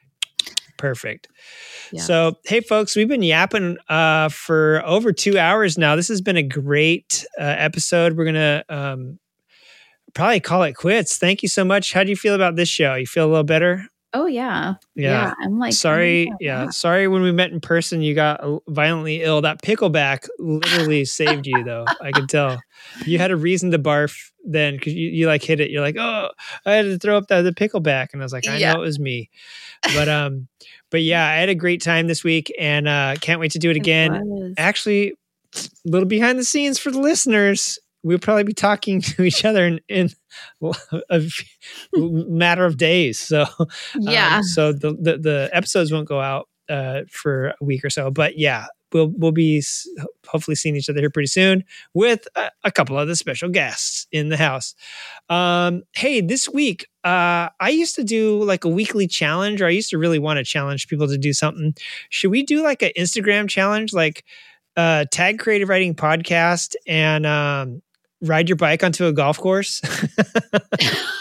Perfect. 0.77 1.28
Yeah. 1.93 2.03
So, 2.03 2.39
hey, 2.44 2.61
folks, 2.61 2.94
we've 2.97 3.09
been 3.09 3.23
yapping 3.23 3.78
uh, 3.89 4.28
for 4.28 4.82
over 4.85 5.12
two 5.12 5.39
hours 5.39 5.77
now. 5.78 5.97
This 5.97 6.09
has 6.09 6.20
been 6.20 6.36
a 6.36 6.43
great 6.43 7.24
uh, 7.39 7.43
episode. 7.44 8.16
We're 8.16 8.24
gonna 8.27 8.65
um, 8.69 9.19
probably 10.15 10.40
call 10.40 10.62
it 10.65 10.74
quits. 10.74 11.19
Thank 11.19 11.43
you 11.43 11.48
so 11.48 11.65
much. 11.65 11.93
How 11.93 12.03
do 12.05 12.11
you 12.11 12.16
feel 12.16 12.35
about 12.35 12.57
this 12.57 12.69
show? 12.69 12.94
You 12.94 13.07
feel 13.07 13.27
a 13.27 13.28
little 13.31 13.44
better? 13.44 13.86
oh 14.15 14.24
yeah 14.27 14.74
Yeah. 14.94 15.35
i'm 15.43 15.59
like 15.59 15.73
sorry 15.74 16.31
oh, 16.32 16.36
yeah 16.40 16.70
sorry 16.70 17.07
when 17.09 17.23
we 17.23 17.32
met 17.32 17.51
in 17.51 17.61
person 17.61 18.01
you 18.01 18.15
got 18.15 18.40
uh, 18.40 18.61
violently 18.69 19.20
ill 19.23 19.43
that 19.43 19.61
pickleback 19.61 20.28
literally 20.39 21.05
saved 21.19 21.44
you 21.47 21.62
though 21.65 21.85
i 22.01 22.12
could 22.12 22.28
tell 22.28 22.59
you 23.05 23.19
had 23.19 23.32
a 23.32 23.36
reason 23.36 23.73
to 23.73 23.78
barf 23.81 24.31
then 24.44 24.77
because 24.77 24.94
you, 24.94 25.09
you 25.09 25.27
like 25.27 25.43
hit 25.43 25.59
it 25.61 25.70
you're 25.70 25.82
like 25.82 25.97
oh 25.98 26.28
i 26.65 26.74
had 26.74 26.85
to 26.85 26.98
throw 26.98 27.19
up 27.19 27.27
the, 27.27 27.43
the 27.43 27.51
pickleback 27.53 28.12
and 28.12 28.23
i 28.23 28.24
was 28.24 28.32
like 28.32 28.47
i 28.48 28.57
Yeah. 28.57 28.74
know 28.74 28.78
it 28.81 28.85
was 28.86 28.98
me 29.01 29.28
but 29.93 30.09
um 30.09 30.47
but 30.90 31.02
yeah 31.02 31.26
i 31.26 31.34
had 31.36 31.48
a 31.48 31.54
great 31.54 31.82
time 31.82 32.06
this 32.06 32.22
week 32.24 32.52
and 32.58 32.86
uh 32.88 33.14
can't 33.20 33.40
wait 33.40 33.52
to 33.52 33.58
do 33.58 33.68
it 33.70 33.76
It 33.76 33.80
again. 33.80 34.20
was. 34.24 34.54
actually 34.58 35.12
a 35.54 35.60
little 35.84 36.08
behind 36.08 36.38
the 36.38 36.44
scenes 36.44 36.78
for 36.78 36.90
the 36.90 37.00
listeners 37.00 37.78
we'll 38.02 38.18
probably 38.18 38.44
be 38.44 38.52
talking 38.54 39.00
to 39.02 39.22
each 39.24 39.44
other 39.44 39.66
in, 39.66 39.80
in 39.88 40.10
a 41.10 41.22
matter 41.94 42.64
of 42.64 42.76
days. 42.76 43.18
So 43.18 43.46
yeah. 43.98 44.36
um, 44.36 44.42
so 44.44 44.72
the, 44.72 44.92
the 44.92 45.18
the 45.18 45.50
episodes 45.52 45.90
won't 45.92 46.06
go 46.06 46.20
out 46.20 46.48
uh, 46.68 47.00
for 47.10 47.48
a 47.48 47.64
week 47.64 47.84
or 47.84 47.90
so, 47.90 48.10
but 48.10 48.38
yeah, 48.38 48.66
we'll 48.92 49.12
we'll 49.16 49.32
be 49.32 49.62
hopefully 50.26 50.54
seeing 50.54 50.76
each 50.76 50.88
other 50.88 51.00
here 51.00 51.10
pretty 51.10 51.26
soon 51.26 51.64
with 51.94 52.26
a, 52.36 52.50
a 52.64 52.72
couple 52.72 52.98
of 52.98 53.08
the 53.08 53.16
special 53.16 53.48
guests 53.48 54.06
in 54.12 54.28
the 54.28 54.36
house. 54.36 54.74
Um, 55.28 55.82
hey, 55.94 56.20
this 56.20 56.48
week 56.48 56.86
uh, 57.04 57.48
I 57.60 57.70
used 57.70 57.96
to 57.96 58.04
do 58.04 58.42
like 58.42 58.64
a 58.64 58.68
weekly 58.68 59.06
challenge, 59.06 59.62
or 59.62 59.66
I 59.66 59.70
used 59.70 59.90
to 59.90 59.98
really 59.98 60.18
want 60.18 60.38
to 60.38 60.44
challenge 60.44 60.88
people 60.88 61.08
to 61.08 61.18
do 61.18 61.32
something. 61.32 61.74
Should 62.10 62.30
we 62.30 62.42
do 62.42 62.62
like 62.62 62.82
an 62.82 62.92
Instagram 62.96 63.48
challenge, 63.48 63.92
like 63.92 64.24
uh, 64.76 65.06
tag 65.10 65.38
Creative 65.38 65.68
Riding 65.68 65.94
Podcast 65.94 66.74
and 66.86 67.24
um, 67.26 67.82
ride 68.22 68.48
your 68.48 68.56
bike 68.56 68.82
onto 68.82 69.06
a 69.06 69.12
golf 69.12 69.38
course 69.38 69.80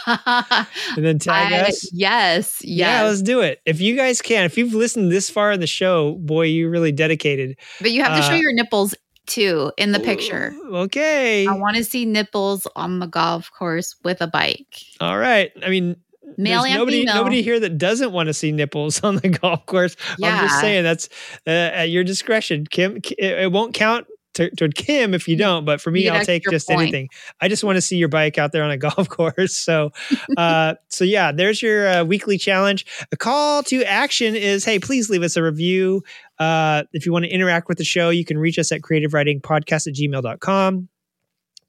and 0.08 1.06
then 1.06 1.20
tag 1.20 1.54
I- 1.54 1.60
us? 1.70 1.90
yes 1.94 2.62
yes. 2.62 2.62
Yeah, 2.64 3.04
let's 3.04 3.22
do 3.22 3.42
it. 3.42 3.62
If 3.66 3.82
you 3.82 3.96
guys 3.96 4.22
can, 4.22 4.46
if 4.46 4.58
you've 4.58 4.74
listened 4.74 5.12
this 5.12 5.30
far 5.30 5.52
in 5.52 5.60
the 5.60 5.68
show, 5.68 6.14
boy, 6.16 6.44
you're 6.46 6.70
really 6.70 6.92
dedicated. 6.92 7.58
but 7.82 7.92
you 7.92 8.04
have 8.04 8.16
to 8.18 8.24
show 8.24 8.34
uh, 8.34 8.36
your 8.38 8.54
nipples 8.54 8.96
too 9.26 9.72
in 9.78 9.92
the 9.92 10.00
picture 10.00 10.54
Okay. 10.72 11.48
I 11.48 11.54
want 11.54 11.78
to 11.78 11.84
see 11.84 12.06
nipples 12.06 12.68
on 12.76 13.00
the 13.00 13.08
golf 13.08 13.50
course 13.58 13.96
with 14.04 14.22
a 14.22 14.28
bike. 14.28 14.78
All 15.02 15.18
right. 15.18 15.52
I 15.64 15.70
mean, 15.70 15.96
Male 16.38 16.64
and 16.64 16.76
nobody, 16.76 17.00
female. 17.02 17.16
nobody 17.16 17.42
here 17.42 17.60
that 17.60 17.78
doesn't 17.78 18.12
want 18.12 18.28
to 18.28 18.34
see 18.34 18.52
nipples 18.52 19.04
on 19.04 19.16
the 19.18 19.30
golf 19.30 19.66
course. 19.66 19.96
I'm 20.22 20.48
just 20.48 20.60
saying 20.60 20.84
that's 20.84 21.08
uh, 21.48 21.50
at 21.50 21.90
your 21.90 22.04
discretion, 22.04 22.66
Kim. 22.70 22.98
It, 22.98 23.20
it 23.20 23.52
won't 23.52 23.74
count 23.74 24.06
to, 24.36 24.50
toward 24.52 24.76
Kim 24.76 25.14
if 25.14 25.28
you 25.28 25.36
don't, 25.36 25.66
but 25.66 25.82
for 25.82 25.92
me, 25.92 26.06
You 26.06 26.12
I'll 26.12 26.24
take 26.26 26.44
just 26.50 26.68
point. 26.68 26.82
anything. 26.82 27.10
I 27.42 27.48
just 27.48 27.64
want 27.64 27.76
to 27.78 27.82
see 27.82 27.98
your 27.98 28.08
bike 28.08 28.38
out 28.38 28.52
there 28.52 28.64
on 28.64 28.72
a 28.72 28.78
golf 28.86 29.10
course. 29.10 29.56
So, 29.58 29.92
uh, 30.38 30.76
so 30.90 31.04
yeah, 31.04 31.32
there's 31.32 31.62
your 31.62 31.88
uh, 31.88 32.04
weekly 32.04 32.38
challenge. 32.38 32.86
A 33.12 33.18
call 33.18 33.64
to 33.64 33.84
action 33.84 34.36
is, 34.36 34.64
hey, 34.64 34.80
please 34.80 35.10
leave 35.10 35.24
us 35.24 35.36
a 35.36 35.44
review. 35.44 36.04
Uh, 36.40 36.84
if 36.94 37.06
you 37.06 37.12
want 37.12 37.26
to 37.26 37.30
interact 37.32 37.68
with 37.68 37.78
the 37.78 37.84
show, 37.84 38.10
you 38.10 38.26
can 38.26 38.38
reach 38.38 38.60
us 38.60 38.72
at 38.72 38.82
creativeridingpodcast 38.82 39.88
at 39.88 39.94
gmail.com. 39.94 40.90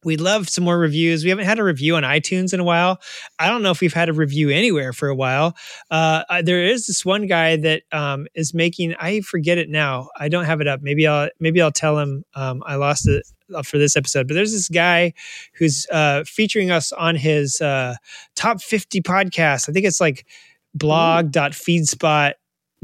We'd 0.06 0.20
love 0.20 0.48
some 0.48 0.62
more 0.62 0.78
reviews. 0.78 1.24
We 1.24 1.30
haven't 1.30 1.46
had 1.46 1.58
a 1.58 1.64
review 1.64 1.96
on 1.96 2.04
iTunes 2.04 2.54
in 2.54 2.60
a 2.60 2.64
while. 2.64 3.00
I 3.40 3.48
don't 3.48 3.64
know 3.64 3.72
if 3.72 3.80
we've 3.80 3.92
had 3.92 4.08
a 4.08 4.12
review 4.12 4.50
anywhere 4.50 4.92
for 4.92 5.08
a 5.08 5.16
while. 5.16 5.56
Uh, 5.90 6.22
there 6.42 6.64
is 6.64 6.86
this 6.86 7.04
one 7.04 7.26
guy 7.26 7.56
that 7.56 7.82
um, 7.90 8.28
is 8.32 8.54
making. 8.54 8.94
I 9.00 9.20
forget 9.22 9.58
it 9.58 9.68
now. 9.68 10.10
I 10.16 10.28
don't 10.28 10.44
have 10.44 10.60
it 10.60 10.68
up. 10.68 10.80
Maybe 10.80 11.08
I'll 11.08 11.28
maybe 11.40 11.60
I'll 11.60 11.72
tell 11.72 11.98
him 11.98 12.22
um, 12.36 12.62
I 12.64 12.76
lost 12.76 13.08
it 13.08 13.26
uh, 13.52 13.62
for 13.62 13.78
this 13.78 13.96
episode. 13.96 14.28
But 14.28 14.34
there's 14.34 14.52
this 14.52 14.68
guy 14.68 15.12
who's 15.54 15.88
uh, 15.90 16.22
featuring 16.24 16.70
us 16.70 16.92
on 16.92 17.16
his 17.16 17.60
uh, 17.60 17.96
top 18.36 18.62
50 18.62 19.00
podcast. 19.02 19.68
I 19.68 19.72
think 19.72 19.86
it's 19.86 20.00
like 20.00 20.24
blog.feedspot 20.72 22.34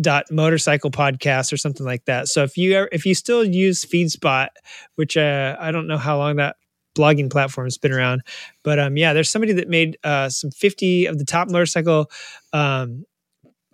dot 0.00 0.24
motorcycle 0.30 0.90
podcast 0.90 1.52
or 1.52 1.58
something 1.58 1.84
like 1.84 2.06
that 2.06 2.26
so 2.26 2.42
if 2.42 2.56
you 2.56 2.74
are, 2.78 2.88
if 2.92 3.04
you 3.04 3.14
still 3.14 3.44
use 3.44 3.84
feedspot 3.84 4.48
which 4.94 5.18
uh, 5.18 5.54
i 5.60 5.70
don't 5.70 5.86
know 5.86 5.98
how 5.98 6.16
long 6.16 6.36
that 6.36 6.56
blogging 6.94 7.30
platform 7.30 7.66
has 7.66 7.78
been 7.78 7.92
around. 7.92 8.22
But 8.62 8.78
um 8.78 8.96
yeah 8.96 9.12
there's 9.12 9.30
somebody 9.30 9.52
that 9.54 9.68
made 9.68 9.98
uh 10.04 10.28
some 10.28 10.50
50 10.50 11.06
of 11.06 11.18
the 11.18 11.24
top 11.24 11.48
motorcycle 11.50 12.10
um 12.52 13.04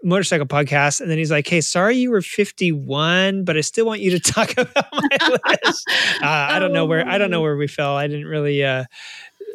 motorcycle 0.04 0.46
podcasts 0.46 1.00
and 1.00 1.10
then 1.10 1.18
he's 1.18 1.30
like 1.30 1.48
hey 1.48 1.60
sorry 1.60 1.96
you 1.96 2.10
were 2.10 2.22
51 2.22 3.44
but 3.44 3.56
i 3.56 3.60
still 3.60 3.84
want 3.84 4.00
you 4.00 4.12
to 4.12 4.20
talk 4.32 4.52
about 4.52 4.86
my 4.92 5.28
list. 5.64 5.88
Uh, 6.22 6.26
i 6.26 6.58
don't 6.60 6.72
know 6.72 6.86
where 6.86 7.06
i 7.06 7.18
don't 7.18 7.30
know 7.30 7.40
where 7.40 7.56
we 7.56 7.66
fell. 7.66 7.96
I 7.96 8.06
didn't 8.06 8.26
really 8.26 8.64
uh 8.64 8.84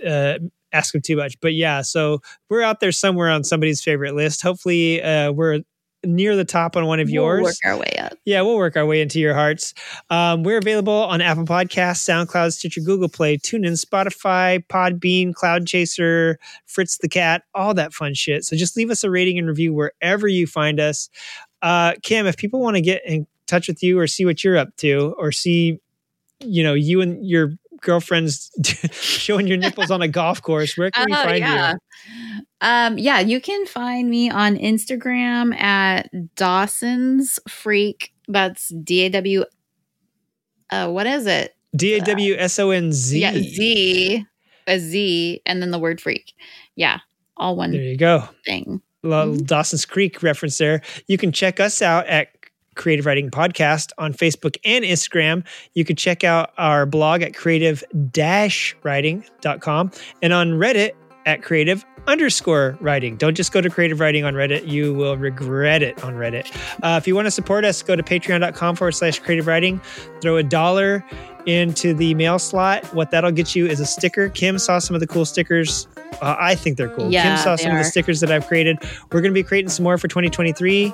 uh 0.06 0.40
ask 0.73 0.94
him 0.94 1.02
too 1.02 1.15
much. 1.15 1.40
But 1.40 1.53
yeah 1.53 1.81
so 1.81 2.19
we're 2.49 2.61
out 2.64 2.80
there 2.80 2.91
somewhere 2.91 3.30
on 3.30 3.44
somebody's 3.44 3.81
favorite 3.81 4.15
list. 4.15 4.41
Hopefully 4.41 5.02
uh 5.02 5.31
we're 5.31 5.61
near 6.03 6.35
the 6.35 6.45
top 6.45 6.75
on 6.75 6.85
one 6.85 6.99
of 6.99 7.09
yours. 7.09 7.38
We'll 7.38 7.47
yours 7.47 7.59
work 7.63 7.71
our 7.71 7.77
way 7.80 7.99
up. 7.99 8.17
yeah, 8.25 8.41
we'll 8.41 8.57
work 8.57 8.75
our 8.75 8.85
way 8.85 9.01
into 9.01 9.19
your 9.19 9.34
hearts. 9.34 9.73
Um, 10.09 10.43
we're 10.43 10.57
available 10.57 10.93
on 10.93 11.21
Apple 11.21 11.45
Podcasts, 11.45 12.03
SoundCloud, 12.03 12.53
Stitcher, 12.53 12.81
Google 12.81 13.09
Play, 13.09 13.38
TuneIn, 13.38 13.84
Spotify, 13.84 14.65
Podbean, 14.67 15.34
Cloud 15.34 15.67
Chaser, 15.67 16.39
Fritz 16.65 16.97
the 16.97 17.09
Cat, 17.09 17.43
all 17.53 17.73
that 17.73 17.93
fun 17.93 18.13
shit. 18.13 18.43
So 18.43 18.55
just 18.55 18.75
leave 18.77 18.89
us 18.89 19.03
a 19.03 19.09
rating 19.09 19.38
and 19.38 19.47
review 19.47 19.73
wherever 19.73 20.27
you 20.27 20.47
find 20.47 20.80
us. 20.80 21.09
Uh, 21.61 21.93
Kim, 22.03 22.27
if 22.27 22.38
people 22.38 22.59
want 22.59 22.75
to 22.75 22.81
get 22.81 23.05
in 23.05 23.25
touch 23.47 23.67
with 23.67 23.81
you 23.84 23.99
or 23.99 24.07
see 24.07 24.25
what 24.25 24.43
you're 24.43 24.57
up 24.57 24.75
to 24.77 25.15
or 25.17 25.31
see, 25.31 25.80
you 26.39 26.63
know, 26.63 26.73
you 26.73 27.01
and 27.01 27.25
your 27.25 27.53
girlfriends 27.84 28.49
showing 28.91 29.45
your 29.47 29.57
nipples 29.57 29.91
on 29.91 30.01
a 30.01 30.07
golf 30.07 30.41
course, 30.41 30.76
where 30.77 30.89
can 30.91 31.05
we 31.07 31.14
Oh, 31.15 31.23
find 31.23 31.38
yeah. 31.39 31.73
you? 31.73 32.41
Um, 32.61 32.97
yeah, 32.97 33.19
you 33.19 33.39
can 33.41 33.65
find 33.68 34.10
me 34.10 34.30
on 34.30 34.55
Instagram 34.57 35.53
at 35.60 36.10
Dawson's 36.35 37.39
Freak. 37.47 38.14
That's 38.27 38.69
D 38.69 39.01
A 39.05 39.10
W. 39.10 39.43
Uh, 40.69 40.89
what 40.89 41.05
is 41.05 41.27
it? 41.27 41.55
D 41.76 41.95
A 41.95 42.01
W 42.01 42.35
S 42.38 42.57
O 42.60 42.69
N 42.72 42.91
Z. 42.91 43.19
Yeah, 43.19 43.34
Z, 43.34 44.26
a 44.68 44.80
Z, 44.80 45.41
and 45.45 45.61
then 45.61 45.72
the 45.72 45.80
word 45.80 45.99
freak. 46.01 46.34
Yeah, 46.76 46.99
all 47.38 47.55
one 47.55 47.72
There 47.72 47.81
you 47.81 47.97
go. 47.97 48.27
thing. 48.45 48.81
Little 49.03 49.34
Mm-hmm. 49.34 49.43
Dawson's 49.45 49.85
Creek 49.85 50.23
reference 50.23 50.57
there. 50.57 50.81
You 51.07 51.18
can 51.18 51.31
check 51.34 51.60
us 51.60 51.81
out 51.81 52.07
at 52.07 52.30
Creative 52.76 53.06
Riding 53.06 53.30
Podcast 53.30 53.91
on 53.98 54.14
Facebook 54.14 54.58
and 54.66 54.84
Instagram. 54.84 55.45
You 55.74 55.86
can 55.86 55.95
check 55.95 56.24
out 56.24 56.52
our 56.58 56.86
blog 56.86 57.22
at 57.22 57.36
creative 57.36 57.84
riding.com 58.84 59.91
and 60.22 60.34
on 60.34 60.52
Reddit 60.52 60.91
at 61.26 61.41
creative 61.41 61.86
underscore 62.08 62.78
riding. 62.82 63.16
Don't 63.16 63.36
just 63.36 63.52
go 63.52 63.62
to 63.62 63.70
creative 63.70 64.00
writing 64.00 64.26
on 64.26 64.34
Reddit. 64.34 64.68
You 64.68 64.94
will 64.94 65.18
regret 65.18 65.82
it 65.82 66.04
on 66.04 66.16
Reddit. 66.16 66.52
Uh, 66.84 66.98
if 66.98 67.08
you 67.08 67.16
want 67.16 67.28
to 67.28 67.32
support 67.32 67.66
us, 67.66 67.82
go 67.82 67.95
to 67.95 68.04
patreon.com 68.04 68.76
forward 68.76 68.91
slash 68.94 69.20
creative 69.20 69.48
riding. 69.48 69.80
Throw 70.22 70.38
a 70.38 70.44
dollar 70.44 71.04
into 71.45 71.94
the 71.94 72.14
mail 72.16 72.40
slot. 72.40 72.86
What 72.94 73.12
that'll 73.12 73.32
get 73.32 73.56
you 73.56 73.68
is 73.68 73.80
a 73.80 73.86
sticker. 73.86 74.30
Kim 74.30 74.58
saw 74.60 74.80
some 74.80 74.95
of 74.95 75.00
the 75.00 75.08
cool 75.08 75.26
stickers. 75.26 75.88
Uh, 76.22 76.36
I 76.40 76.56
think 76.56 76.78
they're 76.78 76.90
cool. 76.90 77.10
Kim 77.24 77.38
saw 77.38 77.56
some 77.56 77.72
of 77.72 77.78
the 77.78 77.84
stickers 77.84 78.20
that 78.22 78.32
I've 78.32 78.48
created. 78.48 78.78
We're 79.12 79.22
going 79.22 79.32
to 79.32 79.34
be 79.34 79.44
creating 79.44 79.70
some 79.70 79.84
more 79.84 79.98
for 79.98 80.08
2023. 80.08 80.94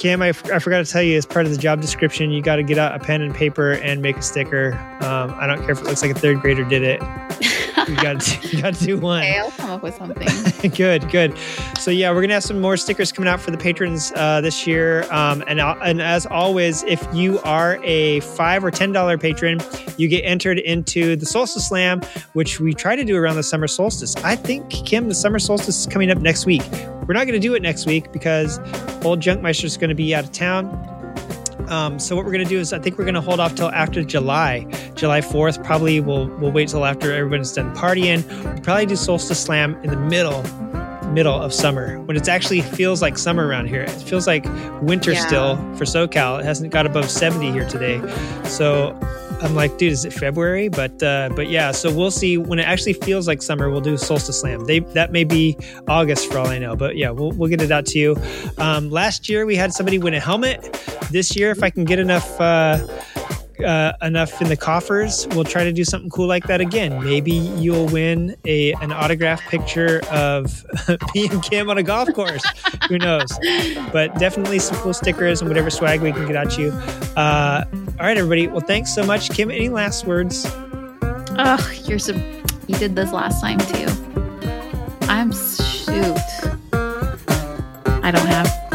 Kim, 0.00 0.22
I, 0.22 0.28
f- 0.28 0.50
I 0.50 0.58
forgot 0.58 0.82
to 0.82 0.90
tell 0.90 1.02
you, 1.02 1.18
as 1.18 1.26
part 1.26 1.44
of 1.44 1.52
the 1.52 1.58
job 1.58 1.82
description, 1.82 2.30
you 2.30 2.40
got 2.40 2.56
to 2.56 2.62
get 2.62 2.78
out 2.78 2.94
a 2.94 2.98
pen 2.98 3.20
and 3.20 3.34
paper 3.34 3.72
and 3.72 4.00
make 4.00 4.16
a 4.16 4.22
sticker. 4.22 4.72
Um, 5.02 5.34
I 5.38 5.46
don't 5.46 5.60
care 5.60 5.72
if 5.72 5.82
it 5.82 5.84
looks 5.84 6.00
like 6.00 6.12
a 6.12 6.18
third 6.18 6.40
grader 6.40 6.64
did 6.64 6.82
it. 6.82 7.02
You 7.90 7.96
got 7.96 8.52
you 8.52 8.62
got 8.62 8.74
to 8.74 8.84
do 8.84 8.98
one. 8.98 9.22
Okay, 9.22 9.38
I'll 9.38 9.50
come 9.50 9.70
up 9.70 9.82
with 9.82 9.96
something. 9.96 10.70
good, 10.76 11.10
good. 11.10 11.36
So 11.78 11.90
yeah, 11.90 12.10
we're 12.12 12.20
gonna 12.20 12.34
have 12.34 12.44
some 12.44 12.60
more 12.60 12.76
stickers 12.76 13.10
coming 13.10 13.28
out 13.28 13.40
for 13.40 13.50
the 13.50 13.58
patrons 13.58 14.12
uh, 14.14 14.40
this 14.40 14.66
year. 14.66 15.02
Um, 15.12 15.42
and 15.48 15.60
I'll- 15.60 15.80
and 15.82 16.00
as 16.00 16.24
always, 16.26 16.82
if 16.84 17.04
you 17.12 17.40
are 17.40 17.78
a 17.82 18.20
five 18.20 18.64
or 18.64 18.70
ten 18.70 18.92
dollar 18.92 19.18
patron, 19.18 19.60
you 19.96 20.06
get 20.08 20.20
entered 20.22 20.58
into 20.58 21.16
the 21.16 21.26
Solstice 21.26 21.68
Slam, 21.68 22.00
which 22.34 22.60
we 22.60 22.72
try 22.74 22.94
to 22.94 23.04
do 23.04 23.16
around 23.16 23.36
the 23.36 23.42
summer 23.42 23.66
solstice. 23.66 24.14
I 24.16 24.36
think 24.36 24.70
Kim, 24.70 25.08
the 25.08 25.14
summer 25.14 25.38
solstice 25.38 25.80
is 25.80 25.86
coming 25.86 26.10
up 26.10 26.18
next 26.18 26.46
week. 26.46 26.62
We're 27.06 27.14
not 27.14 27.24
to 27.40 27.40
do 27.40 27.54
it 27.54 27.62
next 27.62 27.86
week 27.86 28.12
because 28.12 28.58
old 29.04 29.20
Junkmeister 29.20 29.64
is 29.64 29.76
to 29.88 29.94
be 29.96 30.14
out 30.14 30.24
of 30.24 30.32
town. 30.32 30.68
Um, 31.70 31.98
so 31.98 32.16
what 32.16 32.24
we're 32.24 32.32
going 32.32 32.44
to 32.44 32.48
do 32.50 32.58
is 32.58 32.72
I 32.72 32.78
think 32.78 32.98
we're 32.98 33.04
going 33.04 33.14
to 33.14 33.20
hold 33.20 33.40
off 33.40 33.54
till 33.54 33.70
after 33.70 34.02
July, 34.02 34.66
July 34.96 35.20
4th. 35.20 35.62
Probably 35.64 36.00
we'll 36.00 36.26
we'll 36.38 36.50
wait 36.52 36.68
till 36.68 36.84
after 36.84 37.12
everyone's 37.12 37.52
done 37.52 37.74
partying. 37.76 38.26
We'll 38.44 38.60
probably 38.62 38.86
do 38.86 38.96
Solstice 38.96 39.40
Slam 39.42 39.76
in 39.82 39.90
the 39.90 39.96
middle 39.96 40.42
middle 41.12 41.34
of 41.40 41.52
summer 41.52 41.98
when 42.02 42.16
it 42.16 42.28
actually 42.28 42.60
feels 42.60 43.02
like 43.02 43.18
summer 43.18 43.44
around 43.46 43.66
here. 43.66 43.82
It 43.82 43.90
feels 43.90 44.26
like 44.28 44.44
winter 44.80 45.12
Yeah. 45.12 45.26
still 45.26 45.56
for 45.76 45.84
SoCal. 45.84 46.38
It 46.40 46.44
hasn't 46.44 46.70
got 46.72 46.86
above 46.86 47.10
70 47.10 47.50
here 47.50 47.68
today. 47.68 48.00
So 48.44 48.96
I'm 49.42 49.54
like, 49.54 49.78
dude, 49.78 49.92
is 49.92 50.04
it 50.04 50.12
February? 50.12 50.68
But 50.68 51.02
uh, 51.02 51.30
but 51.34 51.48
yeah, 51.48 51.70
so 51.70 51.92
we'll 51.92 52.10
see 52.10 52.36
when 52.36 52.58
it 52.58 52.64
actually 52.64 52.92
feels 52.94 53.26
like 53.26 53.42
summer. 53.42 53.70
We'll 53.70 53.80
do 53.80 53.96
Solstice 53.96 54.40
Slam. 54.40 54.64
They 54.66 54.80
that 54.80 55.12
may 55.12 55.24
be 55.24 55.56
August 55.88 56.30
for 56.30 56.38
all 56.38 56.48
I 56.48 56.58
know. 56.58 56.76
But 56.76 56.96
yeah, 56.96 57.10
we'll 57.10 57.32
we'll 57.32 57.48
get 57.48 57.62
it 57.62 57.72
out 57.72 57.86
to 57.86 57.98
you. 57.98 58.16
Um, 58.58 58.90
last 58.90 59.28
year 59.28 59.46
we 59.46 59.56
had 59.56 59.72
somebody 59.72 59.98
win 59.98 60.14
a 60.14 60.20
helmet. 60.20 60.60
This 61.10 61.36
year, 61.36 61.50
if 61.50 61.62
I 61.62 61.70
can 61.70 61.84
get 61.84 61.98
enough. 61.98 62.40
Uh, 62.40 62.86
uh, 63.64 63.92
enough 64.02 64.40
in 64.40 64.48
the 64.48 64.56
coffers, 64.56 65.26
we'll 65.28 65.44
try 65.44 65.64
to 65.64 65.72
do 65.72 65.84
something 65.84 66.10
cool 66.10 66.26
like 66.26 66.46
that 66.46 66.60
again. 66.60 67.02
Maybe 67.02 67.32
you'll 67.32 67.86
win 67.86 68.36
a 68.44 68.72
an 68.74 68.92
autographed 68.92 69.48
picture 69.48 70.00
of 70.10 70.64
me 71.14 71.28
and 71.28 71.42
Kim 71.42 71.70
on 71.70 71.78
a 71.78 71.82
golf 71.82 72.12
course. 72.14 72.44
Who 72.88 72.98
knows? 72.98 73.28
But 73.92 74.18
definitely 74.18 74.58
some 74.58 74.76
cool 74.78 74.94
stickers 74.94 75.40
and 75.40 75.48
whatever 75.48 75.70
swag 75.70 76.00
we 76.00 76.12
can 76.12 76.26
get 76.26 76.36
at 76.36 76.58
you. 76.58 76.70
Uh, 77.16 77.64
all 77.72 78.06
right, 78.06 78.16
everybody. 78.16 78.46
Well, 78.46 78.60
thanks 78.60 78.94
so 78.94 79.04
much, 79.04 79.30
Kim. 79.30 79.50
Any 79.50 79.68
last 79.68 80.06
words? 80.06 80.44
Oh, 80.46 81.72
you're 81.84 81.98
so. 81.98 82.14
You 82.66 82.76
did 82.76 82.94
this 82.94 83.12
last 83.12 83.40
time 83.40 83.58
too. 83.58 83.86
I'm 85.02 85.32
shoot. 85.32 86.16
I 88.02 88.10
don't 88.10 88.26
have 88.26 88.69